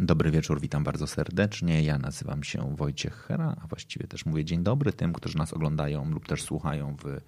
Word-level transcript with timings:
Dobry 0.00 0.30
wieczór, 0.30 0.60
witam 0.60 0.84
bardzo 0.84 1.06
serdecznie. 1.06 1.82
Ja 1.82 1.98
nazywam 1.98 2.44
się 2.44 2.76
Wojciech 2.76 3.14
Hera, 3.14 3.56
a 3.62 3.66
właściwie 3.66 4.06
też 4.06 4.26
mówię 4.26 4.44
dzień 4.44 4.62
dobry 4.62 4.92
tym, 4.92 5.12
którzy 5.12 5.38
nas 5.38 5.52
oglądają 5.52 6.10
lub 6.10 6.28
też 6.28 6.42
słuchają 6.42 6.96
w 6.96 7.20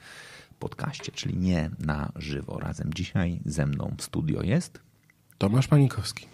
podcaście, 0.59 1.13
czyli 1.13 1.37
nie 1.37 1.71
na 1.79 2.13
żywo. 2.17 2.59
Razem 2.59 2.95
dzisiaj 2.95 3.41
ze 3.45 3.67
mną 3.67 3.95
w 3.99 4.03
studio 4.03 4.43
jest 4.43 4.81
Tomasz 5.39 5.69
Panikowski. 5.69 6.27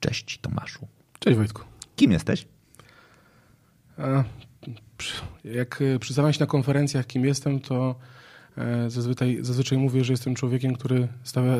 Cześć 0.00 0.38
Tomaszu. 0.38 0.88
Cześć 1.18 1.36
Wojtku. 1.36 1.62
Kim 1.96 2.12
jesteś? 2.12 2.46
A, 3.98 4.24
jak 5.44 5.82
e, 5.82 5.98
przyznaję 5.98 6.32
się 6.32 6.40
na 6.40 6.46
konferencjach, 6.46 7.06
kim 7.06 7.24
jestem, 7.24 7.60
to 7.60 7.94
e, 8.56 8.90
zazwyczaj, 8.90 9.38
zazwyczaj 9.40 9.78
mówię, 9.78 10.04
że 10.04 10.12
jestem 10.12 10.34
człowiekiem, 10.34 10.74
który 10.74 11.08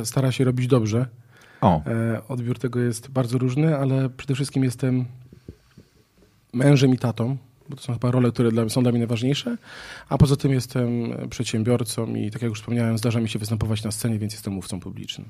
stara 0.05 0.33
się 0.33 0.45
robić 0.45 0.67
dobrze. 0.67 1.07
O. 1.61 1.83
E, 1.87 2.23
odbiór 2.29 2.59
tego 2.59 2.81
jest 2.81 3.11
bardzo 3.11 3.39
różny, 3.39 3.77
ale 3.77 4.11
przede 4.11 4.35
wszystkim 4.35 4.65
jestem 4.65 5.05
mężem 6.53 6.95
i 6.95 6.99
tatą, 6.99 7.37
bo 7.69 7.77
to 7.77 7.83
są 7.83 7.93
chyba 7.93 8.11
role, 8.11 8.33
które 8.33 8.51
dla, 8.51 8.69
są 8.69 8.83
dla 8.83 8.93
mnie 8.93 8.99
najważniejsze, 8.99 9.57
a 10.09 10.19
poza 10.19 10.37
tym 10.37 10.53
jestem 10.53 11.13
przedsiębiorcą 11.31 12.15
i 12.15 12.31
tak 12.31 12.43
jak 12.43 12.49
już 12.49 12.59
wspomniałem, 12.59 12.99
zdarza 12.99 13.21
mi 13.21 13.29
się 13.29 13.39
występować 13.39 13.85
na 13.85 13.91
scenie, 13.91 14.19
więc 14.19 14.33
jestem 14.33 14.53
mówcą 14.53 14.81
publicznym. 14.81 15.29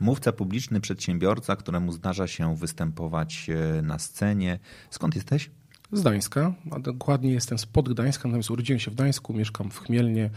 Mówca 0.00 0.32
publiczny, 0.32 0.80
przedsiębiorca, 0.80 1.56
któremu 1.56 1.92
zdarza 1.92 2.26
się 2.26 2.56
występować 2.56 3.46
e, 3.78 3.82
na 3.82 3.98
scenie. 3.98 4.58
Skąd 4.90 5.14
jesteś? 5.14 5.50
Z 5.92 6.00
Gdańska, 6.00 6.54
a 6.70 6.78
dokładnie 6.78 7.32
jestem 7.32 7.58
spod 7.58 7.88
Gdańska, 7.88 8.28
natomiast 8.28 8.50
urodziłem 8.50 8.80
się 8.80 8.90
w 8.90 8.94
Gdańsku, 8.94 9.34
mieszkam 9.34 9.70
w 9.70 9.80
Chmielnie, 9.80 10.30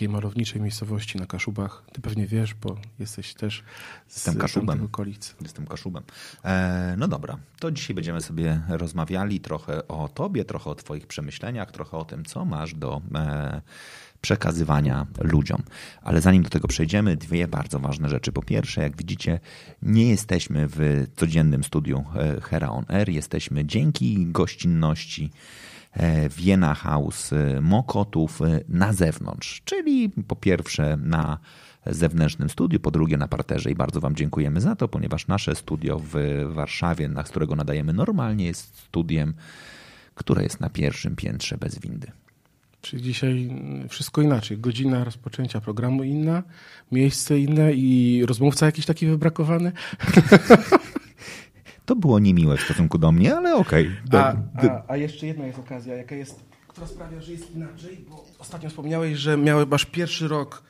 takiej 0.00 0.08
malowniczej 0.08 0.60
miejscowości 0.60 1.18
na 1.18 1.26
Kaszubach. 1.26 1.82
Ty 1.92 2.00
pewnie 2.00 2.26
wiesz, 2.26 2.54
bo 2.54 2.76
jesteś 2.98 3.34
też 3.34 3.62
z 4.08 4.16
Jestem 4.16 4.36
Kaszubem. 4.36 4.84
okolic. 4.84 5.34
Jestem 5.42 5.66
Kaszubem. 5.66 6.02
E, 6.44 6.94
no 6.98 7.08
dobra, 7.08 7.38
to 7.58 7.70
dzisiaj 7.70 7.94
będziemy 7.94 8.20
sobie 8.20 8.60
rozmawiali 8.68 9.40
trochę 9.40 9.88
o 9.88 10.08
tobie, 10.08 10.44
trochę 10.44 10.70
o 10.70 10.74
twoich 10.74 11.06
przemyśleniach, 11.06 11.72
trochę 11.72 11.96
o 11.96 12.04
tym, 12.04 12.24
co 12.24 12.44
masz 12.44 12.74
do 12.74 13.00
e, 13.14 13.60
przekazywania 14.20 15.06
ludziom. 15.18 15.62
Ale 16.02 16.20
zanim 16.20 16.42
do 16.42 16.50
tego 16.50 16.68
przejdziemy, 16.68 17.16
dwie 17.16 17.48
bardzo 17.48 17.78
ważne 17.78 18.08
rzeczy. 18.08 18.32
Po 18.32 18.42
pierwsze, 18.42 18.82
jak 18.82 18.96
widzicie, 18.96 19.40
nie 19.82 20.08
jesteśmy 20.08 20.66
w 20.68 21.06
codziennym 21.16 21.64
studiu 21.64 22.04
e, 22.14 22.40
Hera 22.40 22.68
on 22.68 22.84
Air. 22.88 23.08
Jesteśmy 23.08 23.64
dzięki 23.64 24.26
gościnności 24.26 25.30
Vienna 26.36 26.74
House 26.74 27.32
e, 27.32 27.60
Mokotów 27.60 28.40
na 28.68 28.92
zewnątrz, 28.92 29.62
czyli 29.64 30.10
po 30.28 30.36
pierwsze 30.36 30.96
na 30.96 31.38
zewnętrznym 31.86 32.50
studiu, 32.50 32.80
po 32.80 32.90
drugie 32.90 33.16
na 33.16 33.28
parterze 33.28 33.70
i 33.70 33.74
bardzo 33.74 34.00
Wam 34.00 34.16
dziękujemy 34.16 34.60
za 34.60 34.76
to, 34.76 34.88
ponieważ 34.88 35.26
nasze 35.26 35.54
studio 35.54 36.00
w 36.04 36.14
Warszawie, 36.54 37.08
na 37.08 37.22
którego 37.22 37.56
nadajemy 37.56 37.92
normalnie, 37.92 38.44
jest 38.44 38.76
studiem, 38.76 39.34
które 40.14 40.42
jest 40.42 40.60
na 40.60 40.70
pierwszym 40.70 41.16
piętrze 41.16 41.58
bez 41.58 41.78
windy. 41.78 42.12
Czyli 42.80 43.02
dzisiaj 43.02 43.50
wszystko 43.88 44.22
inaczej. 44.22 44.58
Godzina 44.58 45.04
rozpoczęcia 45.04 45.60
programu 45.60 46.04
inna, 46.04 46.42
miejsce 46.92 47.38
inne 47.38 47.72
i 47.72 48.22
rozmówca 48.26 48.66
jakiś 48.66 48.86
taki 48.86 49.06
wybrakowany. 49.06 49.72
To 51.90 51.96
było 51.96 52.18
niemiłe 52.18 52.56
w 52.56 52.60
stosunku 52.60 52.98
do 52.98 53.12
mnie, 53.12 53.36
ale 53.36 53.54
okej. 53.54 53.90
A, 54.12 54.34
Okay. 54.58 54.70
a, 54.70 54.82
a 54.92 54.96
jeszcze 54.96 55.26
jedna 55.26 55.46
jest 55.46 55.58
okazja, 55.58 55.94
jaka 55.94 56.14
jest, 56.14 56.40
która 56.68 56.86
sprawia, 56.86 57.20
że 57.20 57.32
jest 57.32 57.56
inaczej, 57.56 58.04
bo 58.10 58.24
ostatnio 58.38 58.68
wspomniałeś, 58.68 59.18
że 59.18 59.36
miałeś 59.36 59.68
masz 59.68 59.84
pierwszy 59.84 60.28
rok 60.28 60.62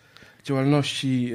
działalności 0.45 1.33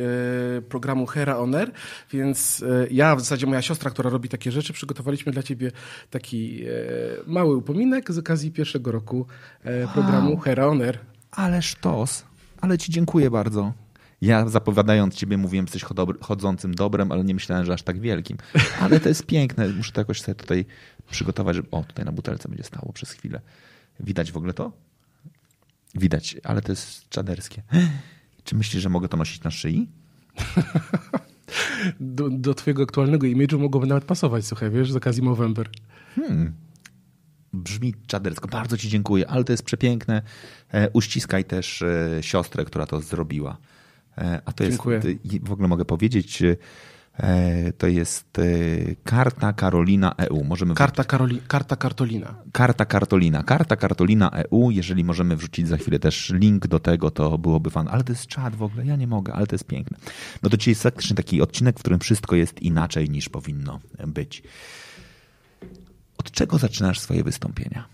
e, 0.57 0.61
programu 0.61 1.05
Hera 1.05 1.37
On 1.37 1.55
Air, 1.55 1.71
więc 2.11 2.63
e, 2.63 2.87
ja, 2.91 3.15
w 3.15 3.19
zasadzie 3.19 3.47
moja 3.47 3.61
siostra, 3.61 3.91
która 3.91 4.09
robi 4.09 4.29
takie 4.29 4.51
rzeczy, 4.51 4.73
przygotowaliśmy 4.73 5.31
dla 5.31 5.43
ciebie 5.43 5.71
taki 6.09 6.63
e, 6.63 6.69
mały 7.27 7.55
upominek 7.55 8.11
z 8.11 8.17
okazji 8.17 8.51
pierwszego 8.51 8.91
roku 8.91 9.25
programu 9.93 10.37
Hera 10.37 10.67
On 10.67 10.81
Air. 10.81 10.99
Ale 11.31 11.61
sztos, 11.61 12.25
ale 12.61 12.77
ci 12.77 12.91
dziękuję 12.91 13.31
bardzo. 13.31 13.84
Ja 14.25 14.49
zapowiadając 14.49 15.15
ciebie 15.15 15.37
mówiłem, 15.37 15.65
jesteś 15.65 15.83
chodzącym 16.21 16.75
dobrem, 16.75 17.11
ale 17.11 17.23
nie 17.23 17.33
myślałem, 17.33 17.65
że 17.65 17.73
aż 17.73 17.83
tak 17.83 17.99
wielkim. 17.99 18.37
Ale 18.81 18.99
to 18.99 19.09
jest 19.09 19.25
piękne. 19.25 19.69
Muszę 19.69 19.91
to 19.91 20.01
jakoś 20.01 20.21
sobie 20.21 20.35
tutaj 20.35 20.65
przygotować, 21.11 21.55
żeby... 21.55 21.67
O, 21.71 21.83
tutaj 21.83 22.05
na 22.05 22.11
butelce 22.11 22.49
będzie 22.49 22.63
stało 22.63 22.93
przez 22.93 23.11
chwilę. 23.11 23.41
Widać 23.99 24.31
w 24.31 24.37
ogóle 24.37 24.53
to? 24.53 24.71
Widać, 25.95 26.37
ale 26.43 26.61
to 26.61 26.71
jest 26.71 27.09
czaderskie. 27.09 27.63
Czy 28.43 28.55
myślisz, 28.55 28.83
że 28.83 28.89
mogę 28.89 29.07
to 29.07 29.17
nosić 29.17 29.43
na 29.43 29.51
szyi? 29.51 29.89
Do, 31.99 32.29
do 32.29 32.53
twojego 32.53 32.83
aktualnego 32.83 33.27
imidżu 33.27 33.59
mogłoby 33.59 33.87
nawet 33.87 34.05
pasować, 34.05 34.45
słuchaj, 34.45 34.71
wiesz, 34.71 34.91
z 34.91 34.95
okazji 34.95 35.23
Movember. 35.23 35.69
Brzmi 37.53 37.93
czadersko. 38.07 38.47
Bardzo 38.47 38.77
ci 38.77 38.89
dziękuję, 38.89 39.29
ale 39.29 39.43
to 39.43 39.53
jest 39.53 39.63
przepiękne. 39.63 40.21
E, 40.73 40.89
uściskaj 40.89 41.45
też 41.45 41.81
e, 41.81 42.17
siostrę, 42.21 42.65
która 42.65 42.85
to 42.85 43.01
zrobiła. 43.01 43.57
E, 44.17 44.41
a 44.45 44.53
to 44.53 44.63
jest, 44.63 44.77
Dziękuję. 44.77 45.01
i 45.23 45.39
w 45.39 45.51
ogóle 45.51 45.67
mogę 45.67 45.85
powiedzieć, 45.85 46.43
e, 47.17 47.73
to 47.77 47.87
jest 47.87 48.39
e, 48.39 48.43
karta 49.03 49.53
Karolina 49.53 50.15
EU. 50.17 50.43
Możemy 50.43 50.73
Karta, 50.73 51.03
Karoli, 51.03 51.41
karta 51.47 51.75
Kartolina. 51.75 52.35
Karta 52.51 52.85
Kartolina. 52.85 53.43
Karta 53.43 53.75
Kartolina 53.75 54.29
EU. 54.31 54.71
Jeżeli 54.71 55.03
możemy 55.03 55.35
wrzucić 55.35 55.67
za 55.67 55.77
chwilę 55.77 55.99
też 55.99 56.29
link 56.29 56.67
do 56.67 56.79
tego, 56.79 57.11
to 57.11 57.37
byłoby 57.37 57.69
fan. 57.69 57.87
Ale 57.87 58.03
to 58.03 58.11
jest 58.11 58.27
czad 58.27 58.55
w 58.55 58.63
ogóle, 58.63 58.85
ja 58.85 58.95
nie 58.95 59.07
mogę, 59.07 59.33
ale 59.33 59.47
to 59.47 59.55
jest 59.55 59.67
piękne. 59.67 59.97
No 60.43 60.49
to 60.49 60.57
dzisiaj 60.57 60.71
jest 60.71 60.83
faktycznie 60.83 61.15
taki 61.15 61.41
odcinek, 61.41 61.77
w 61.77 61.79
którym 61.79 61.99
wszystko 61.99 62.35
jest 62.35 62.61
inaczej 62.61 63.09
niż 63.09 63.29
powinno 63.29 63.79
być. 64.07 64.43
Od 66.17 66.31
czego 66.31 66.57
zaczynasz 66.57 66.99
swoje 66.99 67.23
wystąpienia? 67.23 67.85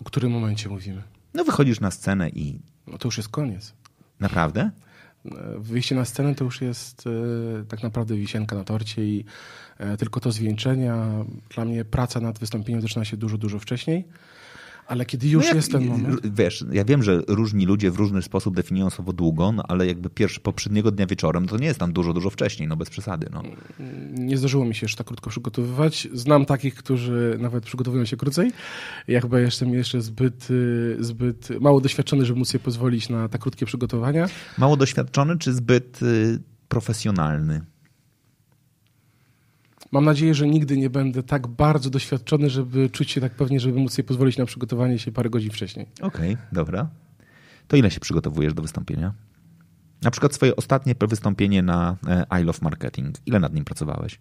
O 0.00 0.04
którym 0.04 0.32
momencie 0.32 0.68
mówimy? 0.68 1.02
No 1.34 1.44
wychodzisz 1.44 1.80
na 1.80 1.90
scenę 1.90 2.28
i 2.28 2.60
No 2.92 2.98
to 2.98 3.08
już 3.08 3.16
jest 3.16 3.28
koniec. 3.28 3.72
naprawdę? 4.20 4.70
Wyjście 5.58 5.94
na 5.94 6.04
scenę 6.04 6.34
to 6.34 6.44
już 6.44 6.60
jest 6.60 7.04
e, 7.06 7.64
tak 7.64 7.82
naprawdę 7.82 8.16
wisienka 8.16 8.56
na 8.56 8.64
torcie 8.64 9.04
i 9.04 9.24
e, 9.78 9.96
tylko 9.96 10.20
to 10.20 10.32
zwieńczenia. 10.32 11.24
Dla 11.54 11.64
mnie 11.64 11.84
praca 11.84 12.20
nad 12.20 12.38
wystąpieniem 12.38 12.82
zaczyna 12.82 13.04
się 13.04 13.16
dużo, 13.16 13.38
dużo 13.38 13.58
wcześniej. 13.58 14.04
Ale 14.88 15.06
kiedy 15.06 15.28
już 15.28 15.42
No 15.42 15.46
jak- 15.48 15.56
jest 15.56 15.72
ten 15.72 15.86
moment. 15.86 16.20
Wiesz, 16.36 16.64
ja 16.72 16.84
wiem, 16.84 17.02
że 17.02 17.22
różni 17.28 17.66
ludzie 17.66 17.90
w 17.90 17.96
różny 17.96 18.22
sposób 18.22 18.56
definiują 18.56 18.90
słowo 18.90 19.12
długo, 19.12 19.52
no 19.52 19.62
ale 19.68 19.86
jakby 19.86 20.10
pierwszy, 20.10 20.40
poprzedniego 20.40 20.90
dnia 20.90 21.06
wieczorem, 21.06 21.46
to 21.48 21.56
nie 21.56 21.66
jest 21.66 21.78
tam 21.80 21.92
dużo, 21.92 22.12
dużo 22.12 22.30
wcześniej, 22.30 22.68
no 22.68 22.76
bez 22.76 22.90
przesady. 22.90 23.26
No. 23.32 23.42
Nie 24.12 24.36
zdarzyło 24.38 24.64
mi 24.64 24.74
się 24.74 24.84
jeszcze 24.84 24.98
tak 24.98 25.06
krótko 25.06 25.30
przygotowywać. 25.30 26.08
Znam 26.12 26.46
takich, 26.46 26.74
którzy 26.74 27.36
nawet 27.40 27.64
przygotowują 27.64 28.04
się 28.04 28.16
krócej. 28.16 28.52
Ja 29.08 29.20
chyba 29.20 29.40
jestem 29.40 29.74
jeszcze 29.74 30.00
zbyt, 30.00 30.50
y, 30.50 30.96
zbyt 31.00 31.48
mało 31.60 31.80
doświadczony, 31.80 32.26
żeby 32.26 32.38
móc 32.38 32.48
sobie 32.48 32.64
pozwolić 32.64 33.08
na 33.08 33.28
tak 33.28 33.40
krótkie 33.40 33.66
przygotowania. 33.66 34.26
Mało 34.58 34.76
doświadczony 34.76 35.38
czy 35.38 35.52
zbyt 35.54 36.02
y, 36.02 36.38
profesjonalny? 36.68 37.60
Mam 39.92 40.04
nadzieję, 40.04 40.34
że 40.34 40.46
nigdy 40.46 40.76
nie 40.76 40.90
będę 40.90 41.22
tak 41.22 41.46
bardzo 41.46 41.90
doświadczony, 41.90 42.50
żeby 42.50 42.90
czuć 42.90 43.10
się 43.10 43.20
tak 43.20 43.34
pewnie, 43.34 43.60
żeby 43.60 43.78
móc 43.78 43.92
sobie 43.92 44.08
pozwolić 44.08 44.38
na 44.38 44.46
przygotowanie 44.46 44.98
się 44.98 45.12
parę 45.12 45.30
godzin 45.30 45.50
wcześniej. 45.50 45.86
Okej, 46.00 46.36
dobra. 46.52 46.88
To 47.68 47.76
ile 47.76 47.90
się 47.90 48.00
przygotowujesz 48.00 48.54
do 48.54 48.62
wystąpienia? 48.62 49.14
Na 50.02 50.10
przykład 50.10 50.34
swoje 50.34 50.56
ostatnie 50.56 50.94
wystąpienie 51.08 51.62
na 51.62 51.96
I 52.40 52.44
Love 52.44 52.58
Marketing. 52.62 53.16
Ile 53.26 53.40
nad 53.40 53.54
nim 53.54 53.64
pracowałeś? 53.64 54.20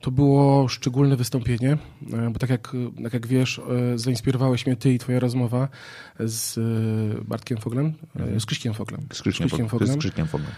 To 0.00 0.10
było 0.10 0.68
szczególne 0.68 1.16
wystąpienie, 1.16 1.78
e, 2.12 2.30
bo 2.30 2.38
tak 2.38 2.50
jak, 2.50 2.72
tak 3.02 3.12
jak 3.12 3.26
wiesz, 3.26 3.58
e, 3.94 3.98
zainspirowałeś 3.98 4.66
mnie 4.66 4.76
ty 4.76 4.92
i 4.94 4.98
twoja 4.98 5.20
rozmowa 5.20 5.68
z 6.18 6.58
e, 6.58 7.24
Bartkiem 7.24 7.58
Foglem, 7.58 7.92
e, 8.36 8.40
z 8.40 8.46
Krzyśkiem 8.46 8.74
Foglem. 8.74 9.00
Z 9.12 9.22
Krzyśkiem, 9.22 9.48
Fog- 9.48 9.68
Foglem. 9.68 9.92
z 9.92 9.96
Krzyśkiem 9.96 10.26
Foglem. 10.26 10.52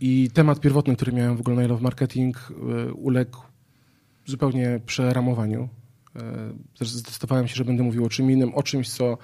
I 0.00 0.30
temat 0.34 0.60
pierwotny, 0.60 0.96
który 0.96 1.12
miałem 1.12 1.36
w 1.36 1.40
ogóle 1.40 1.56
na 1.56 1.62
I 1.64 1.66
Love 1.68 1.82
Marketing, 1.82 2.52
uległ 2.94 3.38
zupełnie 4.26 4.80
przeramowaniu. 4.86 5.68
Zdecydowałem 6.80 7.48
się, 7.48 7.54
że 7.54 7.64
będę 7.64 7.82
mówił 7.82 8.04
o 8.04 8.08
czym 8.08 8.30
innym, 8.30 8.54
o 8.54 8.62
czymś, 8.62 8.90
co 8.90 9.18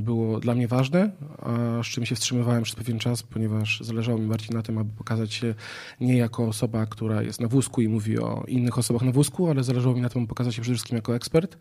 było 0.00 0.40
dla 0.40 0.54
mnie 0.54 0.68
ważne, 0.68 1.10
a 1.38 1.82
z 1.82 1.86
czym 1.86 2.06
się 2.06 2.14
wstrzymywałem 2.14 2.62
przez 2.62 2.76
pewien 2.76 2.98
czas, 2.98 3.22
ponieważ 3.22 3.80
zależało 3.80 4.18
mi 4.18 4.26
bardziej 4.26 4.50
na 4.50 4.62
tym, 4.62 4.78
aby 4.78 4.90
pokazać 4.98 5.32
się 5.32 5.54
nie 6.00 6.16
jako 6.16 6.46
osoba, 6.46 6.86
która 6.86 7.22
jest 7.22 7.40
na 7.40 7.48
wózku 7.48 7.80
i 7.80 7.88
mówi 7.88 8.18
o 8.18 8.44
innych 8.48 8.78
osobach 8.78 9.02
na 9.02 9.12
wózku, 9.12 9.50
ale 9.50 9.64
zależało 9.64 9.94
mi 9.94 10.00
na 10.00 10.08
tym, 10.08 10.22
aby 10.22 10.28
pokazać 10.28 10.54
się 10.54 10.62
przede 10.62 10.74
wszystkim 10.74 10.96
jako 10.96 11.14
ekspert, 11.14 11.58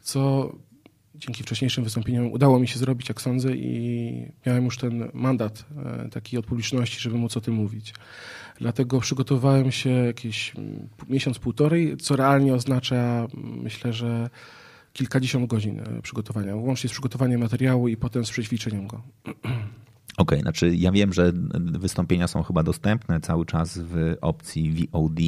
co 0.00 0.52
dzięki 1.14 1.42
wcześniejszym 1.42 1.84
wystąpieniom 1.84 2.32
udało 2.32 2.58
mi 2.58 2.68
się 2.68 2.78
zrobić, 2.78 3.08
jak 3.08 3.20
sądzę, 3.20 3.56
i 3.56 4.32
miałem 4.46 4.64
już 4.64 4.78
ten 4.78 5.10
mandat 5.14 5.64
e, 5.76 6.08
taki 6.08 6.38
od 6.38 6.46
publiczności, 6.46 7.00
żeby 7.00 7.16
móc 7.16 7.36
o 7.36 7.40
tym 7.40 7.54
mówić. 7.54 7.94
Dlatego 8.58 9.00
przygotowałem 9.00 9.72
się 9.72 9.90
jakieś 9.90 10.52
miesiąc, 11.08 11.38
półtorej, 11.38 11.96
co 11.96 12.16
realnie 12.16 12.54
oznacza, 12.54 13.26
myślę, 13.34 13.92
że 13.92 14.30
kilkadziesiąt 14.92 15.46
godzin 15.46 15.80
e, 15.80 16.02
przygotowania, 16.02 16.56
łącznie 16.56 16.88
z 16.88 16.92
przygotowaniem 16.92 17.40
materiału 17.40 17.88
i 17.88 17.96
potem 17.96 18.24
z 18.24 18.30
przećwiczeniem 18.30 18.86
go. 18.86 19.02
Okej, 19.26 20.38
okay, 20.38 20.40
znaczy 20.40 20.76
ja 20.76 20.92
wiem, 20.92 21.12
że 21.12 21.32
wystąpienia 21.78 22.28
są 22.28 22.42
chyba 22.42 22.62
dostępne 22.62 23.20
cały 23.20 23.46
czas 23.46 23.78
w 23.78 24.16
opcji 24.20 24.88
VOD 24.92 25.20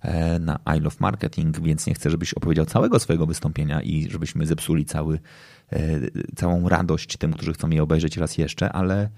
e, 0.00 0.38
na 0.38 0.58
I 0.76 0.80
Love 0.80 0.96
Marketing, 1.00 1.60
więc 1.60 1.86
nie 1.86 1.94
chcę, 1.94 2.10
żebyś 2.10 2.34
opowiedział 2.34 2.66
całego 2.66 2.98
swojego 2.98 3.26
wystąpienia 3.26 3.82
i 3.82 4.10
żebyśmy 4.10 4.46
zepsuli 4.46 4.84
cały, 4.84 5.20
e, 5.72 6.00
całą 6.36 6.68
radość 6.68 7.16
tym, 7.16 7.32
którzy 7.32 7.52
chcą 7.52 7.70
je 7.70 7.82
obejrzeć 7.82 8.16
raz 8.16 8.38
jeszcze, 8.38 8.72
ale 8.72 9.10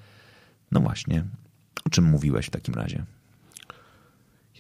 no 0.73 0.81
właśnie, 0.81 1.25
o 1.85 1.91
czym 1.91 2.05
mówiłeś 2.05 2.47
w 2.47 2.51
takim 2.51 2.75
razie? 2.75 3.05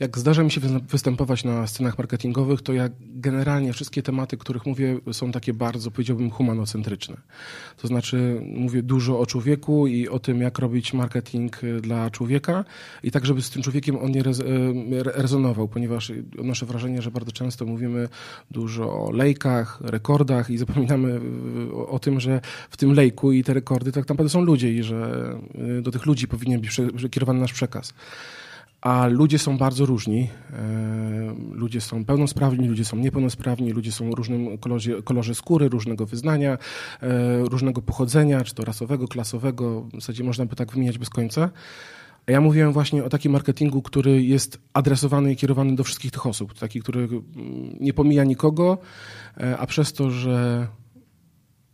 Jak 0.02 0.18
zdarza 0.18 0.42
mi 0.42 0.50
się 0.50 0.60
występować 0.90 1.44
na 1.44 1.66
scenach 1.66 1.98
marketingowych, 1.98 2.62
to 2.62 2.72
ja 2.72 2.88
generalnie 3.00 3.72
wszystkie 3.72 4.02
tematy, 4.02 4.36
których 4.36 4.66
mówię, 4.66 4.98
są 5.12 5.32
takie 5.32 5.54
bardzo, 5.54 5.90
powiedziałbym, 5.90 6.30
humanocentryczne. 6.30 7.16
To 7.76 7.88
znaczy 7.88 8.42
mówię 8.44 8.82
dużo 8.82 9.20
o 9.20 9.26
człowieku 9.26 9.86
i 9.86 10.08
o 10.08 10.18
tym, 10.18 10.40
jak 10.40 10.58
robić 10.58 10.92
marketing 10.92 11.64
y, 11.64 11.80
dla 11.80 12.10
człowieka 12.10 12.64
i 13.02 13.10
tak, 13.10 13.26
żeby 13.26 13.42
z 13.42 13.50
tym 13.50 13.62
człowiekiem 13.62 13.98
on 13.98 14.10
nie 14.10 14.20
y, 14.20 15.02
rezonował, 15.02 15.68
ponieważ 15.68 16.12
odnoszę 16.38 16.66
wrażenie, 16.66 17.02
że 17.02 17.10
bardzo 17.10 17.32
często 17.32 17.66
mówimy 17.66 18.08
dużo 18.50 19.04
o 19.04 19.10
lejkach, 19.10 19.80
rekordach 19.80 20.50
i 20.50 20.58
zapominamy 20.58 21.20
y, 21.70 21.86
o, 21.86 21.98
tym, 21.98 22.20
że 22.20 22.40
w 22.70 22.76
tym 22.76 22.92
lejku 22.92 23.32
i 23.32 23.44
te 23.44 23.54
rekordy 23.54 23.92
tak 23.92 24.08
naprawdę 24.08 24.30
są 24.30 24.40
ludzie 24.40 24.72
i 24.72 24.82
że 24.82 25.32
do 25.82 25.90
tych 25.90 26.06
ludzi 26.06 26.28
powinien 26.28 26.60
być 26.60 26.80
kierowany 27.10 27.40
nasz 27.40 27.52
przekaz 27.52 27.94
a 28.82 29.06
ludzie 29.06 29.38
są 29.38 29.58
bardzo 29.58 29.86
różni. 29.86 30.28
E, 30.52 31.34
ludzie 31.52 31.80
są 31.80 32.04
pełnosprawni, 32.04 32.68
ludzie 32.68 32.84
są 32.84 32.96
niepełnosprawni, 32.96 33.70
ludzie 33.70 33.92
są 33.92 34.10
różnym 34.10 34.58
kolorze, 34.58 35.02
kolorze 35.02 35.34
skóry, 35.34 35.68
różnego 35.68 36.06
wyznania, 36.06 36.58
e, 37.02 37.42
różnego 37.42 37.82
pochodzenia, 37.82 38.44
czy 38.44 38.54
to 38.54 38.64
rasowego, 38.64 39.08
klasowego, 39.08 39.80
w 39.80 39.94
zasadzie 39.94 40.24
można 40.24 40.46
by 40.46 40.56
tak 40.56 40.72
wymieniać 40.72 40.98
bez 40.98 41.10
końca. 41.10 41.50
A 42.26 42.32
ja 42.32 42.40
mówiłem 42.40 42.72
właśnie 42.72 43.04
o 43.04 43.08
takim 43.08 43.32
marketingu, 43.32 43.82
który 43.82 44.22
jest 44.22 44.58
adresowany 44.72 45.32
i 45.32 45.36
kierowany 45.36 45.76
do 45.76 45.84
wszystkich 45.84 46.10
tych 46.10 46.26
osób. 46.26 46.54
Taki, 46.54 46.80
który 46.80 47.00
mm, 47.00 47.22
nie 47.80 47.92
pomija 47.92 48.24
nikogo, 48.24 48.78
e, 49.40 49.58
a 49.58 49.66
przez 49.66 49.92
to, 49.92 50.10
że 50.10 50.66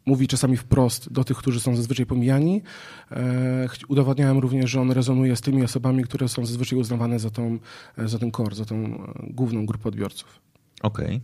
mówi 0.09 0.29
czasami 0.29 0.57
wprost 0.57 1.13
do 1.13 1.25
tych, 1.25 1.37
którzy 1.37 1.61
są 1.61 1.77
zazwyczaj 1.77 2.07
pomijani. 2.07 2.63
E, 3.11 3.69
udowadniałem 3.89 4.39
również, 4.39 4.71
że 4.71 4.81
on 4.81 4.91
rezonuje 4.91 5.37
z 5.37 5.41
tymi 5.41 5.63
osobami, 5.65 6.05
które 6.05 6.29
są 6.29 6.47
zazwyczaj 6.47 6.79
uznawane 6.79 7.19
za, 7.19 7.31
tą, 7.31 7.59
za 7.99 8.19
ten 8.19 8.31
core, 8.31 8.55
za 8.55 8.65
tą 8.65 8.77
e, 8.77 9.13
główną 9.31 9.67
grupę 9.67 9.89
odbiorców. 9.89 10.41
Okej. 10.83 11.07
Okay. 11.07 11.21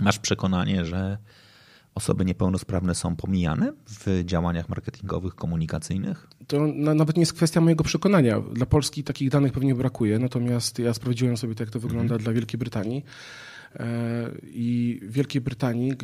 Masz 0.00 0.18
przekonanie, 0.18 0.84
że 0.84 1.18
osoby 1.94 2.24
niepełnosprawne 2.24 2.94
są 2.94 3.16
pomijane 3.16 3.72
w 3.86 4.24
działaniach 4.24 4.68
marketingowych, 4.68 5.34
komunikacyjnych? 5.34 6.26
To 6.46 6.66
na, 6.66 6.94
nawet 6.94 7.16
nie 7.16 7.22
jest 7.22 7.32
kwestia 7.32 7.60
mojego 7.60 7.84
przekonania. 7.84 8.40
Dla 8.40 8.66
Polski 8.66 9.04
takich 9.04 9.30
danych 9.30 9.52
pewnie 9.52 9.74
brakuje, 9.74 10.18
natomiast 10.18 10.78
ja 10.78 10.94
sprawdziłem 10.94 11.36
sobie, 11.36 11.54
jak 11.60 11.70
to 11.70 11.80
wygląda 11.80 12.14
mhm. 12.14 12.22
dla 12.22 12.32
Wielkiej 12.32 12.58
Brytanii. 12.58 13.04
E, 13.76 14.30
I 14.42 15.00
w 15.02 15.12
Wielkiej 15.12 15.40
Brytanii 15.40 15.92
e, 15.92 15.96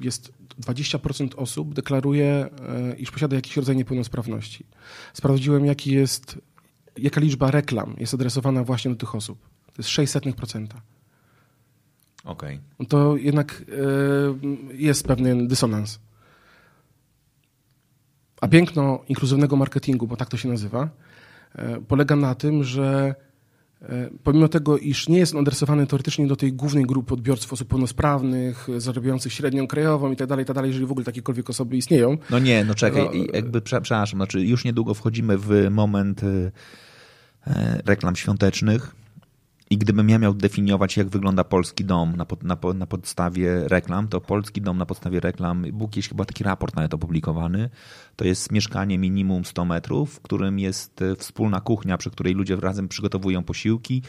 jest 0.00 0.32
20% 0.60 1.28
osób 1.36 1.74
deklaruje, 1.74 2.26
e, 2.28 2.96
iż 2.96 3.10
posiada 3.10 3.36
jakiś 3.36 3.56
rodzaj 3.56 3.76
niepełnosprawności. 3.76 4.66
Sprawdziłem, 5.12 5.64
jaki 5.64 5.92
jest, 5.92 6.38
jaka 6.98 7.20
liczba 7.20 7.50
reklam 7.50 7.94
jest 7.98 8.14
adresowana 8.14 8.64
właśnie 8.64 8.90
do 8.90 8.96
tych 8.96 9.14
osób. 9.14 9.38
To 9.66 9.74
jest 9.78 9.90
600%. 9.90 10.66
Okej. 12.24 12.60
Okay. 12.78 12.86
To 12.88 13.16
jednak 13.16 13.64
jest 14.72 15.06
pewien 15.06 15.48
dysonans. 15.48 15.98
A 18.40 18.48
piękno 18.48 19.04
inkluzywnego 19.08 19.56
marketingu, 19.56 20.06
bo 20.06 20.16
tak 20.16 20.28
to 20.28 20.36
się 20.36 20.48
nazywa, 20.48 20.88
polega 21.88 22.16
na 22.16 22.34
tym, 22.34 22.64
że 22.64 23.14
pomimo 24.22 24.48
tego, 24.48 24.78
iż 24.78 25.08
nie 25.08 25.18
jest 25.18 25.34
on 25.34 25.40
adresowany 25.40 25.86
teoretycznie 25.86 26.26
do 26.26 26.36
tej 26.36 26.52
głównej 26.52 26.84
grupy 26.84 27.14
odbiorców 27.14 27.52
osób 27.52 27.68
pełnosprawnych, 27.68 28.68
zarabiających 28.76 29.32
średnią 29.32 29.66
krajową 29.66 30.12
i 30.12 30.16
tak 30.16 30.28
dalej, 30.28 30.42
i 30.42 30.46
tak 30.46 30.66
jeżeli 30.66 30.86
w 30.86 30.90
ogóle 30.90 31.04
takiekolwiek 31.04 31.50
osoby 31.50 31.76
istnieją. 31.76 32.18
No 32.30 32.38
nie, 32.38 32.64
no 32.64 32.74
czekaj, 32.74 33.04
no, 33.04 33.10
jakby, 33.32 33.60
przepraszam, 33.60 34.18
znaczy 34.18 34.40
już 34.40 34.64
niedługo 34.64 34.94
wchodzimy 34.94 35.38
w 35.38 35.70
moment 35.70 36.22
e, 36.22 36.50
e, 37.46 37.82
reklam 37.86 38.16
świątecznych, 38.16 38.94
i 39.70 39.78
gdybym 39.78 40.08
ja 40.08 40.18
miał 40.18 40.34
definiować, 40.34 40.96
jak 40.96 41.08
wygląda 41.08 41.44
polski 41.44 41.84
dom 41.84 42.16
na, 42.16 42.24
pod, 42.24 42.42
na, 42.42 42.56
na, 42.74 42.86
podstawie 42.86 43.68
reklam, 43.68 44.08
to 44.08 44.20
polski 44.20 44.60
dom 44.60 44.78
na 44.78 44.86
podstawie 44.86 45.20
reklam, 45.20 45.62
był 45.72 45.88
kiedyś 45.88 46.08
chyba 46.08 46.24
taki 46.24 46.44
raport 46.44 46.76
nawet 46.76 46.94
opublikowany, 46.94 47.70
to 48.16 48.24
jest 48.24 48.52
mieszkanie 48.52 48.98
minimum 48.98 49.44
100 49.44 49.64
metrów, 49.64 50.14
w 50.14 50.20
którym 50.20 50.58
jest 50.58 51.02
e, 51.02 51.16
wspólna 51.16 51.60
kuchnia, 51.60 51.98
przy 51.98 52.10
której 52.10 52.34
ludzie 52.34 52.56
razem 52.56 52.88
przygotowują 52.88 53.42
posiłki, 53.42 54.02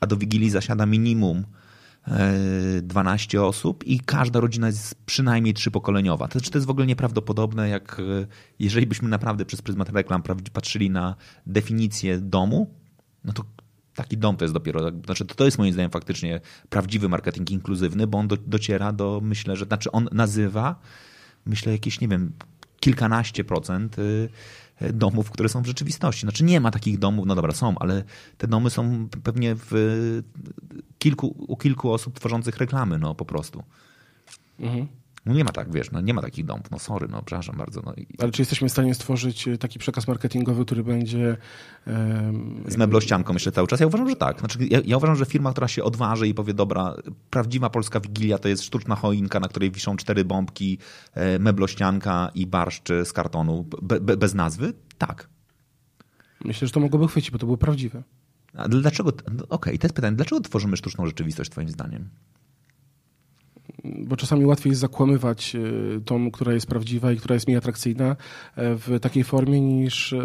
a 0.00 0.06
do 0.06 0.16
Wigilii 0.16 0.50
zasiada 0.50 0.86
minimum 0.86 1.44
12 2.82 3.38
e, 3.38 3.42
osób 3.42 3.84
i 3.86 4.00
każda 4.00 4.40
rodzina 4.40 4.66
jest 4.66 4.94
przynajmniej 5.06 5.54
trzypokoleniowa. 5.54 6.28
To, 6.28 6.32
znaczy, 6.32 6.50
to 6.50 6.58
jest 6.58 6.66
w 6.66 6.70
ogóle 6.70 6.86
nieprawdopodobne, 6.86 7.68
jak 7.68 8.00
e, 8.00 8.26
jeżeli 8.58 8.86
byśmy 8.86 9.08
naprawdę 9.08 9.44
przez 9.44 9.62
pryzmat 9.62 9.88
reklam 9.88 10.22
patrzyli 10.52 10.90
na 10.90 11.14
definicję 11.46 12.18
domu, 12.18 12.74
no 13.24 13.32
to 13.32 13.44
taki 13.98 14.16
dom 14.16 14.36
to 14.36 14.44
jest 14.44 14.54
dopiero, 14.54 14.90
znaczy 15.04 15.24
to, 15.24 15.44
jest 15.44 15.58
moim 15.58 15.72
zdaniem 15.72 15.90
faktycznie 15.90 16.40
prawdziwy 16.70 17.08
marketing 17.08 17.50
inkluzywny, 17.50 18.06
bo 18.06 18.18
on 18.18 18.28
do, 18.28 18.36
dociera 18.36 18.92
do, 18.92 19.20
myślę, 19.22 19.56
że, 19.56 19.64
znaczy 19.64 19.92
on 19.92 20.08
nazywa, 20.12 20.80
myślę, 21.46 21.72
jakieś, 21.72 22.00
nie 22.00 22.08
wiem, 22.08 22.32
kilkanaście 22.80 23.44
procent 23.44 23.98
y, 23.98 24.28
y, 24.82 24.92
domów, 24.92 25.30
które 25.30 25.48
są 25.48 25.62
w 25.62 25.66
rzeczywistości. 25.66 26.20
Znaczy 26.20 26.44
nie 26.44 26.60
ma 26.60 26.70
takich 26.70 26.98
domów, 26.98 27.26
no 27.26 27.34
dobra, 27.34 27.52
są, 27.52 27.78
ale 27.78 28.04
te 28.38 28.48
domy 28.48 28.70
są 28.70 29.08
pewnie 29.22 29.54
w 29.54 29.72
kilku, 30.98 31.34
u 31.48 31.56
kilku 31.56 31.92
osób 31.92 32.14
tworzących 32.14 32.56
reklamy, 32.56 32.98
no 32.98 33.14
po 33.14 33.24
prostu. 33.24 33.62
Mhm. 34.60 34.86
No 35.28 35.34
nie 35.34 35.44
ma 35.44 35.52
tak, 35.52 35.72
wiesz, 35.72 35.90
no 35.90 36.00
nie 36.00 36.14
ma 36.14 36.22
takich 36.22 36.44
domów, 36.44 36.70
no 36.70 36.78
sorry, 36.78 37.08
no 37.10 37.22
przepraszam 37.22 37.56
bardzo. 37.56 37.82
No. 37.86 37.94
Ale 38.18 38.30
czy 38.30 38.42
jesteśmy 38.42 38.68
w 38.68 38.72
stanie 38.72 38.94
stworzyć 38.94 39.48
e, 39.48 39.58
taki 39.58 39.78
przekaz 39.78 40.08
marketingowy, 40.08 40.64
który 40.64 40.84
będzie... 40.84 41.36
Um, 41.86 42.64
Z 42.68 42.76
meblościanką 42.76 43.32
myślę 43.32 43.52
cały 43.52 43.68
czas? 43.68 43.80
Ja 43.80 43.86
uważam, 43.86 44.08
że 44.08 44.16
tak. 44.16 44.38
Znaczy, 44.38 44.58
ja, 44.70 44.80
ja, 44.84 44.96
uważam, 44.96 45.16
że 45.16 45.26
firma, 45.26 45.52
która 45.52 45.68
się 45.68 45.84
odważy 45.84 46.28
i 46.28 46.34
powie, 46.34 46.54
dobra, 46.54 46.94
prawdziwa 47.30 47.70
polska 47.70 48.00
Wigilia 48.00 48.38
to 48.38 48.48
jest 48.48 48.62
sztuczna 48.62 48.96
choinka, 48.96 49.40
na 49.40 49.48
której 49.48 49.70
wiszą 49.70 49.96
cztery 49.96 50.24
bombki, 50.24 50.78
e, 51.14 51.38
meblościanka 51.38 52.30
i 52.34 52.46
barszcz 52.46 52.88
z 53.04 53.12
kartonu 53.12 53.66
be, 53.82 54.00
be, 54.00 54.16
bez 54.16 54.34
nazwy, 54.34 54.72
tak. 54.98 55.28
Myślę, 56.44 56.68
że 56.68 56.74
to 56.74 56.80
mogłoby 56.80 57.08
chwycić, 57.08 57.30
bo 57.30 57.38
to 57.38 57.46
było 57.46 57.56
prawdziwe. 57.56 58.02
A 58.54 58.68
dlaczego, 58.68 59.10
no, 59.10 59.42
okej, 59.42 59.48
okay, 59.48 59.78
to 59.78 59.86
jest 59.86 59.94
pytanie, 59.96 60.16
dlaczego 60.16 60.40
tworzymy 60.40 60.76
sztuczną 60.76 61.06
rzeczywistość 61.06 61.50
twoim 61.50 61.68
zdaniem? 61.68 62.08
Bo 63.84 64.16
czasami 64.16 64.46
łatwiej 64.46 64.70
jest 64.70 64.80
zakłamywać 64.80 65.56
e, 65.56 65.60
tą, 66.00 66.30
która 66.30 66.52
jest 66.52 66.66
prawdziwa 66.66 67.12
i 67.12 67.16
która 67.16 67.34
jest 67.34 67.46
mniej 67.46 67.58
atrakcyjna 67.58 68.10
e, 68.10 68.16
w 68.74 69.00
takiej 69.00 69.24
formie, 69.24 69.60
niż 69.60 70.12
e, 70.12 70.22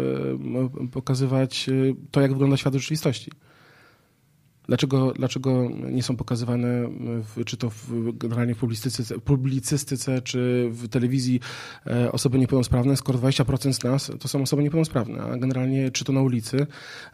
pokazywać 0.92 1.70
to, 2.10 2.20
jak 2.20 2.32
wygląda 2.32 2.56
świat 2.56 2.76
w 2.76 2.78
rzeczywistości. 2.78 3.30
Dlaczego, 4.68 5.12
dlaczego 5.12 5.70
nie 5.90 6.02
są 6.02 6.16
pokazywane, 6.16 6.68
w, 6.98 7.44
czy 7.44 7.56
to 7.56 7.70
w, 7.70 8.12
generalnie 8.18 8.54
w 8.54 8.58
publicystyce, 8.58 9.18
publicystyce, 9.18 10.22
czy 10.22 10.68
w 10.72 10.88
telewizji 10.88 11.40
e, 11.86 12.12
osoby 12.12 12.38
niepełnosprawne, 12.38 12.96
skoro 12.96 13.18
20% 13.18 13.72
z 13.72 13.84
nas 13.84 14.12
to 14.20 14.28
są 14.28 14.42
osoby 14.42 14.62
niepełnosprawne, 14.62 15.22
a 15.22 15.36
generalnie 15.36 15.90
czy 15.90 16.04
to 16.04 16.12
na 16.12 16.22
ulicy 16.22 16.66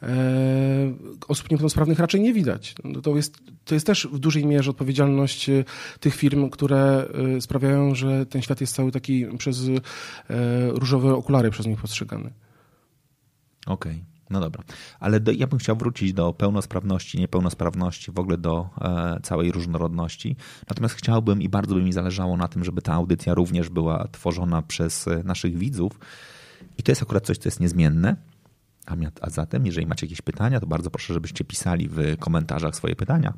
e, 0.02 0.08
osób 1.28 1.50
niepełnosprawnych 1.50 1.98
raczej 1.98 2.20
nie 2.20 2.32
widać. 2.32 2.74
No 2.84 3.00
to, 3.00 3.16
jest, 3.16 3.38
to 3.64 3.74
jest 3.74 3.86
też 3.86 4.08
w 4.12 4.18
dużej 4.18 4.46
mierze 4.46 4.70
odpowiedzialność 4.70 5.48
e, 5.48 5.64
tych 6.00 6.14
firm, 6.14 6.50
które 6.50 7.08
e, 7.36 7.40
sprawiają, 7.40 7.94
że 7.94 8.26
ten 8.26 8.42
świat 8.42 8.60
jest 8.60 8.74
cały 8.74 8.92
taki 8.92 9.26
przez 9.38 9.68
e, 9.68 9.80
różowe 10.70 11.14
okulary 11.14 11.50
przez 11.50 11.66
nich 11.66 11.80
postrzegany. 11.80 12.30
Okej. 13.66 13.92
Okay. 13.92 14.09
No 14.30 14.40
dobra, 14.40 14.64
ale 15.00 15.20
do, 15.20 15.32
ja 15.32 15.46
bym 15.46 15.58
chciał 15.58 15.76
wrócić 15.76 16.12
do 16.12 16.32
pełnosprawności, 16.32 17.18
niepełnosprawności, 17.18 18.12
w 18.12 18.18
ogóle 18.18 18.38
do 18.38 18.68
e, 18.80 19.20
całej 19.22 19.52
różnorodności. 19.52 20.36
Natomiast 20.68 20.94
chciałbym 20.94 21.42
i 21.42 21.48
bardzo 21.48 21.74
by 21.74 21.82
mi 21.82 21.92
zależało 21.92 22.36
na 22.36 22.48
tym, 22.48 22.64
żeby 22.64 22.82
ta 22.82 22.92
audycja 22.92 23.34
również 23.34 23.68
była 23.68 24.08
tworzona 24.08 24.62
przez 24.62 25.08
e, 25.08 25.22
naszych 25.24 25.58
widzów. 25.58 25.98
I 26.78 26.82
to 26.82 26.92
jest 26.92 27.02
akurat 27.02 27.26
coś, 27.26 27.38
co 27.38 27.48
jest 27.48 27.60
niezmienne. 27.60 28.16
A, 28.86 28.94
a 29.20 29.30
zatem, 29.30 29.66
jeżeli 29.66 29.86
macie 29.86 30.06
jakieś 30.06 30.22
pytania, 30.22 30.60
to 30.60 30.66
bardzo 30.66 30.90
proszę, 30.90 31.14
żebyście 31.14 31.44
pisali 31.44 31.88
w 31.88 32.16
komentarzach 32.18 32.76
swoje 32.76 32.96
pytania. 32.96 33.34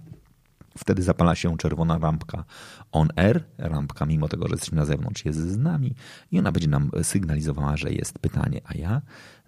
Wtedy 0.79 1.03
zapala 1.03 1.35
się 1.35 1.57
czerwona 1.57 1.99
lampka 1.99 2.45
on 2.93 3.09
air, 3.17 3.45
lampka 3.59 4.07
mimo 4.07 4.29
tego, 4.29 4.49
że 4.49 4.55
jesteśmy 4.55 4.77
na 4.77 4.85
zewnątrz, 4.85 5.25
jest 5.25 5.39
z 5.39 5.57
nami 5.57 5.95
i 6.31 6.39
ona 6.39 6.53
będzie 6.53 6.69
nam 6.69 6.91
sygnalizowała, 7.03 7.77
że 7.77 7.93
jest 7.93 8.19
pytanie, 8.19 8.61
a 8.65 8.75
ja 8.75 9.03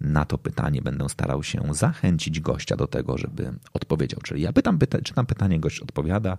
na 0.05 0.25
to 0.25 0.39
pytanie 0.39 0.83
będę 0.83 1.09
starał 1.09 1.43
się 1.43 1.63
zachęcić 1.71 2.41
gościa 2.41 2.77
do 2.77 2.87
tego, 2.87 3.19
żeby 3.19 3.53
odpowiedział. 3.73 4.21
Czyli 4.21 4.43
ja 4.43 4.53
pytam, 4.53 4.79
pyta, 4.79 4.99
czytam 4.99 5.27
pytanie, 5.27 5.61
gość 5.61 5.81
odpowiada 5.81 6.39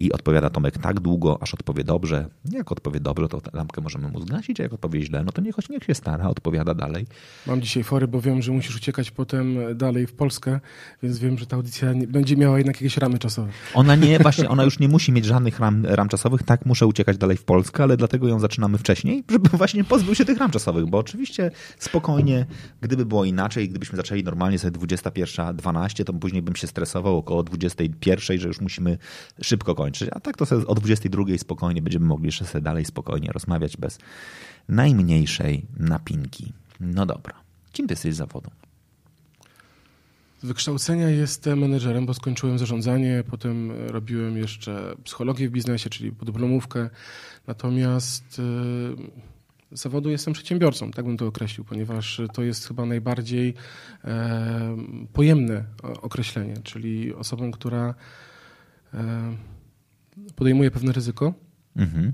i 0.00 0.12
odpowiada 0.12 0.50
Tomek 0.50 0.78
tak 0.78 1.00
długo, 1.00 1.38
aż 1.42 1.54
odpowie 1.54 1.84
dobrze. 1.84 2.26
Jak 2.50 2.72
odpowie 2.72 3.00
dobrze, 3.00 3.28
to 3.28 3.40
lampkę 3.52 3.80
możemy 3.80 4.08
mu 4.08 4.20
zgasić, 4.20 4.60
a 4.60 4.62
jak 4.62 4.72
odpowie 4.72 5.02
źle, 5.02 5.24
no 5.24 5.32
to 5.32 5.42
niech, 5.42 5.54
niech 5.70 5.84
się 5.84 5.94
stara, 5.94 6.28
odpowiada 6.28 6.74
dalej. 6.74 7.06
Mam 7.46 7.62
dzisiaj 7.62 7.84
fory, 7.84 8.08
bo 8.08 8.20
wiem, 8.20 8.42
że 8.42 8.52
musisz 8.52 8.76
uciekać 8.76 9.10
potem 9.10 9.56
dalej 9.74 10.06
w 10.06 10.12
Polskę, 10.12 10.60
więc 11.02 11.18
wiem, 11.18 11.38
że 11.38 11.46
ta 11.46 11.56
audycja 11.56 11.92
będzie 12.08 12.36
miała 12.36 12.58
jednak 12.58 12.76
jakieś 12.76 12.96
ramy 12.96 13.18
czasowe. 13.18 13.48
Ona 13.74 13.96
nie, 13.96 14.18
właśnie, 14.26 14.48
ona 14.48 14.64
już 14.64 14.78
nie 14.78 14.88
musi 14.88 15.12
mieć 15.12 15.24
żadnych 15.24 15.60
ram, 15.60 15.86
ram 15.86 16.08
czasowych, 16.08 16.42
tak 16.42 16.66
muszę 16.66 16.86
uciekać 16.86 17.18
dalej 17.18 17.36
w 17.36 17.44
Polskę, 17.44 17.82
ale 17.82 17.96
dlatego 17.96 18.28
ją 18.28 18.40
zaczynamy 18.40 18.78
wcześniej, 18.78 19.24
żeby 19.30 19.48
właśnie 19.48 19.84
pozbył 19.84 20.14
się 20.14 20.24
tych 20.24 20.38
ram 20.38 20.50
czasowych, 20.50 20.86
bo 20.86 20.98
oczywiście 20.98 21.50
spokojnie, 21.78 22.46
gdyby 22.80 23.01
było 23.06 23.24
inaczej, 23.24 23.68
gdybyśmy 23.68 23.96
zaczęli 23.96 24.24
normalnie 24.24 24.58
sobie 24.58 24.78
21.12, 24.78 26.04
to 26.04 26.12
później 26.12 26.42
bym 26.42 26.56
się 26.56 26.66
stresował 26.66 27.16
około 27.16 27.42
21.00, 27.42 28.38
że 28.38 28.48
już 28.48 28.60
musimy 28.60 28.98
szybko 29.42 29.74
kończyć. 29.74 30.08
A 30.12 30.20
tak 30.20 30.36
to 30.36 30.46
sobie 30.46 30.66
o 30.66 30.74
22.00 30.74 31.38
spokojnie 31.38 31.82
będziemy 31.82 32.06
mogli 32.06 32.26
jeszcze 32.26 32.44
sobie 32.44 32.62
dalej 32.62 32.84
spokojnie 32.84 33.28
rozmawiać 33.32 33.76
bez 33.76 33.98
najmniejszej 34.68 35.66
napinki. 35.78 36.52
No 36.80 37.06
dobra. 37.06 37.34
Kim 37.72 37.86
ty 37.86 37.92
jesteś 37.92 38.14
z 38.14 38.16
zawodu? 38.16 38.50
Z 40.42 40.44
wykształcenia 40.44 41.10
jestem 41.10 41.58
menedżerem, 41.58 42.06
bo 42.06 42.14
skończyłem 42.14 42.58
zarządzanie, 42.58 43.24
potem 43.30 43.70
robiłem 43.88 44.36
jeszcze 44.36 44.94
psychologię 45.04 45.48
w 45.48 45.52
biznesie, 45.52 45.90
czyli 45.90 46.12
podyplomówkę. 46.12 46.90
Natomiast 47.46 48.34
z 48.34 48.96
zawodu 49.72 50.10
jestem 50.10 50.32
przedsiębiorcą, 50.32 50.90
tak 50.90 51.04
bym 51.04 51.16
to 51.16 51.26
określił, 51.26 51.64
ponieważ 51.64 52.20
to 52.32 52.42
jest 52.42 52.68
chyba 52.68 52.86
najbardziej 52.86 53.54
e, 54.04 54.76
pojemne 55.12 55.64
określenie, 55.82 56.56
czyli 56.62 57.14
osobą, 57.14 57.50
która 57.50 57.94
e, 58.94 59.36
podejmuje 60.36 60.70
pewne 60.70 60.92
ryzyko 60.92 61.34
mhm. 61.76 62.12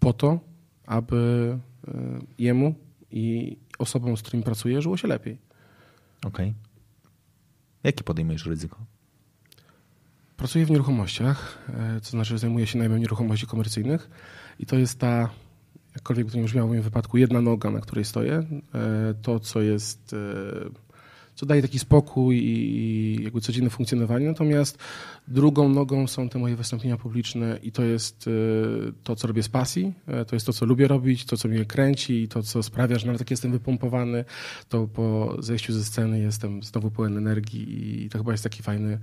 po 0.00 0.12
to, 0.12 0.40
aby 0.86 1.58
e, 1.88 1.92
jemu 2.38 2.74
i 3.10 3.56
osobom, 3.78 4.16
z 4.16 4.22
którymi 4.22 4.44
pracuje, 4.44 4.82
żyło 4.82 4.96
się 4.96 5.08
lepiej. 5.08 5.38
Okej. 6.26 6.48
Okay. 6.48 6.54
Jakie 7.84 8.04
podejmujesz 8.04 8.46
ryzyko? 8.46 8.78
Pracuję 10.36 10.66
w 10.66 10.70
nieruchomościach, 10.70 11.58
to 12.02 12.10
znaczy 12.10 12.38
zajmuję 12.38 12.66
się 12.66 12.78
najmem 12.78 13.00
nieruchomości 13.00 13.46
komercyjnych 13.46 14.10
i 14.58 14.66
to 14.66 14.78
jest 14.78 14.98
ta 14.98 15.30
jakkolwiek 15.94 16.26
by 16.26 16.32
to 16.32 16.38
nie 16.38 16.44
brzmiało 16.44 16.68
w 16.68 16.70
moim 16.70 16.82
wypadku, 16.82 17.18
jedna 17.18 17.40
noga, 17.40 17.70
na 17.70 17.80
której 17.80 18.04
stoję, 18.04 18.44
e, 18.74 19.14
to, 19.22 19.40
co 19.40 19.60
jest, 19.60 20.12
e, 20.12 20.84
co 21.34 21.46
daje 21.46 21.62
taki 21.62 21.78
spokój 21.78 22.36
i 22.44 23.22
jakby 23.24 23.40
codzienne 23.40 23.70
funkcjonowanie, 23.70 24.26
natomiast 24.26 24.78
drugą 25.28 25.68
nogą 25.68 26.06
są 26.06 26.28
te 26.28 26.38
moje 26.38 26.56
wystąpienia 26.56 26.96
publiczne 26.96 27.58
i 27.62 27.72
to 27.72 27.82
jest 27.82 28.28
e, 28.28 28.30
to, 29.04 29.16
co 29.16 29.28
robię 29.28 29.42
z 29.42 29.48
pasji, 29.48 29.92
to 30.26 30.36
jest 30.36 30.46
to, 30.46 30.52
co 30.52 30.66
lubię 30.66 30.88
robić, 30.88 31.24
to, 31.24 31.36
co 31.36 31.48
mnie 31.48 31.64
kręci 31.64 32.22
i 32.22 32.28
to, 32.28 32.42
co 32.42 32.62
sprawia, 32.62 32.98
że 32.98 33.06
nawet 33.06 33.20
jak 33.20 33.30
jestem 33.30 33.52
wypompowany, 33.52 34.24
to 34.68 34.86
po 34.86 35.36
zejściu 35.38 35.72
ze 35.72 35.84
sceny 35.84 36.20
jestem 36.20 36.62
znowu 36.62 36.90
pełen 36.90 37.16
energii 37.16 38.04
i 38.04 38.10
to 38.10 38.18
chyba 38.18 38.32
jest 38.32 38.44
taki 38.44 38.62
fajny, 38.62 38.98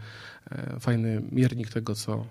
fajny 0.80 1.22
miernik 1.32 1.70
tego, 1.70 1.96
co, 1.96 2.26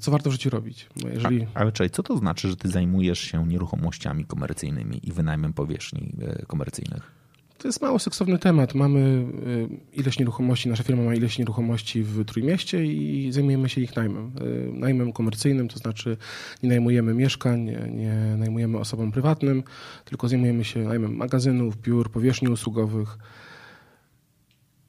co 0.00 0.10
warto 0.10 0.30
w 0.30 0.32
życiu 0.32 0.50
robić. 0.50 0.88
Jeżeli... 1.12 1.46
A, 1.54 1.58
ale 1.58 1.72
czekaj, 1.72 1.90
co 1.90 2.02
to 2.02 2.16
znaczy, 2.16 2.48
że 2.48 2.56
ty 2.56 2.68
zajmujesz 2.68 3.18
się 3.18 3.46
nieruchomościami 3.46 4.24
komercyjnymi 4.24 5.00
i 5.08 5.12
wynajmem 5.12 5.52
powierzchni 5.52 6.12
e, 6.22 6.46
komercyjnych? 6.46 7.22
To 7.58 7.68
jest 7.68 7.82
mało 7.82 7.98
seksowny 7.98 8.38
temat. 8.38 8.74
Mamy 8.74 9.00
e, 9.00 9.98
ileś 10.00 10.18
nieruchomości, 10.18 10.68
nasza 10.68 10.82
firma 10.82 11.02
ma 11.02 11.14
ileś 11.14 11.38
nieruchomości 11.38 12.02
w 12.02 12.24
Trójmieście 12.24 12.84
i 12.86 13.32
zajmujemy 13.32 13.68
się 13.68 13.80
ich 13.80 13.96
najmem. 13.96 14.32
Najmem 14.72 15.12
komercyjnym, 15.12 15.68
to 15.68 15.78
znaczy 15.78 16.16
nie 16.62 16.68
najmujemy 16.68 17.14
mieszkań, 17.14 17.70
nie 17.90 18.36
najmujemy 18.38 18.78
osobom 18.78 19.12
prywatnym, 19.12 19.62
tylko 20.04 20.28
zajmujemy 20.28 20.64
się 20.64 20.80
najmem 20.80 21.16
magazynów, 21.16 21.76
biur, 21.82 22.10
powierzchni 22.10 22.48
usługowych, 22.48 23.18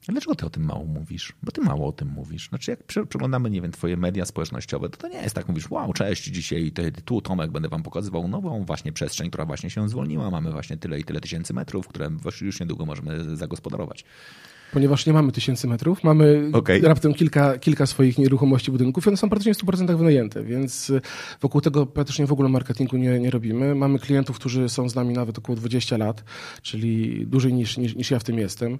Dlaczego 0.08 0.34
ty 0.34 0.46
o 0.46 0.50
tym 0.50 0.64
mało 0.64 0.84
mówisz? 0.84 1.32
Bo 1.42 1.52
ty 1.52 1.60
mało 1.60 1.88
o 1.88 1.92
tym 1.92 2.08
mówisz. 2.08 2.48
Znaczy, 2.48 2.70
jak 2.70 2.84
przeglądamy, 3.08 3.50
nie 3.50 3.62
wiem, 3.62 3.72
twoje 3.72 3.96
media 3.96 4.24
społecznościowe, 4.24 4.88
to 4.88 4.96
to 4.96 5.08
nie 5.08 5.22
jest 5.22 5.34
tak, 5.34 5.48
mówisz, 5.48 5.70
wow, 5.70 5.92
cześć, 5.92 6.24
dzisiaj 6.24 6.72
tu 7.04 7.20
Tomek 7.20 7.50
będę 7.50 7.68
wam 7.68 7.82
pokazywał 7.82 8.28
nową 8.28 8.64
właśnie 8.64 8.92
przestrzeń, 8.92 9.28
która 9.28 9.46
właśnie 9.46 9.70
się 9.70 9.88
zwolniła. 9.88 10.30
Mamy 10.30 10.52
właśnie 10.52 10.76
tyle 10.76 10.98
i 11.00 11.04
tyle 11.04 11.20
tysięcy 11.20 11.54
metrów, 11.54 11.88
które 11.88 12.10
już 12.40 12.60
niedługo 12.60 12.86
możemy 12.86 13.36
zagospodarować 13.36 14.04
ponieważ 14.74 15.06
nie 15.06 15.12
mamy 15.12 15.32
tysięcy 15.32 15.68
metrów, 15.68 16.04
mamy 16.04 16.50
okay. 16.52 16.80
raptem 16.80 17.14
kilka, 17.14 17.58
kilka 17.58 17.86
swoich 17.86 18.18
nieruchomości 18.18 18.70
budynków 18.70 19.06
i 19.06 19.08
one 19.08 19.16
są 19.16 19.28
praktycznie 19.28 19.54
w 19.54 19.58
100% 19.58 19.96
wynajęte, 19.98 20.44
więc 20.44 20.90
y, 20.90 21.00
wokół 21.40 21.60
tego 21.60 21.86
praktycznie 21.86 22.26
w 22.26 22.32
ogóle 22.32 22.48
marketingu 22.48 22.96
nie, 22.96 23.20
nie 23.20 23.30
robimy. 23.30 23.74
Mamy 23.74 23.98
klientów, 23.98 24.36
którzy 24.36 24.68
są 24.68 24.88
z 24.88 24.94
nami 24.94 25.14
nawet 25.14 25.38
około 25.38 25.56
20 25.56 25.96
lat, 25.96 26.24
czyli 26.62 27.26
dłużej 27.26 27.52
niż, 27.52 27.76
niż, 27.76 27.94
niż 27.94 28.10
ja 28.10 28.18
w 28.18 28.24
tym 28.24 28.38
jestem. 28.38 28.78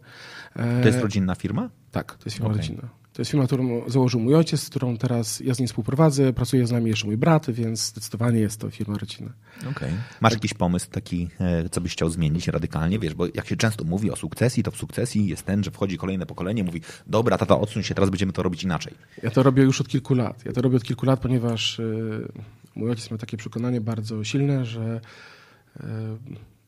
To 0.82 0.88
jest 0.88 1.00
rodzinna 1.00 1.34
firma? 1.34 1.70
Tak, 1.90 2.12
to 2.12 2.22
jest 2.24 2.36
firma 2.36 2.50
okay. 2.50 2.60
rodzinna. 2.60 3.03
To 3.14 3.22
jest 3.22 3.30
firma, 3.30 3.46
którą 3.46 3.90
założył 3.90 4.20
mój 4.20 4.34
ojciec, 4.34 4.60
z 4.60 4.70
którą 4.70 4.96
teraz 4.96 5.40
ja 5.40 5.54
z 5.54 5.58
nim 5.58 5.68
współprowadzę. 5.68 6.32
Pracuje 6.32 6.66
z 6.66 6.72
nami 6.72 6.90
jeszcze 6.90 7.06
mój 7.06 7.16
brat, 7.16 7.50
więc 7.50 7.86
zdecydowanie 7.86 8.40
jest 8.40 8.60
to 8.60 8.70
firma 8.70 8.98
rodzinna. 8.98 9.32
Okay. 9.70 9.90
Masz 10.20 10.32
jakiś 10.32 10.54
pomysł 10.54 10.90
taki, 10.90 11.28
e, 11.40 11.68
co 11.68 11.80
byś 11.80 11.92
chciał 11.92 12.10
zmienić 12.10 12.48
radykalnie? 12.48 12.98
Wiesz, 12.98 13.14
bo 13.14 13.26
jak 13.34 13.48
się 13.48 13.56
często 13.56 13.84
mówi 13.84 14.10
o 14.10 14.16
sukcesji, 14.16 14.62
to 14.62 14.70
w 14.70 14.76
sukcesji 14.76 15.26
jest 15.26 15.42
ten, 15.42 15.64
że 15.64 15.70
wchodzi 15.70 15.98
kolejne 15.98 16.26
pokolenie, 16.26 16.64
mówi, 16.64 16.80
dobra, 17.06 17.38
tata, 17.38 17.60
odsuń 17.60 17.82
się, 17.82 17.94
teraz 17.94 18.10
będziemy 18.10 18.32
to 18.32 18.42
robić 18.42 18.62
inaczej. 18.62 18.94
Ja 19.22 19.30
to 19.30 19.42
robię 19.42 19.62
już 19.62 19.80
od 19.80 19.88
kilku 19.88 20.14
lat. 20.14 20.44
Ja 20.44 20.52
to 20.52 20.62
robię 20.62 20.76
od 20.76 20.84
kilku 20.84 21.06
lat, 21.06 21.20
ponieważ 21.20 21.80
e, 21.80 21.84
mój 22.74 22.90
ojciec 22.90 23.10
ma 23.10 23.18
takie 23.18 23.36
przekonanie 23.36 23.80
bardzo 23.80 24.24
silne, 24.24 24.64
że 24.64 25.00
e, 25.80 25.86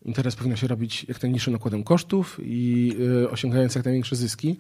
interes 0.05 0.37
powinno 0.37 0.57
się 0.57 0.67
robić 0.67 1.05
jak 1.09 1.23
najniższym 1.23 1.53
nakładem 1.53 1.85
kosztów 1.85 2.41
i 2.43 2.97
osiągając 3.31 3.75
jak 3.75 3.85
największe 3.85 4.17
zyski. 4.17 4.57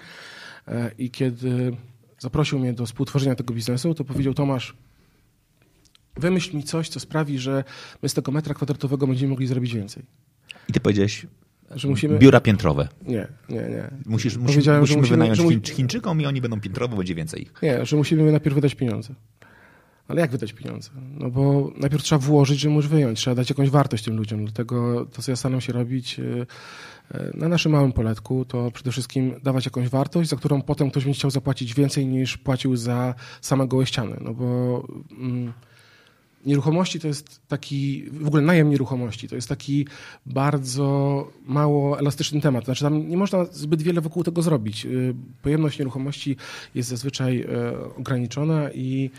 E, 0.69 0.91
I 0.99 1.11
kiedy 1.11 1.77
zaprosił 2.19 2.59
mnie 2.59 2.73
do 2.73 2.87
współtworzenia 2.87 3.35
tego 3.35 3.55
biznesu, 3.55 3.95
to 3.95 4.05
powiedział 4.05 4.35
Tomasz, 4.35 4.77
wymyśl 6.17 6.57
mi 6.57 6.63
coś, 6.63 6.89
co 6.89 7.01
sprawi, 7.01 7.39
że 7.39 7.65
my 8.03 8.09
z 8.09 8.15
tego 8.15 8.33
metra 8.33 8.55
kwadratowego 8.55 9.07
będziemy 9.07 9.31
mogli 9.31 9.47
zrobić 9.47 9.75
więcej. 9.75 10.03
I 10.69 10.73
ty 10.73 10.81
powiedziałeś, 10.81 11.27
że 11.71 11.89
musimy... 11.89 12.19
Biura 12.19 12.41
piętrowe. 12.41 12.89
Nie, 13.03 13.29
nie, 13.49 13.57
nie. 13.57 13.91
Musisz, 14.07 14.37
musimy, 14.37 14.59
musimy, 14.59 14.81
musimy 14.81 15.07
wynająć 15.07 15.67
że 15.67 15.75
Chińczykom 15.75 16.21
i 16.21 16.27
oni 16.27 16.41
będą 16.41 16.61
piętrowo, 16.61 16.97
będzie 16.97 17.15
więcej 17.15 17.43
ich. 17.43 17.53
Nie, 17.63 17.87
że 17.87 17.97
musimy 17.97 18.31
najpierw 18.33 18.55
wydać 18.55 18.75
pieniądze. 18.75 19.15
Ale 20.09 20.21
jak 20.21 20.31
wydać 20.31 20.53
pieniądze? 20.53 20.91
No 21.19 21.31
bo 21.31 21.73
najpierw 21.77 22.03
trzeba 22.03 22.19
włożyć, 22.19 22.61
żeby 22.61 22.75
móc 22.75 22.87
wyjąć. 22.87 23.19
Trzeba 23.19 23.35
dać 23.35 23.51
jakąś 23.51 23.71
wartość 23.71 24.05
tym 24.05 24.17
ludziom. 24.17 24.45
Dlatego 24.45 25.07
to, 25.07 25.23
co 25.23 25.33
ja 25.33 25.37
staram 25.37 25.61
się 25.61 25.73
robić 25.73 26.19
y, 26.19 26.47
y, 27.15 27.31
na 27.35 27.49
naszym 27.49 27.73
małym 27.73 27.93
poletku, 27.93 28.45
to 28.45 28.71
przede 28.71 28.93
wszystkim 28.93 29.35
dawać 29.43 29.65
jakąś 29.65 29.89
wartość, 29.89 30.31
za 30.31 30.37
którą 30.37 30.63
potem 30.63 30.91
ktoś 30.91 31.05
będzie 31.05 31.19
chciał 31.19 31.31
zapłacić 31.31 31.75
więcej 31.75 32.07
niż 32.07 32.39
płacił 32.39 32.77
za 32.77 33.15
same 33.41 33.67
gołe 33.67 33.87
ściany. 33.87 34.17
No 34.21 34.35
bo 34.35 34.83
mm, 35.19 35.53
nieruchomości 36.47 37.01
to 37.01 37.09
jest 37.09 37.41
taki, 37.49 38.05
w 38.11 38.27
ogóle 38.27 38.43
najem 38.43 38.71
nieruchomości 38.71 39.29
to 39.29 39.35
jest 39.35 39.49
taki 39.49 39.87
bardzo 40.27 41.29
mało 41.47 41.99
elastyczny 41.99 42.41
temat. 42.41 42.65
Znaczy 42.65 42.85
tam 42.85 43.09
nie 43.09 43.17
można 43.17 43.45
zbyt 43.45 43.83
wiele 43.83 44.01
wokół 44.01 44.25
tego 44.25 44.43
zrobić. 44.43 44.87
Y, 44.87 45.15
pojemność 45.43 45.79
nieruchomości 45.79 46.37
jest 46.75 46.89
zazwyczaj 46.89 47.47
ograniczona 47.97 48.71
i 48.71 49.11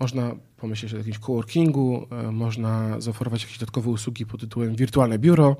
Można 0.00 0.34
pomyśleć 0.56 0.94
o 0.94 0.98
jakimś 0.98 1.18
coworkingu, 1.18 2.06
można 2.32 3.00
zaoferować 3.00 3.42
jakieś 3.42 3.58
dodatkowe 3.58 3.90
usługi 3.90 4.26
pod 4.26 4.40
tytułem 4.40 4.76
wirtualne 4.76 5.18
biuro. 5.18 5.56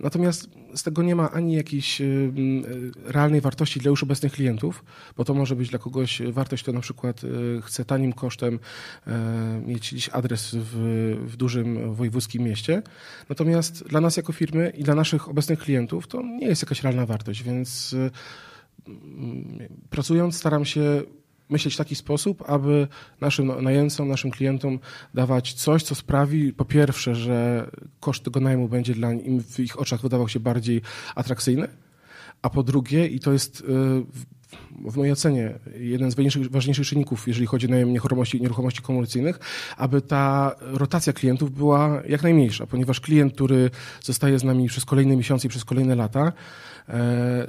Natomiast 0.00 0.50
z 0.74 0.82
tego 0.82 1.02
nie 1.02 1.14
ma 1.14 1.30
ani 1.30 1.54
jakiejś 1.54 2.02
realnej 3.04 3.40
wartości 3.40 3.80
dla 3.80 3.90
już 3.90 4.02
obecnych 4.02 4.32
klientów, 4.32 4.84
bo 5.16 5.24
to 5.24 5.34
może 5.34 5.56
być 5.56 5.68
dla 5.68 5.78
kogoś 5.78 6.22
wartość, 6.22 6.62
kto 6.62 6.72
na 6.72 6.80
przykład 6.80 7.20
chce 7.62 7.84
tanim 7.84 8.12
kosztem 8.12 8.58
mieć 9.66 9.90
gdzieś 9.92 10.08
adres 10.08 10.54
w, 10.54 10.76
w 11.26 11.36
dużym 11.36 11.94
wojewódzkim 11.94 12.42
mieście. 12.42 12.82
Natomiast 13.28 13.88
dla 13.88 14.00
nas 14.00 14.16
jako 14.16 14.32
firmy 14.32 14.72
i 14.76 14.84
dla 14.84 14.94
naszych 14.94 15.28
obecnych 15.28 15.58
klientów 15.58 16.06
to 16.06 16.22
nie 16.22 16.46
jest 16.46 16.62
jakaś 16.62 16.82
realna 16.82 17.06
wartość, 17.06 17.42
więc 17.42 17.96
pracując 19.90 20.36
staram 20.36 20.64
się 20.64 21.02
myśleć 21.48 21.74
w 21.74 21.78
taki 21.78 21.94
sposób, 21.94 22.44
aby 22.46 22.88
naszym 23.20 23.62
najemcom, 23.62 24.08
naszym 24.08 24.30
klientom 24.30 24.78
dawać 25.14 25.52
coś, 25.52 25.82
co 25.82 25.94
sprawi 25.94 26.52
po 26.52 26.64
pierwsze, 26.64 27.14
że 27.14 27.70
koszt 28.00 28.24
tego 28.24 28.40
najmu 28.40 28.68
będzie 28.68 28.94
dla 28.94 29.12
nich 29.12 29.42
w 29.42 29.60
ich 29.60 29.80
oczach 29.80 30.00
wydawał 30.00 30.28
się 30.28 30.40
bardziej 30.40 30.80
atrakcyjny, 31.14 31.68
a 32.42 32.50
po 32.50 32.62
drugie, 32.62 33.06
i 33.06 33.20
to 33.20 33.32
jest 33.32 33.60
y, 33.60 33.64
w 34.90 34.96
mojej 34.96 35.12
ocenie 35.12 35.58
jeden 35.78 36.10
z 36.10 36.16
ważniejszych 36.50 36.86
czynników, 36.86 37.28
jeżeli 37.28 37.46
chodzi 37.46 37.66
o 37.66 37.70
najem 37.70 37.92
nieruchomości, 37.92 38.40
nieruchomości 38.40 38.82
komercyjnych, 38.82 39.40
aby 39.76 40.00
ta 40.00 40.54
rotacja 40.60 41.12
klientów 41.12 41.50
była 41.50 42.02
jak 42.08 42.22
najmniejsza, 42.22 42.66
ponieważ 42.66 43.00
klient, 43.00 43.34
który 43.34 43.70
zostaje 44.00 44.38
z 44.38 44.44
nami 44.44 44.68
przez 44.68 44.84
kolejne 44.84 45.16
miesiące 45.16 45.46
i 45.46 45.50
przez 45.50 45.64
kolejne 45.64 45.94
lata, 45.94 46.32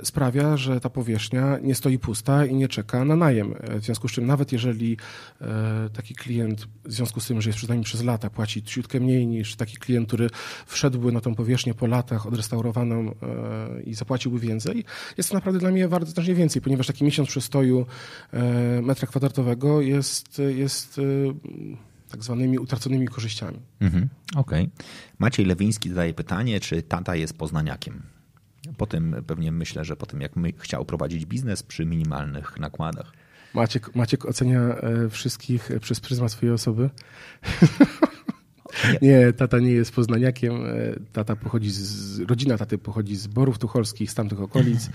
sprawia, 0.04 0.58
że 0.58 0.80
ta 0.80 0.90
powierzchnia 0.90 1.58
nie 1.62 1.75
stoi 1.75 2.00
pusta 2.00 2.46
i 2.46 2.56
nie 2.56 2.68
czeka 2.68 3.06
na 3.06 3.16
najem. 3.16 3.54
E, 3.60 3.80
w 3.80 3.84
związku 3.84 4.08
z 4.08 4.12
czym 4.12 4.25
nawet 4.25 4.52
jeżeli 4.52 4.98
e, 5.42 5.90
taki 5.94 6.16
klient, 6.16 6.68
w 6.86 6.94
związku 6.94 7.20
z 7.20 7.28
tym, 7.28 7.42
że 7.42 7.50
jest 7.50 7.58
przed 7.58 7.70
nami 7.70 7.84
przez 7.84 8.04
lata, 8.04 8.30
płaci 8.30 8.63
ciutkę 8.63 9.00
mniej 9.00 9.28
niż 9.28 9.56
taki 9.56 9.78
klient, 9.78 10.08
który 10.08 10.30
wszedłby 10.66 11.12
na 11.12 11.22
tą 11.22 11.36
powierzchnię 11.36 11.74
po 11.74 11.88
latach 11.88 12.28
odrestaurowaną 12.28 13.16
i 13.86 13.94
zapłaciłby 13.94 14.40
więcej, 14.40 14.86
jest 15.18 15.30
to 15.30 15.36
naprawdę 15.36 15.60
dla 15.60 15.72
mnie 15.72 15.88
warte 15.88 16.12
znacznie 16.12 16.36
więcej, 16.36 16.62
ponieważ 16.62 16.88
taki 16.88 17.04
miesiąc 17.04 17.30
przestoju 17.30 17.86
metra 18.82 19.08
kwadratowego 19.08 19.82
jest, 19.82 20.42
jest 20.56 21.02
tak 22.12 22.24
zwanymi 22.24 22.60
utraconymi 22.60 23.08
korzyściami. 23.08 23.60
Mhm, 23.80 24.10
Okej. 24.36 24.63
Okay. 24.63 24.86
Maciej 25.20 25.46
Lewiński 25.46 25.90
zadaje 25.90 26.13
pytanie, 26.13 26.60
czy 26.60 26.82
tata 26.82 27.16
jest 27.16 27.38
poznaniakiem? 27.38 28.02
Po 28.77 28.86
tym 28.86 29.24
pewnie 29.27 29.51
myślę, 29.51 29.86
że 29.86 29.96
po 29.96 30.06
tym 30.06 30.22
jak 30.22 30.32
chciał 30.58 30.86
prowadzić 30.86 31.25
biznes 31.25 31.63
przy 31.63 31.86
minimalnych 31.86 32.60
nakładach. 32.60 33.13
Maciek, 33.53 33.96
Maciek 33.96 34.25
ocenia 34.25 34.60
e, 34.60 35.10
wszystkich 35.10 35.70
przez 35.82 36.00
pryzmat 36.00 36.32
swojej 36.32 36.56
osoby. 36.56 36.89
Nie, 39.01 39.34
tata 39.34 39.60
nie 39.60 39.72
jest 39.72 39.92
poznaniakiem. 39.92 40.65
E, 40.65 40.70
tata 41.12 41.36
pochodzi 41.36 41.72
z, 41.72 42.20
rodzina 42.20 42.58
taty 42.58 42.77
pochodzi 42.77 43.15
z 43.15 43.27
Borów 43.27 43.58
Tucholskich, 43.58 44.12
z 44.12 44.15
tamtych 44.15 44.42
okolic. 44.42 44.89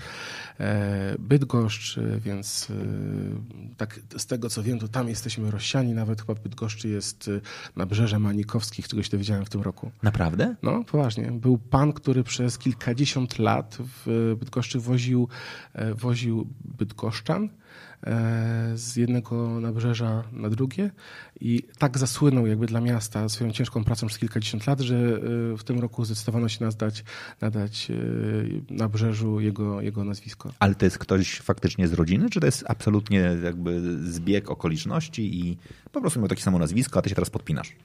E, 0.59 1.15
Bydgoszcz, 1.19 1.97
e, 1.97 2.19
więc 2.19 2.67
tak 3.77 3.99
z 4.17 4.25
tego 4.25 4.49
co 4.49 4.63
wiem, 4.63 4.79
to 4.79 4.87
tam 4.87 5.09
jesteśmy 5.09 5.51
rozsiani. 5.51 5.93
Nawet 5.93 6.21
chyba 6.21 6.35
Bydgoszczy 6.35 6.89
jest 6.89 7.29
nabrzeże 7.75 8.19
Manikowskich, 8.19 8.85
którego 8.85 9.03
się 9.03 9.11
dowiedziałem 9.11 9.45
w 9.45 9.49
tym 9.49 9.61
roku. 9.61 9.91
Naprawdę? 10.03 10.55
No, 10.63 10.83
poważnie. 10.83 11.31
Był 11.31 11.57
pan, 11.57 11.93
który 11.93 12.23
przez 12.23 12.57
kilkadziesiąt 12.57 13.39
lat 13.39 13.77
w 14.05 14.35
Bydgoszczy 14.39 14.79
woził, 14.79 15.27
woził 15.95 16.47
bydgoszczan 16.77 17.49
z 18.75 18.95
jednego 18.95 19.59
nabrzeża 19.59 20.23
na 20.31 20.49
drugie 20.49 20.91
i 21.41 21.63
tak 21.77 21.97
zasłynął 21.97 22.47
jakby 22.47 22.65
dla 22.65 22.81
miasta 22.81 23.29
swoją 23.29 23.51
ciężką 23.51 23.83
pracą 23.83 24.07
przez 24.07 24.19
kilkadziesiąt 24.19 24.67
lat, 24.67 24.79
że 24.79 24.95
e, 24.95 25.57
w 25.57 25.63
tym 25.63 25.79
roku 25.79 26.05
zdecydowano 26.05 26.49
się 26.49 26.65
nadać, 26.65 27.03
nadać 27.41 27.91
e, 27.91 28.73
nabrzeżu 28.73 29.39
jego, 29.39 29.81
jego 29.81 30.03
nazwisko. 30.03 30.53
Ale 30.59 30.75
to 30.75 30.85
jest 30.85 30.97
ktoś 30.97 31.39
faktycznie 31.39 31.87
z 31.87 31.93
rodziny, 31.93 32.29
czy 32.29 32.39
to 32.39 32.45
jest 32.45 32.63
absolutnie 32.67 33.37
jakby 33.43 33.81
zbieg 34.11 34.51
okoliczności 34.51 35.39
i 35.39 35.57
po 35.91 36.01
prostu 36.01 36.19
miał 36.19 36.29
takie 36.29 36.41
samo 36.41 36.59
nazwisko, 36.59 36.99
a 36.99 37.01
ty 37.01 37.09
się 37.09 37.15
teraz 37.15 37.29
podpinasz? 37.29 37.75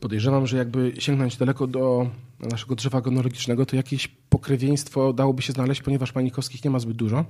Podejrzewam, 0.00 0.46
że 0.46 0.56
jakby 0.56 0.92
sięgnąć 0.98 1.36
daleko 1.36 1.66
do 1.66 2.10
naszego 2.40 2.74
drzewa 2.74 3.00
genealogicznego, 3.00 3.66
to 3.66 3.76
jakieś 3.76 4.08
pokrewieństwo 4.08 5.12
dałoby 5.12 5.42
się 5.42 5.52
znaleźć, 5.52 5.82
ponieważ 5.82 6.12
Panikowskich 6.12 6.64
nie 6.64 6.70
ma 6.70 6.78
zbyt 6.78 6.96
dużo. 6.96 7.24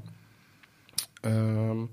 Um, 1.25 1.89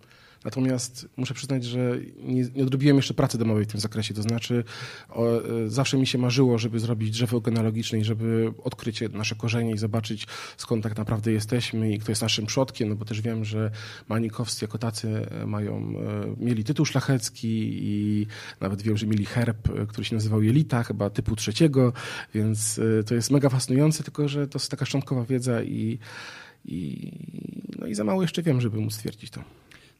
Natomiast 0.46 1.08
muszę 1.18 1.34
przyznać, 1.34 1.64
że 1.64 2.00
nie, 2.24 2.46
nie 2.56 2.64
odrobiłem 2.64 2.96
jeszcze 2.96 3.14
pracy 3.14 3.38
domowej 3.38 3.66
w 3.66 3.68
tym 3.68 3.80
zakresie. 3.80 4.14
To 4.14 4.22
znaczy, 4.22 4.64
o, 5.10 5.38
e, 5.38 5.70
zawsze 5.70 5.98
mi 5.98 6.08
się 6.08 6.18
marzyło, 6.18 6.58
żeby 6.58 6.80
zrobić 6.80 7.12
drzewo 7.12 7.42
genealogiczne 7.42 8.00
i 8.00 8.04
żeby 8.04 8.54
odkryć 8.64 9.04
nasze 9.14 9.36
korzenie 9.36 9.72
i 9.72 9.78
zobaczyć, 9.78 10.28
skąd 10.58 10.84
tak 10.84 10.98
naprawdę 10.98 11.32
jesteśmy 11.32 11.94
i 11.94 12.00
kto 12.00 12.12
jest 12.12 12.22
naszym 12.22 12.46
przodkiem. 12.46 12.90
No 12.90 12.96
bo 12.96 13.06
też 13.06 13.22
wiem, 13.22 13.46
że 13.46 13.72
Manikowscy 14.10 14.66
jako 14.66 14.78
tacy 14.78 15.28
e, 15.32 15.46
mają, 15.46 15.94
e, 16.40 16.46
mieli 16.46 16.64
tytuł 16.64 16.86
szlachecki 16.86 17.70
i 17.84 18.28
nawet 18.62 18.82
wiem, 18.82 18.98
że 18.98 19.08
mieli 19.08 19.26
herb, 19.26 19.88
który 19.88 20.06
się 20.06 20.16
nazywał 20.16 20.44
Jelita, 20.44 20.84
chyba 20.84 21.10
typu 21.10 21.36
trzeciego, 21.36 21.94
więc 22.34 22.80
to 23.06 23.16
jest 23.16 23.32
mega 23.32 23.50
fascynujące, 23.50 24.04
tylko 24.04 24.28
że 24.28 24.48
to 24.48 24.60
jest 24.60 24.72
taka 24.72 24.86
szczątkowa 24.86 25.26
wiedza 25.26 25.64
i, 25.64 26.00
i, 26.66 27.12
no 27.80 27.88
i 27.88 27.96
za 27.96 28.04
mało 28.04 28.22
jeszcze 28.22 28.44
wiem, 28.44 28.62
żeby 28.62 28.80
móc 28.80 28.94
stwierdzić 28.94 29.30
to 29.30 29.44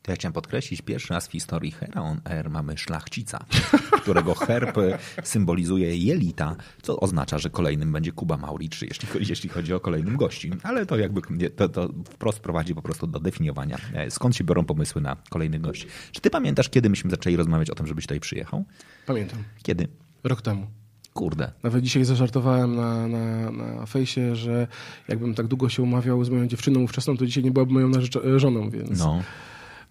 to 0.06 0.12
ja 0.12 0.16
chciałem 0.16 0.34
podkreślić, 0.34 0.82
pierwszy 0.82 1.14
raz 1.14 1.28
w 1.28 1.32
historii 1.32 1.72
Hera 1.72 2.02
on 2.02 2.22
Air 2.24 2.50
mamy 2.50 2.78
szlachcica, 2.78 3.46
którego 4.02 4.36
herb 4.36 4.78
symbolizuje 5.24 5.98
jelita, 5.98 6.56
co 6.82 7.00
oznacza, 7.00 7.38
że 7.38 7.50
kolejnym 7.50 7.92
będzie 7.92 8.12
Kuba 8.12 8.38
Mauricz, 8.38 8.82
jeśli, 8.82 9.08
jeśli 9.20 9.50
chodzi 9.50 9.74
o 9.74 9.80
kolejnym 9.80 10.18
gości. 10.18 10.52
Ale 10.64 10.86
to 10.86 10.98
jakby 10.98 11.22
to, 11.56 11.70
to 11.70 11.90
wprost 12.06 12.40
prowadzi 12.40 12.76
po 12.76 12.82
prostu 12.82 13.08
do 13.08 13.20
definiowania, 13.20 13.78
e, 13.94 14.12
skąd 14.12 14.36
się 14.36 14.44
biorą 14.44 14.66
pomysły 14.66 15.02
na 15.02 15.18
kolejnych 15.30 15.62
gości. 15.62 15.88
Czy 16.12 16.22
ty 16.22 16.30
pamiętasz, 16.30 16.70
kiedy 16.70 16.90
myśmy 16.90 17.10
zaczęli 17.10 17.36
rozmawiać 17.36 17.70
o 17.70 17.76
tym, 17.76 17.88
żebyś 17.88 18.06
tutaj 18.06 18.20
przyjechał? 18.20 18.66
Pamiętam. 19.06 19.44
Kiedy? 19.64 19.88
Rok 20.24 20.42
temu. 20.42 20.68
Kurde. 21.14 21.52
Nawet 21.64 21.84
dzisiaj 21.84 22.06
zażartowałem 22.06 22.76
na, 22.76 23.08
na, 23.08 23.52
na 23.52 23.86
fejsie, 23.86 24.36
że 24.36 24.68
jakbym 25.08 25.36
tak 25.36 25.48
długo 25.48 25.70
się 25.70 25.84
umawiał 25.84 26.24
z 26.24 26.30
moją 26.30 26.48
dziewczyną 26.48 26.80
ówczesną, 26.80 27.18
to 27.18 27.26
dzisiaj 27.26 27.44
nie 27.44 27.52
byłaby 27.52 27.74
moją 27.74 27.92
żoną, 28.38 28.70
więc... 28.70 29.00
No. 29.00 29.24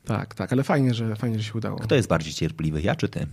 Tak, 0.05 0.35
tak, 0.35 0.53
ale 0.53 0.63
fajnie, 0.63 0.95
że 0.95 1.17
fajnie, 1.17 1.39
że 1.39 1.45
się 1.45 1.53
udało. 1.55 1.79
Kto 1.79 1.95
jest 1.95 2.09
bardziej 2.09 2.33
cierpliwy, 2.33 2.83
ja 2.83 2.97
czy 2.97 3.09
ty? 3.09 3.27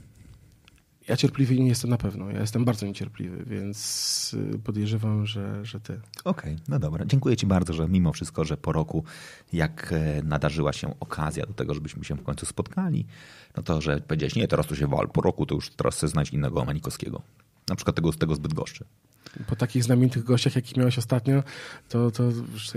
Ja 1.08 1.18
cierpliwy 1.18 1.60
nie 1.60 1.68
jestem 1.68 1.90
na 1.90 1.98
pewno. 1.98 2.30
Ja 2.30 2.42
jestem 2.42 2.66
bardzo 2.66 2.86
niecierpliwy, 2.86 3.44
więc 3.46 4.36
y, 4.56 4.60
podejrzewam, 4.60 5.26
że, 5.26 5.66
że 5.66 5.80
ty. 5.80 5.94
Okej, 6.24 6.54
okay, 6.54 6.66
no 6.68 6.80
dobra. 6.80 7.06
Dziękuję 7.06 7.38
ci 7.38 7.46
bardzo, 7.46 7.74
że 7.74 7.88
mimo 7.88 8.14
wszystko, 8.14 8.46
że 8.46 8.58
po 8.58 8.72
roku, 8.72 9.04
jak 9.54 9.94
e, 9.94 10.24
nadarzyła 10.24 10.74
się 10.74 11.00
okazja 11.00 11.46
do 11.46 11.54
tego, 11.54 11.74
żebyśmy 11.74 12.06
się 12.06 12.16
w 12.16 12.24
końcu 12.24 12.46
spotkali, 12.46 13.06
no 13.58 13.64
to, 13.64 13.82
że 13.82 14.02
powiedziałeś, 14.02 14.36
nie, 14.36 14.48
teraz 14.48 14.68
tu 14.68 14.76
się 14.76 14.88
wal, 14.88 15.10
po 15.10 15.22
roku 15.22 15.46
to 15.46 15.56
już 15.56 15.70
teraz 15.70 15.96
chcę 15.96 16.08
znać 16.08 16.30
innego 16.30 16.66
Manikowskiego. 16.66 17.22
Na 17.70 17.76
przykład 17.76 17.96
tego, 17.96 18.14
tego 18.14 18.36
zbyt 18.36 18.54
goszczy 18.54 18.86
po 19.48 19.56
takich 19.56 19.84
znamienitych 19.84 20.24
gościach, 20.24 20.56
jakich 20.56 20.78
miałeś 20.78 20.98
ostatnio, 20.98 21.44
to, 21.90 22.12
to 22.12 22.24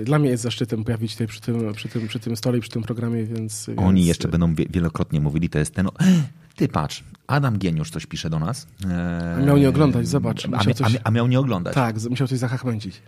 dla 0.05 0.18
mnie 0.18 0.31
jest 0.31 0.42
zaszczytem 0.42 0.85
pojawić 0.85 1.12
się 1.12 1.27
przy 1.27 1.40
tym, 1.40 1.75
przy, 1.75 1.88
tym, 1.88 2.09
przy 2.09 2.20
tym 2.20 2.37
stole 2.37 2.59
i 2.59 2.61
przy 2.61 2.70
tym 2.70 2.83
programie, 2.83 3.25
więc... 3.25 3.70
Oni 3.77 3.94
więc... 3.94 4.09
jeszcze 4.09 4.29
będą 4.29 4.55
wielokrotnie 4.55 5.20
mówili, 5.20 5.49
to 5.49 5.59
jest 5.59 5.75
ten... 5.75 5.88
Ty 6.57 6.68
patrz, 6.68 7.05
Adam 7.27 7.59
Gieniusz 7.59 7.90
coś 7.90 8.07
pisze 8.07 8.31
do 8.31 8.38
nas. 8.38 8.66
A 9.37 9.40
miał 9.40 9.57
nie 9.57 9.68
oglądać, 9.68 10.09
zobacz. 10.09 10.49
A, 10.53 10.75
coś... 10.75 10.97
a, 11.05 11.11
miał 11.11 11.27
nie 11.27 11.40
oglądać. 11.40 11.75
Tak, 11.75 11.97
musiał 12.11 12.29
coś 12.29 12.38
zachachmęcić. 12.38 13.03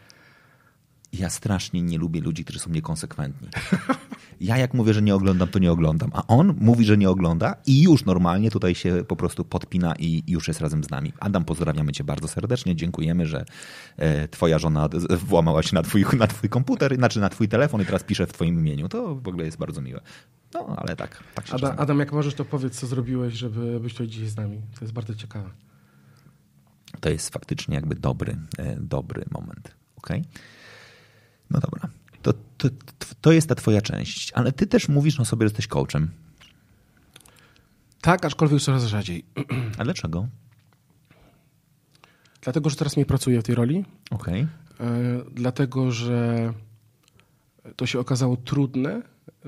Ja 1.19 1.31
strasznie 1.31 1.83
nie 1.83 1.99
lubię 1.99 2.21
ludzi, 2.21 2.45
którzy 2.45 2.59
są 2.59 2.71
niekonsekwentni. 2.71 3.49
Ja 4.41 4.57
jak 4.57 4.75
mówię, 4.75 4.95
że 4.95 5.03
nie 5.03 5.15
oglądam, 5.15 5.49
to 5.49 5.59
nie 5.59 5.73
oglądam. 5.73 6.11
A 6.15 6.27
on 6.27 6.55
mówi, 6.61 6.85
że 6.85 6.97
nie 6.97 7.11
ogląda 7.11 7.57
i 7.67 7.83
już 7.83 8.05
normalnie 8.05 8.51
tutaj 8.51 8.75
się 8.75 9.05
po 9.09 9.17
prostu 9.17 9.45
podpina 9.45 9.95
i 9.99 10.23
już 10.27 10.49
jest 10.49 10.61
razem 10.61 10.85
z 10.85 10.91
nami. 10.91 11.13
Adam, 11.21 11.45
pozdrawiamy 11.45 11.93
cię 11.93 12.05
bardzo 12.05 12.29
serdecznie. 12.29 12.77
Dziękujemy, 12.77 13.27
że 13.27 13.45
e, 13.97 14.29
twoja 14.29 14.59
żona 14.59 14.89
włamała 15.11 15.63
się 15.63 15.75
na 15.75 15.83
twój, 15.83 16.05
na 16.19 16.27
twój 16.27 16.51
komputer, 16.51 16.97
znaczy 16.97 17.21
na 17.21 17.29
twój 17.29 17.49
telefon 17.49 17.83
i 17.83 17.85
teraz 17.85 18.03
pisze 18.03 18.27
w 18.27 18.33
twoim 18.33 18.59
imieniu. 18.59 18.89
To 18.89 19.15
w 19.15 19.29
ogóle 19.29 19.45
jest 19.45 19.59
bardzo 19.59 19.83
miłe. 19.83 20.01
No, 20.55 20.75
ale 20.77 20.97
tak. 20.97 21.23
tak 21.35 21.45
Adam, 21.51 21.75
Adam, 21.79 21.99
jak 21.99 22.13
możesz, 22.13 22.35
to 22.35 22.45
powiedz, 22.45 22.79
co 22.79 22.87
zrobiłeś, 22.87 23.35
żeby 23.35 23.81
być 23.81 23.93
tutaj 23.93 24.07
dzisiaj 24.07 24.29
z 24.29 24.37
nami. 24.37 24.61
To 24.75 24.85
jest 24.85 24.93
bardzo 24.93 25.15
ciekawe. 25.15 25.51
To 27.01 27.09
jest 27.11 27.33
faktycznie 27.33 27.75
jakby 27.75 27.95
dobry, 27.95 28.37
e, 28.59 28.77
dobry 28.81 29.25
moment. 29.31 29.75
Okay? 29.97 30.23
No 31.51 31.61
dobra. 31.61 31.89
To, 32.23 32.33
to, 32.59 32.69
to 33.21 33.33
jest 33.33 33.49
ta 33.49 33.55
twoja 33.55 33.81
część. 33.81 34.33
Ale 34.33 34.53
ty 34.53 34.67
też 34.67 34.89
mówisz 34.89 35.21
o 35.21 35.25
sobie, 35.25 35.41
że 35.41 35.47
jesteś 35.47 35.67
coachem. 35.67 36.11
Tak, 38.01 38.25
aczkolwiek 38.25 38.63
coraz 38.63 38.85
rzadziej. 38.85 39.25
A 39.79 39.85
dlaczego? 39.85 40.29
Dlatego, 42.41 42.71
że 42.71 42.77
teraz 42.77 42.97
nie 42.97 43.07
pracuję 43.07 43.41
w 43.41 43.45
tej 43.45 43.55
roli. 43.55 43.85
Okej. 44.11 44.47
Okay. 44.75 44.87
E, 44.89 45.23
dlatego, 45.33 45.93
że 45.93 46.53
to 47.77 47.87
się 47.87 48.01
okazało 48.01 48.37
trudne 48.37 49.03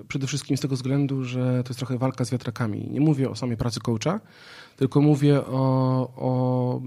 Przede 0.09 0.27
wszystkim 0.27 0.57
z 0.57 0.61
tego 0.61 0.77
względu, 0.77 1.25
że 1.25 1.63
to 1.65 1.71
jest 1.71 1.79
trochę 1.79 1.99
walka 1.99 2.25
z 2.25 2.31
wiatrakami. 2.31 2.89
Nie 2.91 3.01
mówię 3.01 3.31
o 3.31 3.37
samej 3.37 3.57
pracy 3.57 3.81
coacha, 3.81 4.21
tylko 4.77 5.01
mówię 5.01 5.47
o, 5.47 6.13
o, 6.17 6.81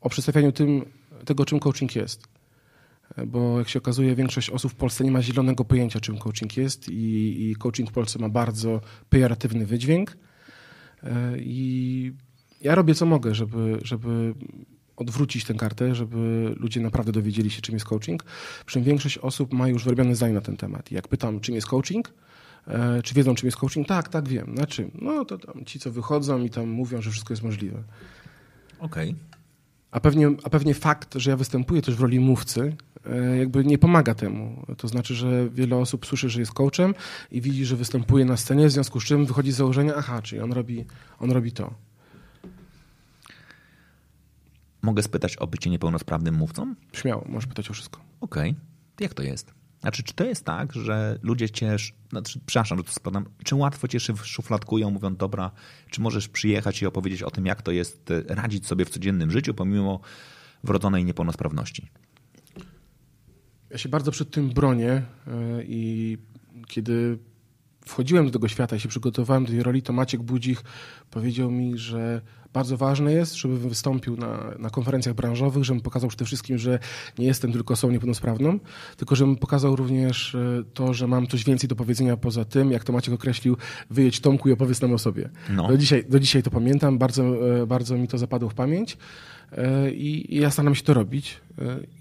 o 0.00 0.08
przedstawianiu 0.08 0.52
tym, 0.52 0.84
tego, 1.24 1.44
czym 1.44 1.60
coaching 1.60 1.96
jest. 1.96 2.28
Bo 3.26 3.58
jak 3.58 3.68
się 3.68 3.78
okazuje, 3.78 4.14
większość 4.14 4.50
osób 4.50 4.72
w 4.72 4.74
Polsce 4.74 5.04
nie 5.04 5.10
ma 5.10 5.22
zielonego 5.22 5.64
pojęcia, 5.64 6.00
czym 6.00 6.18
coaching 6.18 6.56
jest 6.56 6.88
i, 6.88 7.50
i 7.50 7.56
coaching 7.56 7.90
w 7.90 7.92
Polsce 7.92 8.18
ma 8.18 8.28
bardzo 8.28 8.80
pejoratywny 9.08 9.66
wydźwięk. 9.66 10.16
I 11.38 12.12
ja 12.60 12.74
robię 12.74 12.94
co 12.94 13.06
mogę, 13.06 13.34
żeby, 13.34 13.78
żeby 13.82 14.34
odwrócić 14.96 15.44
tę 15.44 15.54
kartę, 15.54 15.94
żeby 15.94 16.54
ludzie 16.58 16.80
naprawdę 16.80 17.12
dowiedzieli 17.12 17.50
się, 17.50 17.62
czym 17.62 17.74
jest 17.74 17.86
coaching. 17.86 18.24
Przy 18.66 18.72
czym 18.74 18.82
większość 18.82 19.18
osób 19.18 19.52
ma 19.52 19.68
już 19.68 19.84
wyrobione 19.84 20.16
zdanie 20.16 20.34
na 20.34 20.40
ten 20.40 20.56
temat. 20.56 20.90
Jak 20.90 21.08
pytam, 21.08 21.40
czym 21.40 21.54
jest 21.54 21.66
coaching, 21.66 22.12
e, 22.66 23.02
czy 23.02 23.14
wiedzą, 23.14 23.34
czym 23.34 23.46
jest 23.46 23.58
coaching? 23.58 23.88
Tak, 23.88 24.08
tak, 24.08 24.28
wiem. 24.28 24.54
Na 24.54 24.66
czym? 24.66 24.90
No 24.94 25.24
to 25.24 25.38
ci, 25.66 25.80
co 25.80 25.90
wychodzą 25.90 26.42
i 26.42 26.50
tam 26.50 26.68
mówią, 26.68 27.02
że 27.02 27.10
wszystko 27.10 27.32
jest 27.32 27.42
możliwe. 27.42 27.82
Okej. 28.78 29.10
Okay. 29.10 29.31
A 29.92 30.00
pewnie, 30.00 30.30
a 30.42 30.50
pewnie 30.50 30.74
fakt, 30.74 31.14
że 31.14 31.30
ja 31.30 31.36
występuję 31.36 31.82
też 31.82 31.96
w 31.96 32.00
roli 32.00 32.20
mówcy, 32.20 32.76
e, 33.06 33.36
jakby 33.36 33.64
nie 33.64 33.78
pomaga 33.78 34.14
temu. 34.14 34.66
To 34.76 34.88
znaczy, 34.88 35.14
że 35.14 35.50
wiele 35.50 35.76
osób 35.76 36.06
słyszy, 36.06 36.28
że 36.28 36.40
jest 36.40 36.52
coachem 36.52 36.94
i 37.30 37.40
widzi, 37.40 37.64
że 37.64 37.76
występuje 37.76 38.24
na 38.24 38.36
scenie, 38.36 38.68
w 38.68 38.72
związku 38.72 39.00
z 39.00 39.04
czym 39.04 39.26
wychodzi 39.26 39.52
z 39.52 39.56
założenia, 39.56 39.94
aha, 39.96 40.22
czyli 40.22 40.40
on 40.40 40.52
robi, 40.52 40.84
on 41.18 41.30
robi 41.30 41.52
to. 41.52 41.74
Mogę 44.82 45.02
spytać 45.02 45.36
o 45.36 45.46
bycie 45.46 45.70
niepełnosprawnym 45.70 46.34
mówcą? 46.34 46.74
Śmiało, 46.92 47.24
możesz 47.28 47.46
pytać 47.46 47.70
o 47.70 47.72
wszystko. 47.72 48.00
Okej. 48.20 48.50
Okay. 48.50 48.62
Jak 49.00 49.14
to 49.14 49.22
jest? 49.22 49.61
Znaczy, 49.82 50.02
czy 50.02 50.14
to 50.14 50.24
jest 50.24 50.44
tak, 50.44 50.72
że 50.72 51.18
ludzie 51.22 51.50
cię, 51.50 51.76
znaczy, 52.10 52.40
przepraszam, 52.46 52.78
że 52.78 52.84
to 52.84 52.92
spadam, 52.92 53.26
czy 53.44 53.54
łatwo 53.54 53.88
cię 53.88 53.98
szufladkują, 54.22 54.90
mówiąc, 54.90 55.18
dobra, 55.18 55.50
czy 55.90 56.00
możesz 56.00 56.28
przyjechać 56.28 56.82
i 56.82 56.86
opowiedzieć 56.86 57.22
o 57.22 57.30
tym, 57.30 57.46
jak 57.46 57.62
to 57.62 57.72
jest 57.72 58.10
e, 58.10 58.34
radzić 58.34 58.66
sobie 58.66 58.84
w 58.84 58.90
codziennym 58.90 59.30
życiu, 59.30 59.54
pomimo 59.54 60.00
wrodzonej 60.64 61.04
niepełnosprawności? 61.04 61.88
Ja 63.70 63.78
się 63.78 63.88
bardzo 63.88 64.10
przed 64.10 64.30
tym 64.30 64.50
bronię 64.50 64.90
e, 64.90 65.02
i 65.64 66.18
kiedy 66.66 67.18
wchodziłem 67.86 68.26
do 68.26 68.32
tego 68.32 68.48
świata 68.48 68.76
i 68.76 68.80
się 68.80 68.88
przygotowałem 68.88 69.44
do 69.44 69.50
tej 69.50 69.62
roli, 69.62 69.82
to 69.82 69.92
Maciek 69.92 70.22
Budzich 70.22 70.62
powiedział 71.10 71.50
mi, 71.50 71.78
że 71.78 72.22
bardzo 72.52 72.76
ważne 72.76 73.12
jest, 73.12 73.34
żebym 73.34 73.58
wystąpił 73.58 74.16
na, 74.16 74.54
na 74.58 74.70
konferencjach 74.70 75.14
branżowych, 75.14 75.64
żebym 75.64 75.82
pokazał 75.82 76.08
przede 76.08 76.24
wszystkim, 76.24 76.58
że 76.58 76.78
nie 77.18 77.26
jestem 77.26 77.52
tylko 77.52 77.74
osobą 77.74 77.92
niepełnosprawną, 77.92 78.58
tylko 78.96 79.16
żebym 79.16 79.36
pokazał 79.36 79.76
również 79.76 80.34
e, 80.34 80.64
to, 80.74 80.94
że 80.94 81.06
mam 81.06 81.26
coś 81.26 81.44
więcej 81.44 81.68
do 81.68 81.76
powiedzenia 81.76 82.16
poza 82.16 82.44
tym, 82.44 82.70
jak 82.70 82.84
to 82.84 82.92
Maciek 82.92 83.14
określił, 83.14 83.56
wyjedź 83.90 84.20
Tomku 84.20 84.48
i 84.48 84.52
opowiedz 84.52 84.80
nam 84.80 84.92
o 84.92 84.98
sobie. 84.98 85.30
No. 85.50 85.68
Do, 85.68 85.78
dzisiaj, 85.78 86.04
do 86.08 86.20
dzisiaj 86.20 86.42
to 86.42 86.50
pamiętam, 86.50 86.98
bardzo, 86.98 87.22
e, 87.62 87.66
bardzo 87.66 87.98
mi 87.98 88.08
to 88.08 88.18
zapadło 88.18 88.48
w 88.48 88.54
pamięć. 88.54 88.98
E, 89.52 89.90
I, 89.90 90.36
ja 90.40 90.50
staram 90.50 90.74
się 90.74 90.82
to 90.82 90.94
robić. 90.94 91.40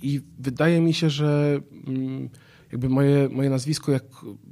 I 0.01 0.21
wydaje 0.39 0.81
mi 0.81 0.93
się, 0.93 1.09
że 1.09 1.59
mm, 1.87 2.29
jakby 2.71 2.89
moje, 2.89 3.29
moje 3.29 3.49
nazwisko, 3.49 3.91
jak, 3.91 4.03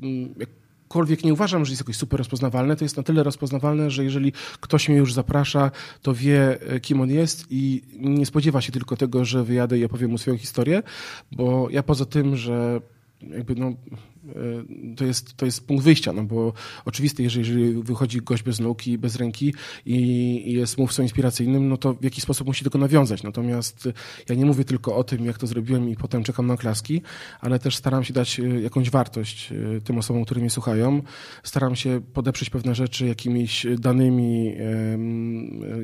mm, 0.01 0.33
jak 0.39 0.49
jakkolwiek 0.89 1.23
nie 1.23 1.33
uważam, 1.33 1.65
że 1.65 1.71
jest 1.71 1.81
jakoś 1.81 1.95
super 1.95 2.17
rozpoznawalne, 2.17 2.75
to 2.75 2.85
jest 2.85 2.97
na 2.97 3.03
tyle 3.03 3.23
rozpoznawalne, 3.23 3.91
że 3.91 4.03
jeżeli 4.03 4.33
ktoś 4.59 4.89
mnie 4.89 4.97
już 4.97 5.13
zaprasza, 5.13 5.71
to 6.01 6.13
wie, 6.13 6.61
e, 6.61 6.79
kim 6.79 7.01
on 7.01 7.09
jest 7.09 7.45
i 7.49 7.81
nie 7.99 8.25
spodziewa 8.25 8.61
się 8.61 8.71
tylko 8.71 8.97
tego, 8.97 9.25
że 9.25 9.43
wyjadę 9.43 9.79
i 9.79 9.85
opowiem 9.85 10.11
mu 10.11 10.17
swoją 10.17 10.37
historię, 10.37 10.83
bo 11.31 11.67
ja 11.69 11.83
poza 11.83 12.05
tym, 12.05 12.35
że 12.35 12.81
jakby 13.21 13.55
no, 13.55 13.67
e, 13.67 13.73
to 14.95 15.05
jest, 15.05 15.33
to 15.37 15.45
jest 15.45 15.67
punkt 15.67 15.83
wyjścia, 15.83 16.13
no 16.13 16.23
bo 16.23 16.53
oczywiste, 16.85 17.23
jeżeli, 17.23 17.47
jeżeli 17.47 17.83
wychodzi 17.83 18.21
gość 18.21 18.43
bez 18.43 18.59
nauki, 18.59 18.97
bez 18.97 19.15
ręki 19.15 19.53
i, 19.85 20.53
jest 20.53 20.77
mówcą 20.77 21.03
inspiracyjnym, 21.03 21.69
no 21.69 21.77
to 21.77 21.93
w 21.93 22.03
jakiś 22.03 22.23
sposób 22.23 22.47
musi 22.47 22.63
tego 22.63 22.77
nawiązać. 22.79 23.23
Natomiast 23.23 23.89
ja 24.29 24.35
nie 24.35 24.45
mówię 24.45 24.63
tylko 24.63 24.95
o 24.95 25.03
tym, 25.03 25.25
jak 25.25 25.37
to 25.37 25.47
zrobiłem 25.47 25.89
i 25.89 25.95
potem 25.95 26.23
czekam 26.23 26.47
na 26.47 26.57
klaski, 26.57 27.01
ale 27.41 27.59
też 27.59 27.75
staram 27.75 28.03
się 28.03 28.13
dać 28.13 28.39
e, 28.39 28.61
jakąś 28.61 28.89
wartość 28.89 29.51
e, 29.51 29.81
tym 29.81 29.97
osobom, 29.97 30.25
które 30.25 30.41
mnie 30.41 30.49
słuchają. 30.49 31.01
Staram 31.43 31.75
się 31.75 32.01
podeprzeć 32.13 32.49
pewne 32.49 32.75
rzeczy 32.75 33.07
jakimiś 33.07 33.65
danymi, 33.79 34.55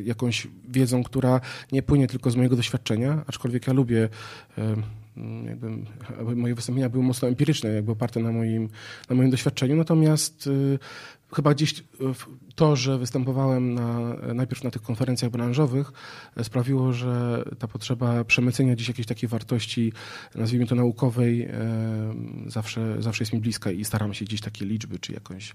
jakąś 0.04 0.48
wiedzą, 0.70 1.04
która 1.04 1.42
nie 1.72 1.84
płynie 1.84 2.08
tylko 2.08 2.32
z 2.32 2.36
mojego 2.36 2.56
doświadczenia, 2.56 3.24
aczkolwiek 3.28 3.68
ja 3.68 3.74
lubię 3.74 4.10
jakby 5.46 6.36
moje 6.36 6.56
wystąpienia 6.56 6.90
były 6.90 7.04
mocno 7.04 7.28
empiryczne, 7.28 7.70
jakby 7.70 7.92
oparte 7.92 8.20
na 8.20 8.32
moim, 8.32 8.70
na 9.10 9.16
moim 9.16 9.30
doświadczeniu, 9.30 9.76
natomiast 9.76 10.48
y, 10.48 10.80
chyba 11.36 11.54
gdzieś 11.54 11.80
y, 11.80 11.84
to, 12.56 12.76
że 12.76 12.98
występowałem 12.98 13.74
na, 13.74 14.00
najpierw 14.34 14.64
na 14.64 14.72
tych 14.72 14.82
konferencjach 14.82 15.32
branżowych 15.32 15.92
y, 16.40 16.44
sprawiło, 16.44 16.94
że 16.94 17.44
ta 17.60 17.68
potrzeba 17.68 18.24
przemycenia 18.24 18.76
gdzieś 18.76 18.88
jakiejś 18.88 19.08
takiej 19.08 19.30
wartości, 19.30 19.94
nazwijmy 20.36 20.68
to 20.68 20.76
naukowej, 20.76 21.50
zawsze, 22.48 23.02
zawsze 23.02 23.22
jest 23.22 23.34
mi 23.34 23.40
bliska 23.40 23.72
i 23.72 23.86
staram 23.86 24.14
się 24.14 24.26
gdzieś 24.26 24.42
takie 24.42 24.66
liczby 24.66 25.00
czy 25.00 25.14
jakąś 25.14 25.54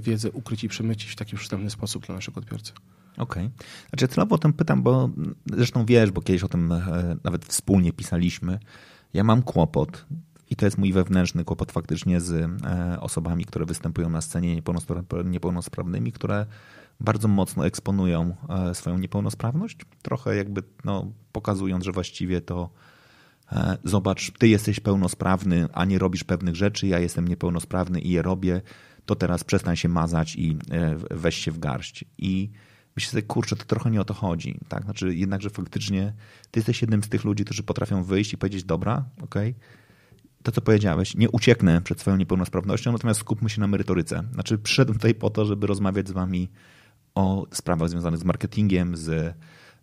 wiedzę 0.00 0.30
ukryć 0.30 0.64
i 0.64 0.68
przemycić 0.68 1.10
w 1.10 1.16
taki 1.16 1.36
przystępny 1.36 1.70
sposób 1.70 2.06
dla 2.06 2.14
naszego 2.14 2.40
odbiorcy. 2.40 2.72
Okej. 3.16 3.46
Okay. 3.46 3.66
Znaczy 3.88 4.08
celowo 4.08 4.34
o 4.34 4.38
tym 4.38 4.52
pytam, 4.52 4.82
bo 4.82 5.10
zresztą 5.46 5.84
wiesz, 5.84 6.10
bo 6.10 6.20
kiedyś 6.20 6.42
o 6.42 6.48
tym 6.48 6.72
e, 6.72 7.16
nawet 7.24 7.44
wspólnie 7.44 7.92
pisaliśmy, 7.92 8.58
ja 9.14 9.24
mam 9.24 9.42
kłopot 9.42 10.06
i 10.50 10.56
to 10.56 10.64
jest 10.64 10.78
mój 10.78 10.92
wewnętrzny 10.92 11.44
kłopot 11.44 11.72
faktycznie 11.72 12.20
z 12.20 12.32
e, 12.32 13.00
osobami, 13.00 13.44
które 13.44 13.66
występują 13.66 14.10
na 14.10 14.20
scenie 14.20 14.62
niepełnosprawnymi, 15.24 16.12
które 16.12 16.46
bardzo 17.00 17.28
mocno 17.28 17.66
eksponują 17.66 18.36
e, 18.48 18.74
swoją 18.74 18.98
niepełnosprawność, 18.98 19.78
trochę 20.02 20.36
jakby 20.36 20.62
no, 20.84 21.12
pokazując, 21.32 21.84
że 21.84 21.92
właściwie 21.92 22.40
to 22.40 22.70
e, 23.52 23.78
zobacz, 23.84 24.30
ty 24.38 24.48
jesteś 24.48 24.80
pełnosprawny, 24.80 25.68
a 25.72 25.84
nie 25.84 25.98
robisz 25.98 26.24
pewnych 26.24 26.56
rzeczy, 26.56 26.86
ja 26.86 26.98
jestem 26.98 27.28
niepełnosprawny 27.28 28.00
i 28.00 28.10
je 28.10 28.22
robię, 28.22 28.62
to 29.06 29.14
teraz 29.14 29.44
przestań 29.44 29.76
się 29.76 29.88
mazać 29.88 30.36
i 30.36 30.58
weź 31.10 31.36
się 31.36 31.50
w 31.50 31.58
garść. 31.58 32.04
I 32.18 32.50
myślę 32.96 33.10
sobie, 33.10 33.22
kurczę, 33.22 33.56
to 33.56 33.64
trochę 33.64 33.90
nie 33.90 34.00
o 34.00 34.04
to 34.04 34.14
chodzi. 34.14 34.58
Tak? 34.68 34.84
Znaczy, 34.84 35.14
jednakże 35.14 35.50
faktycznie 35.50 36.12
ty 36.50 36.60
jesteś 36.60 36.82
jednym 36.82 37.02
z 37.02 37.08
tych 37.08 37.24
ludzi, 37.24 37.44
którzy 37.44 37.62
potrafią 37.62 38.04
wyjść 38.04 38.32
i 38.32 38.38
powiedzieć, 38.38 38.64
dobra, 38.64 39.04
okej, 39.22 39.50
okay, 39.50 39.54
to 40.42 40.52
co 40.52 40.60
powiedziałeś, 40.60 41.14
nie 41.14 41.30
ucieknę 41.30 41.80
przed 41.80 42.00
swoją 42.00 42.16
niepełnosprawnością, 42.16 42.92
natomiast 42.92 43.20
skupmy 43.20 43.50
się 43.50 43.60
na 43.60 43.66
merytoryce. 43.66 44.22
Znaczy, 44.32 44.58
przyszedłem 44.58 44.98
tutaj 44.98 45.14
po 45.14 45.30
to, 45.30 45.44
żeby 45.44 45.66
rozmawiać 45.66 46.08
z 46.08 46.12
wami 46.12 46.48
o 47.14 47.46
sprawach 47.50 47.88
związanych 47.88 48.20
z 48.20 48.24
marketingiem, 48.24 48.96
z 48.96 49.34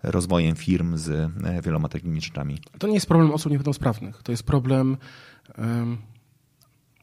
rozwojem 0.04 0.56
firm, 0.56 0.98
z 0.98 1.10
e, 1.10 1.62
wieloma 1.62 1.90
takimi 1.90 2.22
rzeczami. 2.22 2.58
To 2.80 2.88
nie 2.88 2.94
jest 2.94 3.06
problem 3.06 3.32
osób 3.32 3.52
niepełnosprawnych, 3.52 4.24
to 4.24 4.32
jest 4.32 4.44
problem 4.44 4.98
um, 5.58 5.98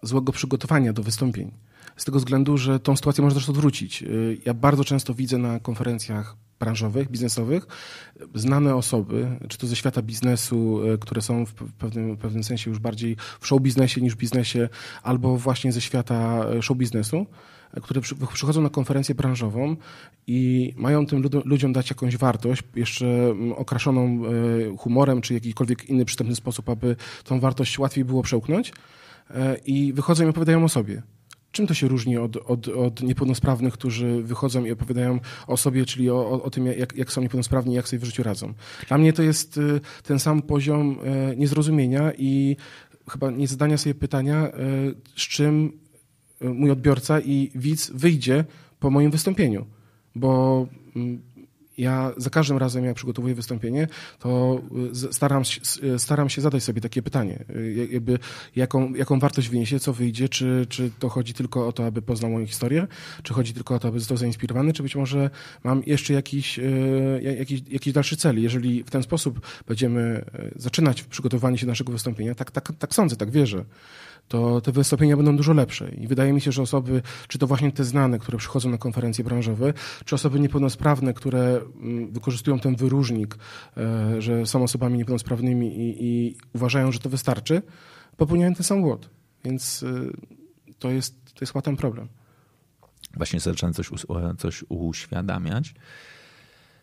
złego 0.02 0.32
przygotowania 0.32 0.92
do 0.92 1.02
wystąpień 1.02 1.52
z 2.00 2.04
tego 2.04 2.18
względu, 2.18 2.58
że 2.58 2.80
tą 2.80 2.96
sytuację 2.96 3.24
można 3.24 3.40
też 3.40 3.48
odwrócić. 3.48 4.02
Y, 4.02 4.38
ja 4.46 4.54
bardzo 4.54 4.84
często 4.84 5.14
widzę 5.14 5.38
na 5.38 5.60
konferencjach 5.60 6.36
branżowych, 6.60 7.10
biznesowych, 7.10 7.66
znane 8.34 8.74
osoby, 8.74 9.38
czy 9.48 9.58
to 9.58 9.66
ze 9.66 9.76
świata 9.76 10.02
biznesu, 10.02 10.80
y, 10.94 10.98
które 10.98 11.22
są 11.22 11.46
w 11.46 11.52
pewnym, 11.54 12.16
w 12.16 12.18
pewnym 12.18 12.44
sensie 12.44 12.70
już 12.70 12.78
bardziej 12.78 13.16
w 13.40 13.46
show 13.46 13.60
biznesie 13.60 14.00
niż 14.00 14.14
w 14.14 14.16
biznesie, 14.16 14.68
albo 15.02 15.36
właśnie 15.36 15.72
ze 15.72 15.80
świata 15.80 16.46
y, 16.58 16.62
show 16.62 16.76
biznesu, 16.76 17.26
które 17.82 18.00
przychodzą 18.32 18.62
na 18.62 18.70
konferencję 18.70 19.14
branżową 19.14 19.76
i 20.26 20.72
mają 20.76 21.06
tym 21.06 21.22
ludziom 21.44 21.72
dać 21.72 21.90
jakąś 21.90 22.16
wartość, 22.16 22.62
jeszcze 22.76 23.34
okraszoną 23.56 24.22
humorem, 24.78 25.20
czy 25.20 25.34
jakikolwiek 25.34 25.88
inny 25.88 26.04
przystępny 26.04 26.36
sposób, 26.36 26.68
aby 26.68 26.96
tą 27.24 27.40
wartość 27.40 27.78
łatwiej 27.78 28.04
było 28.04 28.22
przełknąć 28.22 28.72
i 29.66 29.92
wychodzą 29.92 30.26
i 30.26 30.28
opowiadają 30.28 30.64
o 30.64 30.68
sobie. 30.68 31.02
Czym 31.52 31.66
to 31.66 31.74
się 31.74 31.88
różni 31.88 32.16
od, 32.16 32.36
od, 32.36 32.68
od, 32.68 33.02
niepełnosprawnych, 33.02 33.74
którzy 33.74 34.22
wychodzą 34.22 34.64
i 34.64 34.72
opowiadają 34.72 35.20
o 35.46 35.56
sobie, 35.56 35.84
czyli 35.84 36.10
o, 36.10 36.30
o, 36.30 36.42
o 36.42 36.50
tym, 36.50 36.66
jak, 36.66 36.96
jak, 36.96 37.12
są 37.12 37.20
niepełnosprawni 37.20 37.72
i 37.72 37.76
jak 37.76 37.88
sobie 37.88 38.00
w 38.00 38.04
życiu 38.04 38.22
radzą? 38.22 38.54
Dla 38.88 38.98
mnie 38.98 39.12
to 39.12 39.22
jest 39.22 39.56
y, 39.56 39.80
ten 40.02 40.18
sam 40.18 40.42
poziom 40.42 40.98
y, 41.32 41.36
niezrozumienia 41.36 42.12
i 42.18 42.56
chyba 43.10 43.30
nie 43.30 43.48
zadania 43.48 43.78
sobie 43.78 43.94
pytania, 43.94 44.48
y, 44.48 44.50
z 45.16 45.22
czym 45.22 45.72
mój 46.40 46.70
odbiorca 46.70 47.20
i 47.20 47.50
widz 47.54 47.90
wyjdzie 47.90 48.44
po 48.80 48.90
moim 48.90 49.10
wystąpieniu. 49.10 49.66
Bo 50.14 50.66
mm, 50.96 51.22
ja 51.80 52.12
za 52.16 52.30
każdym 52.30 52.58
razem, 52.58 52.84
jak 52.84 52.96
przygotowuję 52.96 53.34
wystąpienie, 53.34 53.88
to 54.18 54.60
y, 55.08 55.12
staram, 55.12 55.42
y, 55.94 55.98
staram 55.98 56.28
się 56.28 56.40
zadać 56.40 56.62
sobie 56.62 56.80
takie 56.80 57.02
pytanie, 57.02 57.44
y, 57.56 57.88
jakby 57.92 58.18
jaką, 58.56 58.94
jaką 58.94 59.18
wartość 59.18 59.48
wyniesie, 59.48 59.80
co 59.80 59.92
wyjdzie, 59.92 60.28
czy, 60.28 60.66
czy 60.68 60.90
to 60.98 61.08
chodzi 61.08 61.34
tylko 61.34 61.68
o 61.68 61.72
to, 61.72 61.86
aby 61.86 62.02
poznał 62.02 62.30
moją 62.30 62.46
historię, 62.46 62.86
czy 63.22 63.34
chodzi 63.34 63.54
tylko 63.54 63.74
o 63.74 63.78
to, 63.78 63.88
aby 63.88 63.98
został 63.98 64.16
zainspirowany, 64.16 64.72
czy 64.72 64.82
być 64.82 64.96
może 64.96 65.30
mam 65.64 65.82
jeszcze 65.86 66.14
jakiś, 66.14 66.60
jakiś, 67.38 67.62
jakiś 67.70 67.92
dalszy 67.92 68.16
cel. 68.16 68.42
Jeżeli 68.42 68.84
w 68.84 68.90
ten 68.90 69.02
sposób 69.02 69.46
będziemy 69.68 70.24
zaczynać 70.56 71.02
przygotowanie 71.02 71.58
się 71.58 71.66
naszego 71.66 71.92
wystąpienia, 71.92 72.34
tak, 72.34 72.50
tak, 72.50 72.72
tak 72.78 72.94
sądzę, 72.94 73.16
tak 73.16 73.30
wierzę, 73.30 73.64
to 74.30 74.60
te 74.60 74.72
wystąpienia 74.72 75.16
będą 75.16 75.36
dużo 75.36 75.52
lepsze. 75.52 75.90
I 75.90 76.06
wydaje 76.06 76.32
mi 76.32 76.40
się, 76.40 76.52
że 76.52 76.62
osoby, 76.62 77.02
czy 77.28 77.38
to 77.38 77.46
właśnie 77.46 77.72
te 77.72 77.84
znane, 77.84 78.18
które 78.18 78.38
przychodzą 78.38 78.70
na 78.70 78.78
konferencje 78.78 79.24
branżowe, 79.24 79.72
czy 80.04 80.14
osoby 80.14 80.40
niepełnosprawne, 80.40 81.14
które 81.14 81.60
mm, 81.80 82.12
wykorzystują 82.12 82.58
ten 82.58 82.76
wyróżnik, 82.76 83.38
e, 83.76 84.22
że 84.22 84.46
są 84.46 84.62
osobami 84.62 84.98
niepełnosprawnymi 84.98 85.66
i, 85.78 85.96
i 86.04 86.36
uważają, 86.54 86.92
że 86.92 86.98
to 86.98 87.08
wystarczy, 87.10 87.62
popełniają 88.16 88.54
ten 88.54 88.64
sam 88.64 88.82
błąd. 88.82 89.10
Więc 89.44 89.82
e, 89.82 90.74
to 90.78 90.90
jest, 90.90 91.24
to 91.24 91.38
jest 91.40 91.52
chyba 91.52 91.62
ten 91.62 91.76
problem. 91.76 92.08
Właśnie 93.16 93.40
zacząłem 93.40 93.74
coś, 93.74 93.90
coś 94.38 94.64
uświadamiać. 94.68 95.74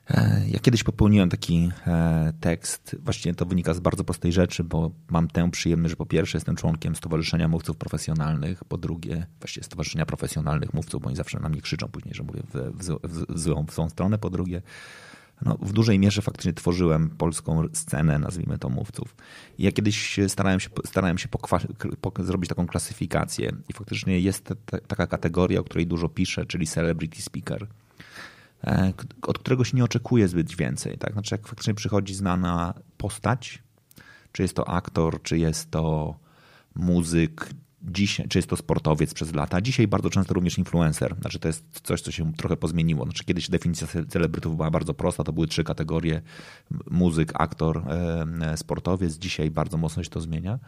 E, 0.10 0.42
ja 0.48 0.60
kiedyś 0.60 0.84
popełniłem 0.84 1.30
taki 1.30 1.72
e, 1.88 2.34
tekst, 2.40 2.96
właściwie 3.00 3.36
to 3.36 3.46
wynika 3.46 3.74
z 3.74 3.80
bardzo 3.80 4.04
prostej 4.04 4.32
rzeczy, 4.32 4.64
bo 4.64 4.92
mam 5.10 5.28
tę 5.28 5.52
przyjemność, 5.52 5.90
że 5.90 5.96
po 5.96 6.06
pierwsze 6.06 6.38
jestem 6.38 6.56
członkiem 6.56 6.96
Stowarzyszenia 6.96 7.48
Mówców 7.48 7.78
Profesjonalnych, 7.78 8.64
po 8.64 8.78
drugie 8.78 9.26
właściwie 9.40 9.64
Stowarzyszenia 9.64 10.06
Profesjonalnych 10.06 10.74
Mówców, 10.74 11.02
bo 11.02 11.08
oni 11.08 11.16
zawsze 11.16 11.40
na 11.40 11.50
mnie 11.50 11.62
krzyczą 11.62 11.88
później, 11.88 12.14
że 12.14 12.24
mówię 12.24 12.42
w, 12.54 12.54
w, 12.54 13.00
w, 13.34 13.40
złą, 13.40 13.66
w 13.66 13.74
złą 13.74 13.90
stronę, 13.90 14.18
po 14.18 14.30
drugie. 14.30 14.62
No, 15.42 15.58
w 15.62 15.74
dużej 15.74 16.00
mierze 16.00 16.22
faktycznie 16.22 16.54
tworzyłem 16.54 17.10
polską 17.10 17.64
scenę, 17.74 18.20
nazwijmy 18.20 18.58
to 18.58 18.70
mówców. 18.70 19.16
I 19.58 19.64
ja 19.64 19.72
kiedyś 19.72 20.20
starałem 20.28 20.60
się, 20.60 20.70
starałem 20.86 21.18
się 21.18 21.30
zrobić 22.20 22.50
taką 22.50 22.68
klasyfikację. 22.68 23.52
I 23.70 23.74
faktycznie 23.74 24.20
jest 24.20 24.54
taka 24.88 25.08
kategoria, 25.08 25.60
o 25.60 25.64
której 25.64 25.88
dużo 25.88 26.10
piszę, 26.10 26.46
czyli 26.46 26.68
celebrity 26.68 27.22
speaker 27.22 27.68
od 29.22 29.40
którego 29.40 29.64
się 29.64 29.78
nie 29.78 29.84
oczekuje 29.84 30.28
zbyt 30.28 30.56
więcej. 30.56 30.98
Tak? 30.98 31.14
Znaczy, 31.14 31.36
jak 31.36 31.48
faktycznie 31.48 31.74
przychodzi 31.74 32.14
znana 32.14 32.74
postać, 32.98 33.64
czy 34.32 34.42
jest 34.42 34.56
to 34.56 34.70
aktor, 34.70 35.22
czy 35.22 35.38
jest 35.38 35.72
to 35.72 36.16
muzyk, 36.76 37.50
dzisiaj, 37.82 38.28
czy 38.28 38.38
jest 38.38 38.50
to 38.50 38.58
sportowiec 38.58 39.14
przez 39.14 39.34
lata. 39.34 39.62
Dzisiaj 39.62 39.88
bardzo 39.88 40.10
często 40.10 40.34
również 40.34 40.58
influencer. 40.58 41.16
Znaczy, 41.22 41.40
to 41.40 41.48
jest 41.48 41.66
coś, 41.84 42.02
co 42.02 42.12
się 42.12 42.34
trochę 42.34 42.58
pozmieniło. 42.58 43.04
Znaczy, 43.04 43.24
kiedyś 43.24 43.50
definicja 43.50 43.88
celebrytów 44.10 44.56
była 44.56 44.72
bardzo 44.72 44.94
prosta, 44.94 45.24
to 45.24 45.34
były 45.34 45.48
trzy 45.48 45.64
kategorie: 45.64 46.22
muzyk, 46.92 47.32
aktor, 47.34 47.84
e, 48.42 48.58
sportowiec. 48.58 49.18
Dzisiaj 49.18 49.52
bardzo 49.52 49.78
mocno 49.78 50.04
się 50.04 50.10
to 50.10 50.22
zmienia. 50.22 50.60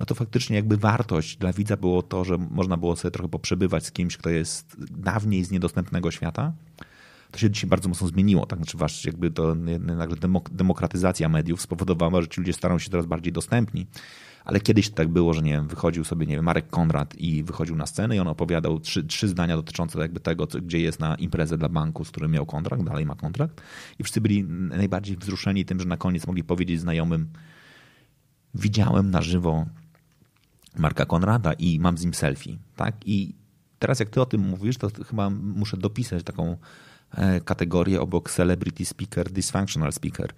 No 0.00 0.06
to 0.06 0.14
faktycznie 0.14 0.56
jakby 0.56 0.76
wartość 0.76 1.36
dla 1.36 1.52
widza 1.52 1.76
było 1.76 2.02
to, 2.02 2.24
że 2.24 2.38
można 2.38 2.76
było 2.76 2.96
sobie 2.96 3.12
trochę 3.12 3.28
poprzebywać 3.28 3.86
z 3.86 3.92
kimś, 3.92 4.16
kto 4.16 4.30
jest 4.30 4.76
dawniej 4.90 5.44
z 5.44 5.50
niedostępnego 5.50 6.10
świata 6.10 6.52
to 7.30 7.38
się 7.38 7.50
dzisiaj 7.50 7.70
bardzo 7.70 7.88
mocno 7.88 8.08
zmieniło. 8.08 8.46
Tak? 8.46 8.58
Znaczy, 8.58 8.76
wasz, 8.76 9.04
jakby 9.04 9.30
to 9.30 9.54
nagle 9.78 10.16
demokratyzacja 10.50 11.28
mediów 11.28 11.62
spowodowała, 11.62 12.22
że 12.22 12.28
ci 12.28 12.40
ludzie 12.40 12.52
starają 12.52 12.78
się 12.78 12.90
coraz 12.90 13.06
bardziej 13.06 13.32
dostępni. 13.32 13.86
Ale 14.44 14.60
kiedyś 14.60 14.90
tak 14.90 15.08
było, 15.08 15.34
że 15.34 15.42
nie 15.42 15.52
wiem, 15.52 15.68
wychodził 15.68 16.04
sobie, 16.04 16.26
nie 16.26 16.34
wiem, 16.34 16.44
Marek 16.44 16.68
Konrad 16.70 17.14
i 17.14 17.44
wychodził 17.44 17.76
na 17.76 17.86
scenę 17.86 18.16
i 18.16 18.18
on 18.18 18.28
opowiadał 18.28 18.80
trzy, 18.80 19.04
trzy 19.04 19.28
zdania 19.28 19.56
dotyczące 19.56 19.98
jakby 19.98 20.20
tego, 20.20 20.46
co, 20.46 20.60
gdzie 20.60 20.80
jest 20.80 21.00
na 21.00 21.14
imprezę 21.14 21.58
dla 21.58 21.68
banku, 21.68 22.04
z 22.04 22.10
którym 22.10 22.30
miał 22.30 22.46
kontrakt, 22.46 22.82
dalej 22.82 23.06
ma 23.06 23.14
kontrakt. 23.14 23.60
I 23.98 24.02
wszyscy 24.02 24.20
byli 24.20 24.44
najbardziej 24.44 25.16
wzruszeni 25.16 25.64
tym, 25.64 25.80
że 25.80 25.86
na 25.86 25.96
koniec 25.96 26.26
mogli 26.26 26.44
powiedzieć 26.44 26.80
znajomym, 26.80 27.28
widziałem 28.54 29.10
na 29.10 29.22
żywo 29.22 29.66
Marka 30.76 31.06
Konrada 31.06 31.52
i 31.52 31.80
mam 31.80 31.98
z 31.98 32.04
nim 32.04 32.14
selfie. 32.14 32.58
Tak? 32.76 32.94
I 33.06 33.34
teraz 33.78 34.00
jak 34.00 34.10
ty 34.10 34.20
o 34.20 34.26
tym 34.26 34.40
mówisz, 34.40 34.78
to 34.78 34.90
chyba 35.08 35.30
muszę 35.30 35.76
dopisać 35.76 36.22
taką 36.22 36.56
E, 37.14 37.40
kategorie 37.40 38.00
obok 38.00 38.30
celebrity 38.30 38.84
speaker, 38.84 39.30
dysfunctional 39.30 39.92
speaker, 39.92 40.32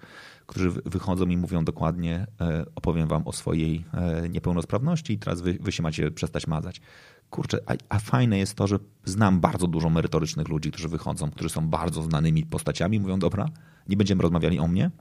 którzy 0.45 0.71
wychodzą 0.71 1.25
i 1.25 1.37
mówią 1.37 1.63
dokładnie, 1.65 2.27
e, 2.41 2.65
opowiem 2.75 3.07
wam 3.07 3.27
o 3.27 3.33
swojej 3.33 3.85
e, 3.93 4.29
niepełnosprawności 4.29 5.13
i 5.13 5.19
teraz 5.19 5.41
wy, 5.41 5.57
wy 5.61 5.71
się 5.71 5.83
macie 5.83 6.11
przestać 6.11 6.47
mazać. 6.47 6.81
Kurczę, 7.29 7.59
a, 7.65 7.73
a, 7.89 7.99
fajne 7.99 8.37
jest 8.37 8.55
to, 8.55 8.67
że 8.67 8.79
znam 9.05 9.39
bardzo 9.39 9.67
dużo 9.67 9.89
merytorycznych 9.89 10.47
ludzi, 10.47 10.71
którzy 10.71 10.89
wychodzą, 10.89 11.31
którzy 11.31 11.49
są 11.49 11.67
bardzo 11.67 12.03
znanymi 12.03 12.45
postaciami, 12.45 12.99
mówią, 12.99 13.19
dobra, 13.19 13.45
nie 13.89 13.97
będziemy 13.97 14.21
rozmawiali 14.21 14.59
o 14.59 14.67
mnie, 14.67 14.91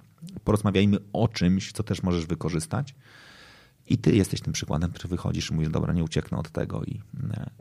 porozmawiajmy 0.45 0.99
o 1.13 1.29
czymś, 1.29 1.73
co 1.73 1.83
też 1.83 2.03
możesz 2.03 2.27
wykorzystać. 2.27 2.95
I 3.87 3.99
ty 3.99 4.17
jesteś 4.17 4.41
tym 4.41 4.53
przykładem, 4.53 4.91
który 4.91 5.09
wychodzisz 5.09 5.51
i 5.51 5.55
mówisz, 5.55 5.71
dobra, 5.71 5.93
nie 5.93 6.05
ucieknę 6.05 6.39
od 6.39 6.51
tego 6.51 6.85
i, 6.85 7.01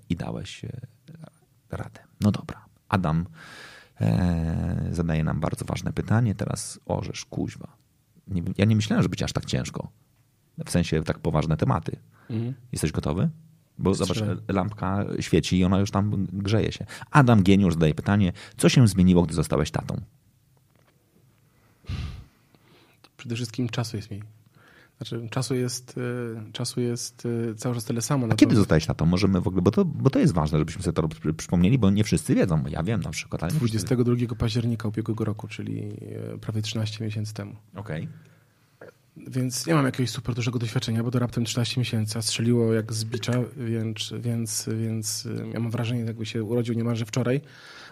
i 0.10 0.16
dałeś 0.16 0.62
radę. 1.72 2.00
No 2.22 2.32
dobra. 2.32 2.66
Adam 2.90 3.26
zadaje 4.92 5.24
nam 5.24 5.40
bardzo 5.40 5.66
ważne 5.66 5.94
pytanie. 5.94 6.36
Teraz 6.36 6.80
orzesz, 6.86 7.26
kuźwa. 7.26 7.78
Nie, 8.28 8.44
ja 8.58 8.66
nie 8.66 8.76
myślałem, 8.76 9.04
że 9.04 9.10
być 9.10 9.24
aż 9.24 9.34
tak 9.34 9.46
ciężko. 9.46 9.92
W 10.66 10.72
sensie 10.72 11.04
tak 11.04 11.20
poważne 11.20 11.58
tematy. 11.58 11.96
Mhm. 12.30 12.54
Jesteś 12.72 12.92
gotowy? 12.92 13.30
Bo 13.78 13.94
zobacz, 13.96 14.18
lampka 14.48 15.06
świeci 15.20 15.60
i 15.60 15.64
ona 15.64 15.80
już 15.80 15.92
tam 15.92 16.28
grzeje 16.34 16.72
się. 16.72 16.86
Adam 17.12 17.44
Geniusz 17.44 17.74
zadaje 17.74 17.94
pytanie, 17.94 18.34
co 18.58 18.70
się 18.70 18.88
zmieniło, 18.88 19.24
gdy 19.24 19.34
zostałeś 19.34 19.72
tatą? 19.72 20.02
Przede 23.18 23.36
wszystkim 23.36 23.70
czasu 23.70 23.98
jest 23.98 24.10
mniej. 24.12 24.24
Znaczy, 25.00 25.28
czasu 25.30 25.56
jest, 25.56 25.96
e, 25.98 26.52
czasu 26.52 26.82
jest 26.82 27.28
e, 27.52 27.56
cały 27.56 27.76
czas 27.76 27.86
tyle 27.86 28.02
samo. 28.02 28.28
A 28.30 28.36
kiedy 28.36 28.56
zostałeś 28.56 28.86
tatą? 28.86 29.06
Możemy 29.06 29.42
w 29.42 29.48
ogóle, 29.48 29.62
bo 29.62 29.72
to, 29.72 29.86
bo 29.86 30.10
to 30.10 30.20
jest 30.20 30.34
ważne, 30.34 30.60
żebyśmy 30.60 30.84
sobie 30.84 30.94
to 30.94 31.34
przypomnieli, 31.34 31.78
bo 31.78 31.90
nie 31.90 32.04
wszyscy 32.04 32.36
wiedzą. 32.36 32.64
Ja 32.70 32.84
wiem 32.84 33.02
na 33.02 33.10
przykład. 33.10 33.44
Ale 33.44 33.52
22 33.52 34.36
października 34.38 34.88
ubiegłego 34.88 35.26
roku, 35.26 35.48
czyli 35.48 35.82
e, 36.34 36.38
prawie 36.38 36.62
13 36.62 37.04
miesięcy 37.04 37.34
temu. 37.34 37.56
Okej. 37.76 38.04
Okay. 38.04 38.30
Więc 39.28 39.68
nie 39.68 39.74
mam 39.74 39.86
jakiegoś 39.86 40.10
super 40.10 40.36
dużego 40.36 40.60
doświadczenia, 40.60 41.04
bo 41.04 41.12
to 41.12 41.20
raptem 41.20 41.46
13 41.46 41.82
miesięcy, 41.82 42.22
strzeliło 42.22 42.74
jak 42.74 42.94
z 42.94 43.06
bicza, 43.06 43.34
więc, 43.58 44.14
więc, 44.20 44.70
więc 44.82 45.28
ja 45.54 45.60
mam 45.60 45.72
wrażenie, 45.72 46.02
jakby 46.02 46.26
się 46.26 46.44
urodził 46.44 46.76
niemalże 46.76 47.06
wczoraj, 47.06 47.42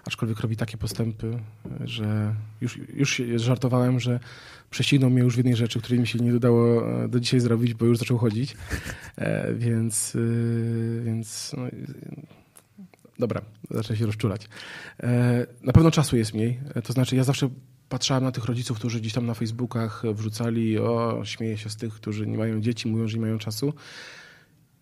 aczkolwiek 0.07 0.39
robi 0.39 0.57
takie 0.57 0.77
postępy, 0.77 1.39
że 1.83 2.35
już, 2.61 2.77
już 2.77 3.21
żartowałem, 3.35 3.99
że 3.99 4.19
prześcignął 4.69 5.09
mnie 5.09 5.21
już 5.21 5.33
w 5.33 5.37
jednej 5.37 5.55
rzeczy, 5.55 5.81
której 5.81 5.99
mi 5.99 6.07
się 6.07 6.19
nie 6.19 6.35
udało 6.35 6.89
e, 7.03 7.07
do 7.07 7.19
dzisiaj 7.19 7.39
zrobić, 7.39 7.73
bo 7.73 7.85
już 7.85 7.97
zaczął 7.97 8.17
chodzić. 8.17 8.57
E, 9.15 9.53
więc, 9.53 10.15
e, 10.15 11.03
więc 11.03 11.55
no, 11.57 11.63
dobra, 13.19 13.41
zacznę 13.69 13.97
się 13.97 14.05
rozczulać. 14.05 14.49
Na 15.63 15.73
pewno 15.73 15.91
czasu 15.91 16.17
jest 16.17 16.33
mniej. 16.33 16.59
To 16.83 16.93
znaczy, 16.93 17.15
ja 17.15 17.23
zawsze 17.23 17.49
patrzałem 17.89 18.23
na 18.23 18.31
tych 18.31 18.45
rodziców, 18.45 18.77
którzy 18.77 18.99
gdzieś 18.99 19.13
tam 19.13 19.25
na 19.25 19.33
Facebookach 19.33 20.03
wrzucali, 20.13 20.79
o, 20.79 21.21
śmieję 21.25 21.57
się 21.57 21.69
z 21.69 21.77
tych, 21.77 21.93
którzy 21.93 22.27
nie 22.27 22.37
mają 22.37 22.61
dzieci, 22.61 22.87
mówią, 22.87 23.07
że 23.07 23.17
nie 23.17 23.21
mają 23.21 23.37
czasu. 23.37 23.73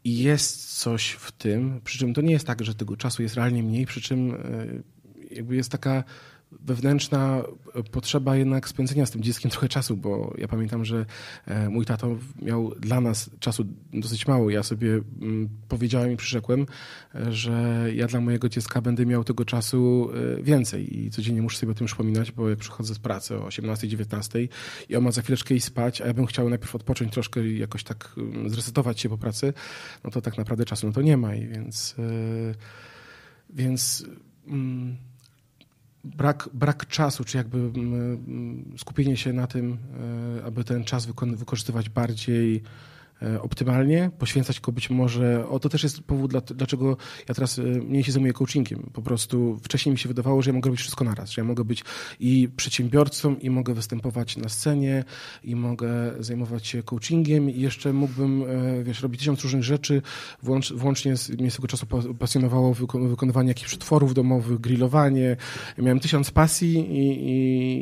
I 0.03 0.17
jest 0.17 0.79
coś 0.79 1.11
w 1.11 1.31
tym, 1.31 1.81
przy 1.83 1.97
czym 1.97 2.13
to 2.13 2.21
nie 2.21 2.31
jest 2.31 2.47
tak, 2.47 2.63
że 2.63 2.75
tego 2.75 2.97
czasu 2.97 3.23
jest 3.23 3.35
realnie 3.35 3.63
mniej, 3.63 3.85
przy 3.85 4.01
czym 4.01 4.33
jakby 5.35 5.55
jest 5.55 5.71
taka 5.71 6.03
wewnętrzna 6.51 7.43
potrzeba 7.91 8.35
jednak 8.35 8.69
spędzenia 8.69 9.05
z 9.05 9.11
tym 9.11 9.23
dzieckiem 9.23 9.51
trochę 9.51 9.69
czasu, 9.69 9.97
bo 9.97 10.33
ja 10.37 10.47
pamiętam, 10.47 10.85
że 10.85 11.05
e, 11.45 11.69
mój 11.69 11.85
tato 11.85 12.17
miał 12.41 12.75
dla 12.79 13.01
nas 13.01 13.29
czasu 13.39 13.65
dosyć 13.93 14.27
mało. 14.27 14.49
Ja 14.49 14.63
sobie 14.63 15.01
mm, 15.21 15.49
powiedziałem 15.67 16.11
i 16.11 16.17
przyrzekłem, 16.17 16.65
e, 17.15 17.31
że 17.31 17.87
ja 17.93 18.07
dla 18.07 18.21
mojego 18.21 18.49
dziecka 18.49 18.81
będę 18.81 19.05
miał 19.05 19.23
tego 19.23 19.45
czasu 19.45 20.09
e, 20.39 20.43
więcej 20.43 20.99
i 20.99 21.09
codziennie 21.09 21.41
muszę 21.41 21.57
sobie 21.57 21.71
o 21.71 21.75
tym 21.75 21.87
przypominać, 21.87 22.31
bo 22.31 22.49
jak 22.49 22.59
przychodzę 22.59 22.95
z 22.95 22.99
pracy 22.99 23.37
o 23.37 23.47
18-19 23.47 24.47
i 24.89 24.95
on 24.95 25.03
ma 25.03 25.11
za 25.11 25.21
chwileczkę 25.21 25.55
iść 25.55 25.65
spać, 25.65 26.01
a 26.01 26.07
ja 26.07 26.13
bym 26.13 26.25
chciał 26.25 26.49
najpierw 26.49 26.75
odpocząć 26.75 27.13
troszkę 27.13 27.47
i 27.47 27.59
jakoś 27.59 27.83
tak 27.83 28.11
mm, 28.17 28.49
zresetować 28.49 28.99
się 28.99 29.09
po 29.09 29.17
pracy, 29.17 29.53
no 30.03 30.11
to 30.11 30.21
tak 30.21 30.37
naprawdę 30.37 30.65
czasu 30.65 30.87
no 30.87 30.93
to 30.93 31.01
nie 31.01 31.17
ma 31.17 31.35
i 31.35 31.47
więc... 31.47 31.95
Więc... 33.49 34.05
Mm, 34.47 34.97
brak, 36.05 36.49
brak 36.53 36.87
czasu, 36.87 37.23
czy 37.23 37.37
jakby 37.37 37.57
mm, 37.57 37.93
mm, 37.93 38.77
skupienie 38.77 39.17
się 39.17 39.33
na 39.33 39.47
tym, 39.47 39.77
e, 40.39 40.45
aby 40.45 40.63
ten 40.63 40.83
czas 40.83 41.05
wykorzystywać 41.35 41.89
bardziej 41.89 42.63
optymalnie, 43.41 44.11
poświęcać 44.19 44.59
go 44.59 44.71
być 44.71 44.89
może. 44.89 45.47
O, 45.49 45.59
to 45.59 45.69
też 45.69 45.83
jest 45.83 46.01
powód, 46.01 46.31
dlaczego 46.55 46.97
ja 47.29 47.35
teraz 47.35 47.59
e, 47.59 47.61
mniej 47.61 48.03
się 48.03 48.11
zajmuję 48.11 48.33
coachingiem. 48.33 48.89
Po 48.93 49.01
prostu 49.01 49.59
wcześniej 49.63 49.91
mi 49.93 49.99
się 49.99 50.07
wydawało, 50.07 50.41
że 50.41 50.49
ja 50.49 50.53
mogę 50.53 50.67
robić 50.67 50.81
wszystko 50.81 51.05
naraz, 51.05 51.29
że 51.29 51.41
ja 51.41 51.45
mogę 51.45 51.63
być 51.63 51.83
i 52.19 52.49
przedsiębiorcą, 52.55 53.35
i 53.35 53.49
mogę 53.49 53.73
występować 53.73 54.37
na 54.37 54.49
scenie, 54.49 55.03
i 55.43 55.55
mogę 55.55 55.87
zajmować 56.19 56.67
się 56.67 56.83
coachingiem, 56.83 57.49
i 57.49 57.59
jeszcze 57.59 57.93
mógłbym, 57.93 58.43
e, 58.43 58.83
wiesz, 58.83 59.01
robić 59.01 59.19
tysiąc 59.19 59.41
różnych 59.43 59.63
rzeczy. 59.63 60.01
Włącz, 60.43 60.73
włącznie 60.73 61.17
z, 61.17 61.29
mnie 61.29 61.51
z 61.51 61.55
tego 61.55 61.67
czasu 61.67 61.85
pasjonowało 62.19 62.73
wykonywanie 62.93 63.47
jakichś 63.47 63.67
przetworów 63.67 64.13
domowych, 64.13 64.59
grillowanie. 64.59 65.37
miałem 65.77 65.99
tysiąc 65.99 66.31
pasji 66.31 66.79
i, 66.79 67.29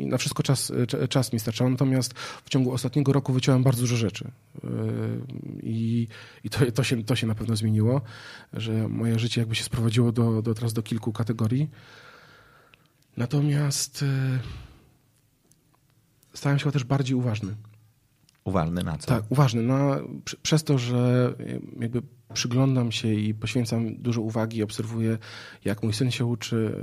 i 0.02 0.06
na 0.06 0.18
wszystko 0.18 0.42
czas, 0.42 0.72
czas 1.08 1.32
mi 1.32 1.40
starczał. 1.40 1.70
Natomiast 1.70 2.14
w 2.44 2.48
ciągu 2.50 2.72
ostatniego 2.72 3.12
roku 3.12 3.32
wyciąłem 3.32 3.62
bardzo 3.62 3.80
dużo 3.80 3.96
rzeczy 3.96 4.30
i, 5.62 6.08
i 6.44 6.50
to, 6.50 6.72
to, 6.72 6.84
się, 6.84 7.04
to 7.04 7.16
się 7.16 7.26
na 7.26 7.34
pewno 7.34 7.56
zmieniło, 7.56 8.02
że 8.52 8.88
moje 8.88 9.18
życie 9.18 9.40
jakby 9.40 9.54
się 9.54 9.64
sprowadziło 9.64 10.12
do, 10.12 10.42
do 10.42 10.54
teraz 10.54 10.72
do 10.72 10.82
kilku 10.82 11.12
kategorii. 11.12 11.70
Natomiast 13.16 14.02
e, 14.02 14.38
stałem 16.34 16.58
się 16.58 16.72
też 16.72 16.84
bardziej 16.84 17.16
uważny. 17.16 17.54
Uważny 18.44 18.82
na 18.82 18.98
co? 18.98 19.06
Tak, 19.06 19.24
uważny. 19.28 19.62
Na, 19.62 20.00
przez 20.42 20.64
to, 20.64 20.78
że 20.78 21.34
jakby 21.80 22.02
przyglądam 22.32 22.92
się 22.92 23.14
i 23.14 23.34
poświęcam 23.34 23.96
dużo 23.96 24.20
uwagi, 24.20 24.62
obserwuję, 24.62 25.18
jak 25.64 25.82
mój 25.82 25.92
syn 25.92 26.10
się 26.10 26.24
uczy, 26.24 26.74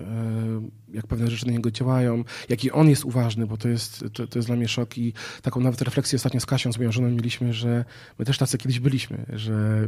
e, 0.91 0.95
jak 0.95 1.08
pewne 1.08 1.32
rzeczy 1.32 1.45
na 1.45 1.51
niego 1.51 1.71
działają, 1.71 2.23
jaki 2.49 2.71
on 2.71 2.89
jest 2.89 3.06
uważny, 3.06 3.47
bo 3.47 3.58
to 3.58 3.69
jest, 3.69 4.06
to, 4.13 4.27
to 4.27 4.39
jest 4.39 4.47
dla 4.47 4.56
mnie 4.56 4.67
szok 4.67 4.97
i 4.97 5.13
taką 5.41 5.60
nawet 5.60 5.82
refleksję 5.82 6.15
ostatnio 6.15 6.39
z 6.39 6.45
Kasią, 6.45 6.73
z 6.73 6.77
moją 6.77 6.91
żoną 6.91 7.10
mieliśmy, 7.10 7.54
że 7.54 7.86
my 8.19 8.25
też 8.25 8.38
tacy 8.38 8.58
kiedyś 8.58 8.80
byliśmy, 8.80 9.25
że 9.34 9.88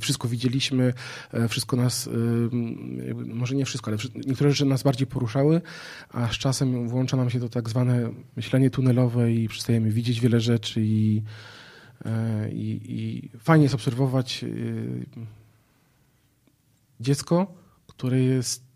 wszystko 0.00 0.28
widzieliśmy, 0.28 0.92
e, 1.32 1.48
wszystko 1.48 1.76
nas, 1.76 2.08
e, 2.08 2.10
może 3.14 3.54
nie 3.54 3.64
wszystko, 3.64 3.90
ale 3.90 3.98
niektóre 4.26 4.50
rzeczy 4.50 4.64
nas 4.64 4.82
bardziej 4.82 5.06
poruszały, 5.06 5.60
a 6.10 6.28
z 6.28 6.38
czasem 6.38 6.88
włącza 6.88 7.16
nam 7.16 7.30
się 7.30 7.40
to 7.40 7.48
tak 7.48 7.68
zwane 7.68 8.10
myślenie 8.36 8.70
tunelowe 8.70 9.32
i 9.32 9.48
przestajemy 9.48 9.90
widzieć 9.90 10.20
wiele 10.20 10.40
rzeczy 10.40 10.80
i 10.84 11.22
I, 12.52 12.80
I, 12.84 13.38
fajnie 13.38 13.62
jest 13.62 13.74
obserwować 13.74 14.44
e, 14.44 14.48
dziecko, 17.00 17.54
które 17.86 18.20
jest 18.20 18.66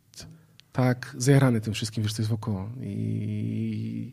tak 0.72 1.14
zajarane 1.18 1.60
tym 1.60 1.74
wszystkim, 1.74 2.02
wiesz, 2.02 2.12
co 2.12 2.22
jest 2.22 2.30
wokoło. 2.30 2.70
I... 2.80 4.12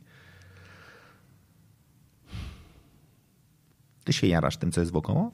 Ty 4.04 4.14
się 4.14 4.28
jarasz 4.28 4.58
tym, 4.58 4.72
co 4.72 4.82
jest 4.82 4.92
wokoło? 4.92 5.32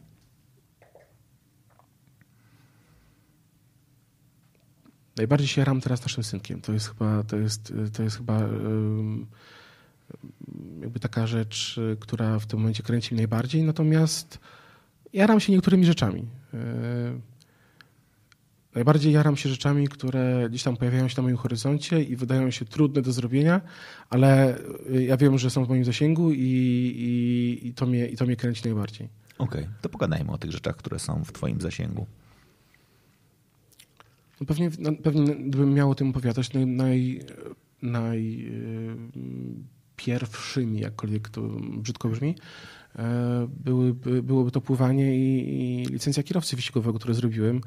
Najbardziej 5.18 5.48
się 5.48 5.62
jaram 5.62 5.82
teraz 5.82 6.02
naszym 6.02 6.24
synkiem. 6.24 6.62
To 6.62 6.74
jest 6.74 6.88
chyba, 6.88 7.24
to 7.24 7.38
jest, 7.38 7.74
to 7.94 8.04
jest 8.04 8.18
chyba 8.18 8.40
jakby 10.82 11.00
taka 11.00 11.28
rzecz, 11.28 11.78
y, 11.78 11.98
która 12.00 12.40
w 12.40 12.46
tym 12.46 12.60
momencie 12.60 12.84
kręci 12.84 13.14
mnie 13.14 13.22
najbardziej, 13.22 13.64
natomiast 13.64 14.40
jaram 15.14 15.40
się 15.40 15.52
niektórymi 15.52 15.86
rzeczami. 15.86 16.26
Y, 16.54 16.58
najbardziej 18.76 19.14
jaram 19.14 19.38
się 19.38 19.50
rzeczami, 19.50 19.88
które 19.88 20.48
gdzieś 20.50 20.64
tam 20.64 20.78
pojawiają 20.78 21.08
się 21.08 21.16
na 21.18 21.24
moim 21.24 21.38
horyzoncie 21.38 22.04
i 22.04 22.16
wydają 22.16 22.52
się 22.52 22.66
trudne 22.66 23.02
do 23.02 23.12
zrobienia, 23.12 23.62
ale 24.10 24.58
y, 24.90 25.04
ja 25.04 25.18
wiem, 25.18 25.38
że 25.38 25.50
są 25.50 25.66
w 25.66 25.70
moim 25.70 25.86
zasięgu 25.86 26.32
i, 26.32 26.40
i, 26.40 27.68
i 27.68 27.74
to, 27.74 27.86
mnie, 27.86 28.08
i 28.08 28.18
to 28.18 28.26
mnie 28.26 28.36
kręci 28.36 28.62
najbardziej. 28.66 29.10
Okej, 29.38 29.62
okay. 29.62 29.74
to 29.82 29.90
pogadajmy 29.90 30.32
o 30.32 30.38
tych 30.38 30.52
rzeczach, 30.52 30.76
które 30.76 31.00
są 31.00 31.24
w 31.24 31.32
twoim 31.32 31.62
zasięgu. 31.62 32.06
No 34.42 34.48
pewnie, 34.48 34.70
no, 34.80 34.92
pewnie 35.04 35.36
gdybym 35.36 35.74
miał 35.74 35.92
o 35.92 35.96
tym 35.96 36.10
opowiadać, 36.10 36.54
naj, 36.54 36.66
naj, 36.66 37.22
naj 37.82 38.52
pierwszymi, 39.96 40.80
jakkolwiek 40.80 41.30
to 41.30 41.42
brzydko 41.78 42.10
brzmi, 42.10 42.36
e, 42.96 43.48
byłyby, 43.50 44.24
byłoby 44.24 44.52
to 44.52 44.62
pływanie 44.62 45.18
i, 45.18 45.82
i 45.82 45.86
licencja 45.86 46.24
kierowcy 46.24 46.56
wyścigowego, 46.56 47.00
które 47.00 47.14
zrobiłem. 47.14 47.62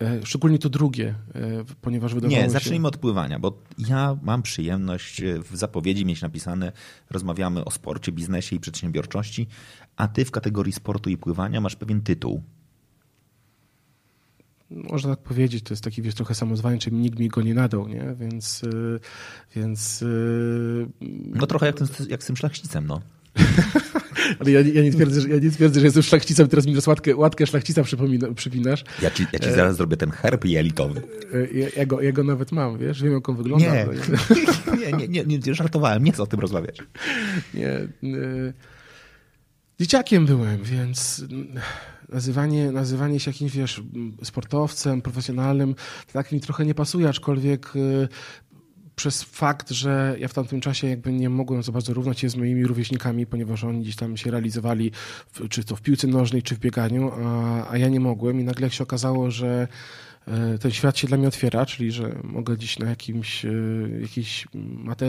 E, 0.00 0.26
szczególnie 0.26 0.58
to 0.58 0.68
drugie, 0.68 1.14
e, 1.34 1.64
ponieważ 1.80 2.14
wydawało 2.14 2.42
Nie, 2.42 2.50
zacznijmy 2.50 2.84
się... 2.84 2.88
od 2.88 2.96
pływania, 2.96 3.38
bo 3.38 3.62
ja 3.78 4.16
mam 4.22 4.42
przyjemność 4.42 5.22
w 5.22 5.56
zapowiedzi 5.56 6.06
mieć 6.06 6.22
napisane, 6.22 6.72
rozmawiamy 7.10 7.64
o 7.64 7.70
sporcie, 7.70 8.12
biznesie 8.12 8.56
i 8.56 8.60
przedsiębiorczości, 8.60 9.46
a 9.96 10.08
ty 10.08 10.24
w 10.24 10.30
kategorii 10.30 10.72
sportu 10.72 11.10
i 11.10 11.16
pływania 11.16 11.60
masz 11.60 11.76
pewien 11.76 12.00
tytuł. 12.00 12.42
Można 14.70 15.16
tak 15.16 15.24
powiedzieć, 15.24 15.64
to 15.64 15.72
jest 15.74 15.84
taki, 15.84 16.02
wiesz, 16.02 16.14
trochę 16.14 16.34
samozwańczy, 16.34 16.90
nikt 16.90 17.18
mi 17.18 17.28
go 17.28 17.42
nie 17.42 17.54
nadał, 17.54 17.88
nie? 17.88 18.14
Więc, 18.20 18.62
y, 18.62 19.00
więc... 19.56 20.02
Y, 20.02 20.86
no 21.34 21.46
trochę 21.46 21.66
jak, 21.66 21.76
ten, 21.76 21.88
jak 22.08 22.22
z 22.22 22.26
tym 22.26 22.36
szlachcicem, 22.36 22.86
no. 22.86 23.00
Ale 24.40 24.50
ja, 24.50 24.60
ja, 24.60 24.82
nie 24.82 24.92
twierdzę, 24.92 25.20
że, 25.20 25.28
ja 25.28 25.38
nie 25.38 25.50
twierdzę, 25.50 25.80
że 25.80 25.86
jestem 25.86 26.02
szlachcicem, 26.02 26.48
teraz 26.48 26.66
mi 26.66 26.72
teraz 26.72 26.86
łatkę, 26.86 27.16
łatkę 27.16 27.46
szlachcica 27.46 27.82
przypinasz. 28.34 28.84
Ja 29.02 29.10
ci, 29.10 29.26
ja 29.32 29.38
ci 29.38 29.48
e... 29.48 29.52
zaraz 29.52 29.76
zrobię 29.76 29.96
ten 29.96 30.10
herb 30.10 30.44
jelitowy. 30.44 31.02
Ja, 31.52 31.66
ja, 31.76 31.86
go, 31.86 32.00
ja 32.00 32.12
go 32.12 32.24
nawet 32.24 32.52
mam, 32.52 32.78
wiesz? 32.78 33.02
Wiem, 33.02 33.12
jak 33.12 33.28
on 33.28 33.36
wygląda. 33.36 33.66
Nie, 33.66 33.86
nie, 34.80 34.92
nie, 34.92 35.08
nie, 35.08 35.24
nie, 35.24 35.38
nie 35.38 35.54
żartowałem, 35.54 36.04
nie 36.04 36.12
chcę 36.12 36.22
o 36.22 36.26
tym 36.26 36.40
rozmawiać. 36.40 36.78
Nie. 37.54 37.88
Y... 38.02 38.52
Dzieciakiem 39.80 40.26
byłem, 40.26 40.62
więc 40.62 41.24
nazywanie, 42.08 42.72
nazywanie 42.72 43.20
się 43.20 43.30
jakimś, 43.30 43.52
wiesz, 43.52 43.82
sportowcem, 44.24 45.02
profesjonalnym, 45.02 45.74
tak 46.12 46.32
mi 46.32 46.40
trochę 46.40 46.64
nie 46.64 46.74
pasuje, 46.74 47.08
aczkolwiek 47.08 47.76
y, 47.76 48.08
przez 48.98 49.22
fakt, 49.22 49.70
że 49.70 50.16
ja 50.18 50.28
w 50.28 50.34
tamtym 50.34 50.60
czasie 50.60 50.88
jakby 50.88 51.12
nie 51.12 51.30
mogłem 51.30 51.62
za 51.62 51.72
bardzo 51.72 51.94
równać 51.94 52.20
się 52.20 52.28
z 52.28 52.36
moimi 52.36 52.66
rówieśnikami, 52.66 53.26
ponieważ 53.26 53.64
oni 53.64 53.80
gdzieś 53.80 53.96
tam 53.96 54.16
się 54.16 54.30
realizowali, 54.30 54.90
czy 55.50 55.64
to 55.64 55.76
w 55.76 55.82
piłce 55.82 56.06
nożnej, 56.06 56.42
czy 56.42 56.54
w 56.54 56.58
bieganiu, 56.58 57.12
a, 57.24 57.70
a 57.70 57.78
ja 57.78 57.88
nie 57.88 58.00
mogłem 58.00 58.40
i 58.40 58.44
nagle 58.44 58.70
się 58.70 58.84
okazało, 58.84 59.30
że 59.30 59.68
ten 60.60 60.70
świat 60.70 60.98
się 60.98 61.06
dla 61.06 61.16
mnie 61.16 61.28
otwiera, 61.28 61.66
czyli 61.66 61.92
że 61.92 62.20
mogę 62.24 62.56
gdzieś 62.56 62.78
na 62.78 62.88
jakimś, 62.88 63.44
e, 63.44 63.50
jakiejś 64.00 64.48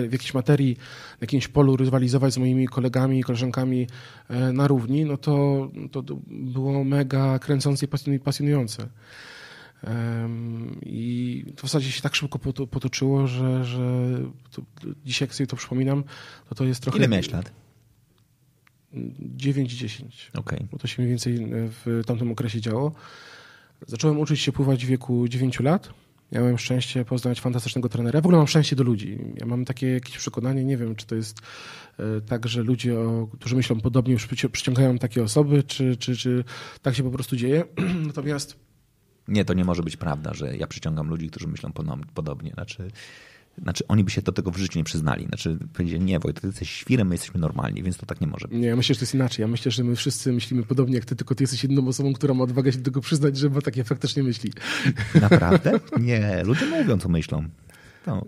w 0.10 0.12
jakiejś 0.12 0.34
materii, 0.34 0.76
na 1.12 1.18
jakimś 1.22 1.48
polu 1.48 1.76
rywalizować 1.76 2.34
z 2.34 2.38
moimi 2.38 2.68
kolegami 2.68 3.20
i 3.20 3.24
koleżankami 3.24 3.88
e, 4.30 4.54
na 4.54 4.68
równi, 4.68 5.06
no 5.06 5.18
to, 5.18 5.68
to 5.92 6.04
było 6.28 6.84
mega 6.84 7.40
kręcące 7.40 7.86
i 8.16 8.20
pasjonujące. 8.20 8.90
I 10.82 11.46
to 11.56 11.68
w 11.68 11.70
zasadzie 11.70 11.92
się 11.92 12.02
tak 12.02 12.16
szybko 12.16 12.40
potoczyło, 12.68 13.28
że, 13.28 13.66
że 13.66 13.82
dzisiaj 15.06 15.28
jak 15.28 15.36
sobie 15.36 15.48
to 15.48 15.56
przypominam, 15.56 16.04
to 16.50 16.56
to 16.56 16.66
jest 16.66 16.82
trochę... 16.82 16.98
Ile 16.98 17.08
miałeś 17.08 17.32
lat? 17.32 17.52
9-10. 19.38 20.04
Okay. 20.34 20.68
Bo 20.72 20.78
to 20.78 20.88
się 20.88 21.02
mniej 21.02 21.10
więcej 21.10 21.48
w 21.52 22.02
tamtym 22.06 22.32
okresie 22.32 22.62
działo. 22.62 22.92
Zacząłem 23.88 24.20
uczyć 24.20 24.40
się 24.42 24.52
pływać 24.52 24.86
w 24.86 24.88
wieku 24.88 25.28
9 25.28 25.60
lat. 25.60 25.90
Miałem 26.32 26.58
szczęście 26.58 27.06
poznać 27.06 27.42
fantastycznego 27.42 27.90
trenera. 27.90 28.18
Ja 28.18 28.22
w 28.22 28.26
ogóle 28.26 28.38
mam 28.38 28.48
szczęście 28.48 28.76
do 28.76 28.84
ludzi. 28.84 29.18
Ja 29.38 29.46
mam 29.46 29.66
takie 29.66 29.88
jakieś 29.88 30.18
przekonanie, 30.18 30.64
nie 30.64 30.78
wiem, 30.78 30.96
czy 30.96 31.06
to 31.06 31.16
jest 31.16 31.40
e, 32.00 32.22
tak, 32.22 32.48
że 32.48 32.64
ludzie, 32.64 32.96
którzy 33.40 33.56
myślą 33.56 33.80
podobnie, 33.80 34.14
już 34.14 34.28
przyciągają 34.52 34.98
takie 34.98 35.24
osoby, 35.24 35.64
czy, 35.64 35.98
czy, 35.98 36.16
czy 36.16 36.44
tak 36.82 36.96
się 36.96 37.04
po 37.04 37.12
prostu 37.12 37.36
dzieje. 37.36 37.64
Natomiast. 38.08 38.56
Nie, 39.28 39.46
to 39.46 39.54
nie 39.54 39.66
może 39.66 39.84
być 39.84 39.98
prawda, 39.98 40.34
że 40.34 40.58
ja 40.58 40.68
przyciągam 40.68 41.10
ludzi, 41.10 41.30
którzy 41.30 41.48
myślą 41.48 41.72
podobnie. 42.14 42.52
Znaczy, 42.52 42.92
znaczy, 43.64 43.84
oni 43.88 44.04
by 44.04 44.12
się 44.12 44.22
do 44.22 44.32
tego 44.32 44.52
w 44.52 44.58
życiu 44.58 44.80
nie 44.80 44.84
przyznali. 44.84 45.26
Znaczy, 45.26 45.58
powiedzieli, 45.74 46.04
nie, 46.04 46.20
Wojtek, 46.20 46.42
ty 46.42 46.48
jesteś 46.48 46.70
świrem, 46.70 47.08
my 47.08 47.16
jesteśmy 47.16 47.40
normalni, 47.40 47.84
więc 47.84 47.98
to 47.98 48.06
tak 48.06 48.22
nie 48.22 48.28
może 48.28 48.48
być. 48.48 48.58
Nie, 48.58 48.68
ja 48.68 48.76
myślę, 48.76 48.96
że 48.96 49.00
to 49.00 49.04
jest 49.04 49.14
inaczej. 49.14 49.44
Ja 49.44 49.48
myślę, 49.48 49.72
że 49.72 49.84
my 49.84 49.96
wszyscy 49.96 50.34
myślimy 50.34 50.64
podobnie 50.64 50.96
jak 50.96 51.06
ty, 51.06 51.16
tylko 51.16 51.36
ty 51.36 51.44
jesteś 51.44 51.64
jedną 51.64 51.88
osobą, 51.88 52.14
która 52.14 52.34
ma 52.34 52.44
odwagę 52.44 52.72
się 52.72 52.78
do 52.78 52.84
tego 52.84 53.02
przyznać, 53.02 53.38
że 53.38 53.50
ma 53.50 53.62
takie 53.62 53.84
faktycznie 53.84 54.24
myśli. 54.24 54.52
Naprawdę? 55.22 55.80
Nie, 56.00 56.44
ludzie 56.44 56.66
mówią, 56.66 56.98
co 56.98 57.10
myślą. 57.10 57.46
No. 58.08 58.26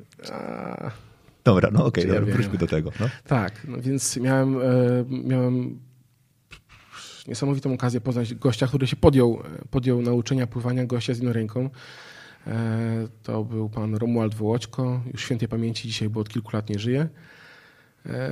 Dobra, 1.44 1.70
no 1.72 1.86
okej, 1.86 2.04
okay, 2.04 2.16
ja 2.16 2.34
wróćmy 2.34 2.58
do 2.58 2.68
tego. 2.68 2.92
No. 3.00 3.10
Tak, 3.28 3.68
no 3.68 3.82
więc 3.82 4.18
miałem, 4.18 4.58
e, 4.58 4.62
miałem 5.10 5.80
niesamowitą 7.28 7.74
okazję 7.74 8.02
poznać 8.02 8.36
gościa, 8.36 8.68
który 8.68 8.88
się 8.88 8.96
podjął, 8.96 9.44
podjął 9.70 10.02
nauczenia 10.02 10.48
pływania 10.48 10.86
gościa 10.86 11.14
z 11.14 11.20
inną 11.20 11.34
ręką. 11.34 11.70
E, 12.48 13.08
to 13.24 13.44
był 13.44 13.70
pan 13.70 13.96
Romuald 13.96 14.36
Wołoćko, 14.36 15.02
już 15.14 15.22
świętej 15.24 15.48
pamięci 15.48 15.88
dzisiaj, 15.88 16.10
bo 16.10 16.20
od 16.20 16.30
kilku 16.30 16.50
lat 16.54 16.70
nie 16.70 16.80
żyje. 16.80 17.10
E, 18.06 18.30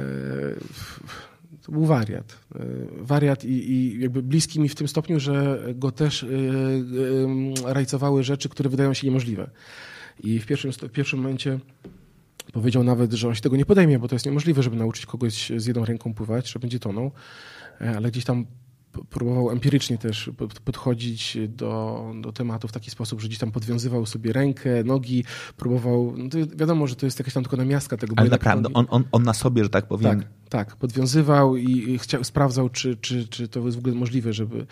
to 1.61 1.71
był 1.71 1.85
wariat. 1.85 2.39
E, 2.55 2.59
wariat 2.97 3.45
i, 3.45 3.71
i 3.71 4.01
jakby 4.01 4.23
bliski 4.23 4.59
mi 4.59 4.69
w 4.69 4.75
tym 4.75 4.87
stopniu, 4.87 5.19
że 5.19 5.65
go 5.75 5.91
też 5.91 6.25
rajcowały 7.65 8.23
rzeczy, 8.23 8.49
które 8.49 8.69
wydają 8.69 8.93
się 8.93 9.07
niemożliwe. 9.07 9.49
I 10.23 10.39
w 10.39 10.45
pierwszym, 10.45 10.71
w 10.71 10.91
pierwszym 10.91 11.19
momencie 11.19 11.59
powiedział 12.53 12.83
nawet, 12.83 13.13
że 13.13 13.27
on 13.27 13.35
się 13.35 13.41
tego 13.41 13.57
nie 13.57 13.65
podejmie, 13.65 13.99
bo 13.99 14.07
to 14.07 14.15
jest 14.15 14.25
niemożliwe, 14.25 14.63
żeby 14.63 14.75
nauczyć 14.75 15.05
kogoś 15.05 15.51
z 15.57 15.65
jedną 15.65 15.85
ręką 15.85 16.13
pływać, 16.13 16.51
że 16.51 16.59
będzie 16.59 16.79
tonął. 16.79 17.11
Ale 17.79 18.11
gdzieś 18.11 18.25
tam 18.25 18.45
próbował 19.09 19.51
empirycznie 19.51 19.97
też 19.97 20.29
podchodzić 20.65 21.37
do, 21.47 22.05
do 22.21 22.31
tematu 22.31 22.67
w 22.67 22.71
taki 22.71 22.91
sposób, 22.91 23.21
że 23.21 23.27
gdzieś 23.27 23.39
tam 23.39 23.51
podwiązywał 23.51 24.05
sobie 24.05 24.33
rękę, 24.33 24.83
nogi, 24.83 25.23
próbował, 25.57 26.13
no 26.17 26.29
wiadomo, 26.55 26.87
że 26.87 26.95
to 26.95 27.05
jest 27.05 27.19
jakaś 27.19 27.33
tam 27.33 27.43
tylko 27.43 27.57
namiastka 27.57 27.97
tego. 27.97 28.13
Ale 28.17 28.29
naprawdę, 28.29 28.69
on, 28.73 28.85
on, 28.89 29.03
on 29.11 29.23
na 29.23 29.33
sobie, 29.33 29.63
że 29.63 29.69
tak 29.69 29.87
powiem... 29.87 30.19
Tak, 30.19 30.27
tak, 30.49 30.75
podwiązywał 30.75 31.57
i 31.57 31.97
chciał, 31.99 32.23
sprawdzał, 32.23 32.69
czy, 32.69 32.97
czy, 32.97 33.27
czy 33.27 33.47
to 33.47 33.59
jest 33.59 33.77
w 33.77 33.79
ogóle 33.79 33.95
możliwe, 33.95 34.33
żeby 34.33 34.65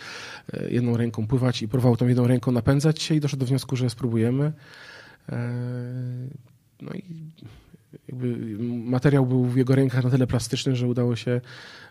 e, 0.52 0.70
jedną 0.70 0.96
ręką 0.96 1.26
pływać 1.26 1.62
i 1.62 1.68
próbował 1.68 1.96
tą 1.96 2.08
jedną 2.08 2.26
ręką 2.26 2.52
napędzać 2.52 3.02
się 3.02 3.14
i 3.14 3.20
doszedł 3.20 3.40
do 3.40 3.46
wniosku, 3.46 3.76
że 3.76 3.90
spróbujemy. 3.90 4.52
E, 5.28 5.52
no 6.80 6.92
i 6.92 7.02
materiał 8.84 9.26
był 9.26 9.44
w 9.44 9.56
jego 9.56 9.74
rękach 9.74 10.04
na 10.04 10.10
tyle 10.10 10.26
plastyczny, 10.26 10.76
że 10.76 10.86
udało 10.86 11.16
się 11.16 11.40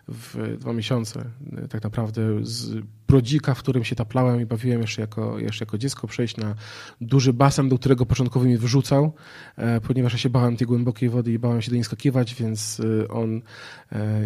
w 0.08 0.56
dwa 0.58 0.72
miesiące 0.72 1.24
e, 1.56 1.68
tak 1.68 1.82
naprawdę 1.82 2.22
z 2.42 2.84
brodzika, 3.08 3.54
w 3.54 3.58
którym 3.58 3.84
się 3.84 3.96
taplałem 3.96 4.40
i 4.40 4.46
bawiłem 4.46 4.80
jeszcze 4.80 5.00
jako, 5.00 5.38
jeszcze 5.38 5.64
jako 5.64 5.78
dziecko, 5.78 6.06
przejść 6.06 6.36
na 6.36 6.54
duży 7.00 7.32
basen, 7.32 7.68
do 7.68 7.78
którego 7.78 8.06
początkowo 8.06 8.46
mnie 8.46 8.58
wyrzucał, 8.58 9.12
e, 9.56 9.80
ponieważ 9.80 10.12
ja 10.12 10.18
się 10.18 10.30
bałem 10.30 10.56
tej 10.56 10.66
głębokiej 10.66 11.08
wody 11.08 11.32
i 11.32 11.38
bałem 11.38 11.62
się 11.62 11.70
do 11.70 11.74
niej 11.74 11.84
skakiwać, 11.84 12.34
więc 12.34 12.80
e, 12.80 13.08
on 13.08 13.42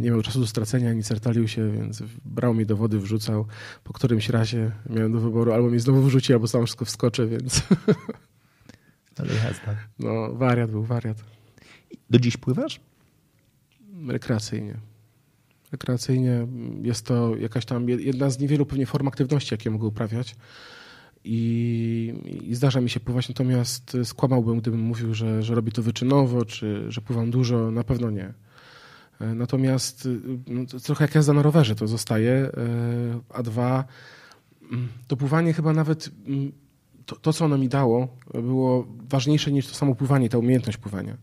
nie 0.01 0.11
miał 0.11 0.23
czasu 0.23 0.41
do 0.41 0.47
stracenia, 0.47 0.93
nic 0.93 1.07
sertalił 1.07 1.49
się, 1.49 1.73
więc 1.73 2.03
brał 2.25 2.55
mnie 2.55 2.67
do 2.67 2.77
wody, 2.77 2.99
wrzucał. 2.99 3.47
Po 3.85 3.93
którymś 3.93 4.29
razie 4.29 4.71
miałem 4.91 5.13
do 5.13 5.21
wyboru 5.21 5.53
albo 5.53 5.69
mnie 5.69 5.81
znowu 5.81 6.03
wyrzuci, 6.03 6.33
albo 6.33 6.49
sam 6.49 6.67
wszystko 6.67 6.85
wskoczę, 6.85 7.27
więc... 7.27 7.63
Ale 9.19 9.35
jazda. 9.35 9.77
No, 9.99 10.35
wariat 10.35 10.71
był, 10.71 10.83
wariat. 10.83 11.32
Do 12.13 12.19
dziś 12.19 12.37
pływasz? 12.37 12.81
Rekreacyjnie. 14.09 14.77
Rekreacyjnie 15.73 16.47
jest 16.83 17.07
to 17.07 17.37
jakaś 17.37 17.65
tam 17.65 17.89
jedna 17.89 18.31
z 18.31 18.39
niewielu 18.39 18.67
pewnie 18.67 18.87
form 18.87 19.09
aktywności, 19.09 19.55
jakie 19.55 19.71
mogę 19.71 19.87
uprawiać. 19.87 20.37
I, 21.25 22.15
I, 22.49 22.55
zdarza 22.55 22.81
mi 22.81 22.91
się 22.91 23.01
pływać, 23.01 23.29
natomiast 23.29 23.97
skłamałbym, 24.05 24.61
gdybym 24.61 24.81
mówił, 24.81 25.15
że, 25.15 25.43
że 25.43 25.55
robię 25.55 25.73
to 25.73 25.83
wyczynowo, 25.83 26.45
czy 26.45 26.85
że 26.89 27.01
pływam 27.01 27.31
dużo. 27.31 27.71
Na 27.71 27.85
pewno 27.85 28.11
nie. 28.11 28.33
Natomiast 29.21 30.09
no, 30.47 30.65
trochę 30.67 31.05
jak 31.05 31.15
jazda 31.15 31.33
na 31.33 31.43
rowerze 31.43 31.75
to 31.75 31.87
zostaje. 31.87 32.33
E, 32.33 32.51
a 33.31 33.43
dwa, 33.43 33.85
mm, 34.73 34.89
to 35.07 35.17
pływanie 35.17 35.53
chyba 35.53 35.73
nawet 35.73 36.11
mm, 36.27 36.53
to, 37.07 37.17
to, 37.17 37.33
co 37.33 37.45
ono 37.45 37.59
mi 37.59 37.69
dało, 37.69 38.09
było 38.35 38.87
ważniejsze 39.09 39.53
niż 39.53 39.67
to 39.67 39.75
samo 39.75 39.95
pływanie, 39.95 40.29
ta 40.29 40.39
umiejętność 40.39 40.79
pływania 40.79 41.17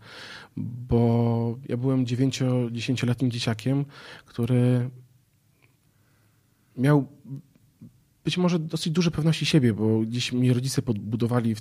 bo 0.60 1.58
ja 1.70 1.78
byłem 1.78 2.06
9-10-letnim 2.06 3.30
dzieciakiem, 3.30 3.86
który 4.26 4.90
miał 6.78 7.08
być 8.24 8.38
może 8.38 8.60
dosyć 8.60 8.94
duże 8.94 9.12
pewności 9.12 9.46
siebie, 9.46 9.74
bo 9.74 10.00
gdzieś 10.00 10.34
mi 10.34 10.54
rodzice 10.54 10.82
podbudowali, 10.82 11.56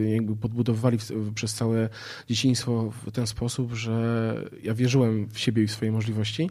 e, 0.00 0.10
jakby 0.10 0.36
podbudowywali 0.36 0.98
przez 1.34 1.54
całe 1.54 1.88
dzieciństwo 2.28 2.92
w 3.06 3.12
ten 3.12 3.26
sposób, 3.26 3.72
że 3.72 4.36
ja 4.62 4.74
wierzyłem 4.74 5.28
w 5.28 5.38
siebie 5.38 5.62
i 5.62 5.66
w 5.66 5.72
swoje 5.72 5.92
możliwości. 5.92 6.50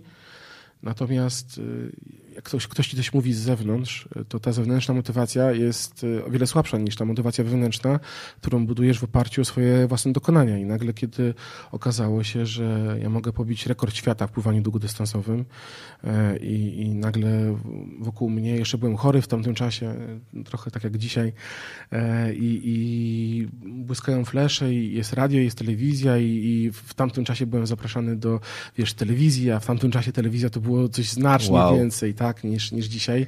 Natomiast 0.84 1.58
y, 1.58 1.92
jak 2.36 2.44
ktoś, 2.44 2.68
ktoś 2.68 2.88
ci 2.88 2.98
coś 2.98 3.14
mówi 3.14 3.34
z 3.34 3.38
zewnątrz, 3.38 4.08
to 4.30 4.40
ta 4.40 4.52
zewnętrzna 4.52 4.94
motywacja 4.94 5.52
jest 5.52 6.06
e, 6.20 6.26
o 6.26 6.30
wiele 6.30 6.48
słabsza 6.48 6.78
niż 6.78 6.96
ta 6.96 7.06
motywacja 7.06 7.44
wewnętrzna, 7.44 8.00
którą 8.42 8.66
budujesz 8.66 9.00
w 9.00 9.04
oparciu 9.04 9.42
o 9.42 9.46
swoje 9.46 9.88
własne 9.88 10.12
dokonania. 10.12 10.58
I 10.58 10.66
nagle, 10.66 10.94
kiedy 10.94 11.34
okazało 11.72 12.24
się, 12.24 12.46
że 12.46 12.98
ja 13.02 13.10
mogę 13.10 13.34
pobić 13.34 13.66
rekord 13.66 13.96
świata 13.96 14.28
w 14.28 14.32
pływaniu 14.32 14.62
długodystansowym 14.62 15.46
e, 16.04 16.38
i, 16.38 16.82
i 16.82 16.96
nagle 16.96 17.58
wokół 18.00 18.30
mnie, 18.30 18.56
jeszcze 18.56 18.78
byłem 18.78 18.98
chory 18.98 19.22
w 19.22 19.28
tamtym 19.28 19.56
czasie, 19.56 19.96
trochę 20.46 20.72
tak 20.72 20.84
jak 20.84 20.98
dzisiaj, 20.98 21.34
e, 21.92 22.34
i, 22.34 22.62
i 22.64 23.48
błyskają 23.66 24.26
flesze, 24.26 24.74
i 24.74 24.94
jest 24.94 25.14
radio, 25.14 25.40
jest 25.40 25.58
telewizja, 25.58 26.18
i, 26.18 26.26
i, 26.26 26.72
w 26.72 26.94
tamtym 26.94 27.26
czasie 27.26 27.46
byłem 27.46 27.68
zapraszany 27.68 28.16
do, 28.16 28.40
wiesz, 28.78 28.94
telewizji, 28.94 29.52
a 29.52 29.60
w 29.60 29.66
tamtym 29.66 29.92
czasie 29.92 30.12
telewizja 30.12 30.50
to 30.50 30.60
było 30.60 30.90
coś 30.90 31.10
znacznie 31.10 31.56
wow. 31.56 31.76
więcej 31.76 32.14
tak 32.22 32.44
niż, 32.44 32.72
niż 32.72 32.86
dzisiaj. 32.86 33.28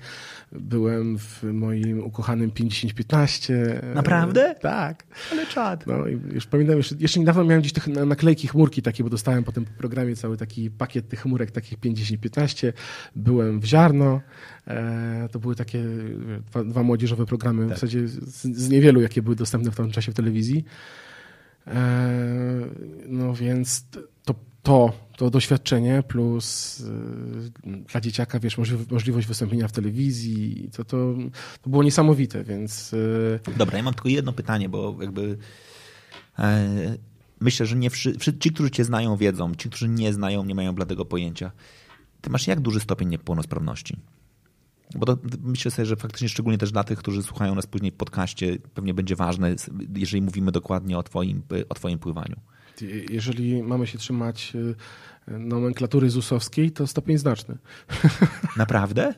Byłem 0.51 1.17
w 1.17 1.43
moim 1.43 2.03
ukochanym 2.03 2.51
50-15. 2.51 3.53
Naprawdę? 3.95 4.55
Tak. 4.61 5.03
Ale 5.31 5.45
czad. 5.45 5.87
No 5.87 6.07
i 6.07 6.19
już 6.33 6.45
pamiętam, 6.45 6.77
jeszcze, 6.77 6.95
jeszcze 6.99 7.19
niedawno 7.19 7.43
miałem 7.43 7.61
gdzieś 7.61 7.73
te 7.73 8.05
naklejki 8.05 8.47
chmurki 8.47 8.81
takie, 8.81 9.03
bo 9.03 9.09
dostałem 9.09 9.43
po 9.43 9.51
tym 9.51 9.65
programie 9.65 10.15
cały 10.15 10.37
taki 10.37 10.71
pakiet 10.71 11.09
tych 11.09 11.21
chmurek 11.21 11.51
takich 11.51 11.79
50-15. 11.79 12.73
Byłem 13.15 13.59
w 13.59 13.65
Ziarno. 13.65 14.21
E, 14.67 15.29
to 15.31 15.39
były 15.39 15.55
takie 15.55 15.83
dwa, 16.51 16.63
dwa 16.63 16.83
młodzieżowe 16.83 17.25
programy, 17.25 17.61
tak. 17.61 17.71
w 17.71 17.73
zasadzie 17.73 18.07
z, 18.07 18.41
z 18.41 18.69
niewielu, 18.69 19.01
jakie 19.01 19.21
były 19.21 19.35
dostępne 19.35 19.71
w 19.71 19.75
tamtym 19.75 19.93
czasie 19.93 20.11
w 20.11 20.15
telewizji. 20.15 20.65
E, 21.67 22.11
no 23.07 23.33
więc 23.33 23.85
to, 24.63 24.93
to 25.17 25.29
doświadczenie 25.29 26.03
plus 26.07 26.79
y, 26.79 27.81
dla 27.91 28.01
dzieciaka, 28.01 28.39
wiesz, 28.39 28.57
możliwość 28.91 29.27
wystąpienia 29.27 29.67
w 29.67 29.71
telewizji, 29.71 30.69
to, 30.77 30.85
to, 30.85 31.13
to 31.61 31.69
było 31.69 31.83
niesamowite, 31.83 32.43
więc... 32.43 32.93
Y, 32.93 33.39
Dobra, 33.57 33.77
ja 33.77 33.83
mam 33.83 33.93
tylko 33.93 34.09
jedno 34.09 34.33
pytanie, 34.33 34.69
bo 34.69 34.95
jakby 35.01 35.37
e, 36.39 36.97
myślę, 37.39 37.65
że 37.65 37.75
nie 37.75 37.89
wszyscy, 37.89 38.37
ci, 38.39 38.51
którzy 38.51 38.71
cię 38.71 38.83
znają, 38.83 39.17
wiedzą, 39.17 39.55
ci, 39.55 39.69
którzy 39.69 39.89
nie 39.89 40.13
znają, 40.13 40.45
nie 40.45 40.55
mają 40.55 40.73
bladego 40.73 41.05
pojęcia. 41.05 41.51
Ty 42.21 42.29
masz 42.29 42.47
jak 42.47 42.59
duży 42.59 42.79
stopień 42.79 43.09
niepełnosprawności? 43.09 43.97
Bo 44.95 45.05
to 45.05 45.17
myślę 45.43 45.71
sobie, 45.71 45.85
że 45.85 45.95
faktycznie 45.95 46.29
szczególnie 46.29 46.57
też 46.57 46.71
dla 46.71 46.83
tych, 46.83 46.99
którzy 46.99 47.23
słuchają 47.23 47.55
nas 47.55 47.67
później 47.67 47.91
w 47.91 47.95
podcaście, 47.95 48.57
pewnie 48.73 48.93
będzie 48.93 49.15
ważne, 49.15 49.55
jeżeli 49.95 50.21
mówimy 50.21 50.51
dokładnie 50.51 50.97
o 50.97 51.03
twoim, 51.03 51.41
o 51.69 51.73
twoim 51.73 51.99
pływaniu. 51.99 52.35
Jeżeli 53.09 53.63
mamy 53.63 53.87
się 53.87 53.97
trzymać 53.97 54.53
e, 54.55 55.39
nomenklatury 55.39 56.09
ZUS-owskiej, 56.09 56.71
to 56.71 56.87
stopień 56.87 57.17
znaczny. 57.17 57.57
Naprawdę? 58.57 59.13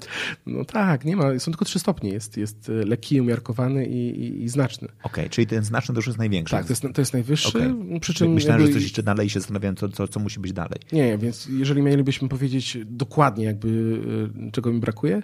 No 0.46 0.66
tak, 0.66 1.06
nie 1.06 1.16
ma. 1.16 1.40
Są 1.40 1.52
tylko 1.52 1.66
trzy 1.66 1.80
stopnie. 1.80 2.10
Jest, 2.10 2.38
jest 2.38 2.70
e, 2.70 2.72
lekki, 2.72 3.22
umiarkowany 3.22 3.86
i, 3.86 4.10
i, 4.10 4.44
i 4.44 4.50
znaczny. 4.50 4.88
Okej, 4.88 5.00
okay, 5.04 5.30
czyli 5.30 5.48
ten 5.48 5.64
znaczny 5.64 5.96
to 5.96 6.00
już 6.00 6.08
jest 6.08 6.20
największy. 6.20 6.56
Tak, 6.56 6.66
to 6.66 6.72
jest, 6.72 6.82
to 6.82 7.02
jest 7.02 7.14
najwyższy. 7.14 7.48
Okay. 7.58 8.00
Przy 8.00 8.14
czym 8.14 8.34
Myślałem, 8.34 8.62
jakby... 8.62 8.74
że 8.74 8.80
coś 8.80 8.84
jeszcze 8.84 9.04
dalej 9.04 9.30
się 9.30 9.40
zastanawiałem, 9.40 9.76
co, 9.76 9.90
co, 9.90 10.08
co 10.08 10.20
musi 10.20 10.40
być 10.40 10.54
dalej. 10.54 10.80
Nie, 10.92 11.18
więc 11.18 11.48
jeżeli 11.52 11.82
mielibyśmy 11.82 12.30
powiedzieć 12.30 12.78
dokładnie, 12.86 13.46
jakby 13.46 14.00
e, 14.48 14.52
czego 14.52 14.74
mi 14.74 14.80
brakuje, 14.80 15.22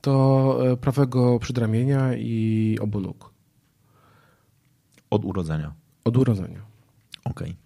to 0.00 0.58
prawego 0.80 1.38
przedramienia 1.38 2.14
i 2.16 2.78
obu 2.80 3.00
nóg. 3.00 3.34
Od 5.10 5.24
urodzenia? 5.24 5.74
Od 6.04 6.16
urodzenia. 6.16 6.60
Okej. 7.24 7.50
Okay. 7.50 7.63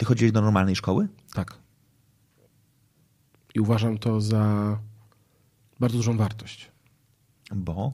Ty 0.00 0.06
chodziłeś 0.06 0.32
do 0.32 0.40
normalnej 0.40 0.76
szkoły? 0.76 1.08
Tak. 1.34 1.58
I 3.54 3.60
uważam 3.60 3.98
to 3.98 4.20
za 4.20 4.78
bardzo 5.80 5.96
dużą 5.96 6.16
wartość. 6.16 6.70
Bo? 7.54 7.92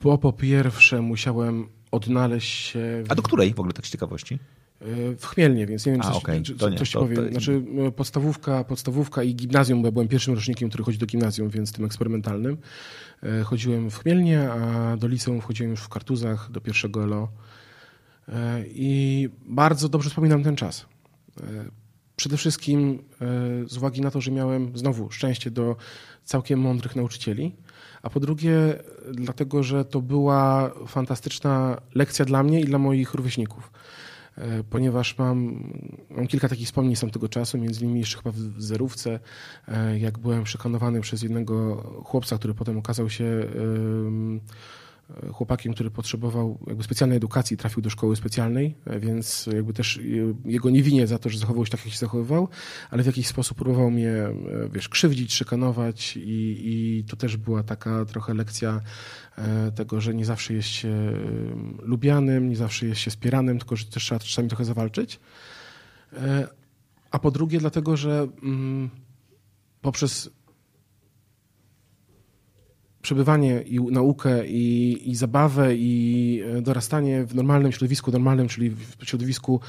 Bo 0.00 0.18
po 0.18 0.32
pierwsze 0.32 1.02
musiałem 1.02 1.68
odnaleźć 1.90 2.50
się... 2.50 3.02
W... 3.06 3.12
A 3.12 3.14
do 3.14 3.22
której 3.22 3.54
w 3.54 3.60
ogóle 3.60 3.72
tak 3.72 3.86
z 3.86 3.90
ciekawości? 3.90 4.38
E, 4.80 5.16
w 5.16 5.26
Chmielnie, 5.26 5.66
więc 5.66 5.86
nie 5.86 5.92
wiem, 5.92 6.00
A, 6.04 6.12
okay. 6.12 6.42
czy, 6.42 6.54
to 6.54 6.72
coś 6.72 6.90
to, 6.90 7.00
powiem. 7.00 7.24
To... 7.24 7.30
Znaczy 7.30 7.62
e, 7.86 7.92
podstawówka, 7.92 8.64
podstawówka 8.64 9.22
i 9.22 9.34
gimnazjum, 9.34 9.82
bo 9.82 9.88
ja 9.88 9.92
byłem 9.92 10.08
pierwszym 10.08 10.34
rocznikiem, 10.34 10.68
który 10.68 10.84
chodzi 10.84 10.98
do 10.98 11.06
gimnazjum, 11.06 11.48
więc 11.48 11.72
tym 11.72 11.84
eksperymentalnym. 11.84 12.58
E, 13.22 13.42
chodziłem 13.42 13.90
w 13.90 13.98
Chmielnie, 13.98 14.50
a 14.50 14.96
do 14.96 15.08
liceum 15.08 15.40
wchodziłem 15.40 15.70
już 15.70 15.80
w 15.80 15.88
Kartuzach, 15.88 16.50
do 16.50 16.60
pierwszego 16.60 17.06
LO. 17.06 17.28
E, 18.28 18.64
I 18.66 19.28
bardzo 19.46 19.88
dobrze 19.88 20.10
wspominam 20.10 20.42
ten 20.42 20.56
czas. 20.56 20.86
E, 21.40 21.44
przede 22.16 22.36
wszystkim 22.36 23.02
e, 23.20 23.26
z 23.68 23.76
uwagi 23.76 24.00
na 24.00 24.10
to, 24.10 24.20
że 24.20 24.30
miałem 24.30 24.78
znowu 24.78 25.10
szczęście 25.10 25.50
do 25.50 25.76
całkiem 26.24 26.60
mądrych 26.60 26.96
nauczycieli, 26.96 27.56
a 28.02 28.10
po 28.10 28.20
drugie 28.20 28.54
dlatego, 29.12 29.62
że 29.62 29.84
to 29.84 30.00
była 30.00 30.70
fantastyczna 30.86 31.80
lekcja 31.94 32.24
dla 32.24 32.42
mnie 32.42 32.60
i 32.60 32.64
dla 32.64 32.78
moich 32.78 33.14
rówieśników. 33.14 33.72
Ponieważ 34.70 35.18
mam, 35.18 35.64
mam 36.10 36.26
kilka 36.26 36.48
takich 36.48 36.66
wspomnień 36.66 36.96
z 36.96 37.00
tamtego 37.00 37.28
czasu, 37.28 37.58
między 37.58 37.84
innymi 37.84 38.00
jeszcze 38.00 38.16
chyba 38.16 38.30
w 38.32 38.62
zerówce, 38.62 39.20
jak 39.98 40.18
byłem 40.18 40.44
przekonywany 40.44 41.00
przez 41.00 41.22
jednego 41.22 41.76
chłopca, 42.04 42.38
który 42.38 42.54
potem 42.54 42.78
okazał 42.78 43.10
się 43.10 43.46
chłopakiem, 45.32 45.74
który 45.74 45.90
potrzebował 45.90 46.58
jakby 46.66 46.82
specjalnej 46.82 47.16
edukacji, 47.16 47.56
trafił 47.56 47.82
do 47.82 47.90
szkoły 47.90 48.16
specjalnej, 48.16 48.74
więc 49.00 49.48
jakby 49.54 49.72
też 49.72 50.00
jego 50.44 50.70
nie 50.70 50.82
winię 50.82 51.06
za 51.06 51.18
to, 51.18 51.28
że 51.28 51.38
zachował 51.38 51.66
się 51.66 51.72
tak, 51.72 51.84
jak 51.84 51.94
się 51.94 51.98
zachowywał, 51.98 52.48
ale 52.90 53.02
w 53.02 53.06
jakiś 53.06 53.26
sposób 53.26 53.58
próbował 53.58 53.90
mnie, 53.90 54.12
wiesz, 54.72 54.88
krzywdzić, 54.88 55.34
szykanować 55.34 56.16
i, 56.16 56.60
i 56.64 57.04
to 57.04 57.16
też 57.16 57.36
była 57.36 57.62
taka 57.62 58.04
trochę 58.04 58.34
lekcja 58.34 58.80
e, 59.38 59.72
tego, 59.72 60.00
że 60.00 60.14
nie 60.14 60.24
zawsze 60.24 60.54
jest 60.54 60.68
się 60.68 60.88
e, 60.88 61.12
lubianym, 61.82 62.48
nie 62.48 62.56
zawsze 62.56 62.86
jest 62.86 63.00
się 63.00 63.10
wspieranym, 63.10 63.58
tylko 63.58 63.76
że 63.76 63.84
też 63.84 64.04
trzeba 64.04 64.18
czasami 64.18 64.48
trochę 64.48 64.64
zawalczyć. 64.64 65.20
E, 66.12 66.48
a 67.10 67.18
po 67.18 67.30
drugie 67.30 67.58
dlatego, 67.58 67.96
że 67.96 68.28
mm, 68.42 68.90
poprzez 69.80 70.30
przebywanie 73.02 73.62
i 73.62 73.80
naukę 73.80 74.46
i, 74.46 75.10
i 75.10 75.14
zabawę 75.14 75.76
i 75.76 76.42
e, 76.56 76.62
dorastanie 76.62 77.24
w 77.24 77.34
normalnym 77.34 77.72
środowisku, 77.72 78.10
normalnym, 78.10 78.48
czyli 78.48 78.70
w 78.70 78.96
środowisku 79.04 79.60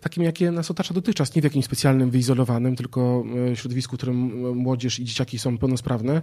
takim, 0.00 0.22
jakie 0.22 0.50
nas 0.50 0.70
otacza 0.70 0.94
dotychczas, 0.94 1.34
nie 1.34 1.42
w 1.42 1.44
jakimś 1.44 1.64
specjalnym, 1.64 2.10
wyizolowanym, 2.10 2.76
tylko 2.76 3.24
e, 3.52 3.56
środowisku, 3.56 3.96
w 3.96 3.98
którym 3.98 4.46
e, 4.46 4.54
młodzież 4.54 5.00
i 5.00 5.04
dzieciaki 5.04 5.38
są 5.38 5.58
pełnosprawne. 5.58 6.22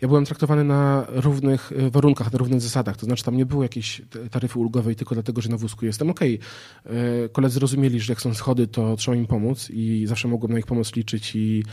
Ja 0.00 0.08
byłem 0.08 0.24
traktowany 0.24 0.64
na 0.64 1.06
równych 1.08 1.72
warunkach, 1.90 2.32
na 2.32 2.38
równych 2.38 2.60
zasadach. 2.60 2.96
To 2.96 3.06
znaczy 3.06 3.24
tam 3.24 3.36
nie 3.36 3.46
było 3.46 3.62
jakiejś 3.62 4.02
taryfy 4.30 4.58
ulgowej 4.58 4.96
tylko 4.96 5.14
dlatego, 5.14 5.40
że 5.40 5.48
na 5.48 5.56
wózku 5.56 5.86
jestem. 5.86 6.10
Okej, 6.10 6.38
okay. 6.84 7.28
koledzy 7.32 7.60
rozumieli, 7.60 8.00
że 8.00 8.12
jak 8.12 8.20
są 8.20 8.34
schody, 8.34 8.66
to 8.66 8.96
trzeba 8.96 9.16
im 9.16 9.26
pomóc 9.26 9.70
i 9.70 10.04
zawsze 10.06 10.28
mogłem 10.28 10.52
na 10.52 10.58
ich 10.58 10.66
pomoc 10.66 10.96
liczyć 10.96 11.36
i 11.36 11.64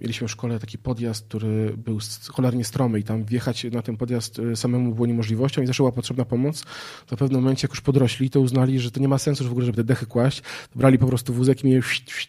mieliśmy 0.00 0.28
w 0.28 0.30
szkole 0.30 0.58
taki 0.58 0.78
podjazd, 0.78 1.28
który 1.28 1.76
był 1.76 1.98
cholernie 2.28 2.64
stromy 2.64 2.98
i 2.98 3.02
tam 3.02 3.24
wjechać 3.24 3.64
na 3.64 3.82
ten 3.82 3.96
podjazd 3.96 4.38
e, 4.38 4.56
samemu 4.56 4.94
było 4.94 5.06
niemożliwością 5.06 5.62
i 5.62 5.66
zawsze 5.66 5.82
była 5.82 5.92
potrzebna 5.92 6.24
pomoc. 6.24 6.64
To 7.06 7.16
w 7.16 7.18
pewnym 7.18 7.40
momencie, 7.40 7.64
jak 7.64 7.72
już 7.72 7.80
podrośli, 7.80 8.30
to 8.30 8.40
uznali, 8.40 8.80
że 8.80 8.90
to 8.90 9.00
nie 9.00 9.08
ma 9.08 9.18
sensu 9.18 9.44
w 9.44 9.50
ogóle, 9.50 9.66
żeby 9.66 9.76
te 9.76 9.84
dechy 9.84 10.06
kłaść. 10.06 10.42
Brali 10.74 10.98
po 10.98 11.06
prostu 11.06 11.34
wózek 11.34 11.64
i 11.64 11.66
mnie 11.66 11.80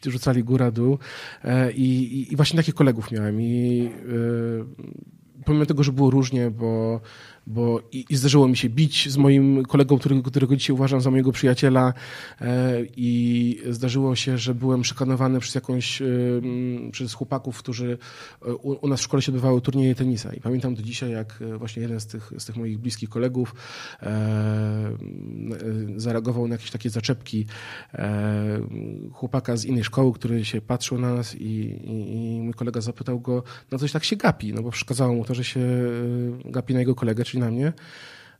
rzucali 0.06 0.44
góra, 0.44 0.72
dół. 0.72 0.98
E, 1.44 1.72
I, 1.72 2.20
i, 2.20 2.34
I 2.34 2.36
właśnie 2.36 2.58
takich 2.58 2.76
kolegów 2.76 3.12
miałem. 3.12 3.42
I 3.42 3.90
pomimo 5.46 5.66
tego, 5.66 5.84
że 5.84 5.92
było 5.92 6.10
różnie, 6.10 6.52
bo 6.52 7.02
bo 7.48 7.82
i, 7.92 8.06
i, 8.10 8.16
zdarzyło 8.16 8.48
mi 8.48 8.58
się 8.58 8.70
bić 8.70 9.10
z 9.12 9.18
moim 9.18 9.66
kolegą, 9.66 10.00
którego, 10.00 10.22
którego 10.22 10.56
dzisiaj 10.56 10.74
uważam 10.74 11.02
za 11.02 11.12
mojego 11.12 11.32
przyjaciela 11.32 11.94
e, 12.42 12.82
i 12.98 13.62
zdarzyło 13.70 14.16
się, 14.16 14.38
że 14.38 14.56
byłem 14.56 14.84
szykanowany 14.84 15.40
przez 15.40 15.56
jakąś, 15.56 16.02
e, 16.02 16.06
przez 16.92 17.14
chłopaków, 17.14 17.60
którzy 17.60 17.98
e, 18.42 18.54
u, 18.54 18.86
u, 18.86 18.88
nas 18.88 19.00
w 19.00 19.04
szkole 19.04 19.22
się 19.22 19.32
odbywały 19.32 19.62
turnieje 19.62 19.96
tenisa. 19.96 20.34
I 20.34 20.42
pamiętam 20.42 20.76
do 20.76 20.82
dzisiaj, 20.82 21.12
jak 21.12 21.44
właśnie 21.58 21.82
jeden 21.82 22.00
z 22.00 22.06
tych, 22.06 22.32
z 22.38 22.46
tych 22.46 22.56
moich 22.56 22.78
bliskich 22.78 23.10
kolegów 23.10 23.56
zareagował 25.98 26.48
na 26.48 26.56
jakieś 26.56 26.72
takie 26.72 26.90
zaczepki 26.90 27.46
chłopaka 29.12 29.58
z 29.58 29.66
innej 29.66 29.84
szkoły, 29.84 30.14
który 30.14 30.46
się 30.46 30.62
patrzył 30.62 30.98
na 30.98 31.16
nas 31.16 31.36
i, 31.36 31.46
i, 31.46 32.36
i 32.36 32.42
mój 32.42 32.54
kolega 32.54 32.82
zapytał 32.82 33.20
go, 33.20 33.44
no 33.72 33.78
coś 33.78 33.92
tak 33.92 34.04
się 34.04 34.16
gapi, 34.16 34.54
no 34.54 34.62
bo 34.62 34.72
przeszkadzało 34.72 35.14
mu 35.14 35.26
to, 35.26 35.34
że 35.34 35.44
się 35.44 35.60
gapi 36.46 36.74
na 36.74 36.80
jego 36.80 36.96
kolegę, 36.96 37.24
na 37.40 37.52
mnie. 37.52 37.74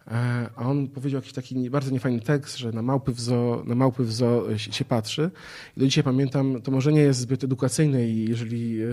E, 0.08 0.50
a 0.56 0.70
on 0.70 0.88
powiedział 0.88 1.18
jakiś 1.18 1.34
taki 1.34 1.70
bardzo 1.70 1.92
niefajny 1.92 2.20
tekst, 2.20 2.58
że 2.58 2.72
na 2.72 2.82
małpy 2.82 3.12
w 3.12 3.20
zoo, 3.20 3.64
na 3.66 3.76
małpy 3.76 4.04
w 4.04 4.14
zoo 4.14 4.58
się, 4.58 4.86
patrzy. 4.86 5.32
I 5.78 5.80
do 5.80 5.86
dzisiaj 5.86 6.04
pamiętam, 6.04 6.62
to 6.62 6.72
może 6.72 6.94
nie 6.94 7.02
jest 7.02 7.20
zbyt 7.20 7.44
edukacyjne 7.44 8.08
i 8.08 8.30
jeżeli 8.30 8.82
e, 8.82 8.88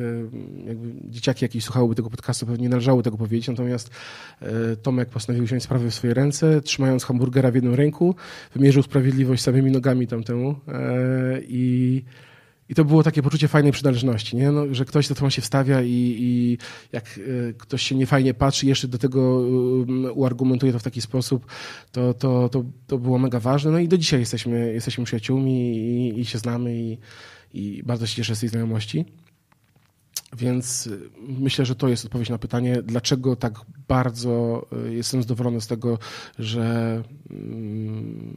dzieciaki 1.04 1.44
jakieś 1.44 1.64
słuchałyby 1.64 1.94
tego 1.94 2.10
podcastu, 2.10 2.46
pewnie 2.46 2.62
nie 2.62 2.68
należało 2.68 3.02
tego 3.02 3.16
powiedzieć. 3.16 3.48
Natomiast 3.48 3.90
e, 4.40 4.76
Tomek 4.76 5.08
postanowił 5.08 5.46
wziąć 5.46 5.62
sprawę 5.62 5.90
w 5.90 5.94
swoje 5.94 6.14
ręce, 6.14 6.60
trzymając 6.60 7.04
hamburgera 7.04 7.50
w 7.50 7.54
jedną 7.54 7.76
ręku, 7.76 8.14
wymierzył 8.54 8.82
sprawiedliwość 8.82 9.42
samymi 9.42 9.70
nogami 9.70 10.06
tamtemu 10.06 10.54
i 11.48 12.02
i 12.72 12.74
to 12.74 12.84
było 12.84 13.02
takie 13.02 13.22
poczucie 13.22 13.48
fajnej 13.48 13.72
przynależności, 13.72 14.36
nie? 14.36 14.52
No, 14.52 14.74
że 14.74 14.84
ktoś 14.84 15.08
do 15.08 15.14
tego 15.14 15.30
się 15.30 15.42
wstawia 15.42 15.82
i, 15.82 16.16
i 16.20 16.58
jak 16.92 17.18
y, 17.18 17.54
ktoś 17.58 17.82
się 17.82 17.94
niefajnie 17.94 18.34
patrzy, 18.34 18.66
jeszcze 18.66 18.88
do 18.88 18.98
tego 18.98 19.42
y, 20.08 20.12
uargumentuje 20.12 20.72
to 20.72 20.78
w 20.78 20.82
taki 20.82 21.00
sposób, 21.00 21.46
to, 21.92 22.14
to, 22.14 22.48
to, 22.48 22.64
to 22.86 22.98
było 22.98 23.18
mega 23.18 23.40
ważne. 23.40 23.70
No 23.70 23.78
i 23.78 23.88
do 23.88 23.98
dzisiaj 23.98 24.20
jesteśmy, 24.20 24.72
jesteśmy 24.72 25.04
przyjaciółmi 25.04 25.76
i, 25.76 26.20
i 26.20 26.24
się 26.24 26.38
znamy 26.38 26.76
i, 26.76 26.98
i 27.54 27.82
bardzo 27.82 28.06
się 28.06 28.16
cieszę 28.16 28.36
z 28.36 28.40
tej 28.40 28.48
znajomości. 28.48 29.04
Więc 30.36 30.86
y, 30.86 31.10
myślę, 31.28 31.64
że 31.66 31.74
to 31.74 31.88
jest 31.88 32.04
odpowiedź 32.04 32.28
na 32.30 32.38
pytanie, 32.38 32.82
dlaczego 32.82 33.36
tak 33.36 33.54
bardzo 33.88 34.66
y, 34.86 34.94
jestem 34.94 35.22
zadowolony 35.22 35.60
z 35.60 35.66
tego, 35.66 35.98
że 36.38 37.02
um, 37.30 38.36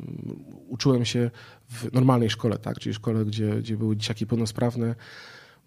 uczyłem 0.67 1.05
się 1.05 1.31
w 1.69 1.93
normalnej 1.93 2.29
szkole, 2.29 2.57
tak? 2.57 2.79
czyli 2.79 2.93
szkole, 2.93 3.25
gdzie, 3.25 3.55
gdzie 3.55 3.77
były 3.77 3.97
dzieciaki 3.97 4.27
pełnosprawne, 4.27 4.95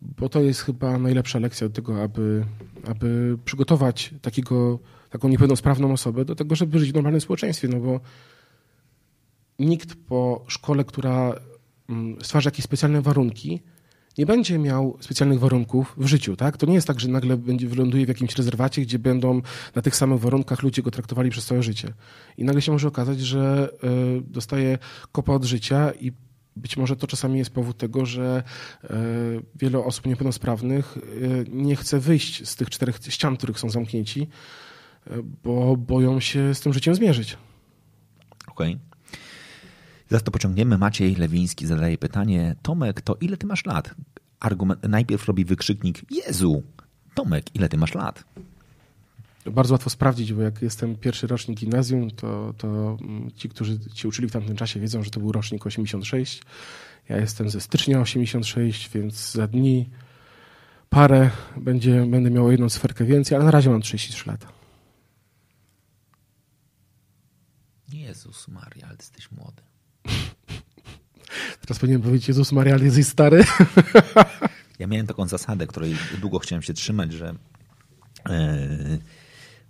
bo 0.03 0.29
to 0.29 0.41
jest 0.41 0.61
chyba 0.61 0.99
najlepsza 0.99 1.39
lekcja 1.39 1.69
do 1.69 1.75
tego, 1.75 2.03
aby, 2.03 2.45
aby 2.85 3.39
przygotować 3.45 4.15
takiego, 4.23 4.79
taką 5.11 5.29
niepełnosprawną 5.29 5.93
osobę 5.93 6.25
do 6.25 6.35
tego, 6.35 6.57
żeby 6.57 6.79
żyć 6.79 6.91
w 6.91 6.95
normalnym 6.95 7.21
społeczeństwie, 7.21 7.69
no 7.69 7.81
bo 7.81 8.01
nikt 9.59 9.95
po 9.95 10.45
szkole, 10.49 10.85
która 10.85 11.35
mm, 11.89 12.17
stwarza 12.23 12.49
jakieś 12.49 12.65
specjalne 12.65 13.03
warunki, 13.03 13.63
nie 14.19 14.27
będzie 14.27 14.59
miał 14.59 14.97
specjalnych 15.01 15.39
warunków 15.39 15.95
w 15.97 16.07
życiu. 16.07 16.37
Tak? 16.37 16.57
To 16.57 16.67
nie 16.67 16.75
jest 16.75 16.87
tak, 16.87 17.01
że 17.01 17.09
nagle 17.09 17.37
będzie 17.37 17.69
wyląduje 17.69 18.05
w 18.05 18.09
jakimś 18.09 18.37
rezerwacie, 18.37 18.83
gdzie 18.83 18.99
będą 18.99 19.43
na 19.75 19.83
tych 19.83 19.97
samych 19.97 20.21
warunkach 20.21 20.63
ludzie 20.63 20.83
go 20.83 20.91
traktowali 20.91 21.31
przez 21.31 21.47
całe 21.47 21.63
życie. 21.63 21.95
I 22.37 22.45
nagle 22.45 22.63
się 22.63 22.73
może 22.73 22.89
okazać, 22.89 23.21
że 23.21 23.71
y, 24.19 24.23
dostaje 24.23 24.79
kopa 25.13 25.33
od 25.33 25.45
życia 25.45 25.93
i 26.01 26.13
być 26.57 26.77
może 26.77 26.97
to 26.97 27.07
czasami 27.07 27.39
jest 27.39 27.51
powód 27.51 27.77
tego, 27.77 28.07
że 28.07 28.43
y, 28.85 28.89
wiele 29.55 29.79
osób 29.79 30.07
niepełnosprawnych 30.07 30.97
y, 30.97 31.45
nie 31.49 31.77
chce 31.77 31.99
wyjść 31.99 32.49
z 32.49 32.57
tych 32.57 32.71
czterech 32.71 32.99
ścian, 33.09 33.37
których 33.37 33.59
są 33.59 33.71
zamknięci, 33.71 34.29
bo 35.45 35.77
boją 35.77 36.21
się 36.21 36.55
z 36.55 36.61
tym 36.61 36.73
życiem 36.73 36.95
zmierzyć. 36.95 37.37
Okej. 38.49 38.75
Okay. 38.75 38.88
Zaraz 40.09 40.23
to 40.23 40.31
pociągniemy. 40.31 40.79
Maciej 40.79 41.15
Lewiński 41.15 41.67
zadaje 41.67 41.99
pytanie. 41.99 42.57
Tomek, 42.63 43.01
to 43.01 43.17
ile 43.21 43.37
ty 43.37 43.47
masz 43.47 43.67
lat? 43.67 43.95
Argument, 44.41 44.83
najpierw 44.89 45.27
robi 45.27 45.45
wykrzyknik 45.45 46.13
Jezu, 46.13 46.63
Tomek, 47.15 47.55
ile 47.55 47.69
ty 47.69 47.77
masz 47.77 47.95
lat? 47.95 48.25
Bardzo 49.47 49.75
łatwo 49.75 49.91
sprawdzić, 49.91 50.33
bo 50.33 50.43
jak 50.43 50.63
jestem 50.63 50.97
pierwszy 50.97 51.27
rocznik 51.27 51.59
gimnazjum, 51.59 52.11
to, 52.11 52.55
to 52.59 52.99
mm, 53.01 53.31
ci, 53.37 53.49
którzy 53.49 53.79
ci 53.95 54.09
uczyli 54.09 54.29
w 54.29 54.33
tamtym 54.33 54.57
czasie, 54.57 54.81
wiedzą, 54.81 55.03
że 55.03 55.11
to 55.11 55.21
był 55.21 55.33
rocznik 55.33 55.67
86. 55.67 56.43
Ja 57.09 57.17
jestem 57.17 57.51
ze 57.51 57.61
stycznia 57.61 58.01
86, 58.01 58.91
więc 58.91 59.33
za 59.33 59.47
dni 59.47 59.91
parę 60.91 61.31
będzie, 61.57 62.07
będę 62.07 62.31
miał 62.31 62.51
jedną 62.51 62.69
sferkę 62.69 63.05
więcej, 63.05 63.37
ale 63.37 63.45
na 63.45 63.51
razie 63.51 63.71
mam 63.71 63.81
33 63.81 64.31
lata. 64.31 64.49
Jezus 67.93 68.49
Maria, 68.49 68.87
ale 68.87 68.97
jesteś 68.97 69.33
młody. 69.33 69.68
Teraz 71.61 71.79
powinienem 71.79 72.03
powiedzieć, 72.03 72.29
Jezus 72.29 72.53
Maria, 72.53 72.75
ale 72.75 72.85
jesteś 72.85 73.07
stary. 73.07 73.45
Ja 74.79 74.87
miałem 74.87 75.07
taką 75.07 75.29
zasadę, 75.29 75.67
której 75.67 75.97
długo 76.21 76.39
chciałem 76.39 76.63
się 76.63 76.73
trzymać, 76.73 77.13
że 77.13 77.35
yy, 78.29 78.99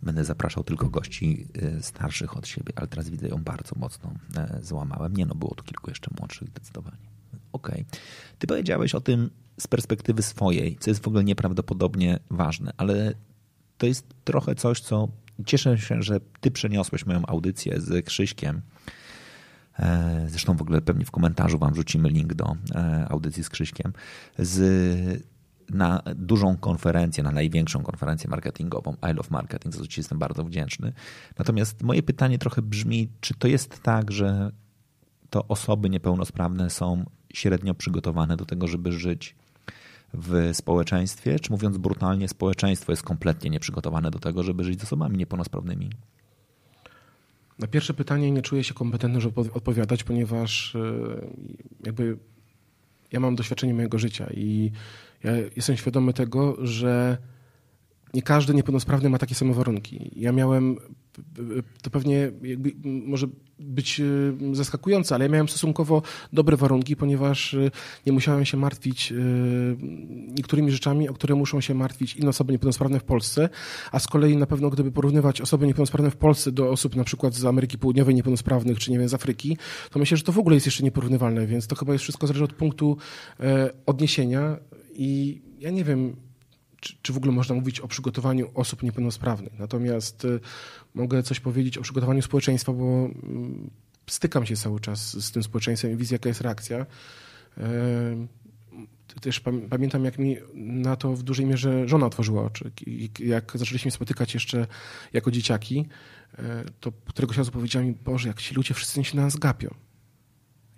będę 0.02 0.24
zapraszał 0.24 0.64
tylko 0.64 0.88
gości 0.88 1.46
yy, 1.54 1.82
starszych 1.82 2.36
od 2.36 2.46
siebie, 2.46 2.72
ale 2.76 2.86
teraz 2.86 3.10
widzę 3.10 3.28
ją 3.28 3.42
bardzo 3.42 3.74
mocno 3.76 4.12
yy, 4.36 4.64
złamałem. 4.64 5.16
Nie 5.16 5.26
no, 5.26 5.34
było 5.34 5.54
tu 5.54 5.64
kilku 5.64 5.90
jeszcze 5.90 6.10
młodszych 6.18 6.48
zdecydowanie. 6.48 6.96
Okej. 7.52 7.74
Okay. 7.74 8.00
Ty 8.38 8.46
powiedziałeś 8.46 8.94
o 8.94 9.00
tym 9.00 9.30
z 9.60 9.66
perspektywy 9.66 10.22
swojej, 10.22 10.76
co 10.80 10.90
jest 10.90 11.02
w 11.02 11.08
ogóle 11.08 11.24
nieprawdopodobnie 11.24 12.18
ważne, 12.30 12.72
ale 12.76 13.14
to 13.78 13.86
jest 13.86 14.06
trochę 14.24 14.54
coś, 14.54 14.80
co 14.80 15.08
cieszę 15.46 15.78
się, 15.78 16.02
że 16.02 16.20
ty 16.40 16.50
przeniosłeś 16.50 17.06
moją 17.06 17.26
audycję 17.26 17.80
z 17.80 18.06
Krzyśkiem 18.06 18.56
E, 18.56 18.98
zresztą 20.26 20.56
w 20.56 20.62
ogóle 20.62 20.80
pewnie 20.80 21.04
w 21.04 21.10
komentarzu 21.10 21.58
wam 21.58 21.72
wrzucimy 21.72 22.08
link 22.08 22.34
do 22.34 22.56
e, 22.74 23.06
audycji 23.08 23.44
z 23.44 23.50
Krzyśkiem. 23.50 23.92
Z, 24.38 25.24
na 25.70 26.02
dużą 26.16 26.56
konferencję, 26.56 27.24
na 27.24 27.30
największą 27.30 27.82
konferencję 27.82 28.30
marketingową, 28.30 28.96
I 29.10 29.14
Love 29.14 29.28
Marketing, 29.30 29.74
za 29.74 29.80
co 29.80 29.86
Ci 29.86 30.00
jestem 30.00 30.18
bardzo 30.18 30.44
wdzięczny. 30.44 30.92
Natomiast 31.38 31.82
moje 31.82 32.02
pytanie 32.02 32.38
trochę 32.38 32.62
brzmi, 32.62 33.08
czy 33.20 33.34
to 33.34 33.48
jest 33.48 33.82
tak, 33.82 34.10
że 34.10 34.52
to 35.30 35.48
osoby 35.48 35.90
niepełnosprawne 35.90 36.70
są 36.70 37.04
średnio 37.34 37.74
przygotowane 37.74 38.36
do 38.36 38.44
tego, 38.44 38.66
żeby 38.66 38.92
żyć 38.92 39.36
w 40.14 40.50
społeczeństwie, 40.52 41.38
czy 41.38 41.52
mówiąc 41.52 41.78
brutalnie, 41.78 42.28
społeczeństwo 42.28 42.92
jest 42.92 43.02
kompletnie 43.02 43.50
nieprzygotowane 43.50 44.10
do 44.10 44.18
tego, 44.18 44.42
żeby 44.42 44.64
żyć 44.64 44.80
z 44.80 44.84
osobami 44.84 45.18
niepełnosprawnymi? 45.18 45.90
Na 47.58 47.66
pierwsze 47.66 47.94
pytanie 47.94 48.30
nie 48.30 48.42
czuję 48.42 48.64
się 48.64 48.74
kompetentny, 48.74 49.20
żeby 49.20 49.40
odpowiadać, 49.40 50.04
ponieważ 50.04 50.74
e, 50.74 50.80
jakby 51.84 52.18
ja 53.12 53.20
mam 53.20 53.36
doświadczenie 53.36 53.74
mojego 53.74 53.98
życia 53.98 54.26
i 54.34 54.70
ja 55.24 55.32
jestem 55.56 55.76
świadomy 55.76 56.12
tego, 56.12 56.66
że 56.66 57.18
nie 58.14 58.22
każdy 58.22 58.54
niepełnosprawny 58.54 59.10
ma 59.10 59.18
takie 59.18 59.34
same 59.34 59.54
warunki. 59.54 60.10
Ja 60.16 60.32
miałem, 60.32 60.76
to 61.82 61.90
pewnie 61.90 62.32
może 62.84 63.26
być 63.58 64.00
e, 64.00 64.04
zaskakujące, 64.54 65.14
ale 65.14 65.24
ja 65.24 65.30
miałem 65.30 65.48
stosunkowo 65.48 66.02
dobre 66.32 66.56
warunki, 66.56 66.96
ponieważ 66.96 67.54
e, 67.54 67.70
nie 68.06 68.12
musiałem 68.12 68.44
się 68.44 68.56
martwić 68.56 69.12
e, 69.12 69.14
niektórymi 70.34 70.70
rzeczami, 70.70 71.08
o 71.08 71.14
które 71.14 71.34
muszą 71.34 71.60
się 71.60 71.74
martwić 71.74 72.16
inne 72.16 72.28
osoby 72.28 72.52
niepełnosprawne 72.52 73.00
w 73.00 73.04
Polsce, 73.04 73.48
a 73.92 73.98
z 73.98 74.06
kolei 74.06 74.36
na 74.36 74.46
pewno 74.46 74.70
gdyby 74.70 74.92
porównywać 74.92 75.40
osoby 75.40 75.66
niepełnosprawne 75.66 76.10
w 76.10 76.16
Polsce 76.16 76.52
do 76.52 76.70
osób 76.70 76.96
na 76.96 77.04
przykład 77.04 77.34
z 77.34 77.44
Ameryki 77.44 77.78
Południowej 77.78 78.14
niepełnosprawnych, 78.14 78.78
czy 78.78 78.90
nie 78.90 78.98
wiem, 78.98 79.08
z 79.08 79.14
Afryki, 79.14 79.56
to 79.90 79.98
myślę, 79.98 80.16
że 80.16 80.22
to 80.22 80.32
w 80.32 80.38
ogóle 80.38 80.56
jest 80.56 80.66
jeszcze 80.66 80.84
nieporównywalne, 80.84 81.46
więc 81.46 81.66
to 81.66 81.76
chyba 81.76 81.92
jest 81.92 82.02
wszystko 82.02 82.26
zależy 82.26 82.44
od 82.44 82.52
punktu 82.52 82.96
odniesienia 83.86 84.56
i 84.92 85.42
ja 85.58 85.70
nie 85.70 85.84
wiem, 85.84 86.16
czy, 86.80 86.94
czy 87.02 87.12
w 87.12 87.16
ogóle 87.16 87.32
można 87.32 87.54
mówić 87.54 87.80
o 87.80 87.88
przygotowaniu 87.88 88.50
osób 88.54 88.82
niepełnosprawnych. 88.82 89.58
Natomiast 89.58 90.24
y, 90.24 90.40
mogę 90.94 91.22
coś 91.22 91.40
powiedzieć 91.40 91.78
o 91.78 91.82
przygotowaniu 91.82 92.22
społeczeństwa, 92.22 92.72
bo 92.72 92.84
mm, 92.84 93.70
stykam 94.06 94.46
się 94.46 94.56
cały 94.56 94.80
czas 94.80 95.24
z 95.24 95.30
tym 95.32 95.42
społeczeństwem 95.42 95.92
i 95.92 95.96
widzę, 95.96 96.14
jaka 96.14 96.28
jest 96.28 96.40
reakcja. 96.40 96.86
Też 99.20 99.40
pamiętam, 99.70 100.04
jak 100.04 100.18
mi 100.18 100.36
na 100.54 100.96
to 100.96 101.12
w 101.12 101.22
dużej 101.22 101.46
mierze 101.46 101.88
żona 101.88 102.06
otworzyła 102.06 102.44
oczy. 102.44 102.70
Jak 103.18 103.52
zaczęliśmy 103.54 103.90
spotykać 103.90 104.34
jeszcze 104.34 104.66
jako 105.12 105.30
dzieciaki, 105.30 105.86
to 106.80 106.92
któregoś 106.92 107.36
razu 107.36 107.50
powiedziała 107.50 107.84
mi, 107.84 107.92
Boże, 107.92 108.28
jak 108.28 108.42
ci 108.42 108.54
ludzie 108.54 108.74
wszyscy 108.74 109.04
się 109.04 109.16
na 109.16 109.22
nas 109.22 109.36
gapią. 109.36 109.74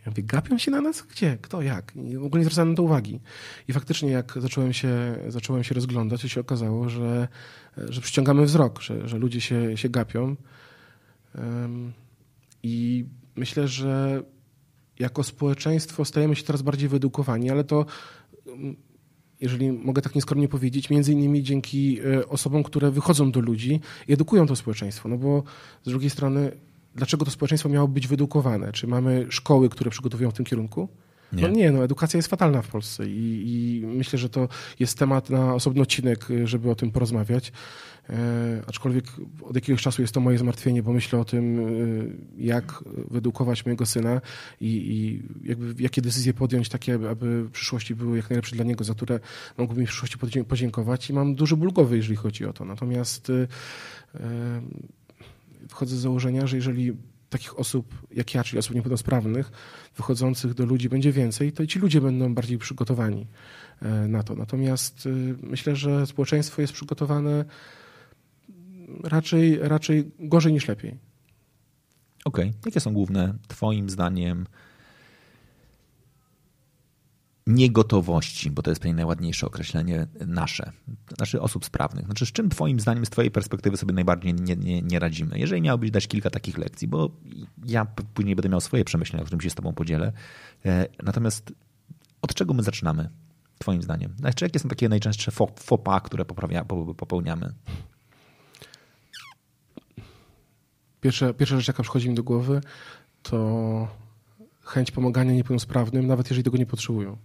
Ja 0.06 0.10
mówię, 0.10 0.22
gapią 0.22 0.58
się 0.58 0.70
na 0.70 0.80
nas? 0.80 1.02
Gdzie? 1.02 1.38
Kto? 1.42 1.62
Jak? 1.62 1.96
I 1.96 2.16
w 2.16 2.24
ogóle 2.24 2.40
nie 2.40 2.44
zwracałem 2.44 2.70
na 2.70 2.76
to 2.76 2.82
uwagi. 2.82 3.20
I 3.68 3.72
faktycznie 3.72 4.10
jak 4.10 4.34
zacząłem 4.36 4.72
się, 4.72 5.16
zacząłem 5.28 5.64
się 5.64 5.74
rozglądać, 5.74 6.22
to 6.22 6.28
się 6.28 6.40
okazało, 6.40 6.88
że, 6.88 7.28
że 7.76 8.00
przyciągamy 8.00 8.44
wzrok, 8.44 8.80
że, 8.80 9.08
że 9.08 9.18
ludzie 9.18 9.40
się, 9.40 9.76
się 9.76 9.88
gapią. 9.88 10.36
I 12.62 13.04
myślę, 13.36 13.68
że 13.68 14.22
jako 14.98 15.24
społeczeństwo 15.24 16.04
stajemy 16.04 16.36
się 16.36 16.42
coraz 16.42 16.62
bardziej 16.62 16.88
wyedukowani, 16.88 17.50
ale 17.50 17.64
to, 17.64 17.86
jeżeli 19.40 19.72
mogę 19.72 20.02
tak 20.02 20.14
nieskromnie 20.14 20.48
powiedzieć, 20.48 20.90
między 20.90 21.12
innymi 21.12 21.42
dzięki 21.42 22.00
e, 22.00 22.28
osobom, 22.28 22.62
które 22.62 22.90
wychodzą 22.90 23.30
do 23.30 23.40
ludzi 23.40 23.80
i 24.08 24.12
edukują 24.12 24.46
to 24.46 24.56
społeczeństwo. 24.56 25.08
No 25.08 25.18
bo 25.18 25.42
z 25.82 25.88
drugiej 25.88 26.10
strony, 26.10 26.52
dlaczego 26.94 27.24
to 27.24 27.30
społeczeństwo 27.30 27.68
miało 27.68 27.88
być 27.88 28.06
wyedukowane? 28.06 28.72
Czy 28.72 28.86
mamy 28.86 29.26
szkoły, 29.30 29.68
które 29.68 29.90
przygotowują 29.90 30.30
w 30.30 30.34
tym 30.34 30.44
kierunku? 30.44 30.88
Nie. 31.32 31.42
No 31.42 31.48
nie, 31.48 31.70
no 31.70 31.84
edukacja 31.84 32.18
jest 32.18 32.28
fatalna 32.28 32.62
w 32.62 32.68
Polsce 32.68 33.06
i, 33.06 33.42
i, 33.46 33.86
myślę, 33.86 34.18
że 34.18 34.28
to 34.28 34.48
jest 34.78 34.98
temat 34.98 35.30
na 35.30 35.54
osobny 35.54 35.82
odcinek, 35.82 36.26
żeby 36.44 36.70
o 36.70 36.74
tym 36.74 36.90
porozmawiać. 36.90 37.52
E, 38.08 38.62
aczkolwiek 38.66 39.04
od 39.42 39.54
jakiegoś 39.54 39.82
czasu 39.82 40.02
jest 40.02 40.14
to 40.14 40.20
moje 40.20 40.38
zmartwienie, 40.38 40.82
bo 40.82 40.92
myślę 40.92 41.18
o 41.18 41.24
tym, 41.24 41.58
e, 41.58 41.62
jak 42.42 42.84
wyedukować 43.10 43.64
mojego 43.64 43.86
syna 43.86 44.20
i, 44.60 44.66
i 44.66 45.22
jakby, 45.48 45.82
jakie 45.82 46.02
decyzje 46.02 46.34
podjąć 46.34 46.68
takie, 46.68 46.94
aby 46.94 47.44
w 47.44 47.50
przyszłości 47.50 47.94
były 47.94 48.16
jak 48.16 48.30
najlepsze 48.30 48.56
dla 48.56 48.64
niego, 48.64 48.84
za 48.84 48.94
które 48.94 49.20
mógłbym 49.58 49.80
mi 49.80 49.86
w 49.86 49.90
przyszłości 49.90 50.18
podziękować 50.48 51.10
i 51.10 51.12
mam 51.12 51.34
duży 51.34 51.56
ból 51.56 51.72
głowy, 51.72 51.96
jeżeli 51.96 52.16
chodzi 52.16 52.46
o 52.46 52.52
to. 52.52 52.64
Natomiast 52.64 53.30
e, 53.30 53.46
wchodzę 55.68 55.96
z 55.96 56.00
założenia, 56.00 56.46
że 56.46 56.56
jeżeli 56.56 56.92
takich 57.30 57.58
osób 57.58 57.94
jak 58.10 58.34
ja, 58.34 58.44
czyli 58.44 58.58
osób 58.58 58.74
niepełnosprawnych, 58.74 59.52
wychodzących 59.96 60.54
do 60.54 60.66
ludzi 60.66 60.88
będzie 60.88 61.12
więcej, 61.12 61.52
to 61.52 61.66
ci 61.66 61.78
ludzie 61.78 62.00
będą 62.00 62.34
bardziej 62.34 62.58
przygotowani 62.58 63.26
e, 63.82 64.08
na 64.08 64.22
to. 64.22 64.34
Natomiast 64.34 65.06
e, 65.06 65.10
myślę, 65.42 65.76
że 65.76 66.06
społeczeństwo 66.06 66.62
jest 66.62 66.72
przygotowane 66.72 67.44
raczej, 69.04 69.58
raczej 69.58 70.10
gorzej 70.18 70.52
niż 70.52 70.68
lepiej. 70.68 70.98
Okej. 72.24 72.48
Okay. 72.48 72.60
Jakie 72.66 72.80
są 72.80 72.94
główne, 72.94 73.34
Twoim 73.48 73.90
zdaniem, 73.90 74.46
niegotowości, 77.54 78.50
bo 78.50 78.62
to 78.62 78.70
jest 78.70 78.80
pewnie 78.80 78.94
najładniejsze 78.94 79.46
określenie 79.46 80.06
nasze, 80.26 80.72
znaczy 81.16 81.40
osób 81.40 81.64
sprawnych. 81.64 82.04
Znaczy, 82.04 82.26
z 82.26 82.32
czym 82.32 82.50
Twoim 82.50 82.80
zdaniem, 82.80 83.06
z 83.06 83.10
Twojej 83.10 83.30
perspektywy 83.30 83.76
sobie 83.76 83.94
najbardziej 83.94 84.34
nie, 84.34 84.56
nie, 84.56 84.82
nie 84.82 84.98
radzimy? 84.98 85.38
Jeżeli 85.38 85.62
miałbyś 85.62 85.90
dać 85.90 86.06
kilka 86.06 86.30
takich 86.30 86.58
lekcji, 86.58 86.88
bo 86.88 87.10
ja 87.66 87.86
później 88.14 88.36
będę 88.36 88.48
miał 88.48 88.60
swoje 88.60 88.84
przemyślenia, 88.84 89.22
o 89.22 89.26
którym 89.26 89.40
się 89.40 89.50
z 89.50 89.54
Tobą 89.54 89.72
podzielę. 89.72 90.12
E, 90.66 90.86
natomiast 91.02 91.52
od 92.22 92.34
czego 92.34 92.54
my 92.54 92.62
zaczynamy, 92.62 93.08
Twoim 93.58 93.82
zdaniem? 93.82 94.14
Znaczy, 94.18 94.44
jakie 94.44 94.58
są 94.58 94.68
takie 94.68 94.88
najczęstsze 94.88 95.30
fopa, 95.56 96.00
które 96.00 96.24
poprawia, 96.24 96.64
popełniamy? 96.96 97.54
Pierwsza, 101.00 101.32
pierwsza 101.32 101.56
rzecz, 101.56 101.68
jaka 101.68 101.82
przychodzi 101.82 102.08
mi 102.08 102.14
do 102.14 102.22
głowy, 102.22 102.60
to 103.22 103.88
chęć 104.64 104.90
pomagania 104.90 105.32
niepełnosprawnym, 105.32 106.06
nawet 106.06 106.26
jeżeli 106.26 106.44
tego 106.44 106.56
nie 106.56 106.66
potrzebują. 106.66 107.16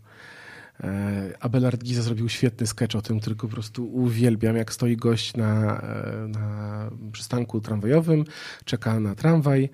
E, 0.83 1.33
Abelard 1.39 1.83
Giza 1.83 2.01
zrobił 2.01 2.29
świetny 2.29 2.67
sketch 2.67 2.95
o 2.95 3.01
tym, 3.01 3.19
który 3.19 3.35
po 3.35 3.47
prostu 3.47 3.93
uwielbiam, 3.93 4.55
jak 4.57 4.73
stoi 4.73 4.97
gość 4.97 5.35
na, 5.35 5.81
e, 5.81 6.27
na 6.27 6.89
przystanku 7.11 7.61
tramwajowym, 7.61 8.25
czeka 8.65 8.99
na 8.99 9.15
tramwaj 9.15 9.69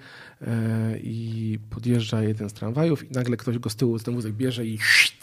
i 1.04 1.60
podjeżdża 1.70 2.24
jeden 2.24 2.50
z 2.50 2.54
tramwajów 2.54 3.12
i 3.12 3.14
nagle 3.14 3.38
ktoś 3.38 3.60
go 3.60 3.70
z 3.70 3.76
tyłu 3.76 4.00
z 4.00 4.04
ten 4.04 4.14
wózek 4.14 4.34
bierze 4.34 4.66
i 4.66 4.80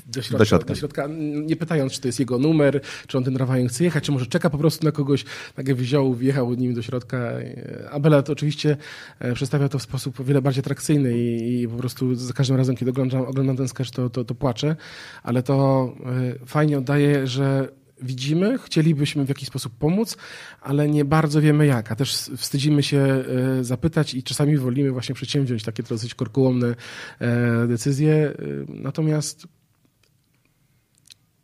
do 0.07 0.23
środka, 0.23 0.39
do 0.39 0.45
środka. 0.45 0.69
do 0.69 0.75
środka, 0.75 1.09
nie 1.47 1.57
pytając, 1.57 1.93
czy 1.93 2.01
to 2.01 2.09
jest 2.09 2.21
jego 2.21 2.39
numer, 2.39 2.81
czy 3.07 3.19
on 3.19 3.25
ten 3.25 3.35
tramwajem 3.35 3.69
chce 3.69 3.85
jechać, 3.85 4.05
czy 4.05 4.12
może 4.12 4.27
czeka 4.27 4.51
po 4.51 4.59
prostu 4.59 4.85
na 4.85 4.93
kogoś, 4.93 5.25
nagle 5.57 5.75
wziął, 5.75 6.14
wjechał 6.14 6.55
nim 6.55 6.75
do 6.75 6.83
środka. 6.83 7.33
Abelard 7.91 8.31
oczywiście 8.31 8.77
przedstawia 9.35 9.69
to 9.69 9.79
w 9.79 9.83
sposób 9.83 10.21
o 10.21 10.25
wiele 10.25 10.43
bardziej 10.43 10.61
atrakcyjny 10.61 11.19
i, 11.19 11.62
i 11.62 11.69
po 11.69 11.77
prostu 11.77 12.14
za 12.14 12.33
każdym 12.33 12.57
razem, 12.57 12.77
kiedy 12.77 12.91
oglądam, 12.91 13.21
oglądam 13.23 13.57
ten 13.57 13.69
sketch, 13.69 13.91
to, 13.91 14.11
to, 14.11 14.25
to 14.25 14.35
płaczę, 14.35 14.77
ale 15.23 15.43
to 15.43 15.89
E, 16.07 16.47
fajnie 16.47 16.79
oddaje, 16.79 17.27
że 17.27 17.69
widzimy, 18.03 18.59
chcielibyśmy 18.59 19.24
w 19.24 19.28
jakiś 19.28 19.49
sposób 19.49 19.72
pomóc, 19.78 20.16
ale 20.61 20.88
nie 20.88 21.05
bardzo 21.05 21.40
wiemy 21.40 21.66
jak, 21.66 21.92
a 21.92 21.96
też 21.96 22.30
wstydzimy 22.36 22.82
się 22.82 22.99
e, 22.99 23.64
zapytać 23.64 24.14
i 24.14 24.22
czasami 24.22 24.57
wolimy 24.57 24.90
właśnie 24.90 25.14
przedsięwziąć 25.14 25.62
takie 25.62 25.82
dosyć 25.82 26.14
korkułomne 26.14 26.74
e, 27.18 27.66
decyzje. 27.66 28.34
Natomiast 28.68 29.46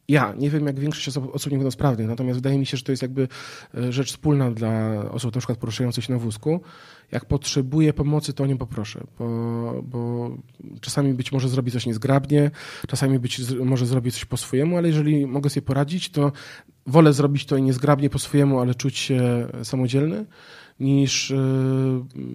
ja 0.09 0.35
nie 0.39 0.51
wiem, 0.51 0.67
jak 0.67 0.81
większość 0.81 1.09
osób, 1.09 1.35
osób 1.35 1.53
niepełnosprawnych, 1.53 2.07
natomiast 2.07 2.39
wydaje 2.39 2.59
mi 2.59 2.67
się, 2.67 2.77
że 2.77 2.83
to 2.83 2.93
jest 2.93 3.03
jakby 3.03 3.29
rzecz 3.91 4.09
wspólna 4.09 4.51
dla 4.51 5.05
osób 5.11 5.35
na 5.35 5.41
przykład 5.41 5.59
poruszających 5.59 6.05
się 6.05 6.13
na 6.13 6.19
wózku, 6.19 6.61
jak 7.13 7.25
potrzebuję 7.25 7.93
pomocy, 7.93 8.33
to 8.33 8.45
o 8.45 8.47
nią 8.47 8.59
poproszę, 8.59 9.05
bo, 9.19 9.83
bo 9.83 10.31
czasami 10.81 11.15
być 11.15 11.33
może 11.33 11.49
zrobi 11.49 11.71
coś 11.71 11.87
niezgrabnie, 11.87 12.51
czasami 12.89 13.19
być 13.19 13.41
może 13.65 13.87
zrobi 13.87 14.13
coś 14.13 14.25
po 14.25 14.37
swojemu, 14.37 14.77
ale 14.77 14.89
jeżeli 14.89 15.27
mogę 15.27 15.51
sobie 15.51 15.67
poradzić, 15.67 16.11
to 16.11 16.33
wolę 16.87 17.13
zrobić 17.13 17.47
to 17.47 17.59
niezgrabnie 17.59 18.11
po 18.11 18.19
swojemu, 18.19 18.61
ale 18.61 18.75
czuć 18.75 18.99
się 18.99 19.47
samodzielny, 19.63 20.27
niż 20.81 21.31
e, 21.31 21.37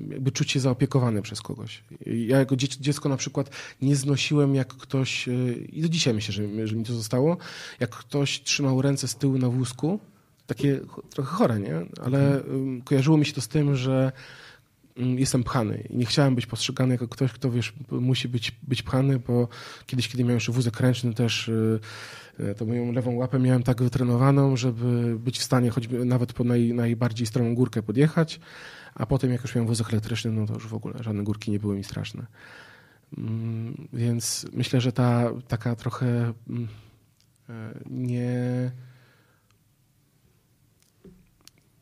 jakby 0.10 0.32
czuć 0.32 0.52
się 0.52 0.60
zaopiekowany 0.60 1.22
przez 1.22 1.42
kogoś. 1.42 1.84
Ja 2.06 2.40
jako 2.40 2.56
dziecko 2.56 3.10
na 3.10 3.18
przykład 3.18 3.50
nie 3.82 3.96
znosiłem, 3.96 4.56
jak 4.56 4.68
ktoś, 4.68 5.28
e, 5.28 5.32
i 5.54 5.82
do 5.82 5.90
dzisiaj 5.90 6.14
myślę, 6.14 6.34
że, 6.34 6.68
że 6.68 6.76
mi 6.76 6.86
to 6.86 6.94
zostało, 6.94 7.38
jak 7.80 7.90
ktoś 7.90 8.42
trzymał 8.42 8.82
ręce 8.82 9.08
z 9.08 9.16
tyłu 9.16 9.38
na 9.38 9.50
wózku, 9.50 10.00
takie 10.48 10.80
trochę 11.10 11.36
chore, 11.36 11.60
nie? 11.60 11.76
Ale 12.06 12.38
mhm. 12.38 12.82
kojarzyło 12.82 13.18
mi 13.18 13.26
się 13.26 13.34
to 13.34 13.42
z 13.42 13.48
tym, 13.48 13.76
że 13.76 14.12
jestem 15.00 15.44
pchany 15.44 15.88
i 15.90 15.98
nie 15.98 16.06
chciałem 16.06 16.36
być 16.36 16.46
postrzegany 16.46 16.94
jako 16.94 17.08
ktoś, 17.08 17.34
kto 17.34 17.52
wiesz, 17.52 17.74
musi 17.92 18.30
być, 18.30 18.52
być 18.64 18.84
pchany, 18.84 19.20
bo 19.20 19.48
kiedyś, 19.86 20.08
kiedy 20.08 20.24
miałem 20.24 20.36
jeszcze 20.36 20.52
wózek 20.52 20.80
ręczny 20.80 21.14
też, 21.14 21.48
y, 21.48 21.80
y, 22.40 22.56
to 22.56 22.66
moją 22.66 22.92
lewą 22.92 23.16
łapę 23.16 23.40
miałem 23.40 23.64
tak 23.64 23.84
wytrenowaną, 23.84 24.58
żeby 24.58 25.20
być 25.20 25.40
w 25.40 25.44
stanie 25.44 25.70
choćby 25.70 26.06
nawet 26.06 26.34
po 26.34 26.44
naj, 26.44 26.74
najbardziej 26.74 27.28
stromą 27.28 27.56
górkę 27.56 27.84
podjechać, 27.84 28.40
a 28.96 29.06
potem 29.06 29.32
jak 29.32 29.42
już 29.42 29.56
miałem 29.56 29.68
wózek 29.68 29.90
elektryczny, 29.92 30.32
no 30.32 30.46
to 30.46 30.54
już 30.54 30.68
w 30.68 30.74
ogóle 30.74 31.04
żadne 31.04 31.24
górki 31.24 31.52
nie 31.52 31.60
były 31.60 31.76
mi 31.76 31.84
straszne. 31.84 32.26
Mm, 33.18 33.88
więc 33.94 34.46
myślę, 34.54 34.82
że 34.82 34.92
ta 34.92 35.32
taka 35.48 35.76
trochę 35.76 36.34
mm, 36.50 36.68
e, 37.50 37.80
nie 37.90 38.72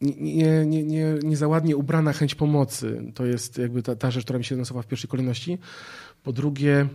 nie, 0.02 0.66
nie, 0.66 0.84
nie, 0.84 1.16
nie 1.24 1.38
za 1.38 1.48
ładnie 1.48 1.78
ubrana 1.78 2.14
chęć 2.14 2.36
pomocy. 2.36 3.12
To 3.16 3.26
jest 3.26 3.58
jakby 3.58 3.84
ta, 3.84 3.96
ta 3.96 4.12
rzecz, 4.12 4.24
która 4.24 4.40
mi 4.40 4.46
się 4.46 4.56
nasuwa 4.56 4.82
w 4.82 4.88
pierwszej 4.88 5.10
kolejności. 5.10 5.58
Po 6.24 6.34
drugie, 6.34 6.88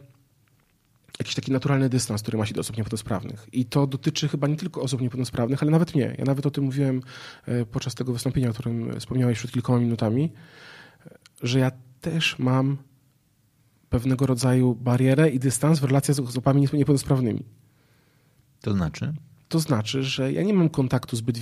jakiś 1.18 1.34
taki 1.34 1.52
naturalny 1.52 1.88
dystans, 1.88 2.22
który 2.22 2.38
ma 2.38 2.46
się 2.46 2.54
do 2.54 2.60
osób 2.60 2.76
niepełnosprawnych. 2.76 3.46
I 3.52 3.64
to 3.64 3.86
dotyczy 3.86 4.28
chyba 4.28 4.46
nie 4.46 4.56
tylko 4.56 4.82
osób 4.82 5.00
niepełnosprawnych, 5.00 5.62
ale 5.62 5.70
nawet 5.70 5.94
mnie. 5.94 6.14
Ja 6.18 6.24
nawet 6.24 6.46
o 6.46 6.50
tym 6.50 6.64
mówiłem 6.64 7.02
e, 7.46 7.66
podczas 7.66 7.94
tego 7.94 8.12
wystąpienia, 8.12 8.50
o 8.50 8.52
którym 8.52 9.00
wspomniałeś 9.00 9.38
przed 9.38 9.52
kilkoma 9.52 9.78
minutami, 9.78 10.32
że 11.42 11.58
ja 11.58 11.70
też 12.00 12.38
mam 12.38 12.76
pewnego 13.90 14.26
rodzaju 14.26 14.74
barierę 14.74 15.30
i 15.30 15.38
dystans 15.38 15.80
w 15.80 15.84
relacji 15.84 16.14
z 16.14 16.20
osobami 16.20 16.68
niepełnosprawnymi. 16.72 17.44
To 18.60 18.72
znaczy? 18.72 19.14
To 19.52 19.60
znaczy, 19.60 20.02
że 20.02 20.32
ja 20.32 20.42
nie 20.42 20.54
mam 20.54 20.68
kontaktu 20.68 21.16
zbyt, 21.16 21.38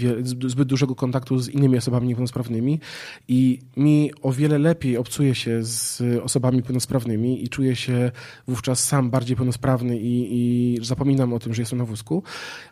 zbyt 0.46 0.68
dużego 0.68 0.94
kontaktu 0.94 1.38
z 1.38 1.48
innymi 1.48 1.78
osobami 1.78 2.08
niepełnosprawnymi 2.08 2.80
i 3.28 3.58
mi 3.76 4.10
o 4.22 4.32
wiele 4.32 4.58
lepiej 4.58 4.96
obcuje 4.96 5.34
się 5.34 5.64
z 5.64 6.02
osobami 6.22 6.56
niepełnosprawnymi 6.56 7.44
i 7.44 7.48
czuję 7.48 7.76
się 7.76 8.10
wówczas 8.48 8.84
sam 8.84 9.10
bardziej 9.10 9.36
pełnosprawny 9.36 9.98
i, 9.98 10.28
i 10.30 10.78
zapominam 10.84 11.32
o 11.32 11.38
tym, 11.38 11.54
że 11.54 11.62
jestem 11.62 11.78
na 11.78 11.84
wózku. 11.84 12.22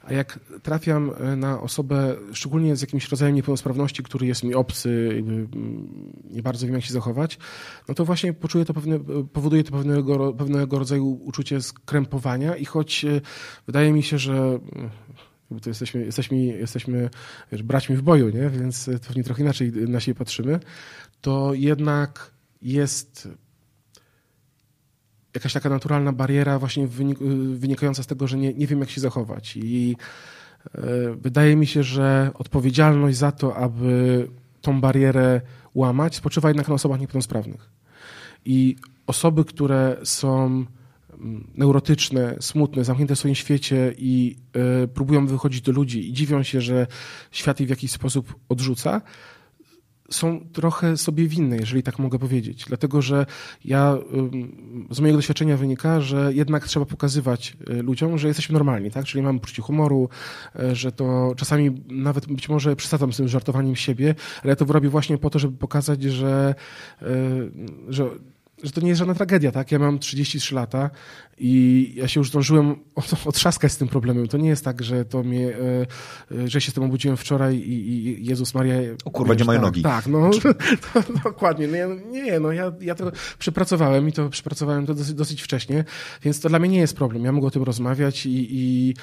A 0.03 0.12
jak 0.12 0.41
trafiam 0.62 1.11
e, 1.20 1.36
na 1.36 1.61
osobę, 1.61 2.16
szczególnie 2.32 2.76
z 2.76 2.80
jakimś 2.80 3.09
rodzajem 3.09 3.34
niepełnosprawności, 3.34 4.03
który 4.03 4.26
jest 4.26 4.45
mi 4.45 4.55
obcy, 4.55 5.09
mm, 5.18 5.49
nie 6.30 6.43
bardzo 6.43 6.66
wiem 6.66 6.74
jak 6.74 6.84
się 6.84 6.93
zachować, 6.93 7.39
no 7.89 7.95
to 7.95 8.05
właśnie 8.05 8.32
poczuję 8.32 8.64
to 8.64 8.74
pewne, 8.74 8.99
powoduje 9.32 9.64
to 9.64 9.72
pewnego, 9.72 10.32
pewnego 10.32 10.78
rodzaju 10.78 11.20
uczucie 11.24 11.62
skrępowania 11.62 12.57
i 12.57 12.64
choć 12.64 13.05
e, 13.05 13.20
wydaje 13.66 13.93
mi 13.93 14.03
się, 14.03 14.18
że 14.18 14.59
bo 15.51 15.61
to 15.61 15.71
jesteśmy, 15.71 16.05
jesteśmy, 16.05 16.37
jesteśmy 16.37 17.11
braćmi 17.65 17.97
w 17.97 18.03
boju, 18.03 18.29
nie? 18.29 18.51
więc 18.51 18.91
pewnie 19.07 19.25
trochę 19.25 19.43
inaczej 19.43 19.73
na 19.73 20.01
siebie 20.01 20.19
patrzymy, 20.19 20.61
to 21.21 21.55
jednak 21.55 22.31
jest 22.63 23.29
jakaś 25.35 25.53
taka 25.53 25.69
naturalna 25.69 26.13
bariera 26.13 26.59
właśnie 26.59 26.89
wynikająca 27.55 28.03
z 28.03 28.07
tego, 28.07 28.27
że 28.27 28.37
nie, 28.37 28.55
nie 28.55 28.67
wiem 28.67 28.81
jak 28.81 28.91
się 28.91 29.01
zachować 29.01 29.57
i 29.57 29.97
e, 30.75 30.81
wydaje 31.15 31.57
mi 31.57 31.67
się, 31.67 31.83
że 31.83 32.31
odpowiedzialność 32.35 33.17
za 33.17 33.33
to, 33.33 33.57
aby 33.57 34.29
tą 34.61 34.81
barierę 34.81 35.41
łamać, 35.75 36.17
spoczywa 36.17 36.49
jednak 36.49 36.69
na 36.69 36.75
osobach 36.75 37.01
niepełnosprawnych. 37.01 37.71
I 38.45 38.77
osoby, 39.07 39.45
które 39.45 39.97
są 40.05 40.65
neurotyczne, 41.55 42.37
smutne, 42.41 42.85
zamknięte 42.85 43.14
w 43.14 43.19
swoim 43.19 43.35
świecie 43.35 43.95
i 43.99 44.37
y, 44.85 44.89
próbują 44.89 45.27
wychodzić 45.27 45.61
do 45.61 45.73
ludzi 45.73 46.11
i 46.11 46.12
dziwią 46.12 46.43
się, 46.43 46.61
że 46.61 46.87
świat 47.31 47.61
ich 47.61 47.66
w 47.66 47.71
jakiś 47.71 47.91
sposób 47.91 48.35
odrzuca, 48.49 49.01
są 50.11 50.47
trochę 50.53 50.97
sobie 50.97 51.27
winne, 51.27 51.57
jeżeli 51.57 51.83
tak 51.83 51.99
mogę 51.99 52.19
powiedzieć. 52.19 52.64
Dlatego, 52.69 53.03
że 53.03 53.27
ja 53.64 53.99
z 54.91 55.01
mojego 55.01 55.19
doświadczenia 55.19 55.57
wynika, 55.57 56.01
że 56.01 56.35
jednak 56.35 56.66
trzeba 56.66 56.87
pokazywać 56.87 57.57
y, 57.71 57.83
ludziom, 57.83 58.19
że 58.19 58.29
jesteśmy 58.29 58.53
normalni, 58.53 58.91
tak? 58.91 59.05
Czyli 59.05 59.23
mamy 59.23 59.41
poczucie 59.41 59.62
humoru, 59.62 60.09
y, 60.61 60.75
że 60.75 60.93
to 60.93 61.35
czasami 61.37 61.71
nawet 61.89 62.27
być 62.27 62.49
może 62.49 62.77
przesadzam 62.77 63.12
z 63.12 63.16
tym 63.16 63.29
żartowaniem 63.29 63.77
siebie, 63.77 64.14
ale 64.43 64.51
ja 64.51 64.57
to 64.57 64.64
robię 64.64 64.89
właśnie 64.89 65.19
po 65.19 65.31
to, 65.31 65.39
żeby 65.39 65.57
pokazać, 65.57 66.03
że, 66.03 66.55
że 67.89 68.11
że 68.63 68.73
to 68.73 68.81
nie 68.81 68.89
jest 68.89 68.99
żadna 68.99 69.15
tragedia, 69.15 69.53
tak? 69.53 69.73
Ja 69.73 69.79
mam 69.79 69.99
33 69.99 70.55
lata 70.55 70.91
i 71.39 71.93
ja 71.97 72.09
się 72.09 72.21
już 72.21 72.29
zdążyłem 72.29 72.77
otrzaskać 73.25 73.73
z 73.73 73.77
tym 73.77 73.89
problemem. 73.89 74.29
To 74.29 74.39
nie 74.39 74.49
jest 74.49 74.65
tak, 74.65 74.83
że 74.83 75.05
to 75.05 75.23
mnie, 75.23 75.49
e, 75.49 75.87
e, 76.45 76.49
że 76.49 76.61
się 76.61 76.71
z 76.71 76.75
tym 76.75 76.83
obudziłem 76.83 77.17
wczoraj 77.17 77.57
i, 77.57 77.97
i 77.97 78.27
Jezus 78.27 78.55
Maria... 78.55 78.75
O 79.05 79.11
kurwa, 79.11 79.35
nie 79.35 79.45
mają 79.45 79.61
tak, 79.61 79.67
nogi. 79.67 79.83
Tak, 79.83 80.07
no, 80.07 80.31
to, 80.95 81.03
dokładnie. 81.25 81.69
No 81.69 81.77
ja, 81.77 81.87
nie, 82.11 82.41
no 82.41 82.53
ja, 82.53 82.73
ja 82.81 82.95
to 82.95 83.13
przepracowałem 83.39 84.09
i 84.09 84.13
to 84.13 84.29
przepracowałem 84.29 84.87
to 84.87 84.95
dosyć, 84.95 85.15
dosyć 85.15 85.43
wcześnie, 85.43 85.85
więc 86.23 86.41
to 86.41 86.49
dla 86.49 86.59
mnie 86.59 86.69
nie 86.69 86.79
jest 86.79 86.97
problem. 86.97 87.25
Ja 87.25 87.33
mogę 87.33 87.47
o 87.47 87.51
tym 87.51 87.63
rozmawiać 87.63 88.27
i, 88.27 88.47
i 88.51 88.95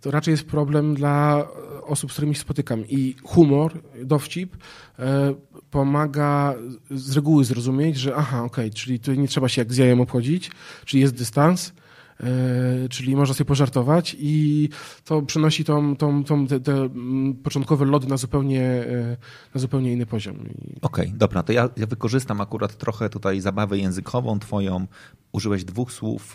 to 0.00 0.10
raczej 0.10 0.32
jest 0.32 0.44
problem 0.44 0.94
dla 0.94 1.46
osób, 1.82 2.10
z 2.10 2.12
którymi 2.12 2.34
się 2.34 2.40
spotykam. 2.40 2.84
I 2.88 3.14
humor, 3.22 3.72
dowcip 4.04 4.56
e, 4.98 5.34
pomaga 5.70 6.54
z 6.90 7.16
reguły 7.16 7.44
zrozumieć, 7.44 7.96
że 7.96 8.16
aha, 8.16 8.42
okej, 8.44 8.64
okay, 8.64 8.70
czyli 8.70 9.00
tu 9.00 9.14
nie 9.14 9.28
trzeba 9.28 9.48
się 9.48 9.60
jak 9.60 9.72
z 9.72 9.76
jajem 9.76 10.00
obchodzić, 10.00 10.50
czyli 10.84 11.00
jest 11.00 11.14
dystans, 11.14 11.72
e, 12.20 12.88
czyli 12.88 13.16
można 13.16 13.34
sobie 13.34 13.48
pożartować 13.48 14.16
i 14.18 14.68
to 15.04 15.22
przynosi 15.22 15.64
tą, 15.64 15.96
tą, 15.96 16.24
tą, 16.24 16.46
te, 16.46 16.60
te 16.60 16.72
mm, 16.72 17.34
początkowe 17.34 17.84
lody 17.84 18.06
na 18.06 18.16
zupełnie, 18.16 18.62
e, 18.62 19.16
na 19.54 19.60
zupełnie 19.60 19.92
inny 19.92 20.06
poziom. 20.06 20.36
Okej, 20.36 21.06
okay, 21.06 21.18
dobra, 21.18 21.42
to 21.42 21.52
ja, 21.52 21.68
ja 21.76 21.86
wykorzystam 21.86 22.40
akurat 22.40 22.76
trochę 22.76 23.08
tutaj 23.08 23.40
zabawę 23.40 23.78
językową 23.78 24.38
twoją. 24.38 24.86
Użyłeś 25.32 25.64
dwóch 25.64 25.92
słów 25.92 26.34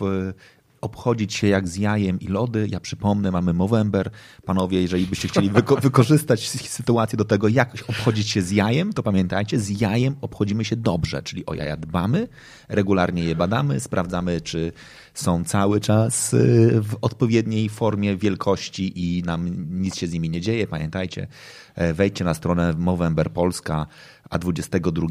obchodzić 0.80 1.34
się 1.34 1.46
jak 1.46 1.68
z 1.68 1.76
jajem 1.76 2.20
i 2.20 2.26
lody. 2.26 2.66
Ja 2.70 2.80
przypomnę, 2.80 3.30
mamy 3.30 3.52
Movember. 3.52 4.10
Panowie, 4.44 4.82
jeżeli 4.82 5.06
byście 5.06 5.28
chcieli 5.28 5.50
wyko 5.50 5.76
wykorzystać 5.86 6.48
sytuację 6.48 7.16
do 7.16 7.24
tego, 7.24 7.48
jak 7.48 7.74
obchodzić 7.88 8.30
się 8.30 8.42
z 8.42 8.50
jajem, 8.50 8.92
to 8.92 9.02
pamiętajcie, 9.02 9.58
z 9.58 9.80
jajem 9.80 10.16
obchodzimy 10.20 10.64
się 10.64 10.76
dobrze, 10.76 11.22
czyli 11.22 11.46
o 11.46 11.54
jaja 11.54 11.76
dbamy, 11.76 12.28
regularnie 12.68 13.24
je 13.24 13.34
badamy, 13.34 13.80
sprawdzamy, 13.80 14.40
czy 14.40 14.72
są 15.14 15.44
cały 15.44 15.80
czas 15.80 16.34
y, 16.34 16.80
w 16.82 16.96
odpowiedniej 17.00 17.68
formie 17.68 18.16
wielkości 18.16 19.18
i 19.18 19.22
nam 19.22 19.66
nic 19.80 19.96
się 19.96 20.06
z 20.06 20.12
nimi 20.12 20.30
nie 20.30 20.40
dzieje. 20.40 20.66
Pamiętajcie, 20.66 21.26
e, 21.74 21.94
wejdźcie 21.94 22.24
na 22.24 22.34
stronę 22.34 22.74
Movember 22.78 23.32
Polska, 23.32 23.86
a 24.30 24.38
22 24.38 25.06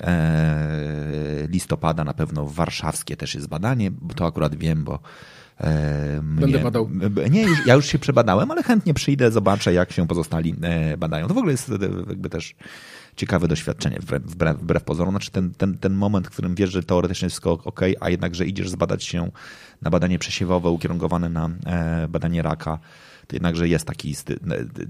e, 0.00 1.46
listopada 1.48 2.04
na 2.04 2.14
pewno 2.14 2.46
warszawskie 2.46 3.16
też 3.16 3.34
jest 3.34 3.48
badanie, 3.48 3.90
bo 3.90 4.14
to 4.14 4.26
akurat 4.26 4.54
wiem, 4.54 4.84
bo 4.84 4.98
e, 5.60 6.22
mnie, 6.22 6.40
Będę 6.40 6.58
badał. 6.58 6.90
Nie, 7.30 7.46
ja 7.66 7.74
już 7.74 7.86
się 7.86 7.98
przebadałem, 7.98 8.50
ale 8.50 8.62
chętnie 8.62 8.94
przyjdę, 8.94 9.30
zobaczę, 9.30 9.72
jak 9.72 9.92
się 9.92 10.06
pozostali 10.06 10.54
badają. 10.98 11.28
To 11.28 11.34
w 11.34 11.38
ogóle 11.38 11.52
jest 11.52 11.68
jakby 12.08 12.28
też 12.28 12.54
ciekawe 13.16 13.48
doświadczenie, 13.48 13.98
wbrew, 14.00 14.22
wbrew, 14.60 14.84
pozorom. 14.84 15.12
Znaczy 15.12 15.30
ten, 15.30 15.54
ten, 15.54 15.78
ten 15.78 15.94
moment, 15.94 16.26
w 16.26 16.30
którym 16.30 16.54
wiesz, 16.54 16.70
że 16.70 16.82
teoretycznie 16.82 17.28
wszystko 17.28 17.52
ok, 17.64 17.80
a 18.00 18.10
jednakże 18.10 18.46
idziesz 18.46 18.70
zbadać 18.70 19.04
się 19.04 19.30
na 19.82 19.90
badanie 19.90 20.18
przesiewowe 20.18 20.70
ukierunkowane 20.70 21.28
na 21.28 21.50
e, 21.66 22.08
badanie 22.08 22.42
raka, 22.42 22.78
jednakże 23.32 23.68
jest 23.68 23.86
taki, 23.86 24.14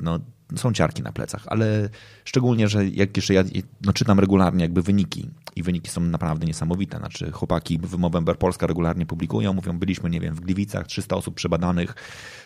no, 0.00 0.20
są 0.56 0.72
ciarki 0.72 1.02
na 1.02 1.12
plecach, 1.12 1.42
ale 1.46 1.88
szczególnie, 2.24 2.68
że 2.68 2.86
jak 2.88 3.16
jeszcze 3.16 3.34
ja 3.34 3.44
no, 3.80 3.92
czytam 3.92 4.20
regularnie 4.20 4.62
jakby 4.62 4.82
wyniki 4.82 5.30
i 5.56 5.62
wyniki 5.62 5.90
są 5.90 6.00
naprawdę 6.00 6.46
niesamowite. 6.46 6.98
Znaczy 6.98 7.30
chłopaki 7.30 7.78
w 7.78 7.98
Movember 7.98 8.38
Polska 8.38 8.66
regularnie 8.66 9.06
publikują, 9.06 9.52
mówią, 9.52 9.78
byliśmy, 9.78 10.10
nie 10.10 10.20
wiem, 10.20 10.34
w 10.34 10.40
Gliwicach, 10.40 10.86
300 10.86 11.16
osób 11.16 11.34
przebadanych, 11.34 11.94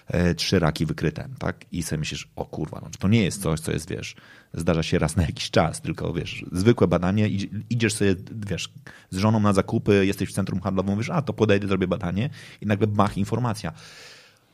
e, 0.06 0.34
trzy 0.34 0.58
raki 0.58 0.86
wykryte, 0.86 1.28
tak? 1.38 1.64
I 1.72 1.82
sobie 1.82 1.98
myślisz, 1.98 2.28
o 2.36 2.44
kurwa, 2.44 2.80
no, 2.82 2.90
to 2.98 3.08
nie 3.08 3.24
jest 3.24 3.42
coś, 3.42 3.60
co 3.60 3.72
jest, 3.72 3.90
wiesz, 3.90 4.16
zdarza 4.54 4.82
się 4.82 4.98
raz 4.98 5.16
na 5.16 5.22
jakiś 5.22 5.50
czas, 5.50 5.80
tylko 5.80 6.12
wiesz, 6.12 6.44
zwykłe 6.52 6.88
badanie, 6.88 7.28
idziesz 7.70 7.94
sobie, 7.94 8.14
wiesz, 8.46 8.72
z 9.10 9.16
żoną 9.16 9.40
na 9.40 9.52
zakupy, 9.52 10.06
jesteś 10.06 10.28
w 10.28 10.32
centrum 10.32 10.60
handlowym, 10.60 10.92
mówisz, 10.92 11.10
a 11.10 11.22
to 11.22 11.32
podejdę, 11.32 11.68
zrobię 11.68 11.86
badanie 11.86 12.30
i 12.60 12.66
nagle 12.66 12.86
bach, 12.86 13.18
informacja 13.18 13.72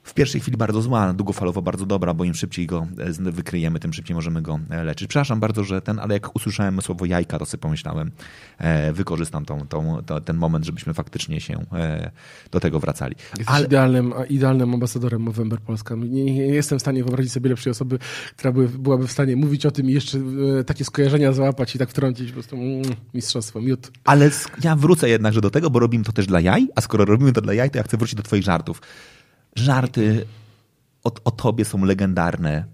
w 0.02 0.14
pierwszej 0.14 0.40
chwili 0.40 0.56
bardzo 0.56 0.82
zła, 0.82 1.12
długofalowo 1.12 1.62
bardzo 1.62 1.86
dobra, 1.86 2.14
bo 2.14 2.24
im 2.24 2.34
szybciej 2.34 2.66
go 2.66 2.86
e, 2.98 3.30
wykryjemy, 3.32 3.80
tym 3.80 3.92
szybciej 3.92 4.14
możemy 4.14 4.42
go 4.42 4.60
e, 4.70 4.84
leczyć. 4.84 5.08
Przepraszam 5.08 5.40
bardzo, 5.40 5.64
że 5.64 5.82
ten, 5.82 5.98
ale 5.98 6.14
jak 6.14 6.36
usłyszałem 6.36 6.82
słowo 6.82 7.04
jajka, 7.04 7.38
to 7.38 7.46
sobie 7.46 7.60
pomyślałem, 7.60 8.10
e, 8.58 8.92
wykorzystam 8.92 9.44
tą, 9.44 9.66
tą, 9.66 10.02
to, 10.06 10.20
ten 10.20 10.36
moment, 10.36 10.64
żebyśmy 10.64 10.94
faktycznie 10.94 11.40
się 11.40 11.64
do 12.50 12.60
tego 12.60 12.80
wracali. 12.80 13.16
Jesteś 13.38 13.56
ale... 13.56 13.66
idealnym, 13.66 14.14
idealnym 14.28 14.74
ambasadorem 14.74 15.22
Movember 15.22 15.60
Polska. 15.60 15.94
Nie, 15.94 16.24
nie, 16.24 16.46
jestem 16.46 16.78
w 16.78 16.82
stanie 16.82 17.04
wyobrazić 17.04 17.32
sobie 17.32 17.50
lepszej 17.50 17.70
osoby, 17.70 17.98
która 18.36 18.52
by, 18.52 18.68
byłaby 18.68 19.06
w 19.06 19.12
stanie 19.12 19.36
mówić 19.36 19.66
o 19.66 19.70
tym 19.70 19.90
i 19.90 19.92
jeszcze 19.92 20.18
takie 20.66 20.84
skojarzenia 20.84 21.32
złapać 21.32 21.74
i 21.74 21.78
tak 21.78 21.90
wtrącić 21.90 22.28
po 22.28 22.34
prostu 22.34 22.56
mm, 22.56 22.82
mistrzostwo, 23.14 23.60
miód. 23.60 23.90
Ale 24.04 24.30
ja 24.64 24.76
wrócę 24.76 25.08
jednakże 25.08 25.40
do 25.40 25.50
tego, 25.50 25.70
bo 25.70 25.78
robimy 25.78 26.04
to 26.04 26.12
też 26.12 26.26
dla 26.26 26.40
jaj, 26.40 26.68
a 26.74 26.80
skoro 26.80 27.04
robimy 27.04 27.32
to 27.32 27.40
dla 27.40 27.54
jaj, 27.54 27.70
to 27.70 27.78
ja 27.78 27.84
chcę 27.84 27.96
wrócić 27.96 28.14
do 28.14 28.22
twoich 28.22 28.42
żartów 28.42 28.80
żarty 29.56 30.26
o, 31.04 31.12
o 31.24 31.30
tobie 31.30 31.64
są 31.64 31.84
legendarne. 31.84 32.64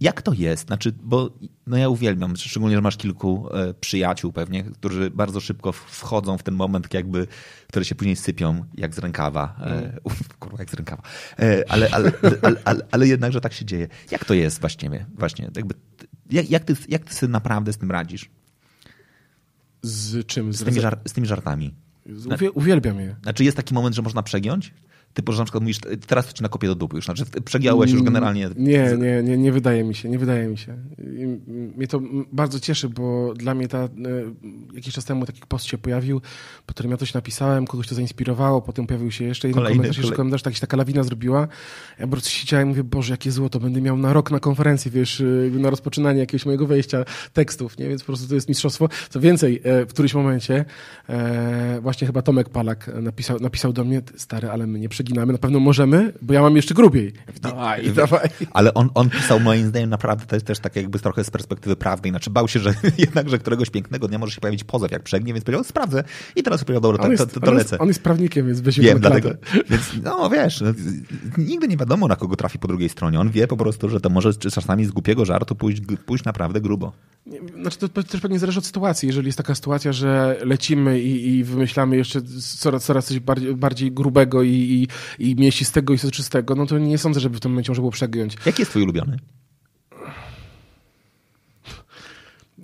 Jak 0.00 0.22
to 0.22 0.32
jest? 0.32 0.66
Znaczy, 0.66 0.92
bo 1.02 1.30
no 1.66 1.76
ja 1.76 1.88
uwielbiam, 1.88 2.36
szczególnie, 2.36 2.76
że 2.76 2.82
masz 2.82 2.96
kilku 2.96 3.48
e, 3.54 3.74
przyjaciół 3.74 4.32
pewnie, 4.32 4.64
którzy 4.64 5.10
bardzo 5.10 5.40
szybko 5.40 5.72
wchodzą 5.72 6.38
w 6.38 6.42
ten 6.42 6.54
moment, 6.54 6.94
jakby, 6.94 7.26
które 7.68 7.84
się 7.84 7.94
później 7.94 8.16
sypią 8.16 8.64
jak 8.74 8.94
z 8.94 8.98
rękawa. 8.98 9.56
E, 9.60 9.98
uf, 10.04 10.28
kurwa, 10.38 10.58
jak 10.58 10.70
z 10.70 10.74
rękawa. 10.74 11.02
E, 11.38 11.64
ale, 11.68 11.88
ale, 11.92 12.12
ale, 12.42 12.56
ale, 12.64 12.82
ale 12.90 13.08
jednak, 13.08 13.32
że 13.32 13.40
tak 13.40 13.52
się 13.52 13.64
dzieje. 13.64 13.88
Jak 14.10 14.24
to 14.24 14.34
jest 14.34 14.60
właściwie? 14.60 15.06
Właśnie, 15.18 15.50
jakby, 15.56 15.74
jak, 16.30 16.50
jak, 16.50 16.64
ty, 16.64 16.76
jak 16.88 17.04
ty 17.04 17.14
sobie 17.14 17.32
naprawdę 17.32 17.72
z 17.72 17.78
tym 17.78 17.90
radzisz? 17.90 18.30
Z 19.82 20.26
czym? 20.26 20.52
Z, 20.52 20.56
z, 20.56 20.64
tymi, 20.64 20.80
żar, 20.80 20.98
z 21.08 21.12
tymi 21.12 21.26
żartami. 21.26 21.74
Uwielbiam 22.54 23.00
je. 23.00 23.16
Znaczy 23.22 23.44
jest 23.44 23.56
taki 23.56 23.74
moment, 23.74 23.96
że 23.96 24.02
można 24.02 24.22
przegiąć? 24.22 24.74
Typu, 25.16 25.32
że 25.32 25.38
na 25.38 25.44
przykład 25.44 25.62
mówisz, 25.62 25.78
teraz 26.06 26.26
to 26.26 26.32
ci 26.32 26.42
nakopię 26.42 26.68
do 26.68 26.74
dupy 26.74 26.96
już, 26.96 27.04
znaczy 27.04 27.24
przegiąłeś 27.44 27.90
już 27.90 28.02
generalnie. 28.02 28.50
Nie, 28.56 28.96
nie, 28.98 29.22
nie, 29.22 29.36
nie 29.36 29.52
wydaje 29.52 29.84
mi 29.84 29.94
się, 29.94 30.08
nie 30.08 30.18
wydaje 30.18 30.48
mi 30.48 30.58
się. 30.58 30.76
I 30.98 31.26
mnie 31.76 31.86
to 31.86 32.00
bardzo 32.32 32.60
cieszy, 32.60 32.88
bo 32.88 33.34
dla 33.34 33.54
mnie 33.54 33.68
ta, 33.68 33.78
e, 33.78 33.88
jakiś 34.74 34.94
czas 34.94 35.04
temu 35.04 35.26
taki 35.26 35.40
post 35.48 35.64
się 35.64 35.78
pojawił, 35.78 36.20
po 36.66 36.74
którym 36.74 36.90
ja 36.90 36.96
coś 36.96 37.14
napisałem, 37.14 37.66
kogoś 37.66 37.88
to 37.88 37.94
zainspirowało, 37.94 38.62
potem 38.62 38.86
pojawił 38.86 39.10
się 39.10 39.24
jeszcze 39.24 39.48
jeden 39.48 39.62
kolejny, 39.62 39.76
komentarz, 39.76 40.00
kolej... 40.00 40.16
komentarz, 40.16 40.42
tak 40.42 40.54
się 40.54 40.60
taka 40.60 40.76
lawina 40.76 41.02
zrobiła. 41.02 41.48
Ja 41.98 42.06
po 42.06 42.12
prostu 42.12 42.30
siedziałem 42.30 42.66
i 42.66 42.68
mówię, 42.68 42.84
Boże, 42.84 43.12
jakie 43.12 43.30
złoto, 43.30 43.60
będę 43.60 43.80
miał 43.80 43.98
na 43.98 44.12
rok 44.12 44.30
na 44.30 44.40
konferencji, 44.40 44.90
wiesz, 44.90 45.20
y, 45.20 45.52
na 45.54 45.70
rozpoczynanie 45.70 46.20
jakiegoś 46.20 46.46
mojego 46.46 46.66
wejścia 46.66 47.04
tekstów, 47.32 47.78
nie? 47.78 47.88
Więc 47.88 48.02
po 48.02 48.06
prostu 48.06 48.28
to 48.28 48.34
jest 48.34 48.48
mistrzostwo. 48.48 48.88
Co 49.10 49.20
więcej, 49.20 49.60
e, 49.64 49.86
w 49.86 49.88
którymś 49.88 50.14
momencie 50.14 50.64
e, 51.08 51.80
właśnie 51.80 52.06
chyba 52.06 52.22
Tomek 52.22 52.48
Palak 52.48 52.90
napisał, 53.02 53.40
napisał 53.40 53.72
do 53.72 53.84
mnie, 53.84 54.02
stary, 54.16 54.48
ale 54.48 54.66
my 54.66 54.78
nie 54.78 54.88
przeginamy 54.88 55.05
przeginamy, 55.06 55.32
na 55.32 55.38
pewno 55.38 55.60
możemy, 55.60 56.12
bo 56.22 56.34
ja 56.34 56.42
mam 56.42 56.56
jeszcze 56.56 56.74
grubiej. 56.74 57.12
Dawaj, 57.42 57.90
dawaj. 57.90 58.28
Ale 58.52 58.74
on, 58.74 58.90
on 58.94 59.10
pisał 59.10 59.40
moim 59.40 59.66
zdaniem 59.66 59.90
naprawdę 59.90 60.26
też, 60.26 60.42
też 60.42 60.58
tak 60.58 60.76
jakby 60.76 60.98
trochę 60.98 61.24
z 61.24 61.30
perspektywy 61.30 61.76
prawnej. 61.76 62.10
Znaczy 62.10 62.30
bał 62.30 62.48
się, 62.48 62.60
że 62.60 62.74
jednak, 62.98 63.28
że 63.28 63.38
któregoś 63.38 63.70
pięknego 63.70 64.08
dnia 64.08 64.18
może 64.18 64.32
się 64.34 64.40
pojawić 64.40 64.64
pozew, 64.64 64.92
jak 64.92 65.02
przegnie, 65.02 65.32
więc 65.34 65.44
powiedział, 65.44 65.64
sprawdzę. 65.64 66.04
I 66.36 66.42
teraz 66.42 66.64
powiedział, 66.64 66.80
dobra, 66.80 67.16
to, 67.16 67.26
to, 67.26 67.40
to, 67.40 67.40
to 67.40 67.52
lecę. 67.52 67.78
On 67.78 67.88
jest 67.88 68.02
prawnikiem, 68.02 68.46
więc 68.46 68.60
weźmy 68.60 68.84
Wiem, 68.84 68.98
dlatego, 68.98 69.30
więc 69.70 69.82
no 70.04 70.30
wiesz, 70.30 70.60
no, 70.60 70.74
nigdy 71.38 71.68
nie 71.68 71.76
wiadomo, 71.76 72.08
na 72.08 72.16
kogo 72.16 72.36
trafi 72.36 72.58
po 72.58 72.68
drugiej 72.68 72.88
stronie. 72.88 73.20
On 73.20 73.30
wie 73.30 73.46
po 73.46 73.56
prostu, 73.56 73.88
że 73.88 74.00
to 74.00 74.10
może 74.10 74.34
czasami 74.34 74.84
z 74.84 74.90
głupiego 74.90 75.24
żartu 75.24 75.54
pójść, 75.54 75.82
pójść 76.06 76.24
naprawdę 76.24 76.60
grubo. 76.60 76.92
Znaczy 77.60 77.78
to 77.78 77.88
też 78.02 78.20
pewnie 78.20 78.38
zależy 78.38 78.58
od 78.58 78.66
sytuacji. 78.66 79.06
Jeżeli 79.06 79.26
jest 79.26 79.38
taka 79.38 79.54
sytuacja, 79.54 79.92
że 79.92 80.36
lecimy 80.44 81.00
i, 81.00 81.28
i 81.28 81.44
wymyślamy 81.44 81.96
jeszcze 81.96 82.22
coraz, 82.58 82.84
coraz 82.84 83.06
coś 83.06 83.20
bardziej, 83.20 83.54
bardziej 83.54 83.92
grubego 83.92 84.42
i, 84.42 84.50
i, 84.50 84.85
i, 85.18 85.30
i 85.30 85.34
mięsistego 85.36 85.94
i 85.94 85.98
soczystego, 85.98 86.54
no 86.54 86.66
to 86.66 86.78
nie 86.78 86.98
sądzę, 86.98 87.20
żeby 87.20 87.36
w 87.36 87.40
tym 87.40 87.50
momencie 87.50 87.70
można 87.70 87.82
było 87.82 87.90
przegiąć. 87.90 88.36
Jaki 88.46 88.62
jest 88.62 88.70
twój 88.70 88.82
ulubiony? 88.82 89.18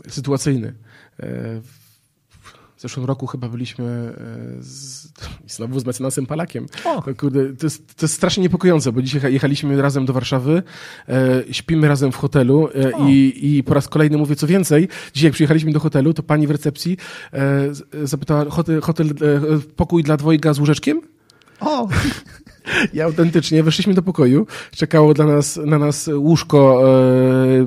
Sytuacyjny. 0.08 0.74
E, 1.20 1.60
w 2.76 2.82
zeszłym 2.82 3.06
roku 3.06 3.26
chyba 3.26 3.48
byliśmy 3.48 3.84
e, 3.84 4.62
z, 4.62 5.08
znowu 5.46 5.80
z 5.80 5.84
mecenasem 5.84 6.26
Palakiem. 6.26 6.66
O. 6.84 7.02
To, 7.02 7.14
kurde, 7.14 7.56
to, 7.56 7.66
jest, 7.66 7.96
to 7.96 8.06
jest 8.06 8.14
strasznie 8.14 8.42
niepokojące, 8.42 8.92
bo 8.92 9.02
dzisiaj 9.02 9.32
jechaliśmy 9.32 9.82
razem 9.82 10.06
do 10.06 10.12
Warszawy, 10.12 10.62
e, 11.08 11.42
śpimy 11.50 11.88
razem 11.88 12.12
w 12.12 12.16
hotelu 12.16 12.68
e, 12.74 12.92
i, 13.10 13.56
i 13.56 13.62
po 13.62 13.74
raz 13.74 13.88
kolejny 13.88 14.18
mówię, 14.18 14.36
co 14.36 14.46
więcej, 14.46 14.88
dzisiaj 15.12 15.26
jak 15.26 15.34
przyjechaliśmy 15.34 15.72
do 15.72 15.80
hotelu, 15.80 16.14
to 16.14 16.22
pani 16.22 16.46
w 16.46 16.50
recepcji 16.50 16.96
e, 17.32 17.68
zapytała, 18.02 18.44
hotel, 18.50 18.80
hotel 18.80 19.06
e, 19.06 19.12
pokój 19.76 20.02
dla 20.02 20.16
dwojga 20.16 20.54
z 20.54 20.58
łóżeczkiem? 20.58 21.00
O! 21.64 21.88
I 22.94 23.00
autentycznie 23.00 23.62
weszliśmy 23.62 23.94
do 23.94 24.02
pokoju, 24.02 24.46
czekało 24.70 25.14
dla 25.14 25.26
nas, 25.26 25.56
na 25.56 25.78
nas 25.78 26.10
łóżko 26.14 26.82
e, 26.84 27.60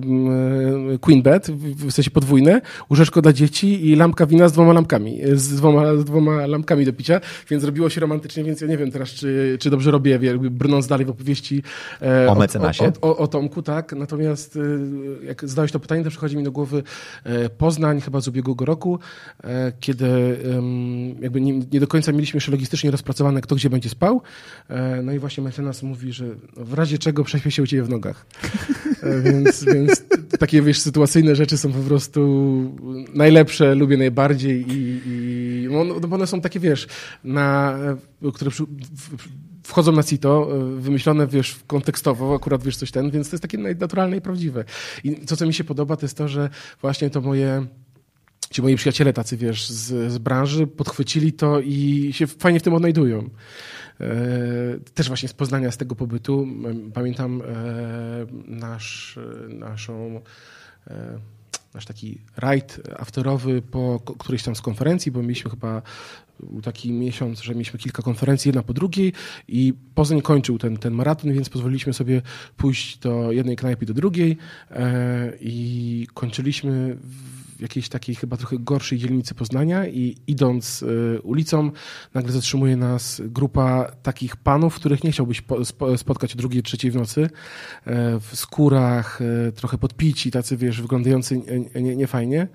e, 0.93 0.97
queen 0.99 1.21
bed, 1.21 1.51
w, 1.51 1.91
sensie 1.91 2.11
podwójne, 2.11 2.61
łóżeczko 2.89 3.21
dla 3.21 3.33
dzieci 3.33 3.89
i 3.89 3.95
lampka 3.95 4.25
wina 4.25 4.47
z 4.47 4.51
dwoma 4.51 4.73
lampkami, 4.73 5.23
e, 5.23 5.35
z 5.35 5.55
dwoma, 5.55 5.95
z 5.95 6.05
dwoma 6.05 6.47
lampkami 6.47 6.85
do 6.85 6.93
picia, 6.93 7.21
więc 7.49 7.63
robiło 7.63 7.89
się 7.89 8.01
romantycznie, 8.01 8.43
więc 8.43 8.61
ja 8.61 8.67
nie 8.67 8.77
wiem 8.77 8.91
teraz, 8.91 9.09
czy, 9.09 9.57
czy 9.59 9.69
dobrze 9.69 9.91
robię, 9.91 10.19
brnąc 10.39 10.87
dalej 10.87 11.05
w 11.05 11.09
opowieści 11.09 11.63
e, 12.01 12.27
O 12.29 12.35
mecenasie? 12.35 12.91
O, 13.01 13.09
o, 13.09 13.17
o 13.17 13.27
Tomku, 13.27 13.61
tak, 13.61 13.93
natomiast 13.93 14.57
e, 15.21 15.25
jak 15.25 15.49
zadałeś 15.49 15.71
to 15.71 15.79
pytanie, 15.79 16.03
to 16.03 16.09
przychodzi 16.09 16.37
mi 16.37 16.43
do 16.43 16.51
głowy 16.51 16.83
e, 17.23 17.49
Poznań 17.49 18.01
chyba 18.01 18.21
z 18.21 18.27
ubiegłego 18.27 18.65
roku, 18.65 18.99
kiedy 19.79 20.05
jakby 21.19 21.41
nie, 21.41 21.53
nie 21.71 21.79
do 21.79 21.87
końca 21.87 22.11
mieliśmy 22.11 22.37
jeszcze 22.37 22.51
logistycznie 22.51 22.91
rozpracowane, 22.91 23.41
kto 23.41 23.55
gdzie 23.55 23.69
będzie 23.69 23.89
spał, 23.89 24.21
no 25.03 25.13
i 25.13 25.19
właśnie 25.19 25.43
mecenas 25.43 25.83
mówi, 25.83 26.13
że 26.13 26.25
w 26.57 26.73
razie 26.73 26.97
czego 26.97 27.23
prześpię 27.23 27.51
się 27.51 27.63
u 27.63 27.67
ciebie 27.67 27.83
w 27.83 27.89
nogach. 27.89 28.25
E, 29.03 29.21
Więc, 29.21 29.63
więc 29.63 30.03
takie, 30.39 30.61
wiesz, 30.61 30.79
sytuacyjne 30.79 31.35
rzeczy 31.35 31.57
są 31.57 31.71
po 31.71 31.79
prostu 31.79 32.21
najlepsze, 33.13 33.75
lubię 33.75 33.97
najbardziej 33.97 34.65
i, 34.71 35.01
i 35.05 35.67
no, 35.71 35.83
no, 35.83 35.99
bo 35.99 36.15
one 36.15 36.27
są 36.27 36.41
takie, 36.41 36.59
wiesz, 36.59 36.87
na, 37.23 37.77
które 38.33 38.51
przy, 38.51 38.63
w, 38.63 39.17
wchodzą 39.63 39.91
na 39.91 40.03
CITO, 40.03 40.49
e, 40.51 40.81
wymyślone, 40.81 41.27
wiesz, 41.27 41.55
kontekstowo, 41.67 42.35
akurat, 42.35 42.63
wiesz, 42.63 42.77
coś 42.77 42.91
ten, 42.91 43.11
więc 43.11 43.29
to 43.29 43.35
jest 43.35 43.41
takie 43.41 43.57
naturalne 43.57 44.17
i 44.17 44.21
prawdziwe. 44.21 44.63
I 45.03 45.15
to, 45.15 45.35
co 45.35 45.47
mi 45.47 45.53
się 45.53 45.63
podoba, 45.63 45.95
to 45.95 46.05
jest 46.05 46.17
to, 46.17 46.27
że 46.27 46.49
właśnie 46.81 47.09
to 47.09 47.21
moje 47.21 47.65
ci 48.51 48.61
moi 48.61 48.75
przyjaciele 48.75 49.13
tacy, 49.13 49.37
wiesz, 49.37 49.69
z, 49.69 50.11
z 50.11 50.17
branży 50.17 50.67
podchwycili 50.67 51.33
to 51.33 51.59
i 51.59 52.09
się 52.13 52.27
fajnie 52.27 52.59
w 52.59 52.63
tym 52.63 52.73
odnajdują. 52.73 53.29
E, 54.01 54.79
Też 54.93 55.07
właśnie 55.07 55.29
z 55.29 55.33
Poznania, 55.33 55.71
z 55.71 55.77
tego 55.77 55.95
pobytu. 55.95 56.47
Pamiętam 56.93 57.41
e, 57.41 57.45
nasz, 58.47 59.19
naszą, 59.49 60.21
e, 60.87 61.19
nasz 61.73 61.85
taki 61.85 62.21
rajd 62.37 62.81
afterowy 62.99 63.61
po 63.61 63.99
którejś 64.19 64.43
tam 64.43 64.55
z 64.55 64.61
konferencji, 64.61 65.11
bo 65.11 65.21
mieliśmy 65.21 65.51
chyba 65.51 65.81
taki 66.63 66.91
miesiąc, 66.91 67.41
że 67.41 67.53
mieliśmy 67.53 67.79
kilka 67.79 68.03
konferencji, 68.03 68.49
jedna 68.49 68.63
po 68.63 68.73
drugiej 68.73 69.13
i 69.47 69.73
Poznań 69.95 70.21
kończył 70.21 70.57
ten, 70.57 70.77
ten 70.77 70.93
maraton, 70.93 71.33
więc 71.33 71.49
pozwoliliśmy 71.49 71.93
sobie 71.93 72.21
pójść 72.57 72.97
do 72.97 73.31
jednej 73.31 73.55
knajpy, 73.55 73.85
do 73.85 73.93
drugiej 73.93 74.37
i 75.39 76.07
kończyliśmy 76.13 76.97
w 77.01 77.44
jakiejś 77.59 77.89
takiej 77.89 78.15
chyba 78.15 78.37
trochę 78.37 78.55
gorszej 78.59 78.97
dzielnicy 78.97 79.35
Poznania 79.35 79.87
i 79.87 80.15
idąc 80.27 80.83
e, 81.17 81.21
ulicą 81.21 81.71
nagle 82.13 82.31
zatrzymuje 82.31 82.77
nas 82.77 83.21
grupa 83.25 83.91
takich 84.03 84.35
panów, 84.35 84.75
których 84.75 85.03
nie 85.03 85.11
chciałbyś 85.11 85.41
po, 85.41 85.65
spo, 85.65 85.97
spotkać 85.97 86.33
o 86.33 86.37
drugiej, 86.37 86.63
trzeciej 86.63 86.91
w 86.91 86.95
nocy, 86.95 87.21
e, 87.85 88.19
w 88.19 88.29
skórach, 88.33 89.19
e, 89.47 89.51
trochę 89.51 89.77
podpici, 89.77 90.31
tacy 90.31 90.57
wiesz, 90.57 90.81
wyglądający 90.81 91.37
nie- 91.37 91.81
nie- 91.81 91.95
niefajnie. 91.95 92.47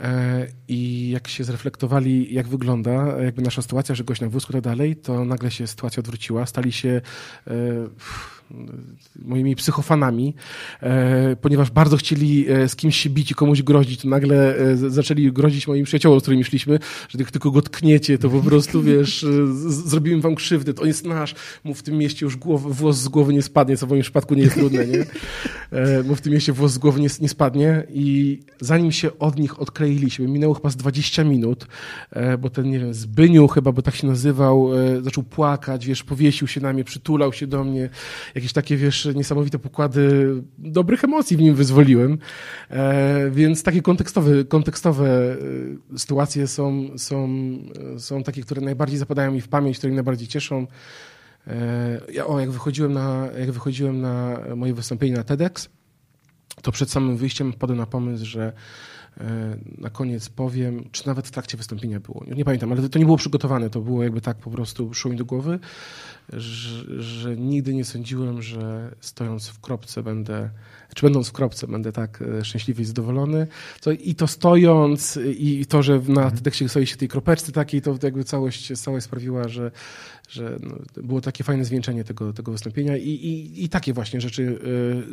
E, 0.00 0.46
I 0.68 1.10
jak 1.10 1.28
się 1.28 1.44
zreflektowali, 1.44 2.34
jak 2.34 2.48
wygląda 2.48 3.22
jakby 3.22 3.42
nasza 3.42 3.62
sytuacja, 3.62 3.94
że 3.94 4.04
gość 4.04 4.20
na 4.20 4.28
wózku 4.28 4.52
i 4.52 4.54
tak 4.54 4.62
dalej, 4.62 4.96
to 4.96 5.24
nagle 5.24 5.50
się 5.50 5.66
sytuacja 5.66 6.00
odwróciła. 6.00 6.46
Stali 6.46 6.72
się 6.72 7.00
pff, 7.44 8.35
moimi 9.24 9.56
psychofanami, 9.56 10.34
e, 10.80 11.36
ponieważ 11.36 11.70
bardzo 11.70 11.96
chcieli 11.96 12.48
e, 12.48 12.68
z 12.68 12.76
kimś 12.76 12.96
się 12.96 13.10
bić 13.10 13.30
i 13.30 13.34
komuś 13.34 13.62
grozić, 13.62 14.00
to 14.00 14.08
nagle 14.08 14.56
e, 14.56 14.76
zaczęli 14.76 15.32
grozić 15.32 15.68
moim 15.68 15.84
przyjaciołom, 15.84 16.20
z 16.20 16.22
którymi 16.22 16.44
szliśmy, 16.44 16.78
że 17.08 17.18
jak 17.18 17.30
tylko 17.30 17.50
go 17.50 17.62
tkniecie, 17.62 18.18
to 18.18 18.30
po 18.30 18.40
prostu, 18.40 18.82
wiesz, 18.92 19.26
zrobimy 19.68 20.20
wam 20.20 20.34
krzywdę, 20.34 20.74
to 20.74 20.82
on 20.82 20.88
jest 20.88 21.06
nasz, 21.06 21.34
mu 21.64 21.74
w 21.74 21.82
tym 21.82 21.98
mieście 21.98 22.26
już 22.26 22.36
głow, 22.36 22.62
włos 22.62 22.96
z 22.96 23.08
głowy 23.08 23.32
nie 23.32 23.42
spadnie, 23.42 23.76
co 23.76 23.86
w 23.86 23.90
moim 23.90 24.02
przypadku 24.02 24.34
nie 24.34 24.42
jest 24.42 24.54
trudne, 24.54 24.86
nie? 24.86 25.06
Mu 26.04 26.14
w 26.14 26.20
tym 26.20 26.32
mieście 26.32 26.52
włos 26.52 26.72
z 26.72 26.78
głowy 26.78 27.00
nie, 27.00 27.08
nie 27.20 27.28
spadnie 27.28 27.86
i 27.90 28.38
zanim 28.60 28.92
się 28.92 29.18
od 29.18 29.38
nich 29.38 29.60
odkleiliśmy, 29.60 30.28
minęło 30.28 30.54
chyba 30.54 30.70
z 30.70 30.76
20 30.76 31.24
minut, 31.24 31.66
bo 32.38 32.50
ten, 32.50 32.70
nie 32.70 32.78
wiem, 32.78 32.94
Zbyniu 32.94 33.48
chyba, 33.48 33.72
bo 33.72 33.82
tak 33.82 33.94
się 33.94 34.06
nazywał, 34.06 34.70
zaczął 35.02 35.24
płakać, 35.24 35.86
wiesz, 35.86 36.02
powiesił 36.02 36.48
się 36.48 36.60
na 36.60 36.72
mnie, 36.72 36.84
przytulał 36.84 37.32
się 37.32 37.46
do 37.46 37.64
mnie, 37.64 37.90
jakieś 38.36 38.52
takie, 38.52 38.76
wiesz, 38.76 39.08
niesamowite 39.14 39.58
pokłady 39.58 40.32
dobrych 40.58 41.04
emocji 41.04 41.36
w 41.36 41.40
nim 41.40 41.54
wyzwoliłem, 41.54 42.18
e, 42.70 43.30
więc 43.30 43.62
takie 43.62 43.82
kontekstowe, 43.82 44.44
kontekstowe 44.44 45.36
e, 45.94 45.98
sytuacje 45.98 46.46
są, 46.46 46.88
są, 46.98 47.28
e, 47.96 47.98
są 48.00 48.22
takie, 48.22 48.42
które 48.42 48.60
najbardziej 48.60 48.98
zapadają 48.98 49.32
mi 49.32 49.40
w 49.40 49.48
pamięć, 49.48 49.78
które 49.78 49.90
mnie 49.90 49.96
najbardziej 49.96 50.28
cieszą. 50.28 50.66
Ja, 52.12 52.26
o, 52.26 52.40
jak 52.40 52.50
wychodziłem, 52.50 52.92
na, 52.92 53.28
jak 53.38 53.50
wychodziłem 53.50 54.00
na 54.00 54.40
moje 54.56 54.74
wystąpienie 54.74 55.16
na 55.16 55.24
TEDx, 55.24 55.68
to 56.62 56.72
przed 56.72 56.90
samym 56.90 57.16
wyjściem 57.16 57.52
wpadłem 57.52 57.78
na 57.78 57.86
pomysł, 57.86 58.24
że 58.24 58.52
na 59.78 59.90
koniec 59.90 60.28
powiem, 60.28 60.84
czy 60.92 61.06
nawet 61.06 61.28
w 61.28 61.30
trakcie 61.30 61.56
wystąpienia 61.56 62.00
było. 62.00 62.24
Nie 62.36 62.44
pamiętam, 62.44 62.72
ale 62.72 62.88
to, 62.88 62.98
nie 62.98 63.04
było 63.04 63.16
przygotowane, 63.16 63.70
to 63.70 63.80
było 63.80 64.02
jakby 64.02 64.20
tak 64.20 64.36
po 64.36 64.50
prostu 64.50 64.94
szło 64.94 65.10
mi 65.10 65.16
do 65.16 65.24
głowy, 65.24 65.58
że, 66.32 67.02
że 67.02 67.36
nigdy 67.36 67.74
nie 67.74 67.84
sądziłem, 67.84 68.42
że 68.42 68.94
stojąc 69.00 69.48
w 69.48 69.60
kropce 69.60 70.02
będę, 70.02 70.50
czy 70.94 71.06
będąc 71.06 71.28
w 71.28 71.32
kropce 71.32 71.66
będę 71.66 71.92
tak 71.92 72.22
e, 72.22 72.44
szczęśliwy 72.44 72.82
i 72.82 72.84
zadowolony. 72.84 73.46
To, 73.80 73.92
I 73.92 74.14
to 74.14 74.26
stojąc 74.26 75.18
i 75.38 75.66
to, 75.66 75.82
że 75.82 76.00
na 76.08 76.30
TEDxie 76.30 76.68
stoi 76.68 76.86
się 76.86 76.96
tej 76.96 77.08
kropeczce 77.08 77.52
takiej, 77.52 77.82
to 77.82 77.98
jakby 78.02 78.24
całość, 78.24 78.78
całość 78.80 79.04
sprawiła, 79.04 79.48
że, 79.48 79.70
że 80.28 80.58
no, 80.62 81.02
było 81.02 81.20
takie 81.20 81.44
fajne 81.44 81.64
zwieńczenie 81.64 82.04
tego, 82.04 82.32
tego 82.32 82.52
wystąpienia 82.52 82.96
i, 82.96 83.08
i, 83.08 83.64
i 83.64 83.68
takie 83.68 83.92
właśnie 83.92 84.20
rzeczy 84.20 84.58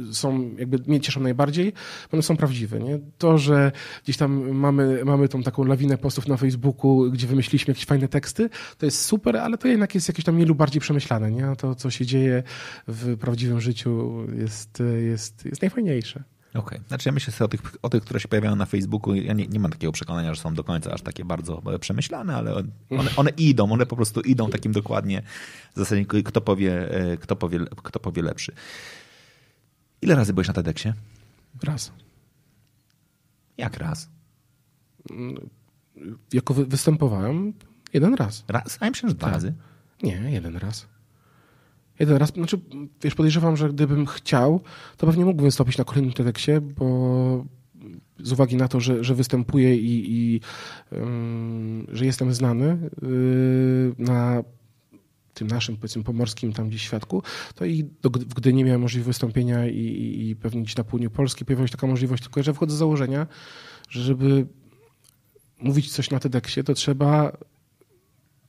y, 0.10 0.14
są, 0.16 0.56
jakby 0.58 0.78
mnie 0.88 1.02
cieszą 1.02 1.22
najbardziej, 1.22 1.72
bo 2.12 2.16
one 2.16 2.24
są 2.24 2.38
prawdziwe. 2.38 2.80
Nie? 2.80 3.00
To, 3.18 3.38
że 3.38 3.72
gdzieś 4.04 4.18
tam 4.18 4.52
mamy, 4.52 5.06
mamy 5.06 5.30
tą 5.30 5.44
taką 5.44 5.64
lawinę 5.64 5.98
postów 5.98 6.28
na 6.28 6.38
Facebooku, 6.38 7.12
gdzie 7.12 7.28
wymyśliliśmy 7.28 7.72
jakieś 7.72 7.86
fajne 7.86 8.08
teksty, 8.08 8.50
to 8.78 8.86
jest 8.86 9.02
super, 9.02 9.38
ale 9.38 9.58
to 9.58 9.68
jednak 9.68 9.96
jest 9.96 10.08
jakieś 10.08 10.26
tam 10.26 10.36
mniej 10.36 10.48
lub 10.48 10.58
bardziej 10.58 10.82
przemyślane. 10.82 11.32
Nie? 11.32 11.56
To, 11.58 11.76
co 11.76 11.92
się 11.92 12.06
dzieje 12.06 12.44
w 12.88 13.18
prawdziwym 13.18 13.62
życiu 13.62 14.14
jest, 14.38 14.84
jest, 15.10 15.46
jest 15.46 15.62
najfajniejsze. 15.62 16.24
Okej. 16.54 16.80
Znaczy 16.88 17.10
ja 17.10 17.14
myślę 17.14 17.34
sobie 17.34 17.46
o 17.46 17.48
tych, 17.48 17.62
o 17.82 17.90
tych, 17.90 18.04
które 18.04 18.20
się 18.20 18.28
pojawiają 18.28 18.56
na 18.56 18.66
Facebooku. 18.66 19.16
Ja 19.16 19.34
nie, 19.34 19.48
nie 19.48 19.60
mam 19.60 19.72
takiego 19.72 19.94
przekonania, 19.94 20.34
że 20.34 20.42
są 20.42 20.54
do 20.54 20.64
końca 20.64 20.92
aż 20.94 21.02
takie 21.02 21.26
bardzo 21.26 21.62
e, 21.74 21.80
przemyślane, 21.80 22.36
ale 22.36 22.56
one, 22.56 23.10
one 23.16 23.30
idą, 23.30 23.72
one 23.72 23.86
po 23.86 23.96
prostu 23.96 24.22
idą 24.22 24.50
takim 24.50 24.72
dokładnie 24.72 25.22
w 25.76 25.80
zasadzie 25.80 26.06
kto 26.06 26.42
powie, 26.42 26.92
e, 27.12 27.18
kto 27.18 27.36
powie, 27.36 27.60
kto 27.84 28.00
powie 28.00 28.22
lepszy. 28.22 28.52
Ile 30.02 30.16
razy 30.16 30.34
byłeś 30.34 30.48
na 30.48 30.54
TEDxie? 30.54 30.94
Raz. 31.64 31.92
Jak 33.58 33.78
raz? 33.78 34.10
Jako 36.34 36.54
wy- 36.54 36.66
występowałem 36.66 37.54
jeden 37.94 38.14
raz. 38.14 38.44
Raz? 38.48 38.78
A 38.80 38.86
ja 38.86 38.92
myślę, 38.92 39.10
że 39.10 39.16
dwa 39.16 39.26
Tak. 39.28 39.34
razy. 39.34 39.54
Nie, 40.04 40.12
jeden 40.32 40.58
raz. 40.58 40.88
Jeden 42.00 42.18
raz, 42.18 42.30
znaczy, 42.30 42.60
wiesz, 43.02 43.16
podejrzewam, 43.16 43.58
że 43.58 43.70
gdybym 43.70 44.06
chciał, 44.06 44.62
to 44.98 45.08
pewnie 45.08 45.26
mógłbym 45.26 45.46
wystąpić 45.46 45.78
na 45.78 45.84
kolejnym 45.84 46.14
TEDxie, 46.14 46.62
bo 46.62 47.46
z 48.20 48.32
uwagi 48.32 48.56
na 48.56 48.68
to, 48.68 48.80
że, 48.80 49.04
że 49.04 49.16
występuję 49.16 49.78
i, 49.78 50.12
i 50.12 50.42
że 51.92 52.06
jestem 52.06 52.34
znany 52.34 52.90
yy, 53.02 53.96
na 53.98 54.44
tym 55.34 55.48
naszym, 55.48 55.78
powiedzmy, 55.78 56.04
pomorskim 56.04 56.54
tam 56.54 56.70
gdzieś 56.70 56.82
świadku, 56.82 57.24
to 57.56 57.66
i 57.66 57.84
do, 58.02 58.10
w 58.10 58.34
Gdyni 58.34 58.64
miałem 58.64 58.82
możliwość 58.82 59.08
wystąpienia 59.08 59.68
i, 59.68 59.78
i, 59.78 60.30
i 60.30 60.36
pewnie 60.36 60.62
gdzieś 60.62 60.76
na 60.76 60.84
południu 60.84 61.10
Polski 61.10 61.46
pojawiła 61.46 61.68
się 61.68 61.72
taka 61.72 61.88
możliwość, 61.88 62.24
tylko 62.24 62.44
że 62.44 62.54
wchodzę 62.54 62.76
z 62.76 62.78
założenia, 62.78 63.28
że 63.90 64.04
żeby 64.04 64.46
mówić 65.62 65.92
coś 65.92 66.10
na 66.10 66.20
TEDxie, 66.20 66.64
to 66.64 66.74
trzeba 66.74 67.38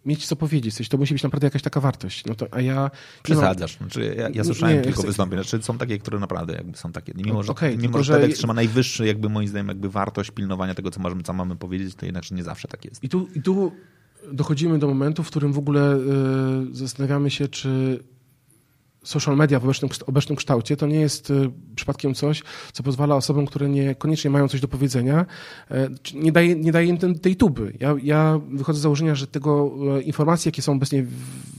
mieć 0.07 0.27
co 0.27 0.37
powiedzieć, 0.37 0.75
coś, 0.75 0.89
to 0.89 0.99
musi 0.99 1.15
być 1.15 1.23
naprawdę 1.23 1.47
jakaś 1.47 1.63
taka 1.63 1.81
wartość. 1.81 2.25
No 2.27 2.35
to, 2.35 2.47
a 2.51 2.61
ja 2.61 2.75
mam, 2.75 2.91
Przesadzasz. 3.23 3.77
Znaczy, 3.77 4.15
ja, 4.19 4.29
ja 4.29 4.45
słyszałem 4.45 4.77
Nie, 4.77 4.83
kilka 4.83 4.99
chcę- 4.99 5.07
wystąpień. 5.07 5.39
Znaczy, 5.45 5.63
są 5.65 5.79
takie, 5.79 5.99
które 5.99 6.19
naprawdę 6.19 6.53
jakby 6.55 6.77
są 6.79 6.93
takie. 6.93 7.13
Mimo, 7.17 7.43
że, 7.43 7.53
Okej, 7.53 7.71
mimo, 7.71 7.83
tylko, 7.83 8.03
że 8.03 8.15
że- 8.15 8.21
TEDx 8.21 8.39
trzyma 8.39 8.55
najwyższy, 8.55 9.07
jakby 9.07 9.29
moim 9.29 9.49
zdaniem, 9.49 9.69
jakby 9.69 9.89
wartość 9.91 10.31
pilnowania 10.31 10.75
tego, 10.75 10.91
co 10.91 11.01
możemy, 11.01 11.23
co 11.23 11.33
mamy 11.33 11.57
powiedzieć, 11.57 11.95
to 11.95 12.07
jednakże 12.07 12.35
nie 12.35 12.43
zawsze 12.45 12.69
tak 12.69 12.85
jest. 12.85 13.05
I 13.05 13.09
tu, 13.09 13.29
i 13.35 13.43
tu 13.43 13.73
dochodzimy 14.33 14.79
do 14.79 14.87
momentu, 14.89 15.23
w 15.23 15.27
którym 15.27 15.53
w 15.53 15.59
ogóle 15.59 15.99
zastanawiamy 16.73 17.31
się, 17.31 17.49
czy 17.49 17.99
social 19.05 19.37
media 19.37 19.61
w 19.61 19.65
obecnym, 19.65 19.91
obecnym 20.07 20.37
kształcie 20.37 20.77
to 20.77 20.87
nie 20.87 21.01
jest 21.01 21.31
e, 21.31 21.35
przypadkiem 21.77 22.15
coś, 22.15 22.43
co 22.73 22.83
pozwala 22.83 23.17
osobom, 23.17 23.47
które 23.47 23.69
niekoniecznie 23.69 24.31
mają 24.31 24.49
coś 24.49 24.61
do 24.61 24.69
powiedzenia, 24.69 25.27
e, 25.71 25.89
nie 26.15 26.33
daje, 26.33 26.57
nie 26.57 26.73
daje 26.73 26.87
im 26.87 26.99
ten, 26.99 27.19
tej 27.19 27.37
tuby. 27.37 27.73
Ja, 27.81 27.95
ja 28.03 28.41
wychodzę 28.53 28.79
z 28.79 28.83
założenia, 28.83 29.15
że 29.15 29.27
tego 29.27 29.73
e, 29.97 30.03
informacji, 30.03 30.49
jakie 30.49 30.63
są 30.63 30.73
obecnie 30.73 31.07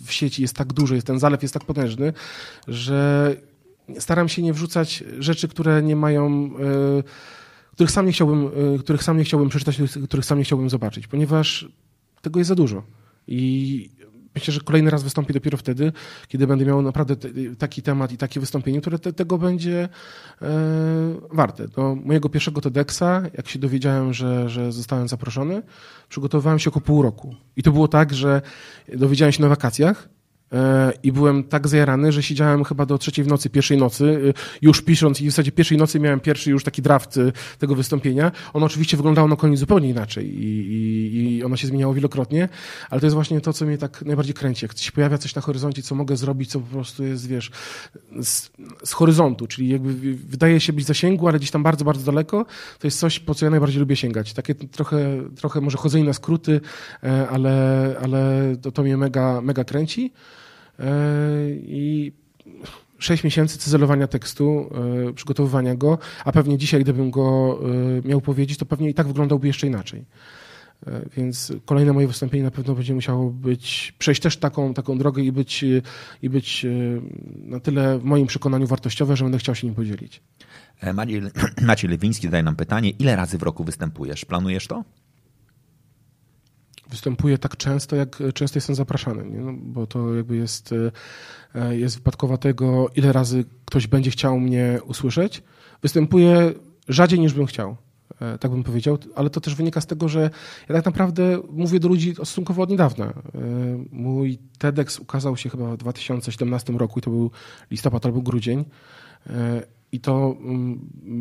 w, 0.06 0.12
sieci 0.12 0.42
jest 0.42 0.56
tak 0.56 0.74
dużo, 0.74 0.96
jest 0.96 1.08
ten 1.08 1.20
zalew 1.20 1.42
jest 1.42 1.54
tak 1.54 1.66
potężny, 1.66 2.14
że 2.68 3.36
staram 4.00 4.30
się 4.30 4.42
nie 4.42 4.54
wrzucać 4.54 5.04
rzeczy, 5.20 5.48
które 5.48 5.84
nie 5.84 5.96
mają 5.96 6.52
których 7.72 7.92
sam 7.92 8.06
nie 8.06 8.12
chciałbym, 8.12 8.50
których 8.80 9.04
sam 9.04 9.18
nie 9.18 9.24
chciałbym 9.24 9.50
przeczytać, 9.50 9.78
których 10.04 10.26
sam 10.26 10.38
nie 10.38 10.44
chciałbym 10.44 10.70
zobaczyć, 10.70 11.08
ponieważ 11.08 11.68
tego 12.22 12.40
jest 12.40 12.48
za 12.48 12.56
dużo. 12.56 12.84
I 13.28 13.90
Myślę, 14.36 14.54
że 14.54 14.60
kolejny 14.60 14.90
raz 14.90 15.04
wystąpię 15.04 15.34
dopiero 15.34 15.58
wtedy, 15.58 15.92
kiedy 16.28 16.48
będę 16.48 16.66
miał 16.66 16.82
naprawdę 16.82 17.16
taki 17.58 17.82
temat 17.82 18.12
i 18.12 18.18
takie 18.18 18.40
wystąpienie, 18.40 18.82
które 18.82 19.00
te, 19.00 19.14
tego 19.14 19.38
będzie 19.38 19.90
e, 20.42 20.48
warte. 21.32 21.68
Do 21.68 21.96
mojego 21.96 22.30
pierwszego 22.30 22.62
TEDxa, 22.62 23.04
jak 23.38 23.50
się 23.50 23.60
dowiedziałem, 23.60 24.14
że, 24.14 24.50
że 24.50 24.72
zostałem 24.72 25.08
zaproszony, 25.08 25.62
przygotowywałem 26.10 26.60
się 26.60 26.70
około 26.70 26.86
pół 26.86 27.02
roku. 27.02 27.36
I 27.56 27.64
to 27.64 27.72
było 27.72 27.88
tak, 27.88 28.14
że 28.14 28.42
dowiedziałem 28.94 29.32
się 29.32 29.42
na 29.42 29.50
wakacjach, 29.50 30.10
i 31.04 31.12
byłem 31.12 31.44
tak 31.44 31.68
zajarany, 31.68 32.12
że 32.12 32.24
siedziałem 32.24 32.64
chyba 32.64 32.86
do 32.86 32.98
trzeciej 32.98 33.26
w 33.26 33.28
nocy, 33.28 33.50
pierwszej 33.50 33.78
nocy, 33.78 34.22
e, 34.30 34.34
już 34.62 34.82
pisząc 34.82 35.22
i 35.22 35.28
w 35.28 35.32
zasadzie 35.32 35.52
pierwszej 35.52 35.78
nocy 35.78 36.00
miałem 36.00 36.20
pierwszy 36.20 36.52
już 36.52 36.64
taki 36.64 36.82
draft 36.82 37.18
e, 37.18 37.32
tego 37.60 37.76
wystąpienia. 37.76 38.32
Ono 38.54 38.66
oczywiście 38.66 38.98
wyglądało 38.98 39.28
na 39.28 39.36
koniec 39.36 39.60
zupełnie 39.60 39.90
inaczej 39.90 40.44
i, 40.44 40.48
i, 40.48 41.38
i 41.38 41.44
ono 41.44 41.58
się 41.58 41.68
zmieniało 41.68 41.94
wielokrotnie, 41.94 42.50
ale 42.90 43.02
to 43.02 43.06
jest 43.06 43.14
właśnie 43.14 43.42
to, 43.42 43.54
co 43.54 43.66
mnie 43.66 43.78
tak 43.78 44.02
najbardziej 44.02 44.34
kręci. 44.34 44.66
Jak 44.66 44.78
się 44.78 44.92
pojawia 44.92 45.18
coś 45.18 45.36
na 45.36 45.42
horyzoncie, 45.42 45.82
co 45.82 45.96
mogę 45.96 46.18
zrobić, 46.18 46.52
co 46.52 46.60
po 46.60 46.66
prostu 46.66 47.04
jest, 47.04 47.28
wiesz, 47.28 47.52
z, 48.22 48.52
z 48.84 48.94
horyzontu, 48.94 49.48
czyli 49.48 49.70
jakby 49.70 49.94
wydaje 50.14 50.60
się 50.60 50.74
być 50.74 50.86
zasięgu, 50.86 51.28
ale 51.28 51.38
gdzieś 51.38 51.52
tam 51.52 51.64
bardzo, 51.64 51.86
bardzo 51.86 52.12
daleko, 52.12 52.46
to 52.80 52.88
jest 52.88 53.00
coś, 53.00 53.20
po 53.20 53.36
co 53.36 53.46
ja 53.46 53.50
najbardziej 53.50 53.80
lubię 53.80 53.96
sięgać. 53.96 54.34
Takie 54.34 54.56
trochę, 54.56 55.24
trochę 55.36 55.62
może 55.62 55.78
chodzenie 55.78 56.06
na 56.06 56.14
skróty, 56.14 56.62
ale, 57.32 57.96
ale 58.04 58.42
to, 58.62 58.72
to 58.72 58.84
mnie 58.84 58.98
mega, 58.98 59.42
mega 59.42 59.64
kręci. 59.64 60.14
E, 60.80 60.86
i 61.52 62.12
sześć 62.98 63.24
miesięcy 63.24 63.58
cyzelowania 63.58 64.08
tekstu, 64.08 64.70
e, 65.10 65.14
przygotowywania 65.14 65.76
go, 65.76 65.98
a 66.26 66.32
pewnie 66.32 66.58
dzisiaj, 66.58 66.82
gdybym 66.82 67.12
go 67.12 67.60
e, 68.04 68.08
miał 68.08 68.22
powiedzieć, 68.22 68.58
to 68.58 68.66
pewnie 68.66 68.90
i 68.90 68.94
tak 68.94 69.08
wyglądałby 69.08 69.48
jeszcze 69.48 69.68
inaczej. 69.68 70.06
Więc 71.18 71.54
kolejne 71.66 71.94
moje 71.94 72.08
wystąpienie 72.08 72.44
na 72.44 72.52
pewno 72.52 72.76
będzie 72.76 72.94
musiało 72.94 73.30
być, 73.30 73.94
przejść 74.00 74.22
też 74.22 74.38
taką, 74.38 74.74
taką 74.74 74.98
drogę 74.98 75.24
i 75.24 75.32
być, 75.32 75.66
i 76.22 76.30
być 76.30 76.66
na 77.44 77.60
tyle 77.60 78.00
w 78.00 78.04
moim 78.04 78.28
przekonaniu 78.28 78.68
wartościowe, 78.68 79.18
że 79.18 79.26
będę 79.26 79.38
chciał 79.38 79.56
się 79.56 79.68
nim 79.68 79.76
podzielić. 79.76 80.22
Maciej, 81.62 81.90
Lewiński 81.90 82.28
zadaje 82.28 82.44
nam 82.44 82.56
pytanie, 82.56 82.90
ile 82.90 83.16
razy 83.16 83.38
w 83.38 83.44
roku 83.44 83.64
występujesz? 83.64 84.26
Planujesz 84.26 84.68
to? 84.68 84.84
Występuję 86.96 87.38
tak 87.38 87.58
często, 87.58 87.96
jak 87.96 88.24
często 88.34 88.58
jestem 88.58 88.76
zapraszany, 88.76 89.26
nie? 89.26 89.40
No, 89.40 89.54
bo 89.58 89.88
to 89.88 90.16
jakby 90.16 90.36
jest, 90.36 90.74
e, 91.56 91.78
jest 91.78 91.96
wypadkowa 91.96 92.38
tego, 92.38 92.90
ile 92.96 93.14
razy 93.14 93.46
ktoś 93.66 93.88
będzie 93.88 94.12
chciał 94.12 94.40
mnie 94.40 94.80
usłyszeć. 94.88 95.44
Występuję 95.82 96.54
rzadziej 96.88 97.20
niż 97.20 97.34
bym 97.34 97.46
chciał, 97.46 97.76
e, 98.22 98.38
tak 98.38 98.52
bym 98.52 98.64
powiedział, 98.64 98.98
ale 99.16 99.30
to 99.30 99.42
też 99.42 99.56
wynika 99.56 99.82
z 99.82 99.88
tego, 99.88 100.10
że 100.10 100.30
ja 100.70 100.76
tak 100.76 100.86
naprawdę 100.86 101.40
mówię 101.50 101.80
do 101.80 101.88
ludzi 101.88 102.14
stosunkowo 102.14 102.64
od 102.64 102.70
niedawna. 102.70 103.06
E, 103.06 103.14
mój 103.92 104.38
TEDx 104.58 105.00
ukazał 105.00 105.38
się 105.38 105.50
chyba 105.50 105.72
w 105.72 105.78
2017 105.78 106.74
roku 106.74 107.00
i 107.00 107.02
to 107.02 107.12
był 107.12 107.32
listopad 107.72 108.06
albo 108.06 108.22
grudzień. 108.22 108.66
I 109.96 110.00
to 110.00 110.36
mm, 110.40 110.80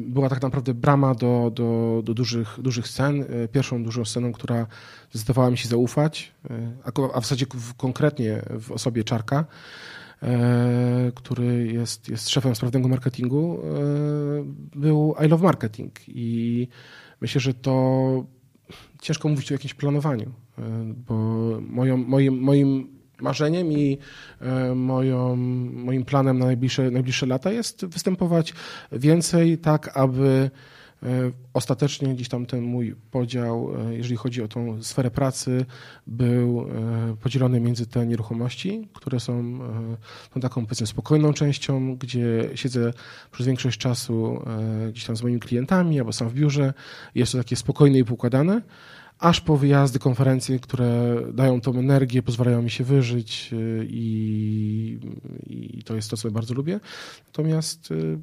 była 0.08 0.28
tak 0.28 0.42
naprawdę 0.42 0.74
brama 0.74 1.14
do, 1.14 1.50
do, 1.54 2.00
do 2.04 2.14
dużych, 2.14 2.58
dużych 2.58 2.88
scen. 2.88 3.22
E, 3.22 3.48
pierwszą 3.48 3.84
dużą 3.84 4.04
sceną, 4.04 4.32
która 4.32 4.66
zdecydowała 5.10 5.50
mi 5.50 5.58
się 5.58 5.68
zaufać, 5.68 6.32
e, 6.50 6.72
a 7.14 7.20
w 7.20 7.24
zasadzie 7.24 7.46
konkretnie 7.76 8.42
w 8.60 8.72
osobie 8.72 9.04
Czarka, 9.04 9.44
e, 10.22 11.12
który 11.14 11.66
jest, 11.72 12.08
jest 12.08 12.28
szefem 12.28 12.54
sprawnego 12.54 12.88
marketingu, 12.88 13.58
był 14.76 15.14
I 15.24 15.28
Love 15.28 15.44
Marketing. 15.44 15.92
I 16.08 16.68
myślę, 17.20 17.40
że 17.40 17.54
to 17.54 18.24
ciężko 19.00 19.28
mówić 19.28 19.52
o 19.52 19.54
jakimś 19.54 19.74
planowaniu, 19.74 20.32
bo 21.08 21.14
moją, 21.60 21.96
moim, 21.96 22.40
moim 22.40 22.88
marzeniem 23.20 23.72
i 23.72 23.98
e, 24.40 24.74
moją, 24.74 25.36
moim 25.72 26.04
planem 26.04 26.38
na 26.38 26.44
najbliższe, 26.44 26.90
najbliższe 26.90 27.26
lata 27.26 27.52
jest 27.52 27.84
występować 27.84 28.54
więcej, 28.92 29.58
tak 29.58 29.96
aby 29.96 30.50
e, 31.02 31.08
ostatecznie 31.52 32.14
gdzieś 32.14 32.28
tam 32.28 32.46
ten 32.46 32.62
mój 32.62 32.94
podział, 33.10 33.70
e, 33.88 33.94
jeżeli 33.94 34.16
chodzi 34.16 34.42
o 34.42 34.48
tą 34.48 34.82
sferę 34.82 35.10
pracy, 35.10 35.66
był 36.06 36.66
podzielony 37.22 37.60
między 37.60 37.86
te 37.86 38.06
nieruchomości, 38.06 38.88
które 38.94 39.20
są 39.20 39.58
tą 40.34 40.40
taką 40.40 40.66
powiedzmy 40.66 40.86
spokojną 40.86 41.32
częścią, 41.32 41.96
gdzie 41.96 42.50
siedzę 42.54 42.92
przez 43.32 43.46
większość 43.46 43.78
czasu 43.78 44.44
gdzieś 44.88 45.04
tam 45.04 45.16
z 45.16 45.22
moimi 45.22 45.40
klientami 45.40 45.98
albo 45.98 46.12
sam 46.12 46.28
w 46.28 46.34
biurze. 46.34 46.74
Jest 47.14 47.32
to 47.32 47.38
takie 47.38 47.56
spokojne 47.56 47.98
i 47.98 48.04
poukładane 48.04 48.62
aż 49.18 49.40
po 49.40 49.56
wyjazdy, 49.56 49.98
konferencje, 49.98 50.58
które 50.58 51.16
dają 51.32 51.60
tą 51.60 51.78
energię, 51.78 52.22
pozwalają 52.22 52.62
mi 52.62 52.70
się 52.70 52.84
wyżyć 52.84 53.50
y, 53.52 53.86
i, 53.90 54.98
i 55.46 55.82
to 55.82 55.96
jest 55.96 56.10
to, 56.10 56.16
co 56.16 56.30
bardzo 56.30 56.54
lubię. 56.54 56.80
Natomiast 57.26 57.90
y, 57.90 58.18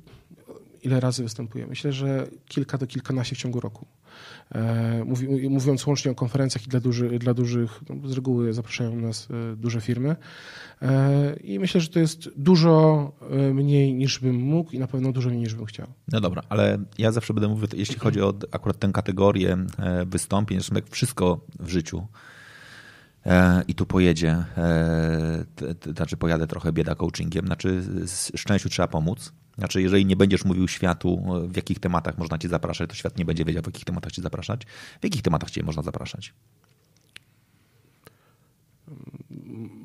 ile 0.83 0.99
razy 0.99 1.23
występuję? 1.23 1.67
Myślę, 1.67 1.93
że 1.93 2.27
kilka 2.45 2.77
do 2.77 2.87
kilkanaście 2.87 3.35
w 3.35 3.39
ciągu 3.39 3.59
roku. 3.59 3.85
E, 4.55 5.03
mówi, 5.05 5.49
mówiąc 5.49 5.87
łącznie 5.87 6.11
o 6.11 6.15
konferencjach 6.15 6.65
i 6.67 6.69
dla, 6.69 6.79
duży, 6.79 7.19
dla 7.19 7.33
dużych, 7.33 7.81
no 7.89 8.09
z 8.09 8.13
reguły 8.13 8.53
zapraszają 8.53 8.95
nas 8.95 9.27
e, 9.31 9.55
duże 9.55 9.81
firmy. 9.81 10.15
E, 10.81 11.35
I 11.35 11.59
myślę, 11.59 11.81
że 11.81 11.89
to 11.89 11.99
jest 11.99 12.29
dużo 12.37 13.11
mniej 13.53 13.93
niż 13.93 14.19
bym 14.19 14.35
mógł 14.35 14.71
i 14.71 14.79
na 14.79 14.87
pewno 14.87 15.11
dużo 15.11 15.29
mniej 15.29 15.41
niż 15.41 15.55
bym 15.55 15.65
chciał. 15.65 15.87
No 16.11 16.21
dobra, 16.21 16.41
ale 16.49 16.77
ja 16.97 17.11
zawsze 17.11 17.33
będę 17.33 17.47
mówił, 17.47 17.67
jeśli 17.73 17.99
chodzi 17.99 18.21
o 18.21 18.33
akurat 18.51 18.79
tę 18.79 18.89
kategorię 18.93 19.57
wystąpień, 20.05 20.57
zresztą 20.57 20.75
jak 20.75 20.89
wszystko 20.89 21.45
w 21.59 21.69
życiu, 21.69 22.07
i 23.67 23.75
tu 23.75 23.85
pojedzie, 23.85 24.45
znaczy 25.95 26.17
pojadę 26.17 26.47
trochę 26.47 26.71
bieda 26.71 26.95
coachingiem, 26.95 27.45
znaczy 27.45 27.83
szczęściu 28.35 28.69
trzeba 28.69 28.87
pomóc, 28.87 29.33
znaczy, 29.61 29.81
jeżeli 29.81 30.05
nie 30.05 30.15
będziesz 30.15 30.45
mówił 30.45 30.67
światu, 30.67 31.23
w 31.47 31.55
jakich 31.55 31.79
tematach 31.79 32.17
można 32.17 32.37
cię 32.37 32.49
zapraszać, 32.49 32.89
to 32.89 32.95
świat 32.95 33.17
nie 33.17 33.25
będzie 33.25 33.45
wiedział, 33.45 33.63
w 33.63 33.65
jakich 33.65 33.85
tematach 33.85 34.11
cię 34.11 34.21
zapraszać. 34.21 34.65
W 35.01 35.03
jakich 35.03 35.21
tematach 35.21 35.51
cię 35.51 35.63
można 35.63 35.83
zapraszać? 35.83 36.33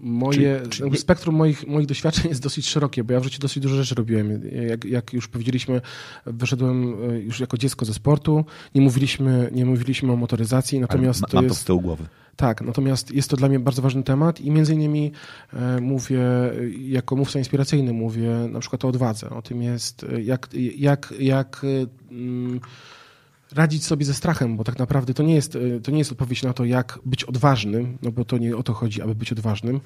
Moje. 0.00 0.62
Spektrum 0.96 1.34
moich, 1.34 1.66
moich 1.66 1.86
doświadczeń 1.86 2.28
jest 2.28 2.42
dosyć 2.42 2.68
szerokie, 2.68 3.04
bo 3.04 3.12
ja 3.12 3.20
w 3.20 3.24
życiu 3.24 3.38
dosyć 3.40 3.62
dużo 3.62 3.76
rzeczy 3.76 3.94
robiłem. 3.94 4.40
Jak, 4.68 4.84
jak 4.84 5.12
już 5.12 5.28
powiedzieliśmy, 5.28 5.80
wyszedłem 6.26 6.94
e, 7.10 7.18
już 7.20 7.40
jako 7.40 7.58
dziecko 7.58 7.84
ze 7.84 7.94
sportu, 7.94 8.44
nie 8.74 8.80
mówiliśmy, 8.80 9.50
nie 9.52 9.66
mówiliśmy 9.66 10.12
o 10.12 10.16
motoryzacji, 10.16 10.80
natomiast 10.80 11.20
ma, 11.20 11.28
to 11.28 11.42
jest... 11.42 11.48
to 11.48 11.54
z 11.54 11.64
tyłu 11.64 11.80
głowy. 11.80 12.06
Tak, 12.36 12.62
natomiast 12.62 13.10
jest 13.10 13.30
to 13.30 13.36
dla 13.36 13.48
mnie 13.48 13.60
bardzo 13.60 13.82
ważny 13.82 14.02
temat 14.02 14.40
i 14.40 14.50
między 14.50 14.74
innymi 14.74 15.12
e, 15.52 15.80
mówię, 15.80 16.20
jako 16.78 17.16
mówca 17.16 17.38
inspiracyjny 17.38 17.92
mówię 17.92 18.30
na 18.50 18.60
przykład 18.60 18.84
o 18.84 18.88
odwadze, 18.88 19.30
o 19.30 19.42
tym 19.42 19.62
jest, 19.62 20.04
e, 20.04 20.22
jak, 20.22 20.48
jak, 20.76 21.14
jak 21.18 21.66
mm, 22.10 22.60
radzić 23.52 23.84
sobie 23.84 24.04
ze 24.04 24.14
strachem, 24.14 24.56
bo 24.56 24.64
tak 24.64 24.78
naprawdę 24.78 25.14
to 25.14 25.22
nie, 25.22 25.34
jest, 25.34 25.56
e, 25.56 25.80
to 25.80 25.90
nie 25.90 25.98
jest 25.98 26.12
odpowiedź 26.12 26.42
na 26.42 26.52
to, 26.52 26.64
jak 26.64 26.98
być 27.04 27.24
odważnym, 27.24 27.98
no 28.02 28.12
bo 28.12 28.24
to 28.24 28.38
nie 28.38 28.56
o 28.56 28.62
to 28.62 28.74
chodzi, 28.74 29.02
aby 29.02 29.14
być 29.14 29.32
odważnym, 29.32 29.80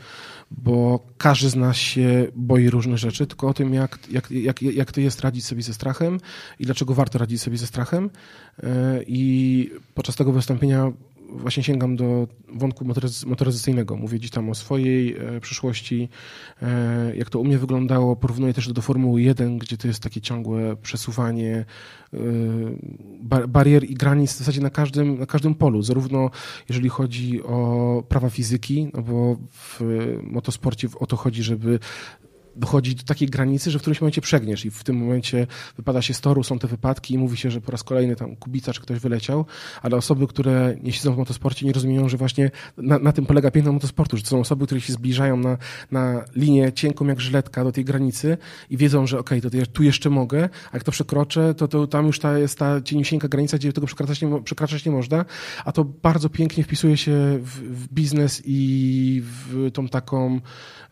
bo 0.50 1.06
każdy 1.18 1.50
z 1.50 1.56
nas 1.56 1.76
się 1.76 2.26
boi 2.36 2.70
różnych 2.70 2.98
rzeczy, 2.98 3.26
tylko 3.26 3.48
o 3.48 3.54
tym, 3.54 3.74
jak, 3.74 3.98
jak, 4.10 4.30
jak, 4.30 4.62
jak 4.62 4.92
to 4.92 5.00
jest 5.00 5.20
radzić 5.20 5.44
sobie 5.44 5.62
ze 5.62 5.74
strachem 5.74 6.20
i 6.58 6.64
dlaczego 6.64 6.94
warto 6.94 7.18
radzić 7.18 7.42
sobie 7.42 7.58
ze 7.58 7.66
strachem. 7.66 8.10
I 9.06 9.70
podczas 9.94 10.16
tego 10.16 10.32
wystąpienia 10.32 10.92
właśnie 11.32 11.62
sięgam 11.62 11.96
do 11.96 12.28
wątku 12.48 12.84
motoryzacyjnego. 13.26 13.96
Mówię 13.96 14.18
gdzieś 14.18 14.30
tam 14.30 14.50
o 14.50 14.54
swojej 14.54 15.16
e, 15.16 15.40
przyszłości, 15.40 16.08
e, 16.62 17.16
jak 17.16 17.30
to 17.30 17.40
u 17.40 17.44
mnie 17.44 17.58
wyglądało. 17.58 18.16
Porównuję 18.16 18.54
też 18.54 18.72
do 18.72 18.82
Formuły 18.82 19.22
1, 19.22 19.58
gdzie 19.58 19.76
to 19.76 19.88
jest 19.88 20.02
takie 20.02 20.20
ciągłe 20.20 20.76
przesuwanie 20.76 21.64
e, 22.14 22.18
barier 23.48 23.84
i 23.84 23.94
granic 23.94 24.32
w 24.32 24.38
zasadzie 24.38 24.60
na 24.60 24.70
każdym, 24.70 25.18
na 25.18 25.26
każdym 25.26 25.54
polu. 25.54 25.82
Zarówno 25.82 26.30
jeżeli 26.68 26.88
chodzi 26.88 27.42
o 27.42 28.02
prawa 28.08 28.30
fizyki, 28.30 28.90
no 28.94 29.02
bo 29.02 29.36
w 29.52 29.80
motosporcie 30.22 30.88
o 31.00 31.06
to 31.06 31.16
chodzi, 31.16 31.42
żeby 31.42 31.78
dochodzi 32.60 32.94
do 32.94 33.02
takiej 33.02 33.28
granicy, 33.28 33.70
że 33.70 33.78
w 33.78 33.82
którymś 33.82 34.00
momencie 34.00 34.20
przegniesz 34.20 34.64
i 34.64 34.70
w 34.70 34.84
tym 34.84 34.96
momencie 34.96 35.46
wypada 35.76 36.02
się 36.02 36.14
z 36.14 36.20
toru, 36.20 36.42
są 36.42 36.58
te 36.58 36.68
wypadki 36.68 37.14
i 37.14 37.18
mówi 37.18 37.36
się, 37.36 37.50
że 37.50 37.60
po 37.60 37.72
raz 37.72 37.82
kolejny 37.82 38.16
tam 38.16 38.36
Kubica 38.36 38.72
czy 38.72 38.80
ktoś 38.80 38.98
wyleciał, 38.98 39.46
ale 39.82 39.96
osoby, 39.96 40.26
które 40.26 40.76
nie 40.82 40.92
siedzą 40.92 41.14
w 41.14 41.18
motosporcie 41.18 41.66
nie 41.66 41.72
rozumieją, 41.72 42.08
że 42.08 42.16
właśnie 42.16 42.50
na, 42.76 42.98
na 42.98 43.12
tym 43.12 43.26
polega 43.26 43.50
piękno 43.50 43.72
motosportu, 43.72 44.16
że 44.16 44.22
to 44.22 44.28
są 44.28 44.40
osoby, 44.40 44.66
które 44.66 44.80
się 44.80 44.92
zbliżają 44.92 45.36
na, 45.36 45.58
na 45.90 46.24
linię 46.36 46.72
cienką 46.72 47.06
jak 47.06 47.20
żyletka 47.20 47.64
do 47.64 47.72
tej 47.72 47.84
granicy 47.84 48.38
i 48.70 48.76
wiedzą, 48.76 49.06
że 49.06 49.18
okej, 49.18 49.38
okay, 49.38 49.50
to 49.50 49.72
tu 49.72 49.82
jeszcze 49.82 50.10
mogę, 50.10 50.48
a 50.72 50.76
jak 50.76 50.84
to 50.84 50.92
przekroczę, 50.92 51.54
to, 51.54 51.68
to 51.68 51.86
tam 51.86 52.06
już 52.06 52.18
ta 52.18 52.38
jest 52.38 52.58
ta 52.58 52.80
cieniusieńka 52.80 53.28
granica, 53.28 53.58
gdzie 53.58 53.72
tego 53.72 53.86
przekraczać 53.86 54.22
nie, 54.22 54.42
przekraczać 54.42 54.84
nie 54.84 54.92
można, 54.92 55.24
a 55.64 55.72
to 55.72 55.84
bardzo 55.84 56.28
pięknie 56.28 56.64
wpisuje 56.64 56.96
się 56.96 57.38
w, 57.42 57.48
w 57.48 57.88
biznes 57.88 58.42
i 58.44 59.22
w 59.24 59.70
tą 59.72 59.88
taką 59.88 60.40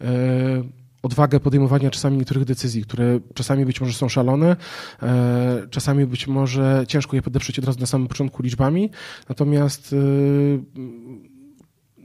e, 0.01 0.78
odwagę 1.03 1.41
podejmowania 1.41 1.91
czasami 1.91 2.19
niektórych 2.19 2.45
decyzji, 2.45 2.83
które 2.83 3.21
czasami 3.35 3.67
być 3.67 3.81
może 3.81 3.93
są 3.93 4.09
szalone, 4.09 4.57
e, 5.03 5.67
czasami 5.71 6.07
być 6.07 6.27
może 6.27 6.85
ciężko 6.89 7.17
je 7.17 7.23
podeprzeć 7.23 7.59
od 7.59 7.65
razu 7.65 7.81
na 7.81 7.87
samym 7.87 8.09
początku 8.09 8.43
liczbami, 8.43 8.91
natomiast 9.29 9.93
e, 9.93 9.97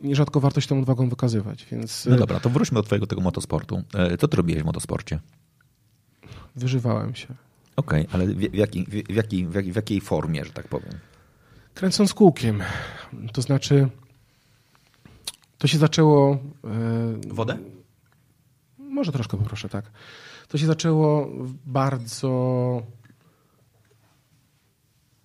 nierzadko 0.04 0.40
warto 0.40 0.62
się 0.62 0.68
tą 0.68 0.80
odwagą 0.80 1.10
wykazywać. 1.10 1.66
Więc... 1.72 2.06
No 2.06 2.16
dobra, 2.16 2.40
to 2.40 2.50
wróćmy 2.50 2.76
do 2.76 2.84
twojego 2.84 3.08
tego 3.08 3.22
motosportu. 3.22 3.84
E, 3.94 4.18
co 4.18 4.28
ty 4.28 4.38
robiłeś 4.38 4.64
w 4.64 4.66
motosporcie? 4.66 5.20
Wyżywałem 6.56 7.16
się. 7.16 7.28
Okej, 7.76 8.08
okay, 8.08 8.14
ale 8.14 8.28
w, 8.28 8.38
w, 8.38 8.54
jaki, 8.54 8.86
w, 8.86 9.16
jaki, 9.16 9.46
w, 9.46 9.52
w 9.52 9.76
jakiej 9.76 10.02
formie, 10.02 10.46
że 10.46 10.52
tak 10.52 10.68
powiem? 10.68 10.94
Kręcąc 11.74 12.14
kółkiem. 12.14 12.64
To 13.34 13.42
znaczy, 13.42 13.88
to 15.58 15.68
się 15.68 15.78
zaczęło... 15.78 16.38
Wodę? 17.28 17.58
Może 18.94 19.12
troszkę 19.12 19.38
poproszę, 19.38 19.70
tak. 19.70 19.92
To 20.48 20.58
się 20.58 20.66
zaczęło 20.66 21.30
bardzo 21.66 22.82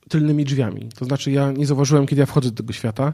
tylnymi 0.08 0.44
drzwiami. 0.44 0.88
To 0.98 1.04
znaczy 1.04 1.30
ja 1.30 1.52
nie 1.52 1.66
zauważyłem, 1.66 2.06
kiedy 2.06 2.20
ja 2.20 2.26
wchodzę 2.26 2.50
do 2.50 2.56
tego 2.56 2.72
świata, 2.72 3.12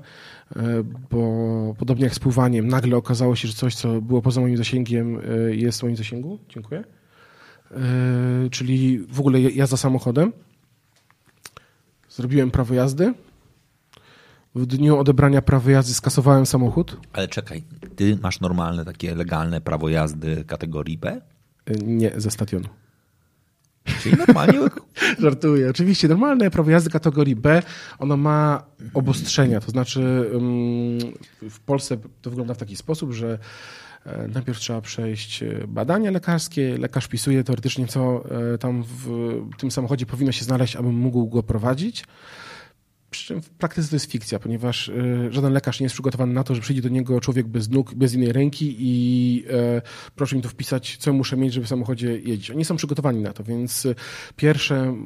e, 0.57 0.63
bo 1.11 1.75
podobnie 1.79 2.05
jak 2.05 2.15
z 2.15 2.19
pływaniem, 2.19 2.69
nagle 2.69 2.97
okazało 2.97 3.37
się, 3.37 3.49
że 3.49 3.55
coś, 3.55 3.75
co 3.75 4.01
było 4.01 4.23
poza 4.23 4.41
moim 4.41 4.57
zasięgiem, 4.57 5.19
e, 5.19 5.55
jest 5.55 5.81
w 5.81 5.83
moim 5.83 5.97
zasięgu. 5.97 6.39
Dziękuję. 6.49 6.85
E, 7.71 7.81
czyli 8.51 8.99
w 8.99 9.21
ogóle 9.21 9.41
jazda 9.41 9.77
samochodem. 9.77 10.33
Zrobiłem 12.09 12.51
prawo 12.51 12.75
jazdy. 12.75 13.15
W 14.55 14.67
dniu 14.67 14.99
odebrania 14.99 15.43
prawa 15.43 15.71
jazdy 15.71 15.95
skasowałem 15.95 16.47
samochód. 16.47 16.97
Ale 17.13 17.29
czekaj, 17.29 17.63
ty 17.97 18.19
masz 18.23 18.41
normalne, 18.41 18.85
takie 18.85 19.15
legalne 19.15 19.61
prawo 19.61 19.89
jazdy 19.89 20.45
kategorii 20.45 20.99
B? 20.99 21.21
Nie, 21.85 22.13
ze 22.17 22.31
stadionu. 22.31 22.69
Czyli 24.03 24.17
normalnie? 24.17 24.59
Żartuję. 25.19 25.71
Oczywiście, 25.71 26.09
normalne 26.09 26.51
prawo 26.51 26.71
jazdy 26.71 26.91
kategorii 26.91 27.37
B, 27.37 27.63
ono 27.99 28.17
ma 28.17 28.65
obostrzenia. 28.95 29.61
To 29.61 29.71
znaczy 29.71 30.31
w 31.51 31.61
Polsce 31.61 31.97
to 32.23 32.31
wygląda 32.31 32.55
w 32.55 32.59
taki 32.59 32.77
sposób, 32.77 33.13
że 33.13 33.39
e, 34.07 34.29
najpierw 34.29 34.59
trzeba 34.59 34.81
przejść 34.81 35.43
e, 35.43 35.67
badania 35.69 36.11
lekarskie. 36.11 36.79
Lekarz 36.79 37.05
wpisuje 37.05 37.45
teoretycznie, 37.45 37.87
co 37.87 38.25
e, 38.55 38.59
tam 38.59 38.83
w 38.83 39.41
tym 39.59 39.71
samochodzie 39.71 40.07
powinno 40.07 40.33
się 40.33 40.45
znaleźć, 40.45 40.77
aby 40.77 40.93
mógł 40.93 41.27
go 41.27 41.43
prowadzić. 41.43 42.05
Przy 43.15 43.27
czym 43.27 43.43
w 43.43 43.51
praktyce 43.51 43.89
to 43.89 43.97
jest 43.97 44.13
fikcja, 44.13 44.39
ponieważ 44.39 44.89
y, 44.89 45.29
żaden 45.31 45.53
lekarz 45.53 45.81
nie 45.81 45.85
jest 45.85 45.95
przygotowany 45.95 46.33
na 46.33 46.45
to, 46.45 46.55
że 46.55 46.61
przyjdzie 46.61 46.83
do 46.83 46.89
niego 46.89 47.21
człowiek 47.21 47.47
bez 47.47 47.71
nóg, 47.71 47.95
bez 47.95 48.15
innej 48.15 48.33
ręki 48.33 48.77
i 48.79 49.45
e, 49.51 49.83
proszę 50.15 50.37
mi 50.37 50.43
tu 50.43 50.49
wpisać, 50.49 50.97
co 50.97 51.13
muszę 51.13 51.37
mieć, 51.37 51.53
żeby 51.53 51.67
w 51.67 51.69
samochodzie 51.69 52.19
jeździć. 52.19 52.51
Oni 52.51 52.65
są 52.65 52.77
przygotowani 52.77 53.23
na 53.23 53.33
to, 53.33 53.45
więc 53.45 53.87
y, 53.87 53.95
pierwsze 54.37 54.97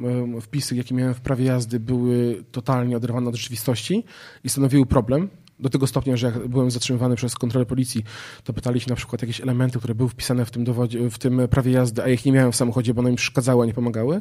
wpisy, 0.41 0.77
jakie 0.77 0.95
miałem 0.95 1.15
w 1.15 1.21
prawie 1.21 1.45
jazdy, 1.45 1.81
były 1.81 2.45
totalnie 2.53 2.97
oderwane 2.97 3.29
od 3.29 3.35
rzeczywistości 3.35 4.05
i 4.45 4.49
stanowiły 4.49 4.87
problem 4.87 5.29
do 5.61 5.69
tego 5.69 5.87
stopnia, 5.87 6.17
że 6.17 6.27
jak 6.27 6.49
byłem 6.49 6.71
zatrzymywany 6.71 7.17
przez 7.17 7.35
kontrolę 7.35 7.67
policji, 7.67 8.05
to 8.45 8.53
pytali 8.53 8.81
się 8.81 8.91
na 8.91 8.97
przykład 8.97 9.23
jakieś 9.23 9.41
elementy, 9.41 9.79
które 9.79 9.95
były 9.95 10.09
wpisane 10.09 10.45
w 10.45 10.51
tym, 10.51 10.65
dowodzie, 10.65 11.11
w 11.11 11.19
tym 11.19 11.41
prawie 11.51 11.73
jazdy, 11.73 12.03
a 12.03 12.09
ich 12.09 12.25
nie 12.25 12.33
miałem 12.33 12.53
w 12.53 12.57
samochodzie, 12.57 12.95
bo 12.95 13.01
one 13.01 13.11
mi 13.11 13.17
przeszkadzały, 13.17 13.63
a 13.63 13.67
nie 13.67 13.75
pomagały. 13.75 14.21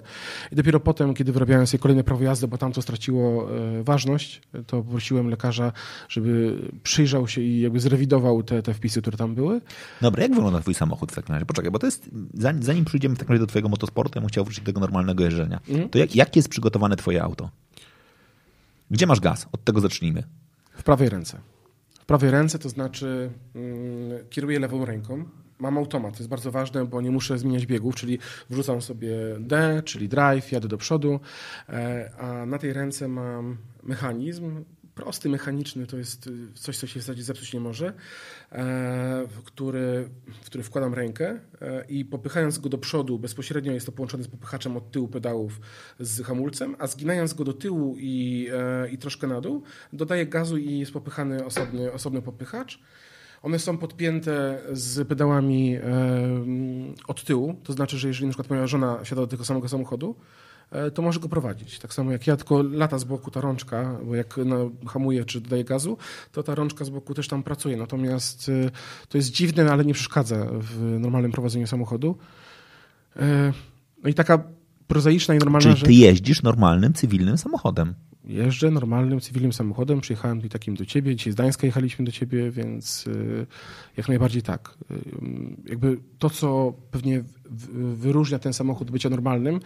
I 0.52 0.56
dopiero 0.56 0.80
potem, 0.80 1.14
kiedy 1.14 1.32
wyrabiałem 1.32 1.68
sobie 1.68 1.82
kolejne 1.82 2.04
prawo 2.04 2.24
jazdy, 2.24 2.48
bo 2.48 2.58
tam 2.58 2.72
to 2.72 2.82
straciło 2.82 3.52
e, 3.52 3.84
ważność, 3.84 4.42
to 4.68 4.84
poprosiłem 4.84 5.30
lekarza, 5.30 5.72
żeby 6.10 6.58
przyjrzał 6.84 7.28
się 7.28 7.42
i 7.42 7.62
jakby 7.62 7.80
zrewidował 7.80 8.44
te, 8.44 8.64
te 8.64 8.74
wpisy, 8.74 9.02
które 9.02 9.18
tam 9.18 9.36
były. 9.36 9.62
Dobra, 10.02 10.24
jak 10.24 10.36
wygląda 10.36 10.60
twój 10.60 10.74
samochód 10.74 11.12
w 11.12 11.16
takim 11.16 11.34
razie? 11.34 11.46
Poczekaj, 11.46 11.72
bo 11.72 11.80
to 11.80 11.88
jest, 11.88 12.10
zanim, 12.34 12.64
zanim 12.64 12.86
przyjdziemy 12.86 13.16
w 13.16 13.20
takim 13.20 13.32
razie 13.32 13.40
do 13.40 13.48
twojego 13.48 13.70
motosportu, 13.70 14.12
ja 14.16 14.22
bym 14.22 14.30
chciał 14.30 14.44
wrócić 14.44 14.64
do 14.64 14.66
tego 14.66 14.80
normalnego 14.80 15.24
jeżdżenia. 15.24 15.60
Mhm. 15.70 15.90
To 15.90 16.00
jak, 16.00 16.16
jak 16.16 16.36
jest 16.36 16.50
przygotowane 16.50 16.96
twoje 16.96 17.24
auto? 17.24 17.50
Gdzie 18.92 19.08
masz 19.08 19.20
gaz? 19.20 19.48
Od 19.52 19.64
tego 19.64 19.82
zacznijmy. 19.82 20.24
W 20.78 20.84
prawej 20.84 21.10
ręce. 21.10 21.40
W 22.00 22.06
prawej 22.06 22.32
ręce 22.32 22.60
to 22.60 22.70
znaczy 22.70 23.30
mm, 23.56 24.28
kieruję 24.30 24.60
lewą 24.60 24.86
ręką. 24.86 25.26
Mam 25.60 25.78
automat, 25.78 26.14
to 26.14 26.20
jest 26.20 26.30
bardzo 26.30 26.52
ważne, 26.52 26.86
bo 26.86 27.02
nie 27.02 27.12
muszę 27.12 27.38
zmieniać 27.38 27.66
biegów, 27.66 27.96
czyli 27.96 28.20
wrzucam 28.50 28.82
sobie 28.82 29.10
D, 29.40 29.82
czyli 29.86 30.10
drive, 30.10 30.52
jadę 30.52 30.68
do 30.68 30.78
przodu, 30.78 31.20
e, 31.70 32.12
a 32.18 32.46
na 32.46 32.58
tej 32.58 32.74
ręce 32.74 33.08
mam 33.08 33.58
mechanizm, 33.84 34.64
prosty, 34.98 35.30
mechaniczny, 35.30 35.88
to 35.88 35.98
jest 35.98 36.28
y, 36.28 36.32
coś, 36.54 36.78
co 36.78 36.88
się 36.88 37.00
w 37.00 37.04
zasadzie 37.04 37.24
zepsuć 37.24 37.54
nie 37.54 37.60
może, 37.60 37.88
e, 37.88 37.94
w 39.28 39.44
który, 39.44 40.10
w 40.42 40.46
który 40.46 40.64
wkładam 40.64 40.94
rękę 40.94 41.40
e, 41.62 41.86
i 41.90 42.06
popychając 42.06 42.58
go 42.58 42.70
do 42.70 42.78
przodu, 42.78 43.20
bezpośrednio 43.20 43.72
jest 43.72 43.86
to 43.86 43.92
połączone 43.92 44.24
z 44.24 44.28
popychaczem 44.28 44.78
od 44.78 44.92
tyłu 44.92 45.08
pedałów 45.08 45.60
z 46.00 46.22
hamulcem, 46.22 46.76
a 46.80 46.88
zginając 46.88 47.34
go 47.34 47.44
do 47.44 47.54
tyłu 47.54 47.96
i, 48.00 48.48
e, 48.54 48.90
i 48.90 48.98
troszkę 48.98 49.28
na 49.28 49.42
dół, 49.42 49.64
dodaję 49.94 50.26
gazu 50.26 50.58
i 50.58 50.80
jest 50.80 50.92
popychany 50.92 51.46
osobny, 51.46 51.92
osobny 51.92 52.22
popychacz. 52.22 52.80
One 53.42 53.60
są 53.60 53.78
podpięte 53.78 54.62
z 54.72 55.08
pedałami 55.08 55.78
od 57.08 57.24
tyłu, 57.24 57.56
to 57.64 57.74
znaczy, 57.74 57.98
że 57.98 58.08
jeżeli 58.08 58.28
na 58.28 58.32
przykład 58.32 58.50
moja 58.50 58.68
żona 58.68 59.06
siada 59.06 59.22
do 59.22 59.28
tego 59.28 59.46
samego 59.46 59.70
samochodu, 59.70 60.16
to 60.94 61.02
może 61.02 61.20
go 61.20 61.30
prowadzić. 61.30 61.80
Tak 61.80 61.94
samo 61.94 62.12
jak 62.12 62.28
ja, 62.28 62.38
tylko 62.38 62.62
lata 62.62 63.00
z 63.00 63.04
boku 63.04 63.32
ta 63.32 63.42
rączka, 63.42 64.00
bo 64.06 64.16
jak 64.16 64.40
no, 64.46 64.72
hamuje 64.88 65.26
czy 65.26 65.42
dodaje 65.42 65.64
gazu, 65.64 65.98
to 66.32 66.44
ta 66.44 66.56
rączka 66.56 66.86
z 66.86 66.90
boku 66.90 67.14
też 67.14 67.28
tam 67.28 67.44
pracuje. 67.44 67.78
Natomiast 67.78 68.50
e, 68.50 68.72
to 69.10 69.18
jest 69.18 69.32
dziwne, 69.32 69.72
ale 69.72 69.86
nie 69.86 69.94
przeszkadza 69.94 70.48
w 70.52 71.00
normalnym 71.00 71.32
prowadzeniu 71.32 71.68
samochodu. 71.68 72.18
E, 73.16 73.54
no 74.04 74.10
i 74.10 74.14
taka 74.14 74.44
prozaiczna 74.88 75.36
i 75.36 75.38
normalna 75.38 75.76
Czyli 75.76 75.86
ty 75.86 75.94
rzecz... 75.94 76.02
jeździsz 76.02 76.44
normalnym, 76.44 76.94
cywilnym 76.94 77.38
samochodem 77.38 77.94
jeżdżę 78.28 78.72
normalnym, 78.72 79.22
cywilnym 79.22 79.54
samochodem. 79.54 80.02
Przyjechałem 80.02 80.38
tutaj 80.38 80.50
takim 80.50 80.76
do 80.76 80.86
ciebie. 80.86 81.16
Dzisiaj 81.16 81.34
z 81.34 81.36
Gdańska 81.36 81.68
jechaliśmy 81.68 82.06
do 82.06 82.12
ciebie, 82.12 82.52
więc 82.52 83.08
y, 83.08 83.46
jak 83.98 84.08
najbardziej 84.08 84.42
tak. 84.42 84.78
Y, 84.92 84.96
jakby 85.70 85.98
to, 86.20 86.30
co 86.30 86.74
pewnie 86.92 87.24
wyróżnia 87.94 88.40
ten 88.40 88.54
samochód 88.54 88.92
bycia 88.92 89.10
normalnym, 89.10 89.60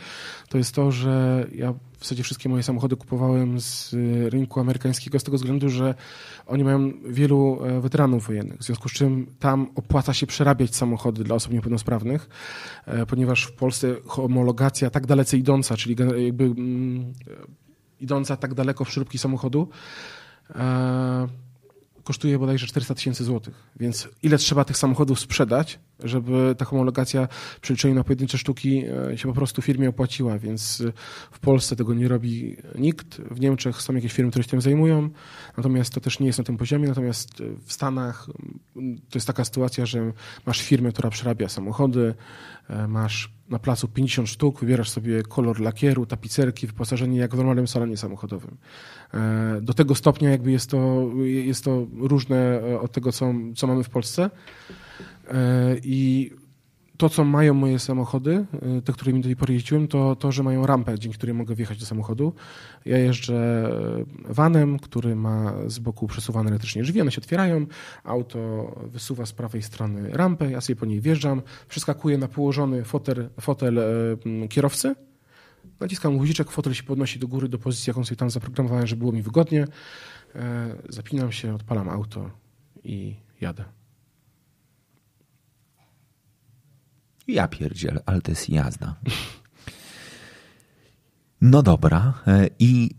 to 0.49 0.57
jest 0.57 0.75
to, 0.75 0.91
że 0.91 1.47
ja 1.55 1.73
w 1.73 2.03
zasadzie 2.03 2.23
wszystkie 2.23 2.49
moje 2.49 2.63
samochody 2.63 2.95
kupowałem 2.95 3.59
z 3.59 3.95
rynku 4.29 4.59
amerykańskiego 4.59 5.19
z 5.19 5.23
tego 5.23 5.37
względu, 5.37 5.69
że 5.69 5.95
oni 6.47 6.63
mają 6.63 6.91
wielu 7.05 7.59
e, 7.63 7.81
weteranów 7.81 8.27
wojennych, 8.27 8.59
w 8.59 8.63
związku 8.63 8.89
z 8.89 8.91
czym 8.91 9.27
tam 9.39 9.67
opłaca 9.75 10.13
się 10.13 10.27
przerabiać 10.27 10.75
samochody 10.75 11.23
dla 11.23 11.35
osób 11.35 11.53
niepełnosprawnych, 11.53 12.29
e, 12.85 13.05
ponieważ 13.05 13.43
w 13.43 13.53
Polsce 13.53 13.95
homologacja 14.05 14.89
tak 14.89 15.07
dalece 15.07 15.37
idąca, 15.37 15.77
czyli 15.77 15.95
jakby 16.25 16.43
mm, 16.43 17.13
idąca 18.01 18.37
tak 18.37 18.53
daleko 18.53 18.85
w 18.85 18.91
śrubki 18.91 19.17
samochodu 19.17 19.69
e, 20.55 21.27
kosztuje 22.03 22.39
bodajże 22.39 22.67
400 22.67 22.95
tysięcy 22.95 23.23
złotych. 23.23 23.69
Więc 23.79 24.09
ile 24.23 24.37
trzeba 24.37 24.65
tych 24.65 24.77
samochodów 24.77 25.19
sprzedać, 25.19 25.79
żeby 26.03 26.55
ta 26.57 26.65
homologacja 26.65 27.27
przeliczeniu 27.61 27.95
na 27.95 28.03
pojedyncze 28.03 28.37
sztuki 28.37 28.83
e, 29.11 29.17
się 29.17 29.27
po 29.27 29.33
prostu 29.33 29.61
firmie 29.61 29.89
opłaciła. 29.89 30.39
Więc 30.39 30.83
w 31.31 31.39
Polsce 31.39 31.75
tego 31.75 31.93
nie 31.93 32.07
robi 32.07 32.57
nikt. 32.75 33.21
W 33.31 33.39
Niemczech 33.39 33.81
są 33.81 33.95
jakieś 33.95 34.13
firmy, 34.13 34.31
które 34.31 34.43
się 34.43 34.49
tym 34.49 34.61
zajmują, 34.61 35.09
natomiast 35.57 35.93
to 35.93 36.01
też 36.01 36.19
nie 36.19 36.27
jest 36.27 36.39
na 36.39 36.45
tym 36.45 36.57
poziomie. 36.57 36.87
Natomiast 36.87 37.43
w 37.65 37.73
Stanach 37.73 38.27
to 39.09 39.17
jest 39.17 39.27
taka 39.27 39.45
sytuacja, 39.45 39.85
że 39.85 40.11
masz 40.45 40.61
firmę, 40.61 40.91
która 40.91 41.09
przerabia 41.09 41.49
samochody, 41.49 42.13
e, 42.69 42.87
masz 42.87 43.33
na 43.49 43.59
placu 43.59 43.87
50 43.87 44.29
sztuk, 44.29 44.59
wybierasz 44.59 44.89
sobie 44.89 45.23
kolor 45.23 45.59
lakieru, 45.59 46.05
tapicerki, 46.05 46.67
wyposażenie 46.67 47.19
jak 47.19 47.33
w 47.33 47.37
normalnym 47.37 47.67
salonie 47.67 47.97
samochodowym. 47.97 48.57
E, 49.13 49.59
do 49.61 49.73
tego 49.73 49.95
stopnia 49.95 50.29
jakby 50.29 50.51
jest 50.51 50.69
to, 50.69 51.09
jest 51.23 51.63
to 51.63 51.87
różne 51.99 52.61
od 52.81 52.91
tego, 52.91 53.11
co, 53.11 53.33
co 53.55 53.67
mamy 53.67 53.83
w 53.83 53.89
Polsce. 53.89 54.29
I 55.83 56.31
to, 57.01 57.09
co 57.09 57.23
mają 57.25 57.53
moje 57.53 57.79
samochody, 57.79 58.45
y, 58.77 58.81
te, 58.81 58.93
którymi 58.93 59.21
do 59.21 59.27
tej 59.27 59.35
pory 59.35 59.53
jeździłem, 59.53 59.87
to 59.87 60.15
to, 60.15 60.31
że 60.31 60.43
mają 60.43 60.65
rampę, 60.65 60.99
dzięki 60.99 61.17
której 61.17 61.35
mogę 61.35 61.55
wjechać 61.55 61.77
do 61.77 61.85
samochodu. 61.85 62.33
Ja 62.85 62.97
jeżdżę 62.97 63.69
vanem, 64.29 64.79
który 64.79 65.15
ma 65.15 65.53
z 65.67 65.79
boku 65.79 66.07
przesuwane 66.07 66.49
elektrycznie 66.49 66.83
drzwi, 66.83 67.01
one 67.01 67.11
się 67.11 67.21
otwierają, 67.21 67.65
auto 68.03 68.39
wysuwa 68.85 69.25
z 69.25 69.33
prawej 69.33 69.61
strony 69.61 70.09
rampę, 70.09 70.51
ja 70.51 70.61
sobie 70.61 70.75
po 70.75 70.85
niej 70.85 71.01
wjeżdżam, 71.01 71.41
przeskakuję 71.69 72.17
na 72.17 72.27
położony 72.27 72.83
fotel, 72.83 73.29
fotel 73.39 73.77
y, 73.77 74.47
kierowcy, 74.47 74.95
naciskam 75.79 76.17
guziczek, 76.17 76.51
fotel 76.51 76.73
się 76.73 76.83
podnosi 76.83 77.19
do 77.19 77.27
góry 77.27 77.49
do 77.49 77.57
pozycji, 77.57 77.89
jaką 77.89 78.05
sobie 78.05 78.17
tam 78.17 78.29
zaprogramowałem, 78.29 78.87
żeby 78.87 78.99
było 78.99 79.11
mi 79.11 79.21
wygodnie, 79.21 79.67
zapinam 80.89 81.31
się, 81.31 81.55
odpalam 81.55 81.89
auto 81.89 82.29
i 82.83 83.15
jadę. 83.41 83.80
Ja 87.31 87.47
pierdziel, 87.47 87.99
ale 88.05 88.21
to 88.21 88.31
jest 88.31 88.49
jazda. 88.49 88.95
No 91.41 91.63
dobra. 91.63 92.13
E, 92.27 92.49
I 92.59 92.89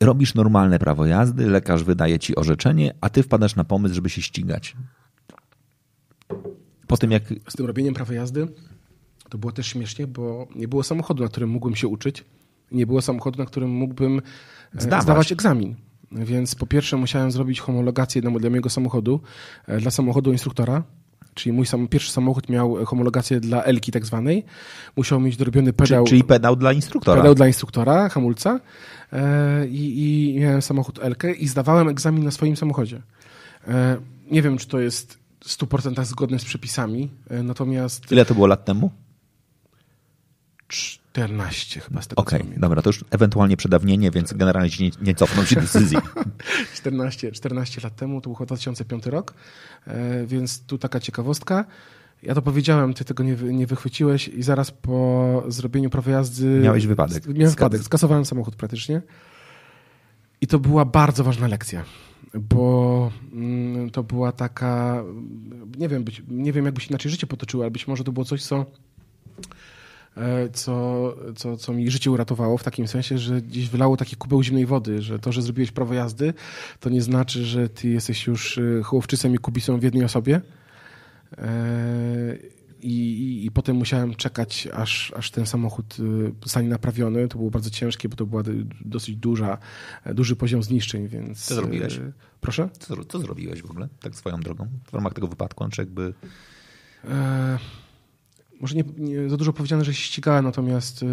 robisz 0.00 0.34
normalne 0.34 0.78
prawo 0.78 1.06
jazdy, 1.06 1.46
lekarz 1.46 1.84
wydaje 1.84 2.18
ci 2.18 2.36
orzeczenie, 2.36 2.94
a 3.00 3.08
ty 3.10 3.22
wpadasz 3.22 3.56
na 3.56 3.64
pomysł, 3.64 3.94
żeby 3.94 4.10
się 4.10 4.22
ścigać. 4.22 4.76
Po 6.86 6.96
tym 6.96 7.10
jak... 7.10 7.22
Z 7.48 7.56
tym 7.56 7.66
robieniem 7.66 7.94
prawa 7.94 8.14
jazdy 8.14 8.48
to 9.28 9.38
było 9.38 9.52
też 9.52 9.66
śmiesznie, 9.66 10.06
bo 10.06 10.48
nie 10.54 10.68
było 10.68 10.82
samochodu, 10.82 11.22
na 11.22 11.28
którym 11.28 11.50
mógłbym 11.50 11.76
się 11.76 11.88
uczyć. 11.88 12.24
Nie 12.72 12.86
było 12.86 13.02
samochodu, 13.02 13.38
na 13.38 13.46
którym 13.46 13.70
mógłbym 13.70 14.18
e, 14.74 14.80
Zdawać. 14.80 15.02
zdawać 15.02 15.32
egzamin. 15.32 15.74
Więc 16.12 16.54
po 16.54 16.66
pierwsze 16.66 16.96
musiałem 16.96 17.32
zrobić 17.32 17.60
homologację 17.60 18.22
dla 18.22 18.30
mojego 18.30 18.70
samochodu, 18.70 19.20
e, 19.66 19.78
dla 19.80 19.90
samochodu 19.90 20.32
instruktora, 20.32 20.82
czyli 21.34 21.52
mój 21.52 21.66
sam, 21.66 21.88
pierwszy 21.88 22.12
samochód 22.12 22.48
miał 22.48 22.84
homologację 22.84 23.40
dla 23.40 23.62
Elki 23.62 23.92
tak 23.92 24.06
zwanej. 24.06 24.44
Musiał 24.96 25.20
mieć 25.20 25.36
dorobiony 25.36 25.72
pedał. 25.72 26.04
Czyli, 26.04 26.20
czyli 26.20 26.24
pedał 26.24 26.56
dla 26.56 26.72
instruktora. 26.72 27.20
Pedał 27.20 27.34
dla 27.34 27.46
instruktora, 27.46 28.08
hamulca. 28.08 28.60
E, 29.12 29.66
i, 29.66 30.34
I 30.34 30.40
miałem 30.40 30.62
samochód 30.62 30.98
Elkę 31.02 31.32
i 31.32 31.48
zdawałem 31.48 31.88
egzamin 31.88 32.24
na 32.24 32.30
swoim 32.30 32.56
samochodzie. 32.56 33.02
E, 33.68 33.96
nie 34.30 34.42
wiem, 34.42 34.58
czy 34.58 34.68
to 34.68 34.80
jest 34.80 35.18
w 35.44 35.48
100% 35.48 36.04
zgodne 36.04 36.38
z 36.38 36.44
przepisami, 36.44 37.10
e, 37.30 37.42
natomiast... 37.42 38.12
Ile 38.12 38.24
to 38.24 38.34
było 38.34 38.46
lat 38.46 38.64
temu? 38.64 38.90
14 41.12 41.80
chyba 41.80 42.02
z 42.02 42.06
tego 42.06 42.22
Okej, 42.22 42.42
okay, 42.42 42.58
dobra, 42.58 42.82
to 42.82 42.88
już 42.88 43.04
ewentualnie 43.10 43.56
przedawnienie, 43.56 44.10
więc 44.10 44.32
generalnie 44.32 44.70
nie, 44.80 44.90
nie 45.02 45.14
cofną 45.14 45.44
się 45.44 45.60
decyzji. 45.60 45.98
14, 46.74 47.32
14 47.32 47.80
lat 47.84 47.96
temu, 47.96 48.20
to 48.20 48.30
był 48.30 48.46
2005 48.46 49.06
rok, 49.06 49.34
e, 49.86 50.26
więc 50.26 50.66
tu 50.66 50.78
taka 50.78 51.00
ciekawostka. 51.00 51.64
Ja 52.22 52.34
to 52.34 52.42
powiedziałem, 52.42 52.94
ty 52.94 53.04
tego 53.04 53.24
nie, 53.24 53.34
nie 53.34 53.66
wychwyciłeś 53.66 54.28
i 54.28 54.42
zaraz 54.42 54.70
po 54.70 55.44
zrobieniu 55.48 55.90
prawa 55.90 56.10
jazdy... 56.10 56.60
Miałeś 56.62 56.86
wypadek. 56.86 57.26
Miałem 57.26 57.50
wypadek, 57.50 57.82
skasowałem 57.82 58.24
samochód 58.24 58.56
praktycznie. 58.56 59.02
I 60.40 60.46
to 60.46 60.58
była 60.58 60.84
bardzo 60.84 61.24
ważna 61.24 61.48
lekcja, 61.48 61.84
bo 62.34 63.12
mm, 63.32 63.90
to 63.90 64.02
była 64.02 64.32
taka, 64.32 65.04
nie 65.78 65.88
wiem, 65.88 66.04
być, 66.04 66.22
nie 66.28 66.52
wiem 66.52 66.64
jakby 66.64 66.80
się 66.80 66.88
inaczej 66.88 67.10
życie 67.10 67.26
potoczyło, 67.26 67.62
ale 67.62 67.70
być 67.70 67.88
może 67.88 68.04
to 68.04 68.12
było 68.12 68.24
coś, 68.24 68.42
co 68.42 68.66
co, 70.52 71.14
co, 71.36 71.56
co 71.56 71.72
mi 71.72 71.90
życie 71.90 72.10
uratowało 72.10 72.58
w 72.58 72.64
takim 72.64 72.88
sensie, 72.88 73.18
że 73.18 73.42
gdzieś 73.42 73.68
wylało 73.68 73.96
taki 73.96 74.16
kubeł 74.16 74.42
zimnej 74.42 74.66
wody, 74.66 75.02
że 75.02 75.18
to, 75.18 75.32
że 75.32 75.42
zrobiłeś 75.42 75.70
prawo 75.70 75.94
jazdy, 75.94 76.34
to 76.80 76.90
nie 76.90 77.02
znaczy, 77.02 77.44
że 77.44 77.68
ty 77.68 77.88
jesteś 77.88 78.26
już 78.26 78.58
e, 78.58 78.82
chłopczycem 78.82 79.34
i 79.34 79.38
kubisą 79.38 79.80
w 79.80 79.82
jednej 79.82 80.04
osobie. 80.04 80.40
E, 81.38 82.36
I, 82.82 82.92
i, 82.92 83.46
I, 83.46 83.50
potem 83.50 83.76
musiałem 83.76 84.14
czekać, 84.14 84.68
aż, 84.72 85.12
aż 85.16 85.30
ten 85.30 85.46
samochód 85.46 85.96
zostanie 86.42 86.68
naprawiony. 86.68 87.28
To 87.28 87.38
było 87.38 87.50
bardzo 87.50 87.70
ciężkie, 87.70 88.08
bo 88.08 88.16
to 88.16 88.26
była 88.26 88.42
dosyć 88.80 89.16
duża, 89.16 89.58
duży 90.14 90.36
poziom 90.36 90.62
zniszczeń, 90.62 91.08
więc... 91.08 91.44
Co 91.44 91.54
zrobiłeś? 91.54 92.00
Proszę? 92.40 92.68
Co, 92.78 93.04
co 93.04 93.18
zrobiłeś 93.18 93.62
w 93.62 93.70
ogóle, 93.70 93.88
tak 94.00 94.14
swoją 94.14 94.40
drogą, 94.40 94.66
w 94.90 94.94
ramach 94.94 95.14
tego 95.14 95.28
wypadku? 95.28 95.68
Czy 95.68 95.82
jakby... 95.82 96.14
E 97.04 97.58
może 98.60 98.74
nie, 98.74 98.84
nie, 98.98 99.28
za 99.28 99.36
dużo 99.36 99.52
powiedziane, 99.52 99.84
że 99.84 99.94
się 99.94 100.02
ścigałem, 100.02 100.44
natomiast 100.44 101.02
y, 101.02 101.06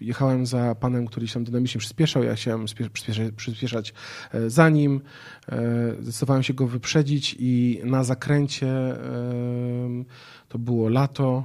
jechałem 0.00 0.46
za 0.46 0.74
panem, 0.74 1.06
który 1.06 1.28
się 1.28 1.34
tam 1.34 1.44
dynamicznie 1.44 1.78
przyspieszał. 1.78 2.22
Ja 2.22 2.34
chciałem 2.34 2.64
przyspieszać, 2.64 3.32
przyspieszać 3.36 3.94
e, 4.32 4.50
za 4.50 4.68
nim. 4.68 5.00
E, 5.48 5.62
zdecydowałem 6.00 6.42
się 6.42 6.54
go 6.54 6.66
wyprzedzić 6.66 7.36
i 7.38 7.80
na 7.84 8.04
zakręcie 8.04 8.68
e, 8.68 10.04
to 10.48 10.58
było 10.58 10.88
lato. 10.88 11.44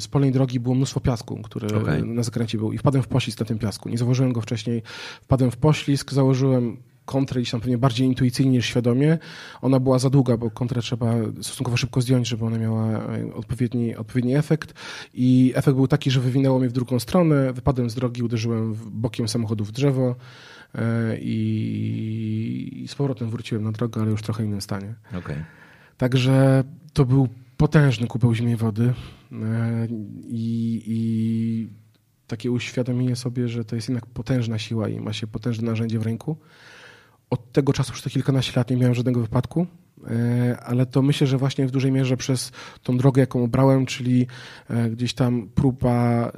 Z 0.00 0.08
polnej 0.08 0.32
drogi 0.32 0.60
było 0.60 0.74
mnóstwo 0.74 1.00
piasku, 1.00 1.42
który 1.42 1.76
okay. 1.76 2.04
na 2.04 2.22
zakręcie 2.22 2.58
był 2.58 2.72
i 2.72 2.78
wpadłem 2.78 3.02
w 3.02 3.08
poślizg 3.08 3.40
na 3.40 3.46
tym 3.46 3.58
piasku. 3.58 3.88
Nie 3.88 3.98
zauważyłem 3.98 4.32
go 4.32 4.40
wcześniej. 4.40 4.82
Wpadłem 5.22 5.50
w 5.50 5.56
poślizg, 5.56 6.12
założyłem 6.12 6.76
kontrę 7.08 7.40
gdzieś 7.40 7.50
tam 7.50 7.60
pewnie 7.60 7.78
bardziej 7.78 8.06
intuicyjnie 8.06 8.52
niż 8.52 8.66
świadomie. 8.66 9.18
Ona 9.62 9.80
była 9.80 9.98
za 9.98 10.10
długa, 10.10 10.36
bo 10.36 10.50
kontrę 10.50 10.82
trzeba 10.82 11.14
stosunkowo 11.42 11.76
szybko 11.76 12.00
zdjąć, 12.00 12.28
żeby 12.28 12.44
ona 12.44 12.58
miała 12.58 12.86
e, 12.86 13.34
odpowiedni, 13.34 13.96
odpowiedni 13.96 14.36
efekt. 14.36 14.74
I 15.14 15.52
efekt 15.54 15.76
był 15.76 15.88
taki, 15.88 16.10
że 16.10 16.20
wywinęło 16.20 16.58
mnie 16.58 16.68
w 16.68 16.72
drugą 16.72 16.98
stronę, 16.98 17.52
wypadłem 17.52 17.90
z 17.90 17.94
drogi, 17.94 18.22
uderzyłem 18.22 18.74
bokiem 18.90 19.28
samochodu 19.28 19.64
w 19.64 19.72
drzewo 19.72 20.16
e, 20.74 21.18
i, 21.20 22.86
z 22.88 22.94
powrotem 22.94 23.30
wróciłem 23.30 23.64
na 23.64 23.72
drogę, 23.72 24.00
ale 24.00 24.10
już 24.10 24.20
w 24.20 24.24
trochę 24.24 24.44
innym 24.44 24.60
stanie. 24.60 24.94
Okay. 25.18 25.44
Także 25.96 26.64
to 26.92 27.04
był 27.04 27.28
potężny 27.56 28.06
kubeł 28.06 28.34
zimnej 28.34 28.56
wody 28.56 28.92
e, 29.32 29.88
i, 30.28 30.82
i 30.86 31.68
takie 32.26 32.50
uświadomienie 32.50 33.16
sobie, 33.16 33.48
że 33.48 33.64
to 33.64 33.76
jest 33.76 33.88
jednak 33.88 34.06
potężna 34.06 34.58
siła 34.58 34.88
i 34.88 35.00
ma 35.00 35.12
się 35.12 35.26
potężne 35.26 35.70
narzędzie 35.70 35.98
w 35.98 36.02
ręku 36.02 36.36
od 37.30 37.52
tego 37.52 37.72
czasu 37.72 37.92
przez 37.92 38.04
te 38.04 38.10
kilkanaście 38.10 38.52
lat 38.56 38.70
nie 38.70 38.76
miałem 38.76 38.94
żadnego 38.94 39.20
wypadku, 39.20 39.66
e, 40.06 40.58
ale 40.60 40.86
to 40.86 41.02
myślę, 41.02 41.26
że 41.26 41.38
właśnie 41.38 41.66
w 41.66 41.70
dużej 41.70 41.92
mierze 41.92 42.16
przez 42.16 42.52
tą 42.82 42.96
drogę, 42.96 43.20
jaką 43.20 43.44
obrałem, 43.44 43.86
czyli 43.86 44.26
e, 44.70 44.90
gdzieś 44.90 45.14
tam 45.14 45.48
próba 45.54 46.32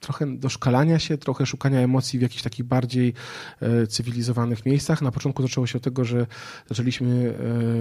trochę 0.00 0.36
doszkalania 0.36 0.98
się, 0.98 1.18
trochę 1.18 1.46
szukania 1.46 1.80
emocji 1.80 2.18
w 2.18 2.22
jakichś 2.22 2.42
takich 2.42 2.66
bardziej 2.66 3.14
e, 3.60 3.86
cywilizowanych 3.86 4.66
miejscach. 4.66 5.02
Na 5.02 5.12
początku 5.12 5.42
zaczęło 5.42 5.66
się 5.66 5.76
od 5.76 5.84
tego, 5.84 6.04
że 6.04 6.26
zaczęliśmy 6.68 7.34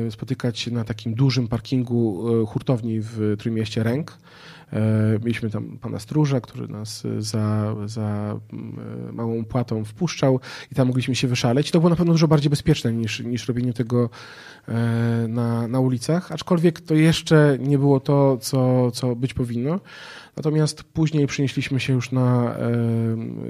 spotykać 0.09 0.59
się 0.59 0.71
na 0.71 0.83
takim 0.83 1.13
dużym 1.13 1.47
parkingu 1.47 2.23
hurtowni 2.45 2.99
w 3.01 3.35
Trójmieście 3.39 3.83
Ręk. 3.83 4.17
E, 4.73 5.19
mieliśmy 5.19 5.49
tam 5.49 5.77
pana 5.77 5.99
stróża, 5.99 6.41
który 6.41 6.67
nas 6.67 7.03
za, 7.19 7.75
za 7.85 8.39
e, 9.09 9.11
małą 9.11 9.45
płatą 9.45 9.85
wpuszczał 9.85 10.39
i 10.71 10.75
tam 10.75 10.87
mogliśmy 10.87 11.15
się 11.15 11.27
wyszaleć. 11.27 11.71
To 11.71 11.79
było 11.79 11.89
na 11.89 11.95
pewno 11.95 12.13
dużo 12.13 12.27
bardziej 12.27 12.49
bezpieczne 12.49 12.93
niż, 12.93 13.19
niż 13.19 13.47
robienie 13.47 13.73
tego 13.73 14.09
e, 14.67 14.73
na, 15.27 15.67
na 15.67 15.79
ulicach, 15.79 16.31
aczkolwiek 16.31 16.81
to 16.81 16.95
jeszcze 16.95 17.57
nie 17.59 17.77
było 17.77 17.99
to, 17.99 18.37
co, 18.37 18.91
co 18.91 19.15
być 19.15 19.33
powinno. 19.33 19.79
Natomiast 20.37 20.83
później 20.83 21.27
przenieśliśmy 21.27 21.79
się 21.79 21.93
już 21.93 22.11
na 22.11 22.55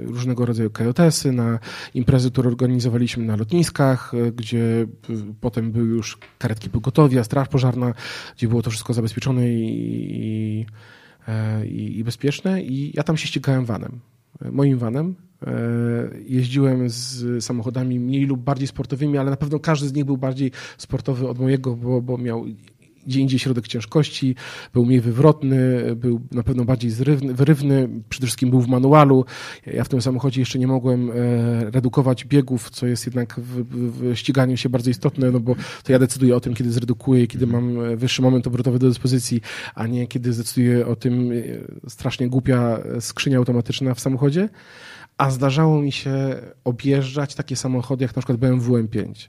różnego 0.04 0.46
rodzaju 0.46 0.70
kajotesy, 0.70 1.32
na 1.32 1.58
imprezy, 1.94 2.30
które 2.30 2.48
organizowaliśmy 2.48 3.24
na 3.24 3.36
lotniskach, 3.36 4.12
gdzie 4.36 4.86
potem 5.40 5.72
były 5.72 5.88
już 5.88 6.18
karetki 6.38 6.70
pogotowia, 6.70 7.24
straż 7.24 7.48
pożarna, 7.48 7.94
gdzie 8.36 8.48
było 8.48 8.62
to 8.62 8.70
wszystko 8.70 8.94
zabezpieczone 8.94 9.48
i, 9.48 10.66
E, 10.66 10.66
i, 11.66 12.04
bezpieczne 12.04 12.62
i 12.62 12.96
ja 12.96 13.02
tam 13.02 13.16
się 13.16 13.26
ścigałem 13.26 13.64
vanem, 13.64 14.00
moim 14.52 14.78
vanem. 14.78 15.14
E, 15.46 15.54
jeździłem 16.26 16.90
z 16.90 17.44
samochodami 17.44 18.00
mniej 18.00 18.26
lub 18.26 18.40
bardziej 18.40 18.68
sportowymi, 18.68 19.18
ale 19.18 19.30
na 19.30 19.36
pewno 19.36 19.58
każdy 19.58 19.88
z 19.88 19.92
nich 19.92 20.04
był 20.04 20.16
bardziej 20.16 20.50
sportowy 20.78 21.28
od 21.28 21.38
mojego, 21.38 21.76
bo, 21.76 22.02
bo 22.02 22.18
miał 22.18 22.44
gdzie 23.06 23.20
indziej 23.20 23.38
środek 23.38 23.68
ciężkości, 23.68 24.34
był 24.72 24.86
mniej 24.86 25.00
wywrotny, 25.00 25.82
był 25.96 26.20
na 26.30 26.42
pewno 26.42 26.64
bardziej 26.64 26.90
zrywny, 26.90 27.34
wyrywny, 27.34 27.88
przede 28.08 28.26
wszystkim 28.26 28.50
był 28.50 28.60
w 28.60 28.68
manualu. 28.68 29.24
Ja 29.66 29.84
w 29.84 29.88
tym 29.88 30.02
samochodzie 30.02 30.40
jeszcze 30.40 30.58
nie 30.58 30.66
mogłem 30.66 31.10
e, 31.10 31.14
redukować 31.70 32.24
biegów, 32.24 32.70
co 32.70 32.86
jest 32.86 33.06
jednak 33.06 33.40
w, 33.40 33.64
w 33.70 34.16
ściganiu 34.16 34.56
się 34.56 34.68
bardzo 34.68 34.90
istotne, 34.90 35.30
no 35.30 35.40
bo 35.40 35.54
to 35.84 35.92
ja 35.92 35.98
decyduję 35.98 36.36
o 36.36 36.40
tym, 36.40 36.54
kiedy 36.54 36.72
zredukuję, 36.72 37.26
kiedy 37.26 37.46
mam 37.46 37.80
e, 37.80 37.96
wyższy 37.96 38.22
moment 38.22 38.46
obrotowy 38.46 38.78
do 38.78 38.88
dyspozycji, 38.88 39.40
a 39.74 39.86
nie 39.86 40.06
kiedy 40.06 40.30
decyduję 40.30 40.86
o 40.86 40.96
tym 40.96 41.32
e, 41.32 41.90
strasznie 41.90 42.28
głupia 42.28 42.78
skrzynia 43.00 43.38
automatyczna 43.38 43.94
w 43.94 44.00
samochodzie. 44.00 44.48
A 45.18 45.30
zdarzało 45.30 45.82
mi 45.82 45.92
się 45.92 46.36
objeżdżać 46.64 47.34
takie 47.34 47.56
samochody 47.56 48.04
jak 48.04 48.16
na 48.16 48.22
przykład 48.22 48.38
BMW 48.38 48.74
M5. 48.74 49.28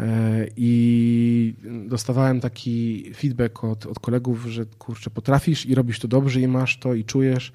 E, 0.00 0.46
I 0.56 1.54
dostawałem 1.88 2.40
taki 2.40 3.10
feedback 3.14 3.64
od, 3.64 3.86
od 3.86 3.98
kolegów, 3.98 4.46
że 4.46 4.66
kurczę, 4.66 5.10
potrafisz 5.10 5.66
i 5.66 5.74
robisz 5.74 6.00
to 6.00 6.08
dobrze 6.08 6.40
i 6.40 6.48
masz 6.48 6.78
to 6.78 6.94
i 6.94 7.04
czujesz. 7.04 7.52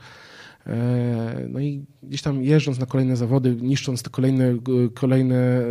E, 0.68 1.46
no 1.50 1.60
i 1.60 1.86
gdzieś 2.04 2.22
tam 2.22 2.44
jeżdżąc 2.44 2.80
na 2.80 2.86
kolejne 2.86 3.16
zawody, 3.16 3.56
niszcząc 3.56 4.04
te 4.04 4.10
kolejne, 4.10 4.58
kolejne 4.94 5.36
e, 5.36 5.64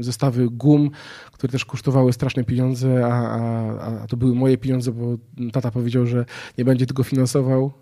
zestawy 0.00 0.48
gum, 0.50 0.90
które 1.32 1.50
też 1.50 1.64
kosztowały 1.64 2.12
straszne 2.12 2.44
pieniądze, 2.44 3.06
a, 3.06 3.10
a, 3.10 4.02
a 4.02 4.06
to 4.06 4.16
były 4.16 4.34
moje 4.34 4.58
pieniądze, 4.58 4.92
bo 4.92 5.16
tata 5.52 5.70
powiedział, 5.70 6.06
że 6.06 6.24
nie 6.58 6.64
będzie 6.64 6.86
tego 6.86 7.02
finansował, 7.02 7.72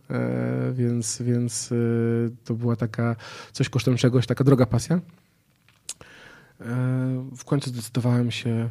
więc, 0.72 1.22
więc 1.22 1.74
to 2.44 2.54
była 2.54 2.76
taka 2.76 3.16
coś 3.52 3.68
kosztem 3.68 3.96
czegoś, 3.96 4.26
taka 4.26 4.44
droga 4.44 4.66
pasja. 4.66 5.00
W 7.36 7.44
końcu 7.44 7.70
zdecydowałem 7.70 8.30
się 8.30 8.68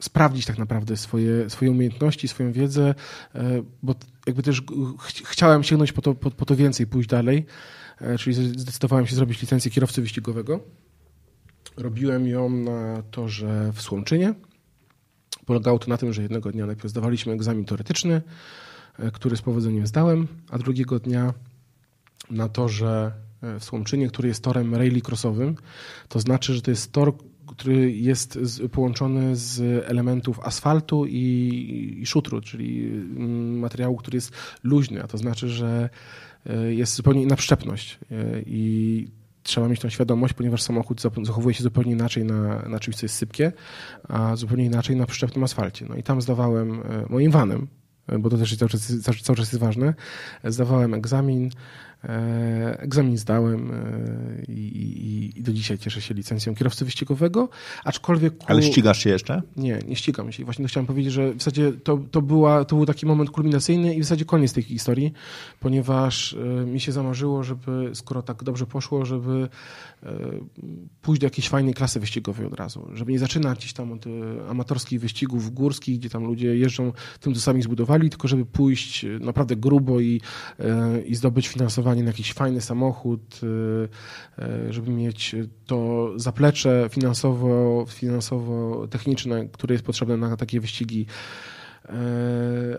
sprawdzić 0.00 0.46
tak 0.46 0.58
naprawdę 0.58 0.96
swoje, 0.96 1.50
swoje 1.50 1.70
umiejętności, 1.70 2.28
swoją 2.28 2.52
wiedzę, 2.52 2.94
e, 3.34 3.62
bo 3.82 3.94
jakby 4.26 4.42
też 4.42 4.62
ch 4.98 5.12
chciałem 5.24 5.62
sięgnąć 5.62 5.92
po 5.92 6.02
to, 6.02 6.14
po, 6.14 6.30
po 6.30 6.46
to 6.46 6.56
więcej, 6.56 6.86
pójść 6.86 7.08
dalej, 7.08 7.46
e, 8.00 8.18
czyli 8.18 8.34
zdecydowałem 8.58 9.06
się 9.06 9.16
zrobić 9.16 9.40
licencję 9.40 9.70
kierowcy 9.70 10.02
wyścigowego. 10.02 10.60
Robiłem 11.76 12.26
ją 12.26 12.50
na 12.50 13.02
torze 13.10 13.72
w 13.74 13.82
Słomczynie. 13.82 14.34
Polegało 15.46 15.78
to 15.78 15.88
na 15.88 15.96
tym, 15.96 16.12
że 16.12 16.22
jednego 16.22 16.52
dnia 16.52 16.66
najpierw 16.66 16.90
zdawaliśmy 16.90 17.32
egzamin 17.32 17.64
teoretyczny, 17.64 18.22
e, 18.98 19.10
który 19.10 19.36
z 19.36 19.42
powodzeniem 19.42 19.86
zdałem, 19.86 20.28
a 20.50 20.58
drugiego 20.58 20.98
dnia 20.98 21.34
na 22.30 22.48
torze 22.48 23.12
w 23.42 23.64
Słomczynie, 23.64 24.08
który 24.08 24.28
jest 24.28 24.44
torem 24.44 24.74
rallycrossowym. 24.74 25.56
To 26.08 26.20
znaczy, 26.20 26.54
że 26.54 26.62
to 26.62 26.70
jest 26.70 26.92
tor, 26.92 27.12
który 27.50 27.92
jest 27.92 28.38
połączony 28.72 29.36
z 29.36 29.84
elementów 29.86 30.40
asfaltu 30.40 31.06
i, 31.06 31.98
i 32.00 32.06
szutru, 32.06 32.40
czyli 32.40 32.86
mm, 32.86 33.58
materiału, 33.58 33.96
który 33.96 34.16
jest 34.16 34.32
luźny, 34.62 35.02
a 35.02 35.06
to 35.06 35.18
znaczy, 35.18 35.48
że 35.48 35.90
e, 36.46 36.74
jest 36.74 36.94
zupełnie 36.94 37.22
inna 37.22 37.36
przyczepność 37.36 37.98
e, 38.10 38.14
i 38.46 39.08
trzeba 39.42 39.68
mieć 39.68 39.80
tą 39.80 39.88
świadomość, 39.88 40.34
ponieważ 40.34 40.62
samochód 40.62 41.02
zachowuje 41.22 41.54
się 41.54 41.62
zupełnie 41.62 41.92
inaczej 41.92 42.24
na, 42.24 42.68
na 42.68 42.78
czymś, 42.78 42.96
co 42.96 43.04
jest 43.04 43.16
sypkie, 43.16 43.52
a 44.08 44.36
zupełnie 44.36 44.64
inaczej 44.64 44.96
na 44.96 45.06
przyczepnym 45.06 45.44
asfalcie. 45.44 45.86
No 45.88 45.96
i 45.96 46.02
tam 46.02 46.22
zdawałem 46.22 46.72
e, 46.72 47.06
moim 47.08 47.30
vanem, 47.30 47.66
bo 48.18 48.30
to 48.30 48.38
też 48.38 48.56
cały 48.56 48.68
czas, 48.68 48.92
cały 49.02 49.36
czas 49.36 49.52
jest 49.52 49.58
ważne, 49.58 49.94
zdawałem 50.44 50.94
egzamin, 50.94 51.50
E, 51.50 51.89
egzamin 52.78 53.18
zdałem 53.18 53.70
e, 53.70 54.42
i, 54.48 54.52
i, 54.52 55.38
i, 55.38 55.42
do 55.42 55.52
dzisiaj 55.52 55.78
cieszę 55.78 56.00
się 56.00 56.14
licencją 56.14 56.54
kierowcy 56.54 56.84
wyścigowego, 56.84 57.48
aczkolwiek... 57.84 58.38
Ku... 58.38 58.44
Ale 58.48 58.62
ścigasz 58.62 58.98
się 58.98 59.10
jeszcze? 59.10 59.42
Nie, 59.56 59.78
nie 59.88 59.96
ścigam 59.96 60.32
się. 60.32 60.44
Właśnie 60.44 60.66
chciałem 60.66 60.86
powiedzieć, 60.86 61.12
że 61.12 61.32
w 61.32 61.38
zasadzie 61.38 61.72
to, 61.72 61.98
to, 62.10 62.22
była, 62.22 62.64
to 62.64 62.76
był 62.76 62.86
taki 62.86 63.06
moment 63.06 63.30
kulminacyjny 63.30 63.94
i 63.94 64.00
w 64.00 64.04
zasadzie 64.04 64.24
koniec 64.24 64.52
tej 64.52 64.62
historii, 64.62 65.12
ponieważ 65.60 66.32
e, 66.34 66.66
mi 66.66 66.80
się 66.80 66.92
zamarzyło, 66.92 67.42
żeby, 67.42 67.90
skoro 67.94 68.22
tak 68.22 68.44
dobrze 68.44 68.66
poszło, 68.66 69.04
żeby 69.04 69.48
pójść 71.02 71.20
do 71.20 71.26
jakiejś 71.26 71.48
fajnej 71.48 71.74
klasy 71.74 72.00
wyścigowej 72.00 72.46
od 72.46 72.54
razu, 72.54 72.88
żeby 72.94 73.12
nie 73.12 73.18
zaczynać 73.18 73.58
gdzieś 73.58 73.72
tam 73.72 73.92
od 73.92 74.04
amatorskich 74.48 75.00
wyścigów 75.00 75.54
górskich, 75.54 75.98
gdzie 75.98 76.10
tam 76.10 76.24
ludzie 76.24 76.56
jeżdżą 76.56 76.92
tym, 77.20 77.34
co 77.34 77.40
sami 77.40 77.62
zbudowali, 77.62 78.10
tylko 78.10 78.28
żeby 78.28 78.46
pójść 78.46 79.06
naprawdę 79.20 79.56
grubo 79.56 80.00
i, 80.00 80.20
i 81.06 81.14
zdobyć 81.14 81.48
finansowanie 81.48 81.89
na 81.96 82.10
jakiś 82.10 82.32
fajny 82.32 82.60
samochód, 82.60 83.40
y, 83.42 84.42
y, 84.68 84.72
żeby 84.72 84.90
mieć 84.90 85.36
to 85.66 86.08
zaplecze 86.16 86.88
finansowo, 86.90 87.84
finansowo-techniczne, 87.88 89.48
które 89.52 89.74
jest 89.74 89.84
potrzebne 89.84 90.16
na 90.16 90.36
takie 90.36 90.60
wyścigi 90.60 91.06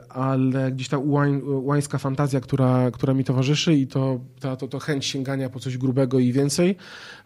ale 0.09 0.71
gdzieś 0.71 0.87
ta 0.89 0.97
ułań, 0.97 1.41
łańska 1.45 1.97
fantazja, 1.97 2.39
która, 2.39 2.91
która 2.91 3.13
mi 3.13 3.23
towarzyszy 3.23 3.73
i 3.73 3.87
to, 3.87 4.19
ta, 4.39 4.55
to, 4.55 4.67
to 4.67 4.79
chęć 4.79 5.05
sięgania 5.05 5.49
po 5.49 5.59
coś 5.59 5.77
grubego 5.77 6.19
i 6.19 6.31
więcej, 6.31 6.75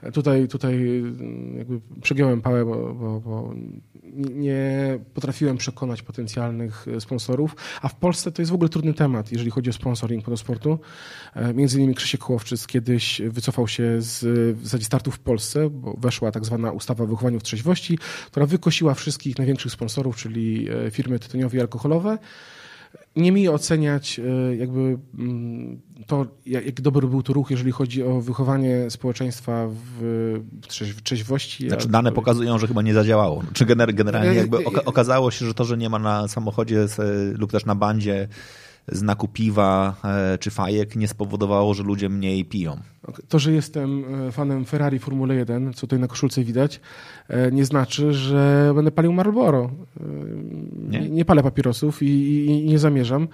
e, 0.02 0.12
tutaj, 0.12 0.48
tutaj 0.48 0.74
mm, 0.98 1.58
jakby 1.58 1.82
przegiąłem 2.02 2.42
pałę, 2.42 2.66
bo, 2.66 2.94
bo, 2.94 3.20
bo 3.20 3.54
nie 4.14 5.00
potrafiłem 5.14 5.58
przekonać 5.58 6.02
potencjalnych 6.02 6.88
e, 6.88 7.02
sponsorów, 7.02 7.56
a 7.82 7.88
w 7.88 7.96
Polsce 7.96 8.32
to 8.32 8.42
jest 8.42 8.52
w 8.52 8.56
ogóle 8.56 8.70
trudny 8.70 8.94
temat, 8.94 9.32
jeżeli 9.32 9.52
chodzi 9.52 9.70
o 9.70 9.74
sponsoring 9.74 10.28
motosportu. 10.28 10.80
Między 11.54 11.78
innymi 11.78 11.96
Krzysiek 11.96 12.22
Kołowczyc 12.22 12.68
kiedyś 12.68 13.22
wycofał 13.30 13.68
się 13.68 14.02
z 14.02 14.26
w 14.58 14.84
startu 14.84 15.12
w 15.12 15.20
Polsce, 15.20 15.70
bo 15.70 15.94
weszła 15.94 16.32
tak 16.32 16.46
zwana 16.46 16.72
ustawa 16.72 17.04
o 17.04 17.08
wychowaniu 17.08 17.40
w 17.40 17.44
trzeźwości, 17.44 17.98
która 18.28 18.46
wykosiła 18.46 18.94
wszystkich 18.94 19.38
największych 19.38 19.72
sponsorów, 19.72 20.16
czyli 20.16 20.68
firmy 20.92 21.20
tytoniowe 21.20 21.58
i 21.58 21.62
alkoholowe. 21.76 22.18
Nie 23.16 23.32
mi 23.32 23.50
oceniać 23.50 24.20
e, 24.20 24.56
jakby 24.56 24.98
mm, 25.18 25.82
to, 26.08 26.26
jak 26.46 26.82
dobry 26.82 27.08
był 27.08 27.24
to 27.24 27.34
ruch, 27.34 27.52
jeżeli 27.52 27.72
chodzi 27.72 28.04
o 28.04 28.22
wychowanie 28.22 28.90
społeczeństwa 28.90 29.68
w 29.70 30.42
trzeźwości. 31.04 31.70
Znaczy 31.70 31.88
dane 31.88 32.12
pokazują, 32.12 32.60
że 32.60 32.68
chyba 32.68 32.82
nie 32.82 32.94
zadziałało. 32.94 33.44
Czy 33.54 33.66
generalnie 33.66 34.36
jakby 34.36 34.66
okazało 34.66 35.32
się, 35.32 35.46
że 35.46 35.54
to, 35.54 35.64
że 35.66 35.78
nie 35.78 35.90
ma 35.90 36.00
na 36.00 36.28
samochodzie 36.28 36.86
lub 37.34 37.52
też 37.52 37.66
na 37.66 37.76
bandzie 37.76 38.28
znaku 38.88 39.28
piwa 39.28 39.96
e, 40.04 40.38
czy 40.38 40.52
fajek 40.52 40.96
nie 40.96 41.08
spowodowało, 41.08 41.74
że 41.74 41.84
ludzie 41.84 42.10
mniej 42.10 42.46
piją. 42.46 42.78
To, 43.28 43.40
że 43.40 43.52
jestem 43.52 44.06
e, 44.28 44.32
fanem 44.32 44.66
Ferrari 44.66 45.00
Formuły 45.00 45.36
1, 45.36 45.74
co 45.74 45.82
tutaj 45.82 46.00
na 46.00 46.08
koszulce 46.08 46.44
widać, 46.44 46.80
e, 47.28 47.52
nie 47.52 47.66
znaczy, 47.66 48.14
że 48.14 48.72
będę 48.76 48.92
palił 48.92 49.14
Marlboro. 49.14 49.72
Nie, 50.90 51.10
nie 51.10 51.26
palę 51.26 51.44
papierosów 51.44 52.04
i, 52.04 52.06
i, 52.06 52.46
i, 52.46 52.66
nie 52.66 52.80
zamierzam. 52.80 53.28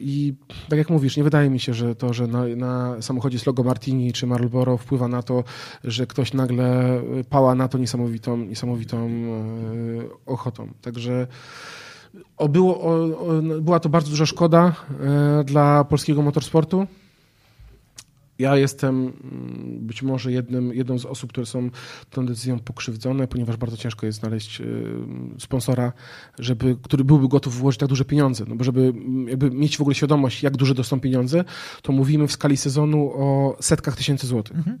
I 0.00 0.34
tak 0.68 0.78
jak 0.78 0.90
mówisz, 0.90 1.16
nie 1.16 1.24
wydaje 1.24 1.50
mi 1.50 1.60
się, 1.60 1.74
że 1.74 1.94
to, 1.94 2.12
że 2.12 2.26
na, 2.26 2.46
na 2.56 3.02
samochodzie 3.02 3.34
jest 3.34 3.46
logo 3.46 3.62
Martini 3.62 4.12
czy 4.12 4.26
Marlboro 4.26 4.76
wpływa 4.76 5.08
na 5.08 5.22
to, 5.22 5.44
że 5.84 6.06
ktoś 6.06 6.32
nagle 6.32 7.00
pała 7.30 7.54
na 7.54 7.68
to 7.68 7.78
niesamowitą, 7.78 8.36
niesamowitą 8.36 9.10
ochotą. 10.26 10.68
Także 10.82 11.26
o, 12.36 12.48
było, 12.48 12.80
o, 12.80 13.04
o, 13.04 13.42
była 13.60 13.80
to 13.80 13.88
bardzo 13.88 14.10
duża 14.10 14.26
szkoda 14.26 14.74
e, 15.00 15.44
dla 15.44 15.84
polskiego 15.84 16.22
motorsportu. 16.22 16.86
Ja 18.38 18.56
jestem 18.56 18.96
mm, 18.96 19.86
być 19.86 20.02
może 20.02 20.32
jednym, 20.32 20.74
jedną 20.74 20.98
z 20.98 21.06
osób, 21.06 21.30
które 21.30 21.46
są 21.46 21.70
tą 22.10 22.26
decyzją 22.26 22.58
pokrzywdzone, 22.58 23.28
ponieważ 23.28 23.56
bardzo 23.56 23.76
ciężko 23.76 24.06
jest 24.06 24.20
znaleźć 24.20 24.60
e, 24.60 24.64
sponsora, 25.38 25.92
żeby, 26.38 26.76
który 26.82 27.04
byłby 27.04 27.28
gotów 27.28 27.58
włożyć 27.58 27.80
tak 27.80 27.88
duże 27.88 28.04
pieniądze. 28.04 28.44
No 28.48 28.56
bo 28.56 28.64
żeby 28.64 28.80
mm, 28.80 29.28
jakby 29.28 29.50
mieć 29.50 29.76
w 29.76 29.80
ogóle 29.80 29.94
świadomość, 29.94 30.42
jak 30.42 30.56
duże 30.56 30.74
to 30.74 30.84
są 30.84 31.00
pieniądze, 31.00 31.44
to 31.82 31.92
mówimy 31.92 32.26
w 32.26 32.32
skali 32.32 32.56
sezonu 32.56 33.12
o 33.14 33.56
setkach 33.60 33.96
tysięcy 33.96 34.26
złotych. 34.26 34.56
Mhm. 34.56 34.78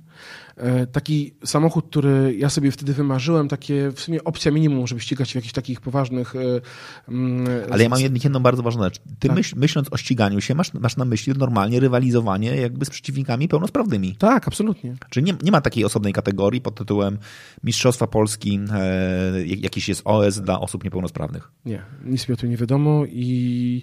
E, 0.56 0.86
taki 0.86 1.34
samochód, 1.44 1.86
który 1.86 2.34
ja 2.38 2.50
sobie 2.50 2.70
wtedy 2.70 2.94
wymarzyłem, 2.94 3.48
takie 3.48 3.90
w 3.90 4.00
sumie 4.00 4.24
opcja 4.24 4.52
minimum, 4.52 4.86
żeby 4.86 5.00
ścigać 5.00 5.32
w 5.32 5.34
jakichś 5.34 5.52
takich 5.52 5.80
poważnych... 5.80 6.36
E, 6.36 6.60
mm, 7.08 7.46
Ale 7.70 7.82
ja 7.82 7.88
mam 7.88 8.00
jedną 8.00 8.40
bardzo 8.40 8.62
ważną 8.62 8.84
rzecz. 8.84 8.98
Ty 9.18 9.28
tak. 9.28 9.36
myśl, 9.36 9.54
myśląc 9.58 9.88
o 9.90 9.96
ściganiu 9.96 10.40
się, 10.40 10.54
masz, 10.54 10.74
masz 10.74 10.96
na 10.96 11.04
myśli 11.04 11.32
normalnie 11.36 11.80
rywalizowanie 11.80 12.56
jakby 12.56 12.84
z 12.84 12.90
przeciwnikami 12.90 13.48
pełnosprawnymi. 13.48 14.16
Tak, 14.16 14.48
absolutnie. 14.48 14.96
Czyli 15.10 15.26
nie, 15.26 15.34
nie 15.42 15.52
ma 15.52 15.60
takiej 15.60 15.84
osobnej 15.84 16.12
kategorii 16.12 16.60
pod 16.60 16.74
tytułem 16.74 17.18
Mistrzostwa 17.64 18.06
Polski, 18.06 18.60
e, 18.72 19.46
jakiś 19.46 19.88
jest 19.88 20.02
OS 20.04 20.40
dla 20.40 20.60
osób 20.60 20.84
niepełnosprawnych. 20.84 21.50
Nie, 21.64 21.82
nic 22.04 22.28
mi 22.28 22.34
o 22.34 22.36
tym 22.36 22.50
nie 22.50 22.56
wiadomo 22.56 23.04
i 23.06 23.82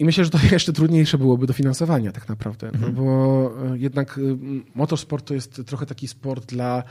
i 0.00 0.04
myślę, 0.04 0.24
że 0.24 0.30
to 0.30 0.38
jeszcze 0.52 0.72
trudniejsze 0.72 1.18
byłoby 1.18 1.46
do 1.46 1.52
finansowania 1.52 2.12
tak 2.12 2.28
naprawdę, 2.28 2.70
no 2.72 2.86
mhm. 2.86 2.94
bo 2.94 3.52
e, 3.72 3.78
jednak 3.78 4.18
e, 4.18 4.20
motorsport 4.74 5.26
to 5.26 5.34
jest 5.34 5.62
trochę 5.66 5.86
taki 5.86 6.08
sport 6.08 6.46
dla, 6.46 6.82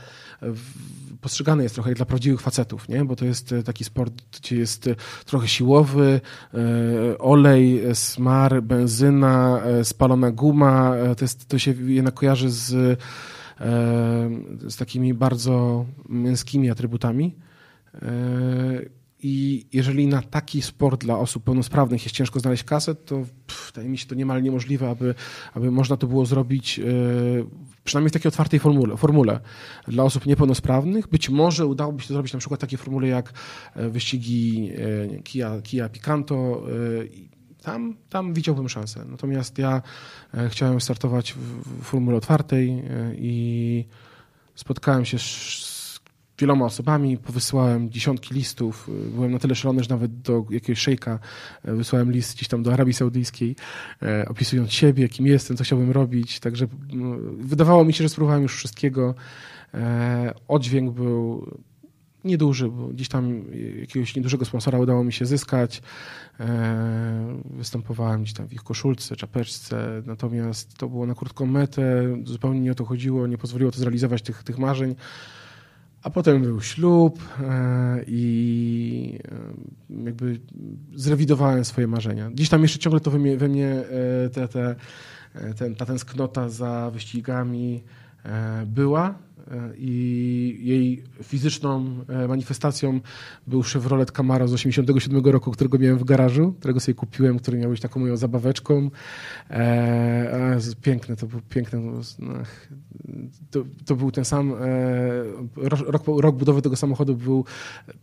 postrzegany 1.20 1.62
jest 1.62 1.74
trochę 1.74 1.94
dla 1.94 2.06
prawdziwych 2.06 2.40
facetów, 2.40 2.88
nie? 2.88 3.04
bo 3.04 3.16
to 3.16 3.24
jest 3.24 3.52
e, 3.52 3.62
taki 3.62 3.84
sport, 3.84 4.14
gdzie 4.40 4.56
jest 4.56 4.90
trochę 5.26 5.48
siłowy, 5.48 6.20
olej, 7.18 7.82
smar, 7.94 8.62
benzyna, 8.62 9.62
spalona 9.82 10.30
guma, 10.30 10.94
to, 11.16 11.24
jest, 11.24 11.48
to 11.48 11.58
się 11.58 11.74
jednak 11.86 12.14
kojarzy 12.14 12.50
z, 12.50 12.98
z 14.68 14.76
takimi 14.76 15.14
bardzo 15.14 15.84
męskimi 16.08 16.70
atrybutami. 16.70 17.34
I 19.22 19.66
jeżeli 19.72 20.06
na 20.06 20.22
taki 20.22 20.62
sport 20.62 21.00
dla 21.00 21.18
osób 21.18 21.44
pełnosprawnych 21.44 22.04
jest 22.04 22.16
ciężko 22.16 22.40
znaleźć 22.40 22.64
kasę, 22.64 22.94
to 22.94 23.24
wydaje 23.66 23.88
mi 23.88 23.98
się 23.98 24.06
to 24.06 24.14
niemal 24.14 24.42
niemożliwe, 24.42 24.90
aby, 24.90 25.14
aby 25.54 25.70
można 25.70 25.96
to 25.96 26.06
było 26.06 26.26
zrobić 26.26 26.78
yy, 26.78 27.46
przynajmniej 27.84 28.10
w 28.10 28.12
takiej 28.12 28.28
otwartej 28.28 28.60
formule, 28.60 28.96
formule. 28.96 29.40
Dla 29.88 30.04
osób 30.04 30.26
niepełnosprawnych 30.26 31.08
być 31.08 31.30
może 31.30 31.66
udałoby 31.66 32.02
się 32.02 32.08
to 32.08 32.14
zrobić 32.14 32.32
na 32.32 32.38
przykład 32.38 32.60
takie 32.60 32.76
formuły 32.76 33.06
jak 33.06 33.32
e, 33.74 33.88
wyścigi 33.88 34.64
yy, 34.64 35.20
Kia, 35.24 35.62
Kia 35.62 35.88
Picanto. 35.88 36.62
Yy, 36.68 37.30
tam, 37.62 37.96
tam 38.08 38.34
widziałbym 38.34 38.68
szansę. 38.68 39.04
Natomiast 39.04 39.58
ja 39.58 39.82
chciałem 40.48 40.80
startować 40.80 41.32
w 41.32 41.82
formule 41.82 42.16
otwartej 42.16 42.82
i 43.16 43.84
spotkałem 44.54 45.04
się 45.04 45.18
z 45.18 45.69
wieloma 46.40 46.64
osobami, 46.64 47.18
powysyłałem 47.18 47.90
dziesiątki 47.90 48.34
listów. 48.34 48.90
Byłem 49.14 49.32
na 49.32 49.38
tyle 49.38 49.54
szalony, 49.54 49.82
że 49.82 49.90
nawet 49.90 50.20
do 50.20 50.44
jakiegoś 50.50 50.78
szejka 50.78 51.18
e, 51.64 51.74
wysłałem 51.74 52.12
list 52.12 52.36
gdzieś 52.36 52.48
tam 52.48 52.62
do 52.62 52.72
Arabii 52.72 52.94
Saudyjskiej, 52.94 53.56
e, 54.02 54.28
opisując 54.28 54.72
siebie, 54.72 55.08
kim 55.08 55.26
jestem, 55.26 55.56
co 55.56 55.64
chciałbym 55.64 55.90
robić. 55.90 56.40
Także 56.40 56.66
mm, 56.92 57.36
wydawało 57.36 57.84
mi 57.84 57.92
się, 57.92 58.04
że 58.04 58.08
spróbowałem 58.08 58.42
już 58.42 58.56
wszystkiego. 58.56 59.14
E, 59.74 60.34
oddźwięk 60.48 60.94
był 60.94 61.46
nieduży, 62.24 62.68
bo 62.68 62.88
gdzieś 62.88 63.08
tam 63.08 63.44
jakiegoś 63.80 64.16
niedużego 64.16 64.44
sponsora 64.44 64.78
udało 64.78 65.04
mi 65.04 65.12
się 65.12 65.26
zyskać. 65.26 65.82
Występowałem 67.44 68.22
gdzieś 68.22 68.34
tam 68.34 68.48
w 68.48 68.52
ich 68.52 68.62
koszulce, 68.62 69.16
czapeczce, 69.16 70.02
natomiast 70.06 70.78
to 70.78 70.88
było 70.88 71.06
na 71.06 71.14
krótką 71.14 71.46
metę, 71.46 72.16
zupełnie 72.24 72.60
nie 72.60 72.72
o 72.72 72.74
to 72.74 72.84
chodziło, 72.84 73.26
nie 73.26 73.38
pozwoliło 73.38 73.70
to 73.70 73.78
zrealizować 73.78 74.22
tych, 74.22 74.42
tych 74.42 74.58
marzeń. 74.58 74.94
A 76.02 76.10
potem 76.10 76.42
był 76.42 76.60
ślub 76.60 77.18
e, 77.40 78.04
i 78.06 79.18
e, 79.98 80.04
jakby 80.04 80.40
zrewidowałem 80.94 81.64
swoje 81.64 81.86
marzenia. 81.86 82.30
Gdzieś 82.30 82.48
tam 82.48 82.62
jeszcze 82.62 82.78
ciągle 82.78 83.00
to 83.00 83.10
we 83.10 83.18
mnie, 83.18 83.36
we 83.36 83.48
mnie 83.48 83.68
e, 84.24 84.28
te, 84.28 84.48
te, 84.48 84.76
ten, 85.58 85.74
ta 85.74 85.86
tęsknota 85.86 86.48
za 86.48 86.90
wyścigami 86.90 87.82
była 88.66 89.14
i 89.76 90.58
jej 90.60 91.02
fizyczną 91.22 92.04
e, 92.08 92.28
manifestacją 92.28 93.00
był 93.46 93.62
Chevrolet 93.62 94.12
Camaro 94.12 94.48
z 94.48 94.52
87 94.52 95.24
roku, 95.24 95.50
którego 95.50 95.78
miałem 95.78 95.98
w 95.98 96.04
garażu, 96.04 96.54
którego 96.58 96.80
sobie 96.80 96.94
kupiłem, 96.94 97.38
który 97.38 97.58
miał 97.58 97.70
być 97.70 97.80
taką 97.80 98.00
moją 98.00 98.16
zabaweczką. 98.16 98.90
E, 99.50 100.58
piękne, 100.82 101.16
to 101.16 101.26
był 101.26 101.40
piękne. 101.40 101.80
No, 101.80 102.00
to, 103.50 103.64
to, 103.86 103.96
był 103.96 104.10
ten 104.10 104.24
sam 104.24 104.52
e, 104.52 104.56
rok, 105.56 106.04
rok, 106.06 106.36
budowy 106.36 106.62
tego 106.62 106.76
samochodu 106.76 107.16
był 107.16 107.44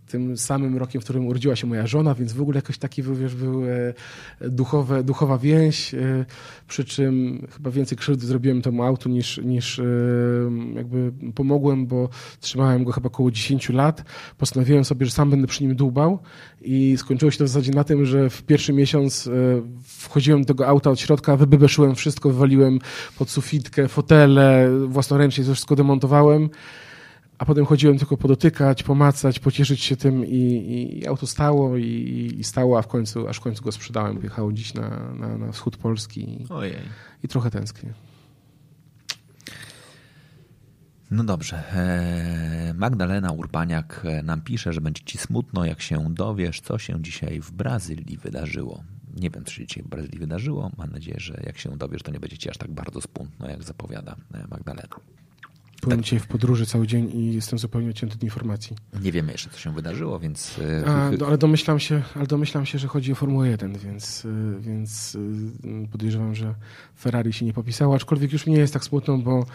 tym 0.08 0.38
samym 0.38 0.78
rokiem, 0.78 1.02
w 1.02 1.04
którym 1.04 1.28
urodziła 1.28 1.56
się 1.56 1.68
moja 1.68 1.88
żona, 1.88 2.16
więc 2.16 2.34
w 2.34 2.42
ogóle 2.42 2.58
jakoś 2.58 2.78
taki 2.78 3.04
był, 3.04 3.16
wiesz, 3.16 3.36
był 3.36 3.62
duchowe, 4.42 5.04
duchowa 5.04 5.38
więź, 5.38 5.96
przy 6.68 6.86
czym 6.86 7.48
chyba 7.52 7.72
więcej 7.72 7.98
krzywdy 7.98 8.26
zrobiłem 8.26 8.62
temu 8.62 8.84
autu 8.84 9.10
niż, 9.10 9.38
niż 9.38 9.82
jakby 10.76 11.12
pomogłem, 11.38 11.88
bo 11.88 12.10
trzymałem 12.40 12.84
go 12.84 12.92
chyba 12.92 13.08
około 13.08 13.32
10 13.32 13.70
lat. 13.70 14.04
Postanowiłem 14.38 14.86
sobie, 14.86 15.06
że 15.06 15.12
sam 15.12 15.30
będę 15.30 15.48
przy 15.48 15.64
nim 15.64 15.76
dłubał 15.76 16.20
i 16.62 16.98
skończyło 16.98 17.32
się 17.32 17.38
to 17.38 17.44
w 17.44 17.48
zasadzie 17.48 17.72
na 17.72 17.84
tym, 17.84 18.06
że 18.06 18.30
w 18.30 18.44
pierwszy 18.44 18.74
miesiąc 18.74 19.28
e, 19.28 19.32
wchodziłem 19.84 20.42
do 20.42 20.48
tego 20.48 20.68
auta 20.68 20.90
od 20.90 21.00
środka, 21.00 21.38
wybebeszyłem 21.38 21.96
wszystko, 21.96 22.30
wywaliłem 22.30 22.80
pod 23.18 23.30
sufitkę, 23.30 23.88
fotele, 23.88 24.70
własnoręcznie 24.88 25.44
to 25.44 25.54
wszystko 25.54 25.76
demontowałem 25.76 26.50
a 27.38 27.46
potem 27.46 27.66
chodziłem 27.66 27.98
tylko 27.98 28.18
podotykać, 28.18 28.84
pomacać, 28.84 29.40
pocieszyć 29.40 29.82
się 29.82 29.96
tym 29.96 30.26
i, 30.26 31.00
i 31.02 31.08
auto 31.08 31.28
stało 31.28 31.78
i, 31.78 32.36
i, 32.40 32.44
stało, 32.44 32.80
a 32.80 32.82
w 32.82 32.88
końcu, 32.88 33.28
aż 33.28 33.38
w 33.38 33.42
końcu 33.42 33.64
go 33.64 33.72
sprzedałem. 33.72 34.18
Pojechało 34.18 34.54
dziś 34.54 34.74
na, 34.74 35.14
na, 35.14 35.38
na 35.38 35.52
wschód 35.52 35.78
Polski 35.78 36.46
Ojej. 36.50 36.76
i 37.24 37.28
trochę 37.28 37.52
tęsknię. 37.52 37.94
No 41.12 41.24
dobrze. 41.24 41.64
E, 41.74 42.74
Magdalena 42.74 43.32
Urbaniak 43.32 44.02
e, 44.06 44.24
nam 44.24 44.42
pisze, 44.42 44.74
że 44.74 44.82
będzie 44.82 45.04
ci 45.04 45.18
smutno, 45.18 45.66
jak 45.66 45.82
się 45.82 46.14
dowiesz, 46.14 46.62
co 46.62 46.78
się 46.78 47.02
dzisiaj 47.02 47.42
w 47.42 47.52
Brazylii 47.52 48.18
wydarzyło. 48.18 48.84
Nie 49.16 49.30
wiem, 49.30 49.46
co 49.46 49.52
się 49.52 49.66
dzisiaj 49.66 49.84
w 49.84 49.88
Brazylii 49.88 50.20
wydarzyło. 50.20 50.72
Mam 50.78 50.92
nadzieję, 50.92 51.20
że 51.20 51.42
jak 51.46 51.58
się 51.58 51.78
dowiesz, 51.78 52.04
to 52.04 52.12
nie 52.12 52.20
będzie 52.20 52.38
ci 52.38 52.50
aż 52.50 52.58
tak 52.58 52.72
bardzo 52.72 53.02
smutno, 53.02 53.50
jak 53.50 53.64
zapowiada 53.64 54.16
e, 54.34 54.48
Magdalena. 54.48 54.88
Byłem 55.82 56.00
tak. 56.00 56.06
dzisiaj 56.06 56.20
w 56.20 56.28
podróży 56.28 56.66
cały 56.66 56.88
dzień 56.88 57.12
i 57.14 57.34
jestem 57.34 57.60
zupełnie 57.60 57.90
odcięty 57.90 58.16
od 58.16 58.24
informacji. 58.24 58.76
Nie 59.02 59.12
wiemy 59.12 59.32
jeszcze, 59.32 59.50
co 59.50 59.60
się 59.60 59.74
wydarzyło, 59.74 60.20
więc... 60.20 60.60
E, 60.60 60.86
A, 60.86 61.12
do, 61.12 61.28
ale, 61.28 61.38
domyślam 61.38 61.80
się, 61.80 62.02
ale 62.16 62.28
domyślam 62.28 62.66
się, 62.66 62.80
że 62.80 62.88
chodzi 62.88 63.12
o 63.12 63.16
Formułę 63.16 63.50
1, 63.50 63.78
więc, 63.78 64.26
e, 64.26 64.60
więc 64.62 65.18
e, 65.86 65.88
podejrzewam, 65.88 66.36
że 66.36 66.56
Ferrari 67.00 67.34
się 67.34 67.46
nie 67.46 67.54
popisało, 67.54 67.96
aczkolwiek 67.96 68.34
już 68.34 68.46
nie 68.46 68.58
jest 68.58 68.74
tak 68.74 68.84
smutno, 68.84 69.18
bo 69.18 69.46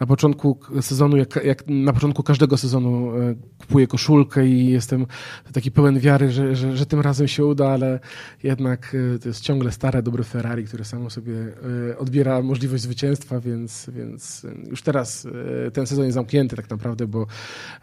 na 0.00 0.06
początku 0.06 0.58
sezonu, 0.80 1.16
jak, 1.16 1.44
jak 1.44 1.64
na 1.66 1.92
początku 1.92 2.22
każdego 2.22 2.56
sezonu 2.56 3.12
kupuję 3.58 3.86
koszulkę 3.86 4.46
i 4.46 4.66
jestem 4.66 5.06
taki 5.52 5.70
pełen 5.70 6.00
wiary, 6.00 6.30
że, 6.30 6.56
że, 6.56 6.76
że 6.76 6.86
tym 6.86 7.00
razem 7.00 7.28
się 7.28 7.44
uda, 7.44 7.68
ale 7.68 8.00
jednak 8.42 8.96
to 9.22 9.28
jest 9.28 9.40
ciągle 9.40 9.72
stare, 9.72 10.02
dobre 10.02 10.24
Ferrari, 10.24 10.64
które 10.64 10.84
samo 10.84 11.10
sobie 11.10 11.34
odbiera 11.98 12.42
możliwość 12.42 12.82
zwycięstwa, 12.82 13.40
więc, 13.40 13.90
więc 13.94 14.46
już 14.70 14.82
teraz 14.82 15.26
ten 15.72 15.86
sezon 15.86 16.04
jest 16.04 16.14
zamknięty 16.14 16.56
tak 16.56 16.70
naprawdę, 16.70 17.06
bo 17.06 17.26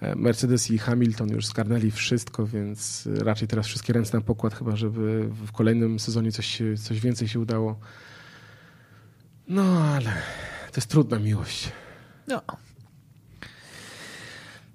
e, 0.02 0.16
Mercedes 0.16 0.72
i 0.72 0.78
Hamilton 0.78 1.30
już 1.30 1.46
skarnęli 1.46 1.92
wszystko, 1.92 2.48
więc 2.48 3.10
raczej 3.18 3.48
teraz 3.48 3.68
wszystkie 3.68 3.94
ręce 3.94 4.18
na 4.18 4.22
pokład, 4.22 4.54
chyba 4.56 4.76
żeby 4.76 5.30
w 5.30 5.52
kolejnym 5.52 6.00
sezonie 6.00 6.32
coś, 6.32 6.62
coś 6.84 7.00
więcej 7.00 7.28
się 7.28 7.40
udało. 7.40 7.80
No 9.48 9.84
ale 9.84 10.12
to 10.72 10.76
jest 10.76 10.88
trudna 10.88 11.20
miłość. 11.20 11.72
No. 12.28 12.42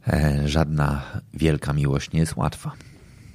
E, 0.09 0.49
żadna 0.49 1.03
wielka 1.35 1.73
miłość 1.73 2.13
nie 2.13 2.21
jest 2.21 2.37
łatwa 2.37 2.73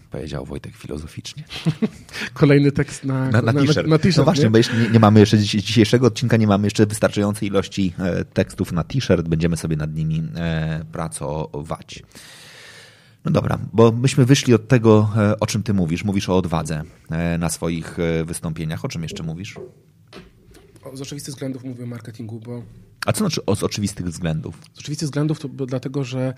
powiedział 0.09 0.45
Wojtek 0.45 0.75
filozoficznie. 0.75 1.43
Kolejny 2.33 2.71
tekst 2.71 3.03
na, 3.03 3.29
na, 3.29 3.41
na, 3.41 3.51
na 3.51 3.61
t-shirt. 3.61 3.87
Na, 3.87 3.97
t-shirt 3.97 4.17
no 4.17 4.23
właśnie, 4.23 4.43
nie? 4.43 4.49
bo 4.49 4.57
jeszcze 4.57 4.77
nie, 4.77 4.89
nie, 4.89 4.99
mamy 4.99 5.19
jeszcze 5.19 5.37
dzisiejszego 5.37 6.07
odcinka, 6.07 6.37
nie 6.37 6.47
mamy 6.47 6.67
jeszcze 6.67 6.85
wystarczającej 6.85 7.47
ilości 7.47 7.93
e, 7.99 8.25
tekstów 8.25 8.71
na 8.71 8.83
t-shirt. 8.83 9.27
Będziemy 9.27 9.57
sobie 9.57 9.75
nad 9.75 9.95
nimi 9.95 10.23
e, 10.35 10.85
pracować. 10.91 12.03
No 13.25 13.31
dobra, 13.31 13.59
bo 13.73 13.91
myśmy 13.91 14.25
wyszli 14.25 14.53
od 14.53 14.67
tego, 14.67 15.09
e, 15.17 15.39
o 15.39 15.47
czym 15.47 15.63
ty 15.63 15.73
mówisz. 15.73 16.03
Mówisz 16.03 16.29
o 16.29 16.37
odwadze 16.37 16.83
e, 17.11 17.37
na 17.37 17.49
swoich 17.49 17.99
e, 17.99 18.25
wystąpieniach. 18.25 18.85
O 18.85 18.87
czym 18.87 19.03
jeszcze 19.03 19.23
mówisz? 19.23 19.55
O, 20.83 20.97
z 20.97 21.01
oczywistych 21.01 21.33
względów 21.33 21.63
mówię 21.63 21.83
o 21.83 21.87
marketingu, 21.87 22.39
bo 22.39 22.63
a 23.05 23.13
co 23.13 23.19
znaczy 23.19 23.41
z 23.55 23.63
oczywistych 23.63 24.05
względów? 24.05 24.61
Z 24.73 24.79
oczywistych 24.79 25.07
względów 25.07 25.39
to 25.39 25.47
dlatego, 25.47 26.03
że 26.03 26.33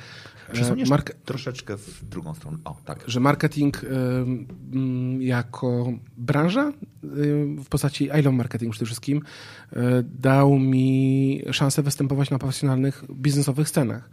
e, 0.54 0.86
mark... 0.90 1.14
troszeczkę 1.26 1.78
w 1.78 2.06
drugą 2.10 2.34
stronę. 2.34 2.58
O, 2.66 2.76
tak. 2.86 3.04
Że 3.08 3.20
marketing 3.20 3.84
y, 3.84 3.88
jako 5.20 5.94
branża 6.18 6.70
y, 6.70 6.74
w 7.64 7.66
postaci 7.70 8.06
I 8.06 8.22
Love 8.22 8.32
Marketing 8.32 8.72
przede 8.72 8.86
wszystkim 8.86 9.22
dał 10.04 10.60
mi 10.60 11.42
szansę 11.52 11.84
występować 11.84 12.30
na 12.30 12.40
profesjonalnych 12.40 13.04
biznesowych 13.14 13.70
scenach. 13.70 14.10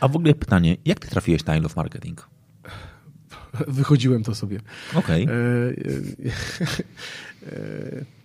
A 0.00 0.08
w 0.08 0.16
ogóle 0.16 0.34
pytanie, 0.34 0.76
jak 0.84 1.00
ty 1.00 1.08
trafiłeś 1.08 1.44
na 1.44 1.56
I 1.56 1.60
Love 1.60 1.74
Marketing? 1.76 2.28
Wychodziłem 3.68 4.22
to 4.22 4.34
sobie. 4.34 4.60
Okej. 4.94 5.24
Okay. 5.24 5.74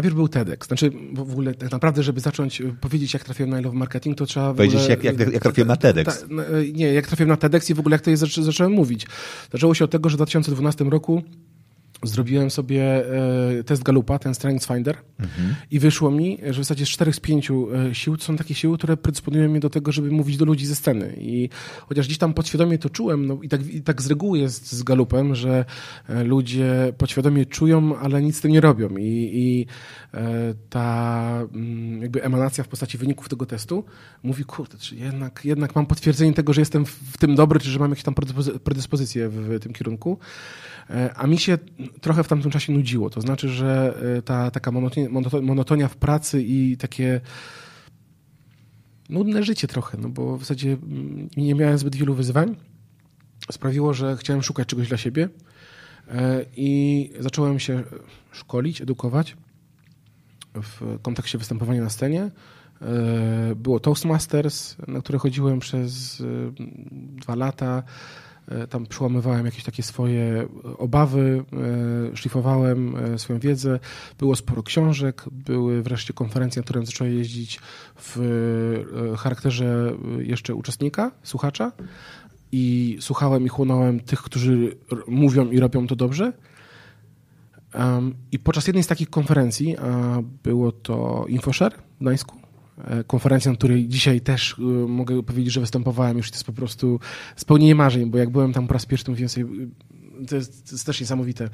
Najpierw 0.00 0.14
był 0.16 0.28
TEDx. 0.28 0.66
Znaczy, 0.66 0.90
w 1.14 1.20
ogóle 1.20 1.54
tak 1.54 1.70
naprawdę, 1.70 2.02
żeby 2.02 2.20
zacząć 2.20 2.60
e, 2.60 2.74
powiedzieć, 2.80 3.14
jak 3.14 3.24
trafiłem 3.24 3.50
na 3.50 3.60
Love 3.60 3.76
Marketing, 3.76 4.18
to 4.18 4.26
trzeba... 4.26 4.54
Powiedzieć, 4.54 4.88
jak, 4.88 5.04
jak, 5.04 5.18
jak 5.18 5.42
trafiłem 5.42 5.68
na 5.68 5.76
TEDx. 5.76 6.20
Ta, 6.20 6.26
e, 6.26 6.72
nie, 6.72 6.92
jak 6.92 7.06
trafiłem 7.06 7.28
na 7.28 7.36
TEDx 7.36 7.70
i 7.70 7.74
w 7.74 7.80
ogóle 7.80 7.94
jak 7.94 8.00
to 8.00 8.10
jest, 8.10 8.22
zacząłem 8.36 8.72
mówić. 8.72 9.06
Zaczęło 9.52 9.74
się 9.74 9.84
od 9.84 9.90
tego, 9.90 10.08
że 10.08 10.14
w 10.14 10.18
2012 10.18 10.84
roku 10.84 11.22
Zrobiłem 12.02 12.50
sobie 12.50 12.82
e, 13.58 13.64
test 13.64 13.82
Galupa, 13.82 14.18
ten 14.18 14.34
Strength 14.34 14.66
Finder 14.66 14.96
mhm. 15.20 15.54
i 15.70 15.78
wyszło 15.78 16.10
mi, 16.10 16.38
że 16.46 16.52
w 16.52 16.64
zasadzie 16.64 16.86
z 16.86 16.88
czterech 16.88 17.14
z 17.14 17.20
pięciu 17.20 17.68
e, 17.74 17.94
sił 17.94 18.16
to 18.16 18.24
są 18.24 18.36
takie 18.36 18.54
siły, 18.54 18.78
które 18.78 18.96
predysponują 18.96 19.48
mnie 19.48 19.60
do 19.60 19.70
tego, 19.70 19.92
żeby 19.92 20.10
mówić 20.10 20.36
do 20.36 20.44
ludzi 20.44 20.66
ze 20.66 20.74
sceny. 20.74 21.16
I 21.18 21.48
chociaż 21.88 22.06
gdzieś 22.06 22.18
tam 22.18 22.34
podświadomie 22.34 22.78
to 22.78 22.90
czułem, 22.90 23.26
no 23.26 23.38
i 23.42 23.48
tak, 23.48 23.66
i 23.66 23.82
tak 23.82 24.02
z 24.02 24.06
reguły 24.06 24.38
jest 24.38 24.72
z 24.72 24.82
Galupem, 24.82 25.34
że 25.34 25.64
e, 26.08 26.24
ludzie 26.24 26.92
podświadomie 26.98 27.46
czują, 27.46 27.98
ale 27.98 28.22
nic 28.22 28.36
z 28.36 28.40
tym 28.40 28.50
nie 28.50 28.60
robią. 28.60 28.88
I, 28.96 29.30
i 29.32 29.66
ta 30.70 31.40
mm, 31.54 32.02
jakby 32.02 32.24
emanacja 32.24 32.64
w 32.64 32.68
postaci 32.68 32.98
wyników 32.98 33.28
tego 33.28 33.46
testu 33.46 33.84
mówi, 34.22 34.44
kurde, 34.44 34.78
czy 34.78 34.96
jednak, 34.96 35.44
jednak 35.44 35.76
mam 35.76 35.86
potwierdzenie 35.86 36.32
tego, 36.32 36.52
że 36.52 36.60
jestem 36.60 36.86
w 36.86 37.18
tym 37.18 37.34
dobry, 37.34 37.60
czy 37.60 37.70
że 37.70 37.78
mam 37.78 37.90
jakieś 37.90 38.04
tam 38.04 38.14
predyspozycje 38.64 39.28
w 39.28 39.60
tym 39.60 39.72
kierunku. 39.72 40.18
E, 40.90 41.14
a 41.14 41.26
mi 41.26 41.38
się 41.38 41.58
trochę 42.00 42.24
w 42.24 42.28
tamtym 42.28 42.50
czasie 42.50 42.72
nudziło. 42.72 43.10
To 43.10 43.20
znaczy, 43.20 43.48
że 43.48 43.94
e, 44.18 44.22
ta 44.22 44.50
taka 44.50 44.70
monotonia, 44.70 45.08
monotonia 45.42 45.88
w 45.88 45.96
pracy 45.96 46.42
i 46.42 46.76
takie 46.76 47.20
nudne 49.08 49.42
życie 49.42 49.68
trochę, 49.68 49.98
no 49.98 50.08
bo 50.08 50.36
w 50.36 50.40
zasadzie 50.40 50.72
mm, 50.72 51.28
nie 51.36 51.54
miałem 51.54 51.78
zbyt 51.78 51.96
wielu 51.96 52.14
wyzwań. 52.14 52.56
Sprawiło, 53.52 53.94
że 53.94 54.16
chciałem 54.16 54.42
szukać 54.42 54.68
czegoś 54.68 54.88
dla 54.88 54.96
siebie 54.96 55.28
e, 56.08 56.44
i 56.56 57.10
zacząłem 57.20 57.58
się 57.58 57.82
szkolić, 58.32 58.80
edukować 58.80 59.36
w 60.54 60.98
kontekście 61.02 61.38
występowania 61.38 61.82
na 61.82 61.90
scenie. 61.90 62.30
Było 63.56 63.80
Toastmasters, 63.80 64.76
na 64.88 65.00
które 65.00 65.18
chodziłem 65.18 65.58
przez 65.58 66.22
dwa 66.96 67.34
lata. 67.34 67.82
E, 68.50 68.66
tam 68.66 68.86
przełamywałem 68.86 69.46
jakieś 69.46 69.64
takie 69.64 69.82
swoje 69.82 70.48
obawy, 70.78 71.44
e, 72.12 72.16
szlifowałem 72.16 72.96
e, 72.96 73.18
swoją 73.18 73.38
wiedzę. 73.38 73.80
Było 74.18 74.36
sporo 74.36 74.62
książek, 74.62 75.24
były 75.32 75.82
wreszcie 75.82 76.12
konferencje, 76.12 76.60
na 76.60 76.64
które 76.64 76.86
zacząłem 76.86 77.14
jeździć 77.14 77.60
w 77.96 78.18
charakterze 79.18 79.92
jeszcze 80.18 80.54
uczestnika, 80.54 81.10
słuchacza 81.22 81.72
i 82.52 82.96
słuchałem 83.00 83.44
i 83.44 83.48
chłonąłem 83.48 84.00
tych, 84.00 84.22
którzy 84.22 84.76
mówią 85.08 85.50
i 85.50 85.60
robią 85.60 85.86
to 85.86 85.96
dobrze. 85.96 86.32
I 88.32 88.38
podczas 88.38 88.66
jednej 88.66 88.84
z 88.84 88.86
takich 88.86 89.10
konferencji, 89.10 89.76
a 89.76 90.22
było 90.42 90.72
to 90.72 91.24
InfoShare 91.28 91.74
w 92.00 92.02
Gdańsku, 92.02 92.39
E, 92.39 92.39
konferencja, 93.06 93.50
na 93.50 93.56
której 93.56 93.88
dzisiaj 93.88 94.20
też 94.20 94.56
e, 94.58 94.62
mogę 94.88 95.22
powiedzieć, 95.22 95.52
że 95.52 95.60
występowałem 95.60 96.16
już. 96.16 96.30
To 96.30 96.36
jest 96.36 96.44
po 96.44 96.52
prostu 96.52 97.00
spełnienie 97.36 97.74
marzeń, 97.74 98.10
bo 98.10 98.18
jak 98.18 98.30
byłem 98.30 98.52
tam 98.52 98.66
po 98.66 98.72
raz 98.72 98.86
pierwszy, 98.86 99.04
to 99.04 99.12
mówiłem 99.12 99.28
sobie, 99.28 99.46
to 100.28 100.36
jest, 100.36 100.68
to 100.68 100.74
jest 100.74 100.86
też 100.86 101.00
niesamowite. 101.00 101.50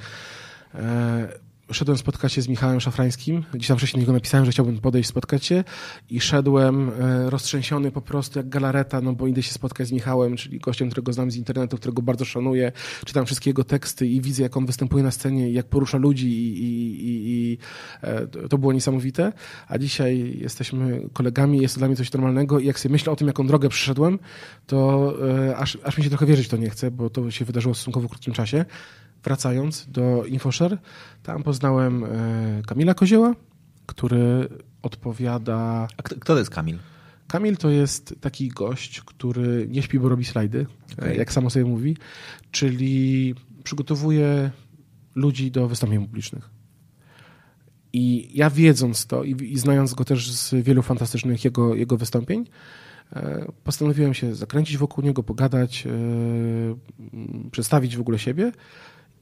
Szedłem 1.72 1.98
spotkać 1.98 2.32
się 2.32 2.42
z 2.42 2.48
Michałem 2.48 2.80
Szafrańskim. 2.80 3.44
Gdzieś 3.54 3.68
tam 3.68 3.76
wcześniej 3.76 4.06
go 4.06 4.12
napisałem, 4.12 4.44
że 4.44 4.52
chciałbym 4.52 4.78
podejść, 4.78 5.08
spotkać 5.08 5.44
się 5.44 5.64
i 6.10 6.20
szedłem 6.20 6.90
e, 7.00 7.30
roztrzęsiony 7.30 7.90
po 7.90 8.00
prostu 8.00 8.38
jak 8.38 8.48
galareta, 8.48 9.00
no 9.00 9.12
bo 9.12 9.26
idę 9.26 9.42
się 9.42 9.52
spotkać 9.52 9.86
z 9.88 9.92
Michałem, 9.92 10.36
czyli 10.36 10.58
gościem, 10.58 10.90
którego 10.90 11.12
znam 11.12 11.30
z 11.30 11.36
internetu, 11.36 11.76
którego 11.76 12.02
bardzo 12.02 12.24
szanuję. 12.24 12.72
Czytam 13.04 13.26
wszystkie 13.26 13.50
jego 13.50 13.64
teksty 13.64 14.06
i 14.06 14.20
widzę, 14.20 14.42
jak 14.42 14.56
on 14.56 14.66
występuje 14.66 15.04
na 15.04 15.10
scenie 15.10 15.50
jak 15.50 15.66
porusza 15.66 15.98
ludzi 15.98 16.28
i, 16.28 16.58
i, 16.58 17.06
i, 17.08 17.52
i 17.52 17.58
e, 18.02 18.26
to 18.26 18.58
było 18.58 18.72
niesamowite. 18.72 19.32
A 19.68 19.78
dzisiaj 19.78 20.38
jesteśmy 20.40 21.08
kolegami, 21.12 21.58
jest 21.58 21.74
to 21.74 21.78
dla 21.78 21.88
mnie 21.88 21.96
coś 21.96 22.12
normalnego 22.12 22.58
i 22.58 22.66
jak 22.66 22.78
sobie 22.78 22.92
myślę 22.92 23.12
o 23.12 23.16
tym, 23.16 23.26
jaką 23.26 23.46
drogę 23.46 23.68
przyszedłem, 23.68 24.18
to 24.66 25.12
e, 25.48 25.56
aż, 25.56 25.78
aż 25.84 25.98
mi 25.98 26.04
się 26.04 26.10
trochę 26.10 26.26
wierzyć 26.26 26.48
to 26.48 26.56
nie 26.56 26.70
chce, 26.70 26.90
bo 26.90 27.10
to 27.10 27.30
się 27.30 27.44
wydarzyło 27.44 27.74
w 27.74 27.76
stosunkowo 27.76 28.08
krótkim 28.08 28.34
czasie 28.34 28.64
wracając 29.26 29.86
do 29.88 30.24
InfoShare, 30.24 30.78
tam 31.22 31.42
poznałem 31.42 32.04
e, 32.04 32.08
Kamila 32.66 32.94
Kozieła, 32.94 33.34
który 33.86 34.48
odpowiada... 34.82 35.88
A 35.96 36.02
kto, 36.02 36.14
kto 36.14 36.32
to 36.32 36.38
jest 36.38 36.50
Kamil? 36.50 36.78
Kamil 37.28 37.56
to 37.56 37.70
jest 37.70 38.14
taki 38.20 38.48
gość, 38.48 39.00
który 39.00 39.66
nie 39.70 39.82
śpi, 39.82 39.98
bo 39.98 40.08
robi 40.08 40.24
slajdy, 40.24 40.66
okay. 40.98 41.16
jak 41.16 41.32
samo 41.32 41.50
sobie 41.50 41.64
mówi, 41.64 41.96
czyli 42.50 43.34
przygotowuje 43.64 44.50
ludzi 45.14 45.50
do 45.50 45.68
wystąpień 45.68 46.06
publicznych. 46.06 46.50
I 47.92 48.30
ja 48.34 48.50
wiedząc 48.50 49.06
to 49.06 49.24
i, 49.24 49.52
i 49.52 49.58
znając 49.58 49.94
go 49.94 50.04
też 50.04 50.32
z 50.32 50.54
wielu 50.54 50.82
fantastycznych 50.82 51.44
jego, 51.44 51.74
jego 51.74 51.96
wystąpień, 51.96 52.46
e, 53.12 53.52
postanowiłem 53.64 54.14
się 54.14 54.34
zakręcić 54.34 54.76
wokół 54.78 55.04
niego, 55.04 55.22
pogadać, 55.22 55.86
e, 55.86 55.90
przedstawić 57.50 57.96
w 57.96 58.00
ogóle 58.00 58.18
siebie 58.18 58.52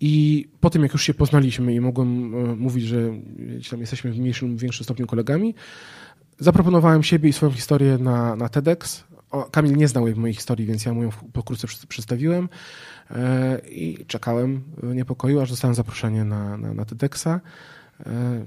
i 0.06 0.48
po 0.60 0.70
tym, 0.70 0.82
jak 0.82 0.92
już 0.92 1.02
się 1.02 1.14
poznaliśmy 1.14 1.74
i 1.74 1.80
mogłem 1.80 2.34
e, 2.34 2.56
mówić, 2.56 2.84
że 2.84 3.12
tam 3.70 3.80
jesteśmy 3.80 4.12
w 4.12 4.18
mniejszym 4.18 4.56
większym 4.56 4.84
stopniu 4.84 5.06
kolegami, 5.06 5.54
zaproponowałem 6.38 7.02
siebie 7.02 7.28
i 7.28 7.32
swoją 7.32 7.52
historię 7.52 7.98
na, 7.98 8.36
na 8.36 8.48
TEDx. 8.48 9.04
O, 9.30 9.44
Kamil 9.44 9.76
nie 9.76 9.88
znał 9.88 10.06
jej 10.06 10.16
mojej 10.16 10.34
historii, 10.34 10.66
więc 10.66 10.84
ja 10.84 10.94
mu 10.94 11.02
ją 11.02 11.10
pokrótce 11.32 11.66
przedstawiłem 11.88 12.48
e, 13.10 13.58
i 13.58 14.06
czekałem 14.06 14.62
w 14.82 14.94
niepokoju, 14.94 15.40
aż 15.40 15.50
dostałem 15.50 15.74
zaproszenie 15.74 16.24
na, 16.24 16.56
na, 16.56 16.74
na 16.74 16.84
TEDxa. 16.84 17.26
E, 17.26 17.40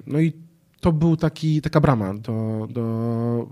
no 0.07 0.19
i 0.19 0.33
to 0.79 0.91
był 0.91 1.17
taki, 1.17 1.61
taka 1.61 1.81
brama 1.81 2.13
do, 2.13 2.67
do, 2.71 3.47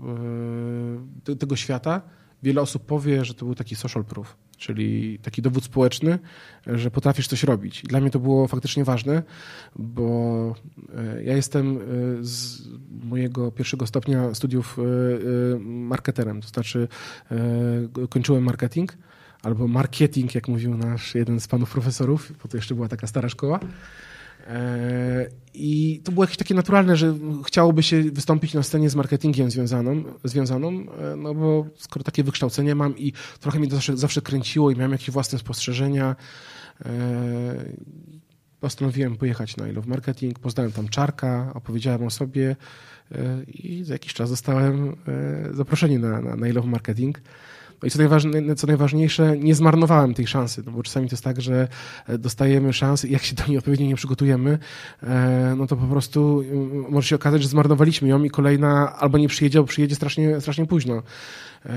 do 1.24 1.36
tego 1.36 1.56
świata. 1.56 2.02
Wiele 2.42 2.60
osób 2.60 2.86
powie, 2.86 3.24
że 3.24 3.34
to 3.34 3.44
był 3.44 3.54
taki 3.54 3.76
social 3.76 4.04
proof 4.04 4.36
czyli 4.56 5.18
taki 5.18 5.42
dowód 5.42 5.64
społeczny, 5.64 6.18
że 6.66 6.90
potrafisz 6.90 7.28
coś 7.28 7.42
robić. 7.42 7.82
Dla 7.82 8.00
mnie 8.00 8.10
to 8.10 8.18
było 8.18 8.48
faktycznie 8.48 8.84
ważne, 8.84 9.22
bo 9.76 10.54
e, 10.96 11.22
ja 11.22 11.36
jestem 11.36 11.76
e, 11.76 11.80
z 12.20 12.62
mojego 13.04 13.52
pierwszego 13.52 13.86
stopnia 13.86 14.34
studiów 14.34 14.78
e, 14.78 15.58
marketerem, 15.58 16.40
to 16.40 16.48
znaczy 16.48 16.88
kończyłem 18.10 18.44
marketing 18.44 18.96
albo 19.42 19.68
marketing, 19.68 20.34
jak 20.34 20.48
mówił 20.48 20.76
nasz 20.76 21.14
jeden 21.14 21.40
z 21.40 21.48
panów 21.48 21.70
profesorów, 21.70 22.32
bo 22.42 22.48
to 22.48 22.56
jeszcze 22.56 22.74
była 22.74 22.88
taka 22.88 23.06
stara 23.06 23.28
szkoła. 23.28 23.60
E, 24.48 25.26
I 25.54 26.00
to 26.04 26.12
było 26.12 26.24
jakieś 26.24 26.36
takie 26.36 26.54
naturalne, 26.54 26.96
że 26.96 27.14
chciałoby 27.46 27.82
się 27.82 28.02
wystąpić 28.02 28.54
na 28.54 28.62
scenie 28.62 28.90
z 28.90 28.94
marketingiem 28.94 29.50
związaną, 29.50 30.04
związaną 30.24 30.68
e, 30.68 31.16
no 31.16 31.34
bo 31.34 31.66
skoro 31.76 32.04
takie 32.04 32.24
wykształcenie 32.24 32.74
mam 32.74 32.98
i 32.98 33.12
trochę 33.40 33.58
mnie 33.58 33.68
to 33.68 33.74
zawsze, 33.74 33.96
zawsze 33.96 34.22
kręciło 34.22 34.70
i 34.70 34.76
miałem 34.76 34.92
jakieś 34.92 35.10
własne 35.10 35.38
spostrzeżenia, 35.38 36.16
e, 36.84 36.90
postanowiłem 38.60 39.16
pojechać 39.16 39.56
na 39.56 39.68
I 39.68 39.72
Love 39.72 39.88
Marketing, 39.88 40.38
poznałem 40.38 40.72
tam 40.72 40.88
Czarka, 40.88 41.52
opowiedziałem 41.54 42.02
o 42.02 42.10
sobie 42.10 42.56
i 43.48 43.84
za 43.84 43.92
jakiś 43.94 44.14
czas 44.14 44.30
dostałem 44.30 44.96
zaproszenie 45.52 45.98
na, 45.98 46.20
na, 46.20 46.36
na 46.36 46.48
I 46.48 46.52
Love 46.52 46.68
Marketing. 46.68 47.20
I 47.84 47.90
co, 47.90 47.98
najważne, 47.98 48.56
co 48.56 48.66
najważniejsze, 48.66 49.38
nie 49.38 49.54
zmarnowałem 49.54 50.14
tej 50.14 50.26
szansy, 50.26 50.62
no 50.66 50.72
bo 50.72 50.82
czasami 50.82 51.08
to 51.08 51.12
jest 51.12 51.24
tak, 51.24 51.40
że 51.40 51.68
e, 52.06 52.18
dostajemy 52.18 52.72
szansę 52.72 53.08
i 53.08 53.12
jak 53.12 53.22
się 53.22 53.34
do 53.34 53.46
niej 53.46 53.58
odpowiednio 53.58 53.86
nie 53.86 53.96
przygotujemy, 53.96 54.58
e, 55.02 55.54
no 55.58 55.66
to 55.66 55.76
po 55.76 55.86
prostu 55.86 56.40
mm, 56.40 56.84
może 56.90 57.08
się 57.08 57.16
okazać, 57.16 57.42
że 57.42 57.48
zmarnowaliśmy 57.48 58.08
ją 58.08 58.22
i 58.22 58.30
kolejna 58.30 58.96
albo 58.96 59.18
nie 59.18 59.28
przyjedzie, 59.28 59.58
albo 59.58 59.68
przyjedzie 59.68 59.94
strasznie, 59.94 60.40
strasznie 60.40 60.66
późno. 60.66 61.02
E, 61.66 61.72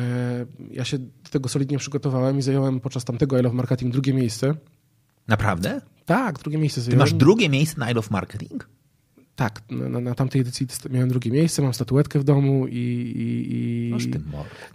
ja 0.71 0.85
się 0.85 0.97
do 0.97 1.29
tego 1.31 1.49
solidnie 1.49 1.77
przygotowałem 1.77 2.37
i 2.39 2.41
zająłem 2.41 2.79
podczas 2.79 3.05
tamtego 3.05 3.39
I 3.39 3.41
Love 3.41 3.55
Marketing 3.55 3.93
drugie 3.93 4.13
miejsce. 4.13 4.55
Naprawdę? 5.27 5.81
Tak, 6.05 6.39
drugie 6.39 6.57
miejsce 6.57 6.81
zająłem. 6.81 7.07
Ty 7.07 7.13
masz 7.13 7.19
drugie 7.19 7.49
miejsce 7.49 7.79
na 7.79 7.91
I 7.91 7.93
Love 7.93 8.07
Marketing? 8.11 8.67
Tak, 9.39 9.61
na, 9.69 9.99
na, 9.99 10.15
tamtej 10.15 10.41
edycji 10.41 10.67
miałem 10.89 11.09
drugie 11.09 11.31
miejsce, 11.31 11.61
mam 11.61 11.73
statuetkę 11.73 12.19
w 12.19 12.23
domu 12.23 12.67
i... 12.67 12.75
i, 12.75 13.53
i 13.55 13.91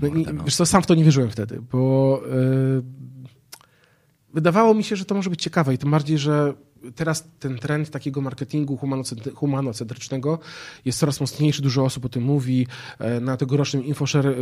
no, 0.01 0.09
i, 0.09 0.27
no. 0.35 0.45
Wiesz 0.45 0.57
co, 0.57 0.67
sam 0.67 0.83
w 0.83 0.87
to 0.87 0.95
nie 0.95 1.05
wierzyłem 1.05 1.31
wtedy, 1.31 1.61
bo 1.73 2.23
yy, 2.27 2.83
wydawało 4.35 4.75
mi 4.75 4.85
się, 4.85 4.97
że 4.97 5.05
to 5.05 5.15
może 5.15 5.31
być 5.31 5.43
ciekawe 5.43 5.75
i 5.75 5.79
tym 5.79 5.91
bardziej, 5.91 6.19
że 6.19 6.55
teraz 6.95 7.29
ten 7.39 7.59
trend 7.59 7.91
takiego 7.91 8.21
marketingu 8.21 8.79
humanocentrycznego 9.35 10.39
jest 10.85 10.99
coraz 10.99 11.21
mocniejszy, 11.21 11.63
dużo 11.63 11.85
osób 11.85 12.05
o 12.05 12.09
tym 12.09 12.23
mówi. 12.23 12.67
E, 12.99 13.21
na 13.21 13.37
tegorocznym 13.37 13.85
InfoShare 13.85 14.27
e, 14.27 14.35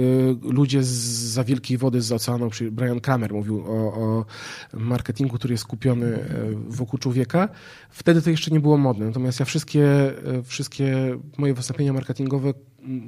ludzie 0.42 0.82
z 0.82 0.88
za 1.32 1.44
wielkiej 1.44 1.78
wody 1.78 2.02
z 2.02 2.12
oceanu, 2.12 2.50
czyli 2.50 2.70
Brian 2.70 3.00
Kramer 3.00 3.32
mówił 3.32 3.64
o, 3.66 3.94
o 3.94 4.24
marketingu, 4.72 5.36
który 5.38 5.54
jest 5.54 5.64
skupiony 5.64 6.06
e, 6.06 6.28
wokół 6.68 6.98
człowieka. 6.98 7.48
Wtedy 7.90 8.22
to 8.22 8.30
jeszcze 8.30 8.50
nie 8.50 8.60
było 8.60 8.78
modne, 8.78 9.06
natomiast 9.06 9.40
ja 9.40 9.46
wszystkie, 9.46 10.12
wszystkie 10.44 11.18
moje 11.38 11.54
wystąpienia 11.54 11.92
marketingowe 11.92 12.54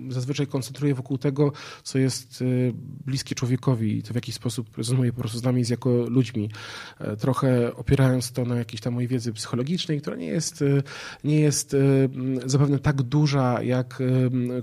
zazwyczaj 0.08 0.46
koncentruję 0.46 0.94
wokół 0.94 1.18
tego, 1.18 1.52
co 1.82 1.98
jest 1.98 2.42
y, 2.42 2.72
bliskie 3.06 3.34
człowiekowi 3.34 3.98
i 3.98 4.02
to 4.02 4.12
w 4.12 4.14
jakiś 4.14 4.34
sposób 4.34 4.78
rezonuje 4.78 5.12
po 5.12 5.20
prostu 5.20 5.38
z 5.38 5.42
nami 5.42 5.62
jako 5.68 5.90
ludźmi. 5.90 6.50
E, 6.98 7.16
trochę 7.16 7.76
opierając 7.76 8.32
to 8.32 8.44
na 8.44 8.56
jakiejś 8.56 8.80
tam 8.80 8.94
mojej 8.94 9.08
wiedzy 9.08 9.32
psychologicznej, 9.32 10.00
która 10.00 10.16
nie 10.16 10.26
jest, 10.26 10.62
y, 10.62 10.82
nie 11.24 11.40
jest 11.40 11.74
y, 11.74 12.08
zapewne 12.46 12.78
tak 12.78 13.02
duża 13.02 13.62
jak 13.62 14.02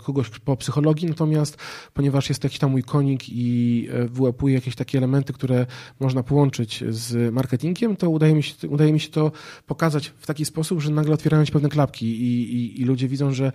kogoś 0.03 0.29
po 0.29 0.57
psychologii, 0.57 1.07
natomiast 1.07 1.57
ponieważ 1.93 2.29
jest 2.29 2.41
to 2.41 2.45
jakiś 2.45 2.59
tam 2.59 2.71
mój 2.71 2.83
konik 2.83 3.29
i 3.29 3.87
e, 3.91 4.07
wyłapuje 4.07 4.55
jakieś 4.55 4.75
takie 4.75 4.97
elementy, 4.97 5.33
które 5.33 5.65
można 5.99 6.23
połączyć 6.23 6.83
z 6.89 7.33
marketingiem, 7.33 7.95
to 7.95 8.09
udaje 8.09 8.35
mi 8.35 8.43
się, 8.43 8.69
udaje 8.69 8.93
mi 8.93 8.99
się 8.99 9.09
to 9.09 9.31
pokazać 9.65 10.07
w 10.07 10.25
taki 10.25 10.45
sposób, 10.45 10.81
że 10.81 10.91
nagle 10.91 11.13
otwierają 11.13 11.45
się 11.45 11.51
pewne 11.51 11.69
klapki 11.69 12.05
i, 12.05 12.55
i, 12.55 12.81
i 12.81 12.85
ludzie 12.85 13.07
widzą, 13.07 13.33
że 13.33 13.51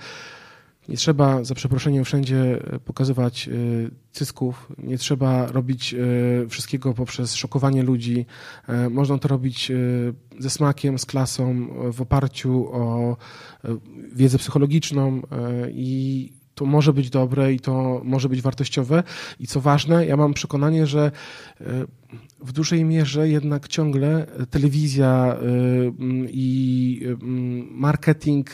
nie 0.88 0.96
trzeba, 0.96 1.44
za 1.44 1.54
przeproszeniem, 1.54 2.04
wszędzie 2.04 2.58
e, 2.72 2.78
pokazywać 2.78 3.48
e, 3.48 3.52
cysków, 4.12 4.72
nie 4.78 4.98
trzeba 4.98 5.46
robić 5.46 5.94
e, 5.94 6.48
wszystkiego 6.48 6.94
poprzez 6.94 7.34
szokowanie 7.34 7.82
ludzi. 7.82 8.26
Można 8.90 9.18
to 9.18 9.28
robić 9.28 9.72
ze 10.38 10.50
smakiem, 10.50 10.98
z 10.98 11.06
klasą, 11.06 11.68
w 11.92 12.00
oparciu 12.00 12.68
o 12.72 13.16
wiedzę 14.12 14.38
psychologiczną 14.38 15.22
i 15.70 16.32
to 16.54 16.66
może 16.66 16.92
być 16.92 17.10
dobre 17.10 17.52
i 17.52 17.60
to 17.60 18.00
może 18.04 18.28
być 18.28 18.42
wartościowe. 18.42 19.02
I 19.40 19.46
co 19.46 19.60
ważne, 19.60 20.06
ja 20.06 20.16
mam 20.16 20.34
przekonanie, 20.34 20.86
że 20.86 21.10
w 22.44 22.52
dużej 22.52 22.84
mierze 22.84 23.28
jednak 23.28 23.68
ciągle 23.68 24.26
telewizja 24.50 25.36
i 26.28 27.00
marketing 27.70 28.50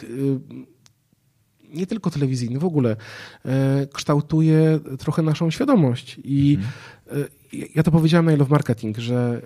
nie 1.75 1.87
tylko 1.87 2.11
telewizyjny, 2.11 2.59
w 2.59 2.65
ogóle 2.65 2.97
e, 3.45 3.87
kształtuje 3.93 4.81
trochę 4.99 5.23
naszą 5.23 5.51
świadomość. 5.51 6.21
I 6.25 6.59
mhm. 6.59 7.29
ja 7.75 7.83
to 7.83 7.91
powiedziałem 7.91 8.27
na 8.27 8.37
Love 8.37 8.51
Marketing, 8.51 8.99
że 8.99 9.43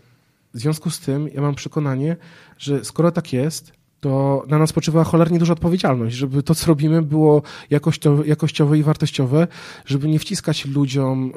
w 0.54 0.58
związku 0.58 0.90
z 0.90 1.00
tym 1.00 1.28
ja 1.34 1.40
mam 1.40 1.54
przekonanie, 1.54 2.16
że 2.58 2.84
skoro 2.84 3.12
tak 3.12 3.32
jest, 3.32 3.72
to 4.00 4.44
na 4.48 4.58
nas 4.58 4.70
spoczywa 4.70 5.04
cholernie 5.04 5.38
duża 5.38 5.52
odpowiedzialność, 5.52 6.16
żeby 6.16 6.42
to, 6.42 6.54
co 6.54 6.66
robimy, 6.66 7.02
było 7.02 7.42
jakościowe, 7.70 8.26
jakościowe 8.26 8.78
i 8.78 8.82
wartościowe, 8.82 9.48
żeby 9.86 10.08
nie 10.08 10.18
wciskać 10.18 10.66
ludziom 10.66 11.32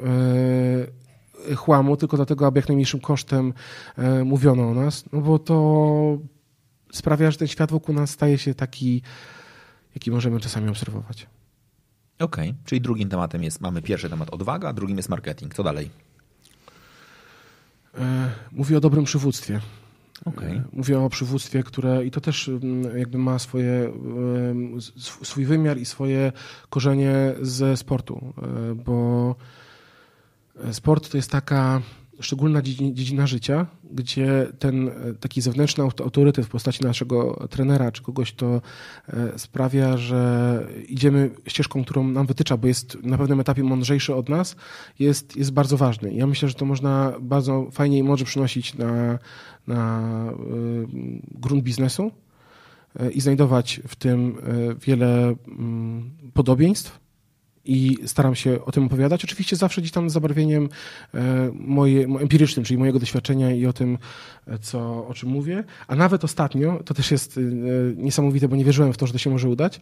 e, 1.50 1.54
chłamu, 1.54 1.96
tylko 1.96 2.16
dlatego, 2.16 2.46
aby 2.46 2.58
jak 2.58 2.68
najmniejszym 2.68 3.00
kosztem 3.00 3.52
e, 3.96 4.24
mówiono 4.24 4.68
o 4.70 4.74
nas, 4.74 5.04
no 5.12 5.20
bo 5.20 5.38
to 5.38 6.18
sprawia, 6.92 7.30
że 7.30 7.38
ten 7.38 7.48
świat 7.48 7.70
wokół 7.70 7.94
nas 7.94 8.10
staje 8.10 8.38
się 8.38 8.54
taki, 8.54 9.02
jaki 9.94 10.10
możemy 10.10 10.40
czasami 10.40 10.68
obserwować. 10.68 11.26
Okej, 12.18 12.50
okay. 12.50 12.62
czyli 12.64 12.80
drugim 12.80 13.08
tematem 13.08 13.42
jest, 13.42 13.60
mamy 13.60 13.82
pierwszy 13.82 14.10
temat 14.10 14.30
odwaga, 14.30 14.68
a 14.68 14.72
drugim 14.72 14.96
jest 14.96 15.08
marketing. 15.08 15.54
Co 15.54 15.62
dalej? 15.62 15.90
E, 17.98 18.30
mówię 18.52 18.76
o 18.76 18.80
dobrym 18.80 19.04
przywództwie. 19.04 19.60
Okay. 20.24 20.62
Mówię 20.72 21.00
o 21.00 21.08
przywództwie, 21.08 21.62
które 21.62 22.04
i 22.04 22.10
to 22.10 22.20
też 22.20 22.48
mm, 22.48 22.98
jakby 22.98 23.18
ma 23.18 23.38
swoje, 23.38 23.92
swój 25.22 25.44
wymiar 25.44 25.78
i 25.78 25.84
swoje 25.84 26.32
korzenie 26.70 27.34
ze 27.42 27.76
sportu, 27.76 28.34
e, 28.42 28.74
bo 28.74 29.34
sport 30.72 31.10
to 31.10 31.16
jest 31.16 31.30
taka 31.30 31.82
szczególna 32.20 32.62
dziedzina 32.62 33.26
życia, 33.26 33.66
gdzie 33.92 34.46
ten 34.58 34.88
e, 34.88 34.92
taki 35.20 35.40
zewnętrzny 35.40 35.84
autorytet 35.84 36.46
w 36.46 36.48
postaci 36.48 36.84
naszego 36.84 37.46
trenera 37.50 37.92
czy 37.92 38.02
kogoś, 38.02 38.32
kto 38.32 38.60
e, 39.08 39.38
sprawia, 39.38 39.96
że 39.96 40.66
idziemy 40.88 41.30
ścieżką, 41.46 41.84
którą 41.84 42.04
nam 42.04 42.26
wytycza, 42.26 42.56
bo 42.56 42.66
jest 42.66 43.02
na 43.02 43.18
pewnym 43.18 43.40
etapie 43.40 43.62
mądrzejszy 43.62 44.14
od 44.14 44.28
nas, 44.28 44.56
jest, 44.98 45.36
jest 45.36 45.52
bardzo 45.52 45.76
ważny. 45.76 46.14
Ja 46.14 46.26
myślę, 46.26 46.48
że 46.48 46.54
to 46.54 46.64
można 46.64 47.12
bardzo 47.20 47.66
fajnie 47.72 47.98
i 47.98 48.02
mądrze 48.02 48.24
przynosić 48.24 48.74
na, 48.74 49.18
na 49.66 50.00
e, 50.30 50.34
grunt 51.34 51.64
biznesu 51.64 52.10
i 53.14 53.20
znajdować 53.20 53.80
w 53.88 53.96
tym 53.96 54.36
wiele 54.80 55.34
mm, 55.48 56.10
podobieństw 56.34 57.00
i 57.64 57.96
staram 58.06 58.34
się 58.34 58.64
o 58.64 58.72
tym 58.72 58.84
opowiadać. 58.84 59.24
Oczywiście 59.24 59.56
zawsze 59.56 59.80
gdzieś 59.80 59.92
tam 59.92 60.10
z 60.10 60.12
zabarwieniem 60.12 60.68
e, 61.14 61.50
moje, 61.54 62.04
empirycznym, 62.04 62.64
czyli 62.64 62.78
mojego 62.78 62.98
doświadczenia 62.98 63.54
i 63.54 63.66
o 63.66 63.72
tym, 63.72 63.98
e, 64.46 64.58
co, 64.58 65.06
o 65.06 65.14
czym 65.14 65.28
mówię. 65.28 65.64
A 65.88 65.96
nawet 65.96 66.24
ostatnio, 66.24 66.82
to 66.84 66.94
też 66.94 67.10
jest 67.10 67.38
e, 67.38 67.40
niesamowite, 67.96 68.48
bo 68.48 68.56
nie 68.56 68.64
wierzyłem 68.64 68.92
w 68.92 68.96
to, 68.96 69.06
że 69.06 69.12
to 69.12 69.18
się 69.18 69.30
może 69.30 69.48
udać, 69.48 69.80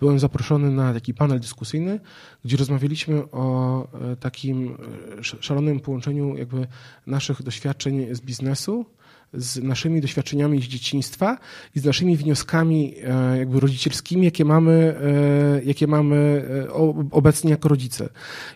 byłem 0.00 0.18
zaproszony 0.18 0.70
na 0.70 0.94
taki 0.94 1.14
panel 1.14 1.40
dyskusyjny, 1.40 2.00
gdzie 2.44 2.56
rozmawialiśmy 2.56 3.30
o 3.30 3.88
takim 4.20 4.76
szalonym 5.20 5.80
połączeniu 5.80 6.36
jakby 6.36 6.66
naszych 7.06 7.42
doświadczeń 7.42 8.14
z 8.14 8.20
biznesu 8.20 8.86
z 9.32 9.62
naszymi 9.62 10.00
doświadczeniami 10.00 10.62
z 10.62 10.64
dzieciństwa 10.64 11.38
i 11.74 11.80
z 11.80 11.84
naszymi 11.84 12.16
wnioskami 12.16 12.94
e, 13.04 13.38
jakby 13.38 13.60
rodzicielskimi, 13.60 14.24
jakie 14.24 14.44
mamy, 14.44 14.72
e, 14.72 15.64
jakie 15.64 15.86
mamy 15.86 16.44
e, 16.68 16.72
obecnie 17.10 17.50
jako 17.50 17.68
rodzice. 17.68 18.08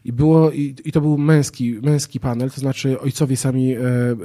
I 0.05 0.13
było, 0.13 0.51
i, 0.51 0.75
to 0.93 1.01
był 1.01 1.19
męski, 1.19 1.79
męski 1.83 2.21
panel, 2.21 2.51
to 2.51 2.61
znaczy 2.61 3.01
ojcowie 3.01 3.37
sami 3.37 3.77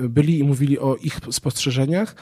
byli 0.10 0.40
i 0.40 0.44
mówili 0.44 0.80
o 0.80 0.96
ich 0.96 1.20
spostrzeżeniach, 1.32 2.16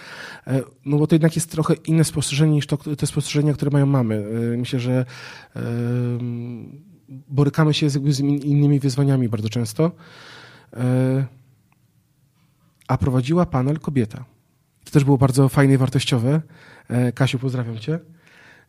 no 0.85 0.97
bo 0.97 1.07
to 1.07 1.15
jednak 1.15 1.35
jest 1.35 1.52
trochę 1.52 1.73
inne 1.73 2.03
spostrzeżenie 2.03 2.53
niż 2.53 2.68
to, 2.68 2.77
te 2.77 3.07
spostrzeżenia, 3.07 3.53
które 3.53 3.72
mają 3.72 3.85
mamy. 3.85 4.26
Myślę, 4.57 4.80
że 4.80 5.06
borykamy 7.10 7.73
się 7.73 7.89
z, 7.89 8.15
z 8.15 8.19
innymi 8.19 8.80
wyzwaniami 8.80 9.30
bardzo 9.30 9.49
często 9.49 9.91
a 12.88 12.98
prowadziła 12.98 13.45
panel 13.45 13.80
kobieta. 13.80 14.26
To 14.86 14.91
też 14.91 15.03
było 15.03 15.18
bardzo 15.18 15.49
fajne 15.49 15.74
i 15.74 15.78
wartościowe. 15.78 16.41
E, 16.90 17.12
Kasiu, 17.12 17.40
pozdrawiam 17.40 17.80
cię. 17.80 17.99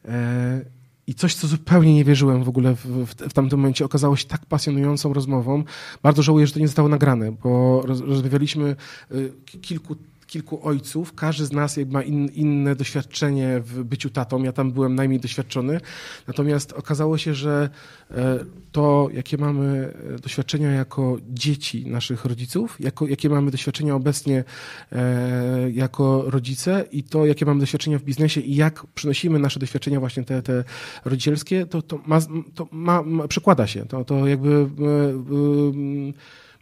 E, 0.04 0.64
I 1.06 1.14
coś, 1.14 1.34
co 1.34 1.46
zupełnie 1.46 1.94
nie 1.94 2.04
wierzyłem 2.04 2.44
w 2.44 2.48
ogóle 2.48 2.74
w, 2.74 2.86
w, 3.06 3.32
tamtym 3.32 3.58
momencie, 3.58 3.84
okazało 3.84 4.16
się 4.16 4.26
tak 4.26 4.46
pasjonującą 4.46 5.12
rozmową. 5.12 5.64
Bardzo 6.02 6.22
żałuję, 6.22 6.46
że 6.46 6.52
to 6.52 6.60
nie 6.60 6.68
zostało 6.68 6.88
nagrane, 6.88 7.32
bo 7.32 7.82
roz, 7.86 8.00
rozmawialiśmy 8.00 8.76
e, 9.10 9.14
kilku 9.60 9.96
kilku 10.26 10.66
ojców, 10.66 11.14
każdy 11.14 11.46
z 11.46 11.52
nas 11.52 11.76
ma 11.90 12.02
in, 12.02 12.28
inne 12.28 12.76
doświadczenie 12.76 13.60
w 13.60 13.84
byciu 13.84 14.10
tatą. 14.10 14.42
Ja 14.42 14.52
tam 14.52 14.72
byłem 14.72 14.94
najmniej 14.94 15.20
doświadczony. 15.20 15.80
Natomiast 16.26 16.72
okazało 16.72 17.18
się, 17.18 17.34
że 17.34 17.68
e, 18.10 18.38
to, 18.72 19.08
jakie 19.12 19.38
mamy 19.38 19.92
e, 20.14 20.18
doświadczenia 20.18 20.70
jako 20.70 21.16
dzieci 21.28 21.86
naszych 21.86 22.24
rodziców, 22.24 22.76
jako, 22.80 23.06
jakie 23.06 23.28
mamy 23.28 23.50
doświadczenia 23.50 23.94
obecnie 23.94 24.44
e, 24.92 25.70
jako 25.70 26.24
rodzice 26.26 26.84
i 26.92 27.02
to, 27.02 27.26
jakie 27.26 27.46
mamy 27.46 27.60
doświadczenia 27.60 27.98
w 27.98 28.02
biznesie 28.02 28.40
i 28.40 28.54
jak 28.54 28.86
przynosimy 28.86 29.38
nasze 29.38 29.60
doświadczenia 29.60 30.00
właśnie 30.00 30.24
te, 30.24 30.42
te 30.42 30.64
rodzicielskie, 31.04 31.66
to, 31.66 31.82
to, 31.82 32.00
ma, 32.06 32.18
to 32.54 32.68
ma, 32.70 33.02
ma, 33.02 33.28
przekłada 33.28 33.66
się. 33.66 33.86
To, 33.86 34.04
to 34.04 34.26
jakby 34.26 34.68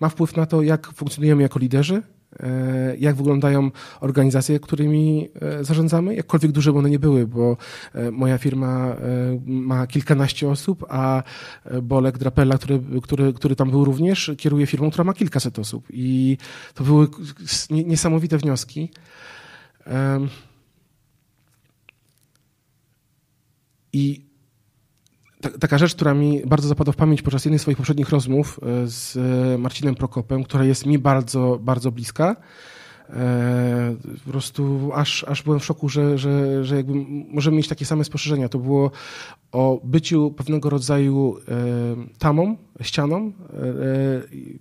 ma 0.00 0.08
wpływ 0.08 0.36
na 0.36 0.46
to, 0.46 0.62
jak 0.62 0.92
funkcjonujemy 0.94 1.42
jako 1.42 1.58
liderzy, 1.58 2.02
jak 2.98 3.16
wyglądają 3.16 3.70
organizacje, 4.00 4.60
którymi 4.60 5.28
e, 5.40 5.64
zarządzamy, 5.64 6.14
jakkolwiek 6.14 6.52
duże 6.52 6.72
one 6.72 6.90
nie 6.90 6.98
były, 6.98 7.26
bo 7.26 7.56
e, 7.94 8.10
moja 8.10 8.38
firma 8.38 8.96
ma 9.46 9.86
kilkanaście 9.86 10.48
osób, 10.48 10.84
a 10.88 11.22
Bolek 11.82 12.18
Drapella, 12.18 12.58
który, 12.58 12.80
który, 13.02 13.32
który 13.32 13.56
tam 13.56 13.70
był 13.70 13.84
również, 13.84 14.30
kieruje 14.38 14.66
firmą, 14.66 14.90
która 14.90 15.04
ma 15.04 15.14
kilkaset 15.14 15.58
osób. 15.58 15.86
I 15.90 16.38
to 16.74 16.84
były 16.84 17.08
niesamowite 17.70 18.38
wnioski. 18.38 18.90
I 23.92 24.33
taka 25.60 25.78
rzecz, 25.78 25.94
która 25.94 26.14
mi 26.14 26.42
bardzo 26.46 26.68
zapadła 26.68 26.92
w 26.92 26.96
pamięć 26.96 27.22
podczas 27.22 27.44
jednej 27.44 27.58
z 27.58 27.62
swoich 27.62 27.76
poprzednich 27.76 28.10
rozmów 28.10 28.60
e, 28.62 28.88
z 28.88 29.18
Marcinem 29.60 29.94
Prokopem, 29.94 30.44
która 30.44 30.64
jest 30.64 30.86
mi 30.86 30.98
bardzo, 30.98 31.58
bardzo 31.62 31.92
bliska. 31.92 32.36
E, 33.10 33.96
po 34.24 34.30
prostu 34.30 34.90
aż, 34.94 35.24
aż 35.24 35.42
byłem 35.42 35.60
w 35.60 35.64
szoku, 35.64 35.88
że, 35.88 36.18
że, 36.18 36.64
że 36.64 36.76
jakby 36.76 36.92
możemy 37.28 37.56
mieć 37.56 37.68
takie 37.68 37.84
same 37.84 38.04
spostrzeżenia. 38.04 38.48
To 38.48 38.58
było 38.58 38.90
o 39.52 39.80
byciu 39.84 40.30
pewnego 40.30 40.70
rodzaju 40.70 41.36
e, 41.48 41.54
tamą, 42.18 42.56
ścianą 42.82 43.26
e, 43.26 43.32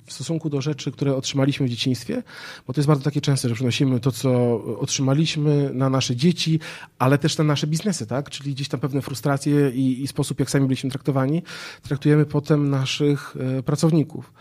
w 0.06 0.14
stosunku 0.14 0.49
do 0.49 0.61
rzeczy, 0.61 0.91
które 0.91 1.15
otrzymaliśmy 1.15 1.65
w 1.65 1.70
dzieciństwie, 1.70 2.24
bo 2.68 2.74
to 2.74 2.82
jest 2.82 2.88
bardzo 2.88 3.03
takie 3.03 3.22
częste, 3.22 3.49
że 3.49 3.56
przynosimy 3.56 3.99
to, 3.99 4.11
co 4.11 4.64
otrzymaliśmy 4.80 5.70
na 5.74 5.90
nasze 5.90 6.15
dzieci, 6.15 6.60
ale 6.99 7.18
też 7.18 7.38
na 7.38 7.44
nasze 7.44 7.68
biznesy, 7.68 8.07
tak? 8.07 8.30
Czyli 8.30 8.53
gdzieś 8.53 8.68
tam 8.68 8.80
pewne 8.80 9.02
frustracje 9.02 9.70
i, 9.70 10.03
i 10.03 10.07
sposób, 10.07 10.40
jak 10.40 10.49
sami 10.49 10.65
byliśmy 10.65 10.90
traktowani, 10.90 11.44
traktujemy 11.82 12.26
potem 12.26 12.70
naszych 12.70 13.36
pracowników. 13.65 14.34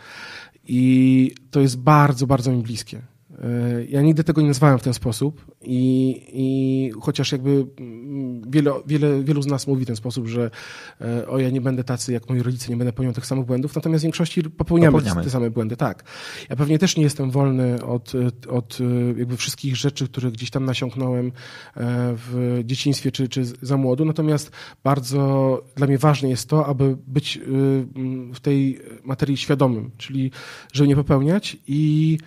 I 0.67 1.35
to 1.51 1.59
jest 1.59 1.77
bardzo, 1.77 2.27
bardzo 2.27 2.51
mi 2.51 2.63
bliskie. 2.63 3.12
E, 3.41 3.85
ja 3.89 4.01
nigdy 4.01 4.23
tego 4.23 4.41
nie 4.41 4.47
nazwałem 4.47 4.79
w 4.79 4.83
ten 4.83 4.93
sposób 4.93 5.45
i, 5.61 6.21
i 6.33 6.91
chociaż 7.01 7.31
jakby 7.31 7.65
mm, 7.79 8.51
wiele, 8.51 8.71
wiele, 8.87 9.23
wielu 9.23 9.41
z 9.41 9.47
nas 9.47 9.67
mówi 9.67 9.83
w 9.83 9.87
ten 9.87 9.95
sposób, 9.95 10.27
że 10.27 10.51
e, 11.01 11.27
o 11.27 11.39
ja 11.39 11.49
nie 11.49 11.61
będę 11.61 11.83
tacy 11.83 12.13
jak 12.13 12.29
moi 12.29 12.41
rodzice, 12.41 12.69
nie 12.69 12.77
będę 12.77 12.93
popełniał 12.93 13.13
tych 13.13 13.25
samych 13.25 13.45
błędów, 13.45 13.75
natomiast 13.75 14.01
w 14.01 14.03
większości 14.03 14.43
popełniamy, 14.43 14.97
popełniamy. 14.97 15.23
te 15.23 15.29
same 15.29 15.49
błędy, 15.49 15.77
tak. 15.77 16.03
Ja 16.49 16.55
pewnie 16.55 16.79
też 16.79 16.97
nie 16.97 17.03
jestem 17.03 17.31
wolny 17.31 17.83
od, 17.83 18.11
od 18.49 18.77
jakby 19.17 19.37
wszystkich 19.37 19.75
rzeczy, 19.75 20.07
które 20.07 20.31
gdzieś 20.31 20.49
tam 20.49 20.65
nasiąknąłem 20.65 21.27
e, 21.27 21.31
w 22.17 22.59
dzieciństwie 22.65 23.11
czy, 23.11 23.27
czy 23.27 23.45
za 23.45 23.77
młodu, 23.77 24.05
natomiast 24.05 24.51
bardzo 24.83 25.63
dla 25.75 25.87
mnie 25.87 25.97
ważne 25.97 26.29
jest 26.29 26.49
to, 26.49 26.65
aby 26.65 26.97
być 27.07 27.39
w 28.33 28.39
tej 28.41 28.79
materii 29.03 29.37
świadomym, 29.37 29.91
czyli 29.97 30.31
żeby 30.73 30.87
nie 30.87 30.95
popełniać 30.95 31.57
i 31.67 32.17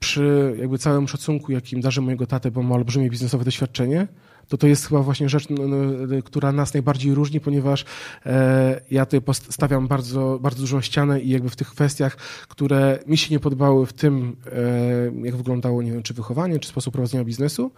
przy 0.00 0.56
jakby 0.58 0.78
całym 0.78 1.08
szacunku, 1.08 1.52
jakim 1.52 1.80
darzę 1.80 2.00
mojego 2.00 2.26
tatę, 2.26 2.50
bo 2.50 2.62
ma 2.62 2.74
olbrzymie 2.74 3.10
biznesowe 3.10 3.44
doświadczenie, 3.44 4.08
to 4.48 4.56
to 4.56 4.66
jest 4.66 4.88
chyba 4.88 5.02
właśnie 5.02 5.28
rzecz, 5.28 5.48
no, 5.48 5.68
no, 5.68 5.76
która 6.24 6.52
nas 6.52 6.74
najbardziej 6.74 7.14
różni, 7.14 7.40
ponieważ 7.40 7.84
e, 8.26 8.80
ja 8.90 9.06
tutaj 9.06 9.34
stawiam 9.34 9.88
bardzo, 9.88 10.38
bardzo 10.42 10.60
dużą 10.60 10.80
ścianę 10.80 11.20
i 11.20 11.28
jakby 11.28 11.48
w 11.48 11.56
tych 11.56 11.68
kwestiach, 11.68 12.16
które 12.48 12.98
mi 13.06 13.18
się 13.18 13.34
nie 13.34 13.40
podobały 13.40 13.86
w 13.86 13.92
tym, 13.92 14.36
e, 14.46 15.26
jak 15.26 15.36
wyglądało, 15.36 15.82
nie 15.82 15.92
wiem, 15.92 16.02
czy 16.02 16.14
wychowanie, 16.14 16.58
czy 16.58 16.68
sposób 16.68 16.92
prowadzenia 16.92 17.24
biznesu, 17.24 17.72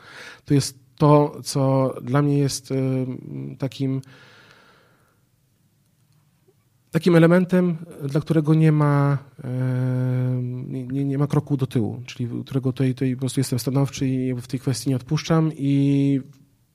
to 0.44 0.55
jest 0.55 0.78
to, 0.97 1.40
co 1.44 1.94
dla 2.02 2.22
mnie 2.22 2.38
jest 2.38 2.72
e, 2.72 2.76
takim 3.59 4.01
takim 6.90 7.16
elementem, 7.16 7.76
dla 8.08 8.20
którego 8.20 8.54
nie 8.54 8.72
ma, 8.72 9.18
nie, 10.68 11.04
nie 11.04 11.18
ma 11.18 11.26
kroku 11.26 11.56
do 11.56 11.66
tyłu, 11.66 12.02
czyli 12.06 12.28
którego 12.44 12.72
tutaj, 12.72 12.94
tutaj 12.94 13.14
po 13.14 13.20
prostu 13.20 13.40
jestem 13.40 13.58
stanowczy 13.58 14.08
i 14.08 14.34
w 14.34 14.46
tej 14.46 14.60
kwestii 14.60 14.90
nie 14.90 14.96
odpuszczam. 14.96 15.52
I 15.56 16.20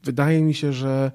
wydaje 0.03 0.43
mi 0.43 0.53
się, 0.53 0.73
że 0.73 1.11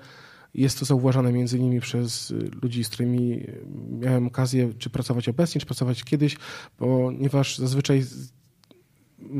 jest 0.55 0.79
to 0.79 0.85
zauważane 0.85 1.33
między 1.33 1.59
innymi 1.59 1.81
przez 1.81 2.35
ludzi, 2.63 2.85
z 2.85 2.89
którymi 2.89 3.47
miałem 3.91 4.27
okazję 4.27 4.73
czy 4.79 4.91
pracować 4.91 5.29
obecnie, 5.29 5.61
czy 5.61 5.67
pracować 5.67 6.05
kiedyś, 6.05 6.37
ponieważ 6.77 7.59
zazwyczaj 7.59 8.05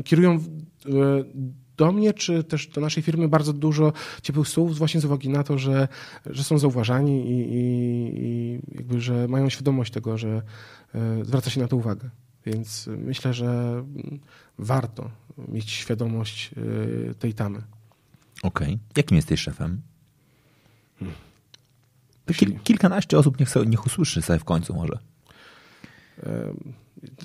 kierują 0.03 0.39
do 1.81 1.91
mnie, 1.91 2.13
czy 2.13 2.43
też 2.43 2.67
do 2.67 2.81
naszej 2.81 3.03
firmy 3.03 3.27
bardzo 3.27 3.53
dużo 3.53 3.93
ciepłych 4.21 4.47
słów, 4.47 4.77
właśnie 4.77 5.01
z 5.01 5.05
uwagi 5.05 5.29
na 5.29 5.43
to, 5.43 5.57
że, 5.57 5.87
że 6.25 6.43
są 6.43 6.57
zauważani 6.57 7.29
i, 7.29 7.39
i, 7.53 7.61
i 8.15 8.59
jakby, 8.75 9.01
że 9.01 9.27
mają 9.27 9.49
świadomość 9.49 9.93
tego, 9.93 10.17
że 10.17 10.41
e, 10.95 11.25
zwraca 11.25 11.49
się 11.49 11.61
na 11.61 11.67
to 11.67 11.75
uwagę. 11.75 12.09
Więc 12.45 12.89
myślę, 12.97 13.33
że 13.33 13.83
warto 14.57 15.11
mieć 15.47 15.71
świadomość 15.71 16.51
y, 16.57 17.15
tej 17.19 17.33
tamy. 17.33 17.61
Okej. 18.43 18.67
Okay. 18.67 18.79
Jakim 18.97 19.15
jesteś 19.15 19.39
szefem? 19.39 19.81
Hmm. 20.99 21.17
Kil, 22.35 22.59
kilkanaście 22.63 23.17
osób 23.17 23.39
niech, 23.39 23.49
sobie, 23.49 23.65
niech 23.65 23.85
usłyszy 23.85 24.21
sobie 24.21 24.39
w 24.39 24.43
końcu 24.43 24.73
może. 24.73 24.97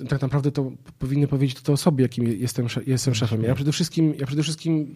Tak 0.09 0.21
naprawdę 0.21 0.51
to 0.51 0.71
powinny 0.99 1.27
powiedzieć 1.27 1.61
to 1.61 1.73
osobie, 1.73 2.01
jakim 2.03 2.27
jestem, 2.27 2.67
jestem 2.87 3.15
szefem. 3.15 3.43
Ja 3.43 3.55
przede 3.55 3.71
wszystkim, 3.71 4.13
ja 4.19 4.25
przede 4.25 4.43
wszystkim 4.43 4.95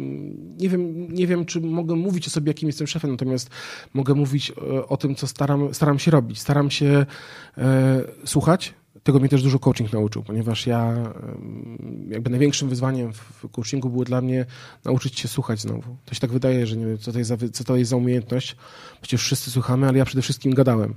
mm, 0.00 0.56
nie 0.58 0.68
wiem, 0.68 1.12
nie 1.14 1.26
wiem, 1.26 1.44
czy 1.44 1.60
mogę 1.60 1.94
mówić 1.94 2.26
o 2.26 2.30
sobie, 2.30 2.50
jakim 2.50 2.68
jestem 2.68 2.86
szefem, 2.86 3.10
natomiast 3.10 3.50
mogę 3.94 4.14
mówić 4.14 4.50
e, 4.50 4.86
o 4.86 4.96
tym, 4.96 5.14
co 5.14 5.26
staram, 5.26 5.74
staram 5.74 5.98
się 5.98 6.10
robić. 6.10 6.40
Staram 6.40 6.70
się 6.70 7.06
e, 7.58 8.04
słuchać, 8.24 8.74
tego 9.02 9.18
mnie 9.18 9.28
też 9.28 9.42
dużo 9.42 9.58
coaching 9.58 9.92
nauczył, 9.92 10.22
ponieważ 10.22 10.66
ja 10.66 11.12
jakby 12.08 12.30
największym 12.30 12.68
wyzwaniem 12.68 13.12
w 13.12 13.48
coachingu 13.48 13.90
było 13.90 14.04
dla 14.04 14.20
mnie 14.20 14.46
nauczyć 14.84 15.20
się 15.20 15.28
słuchać 15.28 15.60
znowu. 15.60 15.96
To 16.04 16.14
się 16.14 16.20
tak 16.20 16.32
wydaje, 16.32 16.66
że 16.66 16.76
nie 16.76 16.86
wiem, 16.86 16.98
co 16.98 17.12
to 17.12 17.18
jest 17.18 17.28
za, 17.28 17.36
co 17.52 17.64
to 17.64 17.76
jest 17.76 17.90
za 17.90 17.96
umiejętność. 17.96 18.56
Przecież 19.00 19.20
wszyscy 19.20 19.50
słuchamy, 19.50 19.88
ale 19.88 19.98
ja 19.98 20.04
przede 20.04 20.22
wszystkim 20.22 20.54
gadałem. 20.54 20.94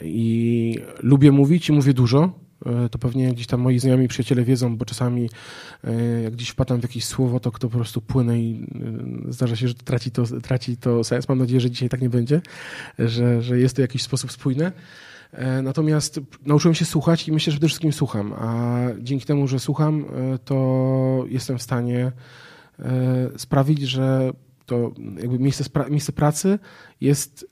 I 0.00 0.78
lubię 1.02 1.32
mówić 1.32 1.68
i 1.68 1.72
mówię 1.72 1.94
dużo. 1.94 2.46
E, 2.66 2.88
to 2.88 2.98
pewnie 2.98 3.32
gdzieś 3.32 3.46
tam 3.46 3.60
moi 3.60 3.78
znajomi 3.78 4.08
przyjaciele 4.08 4.44
wiedzą, 4.44 4.76
bo 4.76 4.84
czasami 4.84 5.30
e, 5.84 6.22
jak 6.22 6.32
gdzieś 6.32 6.48
wpadam 6.48 6.80
w 6.80 6.82
jakieś 6.82 7.04
słowo, 7.04 7.40
to 7.40 7.52
kto 7.52 7.68
po 7.68 7.76
prostu 7.76 8.00
płynę 8.00 8.40
i 8.40 8.66
e, 9.28 9.32
zdarza 9.32 9.56
się, 9.56 9.68
że 9.68 9.74
traci 9.74 10.10
to, 10.10 10.24
traci 10.42 10.76
to 10.76 11.04
sens. 11.04 11.28
Mam 11.28 11.38
nadzieję, 11.38 11.60
że 11.60 11.70
dzisiaj 11.70 11.88
tak 11.88 12.00
nie 12.00 12.10
będzie, 12.10 12.40
że, 12.98 13.42
że 13.42 13.58
jest 13.58 13.76
to 13.76 13.80
w 13.80 13.84
jakiś 13.84 14.02
sposób 14.02 14.32
spójne. 14.32 14.72
Natomiast 15.62 16.20
nauczyłem 16.46 16.74
się 16.74 16.84
słuchać 16.84 17.28
i 17.28 17.32
myślę, 17.32 17.50
że 17.50 17.56
przede 17.56 17.68
wszystkim 17.68 17.92
słucham, 17.92 18.32
a 18.32 18.78
dzięki 18.98 19.26
temu, 19.26 19.48
że 19.48 19.58
słucham, 19.58 20.04
to 20.44 21.24
jestem 21.28 21.58
w 21.58 21.62
stanie 21.62 22.12
sprawić, 23.36 23.80
że 23.80 24.32
to 24.66 24.92
jakby 25.20 25.38
miejsce, 25.38 25.64
miejsce 25.90 26.12
pracy 26.12 26.58
jest, 27.00 27.46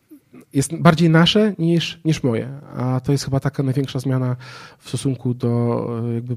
jest 0.53 0.77
bardziej 0.77 1.11
nasze 1.11 1.55
niż, 1.59 2.01
niż 2.05 2.23
moje. 2.23 2.61
A 2.77 3.01
to 3.01 3.13
jest 3.13 3.25
chyba 3.25 3.41
taka 3.41 3.63
największa 3.63 3.99
zmiana 3.99 4.37
w 4.79 4.89
stosunku 4.89 5.35
do 5.35 5.87
jakby 6.15 6.37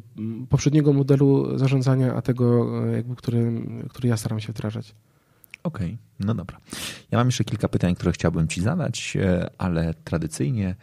poprzedniego 0.50 0.94
modelu 0.94 1.58
zarządzania, 1.58 2.16
a 2.16 2.22
tego, 2.22 2.68
jakby, 2.86 3.16
który, 3.16 3.52
który 3.90 4.10
ja 4.10 4.18
staram 4.18 4.40
się 4.40 4.54
wdrażać. 4.54 4.96
Okej, 5.64 5.88
okay, 5.88 5.98
no 6.20 6.34
dobra. 6.36 6.58
Ja 7.12 7.18
mam 7.18 7.28
jeszcze 7.28 7.44
kilka 7.44 7.68
pytań, 7.68 7.96
które 7.96 8.12
chciałbym 8.12 8.48
Ci 8.48 8.62
zadać, 8.62 9.18
ale 9.58 9.94
tradycyjnie 9.94 10.76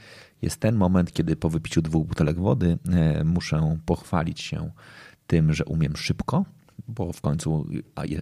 jest 0.42 0.60
ten 0.60 0.76
moment, 0.76 1.12
kiedy 1.12 1.36
po 1.36 1.50
wypiciu 1.50 1.82
dwóch 1.82 2.06
butelek 2.06 2.40
wody 2.40 2.78
e, 2.92 3.24
muszę 3.24 3.78
pochwalić 3.86 4.40
się 4.40 4.70
tym, 5.26 5.52
że 5.52 5.64
umiem 5.64 5.96
szybko, 5.96 6.44
bo 6.88 7.12
w 7.12 7.20
końcu, 7.20 7.66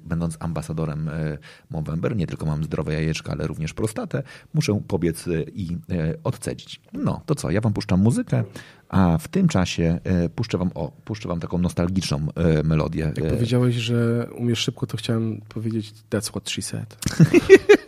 będąc 0.05 0.37
ambasadorem 0.41 1.09
e, 1.09 1.39
Movember, 1.71 2.17
nie 2.17 2.27
tylko 2.27 2.47
mam 2.47 2.65
zdrowe 2.65 2.93
jajeczka, 2.93 3.33
ale 3.33 3.47
również 3.47 3.75
prostatę, 3.75 4.23
muszę 4.55 4.81
pobiec 4.89 5.29
e, 5.29 5.43
i 5.43 5.79
odcedzić. 6.25 6.81
No, 6.93 7.23
to 7.27 7.35
co, 7.35 7.51
ja 7.51 7.61
wam 7.61 7.73
puszczam 7.73 8.01
muzykę, 8.01 8.45
a 8.89 9.19
w 9.19 9.29
tym 9.29 9.49
czasie 9.49 10.01
puszczę 10.35 10.59
wam, 10.59 10.71
o, 10.75 10.93
puszczę 11.05 11.29
wam 11.29 11.41
taką 11.41 11.59
nostalgiczną 11.59 12.27
melodię. 12.65 13.13
Jak 13.17 13.29
powiedziałeś, 13.29 13.75
że 13.75 14.29
umiesz 14.37 14.59
szybko, 14.59 14.87
to 14.87 14.97
chciałem 14.97 15.41
powiedzieć 15.49 15.95
that's 16.11 16.29
what 16.29 16.51
she 16.51 16.63
said. 16.63 16.97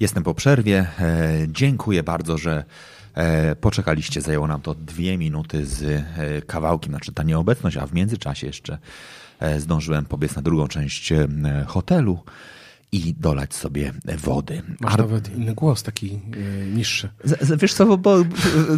Jestem 0.00 0.22
po 0.22 0.34
przerwie. 0.34 0.86
E, 0.98 1.28
dziękuję 1.48 2.02
bardzo, 2.02 2.38
że 2.38 2.64
e, 3.14 3.56
poczekaliście. 3.56 4.20
Zajęło 4.20 4.46
nam 4.46 4.60
to 4.60 4.74
dwie 4.74 5.18
minuty 5.18 5.66
z 5.66 5.82
e, 5.82 6.42
kawałkiem, 6.42 6.92
znaczy 6.92 7.12
ta 7.12 7.22
nieobecność, 7.22 7.76
a 7.76 7.86
w 7.86 7.92
międzyczasie 7.92 8.46
jeszcze 8.46 8.78
zdążyłem 9.58 10.04
pobiec 10.04 10.36
na 10.36 10.42
drugą 10.42 10.68
część 10.68 11.12
hotelu 11.66 12.18
i 12.96 13.14
dolać 13.14 13.54
sobie 13.54 13.92
wody. 14.18 14.62
Masz 14.80 14.92
Ar... 14.92 14.98
nawet 14.98 15.36
inny 15.36 15.54
głos, 15.54 15.82
taki 15.82 16.10
e, 16.10 16.66
niższy. 16.66 17.08
Z, 17.24 17.48
z, 17.48 17.60
wiesz 17.60 17.74
co, 17.74 17.86
bo, 17.86 17.96
bo, 17.98 18.24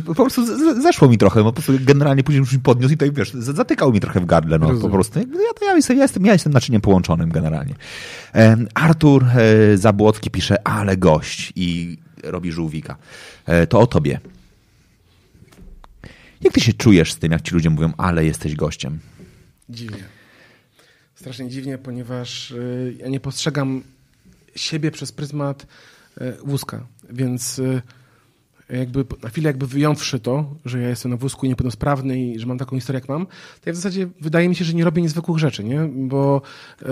po 0.07 0.15
prostu 0.15 0.47
z, 0.47 0.82
zeszło 0.82 1.09
mi 1.09 1.19
trochę, 1.19 1.43
bo 1.43 1.53
po 1.53 1.62
prostu 1.62 1.73
generalnie 1.81 2.24
później 2.24 2.39
już 2.39 2.53
mi 2.53 2.59
podniósł 2.59 2.95
i 2.95 2.97
tutaj, 2.97 3.12
wiesz, 3.12 3.32
zatykał 3.32 3.93
mi 3.93 4.01
trochę 4.01 4.20
w 4.20 4.27
gardle, 4.27 4.59
no 4.59 4.74
po 4.81 4.89
prostu. 4.89 5.19
Ja, 5.19 5.27
ja, 5.62 5.74
jestem, 5.74 5.97
ja, 5.97 6.03
jestem, 6.03 6.27
ja 6.27 6.32
jestem 6.32 6.53
naczyniem 6.53 6.81
połączonym 6.81 7.31
generalnie. 7.31 7.74
E, 8.35 8.57
Artur 8.74 9.24
e, 9.24 9.77
Zabłocki 9.77 10.31
pisze, 10.31 10.69
ale 10.69 10.97
gość 10.97 11.53
i 11.57 11.99
robi 12.23 12.53
żółwika. 12.53 12.97
E, 13.47 13.66
to 13.66 13.81
o 13.81 13.86
tobie. 13.86 14.20
Jak 16.40 16.53
ty 16.53 16.61
się 16.61 16.73
czujesz 16.73 17.12
z 17.12 17.19
tym, 17.19 17.32
jak 17.32 17.43
ci 17.43 17.55
ludzie 17.55 17.70
mówią, 17.70 17.93
ale 17.97 18.24
jesteś 18.24 18.55
gościem? 18.55 18.99
Dziwnie. 19.69 20.05
Strasznie 21.15 21.49
dziwnie, 21.49 21.78
ponieważ 21.78 22.55
ja 22.99 23.09
nie 23.09 23.20
postrzegam 23.20 23.82
siebie 24.60 24.90
przez 24.90 25.12
pryzmat 25.12 25.66
e, 26.20 26.32
wózka. 26.32 26.86
Więc 27.10 27.59
e, 27.59 27.82
jakby 28.76 29.05
na 29.22 29.28
chwilę 29.28 29.48
jakby 29.48 29.66
wyjąwszy 29.66 30.20
to, 30.20 30.55
że 30.64 30.80
ja 30.80 30.89
jestem 30.89 31.10
na 31.10 31.16
wózku 31.16 31.47
niepełnosprawny 31.47 32.20
i 32.20 32.39
że 32.39 32.47
mam 32.47 32.59
taką 32.59 32.76
historię 32.76 33.01
jak 33.01 33.09
mam, 33.09 33.26
to 33.26 33.62
ja 33.66 33.72
w 33.72 33.76
zasadzie 33.76 34.09
wydaje 34.20 34.48
mi 34.48 34.55
się, 34.55 34.64
że 34.64 34.74
nie 34.74 34.85
robię 34.85 35.02
niezwykłych 35.02 35.39
rzeczy, 35.39 35.64
nie? 35.64 35.80
Bo 35.94 36.43
e, 36.82 36.86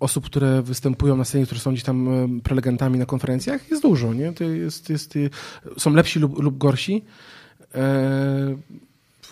osób, 0.00 0.26
które 0.26 0.62
występują 0.62 1.16
na 1.16 1.24
scenie, 1.24 1.46
które 1.46 1.60
są 1.60 1.72
gdzieś 1.72 1.84
tam 1.84 2.08
prelegentami 2.44 2.98
na 2.98 3.06
konferencjach 3.06 3.70
jest 3.70 3.82
dużo, 3.82 4.14
nie? 4.14 4.32
To 4.32 4.44
jest, 4.44 4.90
jest, 4.90 5.14
są 5.78 5.94
lepsi 5.94 6.18
lub, 6.18 6.38
lub 6.38 6.58
gorsi. 6.58 7.04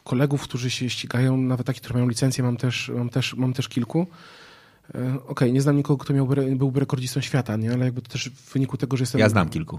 kolegów, 0.05 0.43
którzy 0.43 0.71
się 0.71 0.91
ścigają, 0.91 1.37
nawet 1.37 1.67
takich, 1.67 1.83
którzy 1.83 1.95
mają 1.95 2.09
licencję, 2.09 2.45
mam 2.45 2.57
też, 2.57 2.91
mam 2.95 3.09
też, 3.09 3.35
mam 3.35 3.53
też 3.53 3.69
kilku. 3.69 4.07
E, 4.95 5.15
okej, 5.15 5.21
okay, 5.29 5.53
nie 5.53 5.63
znam 5.63 5.77
nikogo, 5.77 6.05
kto 6.05 6.13
miałby, 6.13 6.57
byłby 6.57 6.81
rekordzistą 6.81 7.21
świata, 7.21 7.57
nie? 7.57 7.73
ale 7.73 7.85
jakby 7.85 8.03
to 8.03 8.09
też 8.09 8.31
w 8.31 8.53
wyniku 8.53 8.77
tego, 8.77 8.97
że 8.97 9.03
jestem... 9.03 9.21
Ja 9.21 9.29
znam 9.29 9.49
kilku. 9.49 9.79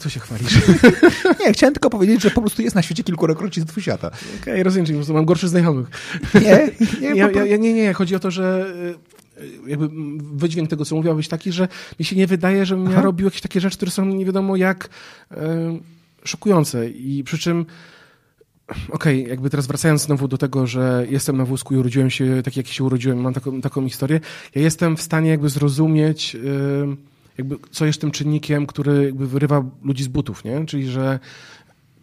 Co 0.00 0.08
się 0.08 0.20
chwalisz? 0.20 0.54
nie, 1.40 1.52
chciałem 1.52 1.74
tylko 1.74 1.90
powiedzieć, 1.90 2.22
że 2.22 2.30
po 2.30 2.40
prostu 2.40 2.62
jest 2.62 2.76
na 2.76 2.82
świecie 2.82 3.04
kilku 3.04 3.26
rekordzistów 3.26 3.82
świata. 3.82 4.06
Okej, 4.08 4.52
okay, 4.54 4.62
rozumiem, 4.62 5.02
że 5.02 5.12
mam 5.12 5.24
gorszych 5.24 5.48
znajomych. 5.48 5.88
Nie, 6.34 6.40
nie, 7.00 7.08
ja, 7.16 7.30
ja, 7.30 7.44
ja, 7.44 7.56
nie, 7.56 7.74
nie, 7.74 7.92
chodzi 7.92 8.14
o 8.14 8.18
to, 8.18 8.30
że 8.30 8.74
e, 9.36 9.70
jakby 9.70 9.88
wydźwięk 10.36 10.70
tego, 10.70 10.84
co 10.84 11.14
być 11.14 11.28
taki, 11.28 11.52
że 11.52 11.68
mi 11.98 12.04
się 12.04 12.16
nie 12.16 12.26
wydaje, 12.26 12.66
żebym 12.66 12.92
ja 12.92 13.00
robił 13.00 13.26
jakieś 13.26 13.40
takie 13.40 13.60
rzeczy, 13.60 13.76
które 13.76 13.90
są 13.90 14.04
nie 14.04 14.24
wiadomo 14.24 14.56
jak 14.56 14.88
e, 15.30 15.78
szokujące 16.24 16.88
i 16.88 17.24
przy 17.24 17.38
czym 17.38 17.66
Okej, 18.68 19.20
okay, 19.20 19.30
jakby 19.30 19.50
teraz 19.50 19.66
wracając 19.66 20.02
znowu 20.02 20.28
do 20.28 20.38
tego, 20.38 20.66
że 20.66 21.06
jestem 21.10 21.36
na 21.36 21.44
wózku 21.44 21.74
i 21.74 21.76
urodziłem 21.76 22.10
się 22.10 22.42
tak, 22.44 22.56
jak 22.56 22.66
się 22.66 22.84
urodziłem, 22.84 23.20
mam 23.20 23.34
taką, 23.34 23.60
taką 23.60 23.88
historię, 23.88 24.20
ja 24.54 24.62
jestem 24.62 24.96
w 24.96 25.02
stanie 25.02 25.30
jakby 25.30 25.48
zrozumieć, 25.48 26.36
jakby 27.38 27.56
co 27.70 27.86
jest 27.86 28.00
tym 28.00 28.10
czynnikiem, 28.10 28.66
który 28.66 29.04
jakby 29.04 29.26
wyrywa 29.26 29.64
ludzi 29.84 30.04
z 30.04 30.08
butów, 30.08 30.44
nie? 30.44 30.66
Czyli, 30.66 30.86
że 30.86 31.18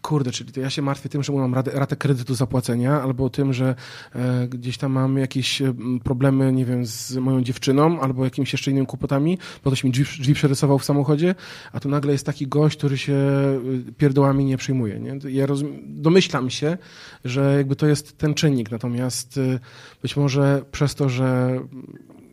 kurde, 0.02 0.30
czyli 0.30 0.52
to 0.52 0.60
ja 0.60 0.70
się 0.70 0.82
martwię 0.82 1.08
tym, 1.08 1.22
że 1.22 1.32
mam 1.32 1.54
ratę, 1.54 1.70
ratę 1.70 1.96
kredytu 1.96 2.34
zapłacenia, 2.34 3.02
albo 3.02 3.30
tym, 3.30 3.52
że 3.52 3.74
e, 4.14 4.48
gdzieś 4.48 4.78
tam 4.78 4.92
mam 4.92 5.18
jakieś 5.18 5.62
e, 5.62 5.74
problemy, 6.04 6.52
nie 6.52 6.64
wiem, 6.64 6.86
z 6.86 7.16
moją 7.16 7.42
dziewczyną, 7.42 8.00
albo 8.00 8.24
jakimiś 8.24 8.52
jeszcze 8.52 8.70
innymi 8.70 8.86
kłopotami, 8.86 9.38
bo 9.64 9.70
ktoś 9.70 9.84
mi 9.84 9.90
drzwi, 9.90 10.04
drzwi 10.04 10.34
przerysował 10.34 10.78
w 10.78 10.84
samochodzie, 10.84 11.34
a 11.72 11.80
tu 11.80 11.88
nagle 11.88 12.12
jest 12.12 12.26
taki 12.26 12.46
gość, 12.46 12.78
który 12.78 12.98
się 12.98 13.12
e, 13.12 13.92
pierdołami 13.98 14.44
nie 14.44 14.56
przyjmuje. 14.56 15.00
Nie? 15.00 15.18
Ja 15.30 15.46
domyślam 15.86 16.50
się, 16.50 16.78
że 17.24 17.54
jakby 17.56 17.76
to 17.76 17.86
jest 17.86 18.18
ten 18.18 18.34
czynnik, 18.34 18.70
natomiast 18.70 19.38
e, 19.38 19.60
być 20.02 20.16
może 20.16 20.64
przez 20.72 20.94
to, 20.94 21.08
że 21.08 21.60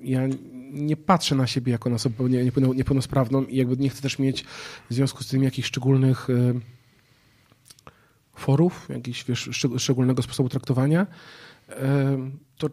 ja 0.02 0.22
nie 0.72 0.98
patrzę 0.98 1.36
na 1.36 1.48
siebie 1.48 1.72
jako 1.72 1.90
na 1.90 1.96
osobę 1.96 2.30
niepełnosprawną 2.76 3.44
i 3.44 3.56
jakby 3.56 3.78
nie 3.78 3.90
chcę 3.90 4.02
też 4.02 4.20
mieć 4.20 4.46
w 4.90 4.94
związku 4.94 5.24
z 5.24 5.28
tym 5.28 5.44
jakichś 5.44 5.68
szczególnych 5.68 6.28
forów, 8.40 8.88
jakiegoś 8.90 9.24
wiesz, 9.24 9.50
szczególnego 9.78 10.22
sposobu 10.22 10.50
traktowania, 10.50 11.08
to 12.58 12.70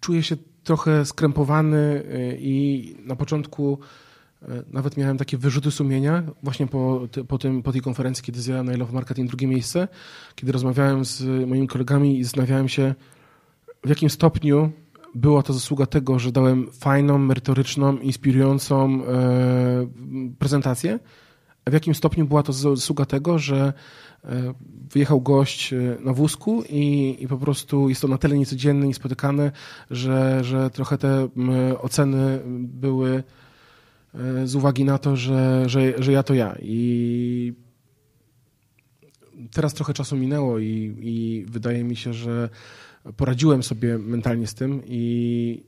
czuję 0.00 0.22
się 0.22 0.36
trochę 0.64 1.04
skrępowany 1.04 2.04
e, 2.10 2.36
i 2.36 2.96
na 3.04 3.16
początku 3.16 3.78
e, 4.42 4.46
nawet 4.66 4.96
miałem 4.96 5.18
takie 5.18 5.38
wyrzuty 5.38 5.70
sumienia 5.70 6.22
właśnie 6.42 6.66
po, 6.66 7.08
po, 7.28 7.38
tym, 7.38 7.62
po 7.62 7.72
tej 7.72 7.80
konferencji, 7.80 8.24
kiedy 8.24 8.40
zjadłem 8.40 8.66
na 8.66 8.76
Love 8.76 8.92
Marketing 8.92 9.28
drugie 9.28 9.46
miejsce, 9.46 9.88
kiedy 10.34 10.52
rozmawiałem 10.52 11.04
z 11.04 11.22
moimi 11.48 11.66
kolegami 11.68 12.18
i 12.18 12.24
zastanawiałem 12.24 12.68
się, 12.68 12.94
w 13.84 13.88
jakim 13.88 14.10
stopniu 14.10 14.72
była 15.14 15.42
to 15.42 15.52
zasługa 15.52 15.86
tego, 15.86 16.18
że 16.18 16.32
dałem 16.32 16.70
fajną, 16.72 17.18
merytoryczną, 17.18 17.98
inspirującą 17.98 19.04
e, 19.04 19.86
prezentację, 20.38 20.98
a 21.64 21.70
w 21.70 21.72
jakim 21.72 21.94
stopniu 21.94 22.26
była 22.26 22.42
to 22.42 22.52
zasługa 22.52 23.04
tego, 23.04 23.38
że 23.38 23.72
wyjechał 24.92 25.20
gość 25.20 25.72
e, 25.72 25.96
na 26.00 26.12
wózku 26.12 26.64
i, 26.68 27.16
i 27.20 27.28
po 27.28 27.38
prostu 27.38 27.88
jest 27.88 28.00
to 28.00 28.08
na 28.08 28.18
tyle 28.18 28.38
niecodzienny, 28.38 28.86
niespotykany, 28.86 29.52
że, 29.90 30.44
że 30.44 30.70
trochę 30.70 30.98
te 30.98 31.28
oceny 31.80 32.40
były 32.58 33.22
e, 34.14 34.46
z 34.46 34.54
uwagi 34.54 34.84
na 34.84 34.98
to, 34.98 35.16
że, 35.16 35.68
że, 35.68 36.02
że 36.02 36.12
ja 36.12 36.22
to 36.22 36.34
ja. 36.34 36.56
I 36.62 37.52
teraz 39.50 39.74
trochę 39.74 39.94
czasu 39.94 40.16
minęło 40.16 40.58
i, 40.58 40.96
i 41.00 41.44
wydaje 41.48 41.84
mi 41.84 41.96
się, 41.96 42.14
że 42.14 42.48
poradziłem 43.16 43.62
sobie 43.62 43.98
mentalnie 43.98 44.46
z 44.46 44.54
tym 44.54 44.82
i 44.86 45.62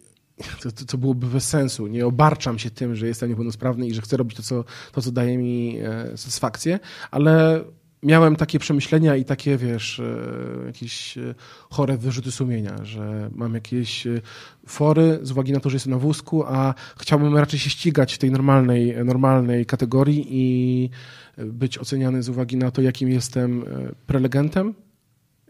to, 0.62 0.72
to, 0.72 0.84
to, 0.84 0.98
byłoby 0.98 1.26
bez 1.26 1.48
sensu. 1.48 1.86
Nie 1.86 2.06
obarczam 2.06 2.58
się 2.58 2.70
tym, 2.70 2.94
że 2.94 3.06
jestem 3.06 3.28
niepełnosprawny 3.28 3.86
i 3.86 3.94
że 3.94 4.02
chcę 4.02 4.16
robić 4.16 4.36
to, 4.36 4.42
co, 4.42 4.64
to, 4.92 5.02
co 5.02 5.12
daje 5.12 5.38
mi 5.38 5.78
satysfakcję, 6.16 6.78
ale 7.10 7.64
miałem 8.02 8.36
takie 8.36 8.58
przemyślenia 8.58 9.16
i 9.16 9.24
takie, 9.24 9.56
wiesz, 9.56 10.00
e, 10.00 10.66
jakieś 10.66 11.18
e, 11.18 11.34
chore 11.70 11.96
wyrzuty 11.96 12.32
sumienia, 12.32 12.84
że 12.84 13.30
mam 13.34 13.54
jakieś 13.54 14.06
e, 14.06 14.20
fory 14.66 15.18
z 15.22 15.30
uwagi 15.30 15.52
na 15.52 15.60
to, 15.60 15.70
że 15.70 15.76
jestem 15.76 15.92
na 15.92 15.98
wózku, 15.98 16.44
a 16.46 16.74
chciałbym 16.98 17.36
raczej 17.36 17.58
się 17.58 17.70
ścigać 17.70 18.14
w 18.14 18.18
tej 18.18 18.30
normalnej, 18.30 19.04
normalnej 19.04 19.66
kategorii 19.66 20.26
i 20.28 20.90
być 21.38 21.78
oceniany 21.78 22.22
z 22.22 22.28
uwagi 22.28 22.56
na 22.56 22.70
to, 22.70 22.82
jakim 22.82 23.08
jestem 23.08 23.64
prelegentem 24.06 24.74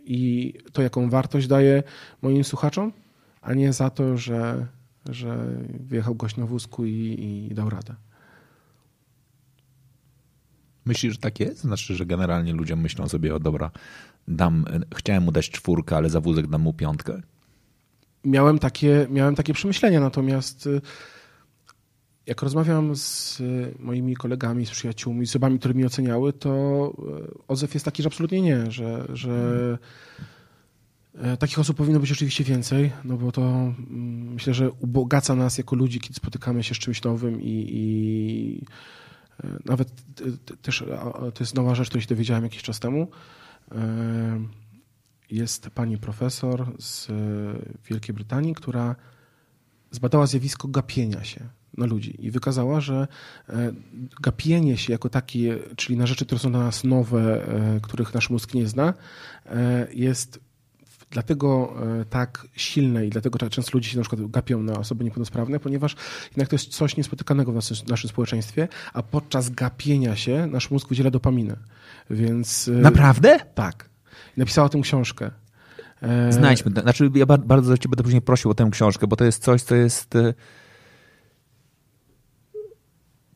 i 0.05 0.55
to, 0.73 0.83
jaką 0.83 1.11
wartość 1.11 1.47
daję 1.47 1.83
moim 2.23 2.45
słuchaczom, 2.45 2.93
a 3.43 3.55
nie 3.55 3.73
za 3.73 3.91
to, 3.91 4.17
że, 4.17 4.67
że 5.09 5.47
wjechał 5.81 6.15
gość 6.15 6.37
na 6.37 6.47
wózku 6.47 6.85
i, 6.85 7.49
i 7.51 7.55
dał 7.55 7.71
radę. 7.71 7.95
Myślisz, 10.85 11.13
że 11.13 11.19
tak 11.19 11.41
jest? 11.41 11.61
Znaczy, 11.61 11.95
że 11.95 12.07
generalnie 12.07 12.53
ludzie 12.53 12.77
myślą 12.77 13.09
sobie, 13.09 13.35
o 13.35 13.41
dobra, 13.41 13.71
dam, 14.29 14.65
chciałem 14.95 15.23
mu 15.23 15.33
dać 15.33 15.51
czwórkę, 15.51 15.97
ale 15.97 16.11
za 16.11 16.21
wózek 16.21 16.47
dam 16.47 16.63
mu 16.63 16.73
piątkę? 16.73 17.23
Miałem 18.25 18.59
takie, 18.59 19.07
miałem 19.11 19.35
takie 19.35 19.53
przemyślenia, 19.53 20.01
natomiast 20.01 20.67
y, 20.67 20.81
jak 22.27 22.43
rozmawiam 22.43 22.97
z 22.97 23.43
moimi 23.79 24.17
kolegami, 24.17 24.67
z 24.67 24.71
przyjaciółmi, 24.71 25.27
z 25.27 25.31
osobami, 25.31 25.59
które 25.59 25.75
mi 25.75 25.85
oceniały, 25.85 26.33
to 26.33 26.93
y, 27.29 27.47
odzew 27.49 27.75
jest 27.75 27.85
taki, 27.85 28.03
że 28.03 28.07
absolutnie 28.07 28.43
nie, 28.43 28.71
że, 28.71 29.07
że 29.13 29.79
takich 31.39 31.59
osób 31.59 31.77
powinno 31.77 32.01
być 32.01 32.13
oczywiście 32.13 32.45
więcej, 32.45 32.93
no 33.05 33.17
bo 33.17 33.33
to 33.33 33.43
mm, 33.43 34.33
myślę, 34.33 34.55
że 34.55 34.71
ubogaca 34.71 35.35
nas 35.35 35.59
jako 35.59 35.77
ludzi, 35.77 36.01
kiedy 36.01 36.15
spotykamy 36.15 36.63
się 36.63 36.75
z 36.75 36.79
czymś 36.79 37.03
nowym 37.03 37.43
i, 37.43 37.67
i 37.69 38.65
nawet 39.65 39.89
też 40.63 40.85
to 41.35 41.41
jest 41.41 41.55
nowa 41.55 41.75
rzecz, 41.75 41.89
której 41.89 42.03
się 42.03 42.09
dowiedziałem 42.09 42.45
jakiś 42.45 42.63
czas 42.63 42.81
temu. 42.81 43.09
E, 43.73 44.41
jest 45.31 45.71
pani 45.71 45.99
profesor 45.99 46.73
z 46.79 47.09
Wielkiej 47.89 48.15
Brytanii, 48.15 48.55
która 48.55 48.97
zbadała 49.91 50.27
zjawisko 50.27 50.69
gapienia 50.69 51.25
się 51.25 51.49
na 51.77 51.87
ludzi 51.87 52.27
i 52.27 52.31
wykazała, 52.31 52.81
że 52.81 53.09
e, 53.49 53.73
gapienie 54.23 54.77
się 54.77 54.93
jako 54.93 55.09
takie, 55.09 55.59
czyli 55.77 55.99
na 55.99 56.07
rzeczy, 56.07 56.27
które 56.27 56.39
są 56.39 56.51
dla 56.51 56.61
nas 56.61 56.85
nowe, 56.85 57.49
e, 57.49 57.81
których 57.81 58.15
nasz 58.15 58.31
mózg 58.31 58.55
nie 58.55 58.69
zna, 58.69 58.95
jest 59.93 60.41
dlatego 61.11 61.75
e, 62.01 62.05
tak 62.05 62.47
silne 62.57 63.07
i 63.07 63.11
dlatego 63.11 63.39
tak 63.39 63.51
często 63.51 63.71
ludzie 63.75 63.89
się 63.89 63.97
na 63.97 64.03
przykład 64.03 64.31
gapią 64.31 64.63
na 64.63 64.73
osoby 64.73 65.05
niepełnosprawne, 65.05 65.61
ponieważ 65.61 65.97
jednak 66.25 66.49
to 66.49 66.55
jest 66.55 66.69
coś 66.69 66.97
niespotykanego 66.97 67.53
w 67.53 67.55
naszym, 67.55 67.77
naszym 67.89 68.11
społeczeństwie, 68.11 68.69
a 68.93 69.03
podczas 69.03 69.51
gapienia 69.51 70.17
się 70.17 70.47
nasz 70.47 70.71
mózg 70.71 70.89
wydziela 70.89 71.11
dopaminę. 71.11 71.57
Więc... 72.11 72.69
E, 72.69 72.73
Naprawdę? 72.73 73.39
Tak. 73.55 73.91
Napisała 74.37 74.69
tę 74.69 74.81
książkę. 74.81 75.31
E, 76.03 76.33
Znajdźmy. 76.33 76.71
Znaczy, 76.83 77.11
ja 77.15 77.27
bardzo 77.27 77.79
cię 77.79 77.89
będę 77.89 78.03
później 78.03 78.23
prosił 78.23 78.51
o 78.51 78.55
tę 78.55 78.69
książkę, 78.73 79.07
bo 79.07 79.17
to 79.17 79.25
jest 79.25 79.43
coś, 79.43 79.63
co 79.63 79.75
jest 79.75 80.15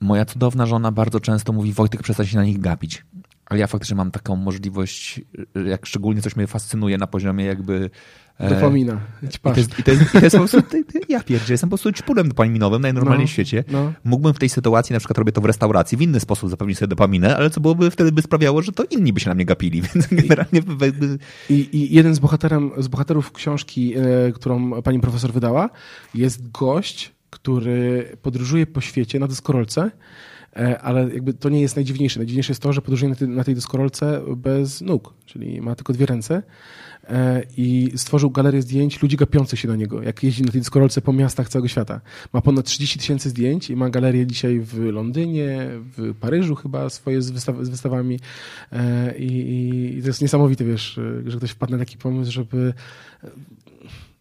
Moja 0.04 0.24
cudowna 0.24 0.66
żona 0.66 0.92
bardzo 0.92 1.20
często 1.20 1.52
mówi, 1.52 1.72
Wojtek, 1.72 2.02
przestań 2.02 2.26
się 2.26 2.36
na 2.36 2.44
nich 2.44 2.60
gapić. 2.60 3.04
Ale 3.46 3.60
ja 3.60 3.66
faktycznie 3.66 3.96
mam 3.96 4.10
taką 4.10 4.36
możliwość, 4.36 5.20
jak 5.66 5.86
szczególnie 5.86 6.22
coś 6.22 6.36
mnie 6.36 6.46
fascynuje 6.46 6.98
na 6.98 7.06
poziomie 7.06 7.44
jakby... 7.44 7.90
e, 8.38 8.50
Dopamina. 8.50 9.00
I 9.22 9.26
to, 9.38 9.54
jest, 9.56 9.78
i, 9.78 9.82
to 9.82 9.90
jest, 9.90 10.02
i 10.02 10.18
to 10.18 10.24
jest 10.24 10.36
po 10.36 10.48
prostu, 10.48 10.78
ja 11.08 11.22
pierdzie, 11.22 11.54
jestem 11.54 11.70
po 11.70 11.76
prostu 11.76 11.92
ćpurem 11.92 12.28
dopaminowym 12.28 12.82
najnormalniej 12.82 13.24
no, 13.24 13.28
w 13.28 13.30
świecie. 13.30 13.64
No. 13.68 13.92
Mógłbym 14.04 14.34
w 14.34 14.38
tej 14.38 14.48
sytuacji, 14.48 14.92
na 14.92 14.98
przykład 14.98 15.18
robię 15.18 15.32
to 15.32 15.40
w 15.40 15.44
restauracji, 15.44 15.98
w 15.98 16.02
inny 16.02 16.20
sposób 16.20 16.50
zapewnić 16.50 16.78
sobie 16.78 16.88
dopaminę, 16.88 17.36
ale 17.36 17.50
co 17.50 17.60
byłoby 17.60 17.90
wtedy 17.90 18.12
by 18.12 18.22
sprawiało, 18.22 18.62
że 18.62 18.72
to 18.72 18.84
inni 18.90 19.12
by 19.12 19.20
się 19.20 19.28
na 19.28 19.34
mnie 19.34 19.44
gapili, 19.44 19.82
więc 19.94 20.06
generalnie... 20.06 20.62
I, 21.50 21.68
i 21.72 21.94
jeden 21.94 22.14
z, 22.14 22.18
bohaterem, 22.18 22.70
z 22.78 22.88
bohaterów 22.88 23.32
książki, 23.32 23.94
e, 23.96 24.32
którą 24.32 24.82
pani 24.82 25.00
profesor 25.00 25.32
wydała, 25.32 25.70
jest 26.14 26.50
gość, 26.50 27.12
który 27.30 28.08
podróżuje 28.22 28.66
po 28.66 28.80
świecie 28.80 29.18
na 29.18 29.26
deskorolce, 29.26 29.90
ale 30.82 31.14
jakby 31.14 31.34
to 31.34 31.48
nie 31.48 31.60
jest 31.60 31.76
najdziwniejsze. 31.76 32.18
Najdziwniejsze 32.20 32.50
jest 32.50 32.62
to, 32.62 32.72
że 32.72 32.82
podróżuje 32.82 33.08
na 33.08 33.14
tej, 33.14 33.28
na 33.28 33.44
tej 33.44 33.56
bez 34.36 34.80
nóg, 34.80 35.14
czyli 35.26 35.60
ma 35.60 35.74
tylko 35.74 35.92
dwie 35.92 36.06
ręce 36.06 36.42
e, 37.08 37.42
i 37.56 37.92
stworzył 37.96 38.30
galerię 38.30 38.62
zdjęć 38.62 39.02
ludzi 39.02 39.16
gapiących 39.16 39.58
się 39.58 39.68
na 39.68 39.76
niego, 39.76 40.02
jak 40.02 40.22
jeździ 40.22 40.42
na 40.42 40.52
tej 40.52 40.60
deskorolce 40.60 41.00
po 41.00 41.12
miastach 41.12 41.48
całego 41.48 41.68
świata. 41.68 42.00
Ma 42.32 42.40
ponad 42.40 42.66
30 42.66 42.98
tysięcy 42.98 43.28
zdjęć 43.30 43.70
i 43.70 43.76
ma 43.76 43.90
galerię 43.90 44.26
dzisiaj 44.26 44.60
w 44.60 44.78
Londynie, 44.78 45.68
w 45.96 46.14
Paryżu 46.20 46.54
chyba 46.54 46.90
swoje 46.90 47.22
z, 47.22 47.30
wystaw, 47.30 47.56
z 47.62 47.68
wystawami 47.68 48.20
e, 48.72 49.18
I, 49.18 49.98
i, 49.98 50.02
to 50.02 50.06
jest 50.06 50.22
niesamowite, 50.22 50.64
wiesz, 50.64 51.00
że 51.26 51.36
ktoś 51.36 51.50
wpadł 51.50 51.72
na 51.72 51.78
taki 51.78 51.98
pomysł, 51.98 52.32
żeby 52.32 52.74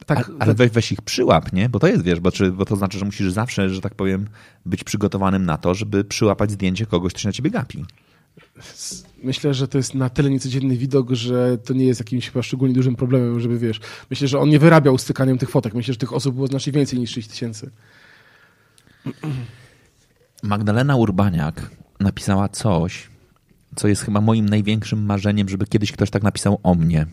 tak, 0.05 0.29
ale, 0.29 0.37
ale 0.39 0.53
weź, 0.53 0.71
weź, 0.71 0.91
ich 0.91 1.01
przyłap, 1.01 1.53
nie? 1.53 1.69
Bo 1.69 1.79
to 1.79 1.87
jest, 1.87 2.03
wiesz, 2.03 2.19
bo, 2.19 2.31
czy, 2.31 2.51
bo 2.51 2.65
to 2.65 2.75
znaczy, 2.75 2.99
że 2.99 3.05
musisz 3.05 3.31
zawsze, 3.31 3.69
że 3.69 3.81
tak 3.81 3.95
powiem, 3.95 4.27
być 4.65 4.83
przygotowanym 4.83 5.45
na 5.45 5.57
to, 5.57 5.73
żeby 5.73 6.03
przyłapać 6.03 6.51
zdjęcie 6.51 6.85
kogoś, 6.85 7.13
kto 7.13 7.21
się 7.21 7.29
na 7.29 7.33
ciebie 7.33 7.49
gapi. 7.49 7.85
Myślę, 9.23 9.53
że 9.53 9.67
to 9.67 9.77
jest 9.77 9.95
na 9.95 10.09
tyle 10.09 10.29
niecodzienny 10.29 10.77
widok, 10.77 11.11
że 11.11 11.57
to 11.57 11.73
nie 11.73 11.85
jest 11.85 11.99
jakimś 11.99 12.29
chyba 12.29 12.43
szczególnie 12.43 12.73
dużym 12.73 12.95
problemem, 12.95 13.39
żeby 13.39 13.59
wiesz. 13.59 13.79
Myślę, 14.09 14.27
że 14.27 14.39
on 14.39 14.49
nie 14.49 14.59
wyrabiał 14.59 14.97
stykaniem 14.97 15.37
tych 15.37 15.49
fotek. 15.49 15.73
Myślę, 15.73 15.93
że 15.93 15.97
tych 15.97 16.13
osób 16.13 16.35
było 16.35 16.47
znacznie 16.47 16.73
więcej 16.73 16.99
niż 16.99 17.11
6 17.11 17.27
tysięcy. 17.27 17.71
Magdalena 20.43 20.95
Urbaniak 20.95 21.71
napisała 21.99 22.49
coś, 22.49 23.09
co 23.75 23.87
jest 23.87 24.01
chyba 24.01 24.21
moim 24.21 24.49
największym 24.49 25.05
marzeniem, 25.05 25.49
żeby 25.49 25.65
kiedyś 25.65 25.91
ktoś 25.91 26.09
tak 26.09 26.23
napisał 26.23 26.59
o 26.63 26.75
mnie. 26.75 27.05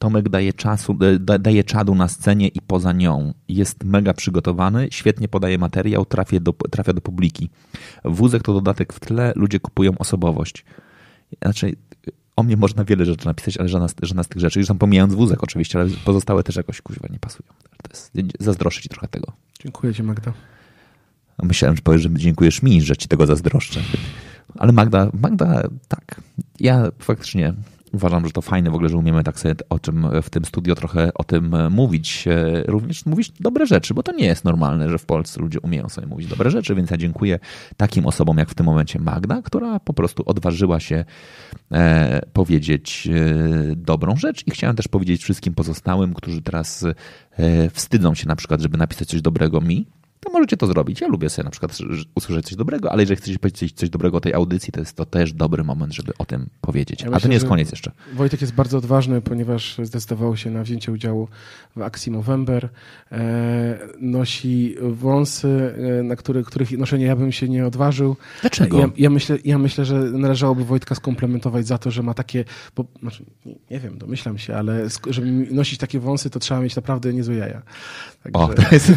Tomek 0.00 0.28
daje, 0.28 0.52
czasu, 0.52 0.98
e, 1.28 1.38
daje 1.38 1.64
czadu 1.64 1.94
na 1.94 2.08
scenie 2.08 2.48
i 2.48 2.60
poza 2.60 2.92
nią. 2.92 3.34
Jest 3.48 3.84
mega 3.84 4.14
przygotowany, 4.14 4.88
świetnie 4.90 5.28
podaje 5.28 5.58
materiał, 5.58 6.04
trafia 6.04 6.40
do, 6.40 6.52
trafia 6.52 6.92
do 6.92 7.00
publiki. 7.00 7.50
Wózek 8.04 8.42
to 8.42 8.52
dodatek 8.52 8.92
w 8.92 9.00
tle, 9.00 9.32
ludzie 9.36 9.60
kupują 9.60 9.98
osobowość. 9.98 10.64
Znaczy, 11.42 11.76
o 12.36 12.42
mnie 12.42 12.56
można 12.56 12.84
wiele 12.84 13.04
rzeczy 13.04 13.26
napisać, 13.26 13.56
ale 13.56 13.68
żadna, 13.68 13.86
żadna 14.02 14.22
z 14.22 14.28
tych 14.28 14.40
rzeczy, 14.40 14.58
już 14.58 14.68
tam 14.68 14.78
pomijając 14.78 15.14
wózek 15.14 15.42
oczywiście, 15.42 15.80
ale 15.80 15.90
pozostałe 16.04 16.42
też 16.42 16.56
jakoś 16.56 16.80
kuźwa 16.80 17.08
nie 17.10 17.18
pasują. 17.18 17.48
To 17.82 17.90
jest, 17.90 18.12
zazdroszczę 18.40 18.82
ci 18.82 18.88
trochę 18.88 19.08
tego. 19.08 19.32
Dziękuję 19.62 19.94
ci 19.94 20.02
Magda. 20.02 20.32
Myślałem, 21.42 21.76
że 21.76 21.82
powiesz, 21.82 22.02
że 22.02 22.10
dziękujesz 22.10 22.62
mi, 22.62 22.82
że 22.82 22.96
ci 22.96 23.08
tego 23.08 23.26
zazdroszczę. 23.26 23.80
Ale 24.58 24.72
Magda, 24.72 25.10
Magda, 25.22 25.62
tak. 25.88 26.20
Ja 26.60 26.90
faktycznie 26.98 27.54
Uważam, 27.92 28.26
że 28.26 28.32
to 28.32 28.42
fajne 28.42 28.70
w 28.70 28.74
ogóle, 28.74 28.88
że 28.88 28.96
umiemy 28.96 29.24
tak 29.24 29.38
sobie 29.40 29.54
o 29.68 29.78
czym 29.78 30.06
w 30.22 30.30
tym 30.30 30.44
studio 30.44 30.74
trochę 30.74 31.14
o 31.14 31.24
tym 31.24 31.56
mówić. 31.70 32.28
E, 32.28 32.62
również 32.66 33.06
mówić 33.06 33.32
dobre 33.40 33.66
rzeczy, 33.66 33.94
bo 33.94 34.02
to 34.02 34.12
nie 34.12 34.26
jest 34.26 34.44
normalne, 34.44 34.88
że 34.88 34.98
w 34.98 35.06
Polsce 35.06 35.40
ludzie 35.40 35.60
umieją 35.60 35.88
sobie 35.88 36.06
mówić 36.06 36.26
dobre 36.26 36.50
rzeczy, 36.50 36.74
więc 36.74 36.90
ja 36.90 36.96
dziękuję 36.96 37.38
takim 37.76 38.06
osobom 38.06 38.38
jak 38.38 38.50
w 38.50 38.54
tym 38.54 38.66
momencie 38.66 38.98
Magda, 38.98 39.42
która 39.42 39.80
po 39.80 39.92
prostu 39.92 40.22
odważyła 40.26 40.80
się 40.80 41.04
e, 41.72 42.20
powiedzieć 42.32 43.08
e, 43.12 43.76
dobrą 43.76 44.16
rzecz 44.16 44.46
i 44.46 44.50
chciałem 44.50 44.76
też 44.76 44.88
powiedzieć 44.88 45.22
wszystkim 45.22 45.54
pozostałym, 45.54 46.14
którzy 46.14 46.42
teraz 46.42 46.86
wstydzą 47.72 48.14
się 48.14 48.28
na 48.28 48.36
przykład, 48.36 48.60
żeby 48.60 48.78
napisać 48.78 49.08
coś 49.08 49.22
dobrego 49.22 49.60
mi, 49.60 49.86
to 50.20 50.30
możecie 50.32 50.56
to 50.56 50.66
zrobić. 50.66 51.00
Ja 51.00 51.08
lubię 51.08 51.30
sobie 51.30 51.44
na 51.44 51.50
przykład 51.50 51.78
usłyszeć 52.14 52.46
coś 52.46 52.56
dobrego, 52.56 52.92
ale 52.92 53.02
jeżeli 53.02 53.16
chcecie 53.16 53.38
powiedzieć 53.38 53.72
coś 53.72 53.90
dobrego 53.90 54.16
o 54.16 54.20
tej 54.20 54.34
audycji, 54.34 54.72
to 54.72 54.80
jest 54.80 54.96
to 54.96 55.04
też 55.04 55.32
dobry 55.32 55.64
moment, 55.64 55.94
żeby 55.94 56.12
o 56.18 56.24
tym 56.24 56.50
powiedzieć. 56.60 57.00
Ja 57.00 57.06
A 57.06 57.10
myślę, 57.10 57.20
to 57.20 57.28
nie 57.28 57.34
jest 57.34 57.48
koniec 57.48 57.70
jeszcze. 57.70 57.92
Wojtek 58.14 58.40
jest 58.40 58.52
bardzo 58.52 58.78
odważny, 58.78 59.20
ponieważ 59.20 59.76
zdecydował 59.82 60.36
się 60.36 60.50
na 60.50 60.62
wzięcie 60.62 60.92
udziału 60.92 61.28
w 61.76 61.82
akcji 61.82 62.12
Movember. 62.12 62.68
E, 63.12 63.78
nosi 64.00 64.76
wąsy, 64.80 65.74
e, 66.00 66.02
na 66.02 66.16
których, 66.16 66.46
których 66.46 66.72
noszenie 66.72 67.04
ja 67.04 67.16
bym 67.16 67.32
się 67.32 67.48
nie 67.48 67.66
odważył. 67.66 68.16
Dlaczego? 68.40 68.78
Ja, 68.78 68.90
ja, 68.96 69.10
myślę, 69.10 69.38
ja 69.44 69.58
myślę, 69.58 69.84
że 69.84 69.94
należałoby 69.94 70.64
Wojtka 70.64 70.94
skomplementować 70.94 71.66
za 71.66 71.78
to, 71.78 71.90
że 71.90 72.02
ma 72.02 72.14
takie, 72.14 72.44
bo, 72.76 72.84
znaczy, 73.00 73.24
nie 73.70 73.80
wiem, 73.80 73.98
domyślam 73.98 74.38
się, 74.38 74.56
ale 74.56 74.88
żeby 75.10 75.30
nosić 75.50 75.78
takie 75.78 76.00
wąsy, 76.00 76.30
to 76.30 76.38
trzeba 76.38 76.60
mieć 76.60 76.76
naprawdę 76.76 77.12
niezłe 77.12 77.34
jaja. 77.34 77.62
Także... 78.22 78.38
O, 78.38 78.48
to 78.48 78.62
jest, 78.72 78.92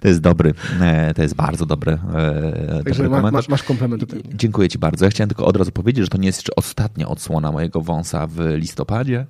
to 0.00 0.08
jest 0.08 0.20
dobry, 0.20 0.54
e, 0.80 1.14
to 1.14 1.22
jest 1.22 1.34
bardzo 1.34 1.66
dobry, 1.66 1.92
e, 1.92 2.82
Także 2.84 3.02
dobry 3.02 3.08
komentarz. 3.08 3.32
Masz, 3.32 3.48
masz 3.48 3.62
komplement. 3.62 4.04
Dziękuję 4.34 4.68
Ci 4.68 4.78
bardzo. 4.78 5.04
Ja 5.04 5.10
chciałem 5.10 5.28
tylko 5.28 5.46
od 5.46 5.56
razu 5.56 5.72
powiedzieć, 5.72 6.04
że 6.04 6.08
to 6.08 6.18
nie 6.18 6.26
jest 6.26 6.38
jeszcze 6.38 6.54
ostatnia 6.56 7.08
odsłona 7.08 7.52
mojego 7.52 7.80
wąsa 7.80 8.26
w 8.26 8.38
listopadzie, 8.54 9.26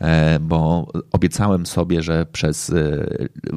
e, 0.00 0.38
bo 0.40 0.88
obiecałem 1.12 1.66
sobie, 1.66 2.02
że 2.02 2.26
przez 2.26 2.72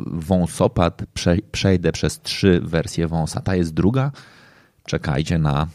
wąsopad 0.06 1.04
przejdę 1.52 1.92
przez 1.92 2.22
trzy 2.22 2.62
wersje 2.64 3.08
wąsa. 3.08 3.42
Ta 3.42 3.56
jest 3.56 3.74
druga. 3.74 4.12
Czekajcie 4.86 5.38
na 5.38 5.68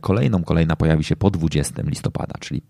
kolejną. 0.00 0.44
Kolejna 0.44 0.76
pojawi 0.76 1.04
się 1.04 1.16
po 1.16 1.30
20 1.30 1.82
listopada, 1.82 2.34
czyli 2.40 2.62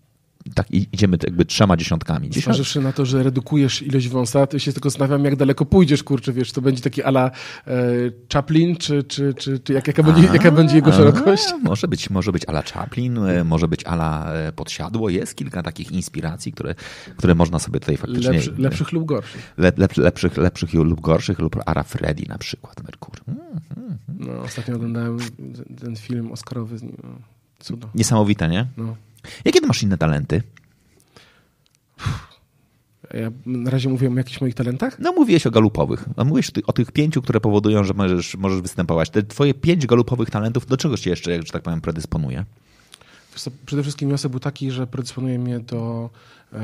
tak 0.55 0.71
idziemy 0.71 1.17
jakby 1.23 1.45
trzema 1.45 1.77
dziesiątkami. 1.77 2.29
Zważywszy 2.31 2.81
na 2.81 2.93
to, 2.93 3.05
że 3.05 3.23
redukujesz 3.23 3.81
ilość 3.81 4.09
wąsa, 4.09 4.47
to 4.47 4.59
się 4.59 4.73
tylko 4.73 4.89
zastanawiam, 4.89 5.25
jak 5.25 5.35
daleko 5.35 5.65
pójdziesz, 5.65 6.03
kurczę, 6.03 6.33
wiesz, 6.33 6.51
to 6.51 6.61
będzie 6.61 6.81
taki 6.81 7.03
ala 7.03 7.31
e, 7.67 7.71
Chaplin, 8.33 8.75
czy, 8.75 9.03
czy, 9.03 9.33
czy, 9.33 9.59
czy 9.59 9.73
jak, 9.73 9.87
jaka, 9.87 10.03
będzie, 10.03 10.23
jaka 10.33 10.51
będzie 10.51 10.75
jego 10.75 10.93
szerokość? 10.93 11.43
może 11.63 11.87
być, 11.87 12.09
może 12.09 12.31
być 12.31 12.45
ala 12.49 12.61
Chaplin, 12.61 13.17
e, 13.17 13.43
może 13.43 13.67
być 13.67 13.85
ala 13.85 14.33
e, 14.33 14.51
Podsiadło. 14.51 15.09
Jest 15.09 15.35
kilka 15.35 15.63
takich 15.63 15.91
inspiracji, 15.91 16.51
które, 16.51 16.75
które 17.17 17.35
można 17.35 17.59
sobie 17.59 17.79
tutaj 17.79 17.97
faktycznie... 17.97 18.31
Lepszy, 18.31 18.53
lepszych 18.57 18.91
lub 18.91 19.05
gorszych. 19.05 19.53
Le, 19.57 19.71
lep, 19.77 19.97
lepszych, 19.97 20.37
lepszych 20.37 20.73
lub 20.73 21.01
gorszych, 21.01 21.39
lub 21.39 21.55
Ara 21.65 21.83
Freddy 21.83 22.23
na 22.29 22.37
przykład, 22.37 22.83
Merkur. 22.83 23.15
Mm, 23.27 23.39
mm, 23.41 23.61
mm. 23.77 23.97
No, 24.19 24.41
ostatnio 24.41 24.75
oglądałem 24.75 25.17
ten 25.81 25.95
film 25.95 26.31
Oscarowy 26.31 26.77
z 26.77 26.83
nim. 26.83 26.97
No, 27.03 27.09
cudo. 27.59 27.89
Niesamowite, 27.95 28.49
nie? 28.49 28.67
No. 28.77 28.95
Jakie 29.45 29.61
ty 29.61 29.67
masz 29.67 29.83
inne 29.83 29.97
talenty? 29.97 30.43
Ja 33.13 33.31
na 33.45 33.71
razie 33.71 33.89
mówiłem 33.89 34.13
o 34.13 34.17
jakichś 34.17 34.41
moich 34.41 34.55
talentach? 34.55 34.99
No 34.99 35.11
mówiłeś 35.11 35.47
o 35.47 35.51
galupowych. 35.51 36.05
No, 36.17 36.25
mówisz 36.25 36.51
o 36.67 36.73
tych 36.73 36.91
pięciu, 36.91 37.21
które 37.21 37.39
powodują, 37.39 37.83
że 37.83 37.93
możesz, 37.93 38.35
możesz 38.35 38.61
występować. 38.61 39.09
Te 39.09 39.23
twoje 39.23 39.53
pięć 39.53 39.87
galupowych 39.87 40.29
talentów, 40.29 40.65
do 40.65 40.77
czego 40.77 40.97
się 40.97 41.09
jeszcze, 41.09 41.41
że 41.41 41.51
tak 41.51 41.61
powiem, 41.61 41.81
predysponuje? 41.81 42.45
Przede 43.65 43.83
wszystkim 43.83 44.09
wniosek 44.09 44.31
był 44.31 44.39
taki, 44.39 44.71
że 44.71 44.87
predysponuje 44.87 45.39
mnie 45.39 45.59
do 45.59 46.09
e, 46.53 46.57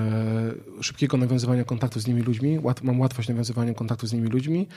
szybkiego 0.82 1.18
nawiązywania 1.18 1.64
kontaktu 1.64 2.00
z 2.00 2.08
nimi 2.08 2.22
ludźmi. 2.22 2.60
Łat, 2.60 2.84
mam 2.84 3.00
łatwość 3.00 3.30
nawiązywania 3.30 3.74
kontaktu 3.74 4.08
z 4.08 4.14
nimi 4.14 4.30
ludźmi 4.30 4.68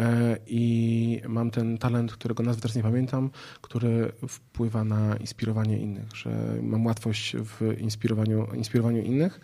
e, 0.00 0.36
i 0.46 1.20
mam 1.28 1.50
ten 1.50 1.78
talent, 1.78 2.12
którego 2.12 2.42
nazwy 2.42 2.62
teraz 2.62 2.76
nie 2.76 2.82
pamiętam, 2.82 3.30
który 3.60 4.12
wpływa 4.28 4.84
na 4.84 5.16
inspirowanie 5.16 5.78
innych, 5.78 6.16
że 6.16 6.30
mam 6.62 6.86
łatwość 6.86 7.36
w 7.36 7.80
inspirowaniu, 7.80 8.46
inspirowaniu 8.54 9.02
innych. 9.02 9.40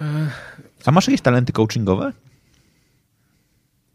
E, 0.00 0.30
A 0.84 0.90
masz 0.90 1.06
jakieś 1.06 1.20
talenty 1.20 1.52
coachingowe? 1.52 2.12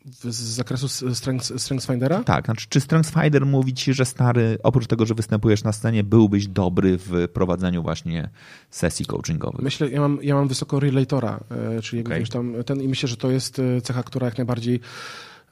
Z 0.05 0.35
zakresu 0.35 0.87
Strengths, 1.15 1.61
StrengthsFindera? 1.61 2.23
Tak, 2.23 2.45
znaczy 2.45 2.65
czy 2.69 2.81
StrengthsFinder 2.81 3.45
mówi 3.45 3.73
ci, 3.73 3.93
że 3.93 4.05
stary, 4.05 4.57
oprócz 4.63 4.87
tego, 4.87 5.05
że 5.05 5.13
występujesz 5.13 5.63
na 5.63 5.71
scenie, 5.71 6.03
byłbyś 6.03 6.47
dobry 6.47 6.97
w 6.97 7.27
prowadzeniu 7.33 7.83
właśnie 7.83 8.29
sesji 8.69 9.05
coachingowych? 9.05 9.61
Myślę, 9.61 9.89
ja 9.89 9.99
mam, 9.99 10.19
ja 10.21 10.35
mam 10.35 10.47
wysoko 10.47 10.79
relatora, 10.79 11.39
e, 11.77 11.81
czyli 11.81 12.03
okay. 12.03 12.19
wiesz, 12.19 12.29
tam 12.29 12.53
ten 12.65 12.81
i 12.81 12.87
myślę, 12.87 13.09
że 13.09 13.17
to 13.17 13.31
jest 13.31 13.59
e, 13.59 13.81
cecha, 13.81 14.03
która 14.03 14.25
jak 14.25 14.37
najbardziej 14.37 14.79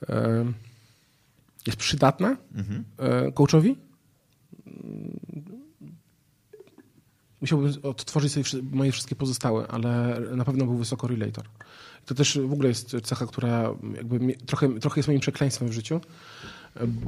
e, 0.09 0.45
jest 1.67 1.77
przydatna 1.77 2.37
mhm. 2.55 2.83
coachowi. 3.33 3.77
Musiałbym 7.41 7.73
odtworzyć 7.83 8.31
sobie 8.33 8.63
moje 8.71 8.91
wszystkie 8.91 9.15
pozostałe, 9.15 9.67
ale 9.67 10.21
na 10.35 10.45
pewno 10.45 10.65
był 10.65 10.77
wysoko 10.77 11.07
relator. 11.07 11.45
To 12.05 12.15
też 12.15 12.39
w 12.39 12.53
ogóle 12.53 12.69
jest 12.69 12.95
cecha, 13.03 13.25
która 13.25 13.73
jakby 13.95 14.19
trochę, 14.45 14.79
trochę 14.79 14.99
jest 14.99 15.07
moim 15.07 15.19
przekleństwem 15.19 15.67
w 15.67 15.71
życiu, 15.71 16.01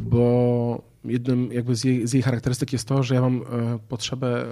bo 0.02 0.82
jednym 1.06 1.52
jakby 1.52 1.76
z 1.76 1.84
jej, 1.84 2.08
z 2.08 2.14
jej 2.14 2.24
charakterystyk 2.24 2.74
jest 2.74 2.88
to, 2.88 3.04
że 3.04 3.16
ja 3.16 3.22
mam 3.22 3.42
e, 3.42 3.44
potrzebę 3.90 4.46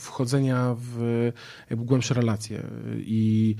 wchodzenia 0.00 0.76
w 0.78 1.30
jakby 1.70 1.84
głębsze 1.84 2.14
relacje. 2.14 2.62
I 2.96 3.56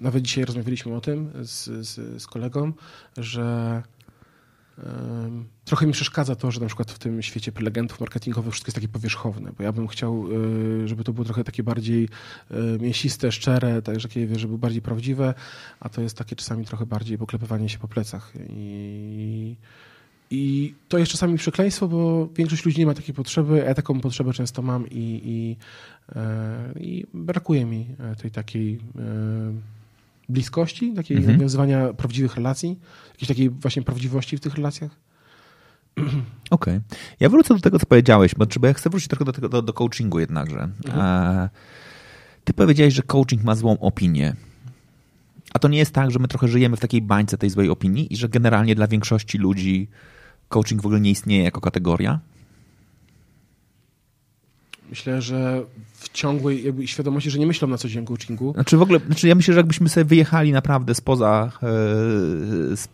nawet 0.00 0.22
dzisiaj 0.22 0.44
rozmawialiśmy 0.44 0.94
o 0.94 1.00
tym 1.00 1.30
z, 1.42 1.64
z, 1.88 2.22
z 2.22 2.26
kolegą, 2.26 2.72
że 3.16 3.82
Trochę 5.64 5.86
mi 5.86 5.92
przeszkadza 5.92 6.36
to, 6.36 6.50
że 6.50 6.60
na 6.60 6.66
przykład 6.66 6.90
w 6.90 6.98
tym 6.98 7.22
świecie 7.22 7.52
prelegentów 7.52 8.00
marketingowych 8.00 8.52
wszystko 8.52 8.68
jest 8.68 8.74
takie 8.74 8.88
powierzchowne, 8.88 9.52
bo 9.58 9.64
ja 9.64 9.72
bym 9.72 9.88
chciał, 9.88 10.26
y, 10.82 10.88
żeby 10.88 11.04
to 11.04 11.12
było 11.12 11.24
trochę 11.24 11.44
takie 11.44 11.62
bardziej 11.62 12.08
y, 12.50 12.78
mięsiste, 12.80 13.32
szczere, 13.32 13.82
tak, 13.82 14.00
żeby 14.00 14.26
było 14.46 14.58
bardziej 14.58 14.82
prawdziwe, 14.82 15.34
a 15.80 15.88
to 15.88 16.02
jest 16.02 16.18
takie 16.18 16.36
czasami 16.36 16.64
trochę 16.64 16.86
bardziej 16.86 17.18
poklepywanie 17.18 17.68
się 17.68 17.78
po 17.78 17.88
plecach. 17.88 18.32
I, 18.48 19.56
i 20.30 20.74
to 20.88 20.98
jest 20.98 21.12
czasami 21.12 21.38
przekleństwo, 21.38 21.88
bo 21.88 22.28
większość 22.34 22.64
ludzi 22.64 22.78
nie 22.78 22.86
ma 22.86 22.94
takiej 22.94 23.14
potrzeby, 23.14 23.64
ja 23.66 23.74
taką 23.74 24.00
potrzebę 24.00 24.32
często 24.32 24.62
mam 24.62 24.86
i, 24.90 25.20
i, 25.24 25.56
e, 26.16 26.72
i 26.80 27.06
brakuje 27.14 27.66
mi 27.66 27.86
tej 28.22 28.30
takiej 28.30 28.78
e, 28.98 29.75
bliskości, 30.28 30.94
takiej 30.94 31.16
mhm. 31.16 31.36
nawiązywania 31.36 31.92
prawdziwych 31.92 32.34
relacji, 32.34 32.78
jakiejś 33.12 33.28
takiej 33.28 33.50
właśnie 33.50 33.82
prawdziwości 33.82 34.36
w 34.36 34.40
tych 34.40 34.54
relacjach. 34.54 34.90
Okej. 35.96 36.16
Okay. 36.50 36.80
Ja 37.20 37.28
wrócę 37.28 37.54
do 37.54 37.60
tego, 37.60 37.78
co 37.78 37.86
powiedziałeś, 37.86 38.34
bo, 38.34 38.66
ja 38.66 38.74
chcę 38.74 38.90
wrócić 38.90 39.08
trochę 39.08 39.24
do, 39.24 39.32
tego, 39.32 39.48
do, 39.48 39.62
do 39.62 39.72
coachingu 39.72 40.18
jednakże. 40.18 40.68
Mhm. 40.86 41.48
Ty 42.44 42.52
powiedziałeś, 42.52 42.94
że 42.94 43.02
coaching 43.02 43.44
ma 43.44 43.54
złą 43.54 43.78
opinię. 43.78 44.36
A 45.54 45.58
to 45.58 45.68
nie 45.68 45.78
jest 45.78 45.92
tak, 45.92 46.10
że 46.10 46.18
my 46.18 46.28
trochę 46.28 46.48
żyjemy 46.48 46.76
w 46.76 46.80
takiej 46.80 47.02
bańce 47.02 47.38
tej 47.38 47.50
złej 47.50 47.70
opinii 47.70 48.12
i 48.12 48.16
że 48.16 48.28
generalnie 48.28 48.74
dla 48.74 48.86
większości 48.86 49.38
ludzi 49.38 49.88
coaching 50.48 50.82
w 50.82 50.86
ogóle 50.86 51.00
nie 51.00 51.10
istnieje 51.10 51.42
jako 51.42 51.60
kategoria? 51.60 52.20
Myślę, 54.90 55.22
że 55.22 55.62
w 55.92 56.08
ciągłej 56.08 56.64
jakby 56.64 56.86
świadomości, 56.86 57.30
że 57.30 57.38
nie 57.38 57.46
myślą 57.46 57.68
na 57.68 57.78
co 57.78 57.88
dzień 57.88 58.04
coachingu. 58.04 58.52
Znaczy 58.52 58.76
w 58.76 58.82
ogóle, 58.82 59.00
znaczy 59.06 59.28
ja 59.28 59.34
myślę, 59.34 59.54
że 59.54 59.60
jakbyśmy 59.60 59.88
sobie 59.88 60.04
wyjechali 60.04 60.52
naprawdę 60.52 60.94
spoza, 60.94 61.52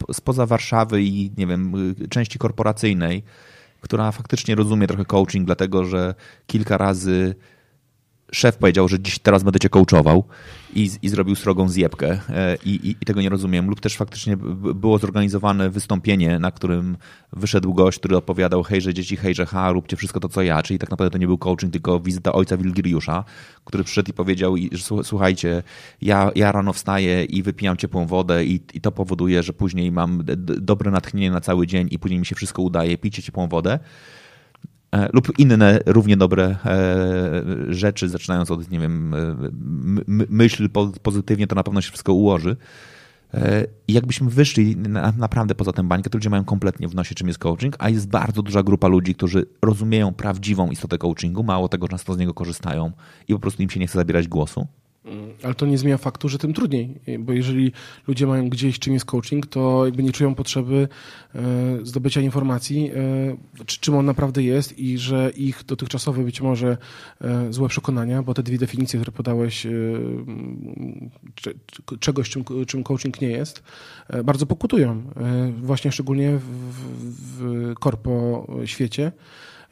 e, 0.09 0.13
spoza 0.13 0.47
Warszawy 0.47 1.03
i 1.03 1.31
nie 1.37 1.47
wiem, 1.47 1.95
części 2.11 2.39
korporacyjnej, 2.39 3.23
która 3.81 4.13
faktycznie 4.13 4.55
rozumie 4.55 4.87
trochę 4.87 5.05
coaching, 5.05 5.47
dlatego 5.47 5.85
że 5.85 6.15
kilka 6.47 6.79
razy 6.79 7.35
szef 8.33 8.57
powiedział, 8.57 8.89
że 8.89 9.01
dziś 9.01 9.19
teraz 9.19 9.43
będę 9.43 9.59
cię 9.59 9.69
coachował 9.69 10.25
i, 10.75 10.91
i 11.03 11.09
zrobił 11.09 11.35
srogą 11.35 11.69
zjebkę 11.69 12.21
e, 12.29 12.57
i, 12.65 12.71
i, 12.71 12.91
i, 13.01 13.05
tego 13.07 13.23
nie 13.23 13.29
rozumiem. 13.29 13.69
Lub 13.69 13.81
też 13.81 13.97
faktycznie 13.97 14.37
było 14.75 14.99
zorganizowane 14.99 15.71
wystąpienie, 15.71 16.39
na 16.39 16.51
którym 16.51 16.97
wyszedł 17.33 17.75
gość, 17.75 17.99
który 17.99 18.17
opowiadał 18.17 18.63
hejże 18.63 18.95
dzieci, 18.95 19.17
hejże 19.17 19.47
ha, 19.47 19.73
róbcie 19.73 19.97
wszystko 19.97 20.21
to, 20.21 20.29
co 20.29 20.43
ja, 20.43 20.63
czyli 20.63 20.79
tak 20.79 20.91
naprawdę 20.91 21.11
to 21.11 21.19
nie 21.19 21.27
był 21.27 21.39
coaching, 21.39 21.73
tylko 21.73 22.01
wizyta 22.01 22.33
ojca 22.33 22.57
Wilgiriusza, 22.57 23.25
który 23.65 23.85
przyszedł 23.85 24.11
i 24.11 24.15
powiedział, 24.15 24.55
że 24.73 24.85
słuchajcie, 25.03 25.63
ja, 26.03 26.31
ja 26.35 26.53
rano 26.53 26.73
wstaję 26.73 27.25
i 27.25 27.43
wypijam 27.43 27.77
ciepłą 27.77 28.07
wodę 28.07 28.45
i, 28.45 28.61
i 28.75 28.81
to 28.81 28.93
powoduje, 28.93 29.43
że 29.43 29.53
później 29.53 29.93
mam 29.93 30.25
dobre 30.61 30.91
natchnienie 30.91 31.31
na 31.31 31.41
cały 31.41 31.67
dzień 31.67 31.89
i 31.91 31.99
później 31.99 32.21
mi 32.21 32.27
się 32.27 32.35
wszystko 32.35 32.63
udaje, 32.63 32.99
pijcie 32.99 33.23
ciepłą 33.23 33.49
wodę. 33.49 33.79
E, 34.93 35.09
lub 35.13 35.39
inne 35.39 35.81
równie 35.87 36.17
dobre 36.17 36.57
e, 36.65 37.45
rzeczy, 37.69 38.09
zaczynając 38.09 38.51
od, 38.51 38.71
nie 38.71 38.81
wiem, 38.81 39.15
e, 39.15 39.37
myśl 40.29 40.69
pozytywnie, 41.03 41.47
to 41.47 41.55
na 41.55 41.63
pewno 41.63 41.81
się 41.81 41.89
wszystko 41.89 42.13
ułoży. 42.15 42.57
I 43.89 43.93
jakbyśmy 43.93 44.31
wyszli 44.31 44.77
na, 44.77 45.13
naprawdę 45.19 45.55
poza 45.55 45.73
tę 45.73 45.83
bańkę, 45.83 46.11
to 46.11 46.19
ludzie 46.19 46.31
mają 46.31 46.45
kompletnie 46.45 46.89
w 46.89 46.95
nosie, 46.95 47.15
czym 47.15 47.29
jest 47.29 47.39
coaching, 47.39 47.77
a 47.79 47.89
jest 47.89 48.09
bardzo 48.09 48.43
duża 48.43 48.63
grupa 48.63 48.89
ludzi, 48.89 49.15
którzy 49.15 49.47
rozumieją 49.63 50.15
prawdziwą 50.15 50.71
istotę 50.71 50.99
coachingu, 50.99 51.43
mało 51.43 51.69
tego, 51.69 51.89
często 51.89 52.15
z 52.15 52.19
niego 52.19 52.35
korzystają 52.35 52.93
i 53.29 53.33
po 53.33 53.39
prostu 53.39 53.63
im 53.63 53.71
się 53.71 53.81
nie 53.81 53.87
chce 53.87 53.99
zabierać 53.99 54.29
głosu. 54.29 54.67
Mm, 55.05 55.35
ale 55.43 55.55
to 55.55 55.67
nie 55.67 55.79
zmienia 55.79 55.99
faktu, 55.99 56.29
że 56.29 56.39
tym 56.39 56.55
trudniej, 56.55 57.01
bo 57.19 57.33
jeżeli 57.33 57.73
ludzie 58.09 58.27
mają 58.27 58.49
gdzieś 58.49 58.79
czym 58.79 58.95
jest 58.95 59.05
coaching, 59.05 59.47
to 59.47 59.87
jakby 59.87 60.03
nie 60.03 60.13
czują 60.13 60.35
potrzeby 60.35 60.89
e, 61.35 61.41
zdobycia 61.83 62.21
informacji, 62.21 62.91
e, 63.61 63.65
czym 63.67 63.95
on 63.95 64.07
naprawdę 64.07 64.43
jest 64.43 64.79
i 64.79 64.99
że 64.99 65.33
ich 65.37 65.65
dotychczasowe 65.65 66.25
być 66.25 66.41
może 66.41 66.77
e, 67.21 67.53
złe 67.53 67.69
przekonania, 67.69 68.23
bo 68.23 68.35
te 68.35 68.43
dwie 68.43 68.59
definicje, 68.59 69.01
które 69.01 69.13
podałeś 69.13 69.67
czegoś, 72.01 72.31
czym, 72.31 72.45
czym 72.67 72.85
coaching 72.85 73.21
nie 73.21 73.29
jest, 73.29 73.63
bardzo 74.25 74.47
pokutują, 74.47 75.03
właśnie 75.57 75.93
szczególnie 75.93 76.39
w 76.39 77.75
korpo 77.81 78.47
świecie. 78.65 79.13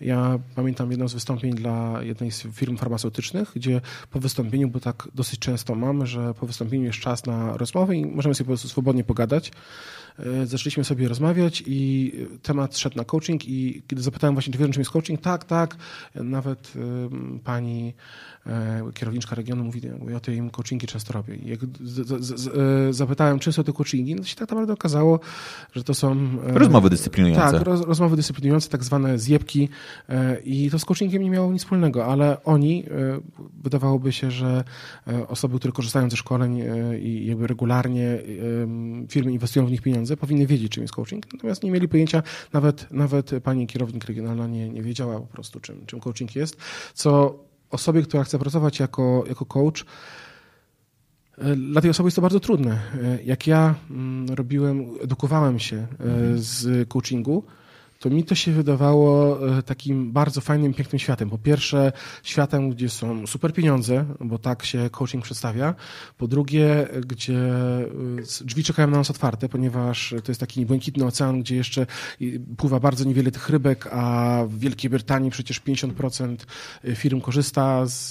Ja 0.00 0.38
pamiętam 0.54 0.90
jedno 0.90 1.08
z 1.08 1.14
wystąpień 1.14 1.54
dla 1.54 2.02
jednej 2.02 2.30
z 2.30 2.42
firm 2.42 2.76
farmaceutycznych, 2.76 3.52
gdzie 3.56 3.80
po 4.10 4.20
wystąpieniu, 4.20 4.68
bo 4.68 4.80
tak 4.80 5.08
dosyć 5.14 5.38
często 5.40 5.74
mam, 5.74 6.06
że 6.06 6.34
po 6.34 6.46
wystąpieniu 6.46 6.84
jest 6.84 6.98
czas 6.98 7.26
na 7.26 7.56
rozmowę 7.56 7.96
i 7.96 8.06
możemy 8.06 8.34
sobie 8.34 8.46
po 8.46 8.50
prostu 8.50 8.68
swobodnie 8.68 9.04
pogadać. 9.04 9.52
E, 10.18 10.46
zaczęliśmy 10.46 10.84
sobie 10.84 11.08
rozmawiać 11.08 11.62
i 11.66 12.12
temat 12.42 12.78
szedł 12.78 12.96
na 12.96 13.04
coaching 13.04 13.48
i 13.48 13.82
kiedy 13.86 14.02
zapytałem 14.02 14.34
właśnie, 14.34 14.52
czy 14.52 14.58
wiedzą, 14.58 14.72
czym 14.72 14.80
jest 14.80 14.90
coaching, 14.90 15.20
tak, 15.20 15.44
tak, 15.44 15.76
nawet 16.14 16.72
pani 17.44 17.94
kierowniczka 18.94 19.36
regionu 19.36 19.64
mówi, 19.64 19.80
ja 20.08 20.16
o 20.16 20.20
tym 20.20 20.50
coachingi 20.50 20.86
często 20.86 21.12
robię. 21.12 21.34
I 21.34 21.48
jak 21.48 21.60
z, 21.80 22.24
z, 22.24 22.40
z, 22.40 22.48
e, 22.48 22.92
zapytałem, 22.92 23.38
czym 23.38 23.52
są 23.52 23.64
te 23.64 23.72
coachingi, 23.72 24.14
no 24.14 24.22
to 24.22 24.28
się 24.28 24.36
tak 24.36 24.40
naprawdę 24.40 24.72
okazało, 24.72 25.20
że 25.72 25.84
to 25.84 25.94
są... 25.94 26.16
Rozmowy 26.42 26.90
dyscyplinujące. 26.90 27.58
Tak, 27.58 27.62
roz, 27.62 27.80
rozmowy 27.80 28.16
dyscyplinujące, 28.16 28.68
tak 28.68 28.84
zwane 28.84 29.18
zjebki 29.18 29.68
i 30.44 30.70
to 30.70 30.78
z 30.78 30.84
coachingiem 30.84 31.22
nie 31.22 31.30
miało 31.30 31.52
nic 31.52 31.62
wspólnego, 31.62 32.06
ale 32.06 32.44
oni, 32.44 32.84
wydawałoby 33.62 34.12
się, 34.12 34.30
że 34.30 34.64
osoby, 35.28 35.58
które 35.58 35.72
korzystają 35.72 36.10
ze 36.10 36.16
szkoleń 36.16 36.62
i 37.00 37.26
jakby 37.26 37.46
regularnie 37.46 38.18
firmy 39.08 39.32
inwestują 39.32 39.66
w 39.66 39.70
nich 39.70 39.82
pieniądze, 39.82 40.00
pieniądze, 40.00 40.16
powinny 40.16 40.46
wiedzieć, 40.46 40.72
czym 40.72 40.82
jest 40.82 40.94
coaching, 40.94 41.32
natomiast 41.32 41.62
nie 41.62 41.70
mieli 41.70 41.88
pojęcia, 41.88 42.22
nawet, 42.52 42.86
nawet 42.90 43.30
pani 43.42 43.66
kierownik 43.66 44.04
regionalna 44.04 44.46
nie, 44.46 44.68
nie 44.68 44.82
wiedziała 44.82 45.20
po 45.20 45.26
prostu, 45.26 45.60
czym, 45.60 45.86
czym 45.86 46.00
coaching 46.00 46.36
jest, 46.36 46.56
co 46.94 47.34
osobie, 47.70 48.02
która 48.02 48.24
chce 48.24 48.38
pracować 48.38 48.80
jako, 48.80 49.24
jako 49.28 49.44
coach, 49.46 49.84
e, 51.38 51.56
dla 51.56 51.80
tej 51.80 51.90
osoby 51.90 52.06
jest 52.06 52.16
to 52.16 52.22
bardzo 52.22 52.40
trudne. 52.40 52.72
E, 52.72 53.22
jak 53.22 53.46
ja 53.46 53.74
mm, 53.90 54.28
robiłem, 54.28 54.86
edukowałem 55.02 55.58
się 55.58 55.76
e, 55.76 55.86
z 56.34 56.88
coachingu, 56.88 57.44
to 58.00 58.10
mi 58.10 58.24
to 58.24 58.34
się 58.34 58.52
wydawało 58.52 59.38
e, 59.58 59.62
takim 59.62 60.12
bardzo 60.12 60.40
fajnym, 60.40 60.74
pięknym 60.74 60.98
światem. 60.98 61.30
Po 61.30 61.38
pierwsze, 61.38 61.92
światem, 62.22 62.70
gdzie 62.70 62.88
są 62.88 63.26
super 63.26 63.52
pieniądze, 63.52 64.04
bo 64.20 64.38
tak 64.38 64.64
się 64.64 64.90
coaching 64.90 65.24
przedstawia. 65.24 65.74
Po 66.18 66.28
drugie, 66.28 66.88
gdzie 67.06 67.38
e, 67.38 68.44
drzwi 68.44 68.64
czekają 68.64 68.90
na 68.90 68.96
nas 68.96 69.10
otwarte, 69.10 69.48
ponieważ 69.48 70.14
to 70.24 70.30
jest 70.30 70.40
taki 70.40 70.66
błękitny 70.66 71.04
ocean, 71.06 71.40
gdzie 71.40 71.56
jeszcze 71.56 71.86
pływa 72.56 72.80
bardzo 72.80 73.04
niewiele 73.04 73.30
tych 73.30 73.48
rybek, 73.48 73.88
a 73.92 74.38
w 74.48 74.58
Wielkiej 74.58 74.90
Brytanii 74.90 75.30
przecież 75.30 75.60
50% 75.60 76.36
firm 76.94 77.20
korzysta 77.20 77.86
z, 77.86 78.10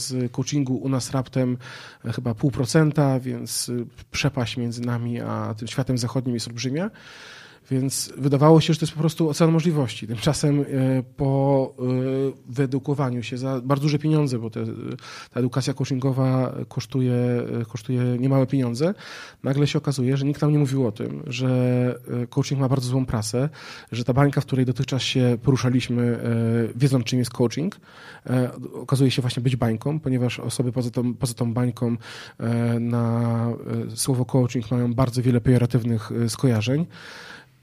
z 0.00 0.32
coachingu. 0.32 0.76
U 0.76 0.88
nas 0.88 1.10
raptem 1.10 1.56
e, 2.04 2.12
chyba 2.12 2.34
pół 2.34 2.50
procenta, 2.50 3.20
więc 3.20 3.70
przepaść 4.10 4.56
między 4.56 4.82
nami 4.82 5.20
a 5.20 5.54
tym 5.58 5.68
światem 5.68 5.98
zachodnim 5.98 6.34
jest 6.34 6.48
olbrzymia. 6.48 6.90
Więc 7.70 8.12
wydawało 8.16 8.60
się, 8.60 8.72
że 8.72 8.78
to 8.78 8.86
jest 8.86 8.94
po 8.94 9.00
prostu 9.00 9.28
ocean 9.28 9.52
możliwości. 9.52 10.06
Tymczasem 10.06 10.60
e, 10.60 10.64
po 11.16 11.74
e, 11.78 11.82
wyedukowaniu 12.48 13.22
się 13.22 13.38
za 13.38 13.60
bardzo 13.60 13.82
duże 13.82 13.98
pieniądze, 13.98 14.38
bo 14.38 14.50
te, 14.50 14.64
ta 15.30 15.40
edukacja 15.40 15.74
coachingowa 15.74 16.54
kosztuje, 16.68 17.14
e, 17.60 17.64
kosztuje 17.64 18.02
niemałe 18.18 18.46
pieniądze, 18.46 18.94
nagle 19.42 19.66
się 19.66 19.78
okazuje, 19.78 20.16
że 20.16 20.24
nikt 20.24 20.42
nam 20.42 20.52
nie 20.52 20.58
mówił 20.58 20.86
o 20.86 20.92
tym, 20.92 21.22
że 21.26 21.48
coaching 22.30 22.60
ma 22.60 22.68
bardzo 22.68 22.88
złą 22.88 23.06
prasę, 23.06 23.48
że 23.92 24.04
ta 24.04 24.12
bańka, 24.12 24.40
w 24.40 24.46
której 24.46 24.66
dotychczas 24.66 25.02
się 25.02 25.38
poruszaliśmy, 25.42 26.18
wiedząc 26.76 27.04
czym 27.04 27.18
jest 27.18 27.30
coaching, 27.30 27.80
okazuje 28.74 29.10
się 29.10 29.22
właśnie 29.22 29.42
być 29.42 29.56
bańką, 29.56 30.00
ponieważ 30.00 30.40
osoby 30.40 30.72
poza 30.72 30.90
tą, 30.90 31.14
poza 31.14 31.34
tą 31.34 31.54
bańką 31.54 31.96
na 32.80 33.46
słowo 33.94 34.24
coaching 34.24 34.70
mają 34.70 34.94
bardzo 34.94 35.22
wiele 35.22 35.40
pejoratywnych 35.40 36.10
skojarzeń. 36.28 36.86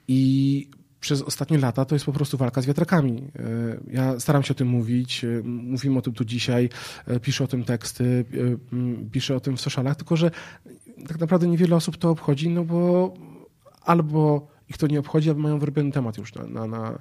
I 0.07 0.69
przez 1.06 1.22
ostatnie 1.22 1.57
lata 1.57 1.86
to 1.86 1.95
jest 1.95 2.06
po 2.06 2.11
prostu 2.11 2.38
walka 2.38 2.61
z 2.61 2.65
wiatrakami. 2.65 3.32
E, 3.40 3.77
ja 3.91 4.19
staram 4.19 4.44
się 4.44 4.52
o 4.52 4.56
tym 4.56 4.68
mówić, 4.68 5.23
e, 5.23 5.41
mówimy 5.44 5.98
o 5.98 6.02
tym 6.02 6.14
tu 6.14 6.26
dzisiaj, 6.26 6.69
e, 7.07 7.19
piszę 7.19 7.44
o 7.44 7.48
tym 7.48 7.64
teksty, 7.64 8.26
piszę 9.11 9.36
o 9.36 9.40
tym 9.40 9.57
w 9.57 9.61
socialach, 9.61 9.95
tylko 9.95 10.18
że 10.18 10.32
tak 11.07 11.19
naprawdę 11.19 11.48
niewiele 11.48 11.76
osób 11.76 11.98
to 11.98 12.10
obchodzi, 12.10 12.49
no 12.49 12.64
bo 12.64 13.14
albo 13.82 14.48
ich 14.69 14.77
to 14.77 14.88
nie 14.88 14.99
obchodzi, 14.99 15.30
albo 15.30 15.41
mają 15.41 15.60
wyrobiony 15.60 15.91
temat 15.91 16.18
już 16.18 16.34
na, 16.36 16.48
na, 16.48 16.68
na, 16.68 16.99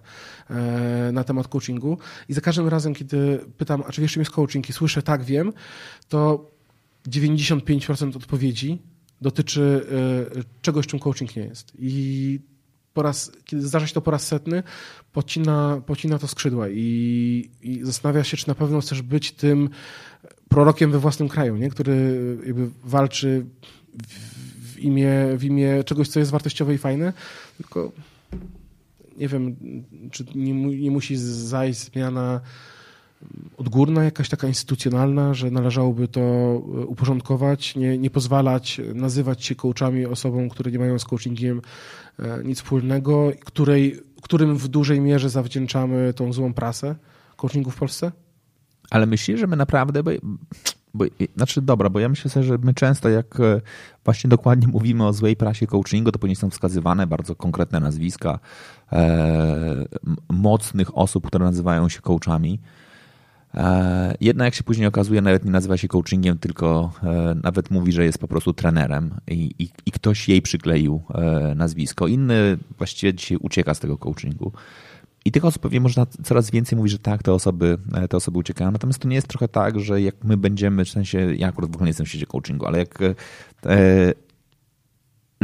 na, 1.13 1.25
temat 1.25 1.49
coachingu. 1.49 1.99
I 2.29 2.35
za 2.35 2.41
każdym 2.41 2.69
razem, 2.69 2.95
kiedy 2.95 3.41
pytam, 3.57 3.83
a 3.87 3.93
czy 3.93 4.01
wiesz, 4.01 4.13
czym 4.13 4.21
jest 4.21 4.33
coaching 4.33 4.69
i 4.69 4.73
słyszę, 4.73 5.03
tak, 5.03 5.25
wiem, 5.25 5.53
to 6.09 6.51
95% 7.09 8.17
odpowiedzi 8.17 8.83
dotyczy 9.21 9.87
czegoś, 10.63 10.87
czym 10.87 10.99
coaching 10.99 11.37
nie 11.37 11.43
jest. 11.43 11.73
I 11.79 12.41
po 12.95 13.03
raz, 13.03 13.33
kiedy 13.45 13.67
zdarza 13.67 13.87
się 13.87 13.95
to 13.95 14.01
po 14.01 14.11
raz 14.11 14.27
setny, 14.27 14.63
pocina, 15.13 15.83
pocina 15.87 16.19
to 16.19 16.29
skrzydła 16.29 16.69
i, 16.69 17.51
i 17.63 17.81
zastanawia 17.83 18.25
się, 18.25 18.37
czy 18.37 18.49
na 18.49 18.55
pewno 18.55 18.81
chcesz 18.81 19.03
być 19.03 19.33
tym 19.33 19.71
prorokiem 20.49 20.93
we 20.93 20.99
własnym 20.99 21.29
kraju, 21.29 21.57
nie? 21.57 21.71
który 21.71 22.17
jakby 22.47 22.71
walczy 22.85 23.47
w, 24.09 24.75
w, 24.75 24.79
imię, 24.79 25.13
w 25.37 25.45
imię 25.45 25.85
czegoś, 25.85 26.09
co 26.09 26.19
jest 26.19 26.31
wartościowe 26.31 26.75
i 26.75 26.79
fajne, 26.79 27.13
tylko 27.57 27.93
nie 29.17 29.29
wiem, 29.29 29.57
czy 30.11 30.25
nie, 30.35 30.55
nie 30.55 30.91
musi 30.91 31.17
zajść 31.17 31.81
zmiana 31.81 32.41
odgórna, 33.57 34.05
jakaś 34.05 34.29
taka 34.29 34.49
instytucjonalna, 34.49 35.35
że 35.35 35.51
należałoby 35.51 36.09
to 36.09 36.21
uporządkować, 36.87 37.77
nie, 37.77 37.99
nie 37.99 38.11
pozwalać 38.11 38.81
nazywać 38.95 39.45
się 39.45 39.55
coachami 39.55 40.07
osobom, 40.07 40.49
które 40.49 40.71
nie 40.71 40.79
mają 40.79 40.99
z 40.99 41.05
coachingiem 41.05 41.61
nic 42.45 42.59
wspólnego, 42.59 43.33
której, 43.45 44.01
którym 44.23 44.57
w 44.57 44.69
dużej 44.69 45.01
mierze 45.01 45.31
zawdzięczamy 45.31 46.15
tą 46.15 46.33
złą 46.33 46.55
prasę 46.55 46.97
coachingu 47.37 47.71
w 47.71 47.77
Polsce? 47.77 48.13
Ale 48.91 49.07
myślisz, 49.07 49.41
że 49.41 49.47
my 49.47 49.57
naprawdę, 49.57 50.03
bo, 50.03 50.11
bo, 50.95 51.05
znaczy 51.37 51.63
dobra, 51.63 51.91
bo 51.91 52.01
ja 52.01 52.09
myślę 52.09 52.31
sobie, 52.31 52.47
że 52.47 52.59
my 52.59 52.75
często 52.75 53.09
jak 53.09 53.41
e, 53.41 53.61
właśnie 54.05 54.29
dokładnie 54.29 54.69
mówimy 54.69 55.07
o 55.07 55.13
złej 55.13 55.37
prasie 55.37 55.67
coachingu, 55.67 56.13
to 56.13 56.19
później 56.19 56.37
są 56.37 56.51
wskazywane 56.51 57.07
bardzo 57.07 57.35
konkretne 57.35 57.81
nazwiska 57.81 58.39
e, 58.93 59.85
mocnych 60.29 60.99
osób, 60.99 61.27
które 61.27 61.45
nazywają 61.45 61.89
się 61.89 62.01
coachami. 62.01 62.61
E, 63.57 64.15
jednak 64.21 64.45
jak 64.45 64.55
się 64.55 64.63
później 64.63 64.87
okazuje, 64.87 65.21
nawet 65.23 65.45
nie 65.45 65.51
nazywa 65.51 65.77
się 65.77 65.89
coachingiem, 65.89 66.39
tylko 66.39 66.93
e, 67.03 67.35
nawet 67.43 67.71
mówi, 67.71 67.93
że 67.93 68.05
jest 68.05 68.19
po 68.19 68.29
prostu 68.29 68.53
trenerem 68.53 69.15
i, 69.29 69.55
i, 69.59 69.69
i 69.87 69.93
ktoś 69.93 70.29
jej 70.29 70.43
przykleił 70.43 71.03
e, 71.15 71.55
nazwisko. 71.55 72.07
Inny 72.07 72.59
właściwie 72.79 73.15
dzisiaj 73.15 73.39
ucieka 73.41 73.75
z 73.75 73.81
tego 73.81 73.99
coachingu. 73.99 74.53
I 75.25 75.33
tych 75.33 75.45
osób 75.45 75.63
pewnie 75.63 75.81
można 75.81 76.07
coraz 76.07 76.51
więcej 76.51 76.77
mówić, 76.77 76.93
że 76.93 76.99
tak, 76.99 77.23
te 77.23 77.33
osoby, 77.33 77.79
te 78.11 78.17
osoby 78.17 78.39
uciekają. 78.39 78.71
Natomiast 78.71 78.99
to 78.99 79.09
nie 79.09 79.15
jest 79.15 79.29
trochę 79.29 79.49
tak, 79.49 79.81
że 79.81 80.03
jak 80.03 80.15
my 80.25 80.37
będziemy, 80.37 80.85
w 80.85 80.89
sensie, 80.89 81.35
ja 81.35 81.49
akurat 81.49 81.71
w 81.71 81.75
ogóle 81.75 81.87
nie 81.87 81.91
jestem 81.91 82.07
w 82.07 82.09
sieci 82.09 82.27
coachingu, 82.27 82.67
ale 82.67 82.79
jak 82.79 82.99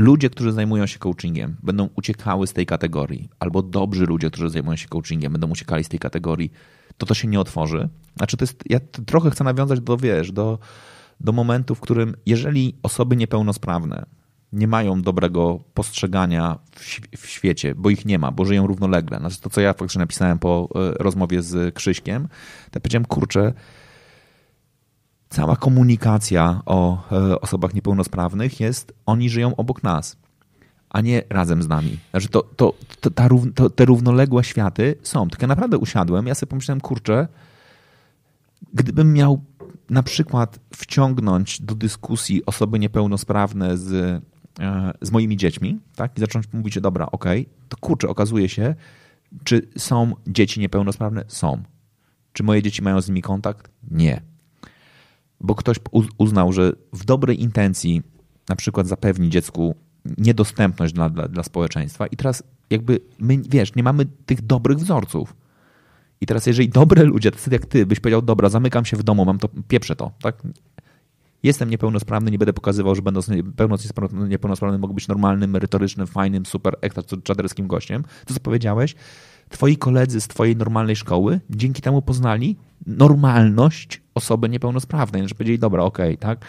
ludzie, 0.01 0.31
którzy 0.31 0.53
zajmują 0.53 0.87
się 0.87 0.99
coachingiem, 0.99 1.57
będą 1.63 1.89
uciekały 1.97 2.47
z 2.47 2.53
tej 2.53 2.67
kategorii, 2.67 3.29
albo 3.39 3.63
dobrzy 3.63 4.07
ludzie, 4.07 4.31
którzy 4.31 4.51
zajmują 4.51 4.77
się 4.77 4.89
coachingiem, 4.89 5.33
będą 5.33 5.51
uciekali 5.51 5.85
z 5.85 5.89
tej 5.89 5.99
kategorii, 5.99 6.53
to 6.99 7.07
to 7.07 7.15
się 7.15 7.29
nie 7.29 7.41
otworzy. 7.41 7.89
Znaczy, 8.17 8.37
to 8.37 8.43
jest, 8.43 8.63
ja 8.69 8.81
trochę 9.07 9.31
chcę 9.31 9.45
nawiązać 9.45 9.81
do, 9.81 9.97
wiesz, 9.97 10.33
do, 10.33 10.59
do 11.21 11.33
momentu, 11.33 11.75
w 11.75 11.81
którym 11.81 12.15
jeżeli 12.27 12.77
osoby 12.83 13.17
niepełnosprawne 13.17 14.07
nie 14.53 14.69
mają 14.69 15.03
dobrego 15.03 15.61
postrzegania 15.75 16.59
w, 17.17 17.27
świecie, 17.27 17.75
bo 17.75 17.91
ich 17.91 18.07
nie 18.07 18.19
ma, 18.19 18.33
bo 18.33 18.45
żyją 18.45 18.67
równolegle. 18.67 19.19
Znaczy 19.19 19.41
to, 19.41 19.51
co 19.51 19.61
ja 19.61 19.73
faktycznie 19.73 19.99
napisałem 19.99 20.39
po 20.39 20.69
e, 20.75 20.91
rozmowie 21.03 21.43
z 21.43 21.75
Krzyśkiem, 21.75 22.29
to 22.71 22.81
powiedziałem, 22.81 23.05
kurczę, 23.05 23.53
cała 25.31 25.57
komunikacja 25.57 26.63
o 26.67 26.99
e, 27.13 27.41
osobach 27.41 27.75
niepełnosprawnych 27.75 28.61
jest, 28.61 28.93
oni 29.07 29.31
żyją 29.31 29.57
obok 29.57 29.83
nas, 29.83 30.17
a 30.91 31.01
nie 31.01 31.23
razem 31.31 31.63
z 31.63 31.69
nami. 31.69 31.99
Znaczy 32.11 32.29
to, 32.29 32.43
to, 32.43 32.75
to, 33.01 33.11
ta, 33.11 33.29
to 33.55 33.71
te 33.71 33.85
równoległe 33.85 34.45
światy 34.45 34.95
są. 35.03 35.29
Tylko 35.29 35.43
ja 35.45 35.49
naprawdę 35.49 35.79
usiadłem, 35.79 36.27
ja 36.27 36.35
sobie 36.35 36.51
pomyślałem, 36.51 36.81
kurczę, 36.81 37.29
gdybym 38.75 39.13
miał 39.13 39.41
na 39.91 40.03
przykład 40.03 40.59
wciągnąć 40.77 41.61
do 41.61 41.75
dyskusji 41.75 42.47
osoby 42.47 42.79
niepełnosprawne 42.79 43.79
z 43.79 44.23
E, 44.61 44.93
z 45.01 45.11
moimi 45.11 45.37
dziećmi, 45.37 45.79
tak? 45.97 46.19
I 46.19 46.21
zacząć 46.21 46.53
mówić, 46.53 46.81
dobra, 46.81 47.07
okej, 47.13 47.41
okay, 47.41 47.55
to 47.69 47.77
kurczę, 47.77 48.09
okazuje 48.09 48.49
się, 48.49 48.75
czy 49.45 49.69
są 49.79 50.13
dzieci 50.27 50.61
niepełnosprawne? 50.61 51.25
Są. 51.29 51.63
Czy 52.33 52.43
moje 52.43 52.63
dzieci 52.63 52.83
mają 52.83 53.01
z 53.01 53.09
nimi 53.09 53.23
kontakt? 53.23 53.71
Nie. 53.91 54.23
Bo 55.41 55.55
ktoś 55.55 55.77
uznał, 56.19 56.53
że 56.53 56.73
w 56.93 57.05
dobrej 57.05 57.43
intencji 57.43 58.03
na 58.49 58.57
przykład 58.57 58.87
zapewni 58.87 59.31
dziecku 59.31 59.75
niedostępność 60.19 60.95
dla, 60.95 61.09
dla, 61.09 61.29
dla 61.29 61.43
społeczeństwa 61.43 62.07
i 62.07 62.17
teraz 62.17 62.43
jakby 62.71 63.01
my, 63.19 63.39
wiesz, 63.49 63.75
nie 63.75 63.83
mamy 63.83 64.07
tych 64.27 64.43
dobrych 64.43 64.79
wzorców. 64.79 65.37
I 66.21 66.27
teraz 66.27 66.47
jeżeli 66.47 66.69
dobre 66.69 67.05
ludzie, 67.05 67.31
tacy 67.31 67.51
jak 67.53 67.67
ty, 67.67 67.87
byś 67.87 68.01
powiedział, 68.01 68.23
dobra, 68.23 68.49
zamykam 68.49 68.85
się 68.85 68.97
w 68.97 69.03
domu, 69.03 69.25
mam 69.25 69.39
to, 69.39 69.49
pieprzę 69.69 69.97
to, 69.97 70.13
tak? 70.23 70.43
Jestem 71.43 71.71
niepełnosprawny, 71.71 72.31
nie 72.31 72.39
będę 72.39 72.53
pokazywał, 72.53 72.95
że 72.95 73.03
będąc 73.03 73.31
pełnoc 73.57 73.89
niepełnosprawny 74.29 74.79
mogę 74.79 74.95
być 74.95 75.09
normalnym, 75.09 75.51
merytorycznym, 75.51 76.07
fajnym, 76.07 76.47
super 76.47 76.77
ekstra 76.81 77.03
czaderskim 77.23 77.67
gościem. 77.67 78.05
To 78.27 78.35
co 78.35 78.41
powiedziałeś, 78.41 78.95
twoi 79.49 79.77
koledzy 79.77 80.21
z 80.21 80.29
twojej 80.29 80.57
normalnej 80.57 80.97
szkoły 80.97 81.41
dzięki 81.51 81.83
temu 81.83 82.03
poznali 82.03 82.57
normalność 82.87 84.03
osoby 84.15 84.49
niepełnosprawnej, 84.49 85.29
że 85.29 85.35
powiedzieli, 85.35 85.59
dobra, 85.59 85.83
okej, 85.83 86.15
okay, 86.15 86.17
tak? 86.17 86.45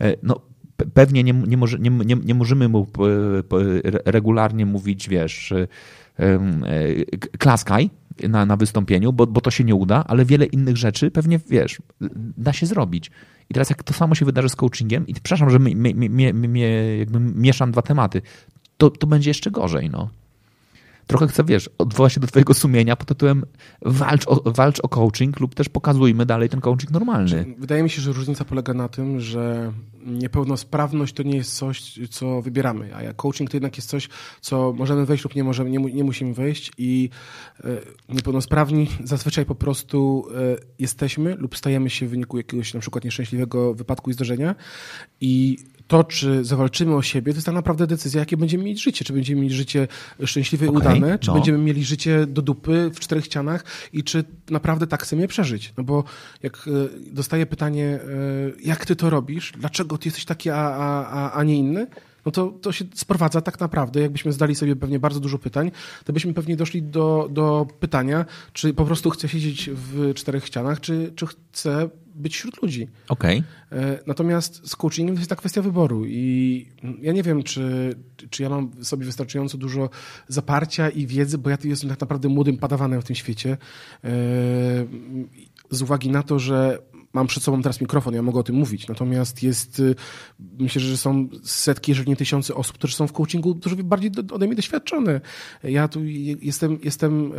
E, 0.00 0.16
no, 0.22 0.40
pewnie 0.94 1.24
nie, 1.24 1.32
nie, 1.32 1.56
może, 1.56 1.78
nie, 1.78 1.90
nie, 1.90 2.16
nie 2.16 2.34
możemy 2.34 2.68
mu 2.68 2.86
regularnie 4.04 4.66
mówić, 4.66 5.08
wiesz, 5.08 5.52
e, 5.52 5.66
e, 6.18 6.38
klaskaj 7.38 7.90
na, 8.28 8.46
na 8.46 8.56
wystąpieniu, 8.56 9.12
bo, 9.12 9.26
bo 9.26 9.40
to 9.40 9.50
się 9.50 9.64
nie 9.64 9.74
uda, 9.74 10.04
ale 10.08 10.24
wiele 10.24 10.46
innych 10.46 10.76
rzeczy 10.76 11.10
pewnie, 11.10 11.40
wiesz, 11.48 11.78
da 12.36 12.52
się 12.52 12.66
zrobić. 12.66 13.10
I 13.50 13.54
teraz 13.54 13.70
jak 13.70 13.82
to 13.82 13.92
samo 13.92 14.14
się 14.14 14.24
wydarzy 14.24 14.48
z 14.48 14.56
coachingiem, 14.56 15.06
i 15.06 15.14
przepraszam, 15.14 15.50
że 15.50 15.58
mi, 15.58 15.92
jakby 16.98 17.20
mieszam 17.20 17.72
dwa 17.72 17.82
tematy, 17.82 18.22
to, 18.76 18.90
to 18.90 19.06
będzie 19.06 19.30
jeszcze 19.30 19.50
gorzej. 19.50 19.90
No. 19.90 20.08
Trochę 21.06 21.26
chcę, 21.26 21.44
wiesz, 21.44 21.70
odwołać 21.78 22.12
się 22.12 22.20
do 22.20 22.26
twojego 22.26 22.54
sumienia 22.54 22.96
pod 22.96 23.08
tytułem 23.08 23.44
walcz 23.82 24.28
o, 24.28 24.52
walcz 24.52 24.80
o 24.80 24.88
coaching 24.88 25.40
lub 25.40 25.54
też 25.54 25.68
pokazujmy 25.68 26.26
dalej 26.26 26.48
ten 26.48 26.60
coaching 26.60 26.90
normalny. 26.90 27.54
Wydaje 27.58 27.82
mi 27.82 27.90
się, 27.90 28.02
że 28.02 28.12
różnica 28.12 28.44
polega 28.44 28.74
na 28.74 28.88
tym, 28.88 29.20
że 29.20 29.72
niepełnosprawność 30.06 31.14
to 31.14 31.22
nie 31.22 31.36
jest 31.36 31.56
coś, 31.56 31.98
co 32.10 32.42
wybieramy, 32.42 32.94
a 32.94 33.14
coaching 33.14 33.50
to 33.50 33.56
jednak 33.56 33.76
jest 33.76 33.88
coś, 33.88 34.08
co 34.40 34.72
możemy 34.76 35.06
wejść 35.06 35.24
lub 35.24 35.34
nie, 35.34 35.44
możemy, 35.44 35.70
nie, 35.70 35.78
nie 35.78 36.04
musimy 36.04 36.34
wejść 36.34 36.72
i 36.78 37.10
e, 37.64 37.68
niepełnosprawni 38.08 38.88
zazwyczaj 39.04 39.46
po 39.46 39.54
prostu 39.54 40.26
e, 40.34 40.56
jesteśmy 40.78 41.34
lub 41.34 41.56
stajemy 41.56 41.90
się 41.90 42.06
w 42.06 42.10
wyniku 42.10 42.36
jakiegoś 42.36 42.74
na 42.74 42.80
przykład 42.80 43.04
nieszczęśliwego 43.04 43.74
wypadku 43.74 44.10
i 44.10 44.12
zdarzenia 44.12 44.54
i 45.20 45.58
to, 45.90 46.04
czy 46.04 46.44
zawalczymy 46.44 46.94
o 46.94 47.02
siebie, 47.02 47.32
to 47.32 47.36
jest 47.36 47.46
tak 47.46 47.54
naprawdę 47.54 47.86
decyzja, 47.86 48.20
jakie 48.20 48.36
będziemy 48.36 48.64
mieć 48.64 48.82
życie. 48.82 49.04
Czy 49.04 49.12
będziemy 49.12 49.40
mieć 49.40 49.52
życie 49.52 49.88
szczęśliwe 50.24 50.66
i 50.66 50.68
okay, 50.68 50.80
udane, 50.80 51.18
czy 51.18 51.28
no. 51.28 51.34
będziemy 51.34 51.58
mieli 51.58 51.84
życie 51.84 52.26
do 52.26 52.42
dupy 52.42 52.90
w 52.94 53.00
czterech 53.00 53.24
ścianach 53.24 53.64
i 53.92 54.04
czy 54.04 54.24
naprawdę 54.50 54.86
tak 54.86 55.02
chcemy 55.02 55.22
je 55.22 55.28
przeżyć. 55.28 55.72
No 55.76 55.84
bo 55.84 56.04
jak 56.42 56.56
e, 56.56 56.70
dostaję 57.12 57.46
pytanie, 57.46 58.00
jak 58.64 58.86
ty 58.86 58.96
to 58.96 59.10
robisz, 59.10 59.52
dlaczego 59.58 59.98
ty 59.98 60.08
jesteś 60.08 60.24
taki, 60.24 60.50
a, 60.50 60.56
a, 60.56 61.32
a 61.32 61.44
nie 61.44 61.56
inny, 61.56 61.86
no 62.26 62.32
to, 62.32 62.52
to 62.62 62.72
się 62.72 62.84
sprowadza 62.94 63.40
tak 63.40 63.60
naprawdę, 63.60 64.00
jakbyśmy 64.00 64.32
zdali 64.32 64.54
sobie 64.54 64.76
pewnie 64.76 64.98
bardzo 64.98 65.20
dużo 65.20 65.38
pytań, 65.38 65.70
to 66.04 66.12
byśmy 66.12 66.34
pewnie 66.34 66.56
doszli 66.56 66.82
do, 66.82 67.28
do 67.30 67.66
pytania, 67.80 68.24
czy 68.52 68.74
po 68.74 68.84
prostu 68.84 69.10
chcę 69.10 69.28
siedzieć 69.28 69.70
w 69.72 70.14
czterech 70.14 70.46
ścianach, 70.46 70.80
czy, 70.80 71.12
czy 71.16 71.26
chcę 71.26 71.88
być 72.20 72.36
wśród 72.36 72.62
ludzi. 72.62 72.88
Okay. 73.08 73.42
E, 73.72 73.98
natomiast 74.06 74.68
z 74.68 74.76
coachingiem 74.76 75.14
to 75.14 75.20
jest 75.20 75.30
ta 75.30 75.36
kwestia 75.36 75.62
wyboru 75.62 76.06
i 76.06 76.66
ja 77.02 77.12
nie 77.12 77.22
wiem, 77.22 77.42
czy, 77.42 77.94
czy 78.30 78.42
ja 78.42 78.48
mam 78.48 78.70
sobie 78.84 79.06
wystarczająco 79.06 79.58
dużo 79.58 79.90
zaparcia 80.28 80.88
i 80.88 81.06
wiedzy, 81.06 81.38
bo 81.38 81.50
ja 81.50 81.56
tu 81.56 81.68
jestem 81.68 81.90
tak 81.90 82.00
naprawdę 82.00 82.28
młodym 82.28 82.58
padawanem 82.58 83.02
w 83.02 83.04
tym 83.04 83.16
świecie 83.16 83.50
e, 84.04 84.08
z 85.70 85.82
uwagi 85.82 86.10
na 86.10 86.22
to, 86.22 86.38
że 86.38 86.78
mam 87.12 87.26
przed 87.26 87.42
sobą 87.42 87.62
teraz 87.62 87.80
mikrofon, 87.80 88.14
ja 88.14 88.22
mogę 88.22 88.40
o 88.40 88.42
tym 88.42 88.56
mówić. 88.56 88.88
Natomiast 88.88 89.42
jest, 89.42 89.80
y, 89.80 89.94
myślę, 90.58 90.82
że 90.82 90.96
są 90.96 91.28
setki, 91.44 91.90
jeżeli 91.90 92.08
nie 92.08 92.16
tysiące 92.16 92.54
osób, 92.54 92.74
którzy 92.74 92.94
są 92.94 93.06
w 93.06 93.12
coachingu 93.12 93.54
dużo 93.54 93.76
bardziej 93.76 94.10
ode 94.32 94.46
mnie 94.46 94.56
doświadczone. 94.56 95.20
Ja 95.62 95.88
tu 95.88 96.04
jestem, 96.40 96.78
jestem 96.82 97.32
e, 97.32 97.36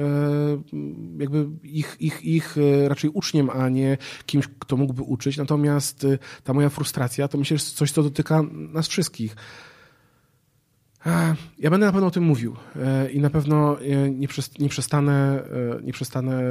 jakby 1.20 1.48
ich, 1.64 1.98
ich, 2.00 2.24
ich 2.24 2.58
e, 2.58 2.90
raczej 2.90 3.10
uczniem, 3.10 3.50
a 3.50 3.70
nie 3.70 3.98
kimś, 4.26 4.48
kto 4.60 4.78
mógłby 4.78 5.02
uczyć. 5.02 5.38
Natomiast 5.38 6.04
y, 6.04 6.20
ta 6.44 6.54
moja 6.54 6.70
frustracja 6.70 7.28
to 7.28 7.38
myślę, 7.38 7.58
że 7.58 7.64
jest 7.64 7.76
coś, 7.76 7.92
co 7.92 8.04
dotyka 8.04 8.44
nas 8.52 8.88
wszystkich. 8.88 9.36
Ja 11.60 11.70
będę 11.70 11.86
na 11.86 11.92
pewno 11.92 12.08
o 12.08 12.12
tym 12.12 12.24
mówił 12.24 12.56
e, 12.76 13.12
i 13.12 13.20
na 13.20 13.30
pewno 13.30 13.78
nie 14.60 14.70
przestanę, 14.70 15.44
nie 15.84 15.94
przestanę 15.94 16.42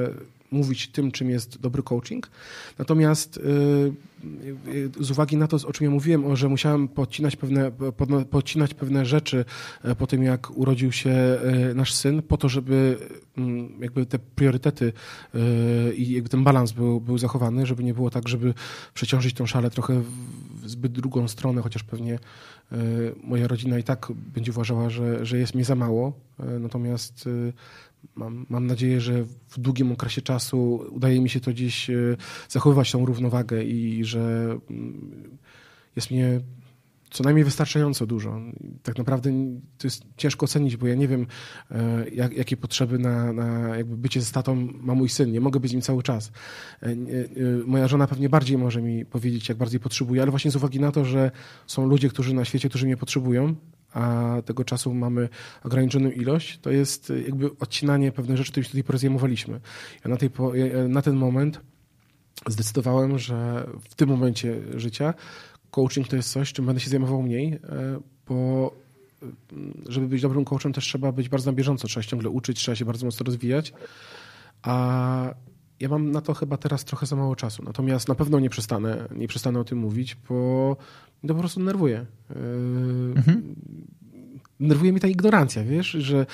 mówić 0.50 0.88
tym, 0.88 1.12
czym 1.12 1.30
jest 1.30 1.60
dobry 1.60 1.82
coaching. 1.82 2.30
Natomiast 2.78 3.40
z 5.00 5.10
uwagi 5.10 5.36
na 5.36 5.46
to, 5.46 5.56
o 5.66 5.72
czym 5.72 5.84
ja 5.84 5.90
mówiłem, 5.90 6.36
że 6.36 6.48
musiałem 6.48 6.88
podcinać 6.88 7.36
pewne, 7.36 7.70
podcinać 8.30 8.74
pewne 8.74 9.06
rzeczy 9.06 9.44
e, 9.84 9.94
po 9.94 10.06
tym, 10.06 10.22
jak 10.22 10.50
urodził 10.50 10.92
się 10.92 11.10
e, 11.10 11.74
nasz 11.74 11.94
syn, 11.94 12.22
po 12.22 12.36
to, 12.36 12.48
żeby 12.48 12.98
mm, 13.38 13.68
jakby 13.80 14.06
te 14.06 14.18
priorytety 14.18 14.92
e, 15.34 15.94
i 15.94 16.12
jakby 16.12 16.28
ten 16.28 16.44
balans 16.44 16.72
był, 16.72 17.00
był 17.00 17.18
zachowany, 17.18 17.66
żeby 17.66 17.84
nie 17.84 17.94
było 17.94 18.10
tak, 18.10 18.28
żeby 18.28 18.54
przeciążyć 18.94 19.34
tą 19.34 19.46
szalę 19.46 19.70
trochę 19.70 20.02
zbyt 20.64 20.92
drugą 20.92 21.28
stronę, 21.28 21.62
chociaż 21.62 21.82
pewnie 21.82 22.18
moja 23.22 23.48
rodzina 23.48 23.78
i 23.78 23.82
tak 23.82 24.12
będzie 24.34 24.52
uważała, 24.52 24.90
że, 24.90 25.26
że 25.26 25.38
jest 25.38 25.54
mi 25.54 25.64
za 25.64 25.74
mało. 25.74 26.12
Natomiast 26.60 27.28
Mam, 28.14 28.46
mam 28.48 28.66
nadzieję, 28.66 29.00
że 29.00 29.24
w 29.24 29.58
długim 29.58 29.92
okresie 29.92 30.22
czasu 30.22 30.86
udaje 30.90 31.20
mi 31.20 31.28
się 31.28 31.40
to 31.40 31.52
dziś 31.52 31.90
e, 31.90 32.16
zachowywać 32.48 32.92
tą 32.92 33.06
równowagę 33.06 33.64
i 33.64 34.04
że 34.04 34.56
mm, 34.70 35.38
jest 35.96 36.10
mnie 36.10 36.40
co 37.10 37.24
najmniej 37.24 37.44
wystarczająco 37.44 38.06
dużo. 38.06 38.40
Tak 38.82 38.98
naprawdę 38.98 39.30
to 39.78 39.86
jest 39.86 40.04
ciężko 40.16 40.44
ocenić, 40.44 40.76
bo 40.76 40.86
ja 40.86 40.94
nie 40.94 41.08
wiem, 41.08 41.26
e, 41.70 42.08
jak, 42.08 42.36
jakie 42.36 42.56
potrzeby 42.56 42.98
na, 42.98 43.32
na 43.32 43.76
jakby 43.76 43.96
bycie 43.96 44.20
ze 44.20 44.26
statą 44.26 44.68
ma 44.80 44.94
mój 44.94 45.08
syn. 45.08 45.32
Nie 45.32 45.40
mogę 45.40 45.60
być 45.60 45.72
nim 45.72 45.80
cały 45.80 46.02
czas. 46.02 46.32
E, 46.82 46.86
e, 46.86 46.96
moja 47.66 47.88
żona 47.88 48.06
pewnie 48.06 48.28
bardziej 48.28 48.58
może 48.58 48.82
mi 48.82 49.06
powiedzieć, 49.06 49.48
jak 49.48 49.58
bardziej 49.58 49.80
potrzebuje, 49.80 50.22
ale 50.22 50.30
właśnie 50.30 50.50
z 50.50 50.56
uwagi 50.56 50.80
na 50.80 50.92
to, 50.92 51.04
że 51.04 51.30
są 51.66 51.86
ludzie, 51.86 52.08
którzy 52.08 52.34
na 52.34 52.44
świecie, 52.44 52.68
którzy 52.68 52.86
mnie 52.86 52.96
potrzebują, 52.96 53.54
a 53.92 54.36
tego 54.44 54.64
czasu 54.64 54.94
mamy 54.94 55.28
ograniczoną 55.64 56.10
ilość, 56.10 56.58
to 56.58 56.70
jest 56.70 57.12
jakby 57.26 57.58
odcinanie 57.58 58.12
pewnych 58.12 58.36
rzeczy, 58.36 58.50
którymi 58.50 58.66
tutaj 58.66 58.84
porozjemowaliśmy. 58.84 59.60
Ja 60.04 60.10
na, 60.10 60.16
tej, 60.16 60.30
na 60.88 61.02
ten 61.02 61.16
moment 61.16 61.60
zdecydowałem, 62.46 63.18
że 63.18 63.66
w 63.88 63.94
tym 63.94 64.08
momencie 64.08 64.56
życia 64.74 65.14
coaching 65.70 66.08
to 66.08 66.16
jest 66.16 66.32
coś, 66.32 66.52
czym 66.52 66.66
będę 66.66 66.80
się 66.80 66.90
zajmował 66.90 67.22
mniej, 67.22 67.52
e, 67.52 67.60
bo 68.28 68.70
mm, 69.52 69.84
żeby 69.88 70.08
być 70.08 70.22
dobrym 70.22 70.44
coachem 70.44 70.72
też 70.72 70.84
trzeba 70.84 71.12
być 71.12 71.28
bardzo 71.28 71.50
na 71.50 71.56
bieżąco, 71.56 71.88
trzeba 71.88 72.02
się 72.02 72.08
ciągle 72.08 72.30
uczyć, 72.30 72.58
trzeba 72.58 72.76
się 72.76 72.84
bardzo 72.84 73.06
mocno 73.06 73.24
rozwijać, 73.24 73.72
a 74.62 75.34
ja 75.80 75.88
mam 75.88 76.10
na 76.10 76.20
to 76.20 76.34
chyba 76.34 76.56
teraz 76.56 76.84
trochę 76.84 77.06
za 77.06 77.16
mało 77.16 77.36
czasu. 77.36 77.62
Natomiast 77.62 78.08
na 78.08 78.14
pewno 78.14 78.40
nie 78.40 78.50
przestanę, 78.50 79.08
nie 79.16 79.28
przestanę 79.28 79.60
o 79.60 79.64
tym 79.64 79.78
mówić, 79.78 80.16
bo 80.28 80.76
to 81.26 81.34
po 81.34 81.40
prostu 81.40 81.60
nerwuje. 81.60 82.06
E, 82.30 82.34
mhm. 83.16 83.54
Nerwuje 84.60 84.92
mi 84.92 85.00
ta 85.00 85.08
ignorancja, 85.08 85.64
wiesz, 85.64 85.86
że 85.86 86.26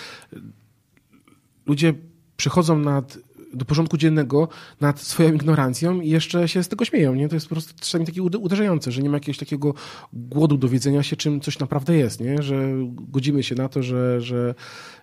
ludzie 1.66 1.94
przychodzą 2.36 2.78
nad 2.78 3.18
do 3.56 3.64
porządku 3.64 3.96
dziennego 3.96 4.48
nad 4.80 5.00
swoją 5.00 5.32
ignorancją 5.32 6.00
i 6.00 6.08
jeszcze 6.08 6.48
się 6.48 6.62
z 6.62 6.68
tego 6.68 6.84
śmieją. 6.84 7.14
Nie? 7.14 7.28
To 7.28 7.36
jest 7.36 7.48
po 7.48 7.54
prostu 7.54 7.74
czasami 7.80 8.06
takie 8.06 8.22
uderzające, 8.22 8.92
że 8.92 9.02
nie 9.02 9.08
ma 9.08 9.16
jakiegoś 9.16 9.38
takiego 9.38 9.74
głodu 10.12 10.56
dowiedzenia 10.56 11.02
się, 11.02 11.16
czym 11.16 11.40
coś 11.40 11.58
naprawdę 11.58 11.96
jest, 11.96 12.20
nie? 12.20 12.42
że 12.42 12.72
godzimy 12.88 13.42
się 13.42 13.54
na 13.54 13.68
to, 13.68 13.82
że, 13.82 14.20
że, 14.20 14.54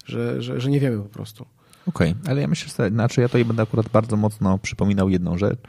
że, 0.06 0.42
że, 0.42 0.62
że 0.62 0.70
nie 0.70 0.80
wiemy 0.80 1.04
po 1.04 1.10
prostu. 1.10 1.46
Okej, 1.88 2.12
okay, 2.12 2.32
ale 2.32 2.42
ja 2.42 2.48
myślę, 2.48 2.74
że 2.78 2.90
znaczy 2.90 3.22
ja 3.22 3.28
tutaj 3.28 3.46
będę 3.46 3.64
akurat 3.64 3.90
bardzo 3.90 4.18
mocno 4.18 4.58
przypominał 4.58 5.10
jedną 5.10 5.38
rzecz 5.38 5.60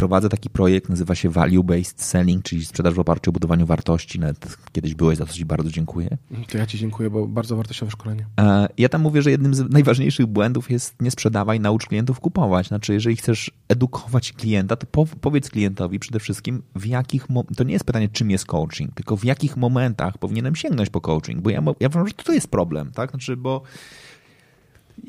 prowadzę 0.00 0.28
taki 0.28 0.50
projekt, 0.50 0.88
nazywa 0.88 1.14
się 1.14 1.28
Value 1.28 1.64
Based 1.64 2.02
Selling, 2.02 2.42
czyli 2.42 2.64
sprzedaż 2.64 2.94
w 2.94 2.98
oparciu 2.98 3.30
o 3.30 3.32
budowaniu 3.32 3.66
wartości. 3.66 4.20
Nawet 4.20 4.56
kiedyś 4.72 4.94
byłeś, 4.94 5.18
za 5.18 5.26
co 5.26 5.32
Ci 5.32 5.44
bardzo 5.44 5.70
dziękuję. 5.70 6.18
To 6.48 6.58
ja 6.58 6.66
Ci 6.66 6.78
dziękuję, 6.78 7.10
bo 7.10 7.26
bardzo 7.26 7.56
wartościowe 7.56 7.90
szkolenie. 7.92 8.26
E, 8.40 8.68
ja 8.78 8.88
tam 8.88 9.02
mówię, 9.02 9.22
że 9.22 9.30
jednym 9.30 9.54
z 9.54 9.70
najważniejszych 9.70 10.26
błędów 10.26 10.70
jest 10.70 11.02
nie 11.02 11.10
sprzedawaj, 11.10 11.60
naucz 11.60 11.86
klientów 11.86 12.20
kupować. 12.20 12.68
Znaczy, 12.68 12.92
jeżeli 12.92 13.16
chcesz 13.16 13.50
edukować 13.68 14.32
klienta, 14.32 14.76
to 14.76 15.06
powiedz 15.20 15.50
klientowi 15.50 15.98
przede 15.98 16.20
wszystkim, 16.20 16.62
w 16.74 16.86
jakich, 16.86 17.26
to 17.56 17.64
nie 17.64 17.72
jest 17.72 17.84
pytanie, 17.84 18.08
czym 18.08 18.30
jest 18.30 18.46
coaching, 18.46 18.94
tylko 18.94 19.16
w 19.16 19.24
jakich 19.24 19.56
momentach 19.56 20.18
powinienem 20.18 20.56
sięgnąć 20.56 20.90
po 20.90 21.00
coaching, 21.00 21.40
bo 21.40 21.50
ja, 21.50 21.62
ja 21.80 21.88
uważam, 21.88 22.08
że 22.08 22.14
to 22.14 22.32
jest 22.32 22.48
problem, 22.48 22.92
tak? 22.92 23.10
Znaczy, 23.10 23.36
bo 23.36 23.62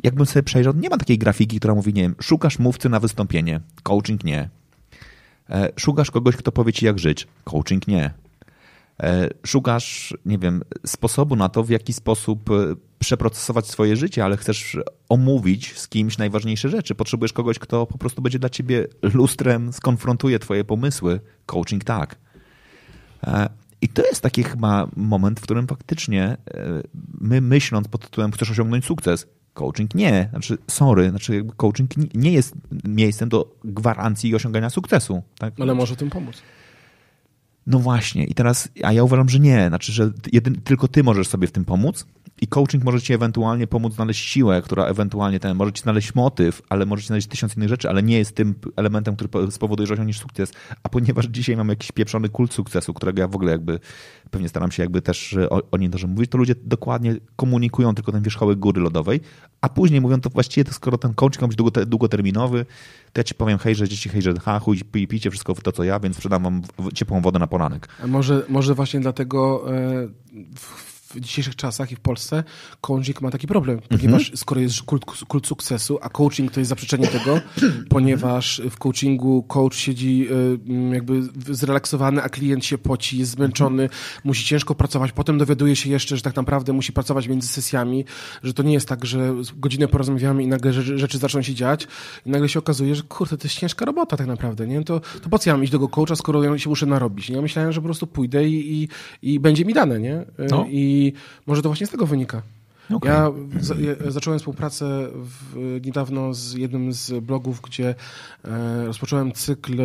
jakbym 0.04 0.26
sobie 0.26 0.44
przejrzał, 0.44 0.74
nie 0.76 0.90
ma 0.90 0.98
takiej 0.98 1.18
grafiki, 1.18 1.60
która 1.60 1.76
mówi, 1.76 1.94
nie 1.94 2.02
wiem, 2.02 2.16
szukasz 2.22 2.60
mówcy 2.60 2.90
na 2.90 3.00
wystąpienie, 3.00 3.62
coaching 3.84 4.24
nie, 4.24 4.50
szukasz 5.80 6.12
kogoś, 6.12 6.36
kto 6.36 6.52
powie 6.52 6.74
ci, 6.74 6.86
jak 6.86 7.00
żyć. 7.00 7.28
Coaching 7.44 7.88
nie. 7.88 8.14
E, 9.04 9.30
szukasz, 9.46 10.18
nie 10.26 10.38
wiem, 10.38 10.62
sposobu 10.86 11.36
na 11.36 11.50
to, 11.50 11.64
w 11.64 11.70
jaki 11.70 11.94
sposób 11.94 12.50
e, 12.50 12.54
przeprocesować 13.00 13.68
swoje 13.68 13.96
życie, 13.96 14.26
ale 14.26 14.38
chcesz 14.38 14.78
omówić 15.10 15.80
z 15.80 15.88
kimś 15.88 16.18
najważniejsze 16.18 16.70
rzeczy. 16.70 16.96
Potrzebujesz 16.96 17.34
kogoś, 17.34 17.60
kto 17.60 17.86
po 17.86 17.98
prostu 17.98 18.22
będzie 18.22 18.40
dla 18.40 18.50
ciebie 18.50 18.88
lustrem, 19.14 19.74
skonfrontuje 19.74 20.40
twoje 20.40 20.64
pomysły. 20.64 21.20
Coaching 21.46 21.84
tak. 21.84 22.16
I 23.82 23.88
to 23.90 24.06
jest 24.06 24.22
taki 24.22 24.44
chyba 24.44 24.88
moment, 24.96 25.40
w 25.40 25.44
którym 25.44 25.68
faktycznie 25.68 26.38
my 27.22 27.42
myśląc 27.42 27.88
pod 27.88 28.02
tytułem 28.02 28.32
chcesz 28.32 28.52
osiągnąć 28.52 28.86
sukces, 28.86 29.28
Coaching 29.54 29.96
nie. 29.96 30.28
Znaczy, 30.32 30.58
sorry, 30.68 31.10
znaczy 31.10 31.46
coaching 31.58 31.92
nie 32.14 32.32
jest 32.32 32.54
miejscem 32.84 33.30
do 33.30 33.56
gwarancji 33.64 34.30
i 34.30 34.36
osiągania 34.36 34.70
sukcesu. 34.70 35.24
Tak? 35.38 35.54
Ale 35.60 35.76
może 35.76 35.96
tym 35.96 36.10
pomóc. 36.10 36.42
No 37.68 37.80
właśnie, 37.80 38.26
i 38.26 38.34
teraz, 38.34 38.70
a 38.84 38.94
ja 38.94 39.04
uważam, 39.04 39.30
że 39.30 39.40
nie. 39.40 39.68
Znaczy, 39.68 39.92
że 39.92 40.12
jedyn, 40.32 40.62
tylko 40.62 40.88
ty 40.88 41.04
możesz 41.04 41.28
sobie 41.28 41.48
w 41.48 41.52
tym 41.52 41.66
pomóc, 41.66 42.06
i 42.42 42.48
coaching 42.48 42.84
może 42.84 43.02
ci 43.02 43.14
ewentualnie 43.14 43.68
pomóc 43.68 43.94
znaleźć 43.94 44.30
siłę, 44.30 44.62
która 44.62 44.86
ewentualnie 44.86 45.40
ten, 45.40 45.58
może 45.58 45.74
ci 45.74 45.82
znaleźć 45.82 46.16
motyw, 46.16 46.62
ale 46.70 46.86
może 46.86 47.02
ci 47.02 47.08
znaleźć 47.08 47.28
tysiąc 47.28 47.58
innych 47.58 47.70
rzeczy, 47.70 47.90
ale 47.90 48.04
nie 48.04 48.18
jest 48.18 48.36
tym 48.36 48.56
elementem, 48.76 49.16
który 49.16 49.52
spowoduje, 49.52 49.88
że 49.88 49.94
osiągniesz 49.94 50.20
sukces. 50.20 50.54
A 50.84 50.90
ponieważ 50.90 51.26
dzisiaj 51.26 51.58
mamy 51.58 51.74
jakiś 51.74 51.92
pieprzony 51.92 52.30
kult 52.30 52.54
sukcesu, 52.54 52.94
którego 52.94 53.22
ja 53.22 53.28
w 53.28 53.36
ogóle 53.36 53.52
jakby 53.52 53.80
pewnie 54.32 54.50
staram 54.50 54.72
się 54.72 54.84
jakby 54.84 55.02
też 55.02 55.36
o, 55.50 55.62
o 55.72 55.78
nim 55.78 55.92
dobrze 55.92 56.08
mówić, 56.08 56.32
to 56.32 56.38
ludzie 56.38 56.56
dokładnie 56.64 57.16
komunikują 57.36 57.96
tylko 57.96 58.12
ten 58.12 58.22
wierzchołek 58.22 58.60
góry 58.60 58.82
lodowej, 58.82 59.20
a 59.62 59.70
później 59.70 60.02
mówią 60.02 60.22
to 60.22 60.30
właściwie, 60.30 60.66
to 60.66 60.74
skoro 60.74 60.98
ten 60.98 61.14
coaching 61.14 61.42
ma 61.42 61.48
być 61.48 61.58
długoterminowy, 61.88 62.66
to 63.14 63.20
ja 63.20 63.24
ci 63.24 63.36
powiem 63.36 63.58
hej, 63.58 63.76
że 63.76 63.88
dzieci 63.88 64.10
hej, 64.10 64.22
że 64.22 64.34
ha, 64.42 64.60
chuj, 64.60 64.80
pij, 64.92 65.08
pijcie 65.08 65.32
wszystko 65.32 65.54
to, 65.54 65.72
co 65.72 65.84
ja, 65.84 66.00
więc 66.00 66.16
sprzedam 66.16 66.44
wam 66.44 66.62
ciepłą 66.94 67.22
wodę 67.22 67.40
na 67.40 67.48
poranek. 67.48 67.88
A 68.04 68.08
może, 68.08 68.44
może 68.50 68.76
właśnie 68.76 69.00
dlatego 69.00 69.66
e, 69.76 70.08
w 71.16 71.20
dzisiejszych 71.20 71.56
czasach 71.56 71.92
i 71.92 71.96
w 71.96 72.00
Polsce 72.00 72.44
coaching 72.82 73.22
ma 73.22 73.32
taki 73.32 73.48
problem, 73.48 73.80
ponieważ 73.90 74.22
mm 74.22 74.34
-hmm. 74.34 74.38
skoro 74.38 74.62
jest 74.62 74.82
kult, 74.82 75.06
kult, 75.06 75.48
sukcesu, 75.48 76.00
a 76.02 76.10
coaching 76.10 76.52
to 76.52 76.60
jest 76.60 76.70
zaprzeczenie 76.70 77.08
tego, 77.08 77.42
ponieważ 77.90 78.62
w 78.70 78.78
coachingu 78.78 79.44
coach 79.44 79.76
siedzi 79.76 80.28
y, 80.32 80.94
jakby 80.94 81.22
zrelaksowany, 81.50 82.24
a 82.24 82.30
klient 82.30 82.66
się 82.66 82.78
poci, 82.78 83.18
jest 83.18 83.32
zmęczony, 83.32 83.84
mm 83.84 83.96
-hmm. 83.96 84.22
musi 84.24 84.46
ciężko 84.46 84.76
pracować, 84.76 85.12
potem 85.12 85.38
dowiaduje 85.38 85.76
się 85.76 85.90
jeszcze, 85.90 86.18
że 86.18 86.22
tak 86.22 86.36
naprawdę 86.36 86.74
musi 86.74 86.94
pracować 86.94 87.28
między 87.28 87.48
sesjami, 87.48 88.06
że 88.44 88.54
to 88.54 88.64
nie 88.64 88.74
jest 88.74 88.88
tak, 88.88 89.06
że 89.06 89.34
godzinę 89.56 89.88
porozmawiamy 89.88 90.44
i 90.44 90.48
nagle 90.48 90.74
rzeczy 90.74 91.18
zaczną 91.18 91.42
się 91.42 91.54
dziać 91.54 91.88
i 92.26 92.30
nagle 92.30 92.50
się 92.50 92.60
okazuje, 92.60 92.96
że 92.96 93.04
kurde, 93.04 93.38
to 93.38 93.46
jest 93.46 93.60
ciężka 93.60 93.86
robota 93.86 94.18
tak 94.18 94.28
naprawdę, 94.28 94.68
nie? 94.68 94.84
To, 94.84 95.00
to 95.00 95.30
po 95.30 95.40
co 95.40 95.50
ja 95.50 95.54
mam 95.54 95.64
iść 95.64 95.72
do 95.72 95.78
tego 95.78 95.90
coacha, 95.90 96.16
skoro 96.16 96.44
ja 96.44 96.58
się 96.58 96.70
muszę 96.70 96.86
narobić, 96.86 97.30
nie? 97.30 97.36
Ja 97.36 97.42
myślałem, 97.42 97.72
że 97.72 97.82
po 97.82 97.86
prostu 97.86 98.08
pójdę 98.08 98.48
i, 98.48 98.84
i, 98.84 98.90
i 99.34 99.40
będzie 99.40 99.66
mi 99.66 99.74
dane, 99.74 100.00
nie? 100.00 100.22
Y, 100.22 100.26
no. 100.52 100.66
I 100.70 101.01
i 101.02 101.14
może 101.48 101.62
to 101.62 101.70
właśnie 101.70 101.88
z 101.88 101.90
tego 101.90 102.06
wynika. 102.06 102.42
Okay. 102.94 103.12
Ja, 103.12 103.32
zacząłem 104.12 104.40
współpracę 104.40 105.08
w, 105.14 105.80
niedawno 105.86 106.34
z 106.34 106.54
jednym 106.54 106.94
z 106.94 107.24
blogów, 107.24 107.62
gdzie 107.62 107.96
e, 108.46 108.86
rozpocząłem 108.86 109.32
cykl 109.32 109.82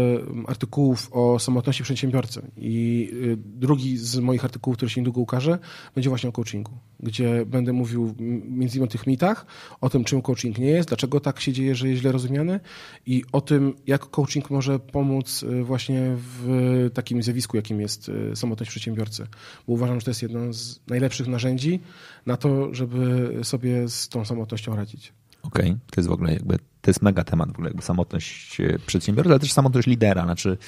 artykułów 0.46 1.08
o 1.12 1.38
samotności 1.38 1.82
przedsiębiorcy. 1.82 2.42
I 2.56 3.10
e, 3.32 3.36
drugi 3.36 3.98
z 3.98 4.18
moich 4.18 4.44
artykułów, 4.44 4.76
który 4.76 4.90
się 4.90 5.00
niedługo 5.00 5.20
ukaże, 5.20 5.58
będzie 5.94 6.08
właśnie 6.08 6.28
o 6.28 6.32
coachingu, 6.32 6.72
gdzie 7.00 7.46
będę 7.46 7.72
mówił 7.72 8.14
między 8.48 8.76
innymi 8.76 8.88
o 8.88 8.92
tych 8.92 9.06
mitach, 9.06 9.46
o 9.80 9.90
tym, 9.90 10.04
czym 10.04 10.22
coaching 10.22 10.58
nie 10.58 10.70
jest, 10.70 10.88
dlaczego 10.88 11.20
tak 11.20 11.40
się 11.40 11.52
dzieje, 11.52 11.74
że 11.74 11.88
jest 11.88 12.00
źle 12.00 12.12
rozumiany 12.12 12.60
i 13.06 13.24
o 13.32 13.40
tym, 13.40 13.74
jak 13.86 14.10
coaching 14.10 14.50
może 14.50 14.78
pomóc 14.78 15.44
e, 15.48 15.62
właśnie 15.62 16.16
w 16.16 16.90
takim 16.94 17.22
zjawisku, 17.22 17.56
jakim 17.56 17.80
jest 17.80 18.10
e, 18.32 18.36
samotność 18.36 18.70
przedsiębiorcy. 18.70 19.26
Bo 19.66 19.72
uważam, 19.72 20.00
że 20.00 20.04
to 20.04 20.10
jest 20.10 20.22
jedno 20.22 20.52
z 20.52 20.80
najlepszych 20.86 21.26
narzędzi 21.26 21.80
na 22.26 22.36
to, 22.36 22.74
żeby 22.74 22.95
sobie 23.42 23.88
z 23.88 24.08
tą 24.08 24.24
samotnością 24.24 24.76
radzić. 24.76 25.12
Okej, 25.42 25.70
okay. 25.70 25.78
to 25.90 26.00
jest 26.00 26.08
w 26.08 26.12
ogóle 26.12 26.32
jakby, 26.32 26.58
to 26.58 26.90
jest 26.90 27.02
mega 27.02 27.24
temat 27.24 27.48
w 27.48 27.52
ogóle, 27.52 27.68
jakby 27.68 27.82
samotność 27.82 28.60
e, 28.60 28.78
przedsiębiorcy, 28.86 29.30
ale 29.30 29.40
też 29.40 29.52
samotność 29.52 29.88
lidera, 29.88 30.24
znaczy 30.24 30.58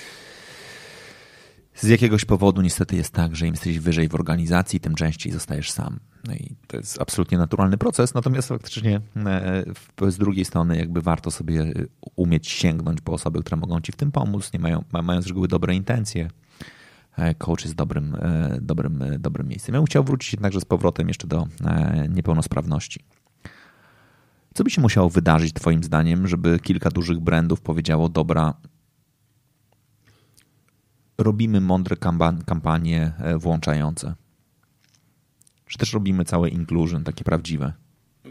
z 1.74 1.88
jakiegoś 1.88 2.24
powodu 2.24 2.62
niestety 2.62 2.96
jest 2.96 3.12
tak, 3.12 3.36
że 3.36 3.46
im 3.46 3.54
jesteś 3.54 3.78
wyżej 3.78 4.08
w 4.08 4.14
organizacji, 4.14 4.80
tym 4.80 4.94
częściej 4.94 5.32
zostajesz 5.32 5.70
sam. 5.70 6.00
No 6.24 6.34
i 6.34 6.56
to 6.66 6.76
jest 6.76 7.00
absolutnie 7.00 7.38
naturalny 7.38 7.78
proces, 7.78 8.14
natomiast 8.14 8.48
faktycznie 8.48 9.00
e, 9.26 10.10
z 10.10 10.18
drugiej 10.18 10.44
strony 10.44 10.76
jakby 10.76 11.00
warto 11.00 11.30
sobie 11.30 11.72
umieć 12.16 12.48
sięgnąć 12.48 13.00
po 13.00 13.12
osoby, 13.12 13.40
które 13.40 13.56
mogą 13.56 13.80
ci 13.80 13.92
w 13.92 13.96
tym 13.96 14.12
pomóc, 14.12 14.52
nie 14.52 14.58
mają, 14.58 14.84
mają 15.02 15.22
z 15.22 15.26
reguły 15.26 15.48
dobre 15.48 15.74
intencje, 15.74 16.30
E, 16.30 16.47
coach 17.38 17.64
jest 17.64 17.74
dobrym, 17.74 18.14
e, 18.14 18.58
dobrym, 18.60 19.02
e, 19.02 19.18
dobrym 19.18 19.48
miejscem. 19.48 19.74
Ja 19.74 19.80
bym 19.80 19.86
chciał 19.86 20.04
wrócić 20.04 20.32
jednakże 20.32 20.60
z 20.60 20.64
powrotem 20.64 21.08
jeszcze 21.08 21.26
do 21.26 21.46
niepełnosprawności. 22.08 23.00
Co 24.54 24.64
by 24.64 24.70
się 24.70 24.80
musiało 24.80 25.10
wydarzyć, 25.10 25.52
Twoim 25.52 25.84
zdaniem, 25.84 26.28
żeby 26.28 26.58
kilka 26.58 26.90
dużych 26.90 27.20
brandów 27.20 27.60
powiedziało: 27.60 28.08
Dobra, 28.08 28.54
robimy 31.18 31.60
mądre 31.60 31.96
kampanie 32.46 33.12
włączające? 33.38 34.14
Czy 35.66 35.78
też 35.78 35.92
robimy 35.92 36.24
całe 36.24 36.48
inclusion, 36.48 37.04
takie 37.04 37.24
prawdziwe? 37.24 37.72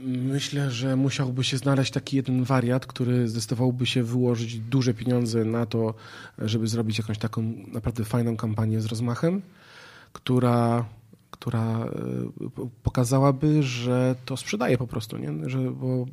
Myślę, 0.04 0.72
że 0.72 0.96
musiałby 0.96 1.44
się 1.44 1.58
znaleźć 1.58 1.92
taki 1.92 2.18
jeden 2.18 2.44
wariat, 2.44 2.86
który 2.86 3.28
zdecydowałby 3.28 3.86
się 3.86 4.04
wyłożyć 4.04 4.60
duże 4.60 4.94
pieniądze 4.94 5.46
na 5.46 5.66
to, 5.66 5.94
żeby 6.38 6.68
zrobić 6.68 6.98
jakąś 6.98 7.18
taką 7.18 7.54
naprawdę 7.74 8.06
fajną 8.06 8.38
kampanię 8.38 8.82
z 8.82 8.86
rozmachem, 8.86 9.42
która, 10.14 10.86
która 11.32 11.86
e, 11.86 11.90
pokazałaby, 12.84 13.64
że 13.64 14.16
to 14.26 14.38
sprzedaje 14.38 14.78
po 14.78 14.88
prostu, 14.88 15.18
nie? 15.18 15.50
Że, 15.50 15.72
bo 15.72 16.06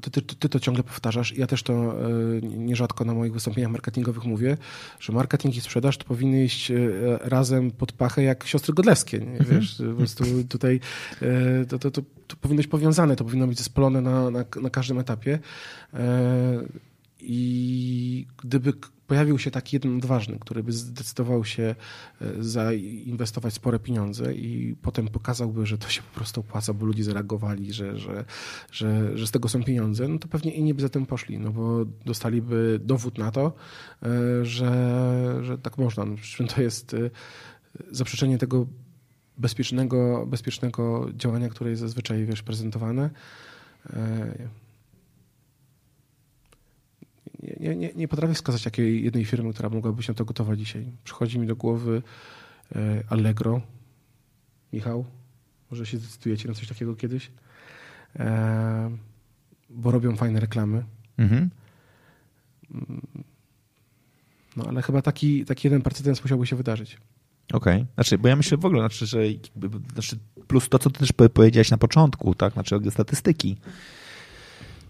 ty, 0.00 0.10
ty, 0.10 0.22
ty, 0.22 0.48
to 0.48 0.60
ciągle 0.60 0.82
powtarzasz, 0.82 1.36
ja 1.36 1.46
też 1.46 1.62
to 1.62 1.94
nierzadko 2.42 3.04
na 3.04 3.14
moich 3.14 3.32
wystąpieniach 3.32 3.70
marketingowych 3.70 4.24
mówię, 4.24 4.56
że 5.00 5.12
marketing 5.12 5.56
i 5.56 5.60
sprzedaż 5.60 5.98
to 5.98 6.04
powinny 6.04 6.44
iść 6.44 6.72
razem 7.20 7.70
pod 7.70 7.92
pachę 7.92 8.22
jak 8.22 8.46
siostry 8.46 8.74
godlewskie. 8.74 9.18
Nie? 9.18 9.38
Mhm. 9.38 9.60
Wiesz, 9.60 9.82
po 9.90 9.96
prostu 9.96 10.24
tutaj 10.48 10.80
to, 11.68 11.78
to, 11.78 11.90
to, 11.90 12.02
to 12.26 12.36
powinno 12.36 12.56
być 12.56 12.66
powiązane, 12.66 13.16
to 13.16 13.24
powinno 13.24 13.46
być 13.46 13.58
zespolone 13.58 14.00
na, 14.00 14.30
na, 14.30 14.44
na 14.62 14.70
każdym 14.70 14.98
etapie. 14.98 15.38
I 17.20 18.26
gdyby 18.42 18.72
pojawił 19.06 19.38
się 19.38 19.50
taki 19.50 19.76
jeden 19.76 19.96
odważny, 19.96 20.38
który 20.38 20.62
by 20.62 20.72
zdecydował 20.72 21.44
się 21.44 21.74
e, 22.20 22.26
zainwestować 22.38 23.54
spore 23.54 23.78
pieniądze 23.78 24.34
i 24.34 24.76
potem 24.82 25.08
pokazałby, 25.08 25.66
że 25.66 25.78
to 25.78 25.88
się 25.88 26.02
po 26.02 26.14
prostu 26.14 26.40
opłaca, 26.40 26.74
bo 26.74 26.86
ludzie 26.86 27.04
zareagowali, 27.04 27.72
że, 27.72 27.98
że, 27.98 28.24
że, 28.72 29.18
że 29.18 29.26
z 29.26 29.30
tego 29.30 29.48
są 29.48 29.64
pieniądze, 29.64 30.08
no 30.08 30.18
to 30.18 30.28
pewnie 30.28 30.50
inni 30.50 30.74
by 30.74 30.82
za 30.82 30.88
tym 30.88 31.06
poszli, 31.06 31.38
no 31.38 31.52
bo 31.52 31.84
dostaliby 31.84 32.80
dowód 32.84 33.18
na 33.18 33.30
to, 33.30 33.52
e, 34.02 34.44
że, 34.44 35.38
że 35.42 35.58
tak 35.58 35.78
można. 35.78 36.04
No, 36.04 36.16
przy 36.16 36.36
czym 36.36 36.46
to 36.46 36.62
jest 36.62 36.94
e, 36.94 37.10
zaprzeczenie 37.90 38.38
tego 38.38 38.66
bezpiecznego, 39.38 40.26
bezpiecznego 40.26 41.08
działania, 41.16 41.48
które 41.48 41.70
jest 41.70 41.82
zazwyczaj 41.82 42.24
wiesz, 42.26 42.42
prezentowane. 42.42 43.10
Nie, 47.60 47.76
nie, 47.76 47.90
nie 47.94 48.08
potrafię 48.08 48.34
wskazać 48.34 48.64
jakiej 48.64 49.04
jednej 49.04 49.24
firmy, 49.24 49.52
która 49.52 49.68
mogłaby 49.68 50.02
się 50.02 50.12
na 50.12 50.16
to 50.16 50.24
gotować 50.24 50.58
dzisiaj. 50.58 50.86
Przychodzi 51.04 51.38
mi 51.38 51.46
do 51.46 51.56
głowy 51.56 52.02
e, 52.76 53.02
Allegro. 53.08 53.60
Michał, 54.72 55.04
może 55.70 55.86
się 55.86 55.98
zdecydujecie 55.98 56.48
na 56.48 56.54
coś 56.54 56.68
takiego 56.68 56.96
kiedyś? 56.96 57.30
E, 58.16 58.90
bo 59.70 59.90
robią 59.90 60.16
fajne 60.16 60.40
reklamy. 60.40 60.84
Mhm. 61.18 61.50
Mm, 62.74 63.02
no 64.56 64.64
ale 64.68 64.82
chyba 64.82 65.02
taki, 65.02 65.44
taki 65.44 65.66
jeden 65.68 65.82
precedens 65.82 66.22
musiałby 66.22 66.46
się 66.46 66.56
wydarzyć. 66.56 66.98
Okej. 67.52 67.82
Okay. 67.82 67.94
Znaczy, 67.94 68.18
bo 68.18 68.28
ja 68.28 68.36
myślę 68.36 68.58
w 68.58 68.64
ogóle, 68.64 68.80
znaczy, 68.80 69.06
że 69.06 69.18
znaczy, 69.92 70.18
plus 70.46 70.68
to, 70.68 70.78
co 70.78 70.90
ty 70.90 70.98
też 70.98 71.12
powiedziałeś 71.12 71.70
na 71.70 71.78
początku, 71.78 72.34
tak? 72.34 72.52
Znaczy 72.52 72.80
statystyki. 72.90 73.56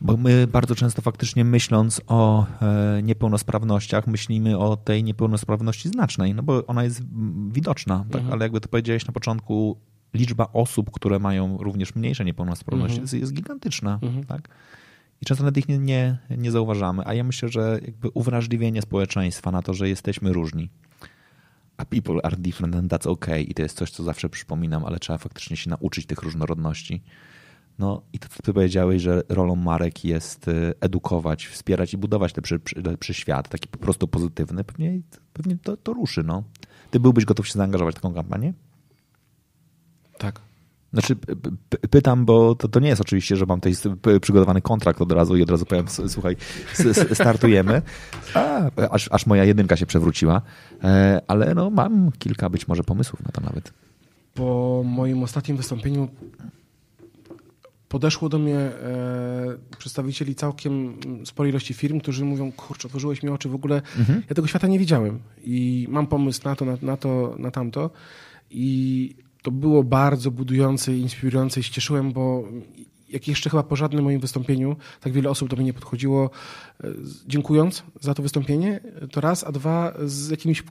Bo 0.01 0.16
my 0.16 0.47
bardzo 0.47 0.75
często 0.75 1.03
faktycznie 1.03 1.45
myśląc 1.45 2.01
o 2.07 2.47
e, 2.62 3.03
niepełnosprawnościach, 3.03 4.07
myślimy 4.07 4.59
o 4.59 4.77
tej 4.77 5.05
niepełnosprawności 5.05 5.89
znacznej, 5.89 6.35
no 6.35 6.43
bo 6.43 6.66
ona 6.66 6.85
jest 6.85 7.03
widoczna, 7.49 8.05
tak? 8.11 8.21
mhm. 8.21 8.33
ale 8.33 8.45
jakby 8.45 8.61
to 8.61 8.69
powiedziałeś 8.69 9.07
na 9.07 9.12
początku, 9.12 9.77
liczba 10.15 10.49
osób, 10.53 10.91
które 10.91 11.19
mają 11.19 11.59
również 11.59 11.95
mniejsze 11.95 12.25
niepełnosprawności 12.25 13.01
mhm. 13.01 13.21
jest, 13.21 13.35
gigantyczna. 13.35 13.99
Mhm. 14.03 14.25
Tak? 14.25 14.49
I 15.23 15.27
często 15.27 15.45
nawet 15.45 15.57
ich 15.57 15.69
nie, 15.69 15.79
nie, 15.79 16.19
nie 16.31 16.51
zauważamy. 16.51 17.03
A 17.07 17.15
ja 17.15 17.25
myślę, 17.25 17.49
że 17.49 17.79
jakby 17.83 18.09
uwrażliwienie 18.09 18.83
społeczeństwa 18.83 19.51
na 19.51 19.62
to, 19.62 19.75
że 19.75 19.89
jesteśmy 19.89 20.33
różni, 20.33 20.71
a 21.77 21.85
people 21.85 22.21
are 22.23 22.37
different 22.37 22.77
and 22.77 22.93
that's 22.93 23.09
okay 23.09 23.43
i 23.43 23.55
to 23.55 23.62
jest 23.62 23.77
coś, 23.77 23.91
co 23.91 24.03
zawsze 24.03 24.29
przypominam, 24.29 24.85
ale 24.85 24.99
trzeba 24.99 25.19
faktycznie 25.19 25.57
się 25.57 25.71
nauczyć 25.71 26.07
tych 26.07 26.23
różnorodności 26.23 27.03
no 27.78 28.02
i 28.12 28.18
to, 28.18 28.28
co 28.28 28.42
ty 28.42 28.52
powiedziałeś, 28.52 29.02
że 29.02 29.22
rolą 29.28 29.56
marek 29.56 30.05
jest 30.05 30.48
y, 30.48 30.74
edukować, 30.80 31.46
wspierać 31.46 31.94
i 31.94 31.96
budować 31.98 32.36
lepszy, 32.36 32.60
lepszy 32.84 33.14
świat, 33.14 33.48
taki 33.48 33.68
po 33.68 33.78
prostu 33.78 34.09
pozytywny, 34.09 34.64
pewnie, 34.64 35.01
pewnie 35.32 35.56
to, 35.62 35.76
to 35.76 35.92
ruszy. 35.92 36.22
No. 36.22 36.42
Ty 36.90 37.01
byłbyś 37.01 37.24
gotów 37.24 37.46
się 37.48 37.52
zaangażować 37.52 37.94
w 37.94 37.98
taką 38.01 38.14
kampanię? 38.14 38.52
Tak. 40.18 40.40
Znaczy, 40.92 41.16
pytam, 41.90 42.24
bo 42.24 42.55
to, 42.55 42.68
to 42.68 42.80
nie 42.80 42.88
jest 42.88 43.01
oczywiście, 43.01 43.36
że 43.36 43.46
mam 43.46 43.60
tutaj 43.60 43.74
przygotowany 44.20 44.62
kontrakt 44.62 45.01
od 45.01 45.12
razu 45.12 45.36
i 45.36 45.42
od 45.42 45.51
razu 45.51 45.66
powiem, 45.66 45.86
słuchaj, 46.09 46.36
startujemy. 47.12 47.82
A, 48.34 48.70
aż, 48.90 49.09
aż 49.12 49.26
moja 49.26 49.44
jedynka 49.44 49.76
się 49.76 49.86
przewróciła, 49.86 50.42
e, 50.84 51.20
ale 51.28 51.55
no, 51.55 51.70
mam 51.70 52.12
kilka 52.18 52.51
być 52.51 52.68
może 52.68 52.84
pomysłów 52.84 53.24
na 53.24 53.32
to 53.32 53.40
nawet. 53.40 53.72
Po 54.34 54.82
moim 54.86 55.22
ostatnim 55.22 55.56
wystąpieniu 55.56 56.09
podeszło 57.95 58.29
do 58.29 58.39
mnie 58.39 58.57
e, 58.57 58.73
przedstawicieli 59.79 60.35
całkiem 60.35 60.97
sporej 61.25 61.51
ilości 61.51 61.75
firm, 61.75 62.01
którzy 62.01 62.25
mówią, 62.25 62.53
kurczę, 62.53 62.89
otworzyłeś 62.89 63.23
mi 63.23 63.31
oczy, 63.31 63.49
w 63.49 63.55
ogóle 63.55 63.83
mhm. 63.99 64.23
ja 64.29 64.35
tego 64.35 64.49
świata 64.49 64.66
nie 64.66 64.79
widziałem 64.79 65.21
i 65.45 65.87
mam 65.91 66.07
pomysł 66.07 66.41
na 66.45 66.57
to, 66.57 66.65
na, 66.65 66.77
na, 66.83 66.97
to, 66.97 67.35
na 67.39 67.51
tamto 67.51 67.91
i 68.51 69.15
to 69.43 69.51
było 69.51 69.85
bardzo 69.85 70.31
budujące 70.31 70.97
i 70.97 71.01
inspirujące 71.01 71.61
i 71.61 71.62
się 71.62 71.73
cieszyłem, 71.73 72.12
bo 72.12 72.49
jak 73.09 73.29
jeszcze 73.29 73.51
chyba 73.51 73.62
po 73.62 73.77
żadnym 73.77 74.05
moim 74.05 74.21
wystąpieniu 74.21 74.77
tak 75.01 75.12
wiele 75.12 75.31
osób 75.31 75.49
do 75.49 75.57
mnie 75.57 75.65
nie 75.65 75.73
podchodziło, 75.73 76.31
e, 76.85 76.89
dziękując 77.27 77.83
za 78.01 78.15
to 78.15 78.23
wystąpienie, 78.23 78.81
to 79.12 79.21
raz, 79.21 79.45
a 79.45 79.53
dwa 79.53 79.95
z 80.05 80.31
jakimiś 80.31 80.62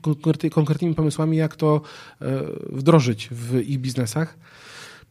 konkretnymi 0.50 0.94
pomysłami, 0.94 1.36
jak 1.36 1.56
to 1.56 1.80
e, 2.20 2.42
wdrożyć 2.72 3.28
w 3.32 3.60
ich 3.60 3.78
biznesach. 3.78 4.38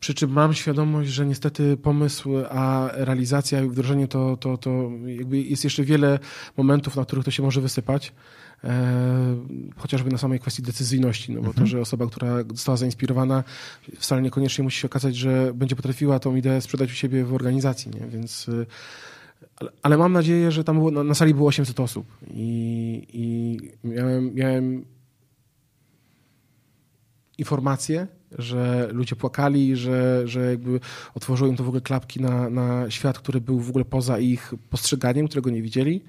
Przy 0.03 0.13
czym 0.13 0.31
mam 0.31 0.53
świadomość, 0.53 1.09
że 1.09 1.25
niestety 1.25 1.77
pomysł, 1.77 2.29
a 2.49 2.89
realizacja 2.93 3.61
i 3.61 3.69
wdrożenie 3.69 4.07
to, 4.07 4.37
to, 4.37 4.57
to 4.57 4.91
jakby 5.05 5.41
jest 5.41 5.63
jeszcze 5.63 5.83
wiele 5.83 6.19
momentów, 6.57 6.95
na 6.95 7.05
których 7.05 7.25
to 7.25 7.31
się 7.31 7.43
może 7.43 7.61
wysypać. 7.61 8.13
E, 8.63 9.35
chociażby 9.77 10.11
na 10.11 10.17
samej 10.17 10.39
kwestii 10.39 10.61
decyzyjności, 10.61 11.31
no 11.31 11.41
bo 11.41 11.47
mhm. 11.47 11.65
to, 11.65 11.69
że 11.69 11.81
osoba, 11.81 12.07
która 12.07 12.35
została 12.53 12.77
zainspirowana, 12.77 13.43
wcale 13.99 14.21
niekoniecznie 14.21 14.63
musi 14.63 14.79
się 14.79 14.87
okazać, 14.87 15.15
że 15.15 15.51
będzie 15.53 15.75
potrafiła 15.75 16.19
tą 16.19 16.35
ideę 16.35 16.61
sprzedać 16.61 16.91
u 16.91 16.95
siebie 16.95 17.25
w 17.25 17.33
organizacji, 17.33 17.91
nie? 17.91 18.07
więc 18.07 18.49
e, 18.49 18.65
ale, 19.55 19.71
ale 19.81 19.97
mam 19.97 20.13
nadzieję, 20.13 20.51
że 20.51 20.63
tam 20.63 20.77
było, 20.77 20.91
na, 20.91 21.03
na, 21.03 21.13
sali 21.13 21.33
było 21.33 21.47
800 21.47 21.79
osób 21.79 22.05
i, 22.33 23.07
i 23.13 23.59
miałem, 23.83 24.33
miałem 24.33 24.85
informacje, 27.37 28.07
że 28.37 28.89
ludzie 28.91 29.15
płakali, 29.15 29.75
że, 29.75 30.27
że 30.27 30.49
jakby 30.49 30.79
otworzyło 31.15 31.49
im 31.49 31.55
to 31.55 31.63
w 31.63 31.67
ogóle 31.67 31.81
klapki 31.81 32.21
na, 32.21 32.49
na 32.49 32.91
świat, 32.91 33.19
który 33.19 33.41
był 33.41 33.59
w 33.59 33.69
ogóle 33.69 33.85
poza 33.85 34.19
ich 34.19 34.53
postrzeganiem, 34.69 35.27
którego 35.27 35.49
nie 35.49 35.61
widzieli. 35.61 36.01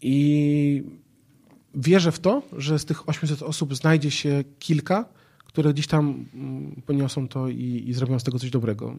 I 0.00 0.84
wierzę 1.74 2.12
w 2.12 2.18
to, 2.18 2.42
że 2.56 2.78
z 2.78 2.84
tych 2.84 3.08
800 3.08 3.42
osób 3.42 3.74
znajdzie 3.74 4.10
się 4.10 4.44
kilka, 4.58 5.04
które 5.44 5.72
gdzieś 5.72 5.86
tam 5.86 6.24
mm, 6.34 6.82
poniosą 6.86 7.28
to 7.28 7.48
i, 7.48 7.84
i 7.86 7.94
zrobią 7.94 8.18
z 8.18 8.24
tego 8.24 8.38
coś 8.38 8.50
dobrego. 8.50 8.96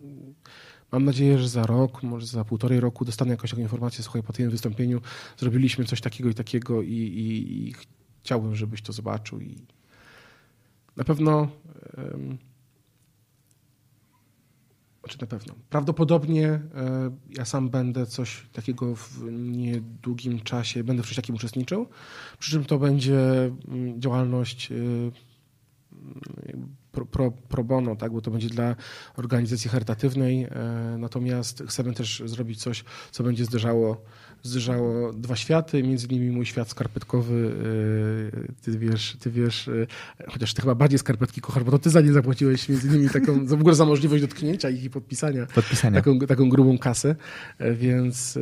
Mam 0.92 1.06
nadzieję, 1.06 1.40
że 1.40 1.50
za 1.50 1.66
rok, 1.66 2.04
może 2.04 2.26
za 2.26 2.46
półtorej 2.46 2.80
roku 2.80 3.06
dostanę 3.06 3.32
jakąś 3.32 3.50
taką 3.50 3.62
informację, 3.62 4.04
słuchaj, 4.04 4.24
po 4.24 4.34
tym 4.34 4.50
wystąpieniu 4.50 5.02
zrobiliśmy 5.38 5.86
coś 5.86 6.02
takiego 6.02 6.30
i 6.30 6.34
takiego 6.34 6.82
i, 6.82 6.94
i, 6.94 7.68
i 7.68 7.74
chciałbym, 8.24 8.56
żebyś 8.56 8.82
to 8.82 8.94
zobaczył 8.94 9.40
i 9.40 9.56
na 10.98 11.04
pewno. 11.04 11.48
Znaczy 15.02 15.18
na 15.22 15.28
pewno. 15.28 15.54
Prawdopodobnie 15.70 16.48
e, 16.48 16.62
ja 17.30 17.46
sam 17.46 17.70
będę 17.70 18.06
coś 18.06 18.50
takiego 18.54 18.96
w 18.96 19.24
niedługim 19.32 20.40
czasie, 20.40 20.84
będę 20.84 21.04
w 21.04 21.06
czymś 21.06 21.16
takim 21.16 21.36
uczestniczył. 21.36 21.88
Przy 22.40 22.52
czym 22.52 22.66
to 22.66 22.80
będzie 22.80 23.52
mm, 23.68 24.02
działalność 24.02 24.72
e, 24.72 24.76
pro, 26.92 27.06
pro, 27.06 27.32
pro 27.32 27.64
bono, 27.64 27.96
tak? 27.96 28.12
bo 28.12 28.22
to 28.22 28.32
będzie 28.32 28.50
dla 28.50 28.76
organizacji 29.18 29.70
charytatywnej. 29.70 30.44
E, 30.44 30.50
natomiast 30.98 31.64
chcemy 31.68 31.94
też 31.94 32.24
zrobić 32.26 32.62
coś, 32.62 32.84
co 33.12 33.24
będzie 33.24 33.46
zderzało 33.46 34.04
zderzało 34.44 35.14
dwa 35.14 35.36
światy, 35.36 35.84
między 35.84 36.08
innymi 36.08 36.32
mój 36.32 36.46
świat 36.46 36.70
skarpetkowy. 36.70 37.54
E, 38.48 38.62
ty 38.62 38.80
wiesz, 38.80 39.18
ty 39.20 39.32
wiesz, 39.32 39.68
e, 39.68 39.88
chociaż 40.28 40.54
ty 40.54 40.62
chyba 40.62 40.76
bardziej 40.76 41.00
skarpetki 41.00 41.42
kochasz, 41.42 41.64
bo 41.64 41.72
to 41.72 41.80
ty 41.80 41.90
za 41.90 42.02
nie 42.02 42.14
zapłaciłeś 42.14 42.70
między 42.70 42.88
innymi 42.88 43.10
taką, 43.10 43.46
w 43.46 43.54
ogóle 43.54 43.76
za 43.76 43.86
możliwość 43.86 44.22
dotknięcia 44.22 44.70
ich 44.70 44.84
i 44.84 44.90
podpisania, 44.90 45.46
podpisania. 45.46 46.02
Taką, 46.02 46.20
taką 46.20 46.50
grubą 46.50 46.78
kasę, 46.78 47.16
e, 47.58 47.74
więc 47.74 48.40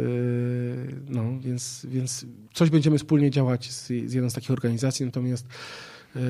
no, 1.09 1.39
więc, 1.39 1.85
więc 1.89 2.25
coś 2.53 2.69
będziemy 2.69 2.97
wspólnie 2.97 3.31
działać 3.31 3.71
z, 3.71 3.87
z 3.87 4.13
jedną 4.13 4.29
z 4.29 4.33
takich 4.33 4.51
organizacji, 4.51 5.05
natomiast 5.05 5.47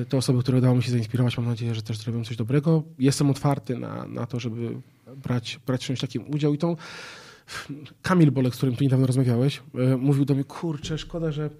te 0.08 0.16
osoby, 0.16 0.42
które 0.42 0.58
udało 0.58 0.76
mi 0.76 0.82
się 0.82 0.90
zainspirować, 0.90 1.36
mam 1.36 1.46
nadzieję, 1.46 1.74
że 1.74 1.82
też 1.82 1.98
zrobią 1.98 2.24
coś 2.24 2.36
dobrego. 2.36 2.82
Jestem 2.98 3.30
otwarty 3.30 3.78
na, 3.78 4.06
na 4.06 4.26
to, 4.26 4.40
żeby 4.40 4.80
brać, 5.16 5.60
brać 5.66 5.84
w 5.84 5.86
czymś 5.86 6.00
takim 6.00 6.30
udział 6.30 6.54
i 6.54 6.58
tą 6.58 6.76
Kamil 8.02 8.30
Bolek, 8.30 8.54
z 8.54 8.56
którym 8.56 8.76
tu 8.76 8.84
niedawno 8.84 9.06
rozmawiałeś, 9.06 9.62
e, 9.74 9.96
mówił 9.96 10.24
do 10.24 10.34
mnie, 10.34 10.44
kurczę, 10.44 10.98
szkoda, 10.98 11.32
że 11.32 11.50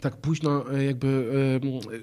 tak 0.00 0.16
późno 0.16 0.74
e, 0.74 0.84
jakby 0.84 1.30
e, 1.64 2.00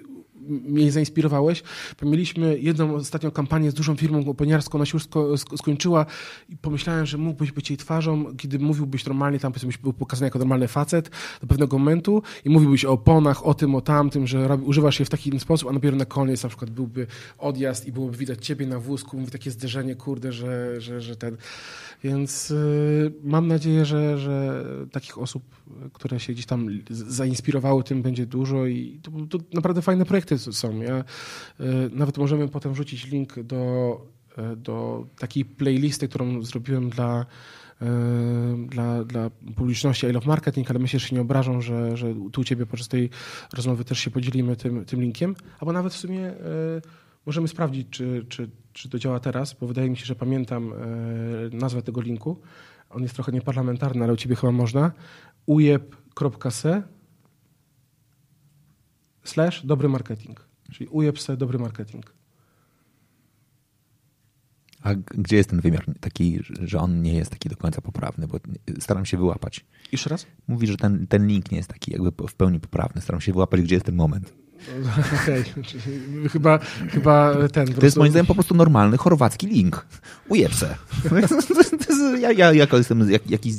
mnie 0.47 0.91
zainspirowałeś. 0.91 1.63
Mieliśmy 2.01 2.59
jedną 2.59 2.95
ostatnią 2.95 3.31
kampanię 3.31 3.71
z 3.71 3.73
dużą 3.73 3.95
firmą 3.95 4.29
oponiarską, 4.29 4.77
ona 4.77 4.85
się 4.85 4.95
już 4.95 5.03
sko 5.03 5.57
skończyła 5.57 6.05
i 6.49 6.57
pomyślałem, 6.57 7.05
że 7.05 7.17
mógłbyś 7.17 7.51
być 7.51 7.69
jej 7.69 7.77
twarzą, 7.77 8.35
kiedy 8.37 8.59
mówiłbyś 8.59 9.05
normalnie, 9.05 9.39
tam 9.39 9.51
byś 9.51 9.77
był 9.77 9.93
pokazany 9.93 10.27
jako 10.27 10.39
normalny 10.39 10.67
facet 10.67 11.09
do 11.41 11.47
pewnego 11.47 11.77
momentu 11.79 12.23
i 12.45 12.49
mówiłbyś 12.49 12.85
o 12.85 12.91
oponach, 12.91 13.45
o 13.45 13.53
tym, 13.53 13.75
o 13.75 13.81
tamtym, 13.81 14.27
że 14.27 14.57
używasz 14.63 14.99
je 14.99 15.05
w 15.05 15.09
taki 15.09 15.39
sposób, 15.39 15.69
a 15.69 15.73
dopiero 15.73 15.97
na 15.97 16.05
koniec 16.05 16.43
na 16.43 16.49
przykład 16.49 16.71
byłby 16.71 17.07
odjazd 17.37 17.87
i 17.87 17.91
byłoby 17.91 18.17
widać 18.17 18.45
ciebie 18.45 18.67
na 18.67 18.79
wózku, 18.79 19.17
mówi 19.17 19.31
takie 19.31 19.51
zderzenie, 19.51 19.95
kurde, 19.95 20.31
że, 20.31 20.81
że, 20.81 21.01
że 21.01 21.15
ten 21.15 21.37
Więc 22.03 22.51
y, 22.51 23.13
mam 23.23 23.47
nadzieję, 23.47 23.85
że, 23.85 24.17
że 24.17 24.65
takich 24.91 25.17
osób, 25.17 25.43
które 25.93 26.19
się 26.19 26.33
gdzieś 26.33 26.45
tam 26.45 26.67
zainspirowały 26.89 27.83
tym 27.83 28.01
będzie 28.01 28.25
dużo 28.25 28.65
i 28.65 28.99
to, 29.03 29.11
to 29.29 29.45
naprawdę 29.53 29.81
fajne 29.81 30.05
projekty 30.05 30.37
są. 30.39 30.81
Ja, 30.81 30.99
y, 31.59 31.63
nawet 31.91 32.17
możemy 32.17 32.47
potem 32.47 32.73
wrzucić 32.73 33.07
link 33.07 33.39
do, 33.39 34.01
do 34.57 35.07
takiej 35.19 35.45
playlisty, 35.45 36.07
którą 36.07 36.43
zrobiłem 36.43 36.89
dla 36.89 37.25
dla, 38.67 39.03
dla 39.03 39.29
publiczności 39.55 40.07
I 40.07 40.11
Love 40.11 40.27
Marketing, 40.27 40.69
ale 40.69 40.79
myślę, 40.79 40.99
że 40.99 41.07
się 41.07 41.15
nie 41.15 41.21
obrażą, 41.21 41.61
że, 41.61 41.97
że 41.97 42.13
tu 42.31 42.41
u 42.41 42.43
Ciebie 42.43 42.65
podczas 42.65 42.87
tej 42.87 43.09
rozmowy 43.53 43.85
też 43.85 43.99
się 43.99 44.11
podzielimy 44.11 44.55
tym, 44.55 44.85
tym 44.85 45.01
linkiem. 45.01 45.35
Albo 45.59 45.73
nawet 45.73 45.93
w 45.93 45.97
sumie 45.97 46.33
możemy 47.27 47.47
sprawdzić, 47.47 47.87
czy, 47.89 48.25
czy, 48.29 48.49
czy 48.73 48.89
to 48.89 48.99
działa 48.99 49.19
teraz, 49.19 49.53
bo 49.53 49.67
wydaje 49.67 49.89
mi 49.89 49.97
się, 49.97 50.05
że 50.05 50.15
pamiętam 50.15 50.73
nazwę 51.51 51.81
tego 51.81 52.01
linku. 52.01 52.41
On 52.89 53.03
jest 53.03 53.15
trochę 53.15 53.31
nieparlamentarny, 53.31 54.03
ale 54.03 54.13
u 54.13 54.17
Ciebie 54.17 54.35
chyba 54.35 54.51
można. 54.51 54.91
ujeb.se 55.45 56.83
slash 59.23 59.65
dobry 59.65 59.89
marketing. 59.89 60.47
Czyli 60.71 60.87
ujeb.se 60.87 61.37
dobry 61.37 61.59
marketing. 61.59 62.13
A 64.81 64.95
gdzie 64.95 65.35
jest 65.35 65.49
ten 65.49 65.61
wymiar 65.61 65.85
taki, 65.99 66.39
że 66.61 66.79
on 66.79 67.01
nie 67.01 67.13
jest 67.13 67.31
taki 67.31 67.49
do 67.49 67.57
końca 67.57 67.81
poprawny? 67.81 68.27
Bo 68.27 68.39
staram 68.79 69.05
się 69.05 69.17
wyłapać. 69.17 69.65
Jeszcze 69.91 70.09
raz? 70.09 70.27
Mówi, 70.47 70.67
że 70.67 70.77
ten, 70.77 71.07
ten 71.07 71.27
link 71.27 71.51
nie 71.51 71.57
jest 71.57 71.69
taki 71.69 71.91
jakby 71.91 72.27
w 72.27 72.35
pełni 72.35 72.59
poprawny. 72.59 73.01
Staram 73.01 73.21
się 73.21 73.33
wyłapać, 73.33 73.61
gdzie 73.61 73.75
jest 73.75 73.85
ten 73.85 73.95
moment. 73.95 74.33
Okej, 75.23 75.41
okay. 75.41 76.29
chyba, 76.29 76.59
chyba 76.89 77.35
ten. 77.51 77.73
To 77.73 77.85
jest 77.85 77.97
moim 77.97 78.11
zdaniem 78.11 78.25
po 78.25 78.33
prostu 78.33 78.55
normalny 78.55 78.97
chorwacki 78.97 79.47
link. 79.47 79.85
Ujebce. 80.29 80.75
ja, 82.21 82.31
ja 82.31 82.53
jako 82.53 82.77
jestem 82.77 83.11
jak, 83.11 83.29
jakiś 83.29 83.53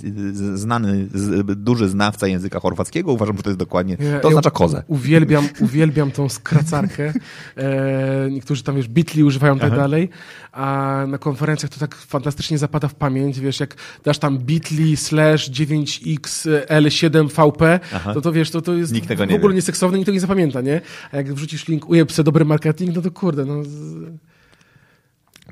znany, 0.55 1.09
duży 1.57 1.89
znawca 1.89 2.27
języka 2.27 2.61
chorwackiego, 2.61 3.13
uważam, 3.13 3.37
że 3.37 3.43
to 3.43 3.51
jest 3.51 3.59
dokładnie, 3.59 3.97
to 4.23 4.29
oznacza 4.29 4.51
kozę. 4.51 4.83
Uwielbiam, 4.87 5.49
uwielbiam 5.61 6.11
tą 6.11 6.29
skracarkę. 6.29 7.13
E, 7.57 8.31
niektórzy 8.31 8.63
tam, 8.63 8.77
wiesz, 8.77 8.89
bitli 8.89 9.25
używają 9.25 9.59
tak 9.59 9.77
dalej, 9.77 10.09
a 10.53 11.05
na 11.09 11.19
konferencjach 11.19 11.73
to 11.73 11.81
tak 11.81 11.95
fantastycznie 11.95 12.59
zapada 12.59 12.89
w 12.89 12.95
pamięć, 12.95 13.41
wiesz, 13.41 13.61
jak 13.61 13.75
dasz 14.05 14.19
tam 14.19 14.39
bitly 14.39 14.97
slash 14.97 15.51
9xl7vp, 15.51 17.81
to 18.15 18.21
to 18.21 18.33
wiesz, 18.33 18.51
to, 18.51 18.63
to 18.63 18.75
jest 18.75 18.93
w 19.31 19.35
ogóle 19.35 19.55
nieseksowne, 19.55 19.99
nikt 19.99 20.07
tego 20.07 20.15
nie 20.15 20.21
zapamięta, 20.21 20.61
nie? 20.61 20.81
A 21.13 21.17
jak 21.17 21.35
wrzucisz 21.35 21.69
link 21.69 21.89
ujebce 21.89 22.25
dobry 22.25 22.45
marketing, 22.45 22.97
no 22.97 23.03
to 23.03 23.11
kurde, 23.11 23.45
no 23.45 23.63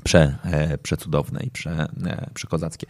prze, 0.03 0.35
e, 0.43 0.77
przecudowne 0.77 1.43
i 1.43 1.51
prze, 1.51 1.87
e, 2.05 2.29
przekozackie. 2.33 2.87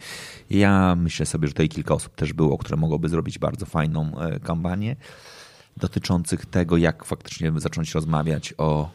Ja 0.50 0.94
myślę 0.96 1.26
sobie, 1.26 1.48
że 1.48 1.54
tutaj 1.54 1.68
kilka 1.68 1.94
osób 1.94 2.14
też 2.14 2.32
było, 2.32 2.58
które 2.58 2.76
mogłoby 2.76 3.08
zrobić 3.08 3.38
bardzo 3.38 3.66
fajną 3.66 4.18
e, 4.18 4.40
kampanię 4.40 4.96
dotyczących 5.76 6.46
tego, 6.46 6.76
jak 6.76 7.04
faktycznie 7.04 7.52
zacząć 7.56 7.94
rozmawiać 7.94 8.54
o 8.58 8.90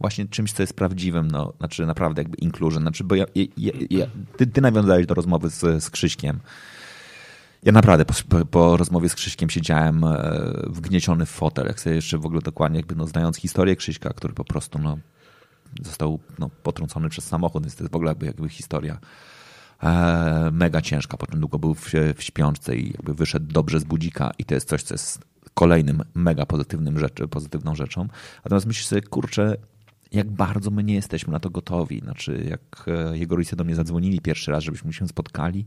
właśnie 0.00 0.28
czymś, 0.28 0.52
co 0.52 0.62
jest 0.62 0.74
prawdziwym, 0.74 1.30
no, 1.30 1.52
znaczy 1.58 1.86
naprawdę 1.86 2.22
jakby 2.22 2.36
inclusion, 2.36 2.82
znaczy, 2.82 3.04
bo 3.04 3.14
ja, 3.14 3.24
ja, 3.34 3.72
ja 3.90 4.06
ty, 4.36 4.46
ty 4.46 4.60
nawiązałeś 4.60 5.06
do 5.06 5.14
rozmowy 5.14 5.50
z, 5.50 5.84
z 5.84 5.90
Krzyśkiem, 5.90 6.40
ja 7.62 7.72
naprawdę 7.72 8.04
po, 8.04 8.46
po, 8.46 8.76
rozmowie 8.76 9.08
z 9.08 9.14
Krzyśkiem 9.14 9.50
siedziałem 9.50 10.04
wgnieciony 10.66 11.26
w 11.26 11.30
fotel, 11.30 11.66
jak 11.66 11.80
sobie 11.80 11.96
jeszcze 11.96 12.18
w 12.18 12.26
ogóle 12.26 12.40
dokładnie, 12.40 12.78
jakby 12.78 12.94
no, 12.94 13.06
znając 13.06 13.36
historię 13.36 13.76
Krzyśka, 13.76 14.12
który 14.12 14.34
po 14.34 14.44
prostu 14.44 14.78
no, 14.78 14.98
został 15.82 16.20
no, 16.38 16.50
potrącony 16.62 17.08
przez 17.08 17.24
samochód, 17.24 17.62
więc 17.62 17.76
to 17.76 17.84
jest 17.84 17.92
w 17.92 17.96
ogóle 17.96 18.10
jakby, 18.10 18.26
jakby 18.26 18.48
historia 18.48 18.98
e, 19.82 20.50
mega 20.52 20.80
ciężka. 20.80 21.16
Potem 21.16 21.40
długo 21.40 21.58
był 21.58 21.74
w, 21.74 21.92
w 22.16 22.22
śpiączce 22.22 22.76
i 22.76 22.92
jakby 22.92 23.14
wyszedł 23.14 23.52
dobrze 23.52 23.80
z 23.80 23.84
budzika 23.84 24.30
i 24.38 24.44
to 24.44 24.54
jest 24.54 24.68
coś, 24.68 24.82
co 24.82 24.94
jest 24.94 25.24
kolejnym 25.54 26.02
mega 26.14 26.46
pozytywnym 26.46 26.98
rzeczy, 26.98 27.28
pozytywną 27.28 27.74
rzeczą. 27.74 28.08
Natomiast 28.44 28.66
myślę 28.66 28.84
sobie, 28.88 29.02
kurczę, 29.02 29.56
jak 30.12 30.30
bardzo 30.30 30.70
my 30.70 30.84
nie 30.84 30.94
jesteśmy 30.94 31.32
na 31.32 31.40
to 31.40 31.50
gotowi. 31.50 32.00
Znaczy, 32.00 32.46
jak 32.50 32.88
e, 32.88 33.18
jego 33.18 33.36
rodzice 33.36 33.56
do 33.56 33.64
mnie 33.64 33.74
zadzwonili 33.74 34.20
pierwszy 34.20 34.50
raz, 34.50 34.64
żebyśmy 34.64 34.92
się 34.92 35.08
spotkali, 35.08 35.66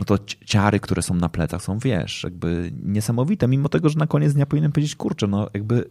no 0.00 0.04
to 0.04 0.18
ciary, 0.44 0.80
które 0.80 1.02
są 1.02 1.14
na 1.14 1.28
plecach 1.28 1.62
są, 1.62 1.78
wiesz, 1.78 2.24
jakby 2.24 2.72
niesamowite, 2.82 3.48
mimo 3.48 3.68
tego, 3.68 3.88
że 3.88 3.98
na 3.98 4.06
koniec 4.06 4.34
dnia 4.34 4.46
powinienem 4.46 4.72
powiedzieć, 4.72 4.96
kurczę, 4.96 5.26
no 5.26 5.48
jakby 5.54 5.84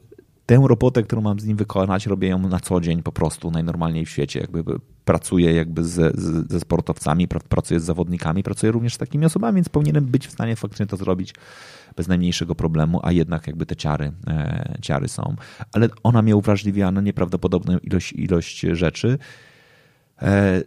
tę 0.45 0.61
robotę, 0.67 1.03
którą 1.03 1.21
mam 1.21 1.39
z 1.39 1.45
nim 1.45 1.57
wykonać, 1.57 2.05
robię 2.05 2.27
ją 2.27 2.39
na 2.39 2.59
co 2.59 2.81
dzień 2.81 3.03
po 3.03 3.11
prostu, 3.11 3.51
najnormalniej 3.51 4.05
w 4.05 4.09
świecie. 4.09 4.39
Jakby 4.39 4.63
pracuję 5.05 5.53
jakby 5.53 5.85
ze, 5.85 6.11
ze 6.49 6.59
sportowcami, 6.59 7.27
pracuję 7.27 7.79
z 7.79 7.83
zawodnikami, 7.83 8.43
pracuję 8.43 8.71
również 8.71 8.93
z 8.93 8.97
takimi 8.97 9.25
osobami, 9.25 9.55
więc 9.55 9.69
powinienem 9.69 10.05
być 10.05 10.27
w 10.27 10.31
stanie 10.31 10.55
faktycznie 10.55 10.85
to 10.85 10.97
zrobić 10.97 11.33
bez 11.95 12.07
najmniejszego 12.07 12.55
problemu, 12.55 12.99
a 13.03 13.11
jednak 13.11 13.47
jakby 13.47 13.65
te 13.65 13.75
ciary, 13.75 14.11
e, 14.27 14.77
ciary 14.81 15.07
są. 15.07 15.35
Ale 15.73 15.89
ona 16.03 16.21
mnie 16.21 16.35
uwrażliwia 16.35 16.91
na 16.91 17.01
nieprawdopodobną 17.01 17.77
ilość, 17.77 18.13
ilość 18.13 18.59
rzeczy. 18.59 19.17
E, 20.21 20.61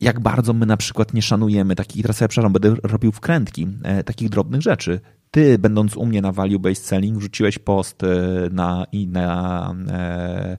jak 0.00 0.20
bardzo 0.20 0.52
my 0.52 0.66
na 0.66 0.76
przykład 0.76 1.14
nie 1.14 1.22
szanujemy 1.22 1.74
takich, 1.74 2.02
teraz 2.02 2.20
ja 2.20 2.28
przepraszam, 2.28 2.52
będę 2.52 2.74
robił 2.82 3.12
wkrętki, 3.12 3.68
e, 3.82 4.04
takich 4.04 4.28
drobnych 4.28 4.62
rzeczy. 4.62 5.00
Ty, 5.30 5.58
będąc 5.58 5.96
u 5.96 6.06
mnie 6.06 6.22
na 6.22 6.32
value 6.32 6.58
based 6.58 6.84
selling, 6.84 7.18
wrzuciłeś 7.18 7.58
post 7.58 8.02
e, 8.02 8.06
na, 8.50 8.86
i 8.92 9.08
na, 9.08 9.74
e, 9.88 10.56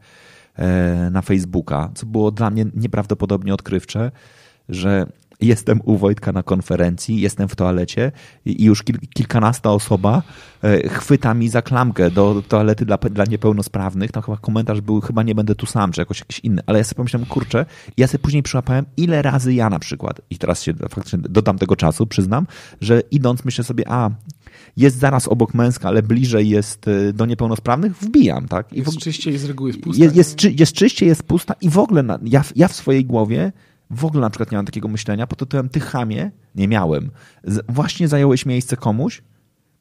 e, 0.55 1.09
na 1.11 1.21
Facebooka, 1.21 1.91
co 1.95 2.05
było 2.05 2.31
dla 2.31 2.49
mnie 2.49 2.65
nieprawdopodobnie 2.75 3.53
odkrywcze, 3.53 4.11
że 4.69 5.05
jestem 5.41 5.81
u 5.83 5.97
Wojtka 5.97 6.31
na 6.31 6.43
konferencji, 6.43 7.21
jestem 7.21 7.47
w 7.47 7.55
toalecie 7.55 8.11
i 8.45 8.63
już 8.63 8.83
kil, 8.83 8.97
kilkanasta 9.13 9.71
osoba 9.71 10.23
chwyta 10.89 11.33
mi 11.33 11.49
za 11.49 11.61
klamkę 11.61 12.11
do 12.11 12.43
toalety 12.47 12.85
dla, 12.85 12.97
dla 12.97 13.25
niepełnosprawnych. 13.25 14.11
Tam 14.11 14.23
chyba 14.23 14.37
komentarz 14.37 14.81
był, 14.81 15.01
chyba 15.01 15.23
nie 15.23 15.35
będę 15.35 15.55
tu 15.55 15.65
sam, 15.65 15.91
czy 15.91 16.01
jakoś 16.01 16.19
jakiś 16.19 16.39
inny, 16.39 16.61
ale 16.65 16.77
ja 16.77 16.83
sobie 16.83 16.95
pomyślałem, 16.95 17.27
kurczę, 17.27 17.65
ja 17.97 18.07
sobie 18.07 18.19
później 18.19 18.43
przyłapałem, 18.43 18.85
ile 18.97 19.21
razy 19.21 19.53
ja 19.53 19.69
na 19.69 19.79
przykład, 19.79 20.21
i 20.29 20.37
teraz 20.37 20.63
się 20.63 20.73
faktycznie 20.73 21.19
do 21.19 21.41
tamtego 21.41 21.75
czasu 21.75 22.07
przyznam, 22.07 22.47
że 22.81 23.01
idąc 23.11 23.45
myślę 23.45 23.63
sobie, 23.63 23.83
a 23.87 24.09
jest 24.77 24.99
zaraz 24.99 25.27
obok 25.27 25.53
męska, 25.53 25.87
ale 25.87 26.03
bliżej 26.03 26.49
jest 26.49 26.87
y, 26.87 27.13
do 27.13 27.25
niepełnosprawnych, 27.25 27.95
wbijam, 27.95 28.47
tak? 28.47 28.73
I 28.73 28.79
jest 28.79 28.95
w... 28.95 28.97
czyściej, 28.97 29.37
z 29.37 29.45
reguły 29.45 29.69
jest 29.69 29.81
pusta. 29.81 30.03
Jest, 30.03 30.15
jest, 30.15 30.43
jest 30.43 30.73
czyściej, 30.73 31.09
jest 31.09 31.23
pusta 31.23 31.55
i 31.61 31.69
w 31.69 31.77
ogóle 31.77 32.03
na, 32.03 32.19
ja, 32.23 32.43
ja 32.55 32.67
w 32.67 32.75
swojej 32.75 33.05
głowie 33.05 33.51
w 33.89 34.05
ogóle 34.05 34.21
na 34.21 34.29
przykład 34.29 34.51
nie 34.51 34.57
mam 34.57 34.65
takiego 34.65 34.87
myślenia 34.87 35.27
pod 35.27 35.39
tytułem 35.39 35.69
ty 35.69 35.79
chamie, 35.79 36.31
nie 36.55 36.67
miałem. 36.67 37.11
Właśnie 37.69 38.07
zająłeś 38.07 38.45
miejsce 38.45 38.77
komuś, 38.77 39.21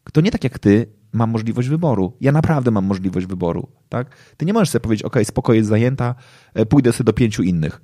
kto 0.05 0.21
nie 0.21 0.31
tak 0.31 0.45
jak 0.45 0.59
ty 0.59 0.87
ma 1.13 1.27
możliwość 1.27 1.69
wyboru. 1.69 2.13
Ja 2.21 2.33
naprawdę 2.33 2.71
mam 2.71 2.85
możliwość 2.85 3.27
wyboru, 3.27 3.69
tak? 3.89 4.17
Ty 4.37 4.47
nie 4.47 4.53
możesz 4.53 4.71
sobie 4.71 4.81
powiedzieć, 4.81 5.05
ok, 5.05 5.17
spoko 5.25 5.53
jest 5.53 5.69
zajęta, 5.69 6.15
e, 6.55 6.67
pójdę 6.67 6.93
sobie 6.93 7.05
do 7.05 7.13
pięciu 7.13 7.43
innych. 7.43 7.81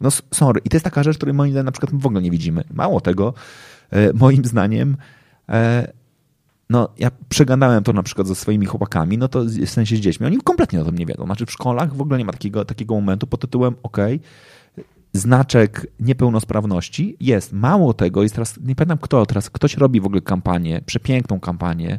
No 0.00 0.10
sorry. 0.10 0.60
I 0.64 0.68
to 0.68 0.76
jest 0.76 0.84
taka 0.84 1.02
rzecz, 1.02 1.16
której 1.16 1.34
moim 1.34 1.52
zdaniem 1.52 1.66
na 1.66 1.72
przykład 1.72 2.00
w 2.00 2.06
ogóle 2.06 2.22
nie 2.22 2.30
widzimy. 2.30 2.64
Mało 2.70 3.00
tego, 3.00 3.34
e, 3.90 4.12
moim 4.12 4.44
zdaniem 4.44 4.96
e, 5.48 5.92
no 6.70 6.88
ja 6.98 7.10
przegadałem 7.28 7.84
to 7.84 7.92
na 7.92 8.02
przykład 8.02 8.26
ze 8.26 8.34
swoimi 8.34 8.66
chłopakami, 8.66 9.18
no 9.18 9.28
to 9.28 9.44
w 9.44 9.68
sensie 9.68 9.96
z 9.96 10.00
dziećmi, 10.00 10.26
oni 10.26 10.38
kompletnie 10.38 10.80
o 10.80 10.84
tym 10.84 10.98
nie 10.98 11.06
wiedzą. 11.06 11.24
Znaczy 11.24 11.46
w 11.46 11.52
szkołach 11.52 11.94
w 11.94 12.00
ogóle 12.00 12.18
nie 12.18 12.24
ma 12.24 12.32
takiego, 12.32 12.64
takiego 12.64 12.94
momentu 12.94 13.26
pod 13.26 13.40
tytułem 13.40 13.74
ok, 13.82 13.96
znaczek 15.16 15.86
niepełnosprawności 16.00 17.16
jest. 17.20 17.52
Mało 17.52 17.94
tego, 17.94 18.22
jest 18.22 18.34
teraz, 18.34 18.58
nie 18.60 18.74
pamiętam 18.74 18.98
kto, 18.98 19.26
teraz 19.26 19.50
ktoś 19.50 19.76
robi 19.76 20.00
w 20.00 20.06
ogóle 20.06 20.20
kampanię, 20.20 20.80
przepiękną 20.86 21.40
kampanię, 21.40 21.98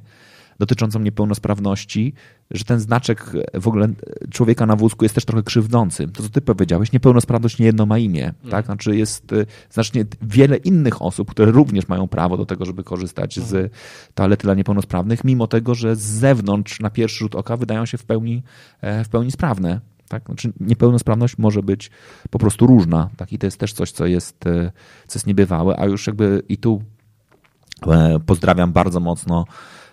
dotyczącą 0.60 1.00
niepełnosprawności, 1.00 2.14
że 2.52 2.64
ten 2.64 2.80
znaczek 2.80 3.32
w 3.54 3.68
ogóle 3.68 3.88
człowieka 4.32 4.66
na 4.66 4.76
wózku 4.76 5.06
jest 5.06 5.16
też 5.16 5.26
trochę 5.26 5.44
krzywdzący. 5.44 6.08
To, 6.08 6.24
co 6.24 6.30
ty 6.30 6.42
powiedziałeś, 6.42 6.92
niepełnosprawność 6.92 7.60
nie 7.60 7.66
jedno 7.66 7.86
ma 7.86 7.98
imię. 7.98 8.24
Mm. 8.24 8.52
Tak? 8.52 8.66
Znaczy 8.66 8.98
jest 8.98 9.32
y, 9.34 9.46
znacznie 9.70 10.06
wiele 10.22 10.58
innych 10.58 11.02
osób, 11.02 11.32
które 11.32 11.52
również 11.52 11.88
mają 11.88 12.08
prawo 12.08 12.38
do 12.38 12.46
tego, 12.46 12.66
żeby 12.66 12.84
korzystać 12.84 13.40
z 13.40 13.54
mm. 13.54 13.70
toalety 14.14 14.44
dla 14.44 14.54
niepełnosprawnych, 14.54 15.24
mimo 15.24 15.48
tego, 15.48 15.76
że 15.76 15.96
z 15.96 16.02
zewnątrz 16.02 16.80
na 16.80 16.90
pierwszy 16.90 17.20
rzut 17.20 17.36
oka 17.36 17.58
wydają 17.58 17.86
się 17.86 17.98
w 17.98 18.06
pełni, 18.06 18.44
e, 18.82 19.04
w 19.04 19.10
pełni 19.10 19.32
sprawne. 19.32 19.82
Tak? 20.08 20.26
Znaczy 20.26 20.54
niepełnosprawność 20.60 21.38
może 21.38 21.64
być 21.64 21.92
po 22.30 22.40
prostu 22.40 22.68
różna. 22.68 23.10
Tak? 23.18 23.34
I 23.34 23.38
to 23.38 23.48
jest 23.48 23.60
też 23.60 23.74
coś, 23.74 23.92
co 23.92 24.06
jest, 24.06 24.48
e, 24.48 24.72
co 25.08 25.20
jest 25.20 25.28
niebywałe, 25.28 25.80
a 25.80 25.86
już 25.86 26.08
jakby 26.08 26.44
i 26.50 26.58
tu 26.58 26.82
e, 27.88 28.20
pozdrawiam 28.26 28.72
bardzo 28.72 29.00
mocno 29.00 29.46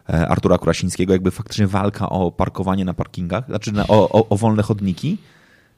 E, 0.08 0.28
Artura 0.28 0.58
Kurasińskiego, 0.58 1.12
jakby 1.12 1.30
faktycznie 1.30 1.66
walka 1.66 2.08
o 2.08 2.32
parkowanie 2.32 2.84
na 2.84 2.94
parkingach, 2.94 3.46
znaczy 3.46 3.72
na, 3.72 3.86
o, 3.86 4.08
o, 4.08 4.28
o 4.28 4.36
wolne 4.36 4.62
chodniki. 4.62 5.18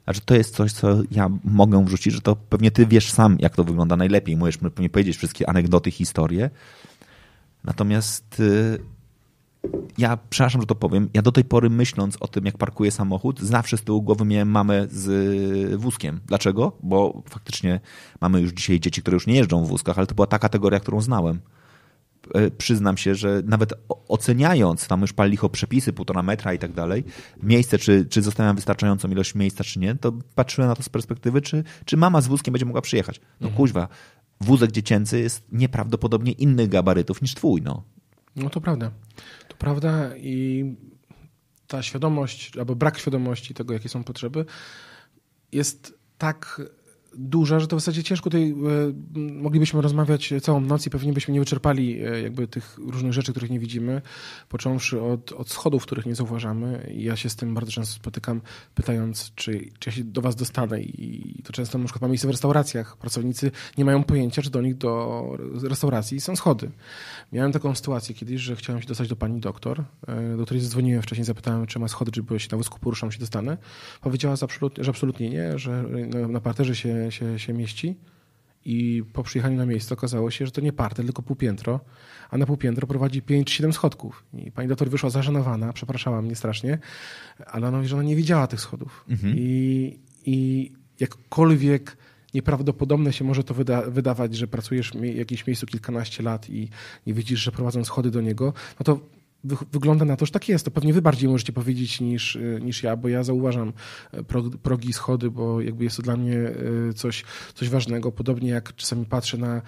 Znaczy 0.05 0.21
to 0.25 0.35
jest 0.35 0.55
coś, 0.55 0.73
co 0.73 0.89
ja 1.11 1.31
mogę 1.45 1.85
wrzucić, 1.85 2.15
że 2.15 2.21
to 2.21 2.37
pewnie 2.37 2.71
ty 2.71 2.87
wiesz 2.87 3.11
sam, 3.13 3.37
jak 3.41 3.57
to 3.57 3.65
wygląda 3.65 3.97
najlepiej. 3.97 4.37
Możesz 4.37 4.59
pewnie 4.59 4.91
powiedzieć 4.91 5.17
wszystkie 5.17 5.49
anegdoty, 5.49 5.91
historie. 5.91 6.51
Natomiast 7.65 8.41
y, 8.41 8.79
ja, 9.99 10.19
przepraszam, 10.31 10.61
że 10.61 10.67
to 10.67 10.75
powiem, 10.75 11.09
ja 11.15 11.23
do 11.23 11.33
tej 11.33 11.45
pory 11.45 11.71
myśląc 11.71 12.17
o 12.21 12.29
tym, 12.29 12.45
jak 12.45 12.59
parkuję 12.59 12.91
samochód, 12.91 13.41
zawsze 13.41 13.77
z 13.77 13.83
tyłu 13.83 14.03
głowy 14.03 14.25
miałem 14.25 14.49
mamę 14.49 14.87
z 14.91 15.81
wózkiem. 15.81 16.21
Dlaczego? 16.27 16.73
Bo 16.83 17.23
faktycznie 17.29 17.81
mamy 18.21 18.41
już 18.41 18.53
dzisiaj 18.53 18.81
dzieci, 18.81 19.03
które 19.03 19.15
już 19.15 19.27
nie 19.27 19.35
jeżdżą 19.35 19.65
w 19.65 19.69
wózkach, 19.69 19.99
ale 19.99 20.07
to 20.07 20.15
była 20.15 20.27
ta 20.27 20.39
kategoria, 20.39 20.81
którą 20.81 21.01
znałem. 21.01 21.41
E, 22.35 22.51
przyznam 22.51 22.97
się, 22.97 23.15
że 23.15 23.43
nawet 23.45 23.73
oceniając, 24.09 24.89
tam 24.89 25.01
już 25.01 25.13
pali 25.13 25.31
licho 25.31 25.49
przepisy, 25.49 25.93
półtora 25.93 26.23
metra 26.23 26.55
i 26.55 26.59
tak 26.59 26.73
dalej, 26.73 27.05
miejsce, 27.43 27.79
czy, 27.79 28.07
czy 28.07 28.23
zostawiam 28.23 28.57
wystarczającą 28.57 29.09
ilość 29.09 29.35
miejsca, 29.35 29.65
czy 29.65 29.79
nie, 29.79 29.95
to 29.95 30.13
patrzyłem 30.35 30.71
na 30.71 30.77
to 30.77 30.83
z 30.83 30.89
perspektywy, 30.89 31.43
czy, 31.43 31.65
czy 31.85 31.97
mama 31.97 32.21
z 32.21 32.27
wózkiem 32.27 32.53
będzie 32.53 32.67
mogła 32.67 32.83
przyjechać. 32.83 33.21
No 33.41 33.47
mhm. 33.49 33.57
kuźwa, 33.57 33.89
wózek 34.41 34.73
dziecięcy 34.73 35.21
jest 35.21 35.45
nieprawdopodobnie 35.53 36.33
innych 36.33 36.69
gabarytów 36.69 37.23
niż 37.23 37.35
twój, 37.35 37.63
no. 37.63 37.83
No 38.37 38.51
to 38.51 38.61
prawda. 38.61 38.91
Prawda? 39.59 40.17
I 40.17 40.65
ta 41.67 41.83
świadomość, 41.83 42.57
albo 42.59 42.77
brak 42.77 42.99
świadomości 42.99 43.55
tego, 43.55 43.75
jakie 43.75 43.89
są 43.89 44.05
potrzeby, 44.05 44.45
jest 45.53 45.99
tak 46.19 46.63
duża, 47.15 47.61
że 47.61 47.67
to 47.67 47.77
w 47.77 47.81
zasadzie 47.81 48.03
ciężko 48.03 48.25
tutaj 48.25 48.51
e, 48.51 48.55
moglibyśmy 49.17 49.81
rozmawiać 49.81 50.35
całą 50.43 50.61
noc 50.61 50.87
i 50.87 50.91
pewnie 50.91 51.13
byśmy 51.13 51.35
nie 51.35 51.41
wyczerpali 51.41 52.05
e, 52.05 52.21
jakby 52.23 52.49
tych 52.49 52.79
różnych 52.79 53.13
rzeczy, 53.13 53.31
których 53.33 53.51
nie 53.51 53.59
widzimy, 53.59 54.03
począwszy 54.49 55.03
od, 55.03 55.33
od 55.33 55.51
schodów, 55.51 55.83
których 55.83 56.07
nie 56.07 56.15
zauważamy. 56.15 56.93
Ja 56.97 57.17
się 57.17 57.31
z 57.31 57.37
tym 57.37 57.55
bardzo 57.55 57.73
często 57.73 57.95
spotykam, 57.95 58.41
pytając, 58.75 59.33
czy, 59.35 59.71
czy 59.79 59.91
ja 59.91 59.97
się 59.97 60.05
do 60.05 60.21
was 60.21 60.37
dostanę 60.37 60.83
i 60.83 61.43
to 61.45 61.53
często 61.53 61.79
na 61.79 61.85
przykład 61.85 62.03
ma 62.03 62.09
miejsce 62.09 62.29
w 62.29 62.31
restauracjach. 62.31 62.97
Pracownicy 62.97 63.51
nie 63.79 63.85
mają 63.85 64.05
pojęcia, 64.05 64.43
że 64.43 64.51
do 64.51 64.63
nich 64.63 64.77
do 64.77 65.23
restauracji 65.63 66.21
są 66.21 66.37
schody. 66.37 66.71
Miałem 67.33 67.53
taką 67.53 67.75
sytuację 67.75 68.15
kiedyś, 68.15 68.41
że 68.41 68.57
chciałem 68.57 68.83
się 68.83 68.89
dostać 68.89 69.09
do 69.09 69.17
pani 69.17 69.41
doktor, 69.41 69.85
e, 70.09 70.37
do 70.37 70.45
której 70.45 70.63
zadzwoniłem 70.63 71.03
wcześniej, 71.03 71.25
zapytałem, 71.25 71.67
czy 71.67 71.79
ma 71.79 71.89
schody, 71.89 72.13
czy 72.13 72.39
się 72.39 72.49
na 72.53 72.59
wózku 72.59 72.79
poruszam, 72.79 73.13
się 73.13 73.19
dostanę. 73.19 73.57
Powiedziała, 74.01 74.37
że 74.81 74.91
absolutnie 74.91 75.31
nie, 75.31 75.59
że 75.59 75.85
na 76.29 76.41
parterze 76.41 76.77
się 76.77 77.06
się, 77.11 77.39
się 77.39 77.53
mieści. 77.53 77.97
I 78.65 79.03
po 79.13 79.23
przyjechaniu 79.23 79.57
na 79.57 79.67
miejsce 79.67 79.95
okazało 79.95 80.31
się, 80.31 80.47
że 80.47 80.53
to 80.53 80.61
nie 80.61 80.73
parter, 80.73 81.05
tylko 81.05 81.23
półpiętro, 81.23 81.81
a 82.31 82.39
na 82.39 82.47
półpiętro 82.47 82.87
prowadzi 82.87 83.23
5 83.23 83.47
czy 83.47 83.55
7 83.55 83.73
schodków. 83.73 84.25
I 84.35 84.53
pani 84.53 84.69
doktor 84.69 84.91
wyszła 84.91 85.11
zażenowana, 85.11 85.73
przepraszała 85.73 86.23
mnie 86.23 86.37
strasznie, 86.37 86.79
ale 87.47 87.69
ona 87.69 87.77
mówi, 87.77 87.89
że 87.89 87.97
ona 87.97 88.05
nie 88.05 88.17
widziała 88.17 88.47
tych 88.47 88.61
schodów. 88.61 89.05
Mhm. 89.09 89.35
I, 89.37 89.99
I 90.25 90.73
jakkolwiek 91.01 91.97
nieprawdopodobne 92.35 93.13
się 93.13 93.25
może 93.25 93.45
to 93.45 93.55
wyda 93.55 93.83
wydawać, 93.83 94.37
że 94.37 94.47
pracujesz 94.47 94.93
w 94.93 95.05
jakimś 95.05 95.47
miejscu 95.47 95.67
kilkanaście 95.67 96.23
lat 96.23 96.51
i 96.51 96.69
nie 97.07 97.15
widzisz, 97.15 97.41
że 97.41 97.53
prowadzą 97.53 97.85
schody 97.85 98.11
do 98.11 98.21
niego, 98.21 98.53
no 98.81 98.85
to 98.85 99.01
wygląda 99.73 100.05
na 100.05 100.17
to, 100.17 100.27
że 100.27 100.33
tak 100.33 100.49
jest. 100.49 100.65
To 100.65 100.71
pewnie 100.71 100.93
wy 100.93 101.03
bardziej 101.03 101.29
możecie 101.29 101.53
powiedzieć 101.53 102.01
niż, 102.01 102.37
y, 102.37 102.59
niż 102.63 102.83
ja, 102.83 102.97
bo 102.97 103.09
ja 103.09 103.23
zauważam 103.23 103.73
e, 104.13 104.23
progi, 104.63 104.93
schody, 104.93 105.31
bo 105.31 105.61
jakby 105.61 105.85
jest 105.85 105.97
to 105.97 106.03
dla 106.03 106.17
mnie 106.17 106.39
e, 106.39 106.93
coś, 106.95 107.25
coś 107.55 107.69
ważnego. 107.69 108.13
Podobnie 108.13 108.51
jak 108.51 108.75
czasami 108.75 109.05
patrzę 109.05 109.39
na 109.39 109.63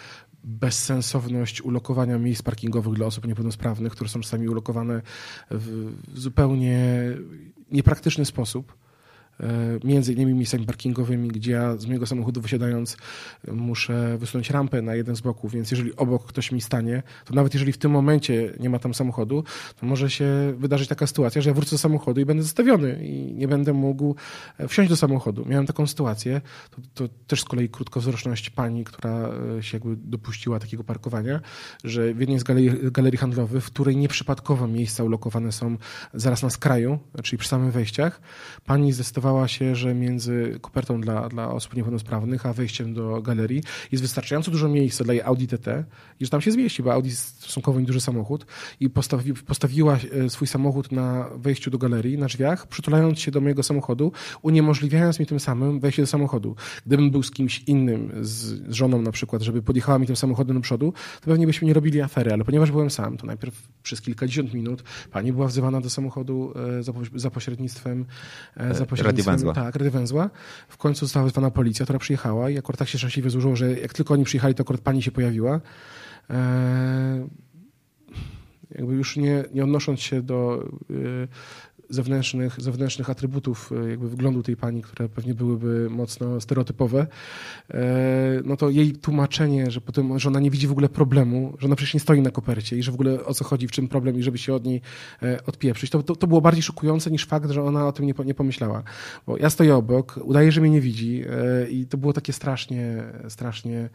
bezsensowność 0.45 1.63
ulokowania 1.63 2.19
miejsc 2.19 2.43
parkingowych 2.43 2.95
dla 2.95 3.07
osób 3.07 3.27
niepełnosprawnych, 3.27 3.93
które 3.93 4.11
są 4.11 4.21
czasami 4.21 4.49
ulokowane 4.49 5.03
w 5.51 5.93
zupełnie 6.15 7.03
niepraktyczny 7.71 8.25
sposób 8.25 8.75
między 9.85 10.13
innymi 10.13 10.35
miejscami 10.35 10.67
parkingowymi, 10.67 11.29
gdzie 11.29 11.53
ja 11.53 11.77
z 11.77 11.87
mojego 11.87 12.07
samochodu 12.07 12.41
wysiadając 12.41 12.97
muszę 13.53 14.19
wysunąć 14.19 14.51
rampę 14.51 14.83
na 14.83 14.95
jeden 14.95 15.17
z 15.17 15.21
boków, 15.21 15.53
więc 15.53 15.71
jeżeli 15.71 15.97
obok 15.97 16.27
ktoś 16.27 16.53
mi 16.53 16.61
stanie, 16.61 17.03
to 17.25 17.35
nawet 17.35 17.55
jeżeli 17.55 17.73
w 17.73 17.79
tym 17.79 17.91
momencie 17.91 18.53
nie 18.61 18.71
ma 18.71 18.79
tam 18.79 18.95
samochodu, 18.95 19.45
to 19.81 19.87
może 19.87 20.11
się 20.11 20.55
wydarzyć 20.59 20.89
taka 20.89 21.07
sytuacja, 21.07 21.43
że 21.43 21.51
ja 21.51 21.55
wrócę 21.55 21.71
do 21.71 21.79
samochodu 21.79 22.21
i 22.21 22.25
będę 22.25 22.43
zostawiony 22.43 23.07
i 23.07 23.35
nie 23.35 23.49
będę 23.49 23.73
mógł 23.73 24.15
e, 24.59 24.69
wsiąść 24.69 24.91
do 24.91 24.97
samochodu. 24.97 25.45
Miałem 25.47 25.67
taką 25.67 25.87
sytuację, 25.87 26.41
to, 26.71 26.83
to 26.95 27.15
też 27.27 27.41
z 27.41 27.45
kolei 27.45 27.69
krótkowzroczność 27.69 28.51
pani, 28.51 28.85
która 28.85 29.31
e, 29.59 29.63
się 29.63 29.77
jakby 29.77 29.97
dopuściła 29.97 30.59
takiego 30.59 30.85
parkowania, 30.85 31.41
że 31.85 32.15
w 32.15 32.21
jednej 32.21 32.39
z 32.39 32.45
galerii, 32.45 32.71
galerii 32.93 33.19
handlowych, 33.19 33.65
w 33.65 33.67
której 33.67 33.97
nieprzypadkowo 33.97 34.67
miejsca 34.67 35.05
ulokowane 35.05 35.53
są 35.53 35.77
zaraz 36.15 36.43
na 36.43 36.51
skraju, 36.51 36.99
czyli 37.23 37.39
przy 37.39 37.49
samych 37.49 37.73
wejściach, 37.73 38.21
pani 38.67 38.93
zdecydowała 38.93 39.28
zdecydowała 39.29 39.49
się, 39.49 39.77
że 39.77 39.95
między 39.95 40.59
kopertą 40.61 41.01
dla, 41.01 41.29
dla 41.29 41.51
osób 41.51 41.77
niepełnosprawnych 41.77 42.47
a 42.47 42.53
wejściem 42.53 42.95
do 42.95 43.23
galerii 43.23 43.63
jest 43.93 44.05
wystarczająco 44.05 44.51
dużo 44.51 44.69
miejsca 44.69 45.05
dla 45.05 45.15
jej 45.15 45.23
Audi 45.23 45.47
TT 45.47 45.85
i 46.21 46.25
że 46.25 46.31
tam 46.31 46.41
się 46.41 46.53
zmieści, 46.53 46.83
bo 46.83 46.93
Audi 46.93 47.09
jest 47.09 47.41
stosunkowo 47.41 47.81
nieduży 47.81 48.01
samochód 48.01 48.47
i 48.81 48.91
postawi, 48.91 49.35
postawiła 49.35 49.99
e, 50.25 50.31
swój 50.31 50.49
samochód 50.49 50.93
na 50.93 51.29
wejściu 51.37 51.71
do 51.71 51.79
galerii, 51.79 52.19
na 52.19 52.27
drzwiach, 52.27 52.67
przytulając 52.67 53.21
się 53.21 53.31
do 53.31 53.41
mojego 53.41 53.63
samochodu, 53.63 54.13
uniemożliwiając 54.43 55.21
mi 55.21 55.27
tym 55.27 55.41
samym 55.41 55.81
wejście 55.81 56.03
do 56.03 56.07
samochodu. 56.07 56.57
Gdybym 56.87 57.11
był 57.11 57.23
z 57.23 57.31
kimś 57.31 57.63
innym, 57.67 58.13
z, 58.21 58.63
żoną 58.73 59.03
na 59.03 59.13
przykład, 59.13 59.43
żeby 59.43 59.63
podjechała 59.63 59.99
mi 59.99 60.07
tym 60.07 60.17
samochodem 60.17 60.57
do 60.57 60.63
przodu, 60.63 60.93
to 61.21 61.27
pewnie 61.27 61.47
byśmy 61.47 61.69
nie 61.69 61.75
robili 61.75 62.01
afery, 62.01 62.33
ale 62.33 62.45
ponieważ 62.45 62.71
byłem 62.71 62.91
sam, 62.91 63.17
to 63.17 63.27
najpierw 63.27 63.69
przez 63.83 64.01
kilkadziesiąt 64.01 64.55
minut 64.55 64.83
pani 65.13 65.33
była 65.33 65.47
wzywana 65.47 65.81
do 65.81 65.91
samochodu 65.91 66.53
e, 66.79 66.83
za, 66.83 66.93
za 67.15 67.31
pośrednictwem, 67.31 68.05
za 68.57 68.87
pośrednictwem 68.87 69.18
Radiowęzła. 69.19 69.55
Tak, 69.55 69.77
Radiowęzła. 69.77 70.31
W 70.69 70.77
końcu 70.77 71.07
została 71.07 71.25
wezwana 71.25 71.51
policja, 71.51 71.85
która 71.87 71.99
przyjechała 71.99 72.51
i 72.51 72.59
akurat 72.59 72.79
tak 72.79 72.89
się 72.89 72.99
szczęśliwie 72.99 73.31
złożyło, 73.31 73.57
że 73.57 73.81
jak 73.81 73.95
tylko 73.95 74.15
oni 74.15 74.25
przyjechali, 74.25 74.55
to 74.55 74.63
akurat 74.63 74.81
pani 74.81 75.03
się 75.03 75.11
pojawiła. 75.11 75.61
Eee, 76.31 77.29
jakby 78.71 78.95
już 78.95 79.17
nie, 79.17 79.45
nie 79.55 79.65
odnosząc 79.65 80.01
się 80.01 80.23
do 80.23 80.69
y, 80.91 81.29
zewnętrznych, 81.89 82.61
zewnętrznych 82.61 83.11
atrybutów 83.11 83.73
e, 83.73 83.91
jakby 83.91 84.09
wyglądu 84.09 84.43
tej 84.43 84.57
pani, 84.57 84.83
które 84.83 85.09
pewnie 85.09 85.35
byłyby 85.35 85.91
mocno 85.91 86.41
stereotypowe, 86.41 87.07
e, 87.71 88.41
no 88.45 88.57
to 88.57 88.71
jej 88.71 88.93
tłumaczenie, 88.93 89.71
że 89.71 89.81
potem, 89.81 90.19
że 90.19 90.29
ona 90.29 90.41
nie 90.41 90.51
widzi 90.51 90.67
w 90.67 90.73
ogóle 90.73 90.89
problemu, 90.89 91.57
że 91.59 91.67
ona 91.67 91.77
przecież 91.77 91.95
nie 91.95 92.01
stoi 92.01 92.21
na 92.21 92.31
kopercie 92.31 92.77
i 92.77 92.83
że 92.83 92.93
w 92.93 92.95
ogóle 92.95 93.25
o 93.25 93.35
co 93.35 93.45
chodzi, 93.45 93.69
w 93.69 93.71
czym 93.71 93.89
problem 93.89 94.19
i 94.19 94.23
żeby 94.23 94.39
się 94.39 94.55
od 94.55 94.65
niej 94.65 94.81
e, 95.23 95.45
odpieprzyć, 95.47 95.91
to, 95.91 96.03
to, 96.03 96.17
to 96.17 96.27
było 96.27 96.41
bardziej 96.41 96.63
szokujące 96.63 97.11
niż 97.11 97.27
fakt, 97.27 97.51
że 97.51 97.63
ona 97.63 97.87
o 97.87 97.93
tym 97.93 98.07
nie, 98.07 98.15
nie 98.25 98.35
pomyślała. 98.35 98.83
Bo 99.27 99.37
ja 99.37 99.51
stoję 99.51 99.77
obok, 99.77 100.21
udaję, 100.23 100.53
że 100.53 100.61
mnie 100.61 100.71
nie 100.71 100.81
widzi 100.81 101.25
i 101.71 101.87
to 101.87 101.99
było 101.99 102.13
takie 102.13 102.33
strasznie, 102.33 103.03
strasznie 103.29 103.89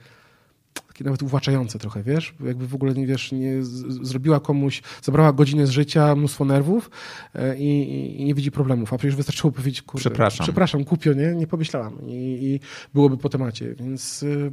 takie 0.93 1.03
nawet 1.03 1.23
uwłaczające 1.23 1.79
trochę, 1.79 2.03
wiesz? 2.03 2.33
Jakby 2.45 2.67
w 2.67 2.75
ogóle, 2.75 2.93
nie 2.93 3.07
wiesz, 3.07 3.31
nie 3.31 3.63
zrobiła 4.01 4.39
komuś, 4.39 4.81
zabrała 5.01 5.33
godzinę 5.33 5.67
z 5.67 5.69
życia, 5.69 6.15
mnóstwo 6.15 6.45
nerwów 6.45 6.89
e, 7.35 7.57
i, 7.57 8.21
i 8.21 8.25
nie 8.25 8.33
widzi 8.33 8.51
problemów. 8.51 8.93
A 8.93 8.97
przecież 8.97 9.15
wystarczyło 9.15 9.51
powiedzieć, 9.51 9.81
kurde, 9.81 10.01
przepraszam, 10.01 10.43
przepraszam 10.43 10.83
kupio, 10.83 11.13
nie? 11.13 11.35
Nie 11.35 11.47
pomyślałam. 11.47 12.01
I, 12.07 12.39
i 12.41 12.59
byłoby 12.93 13.17
po 13.17 13.29
temacie, 13.29 13.75
więc... 13.75 14.23
Y, 14.23 14.51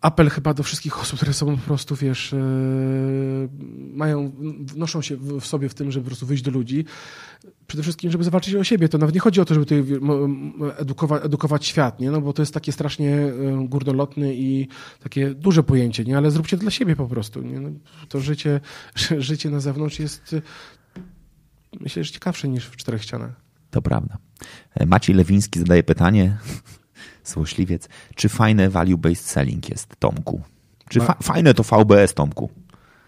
apel 0.00 0.30
chyba 0.30 0.54
do 0.54 0.62
wszystkich 0.62 1.00
osób, 1.00 1.16
które 1.16 1.32
są 1.32 1.56
po 1.56 1.62
prostu, 1.62 1.96
wiesz, 1.96 2.32
e, 2.32 2.38
mają, 3.92 4.32
noszą 4.76 5.02
się 5.02 5.16
w 5.16 5.46
sobie 5.46 5.68
w 5.68 5.74
tym, 5.74 5.90
żeby 5.90 6.04
po 6.04 6.08
prostu 6.08 6.26
wyjść 6.26 6.42
do 6.42 6.50
ludzi. 6.50 6.84
Przede 7.66 7.82
wszystkim, 7.82 8.10
żeby 8.10 8.24
zawalczyć 8.24 8.54
o 8.54 8.64
siebie. 8.64 8.88
To 8.88 8.98
nawet 8.98 9.14
nie 9.14 9.20
chodzi 9.20 9.40
o 9.40 9.44
to, 9.44 9.54
żeby 9.54 9.66
tutaj 9.66 9.84
edukować, 10.78 11.24
edukować 11.24 11.66
świat, 11.66 12.00
nie? 12.00 12.10
No 12.10 12.20
bo 12.20 12.32
to 12.32 12.42
jest 12.42 12.54
takie 12.54 12.72
strasznie 12.72 13.16
e, 13.16 13.32
górnolotne 13.68 14.34
i 14.34 14.68
takie 15.02 15.34
duże 15.34 15.62
pojęcie, 15.62 16.04
nie? 16.04 16.16
Ale 16.16 16.30
zróbcie 16.30 16.56
to 16.56 16.60
dla 16.60 16.70
siebie 16.70 16.96
po 16.96 17.06
prostu, 17.06 17.42
nie? 17.42 17.60
No, 17.60 17.70
to 18.08 18.20
życie, 18.20 18.60
życie 19.18 19.50
na 19.50 19.60
zewnątrz 19.60 19.98
jest 19.98 20.34
myślę, 21.80 22.04
że 22.04 22.12
ciekawsze 22.12 22.48
niż 22.48 22.66
w 22.66 22.76
czterech 22.76 23.02
ścianach. 23.02 23.30
To 23.70 23.82
prawda. 23.82 24.18
Maciej 24.86 25.16
Lewiński 25.16 25.58
zadaje 25.58 25.82
pytanie, 25.82 26.38
Złośliwiec. 27.28 27.88
Czy 28.14 28.28
fajne 28.28 28.70
value-based 28.70 29.14
selling 29.14 29.70
jest, 29.70 29.96
Tomku? 29.98 30.40
Czy 30.88 31.00
fa 31.00 31.16
fajne 31.22 31.54
to 31.54 31.62
VBS, 31.62 32.14
Tomku? 32.14 32.50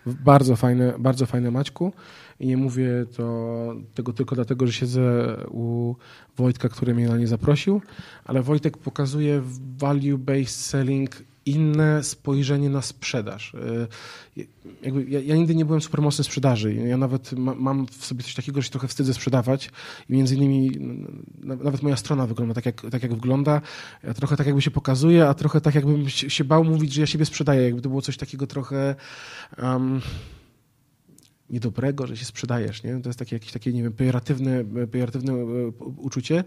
Bardzo 0.07 0.57
fajne, 0.57 0.95
bardzo 0.99 1.27
fajne 1.27 1.51
Maćku. 1.51 1.93
I 2.41 2.47
nie 2.47 2.57
mówię 2.57 3.07
to, 3.17 3.75
tego 3.95 4.13
tylko 4.13 4.35
dlatego, 4.35 4.67
że 4.67 4.73
siedzę 4.73 5.37
u 5.51 5.95
Wojtka, 6.37 6.69
który 6.69 6.95
mnie 6.95 7.09
na 7.09 7.17
nie 7.17 7.27
zaprosił, 7.27 7.83
ale 8.25 8.43
Wojtek 8.43 8.79
pokazuje 8.79 9.43
value-based 9.79 10.45
selling 10.47 11.11
inne 11.51 12.03
spojrzenie 12.03 12.71
na 12.71 12.83
sprzedaż. 12.83 13.55
E, 13.55 13.87
jakby 14.83 15.05
ja, 15.05 15.21
ja, 15.21 15.37
nigdy 15.37 15.55
nie 15.55 15.65
byłem 15.65 15.81
super 15.81 16.03
mocny 16.03 16.25
sprzedaży. 16.25 16.75
Ja 16.75 16.97
nawet 16.97 17.33
ma, 17.33 17.55
mam 17.55 17.87
w 17.87 18.05
sobie 18.05 18.23
coś 18.23 18.35
takiego, 18.35 18.61
że 18.61 18.65
się 18.65 18.71
trochę 18.71 18.89
wstydzę 18.89 19.15
sprzedawać 19.15 19.71
i 20.09 20.13
między 20.13 20.35
innymi 20.35 20.71
nawet 21.43 21.83
moja 21.83 21.97
strona 21.97 22.27
wygląda 22.27 22.55
tak 22.55 22.67
jak, 22.67 22.83
tak 22.91 23.03
jak 23.03 23.15
wygląda. 23.15 23.61
Ja 24.05 24.15
trochę 24.15 24.37
tak 24.37 24.47
jakby 24.47 24.63
się 24.63 24.71
pokazuje, 24.71 25.29
a 25.29 25.35
trochę 25.35 25.61
tak 25.61 25.75
jakbym 25.75 26.09
się 26.09 26.45
bał 26.45 26.65
mówić, 26.65 26.93
że 26.93 27.01
ja 27.01 27.07
siebie 27.07 27.25
sprzedaję. 27.25 27.63
Jakby 27.63 27.81
to 27.81 27.89
było 27.89 28.03
coś 28.03 28.17
takiego 28.17 28.47
trochę... 28.47 28.95
Um, 29.63 30.01
niedobrego, 31.51 32.07
że 32.07 32.17
się 32.17 32.25
sprzedajesz, 32.25 32.83
nie? 32.83 33.01
To 33.01 33.09
jest 33.09 33.19
takie, 33.19 33.37
jakieś 33.37 33.53
takie, 33.53 33.73
nie 33.73 33.83
wiem, 33.83 33.93
pejoratywne, 33.93 34.65
pejoratywne 34.91 35.33
e, 35.33 35.47
uczucie. 35.97 36.45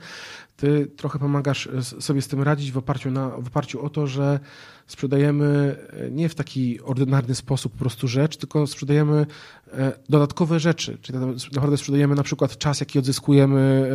Ty 0.58 0.88
trochę 0.98 1.20
pomagasz 1.20 1.70
sobie 2.00 2.22
z 2.22 2.28
tym 2.28 2.42
radzić 2.42 2.72
w 2.72 2.78
oparciu, 2.78 3.12
na, 3.12 3.30
w 3.30 3.48
oparciu 3.48 3.82
o 3.82 3.90
to, 3.90 4.08
że 4.08 4.40
sprzedajemy 4.88 5.78
e, 5.90 6.12
nie 6.12 6.30
w 6.30 6.36
taki 6.36 6.82
ordynarny 6.82 7.36
sposób 7.36 7.72
po 7.74 7.80
prostu 7.80 8.08
rzecz, 8.08 8.38
tylko 8.38 8.68
sprzedajemy 8.68 9.26
e, 9.72 9.94
dodatkowe 10.10 10.60
rzeczy. 10.60 10.98
Czyli 11.02 11.20
naprawdę 11.54 11.78
sprzedajemy 11.78 12.16
na 12.16 12.24
przykład 12.24 12.58
czas, 12.58 12.80
jaki 12.80 13.00
odzyskujemy 13.00 13.92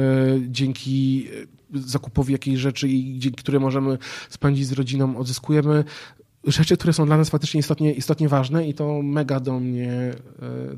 dzięki 0.49 1.29
zakupowi 1.75 2.33
jakiejś 2.33 2.59
rzeczy 2.59 2.89
i 2.89 3.19
dzięki 3.19 3.43
której 3.43 3.61
możemy 3.61 3.99
spędzić 4.29 4.67
z 4.67 4.73
rodziną, 4.73 5.17
odzyskujemy 5.17 5.85
rzeczy, 6.45 6.77
które 6.77 6.93
są 6.93 7.07
dla 7.07 7.17
nas 7.17 7.31
faktycznie 7.31 7.61
istotnie, 7.61 7.93
istotnie 7.93 8.29
ważne 8.29 8.69
i 8.69 8.75
to 8.75 9.03
mega 9.03 9.41
do 9.41 9.61
mnie 9.61 9.93
e, 9.93 10.15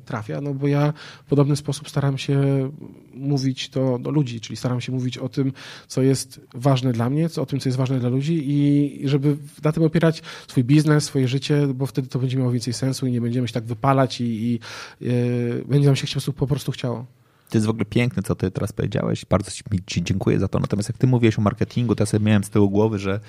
trafia, 0.05 0.41
no 0.41 0.55
bo 0.55 0.69
ja 0.69 0.93
w 1.27 1.29
podobny 1.29 1.57
sposób 1.57 1.89
staram 1.89 2.19
się 2.19 2.71
mówić 3.15 3.69
to 3.69 3.99
do 3.99 4.11
ludzi, 4.11 4.41
czyli 4.41 4.57
staram 4.57 4.81
się 4.81 4.93
mówić 4.93 5.19
o 5.19 5.29
tym, 5.29 5.53
co 5.89 6.03
jest 6.03 6.41
ważne 6.55 6.93
dla 6.93 7.11
mnie, 7.11 7.29
o 7.37 7.47
tym, 7.47 7.61
co 7.61 7.69
jest 7.69 7.79
ważne 7.79 8.01
dla 8.01 8.09
ludzi 8.09 8.43
i 8.47 9.01
żeby 9.09 9.37
na 9.65 9.73
tym 9.73 9.83
opierać 9.83 10.23
swój 10.49 10.65
biznes, 10.65 11.05
swoje 11.05 11.29
życie, 11.29 11.67
bo 11.75 11.87
wtedy 11.87 12.09
to 12.09 12.19
będzie 12.19 12.37
miało 12.37 12.51
więcej 12.51 12.73
sensu 12.73 13.07
i 13.07 13.13
nie 13.13 13.21
będziemy 13.21 13.49
się 13.49 13.55
tak 13.55 13.65
wypalać 13.65 14.21
i, 14.21 14.25
i 14.25 14.61
yy, 15.01 15.65
będzie 15.69 15.87
nam 15.87 15.97
się 15.97 16.21
po 16.37 16.47
prostu 16.47 16.73
chciało. 16.73 17.07
To 17.51 17.59
jest 17.59 17.67
w 17.67 17.71
ogóle 17.71 17.85
piękne, 17.85 18.23
co 18.23 18.35
ty 18.35 18.51
teraz 18.51 18.73
powiedziałeś. 18.73 19.25
Bardzo 19.25 19.51
ci 19.87 20.03
dziękuję 20.03 20.39
za 20.39 20.49
to. 20.49 20.59
Natomiast 20.59 20.89
jak 20.89 20.99
ty 20.99 21.07
mówiłeś 21.07 21.39
o 21.39 21.43
marketingu, 21.43 21.95
to 21.95 22.03
ja 22.03 22.07
sobie 22.07 22.25
miałem 22.25 22.45
z 22.45 22.51
tyłu 22.51 22.71
głowy, 22.71 22.99
że 22.99 23.21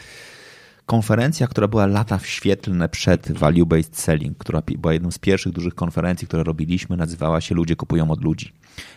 konferencja, 0.86 1.48
która 1.48 1.68
była 1.68 1.86
lata 1.86 2.18
w 2.18 2.28
świetlne 2.28 2.90
przed 2.90 3.32
Value 3.32 3.66
Based 3.66 4.00
Selling, 4.00 4.38
która 4.38 4.62
była 4.78 4.94
jedną 4.94 5.12
z 5.12 5.20
pierwszych 5.20 5.54
dużych 5.54 5.76
konferencji, 5.76 6.28
które 6.28 6.44
robiliśmy, 6.44 6.98
nazywała 6.98 7.42
się 7.42 7.56
Ludzie 7.56 7.76
kupują 7.76 8.12
od 8.12 8.24
ludzi. 8.24 8.54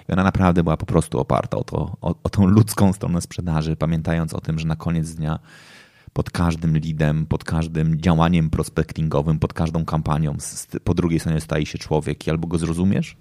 I 0.09 0.13
ona 0.13 0.25
naprawdę 0.25 0.63
była 0.63 0.77
po 0.77 0.87
prostu 0.87 1.21
oparta 1.21 1.57
o, 1.57 1.65
to, 1.65 1.97
o, 2.01 2.15
o 2.23 2.29
tą 2.29 2.47
ludzką 2.47 2.93
stronę 2.93 3.21
sprzedaży, 3.21 3.77
pamiętając 3.77 4.35
o 4.35 4.41
tym, 4.41 4.59
że 4.59 4.67
na 4.67 4.77
koniec 4.77 5.15
dnia 5.15 5.39
pod 6.13 6.31
każdym 6.31 6.77
leadem, 6.77 7.27
pod 7.27 7.45
każdym 7.45 8.01
działaniem 8.01 8.51
prospectingowym, 8.51 9.39
pod 9.39 9.53
każdą 9.53 9.85
kampanią 9.85 10.37
po 10.85 10.95
drugiej 10.95 11.21
stronie 11.21 11.41
staje 11.41 11.67
się 11.67 11.79
człowiek 11.79 12.27
i 12.27 12.31
albo 12.31 12.49
go 12.49 12.59
zrozumiesz 12.59 13.17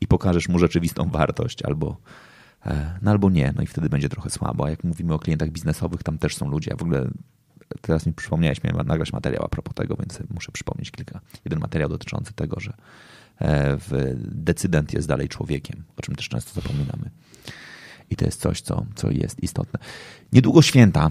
i 0.00 0.06
pokażesz 0.06 0.48
mu 0.48 0.58
rzeczywistą 0.58 1.08
wartość, 1.08 1.62
albo 1.62 1.96
e, 2.66 2.98
no 3.02 3.10
albo 3.10 3.30
nie, 3.30 3.52
no 3.56 3.62
i 3.62 3.66
wtedy 3.66 3.88
będzie 3.88 4.08
trochę 4.08 4.30
słabo. 4.30 4.64
A 4.64 4.70
jak 4.70 4.84
mówimy 4.84 5.14
o 5.14 5.18
klientach 5.18 5.50
biznesowych, 5.50 6.02
tam 6.02 6.18
też 6.18 6.36
są 6.36 6.48
ludzie. 6.48 6.70
Ja 6.70 6.76
w 6.76 6.82
ogóle 6.82 7.10
teraz 7.80 8.06
mi 8.06 8.12
przypomniałeś, 8.12 8.62
miałem 8.62 8.86
nagrać 8.86 9.12
materiał 9.12 9.44
a 9.44 9.48
propos 9.48 9.74
tego, 9.74 9.96
więc 9.96 10.18
muszę 10.34 10.52
przypomnieć 10.52 10.90
kilka. 10.90 11.20
Jeden 11.44 11.60
materiał 11.60 11.88
dotyczący 11.88 12.32
tego, 12.32 12.60
że 12.60 12.72
e, 13.40 13.78
decydent 14.18 14.92
jest 14.92 15.08
dalej 15.08 15.28
człowiekiem, 15.28 15.84
o 15.96 16.02
czym 16.02 16.16
też 16.16 16.28
często 16.28 16.60
zapominamy. 16.60 17.10
I 18.10 18.16
to 18.16 18.24
jest 18.24 18.40
coś, 18.40 18.60
co, 18.60 18.86
co 18.94 19.10
jest 19.10 19.42
istotne. 19.42 19.80
Niedługo 20.32 20.62
święta. 20.62 21.10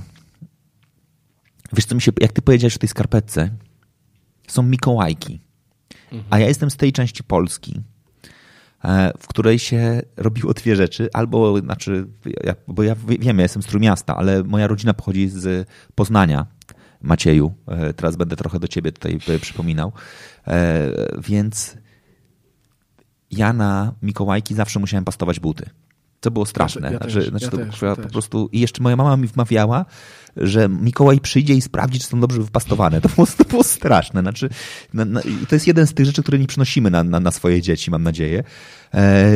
Wiesz, 1.73 1.85
co 1.85 1.95
mi 1.95 2.01
się, 2.01 2.11
jak 2.21 2.31
ty 2.31 2.41
powiedziałeś 2.41 2.75
o 2.75 2.79
tej 2.79 2.89
skarpetce, 2.89 3.49
są 4.47 4.63
Mikołajki. 4.63 5.39
Mhm. 6.03 6.23
A 6.29 6.39
ja 6.39 6.47
jestem 6.47 6.71
z 6.71 6.77
tej 6.77 6.93
części 6.93 7.23
Polski, 7.23 7.81
w 9.19 9.27
której 9.27 9.59
się 9.59 10.01
robiło 10.17 10.53
dwie 10.53 10.75
rzeczy, 10.75 11.09
albo, 11.13 11.59
znaczy, 11.59 12.07
ja, 12.43 12.55
bo 12.67 12.83
ja 12.83 12.95
wiem, 12.95 13.37
ja 13.37 13.43
jestem 13.43 13.63
z 13.63 13.65
Trójmiasta, 13.65 14.17
ale 14.17 14.43
moja 14.43 14.67
rodzina 14.67 14.93
pochodzi 14.93 15.29
z 15.29 15.67
Poznania, 15.95 16.45
Macieju. 17.03 17.53
E, 17.67 17.93
teraz 17.93 18.15
będę 18.15 18.35
trochę 18.35 18.59
do 18.59 18.67
ciebie 18.67 18.91
tutaj 18.91 19.19
e, 19.27 19.39
przypominał. 19.39 19.91
E, 20.47 20.91
więc 21.17 21.77
ja 23.31 23.53
na 23.53 23.93
Mikołajki 24.01 24.55
zawsze 24.55 24.79
musiałem 24.79 25.05
pastować 25.05 25.39
buty. 25.39 25.69
Co 26.21 26.31
było 26.31 26.45
straszne. 26.45 26.87
Ja, 26.87 26.93
ja 26.93 26.97
znaczy, 26.97 27.13
też, 27.13 27.29
znaczy 27.29 27.45
ja 27.45 27.51
to, 27.51 27.57
też, 27.57 27.79
po 28.03 28.09
prostu 28.09 28.49
I 28.51 28.59
jeszcze 28.59 28.83
moja 28.83 28.95
mama 28.95 29.17
mi 29.17 29.27
wmawiała, 29.27 29.85
że 30.37 30.69
Mikołaj 30.69 31.19
przyjdzie 31.19 31.53
i 31.53 31.61
sprawdzi, 31.61 31.99
czy 31.99 32.07
są 32.07 32.19
dobrze 32.19 32.41
wypastowane. 32.41 33.01
To 33.01 33.09
było, 33.09 33.27
to 33.37 33.43
było 33.43 33.63
straszne. 33.63 34.21
Znaczy, 34.21 34.49
na, 34.93 35.05
na, 35.05 35.21
to 35.21 35.55
jest 35.55 35.67
jeden 35.67 35.87
z 35.87 35.93
tych 35.93 36.05
rzeczy, 36.05 36.21
które 36.21 36.39
nie 36.39 36.47
przynosimy 36.47 36.91
na, 36.91 37.03
na, 37.03 37.19
na 37.19 37.31
swoje 37.31 37.61
dzieci, 37.61 37.91
mam 37.91 38.03
nadzieję. 38.03 38.43
E, 38.93 39.31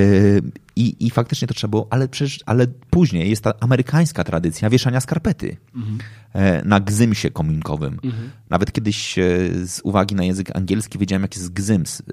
i, 0.75 1.05
I 1.05 1.09
faktycznie 1.09 1.47
to 1.47 1.53
trzeba 1.53 1.71
było, 1.71 1.87
ale 1.89 2.07
przecież, 2.07 2.39
ale 2.45 2.67
później 2.89 3.29
jest 3.29 3.43
ta 3.43 3.53
amerykańska 3.59 4.23
tradycja 4.23 4.69
wieszania 4.69 5.01
skarpety 5.01 5.57
mhm. 5.75 6.67
na 6.67 6.79
gzymsie 6.79 7.31
kominkowym. 7.31 7.99
Mhm. 8.03 8.29
Nawet 8.49 8.71
kiedyś 8.71 9.19
e, 9.19 9.23
z 9.67 9.81
uwagi 9.83 10.15
na 10.15 10.23
język 10.23 10.55
angielski 10.55 10.99
wiedziałem, 10.99 11.21
jak 11.21 11.35
jest 11.35 11.53
gzyms 11.53 12.03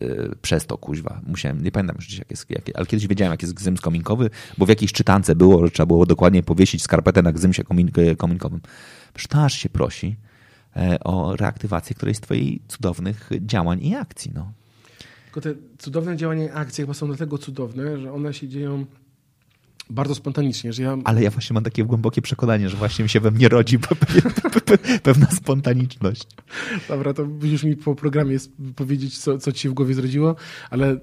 przez 0.43 0.67
to, 0.67 0.79
kuźwa. 0.79 1.21
Musiałem, 1.27 1.65
nie 1.65 1.73
pamiętam 1.73 1.97
już, 1.97 2.19
jak 2.19 2.31
jest, 2.31 2.51
jak, 2.51 2.65
ale 2.75 2.87
kiedyś 2.87 3.07
wiedziałem, 3.07 3.31
jak 3.31 3.43
jest 3.43 3.55
gzyms 3.55 3.81
kominkowy, 3.81 4.31
bo 4.59 4.67
w 4.67 4.69
jakiejś 4.69 4.93
czytance 4.93 5.37
było, 5.37 5.67
że 5.67 5.71
trzeba 5.71 5.87
było 5.87 6.07
dokładnie 6.07 6.43
powiesić 6.43 6.83
skarpetę 6.83 7.23
na 7.23 7.33
gzymsie 7.33 7.65
kominkowym. 8.19 8.61
Przecież 9.15 9.28
to 9.28 9.44
aż 9.44 9.55
się 9.55 9.68
prosi 9.68 10.17
o 11.05 11.36
reaktywację 11.36 11.97
którejś 11.97 12.17
z 12.17 12.20
twoich 12.20 12.60
cudownych 12.68 13.31
działań 13.41 13.83
i 13.83 13.94
akcji. 13.94 14.31
No. 14.34 14.52
Tylko 15.25 15.41
te 15.41 15.55
cudowne 15.78 16.17
działania 16.17 16.52
akcje 16.52 16.84
chyba 16.84 16.94
są 16.94 17.07
dlatego 17.07 17.39
cudowne, 17.39 17.99
że 17.99 18.12
one 18.12 18.34
się 18.34 18.49
dzieją 18.49 18.86
bardzo 19.91 20.15
spontanicznie. 20.15 20.73
Że 20.73 20.83
ja... 20.83 20.97
Ale 21.05 21.23
ja 21.23 21.31
właśnie 21.31 21.55
mam 21.55 21.65
takie 21.65 21.84
głębokie 21.84 22.23
przekonanie, 22.23 22.68
że 22.68 22.76
właśnie 22.76 23.02
mi 23.02 23.09
się 23.09 23.20
we 23.20 23.31
mnie 23.31 23.49
rodzi 23.49 23.78
pewna 25.02 25.26
spontaniczność. 25.26 26.26
Dobra, 26.89 27.15
to 27.15 27.25
musisz 27.25 27.65
mi 27.65 27.76
po 27.76 27.94
programie 27.94 28.39
powiedzieć, 28.76 29.18
co, 29.18 29.39
co 29.39 29.52
ci 29.52 29.60
się 29.60 29.70
w 29.70 29.75
głowie 29.75 29.94
zrodziło, 29.94 30.36
ale 30.70 30.97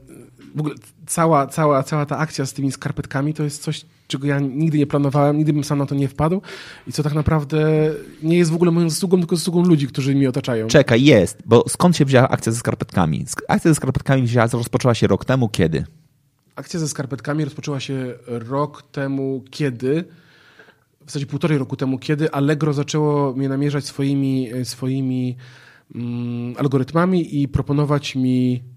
w 0.55 0.59
ogóle 0.59 0.75
cała, 1.05 1.47
cała, 1.47 1.83
cała 1.83 2.05
ta 2.05 2.17
akcja 2.17 2.45
z 2.45 2.53
tymi 2.53 2.71
skarpetkami 2.71 3.33
to 3.33 3.43
jest 3.43 3.61
coś, 3.63 3.85
czego 4.11 4.27
ja 4.27 4.39
nigdy 4.39 4.77
nie 4.77 4.87
planowałem, 4.87 5.37
nigdy 5.37 5.53
bym 5.53 5.63
sam 5.63 5.79
na 5.79 5.85
to 5.85 5.95
nie 5.95 6.07
wpadł 6.07 6.41
i 6.87 6.91
co 6.91 7.03
tak 7.03 7.13
naprawdę 7.13 7.89
nie 8.23 8.37
jest 8.37 8.51
w 8.51 8.55
ogóle 8.55 8.71
moją 8.71 8.89
zasługą, 8.89 9.17
tylko 9.17 9.35
zasługą 9.35 9.63
ludzi, 9.63 9.87
którzy 9.87 10.15
mnie 10.15 10.29
otaczają. 10.29 10.67
Czekaj, 10.67 11.03
jest, 11.03 11.37
bo 11.45 11.63
skąd 11.69 11.97
się 11.97 12.05
wzięła 12.05 12.29
akcja 12.29 12.51
ze 12.51 12.57
skarpetkami? 12.57 13.25
Akcja 13.47 13.71
ze 13.71 13.75
skarpetkami 13.75 14.23
wzięła, 14.23 14.47
rozpoczęła 14.47 14.95
się 14.95 15.07
rok 15.07 15.25
temu, 15.25 15.49
kiedy? 15.49 15.85
Akcja 16.55 16.79
ze 16.79 16.87
skarpetkami 16.87 17.45
rozpoczęła 17.45 17.79
się 17.79 18.13
rok 18.27 18.83
temu, 18.91 19.43
kiedy 19.49 20.03
w 21.01 21.05
zasadzie 21.05 21.25
półtorej 21.25 21.57
roku 21.57 21.75
temu, 21.75 21.99
kiedy 21.99 22.31
Allegro 22.31 22.73
zaczęło 22.73 23.33
mnie 23.33 23.49
namierzać 23.49 23.85
swoimi, 23.85 24.49
swoimi 24.63 25.37
mm, 25.95 26.55
algorytmami 26.57 27.41
i 27.41 27.47
proponować 27.47 28.15
mi 28.15 28.63
E, 28.63 28.70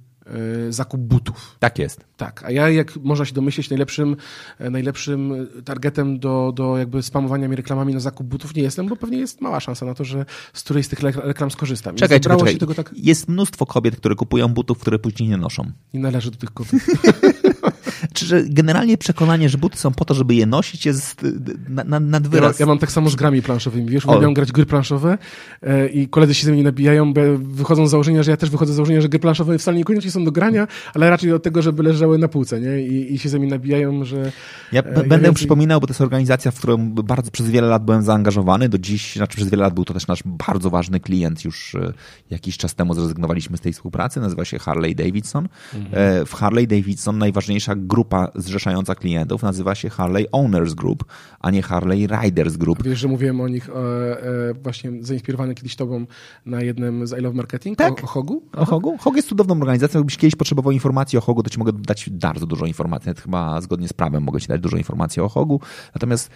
zakup 0.71 1.01
butów. 1.01 1.57
Tak 1.59 1.79
jest. 1.79 2.05
Tak, 2.17 2.45
a 2.45 2.51
ja 2.51 2.71
jak 2.71 2.97
można 2.97 3.25
się 3.25 3.35
domyśleć 3.35 3.71
najlepszym, 3.71 4.17
e, 4.59 4.71
najlepszym 4.71 5.49
targetem 5.65 6.19
do, 6.19 6.53
do 6.55 6.79
jakby 6.79 7.03
spamowania 7.03 7.49
mi 7.49 7.57
reklamami 7.57 7.95
na 7.95 8.01
zakup 8.01 8.27
butów 8.27 8.55
nie 8.55 8.63
jestem, 8.63 8.89
bo 8.89 8.97
pewnie 8.97 9.19
jest 9.19 9.41
mała 9.41 9.61
szansa 9.61 9.87
na 9.87 9.95
to, 9.95 10.05
że 10.05 10.27
z 10.53 10.63
którejś 10.63 10.87
z 10.87 10.89
tych 10.89 11.01
reklam 11.01 11.51
skorzystam. 11.51 11.97
Czekaj, 11.97 12.21
czekaj, 12.21 12.39
czekaj. 12.39 12.59
Tego 12.59 12.75
tak... 12.75 12.91
Jest 12.97 13.29
mnóstwo 13.29 13.67
kobiet, 13.67 13.97
które 13.97 14.15
kupują 14.15 14.49
butów, 14.49 14.79
które 14.79 14.99
później 14.99 15.29
nie 15.29 15.37
noszą. 15.37 15.71
Nie 15.95 16.01
należy 16.01 16.31
do 16.31 16.37
tych 16.37 16.51
kobiet. 16.51 16.73
Czy 18.15 18.47
generalnie 18.49 18.99
przekonanie, 18.99 19.49
że 19.49 19.59
buty 19.59 19.79
są 19.79 19.93
po 19.93 20.05
to, 20.05 20.15
żeby 20.15 20.35
je 20.35 20.47
nosić 20.47 20.87
jest 20.87 21.27
na, 21.69 21.85
na, 21.85 22.01
nad 22.01 22.29
wyraz... 22.29 22.59
Ja, 22.59 22.63
ja 22.63 22.67
mam 22.67 22.79
tak 22.79 22.93
samo 22.93 23.11
z 23.11 23.17
grami 23.17 23.43
planszowymi, 23.43 23.91
wiesz, 23.91 24.07
uwielbiam 24.07 24.35
grać 24.35 24.53
gry 24.53 24.67
planszowe 24.67 25.19
e, 25.63 25.89
i 25.89 26.09
koledzy 26.09 26.35
się 26.35 26.47
ze 26.47 26.53
mnie 26.53 26.63
nabijają, 26.63 27.15
bo 27.15 27.21
wychodzą 27.39 27.87
z 27.87 27.91
założenia, 27.91 28.23
że 28.23 28.31
ja 28.31 28.37
też 28.37 28.51
wychodzę 28.51 28.73
z 28.73 28.77
założenia, 28.77 29.01
że 29.01 29.09
gry 29.09 29.19
planszowe 29.19 29.59
wcale 29.59 29.77
niekoniecznie 29.77 30.11
są 30.11 30.25
do 30.25 30.33
grania, 30.33 30.67
ale 30.95 31.11
raczej 31.11 31.31
do 31.31 31.39
tego, 31.39 31.63
żeby 31.63 31.83
leżały 31.83 32.19
na 32.19 32.29
półce, 32.29 32.61
nie? 32.61 32.81
I, 32.81 33.15
i 33.15 33.19
się 33.19 33.29
ze 33.29 33.39
mnie 33.39 33.49
nabijają, 33.49 34.05
że... 34.05 34.33
Ja 34.73 34.81
e, 34.81 34.93
będę 34.93 35.19
więcej... 35.19 35.35
przypominał, 35.35 35.81
bo 35.81 35.87
to 35.87 35.91
jest 35.91 36.01
organizacja, 36.01 36.51
w 36.51 36.59
którą 36.59 36.91
bardzo 36.91 37.31
przez 37.31 37.51
wiele 37.51 37.69
lat 37.69 37.85
byłem 37.85 38.03
zaangażowany, 38.03 38.69
do 38.69 38.79
dziś, 38.79 39.17
znaczy 39.17 39.37
przez 39.37 39.49
wiele 39.49 39.63
lat 39.63 39.75
był 39.75 39.85
to 39.85 39.95
też 39.95 40.07
nasz 40.07 40.23
bardzo 40.25 40.71
ważny 40.71 41.01
klient, 41.01 41.45
już 41.45 41.75
e, 41.75 41.93
jakiś 42.31 42.57
czas 42.57 42.75
temu 42.75 42.95
zrezygnowaliśmy 42.95 43.57
z 43.57 43.61
tej 43.61 43.73
współpracy, 43.73 44.21
nazywa 44.21 44.45
się 44.45 44.59
Harley 44.59 44.95
Davidson. 44.95 45.49
Mhm. 45.75 46.27
W 46.27 46.35
Harley 46.35 46.67
Davidson 46.67 47.19
najważniejsza 47.19 47.75
grupa 47.77 48.04
zrzeszająca 48.35 48.95
klientów 48.95 49.43
nazywa 49.43 49.75
się 49.75 49.91
Harley 49.91 50.27
Owners 50.33 50.75
Group, 50.75 51.05
a 51.41 51.51
nie 51.51 51.63
Harley 51.63 52.07
Riders 52.07 52.57
Group. 52.57 52.83
Wiesz, 52.83 52.99
że 52.99 53.09
mówiłem 53.09 53.41
o 53.41 53.49
nich 53.49 53.69
e, 53.69 53.73
e, 53.73 54.55
właśnie 54.55 54.93
zainspirowany 55.01 55.55
kiedyś 55.55 55.77
tobą 55.77 56.07
na 56.47 56.63
jednym 56.63 57.07
z 57.07 57.19
I 57.19 57.21
Love 57.21 57.37
Marketing, 57.37 57.79
tak. 57.79 58.01
o, 58.01 58.05
o 58.05 58.07
Hogu? 58.07 58.43
O 58.53 58.65
Hogu? 58.65 58.97
Hog 58.99 59.17
jest 59.17 59.29
cudowną 59.29 59.55
organizacją. 59.55 60.01
Jakbyś 60.01 60.17
kiedyś 60.17 60.37
potrzebował 60.37 60.73
informacji 60.73 61.19
o 61.19 61.21
Hogu, 61.21 61.43
to 61.43 61.51
ci 61.51 61.59
mogę 61.59 61.73
dać 61.73 62.11
bardzo 62.11 62.47
dużo 62.47 62.67
informacji. 62.67 63.07
Nawet 63.07 63.23
chyba 63.23 63.61
zgodnie 63.61 63.89
z 63.89 63.93
prawem 63.93 64.23
mogę 64.23 64.41
ci 64.41 64.49
dać 64.49 64.61
dużo 64.61 64.77
informacji 64.77 65.23
o 65.23 65.29
Hogu. 65.29 65.61
Natomiast 65.95 66.31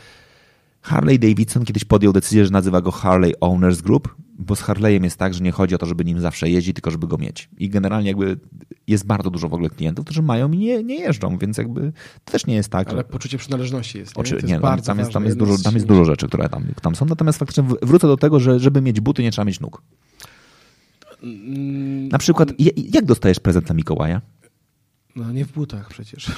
Harley 0.83 1.19
Davidson 1.19 1.65
kiedyś 1.65 1.85
podjął 1.85 2.13
decyzję, 2.13 2.45
że 2.45 2.51
nazywa 2.51 2.81
go 2.81 2.91
Harley 2.91 3.35
Owners 3.41 3.81
Group, 3.81 4.15
bo 4.39 4.57
z 4.57 4.63
Harley'em 4.63 5.05
jest 5.05 5.17
tak, 5.17 5.35
że 5.35 5.45
nie 5.45 5.53
chodzi 5.53 5.75
o 5.75 5.79
to, 5.79 5.87
żeby 5.87 6.05
nim 6.05 6.21
zawsze 6.21 6.51
jeździć, 6.51 6.75
tylko 6.75 6.91
żeby 6.91 7.07
go 7.07 7.19
mieć. 7.19 7.49
I 7.59 7.69
generalnie 7.69 8.09
jakby 8.09 8.39
jest 8.87 9.07
bardzo 9.07 9.31
dużo 9.31 9.49
w 9.49 9.55
ogóle 9.55 9.71
klientów, 9.71 10.05
którzy 10.05 10.23
mają 10.23 10.53
i 10.53 10.59
nie, 10.59 10.85
nie 10.85 10.95
jeżdżą, 10.95 11.39
więc 11.39 11.59
jakby 11.59 11.93
to 12.25 12.33
też 12.33 12.47
nie 12.47 12.55
jest 12.55 12.69
tak. 12.69 12.89
Ale 12.89 13.05
poczucie 13.05 13.39
przynależności 13.39 13.99
jest. 13.99 14.17
Nie, 14.17 14.21
Oczy, 14.21 14.39
nie, 14.45 14.61
no, 14.61 14.77
tam, 14.77 14.99
jest, 14.99 15.13
tam, 15.13 15.25
jest 15.25 15.39
dużo, 15.39 15.59
tam 15.59 15.75
jest 15.75 15.87
dużo 15.87 16.05
rzeczy, 16.05 16.29
które 16.29 16.49
tam, 16.49 16.65
tam 16.83 16.95
są. 16.95 17.07
Natomiast 17.07 17.39
faktycznie 17.39 17.65
wrócę 17.83 18.07
do 18.07 18.17
tego, 18.17 18.41
że 18.41 18.61
żeby 18.61 18.81
mieć 18.81 19.01
buty, 19.01 19.23
nie 19.23 19.31
trzeba 19.31 19.45
mieć 19.45 19.61
nóg. 19.61 19.83
Na 22.11 22.19
przykład, 22.19 22.53
jak 22.77 23.05
dostajesz 23.05 23.41
prezent 23.41 23.69
na 23.69 23.75
Mikołaja? 23.75 24.21
No 25.19 25.33
nie 25.33 25.45
w 25.45 25.53
butach 25.53 25.89
przecież. 25.89 26.27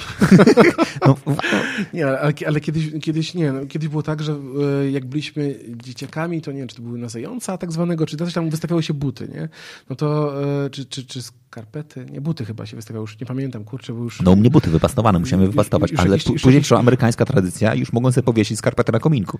No, 1.07 1.15
nie, 1.93 2.07
ale, 2.07 2.33
ale, 2.47 2.59
kiedyś, 2.59 2.89
kiedyś 3.01 3.33
nie, 3.33 3.51
no, 3.51 3.65
kiedyś 3.65 3.89
było 3.89 4.03
tak, 4.03 4.23
że 4.23 4.35
e, 4.83 4.91
jak 4.91 5.05
byliśmy 5.05 5.59
dzieciakami, 5.67 6.41
to 6.41 6.51
nie 6.51 6.57
wiem, 6.57 6.67
czy 6.67 6.75
to 6.75 6.81
były 6.81 6.99
na 6.99 7.09
zająca 7.09 7.57
tak 7.57 7.71
zwanego, 7.71 8.05
czy 8.05 8.17
coś 8.17 8.33
tam 8.33 8.49
wystawiały 8.49 8.83
się 8.83 8.93
buty, 8.93 9.29
nie? 9.33 9.49
No 9.89 9.95
to, 9.95 10.41
e, 10.65 10.69
czy, 10.69 10.85
czy, 10.85 11.05
czy 11.05 11.21
skarpety, 11.21 12.05
nie, 12.11 12.21
buty 12.21 12.45
chyba 12.45 12.65
się 12.65 12.75
wystawiały, 12.75 13.03
już 13.03 13.19
nie 13.19 13.25
pamiętam, 13.25 13.63
kurczę, 13.63 13.93
bo 13.93 14.03
już... 14.03 14.21
No 14.21 14.31
u 14.31 14.35
mnie 14.35 14.49
buty 14.49 14.69
wypastowane, 14.69 15.19
musiałem 15.19 15.47
wypastować, 15.47 15.93
ale 15.97 16.09
jakiś, 16.09 16.41
później 16.41 16.61
przyszła 16.61 16.79
amerykańska 16.79 17.25
tradycja 17.25 17.75
już 17.75 17.93
mogą 17.93 18.11
sobie 18.11 18.25
powiesić 18.25 18.57
skarpetę 18.57 18.91
na 18.91 18.99
kominku. 18.99 19.39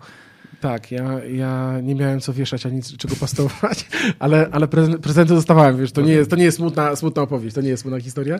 Tak, 0.62 0.92
ja, 0.92 1.26
ja 1.26 1.80
nie 1.84 1.96
miałem 1.96 2.20
co 2.20 2.34
wieszać 2.34 2.66
ani 2.66 2.84
czego 2.84 3.16
pastować, 3.16 3.90
ale, 4.20 4.50
ale 4.52 4.68
prezenty 5.02 5.34
dostawałem, 5.34 5.78
wiesz, 5.78 5.92
to 5.92 6.02
nie 6.02 6.14
jest, 6.14 6.30
to 6.30 6.36
nie 6.36 6.44
jest 6.44 6.58
smutna, 6.58 6.96
smutna 6.96 7.22
opowieść, 7.22 7.56
to 7.56 7.62
nie 7.62 7.70
jest 7.70 7.82
smutna 7.82 8.00
historia. 8.00 8.40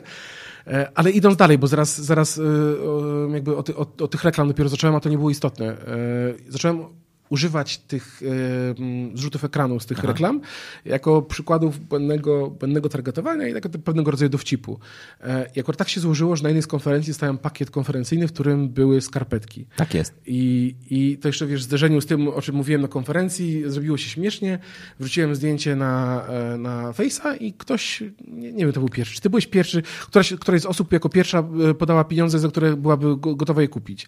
E, 0.66 0.90
ale 0.94 1.10
idąc 1.10 1.36
dalej, 1.36 1.58
bo 1.58 1.66
zaraz, 1.66 2.00
zaraz 2.00 2.38
e, 2.38 2.42
jakby 3.32 3.56
o, 3.56 3.62
ty, 3.62 3.76
o, 3.76 3.86
o 4.00 4.08
tych 4.08 4.24
reklam 4.24 4.48
dopiero 4.48 4.68
zacząłem, 4.68 4.96
a 4.96 5.00
to 5.00 5.08
nie 5.08 5.18
było 5.18 5.30
istotne. 5.30 5.66
E, 5.66 5.76
zacząłem 6.48 6.84
używać 7.32 7.78
tych 7.78 8.22
e, 8.22 9.16
zrzutów 9.16 9.44
ekranu 9.44 9.80
z 9.80 9.86
tych 9.86 9.98
Aha. 9.98 10.08
reklam 10.08 10.40
jako 10.84 11.22
przykładów 11.22 11.80
błędnego, 11.80 12.50
błędnego 12.50 12.88
targetowania 12.88 13.48
i 13.48 13.60
pewnego 13.84 14.10
rodzaju 14.10 14.28
dowcipu. 14.28 14.78
E, 15.20 15.50
I 15.56 15.60
akurat 15.60 15.78
tak 15.78 15.88
się 15.88 16.00
złożyło, 16.00 16.36
że 16.36 16.42
na 16.42 16.48
jednej 16.48 16.62
z 16.62 16.66
konferencji 16.66 17.14
stałem 17.14 17.38
pakiet 17.38 17.70
konferencyjny, 17.70 18.28
w 18.28 18.32
którym 18.32 18.68
były 18.68 19.00
skarpetki. 19.00 19.66
Tak 19.76 19.94
jest. 19.94 20.14
I, 20.26 20.74
I 20.90 21.18
to 21.18 21.28
jeszcze 21.28 21.46
wiesz, 21.46 21.60
w 21.60 21.64
zderzeniu 21.64 22.00
z 22.00 22.06
tym, 22.06 22.28
o 22.28 22.42
czym 22.42 22.54
mówiłem 22.54 22.82
na 22.82 22.88
konferencji, 22.88 23.62
zrobiło 23.66 23.96
się 23.96 24.08
śmiesznie. 24.08 24.58
Wrzuciłem 25.00 25.34
zdjęcie 25.34 25.76
na, 25.76 26.26
e, 26.26 26.58
na 26.58 26.92
Face'a 26.92 27.36
i 27.40 27.52
ktoś, 27.52 28.02
nie, 28.28 28.52
nie 28.52 28.64
wiem, 28.64 28.72
to 28.72 28.80
był 28.80 28.88
pierwszy. 28.88 29.14
Czy 29.14 29.20
ty 29.20 29.30
byłeś 29.30 29.46
pierwszy, 29.46 29.82
któraś, 29.82 30.34
któraś 30.34 30.60
z 30.60 30.66
osób 30.66 30.92
jako 30.92 31.08
pierwsza 31.08 31.38
e, 31.70 31.74
podała 31.74 32.04
pieniądze, 32.04 32.38
za 32.38 32.48
które 32.48 32.76
byłaby 32.76 33.16
gotowa 33.16 33.62
je 33.62 33.68
kupić. 33.68 34.06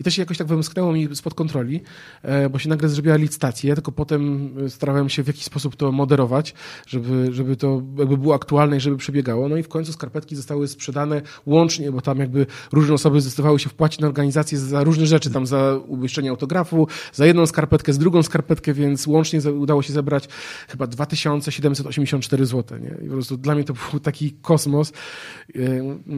I 0.00 0.04
to 0.04 0.10
się 0.10 0.22
jakoś 0.22 0.38
tak 0.38 0.46
wymsknęło 0.46 0.92
mi 0.92 1.16
spod 1.16 1.34
kontroli, 1.34 1.80
e, 2.22 2.48
bo 2.48 2.58
się 2.58 2.68
nagle 2.68 2.88
zrobiła 2.88 3.16
licytacja. 3.16 3.68
Ja 3.68 3.74
tylko 3.74 3.92
potem 3.92 4.50
e, 4.66 4.70
starałem 4.70 5.08
się 5.08 5.22
w 5.22 5.26
jakiś 5.26 5.44
sposób 5.44 5.76
to 5.76 5.92
moderować, 5.92 6.54
żeby, 6.86 7.28
żeby 7.32 7.56
to 7.56 7.82
jakby 7.98 8.16
było 8.16 8.34
aktualne 8.34 8.76
i 8.76 8.80
żeby 8.80 8.96
przebiegało. 8.96 9.48
No 9.48 9.56
i 9.56 9.62
w 9.62 9.68
końcu 9.68 9.92
skarpetki 9.92 10.36
zostały 10.36 10.68
sprzedane 10.68 11.22
łącznie, 11.46 11.92
bo 11.92 12.00
tam 12.00 12.18
jakby 12.18 12.46
różne 12.72 12.94
osoby 12.94 13.20
zdecydowały 13.20 13.58
się 13.58 13.68
wpłacić 13.68 14.00
na 14.00 14.06
organizację 14.06 14.58
za 14.58 14.84
różne 14.84 15.06
rzeczy, 15.06 15.30
tam 15.30 15.46
za 15.46 15.80
umieszczenie 15.86 16.30
autografu, 16.30 16.88
za 17.12 17.26
jedną 17.26 17.46
skarpetkę, 17.46 17.92
z 17.92 17.98
drugą 17.98 18.22
skarpetkę, 18.22 18.74
więc 18.74 19.06
łącznie 19.06 19.40
udało 19.40 19.82
się 19.82 19.92
zebrać 19.92 20.28
chyba 20.68 20.86
2784 20.86 22.46
zł. 22.46 22.78
Nie? 22.78 23.06
I 23.06 23.08
po 23.08 23.14
prostu 23.14 23.36
dla 23.36 23.54
mnie 23.54 23.64
to 23.64 23.74
był 23.90 24.00
taki 24.00 24.32
kosmos. 24.32 24.92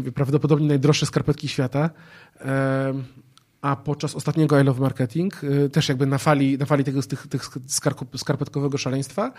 E, 0.05 0.13
prawdopodobnie 0.15 0.69
najdroższe 0.69 1.07
skarpetki 1.07 1.49
świata 1.49 1.91
a 3.61 3.77
podczas 3.77 4.15
ostatniego 4.15 4.61
I 4.61 4.65
Love 4.65 4.81
Marketing, 4.81 5.45
y, 5.45 5.71
też 5.71 5.89
jakby 5.89 6.07
na 6.07 6.19
fali, 6.19 6.59
na 6.59 6.67
fali 6.67 6.85
tego, 6.85 7.03
tych, 7.03 7.27
tych 7.27 7.43
skarpetkowego 8.17 8.79
szaleństwa, 8.79 9.33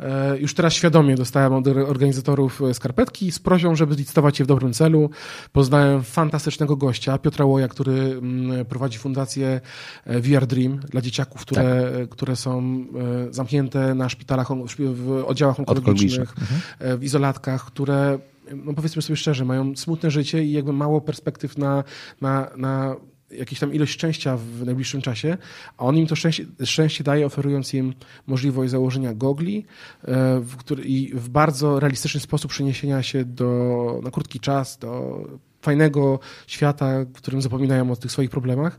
y, 0.00 0.04
już 0.38 0.54
teraz 0.54 0.72
świadomie 0.72 1.14
dostałem 1.14 1.52
od 1.52 1.66
organizatorów 1.66 2.60
y, 2.60 2.74
skarpetki 2.74 3.32
z 3.32 3.38
prośbą, 3.38 3.76
żeby 3.76 3.94
zlicytować 3.94 4.38
je 4.38 4.44
w 4.44 4.48
dobrym 4.48 4.72
celu. 4.72 5.10
Poznałem 5.52 6.02
fantastycznego 6.02 6.76
gościa, 6.76 7.18
Piotra 7.18 7.44
Łoja, 7.44 7.68
który 7.68 7.92
mm, 7.92 8.64
prowadzi 8.64 8.98
fundację 8.98 9.60
VR 10.06 10.46
Dream 10.46 10.78
dla 10.78 11.00
dzieciaków, 11.00 11.40
które, 11.40 11.92
tak. 11.98 12.08
które 12.08 12.36
są 12.36 12.84
zamknięte 13.30 13.94
na 13.94 14.08
szpitalach, 14.08 14.48
w 14.78 15.24
oddziałach 15.26 15.58
onkologicznych, 15.58 16.34
mhm. 16.40 16.98
w 16.98 17.04
izolatkach, 17.04 17.64
które 17.64 18.18
no 18.64 18.74
powiedzmy 18.74 19.02
sobie 19.02 19.16
szczerze, 19.16 19.44
mają 19.44 19.76
smutne 19.76 20.10
życie 20.10 20.44
i 20.44 20.52
jakby 20.52 20.72
mało 20.72 21.00
perspektyw 21.00 21.58
na, 21.58 21.84
na, 22.20 22.50
na 22.56 22.96
jakieś 23.30 23.58
tam 23.58 23.74
ilość 23.74 23.92
szczęścia 23.92 24.36
w 24.36 24.66
najbliższym 24.66 25.02
czasie, 25.02 25.36
a 25.76 25.84
on 25.84 25.96
im 25.96 26.06
to 26.06 26.16
szczęście, 26.16 26.46
szczęście 26.64 27.04
daje, 27.04 27.26
oferując 27.26 27.74
im 27.74 27.94
możliwość 28.26 28.70
założenia 28.70 29.14
gogli 29.14 29.64
e, 30.04 30.40
w 30.40 30.56
który, 30.56 30.84
i 30.84 31.14
w 31.14 31.28
bardzo 31.28 31.80
realistyczny 31.80 32.20
sposób 32.20 32.50
przeniesienia 32.50 33.02
się 33.02 33.24
do, 33.24 34.00
na 34.02 34.10
krótki 34.10 34.40
czas 34.40 34.78
do 34.78 35.20
fajnego 35.62 36.18
świata, 36.46 37.04
w 37.04 37.12
którym 37.12 37.42
zapominają 37.42 37.90
o 37.90 37.96
tych 37.96 38.12
swoich 38.12 38.30
problemach. 38.30 38.78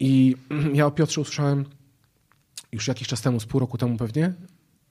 I 0.00 0.36
ja 0.74 0.86
o 0.86 0.90
Piotrze 0.90 1.20
usłyszałem 1.20 1.64
już 2.72 2.88
jakiś 2.88 3.08
czas 3.08 3.22
temu, 3.22 3.40
z 3.40 3.46
pół 3.46 3.60
roku 3.60 3.78
temu 3.78 3.96
pewnie, 3.96 4.32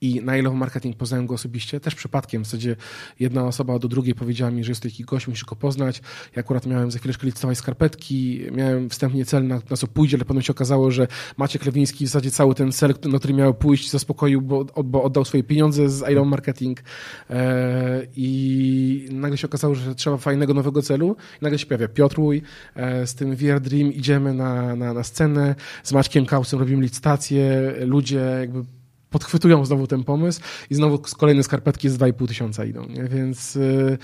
i 0.02 0.20
na 0.24 0.36
Yellow 0.36 0.54
Marketing 0.54 0.96
poznałem 0.96 1.26
go 1.26 1.34
osobiście, 1.34 1.80
też 1.80 1.94
przypadkiem. 1.94 2.42
W 2.42 2.46
zasadzie 2.46 2.76
jedna 3.20 3.46
osoba 3.46 3.78
do 3.78 3.88
drugiej 3.88 4.14
powiedziała 4.14 4.50
mi, 4.50 4.64
że 4.64 4.70
jest 4.70 4.82
to 4.82 4.88
taki 4.88 5.04
gość, 5.04 5.28
musisz 5.28 5.44
go 5.44 5.56
poznać. 5.56 6.02
Ja 6.36 6.40
akurat 6.40 6.66
miałem 6.66 6.90
za 6.90 6.98
chwileczkę 6.98 7.26
licytować 7.26 7.58
skarpetki, 7.58 8.40
miałem 8.52 8.90
wstępnie 8.90 9.24
cel 9.24 9.46
na, 9.46 9.60
na 9.70 9.76
co 9.76 9.86
pójdzie, 9.86 10.16
ale 10.16 10.24
potem 10.24 10.42
się 10.42 10.50
okazało, 10.50 10.90
że 10.90 11.06
Maciek 11.36 11.66
Lewiński 11.66 12.04
w 12.04 12.08
zasadzie 12.08 12.30
cały 12.30 12.54
ten 12.54 12.72
cel, 12.72 12.94
na 13.04 13.18
który 13.18 13.34
miał 13.34 13.54
pójść, 13.54 13.90
zaspokoił, 13.90 14.42
bo, 14.42 14.64
bo 14.84 15.02
oddał 15.02 15.24
swoje 15.24 15.42
pieniądze 15.42 15.88
z 15.88 16.00
Yellow 16.00 16.26
Marketing 16.26 16.82
e, 17.30 18.06
i 18.16 19.08
nagle 19.12 19.38
się 19.38 19.46
okazało, 19.46 19.74
że 19.74 19.94
trzeba 19.94 20.16
fajnego 20.16 20.54
nowego 20.54 20.82
celu. 20.82 21.16
I 21.40 21.44
nagle 21.44 21.58
się 21.58 21.66
pojawia 21.66 21.88
Piotruj, 21.88 22.42
e, 22.74 23.06
z 23.06 23.14
tym 23.14 23.36
VR 23.36 23.60
Dream 23.60 23.92
idziemy 23.92 24.34
na, 24.34 24.76
na, 24.76 24.92
na 24.92 25.02
scenę, 25.02 25.54
z 25.82 25.92
Maćkiem 25.92 26.26
Kausem 26.26 26.58
robimy 26.58 26.82
licytację, 26.82 27.74
ludzie 27.86 28.36
jakby 28.40 28.64
podchwytują 29.12 29.64
znowu 29.64 29.86
ten 29.86 30.04
pomysł 30.04 30.40
i 30.70 30.74
znowu 30.74 30.98
kolejne 30.98 31.42
skarpetki 31.42 31.88
z 31.88 31.98
2,5 31.98 32.28
tysiąca 32.28 32.64
idą. 32.64 32.86
Nie? 32.86 33.04
Więc, 33.04 33.56
y, 33.56 33.98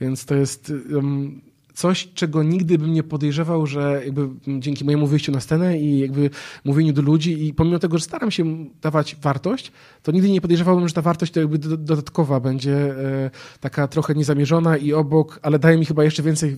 więc 0.00 0.24
to 0.24 0.34
jest 0.34 0.72
coś, 1.78 2.08
czego 2.14 2.42
nigdy 2.42 2.78
bym 2.78 2.92
nie 2.92 3.02
podejrzewał, 3.02 3.66
że 3.66 4.02
jakby 4.04 4.28
dzięki 4.58 4.84
mojemu 4.84 5.06
wyjściu 5.06 5.32
na 5.32 5.40
scenę 5.40 5.78
i 5.78 5.98
jakby 5.98 6.30
mówieniu 6.64 6.92
do 6.92 7.02
ludzi 7.02 7.46
i 7.46 7.54
pomimo 7.54 7.78
tego, 7.78 7.98
że 7.98 8.04
staram 8.04 8.30
się 8.30 8.66
dawać 8.82 9.16
wartość, 9.22 9.72
to 10.02 10.12
nigdy 10.12 10.30
nie 10.30 10.40
podejrzewałbym, 10.40 10.88
że 10.88 10.94
ta 10.94 11.02
wartość 11.02 11.32
to 11.32 11.40
jakby 11.40 11.58
dodatkowa 11.58 12.40
będzie 12.40 12.74
e, 12.74 13.30
taka 13.60 13.88
trochę 13.88 14.14
niezamierzona 14.14 14.76
i 14.76 14.92
obok, 14.92 15.40
ale 15.42 15.58
daje 15.58 15.78
mi 15.78 15.84
chyba 15.84 16.04
jeszcze 16.04 16.22
więcej 16.22 16.56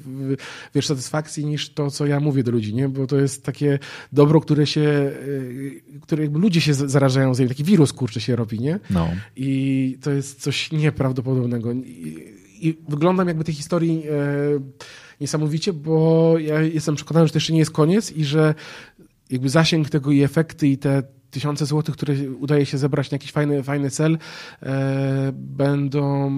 wiesz, 0.74 0.86
satysfakcji 0.86 1.46
niż 1.46 1.70
to, 1.70 1.90
co 1.90 2.06
ja 2.06 2.20
mówię 2.20 2.42
do 2.42 2.50
ludzi, 2.50 2.74
nie? 2.74 2.88
Bo 2.88 3.06
to 3.06 3.16
jest 3.16 3.44
takie 3.44 3.78
dobro, 4.12 4.40
które 4.40 4.66
się, 4.66 4.80
e, 4.80 6.00
które 6.00 6.22
jakby 6.22 6.38
ludzie 6.38 6.60
się 6.60 6.74
zarażają, 6.74 7.34
z 7.34 7.48
taki 7.48 7.64
wirus 7.64 7.92
kurczy 7.92 8.20
się 8.20 8.36
robi, 8.36 8.60
nie? 8.60 8.80
No. 8.90 9.08
I 9.36 9.98
to 10.02 10.10
jest 10.10 10.42
coś 10.42 10.72
nieprawdopodobnego. 10.72 11.72
I, 11.72 12.40
i 12.60 12.76
wyglądam 12.88 13.28
jakby 13.28 13.44
tej 13.44 13.54
historii 13.54 14.02
e, 14.08 14.90
niesamowicie, 15.20 15.72
bo 15.72 16.34
ja 16.38 16.62
jestem 16.62 16.94
przekonany, 16.94 17.26
że 17.26 17.32
to 17.32 17.36
jeszcze 17.36 17.52
nie 17.52 17.58
jest 17.58 17.70
koniec 17.70 18.12
i 18.12 18.24
że 18.24 18.54
jakby 19.30 19.48
zasięg 19.48 19.90
tego 19.90 20.10
i 20.10 20.22
efekty 20.22 20.68
i 20.68 20.78
te 20.78 21.02
tysiące 21.30 21.66
złotych, 21.66 21.94
które 21.94 22.14
udaje 22.30 22.66
się 22.66 22.78
zebrać 22.78 23.10
na 23.10 23.14
jakiś 23.14 23.32
fajny, 23.32 23.62
fajny 23.62 23.90
cel, 23.90 24.18
e, 24.62 25.32
będą 25.34 26.30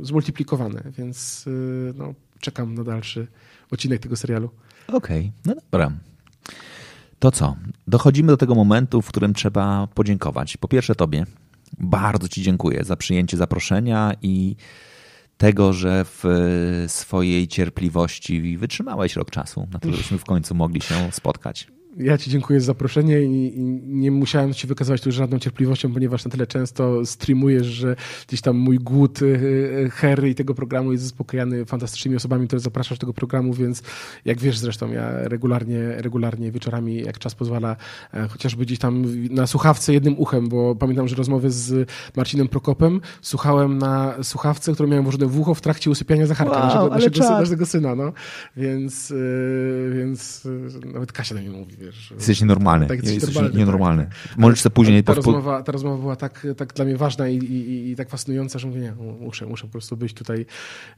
zmultiplikowane, 0.00 0.82
więc 0.98 1.44
e, 1.46 1.50
no, 1.98 2.14
czekam 2.40 2.74
na 2.74 2.84
dalszy 2.84 3.26
odcinek 3.70 4.00
tego 4.00 4.16
serialu. 4.16 4.50
Okej, 4.88 5.20
okay, 5.20 5.32
no 5.44 5.54
dobra. 5.70 5.92
To 7.18 7.30
co? 7.30 7.56
Dochodzimy 7.86 8.28
do 8.28 8.36
tego 8.36 8.54
momentu, 8.54 9.02
w 9.02 9.08
którym 9.08 9.34
trzeba 9.34 9.86
podziękować. 9.94 10.56
Po 10.56 10.68
pierwsze 10.68 10.94
Tobie. 10.94 11.26
Bardzo 11.78 12.28
Ci 12.28 12.42
dziękuję 12.42 12.84
za 12.84 12.96
przyjęcie 12.96 13.36
zaproszenia 13.36 14.12
i 14.22 14.56
tego, 15.38 15.72
że 15.72 16.04
w 16.04 16.24
swojej 16.88 17.48
cierpliwości 17.48 18.56
wytrzymałeś 18.58 19.16
rok 19.16 19.30
czasu, 19.30 19.68
na 19.72 19.78
to, 19.78 19.90
żebyśmy 19.90 20.18
w 20.18 20.24
końcu 20.24 20.54
mogli 20.54 20.80
się 20.80 20.94
spotkać. 21.12 21.68
Ja 21.98 22.18
Ci 22.18 22.30
dziękuję 22.30 22.60
za 22.60 22.66
zaproszenie 22.66 23.22
i, 23.22 23.60
nie 23.86 24.10
musiałem 24.10 24.54
Ci 24.54 24.66
wykazywać 24.66 25.00
tu 25.00 25.12
żadną 25.12 25.38
cierpliwością, 25.38 25.92
ponieważ 25.92 26.24
na 26.24 26.30
tyle 26.30 26.46
często 26.46 27.06
streamujesz, 27.06 27.66
że 27.66 27.96
gdzieś 28.28 28.40
tam 28.40 28.56
mój 28.56 28.78
głód 28.78 29.22
y, 29.22 29.24
y, 29.26 29.90
Harry 29.90 30.30
i 30.30 30.34
tego 30.34 30.54
programu 30.54 30.92
jest 30.92 31.04
zaspokojany 31.04 31.64
fantastycznymi 31.64 32.16
osobami, 32.16 32.46
które 32.46 32.60
zapraszasz 32.60 32.98
do 32.98 33.00
tego 33.00 33.12
programu, 33.12 33.54
więc 33.54 33.82
jak 34.24 34.40
wiesz 34.40 34.58
zresztą, 34.58 34.92
ja 34.92 35.28
regularnie, 35.28 35.94
regularnie 35.96 36.52
wieczorami, 36.52 36.96
jak 36.96 37.18
czas 37.18 37.34
pozwala, 37.34 37.76
e, 38.14 38.28
chociażby 38.28 38.64
gdzieś 38.64 38.78
tam 38.78 39.04
na 39.30 39.46
słuchawce 39.46 39.92
jednym 39.92 40.18
uchem, 40.18 40.48
bo 40.48 40.74
pamiętam, 40.74 41.08
że 41.08 41.16
rozmowy 41.16 41.50
z 41.50 41.90
Marcinem 42.16 42.48
Prokopem 42.48 43.00
słuchałem 43.22 43.78
na 43.78 44.14
słuchawce, 44.22 44.72
które 44.72 44.88
miałem 44.88 45.04
włożone 45.04 45.26
w 45.26 45.40
ucho 45.40 45.54
w 45.54 45.60
trakcie 45.60 45.90
usypiania 45.90 46.26
Zacharka, 46.26 46.58
wow, 46.58 46.90
naszego, 46.90 47.18
naszego, 47.18 47.40
naszego 47.40 47.66
syna, 47.66 47.94
no. 47.94 48.12
Więc, 48.56 49.10
y, 49.10 49.92
więc 49.96 50.48
nawet 50.94 51.12
Kasia 51.12 51.34
do 51.34 51.40
mnie 51.40 51.50
mówi, 51.50 51.85
wiesz. 51.86 52.10
Jesteś 52.10 52.40
nienormalny. 52.40 52.86
Tak, 52.86 53.04
jesteś 53.04 53.34
normalny, 53.34 53.58
nienormalny. 53.58 54.04
Tak. 54.04 54.36
Możesz 54.38 54.60
sobie 54.60 54.74
później... 54.74 55.04
Ta, 55.04 55.12
ta, 55.12 55.16
rozmowa, 55.16 55.62
ta 55.62 55.72
rozmowa 55.72 55.98
była 55.98 56.16
tak, 56.16 56.46
tak 56.56 56.74
dla 56.74 56.84
mnie 56.84 56.96
ważna 56.96 57.28
i, 57.28 57.36
i, 57.36 57.90
i 57.90 57.96
tak 57.96 58.10
fascynująca, 58.10 58.58
że 58.58 58.68
mówię, 58.68 58.80
nie, 58.80 58.92
muszę, 59.20 59.46
muszę 59.46 59.66
po 59.66 59.72
prostu 59.72 59.96
być 59.96 60.14
tutaj 60.14 60.46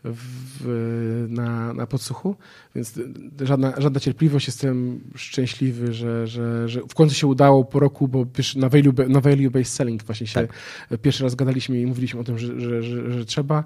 w, 0.05 1.26
na, 1.28 1.73
na 1.75 1.86
podsłuchu, 1.86 2.36
więc 2.75 3.00
żadna, 3.41 3.73
żadna 3.78 4.00
cierpliwość, 4.00 4.47
jestem 4.47 5.00
szczęśliwy, 5.15 5.92
że, 5.92 6.26
że, 6.26 6.68
że 6.68 6.81
w 6.81 6.94
końcu 6.94 7.15
się 7.15 7.26
udało 7.26 7.65
po 7.65 7.81
roku, 7.81 8.08
bo 8.08 8.26
wiesz, 8.36 8.57
na 8.57 8.68
value, 8.68 8.92
na 9.08 9.20
value 9.20 9.50
based 9.50 9.75
selling 9.75 10.02
właśnie 10.02 10.26
się 10.26 10.34
tak. 10.34 11.00
pierwszy 11.00 11.25
raz 11.25 11.34
gadaliśmy 11.34 11.81
i 11.81 11.86
mówiliśmy 11.86 12.20
o 12.20 12.25
tym, 12.25 12.39
że, 12.39 12.60
że, 12.60 12.83
że, 12.83 13.12
że 13.12 13.25
trzeba. 13.25 13.65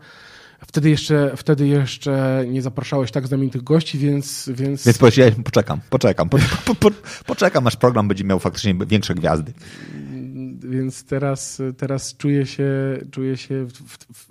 Wtedy 0.66 0.90
jeszcze, 0.90 1.32
wtedy 1.36 1.68
jeszcze 1.68 2.44
nie 2.48 2.62
zapraszałeś 2.62 3.10
tak 3.10 3.26
znamienitych 3.26 3.62
gości, 3.62 3.98
więc... 3.98 4.50
Więc, 4.54 4.84
więc 4.84 4.98
powiedziałem, 4.98 5.34
poczekam, 5.44 5.80
poczekam, 5.90 6.28
po, 6.28 6.38
po, 6.64 6.74
po, 6.74 6.90
poczekam, 7.26 7.66
aż 7.66 7.76
program 7.76 8.08
będzie 8.08 8.24
miał 8.24 8.38
faktycznie 8.38 8.74
większe 8.86 9.14
gwiazdy 9.14 9.52
więc 10.64 11.04
teraz, 11.04 11.62
teraz 11.76 12.16
czuję 12.16 12.46
się, 12.46 12.68
czuję 13.10 13.36
się 13.36 13.66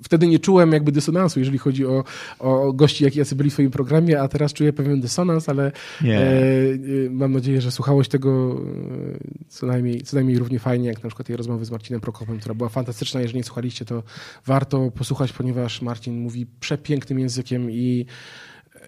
wtedy 0.03 0.27
nie 0.27 0.39
czułem 0.39 0.71
jakby 0.71 0.91
dysonansu, 0.91 1.39
jeżeli 1.39 1.57
chodzi 1.57 1.85
o, 1.85 2.03
o 2.39 2.73
gości, 2.73 3.05
jacy 3.15 3.35
byli 3.35 3.49
w 3.49 3.53
swoim 3.53 3.71
programie, 3.71 4.21
a 4.21 4.27
teraz 4.27 4.53
czuję 4.53 4.73
pewien 4.73 5.01
dysonans, 5.01 5.49
ale 5.49 5.71
e, 6.05 7.09
mam 7.09 7.31
nadzieję, 7.31 7.61
że 7.61 7.71
słuchałeś 7.71 8.07
tego 8.07 8.61
e, 9.15 9.47
co 9.47 9.65
najmniej, 9.65 10.01
co 10.01 10.17
najmniej 10.17 10.37
równie 10.37 10.59
fajnie, 10.59 10.87
jak 10.87 11.03
na 11.03 11.09
przykład 11.09 11.27
tej 11.27 11.35
rozmowy 11.35 11.65
z 11.65 11.71
Marcinem 11.71 12.01
Prokopem, 12.01 12.39
która 12.39 12.55
była 12.55 12.69
fantastyczna. 12.69 13.21
Jeżeli 13.21 13.37
nie 13.37 13.43
słuchaliście, 13.43 13.85
to 13.85 14.03
warto 14.45 14.91
posłuchać, 14.91 15.33
ponieważ 15.33 15.81
Marcin 15.81 16.21
mówi 16.21 16.45
przepięknym 16.59 17.19
językiem 17.19 17.71
i 17.71 18.05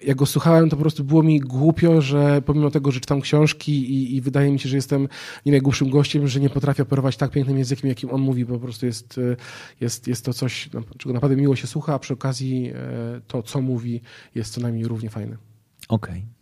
jak 0.05 0.17
go 0.17 0.25
słuchałem, 0.25 0.69
to 0.69 0.75
po 0.75 0.81
prostu 0.81 1.03
było 1.03 1.23
mi 1.23 1.39
głupio, 1.39 2.01
że 2.01 2.41
pomimo 2.41 2.71
tego, 2.71 2.91
że 2.91 2.99
czytam 2.99 3.21
książki 3.21 3.91
i, 3.91 4.15
i 4.15 4.21
wydaje 4.21 4.51
mi 4.51 4.59
się, 4.59 4.69
że 4.69 4.75
jestem 4.75 5.07
nie 5.45 5.51
najgłupszym 5.51 5.89
gościem, 5.89 6.27
że 6.27 6.39
nie 6.39 6.49
potrafię 6.49 6.83
operować 6.83 7.17
tak 7.17 7.31
pięknym 7.31 7.57
językiem, 7.57 7.89
jakim 7.89 8.11
on 8.11 8.21
mówi, 8.21 8.45
po 8.45 8.59
prostu 8.59 8.85
jest, 8.85 9.19
jest, 9.81 10.07
jest 10.07 10.25
to 10.25 10.33
coś, 10.33 10.69
czego 10.97 11.13
naprawdę 11.13 11.35
miło 11.35 11.55
się 11.55 11.67
słucha, 11.67 11.93
a 11.93 11.99
przy 11.99 12.13
okazji 12.13 12.71
e, 12.75 13.21
to, 13.27 13.43
co 13.43 13.61
mówi, 13.61 14.01
jest 14.35 14.53
co 14.53 14.61
najmniej 14.61 14.85
równie 14.85 15.09
fajne. 15.09 15.37
Okej. 15.89 16.17
Okay. 16.17 16.33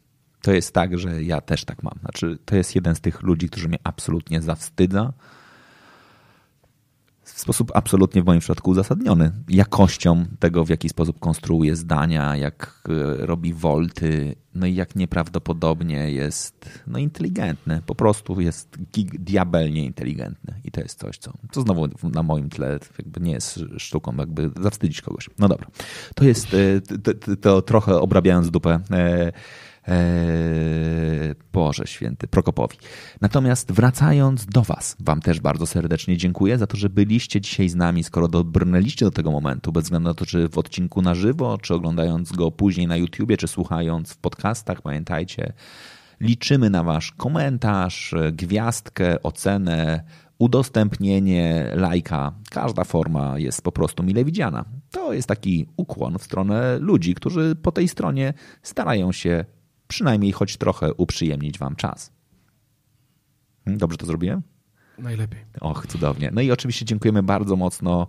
To 0.41 0.51
jest 0.51 0.73
tak, 0.73 0.99
że 0.99 1.23
ja 1.23 1.41
też 1.41 1.65
tak 1.65 1.83
mam. 1.83 1.93
Znaczy, 1.99 2.38
to 2.45 2.56
jest 2.56 2.75
jeden 2.75 2.95
z 2.95 3.01
tych 3.01 3.22
ludzi, 3.22 3.49
którzy 3.49 3.67
mnie 3.67 3.80
absolutnie 3.83 4.41
zawstydza, 4.41 5.14
sposób 7.42 7.72
absolutnie 7.76 8.22
w 8.22 8.26
moim 8.26 8.40
przypadku 8.40 8.72
uzasadniony. 8.72 9.32
Jakością 9.50 10.26
tego, 10.40 10.66
w 10.66 10.70
jaki 10.70 10.90
sposób 10.90 11.20
konstruuje 11.20 11.76
zdania, 11.76 12.36
jak 12.36 12.84
e, 12.90 13.26
robi 13.26 13.53
wolty, 13.53 14.36
no 14.56 14.66
i 14.66 14.76
jak 14.76 14.95
nieprawdopodobnie 14.95 16.11
jest 16.11 16.82
no, 16.88 17.00
inteligentny. 17.00 17.82
Po 17.86 17.95
prostu 17.95 18.42
jest 18.42 18.78
diabelnie 19.20 19.86
inteligentny. 19.86 20.53
I 20.64 20.72
to 20.72 20.82
jest 20.82 21.00
coś, 21.00 21.18
co, 21.18 21.34
co 21.52 21.61
znowu 21.61 21.88
na 22.03 22.24
moim 22.24 22.50
tle 22.50 22.80
nie 23.20 23.32
jest 23.32 23.60
sztuką, 23.78 24.16
jakby 24.18 24.52
zawstydzić 24.61 25.02
kogoś. 25.02 25.30
No 25.40 25.48
dobra. 25.48 25.68
To 26.16 26.26
jest, 26.26 26.48
to, 26.50 26.58
e, 26.58 27.14
to, 27.14 27.36
to 27.36 27.61
trochę 27.61 28.00
obrabiając 28.00 28.52
dupę 28.52 28.80
e, 28.92 29.32
Boże 31.53 31.88
święty, 31.88 32.27
Prokopowi. 32.27 32.77
Natomiast 33.22 33.72
wracając 33.72 34.45
do 34.45 34.61
Was, 34.61 34.95
Wam 35.00 35.22
też 35.22 35.40
bardzo 35.40 35.68
serdecznie 35.68 36.18
dziękuję 36.18 36.58
za 36.58 36.68
to, 36.68 36.77
że 36.77 36.90
byliście 36.90 37.42
dzisiaj 37.42 37.69
z 37.69 37.76
nami, 37.76 38.03
skoro 38.03 38.27
dobrnęliście 38.27 39.06
do 39.06 39.11
tego 39.11 39.32
momentu, 39.32 39.72
bez 39.72 39.84
względu 39.84 40.10
na 40.10 40.14
to, 40.14 40.26
czy 40.26 40.50
w 40.50 40.58
odcinku 40.58 41.01
na 41.01 41.16
żywo, 41.16 41.58
czy 41.58 41.74
oglądając 41.74 42.32
go 42.32 42.51
później 42.51 42.88
na 42.88 42.98
YouTubie, 42.98 43.38
czy 43.38 43.48
słuchając 43.48 44.14
w 44.14 44.18
podcastach, 44.18 44.82
pamiętajcie, 44.82 45.53
liczymy 46.19 46.69
na 46.69 46.84
Wasz 46.84 47.11
komentarz, 47.11 48.16
gwiazdkę, 48.32 49.24
ocenę, 49.24 50.03
udostępnienie, 50.38 51.72
lajka. 51.76 52.34
Każda 52.51 52.84
forma 52.84 53.40
jest 53.40 53.61
po 53.61 53.72
prostu 53.72 54.03
mile 54.03 54.26
widziana. 54.26 54.66
To 54.92 55.14
jest 55.14 55.27
taki 55.27 55.66
ukłon 55.77 56.18
w 56.18 56.24
stronę 56.24 56.80
ludzi, 56.80 57.16
którzy 57.16 57.56
po 57.56 57.72
tej 57.72 57.88
stronie 57.88 58.34
starają 58.61 59.11
się 59.11 59.45
przynajmniej 59.92 60.32
choć 60.32 60.58
trochę 60.58 60.94
uprzyjemnić 60.94 61.60
Wam 61.60 61.76
czas. 61.76 62.11
Hmm, 63.66 63.78
dobrze 63.78 63.98
to 63.98 64.06
zrobiłem? 64.06 64.42
Najlepiej. 64.98 65.40
Och, 65.61 65.88
cudownie. 65.88 66.30
No 66.34 66.42
i 66.42 66.52
oczywiście 66.52 66.86
dziękujemy 66.86 67.24
bardzo 67.24 67.56
mocno 67.56 68.08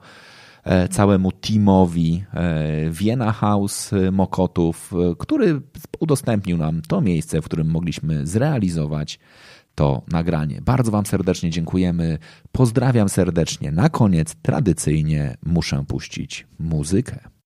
e, 0.64 0.88
całemu 0.88 1.32
teamowi 1.32 2.24
e, 2.34 2.90
Vienna 2.90 3.32
House 3.32 3.92
e, 3.92 4.10
Mokotów, 4.10 4.92
który 5.18 5.60
udostępnił 6.00 6.56
nam 6.56 6.82
to 6.82 7.00
miejsce, 7.00 7.42
w 7.42 7.44
którym 7.44 7.70
mogliśmy 7.70 8.26
zrealizować 8.26 9.18
to 9.74 10.02
nagranie. 10.08 10.60
Bardzo 10.62 10.90
Wam 10.90 11.06
serdecznie 11.06 11.50
dziękujemy. 11.50 12.18
Pozdrawiam 12.52 13.08
serdecznie. 13.08 13.72
Na 13.72 13.88
koniec 13.88 14.34
tradycyjnie 14.42 15.36
muszę 15.46 15.84
puścić 15.88 16.46
muzykę. 16.58 17.31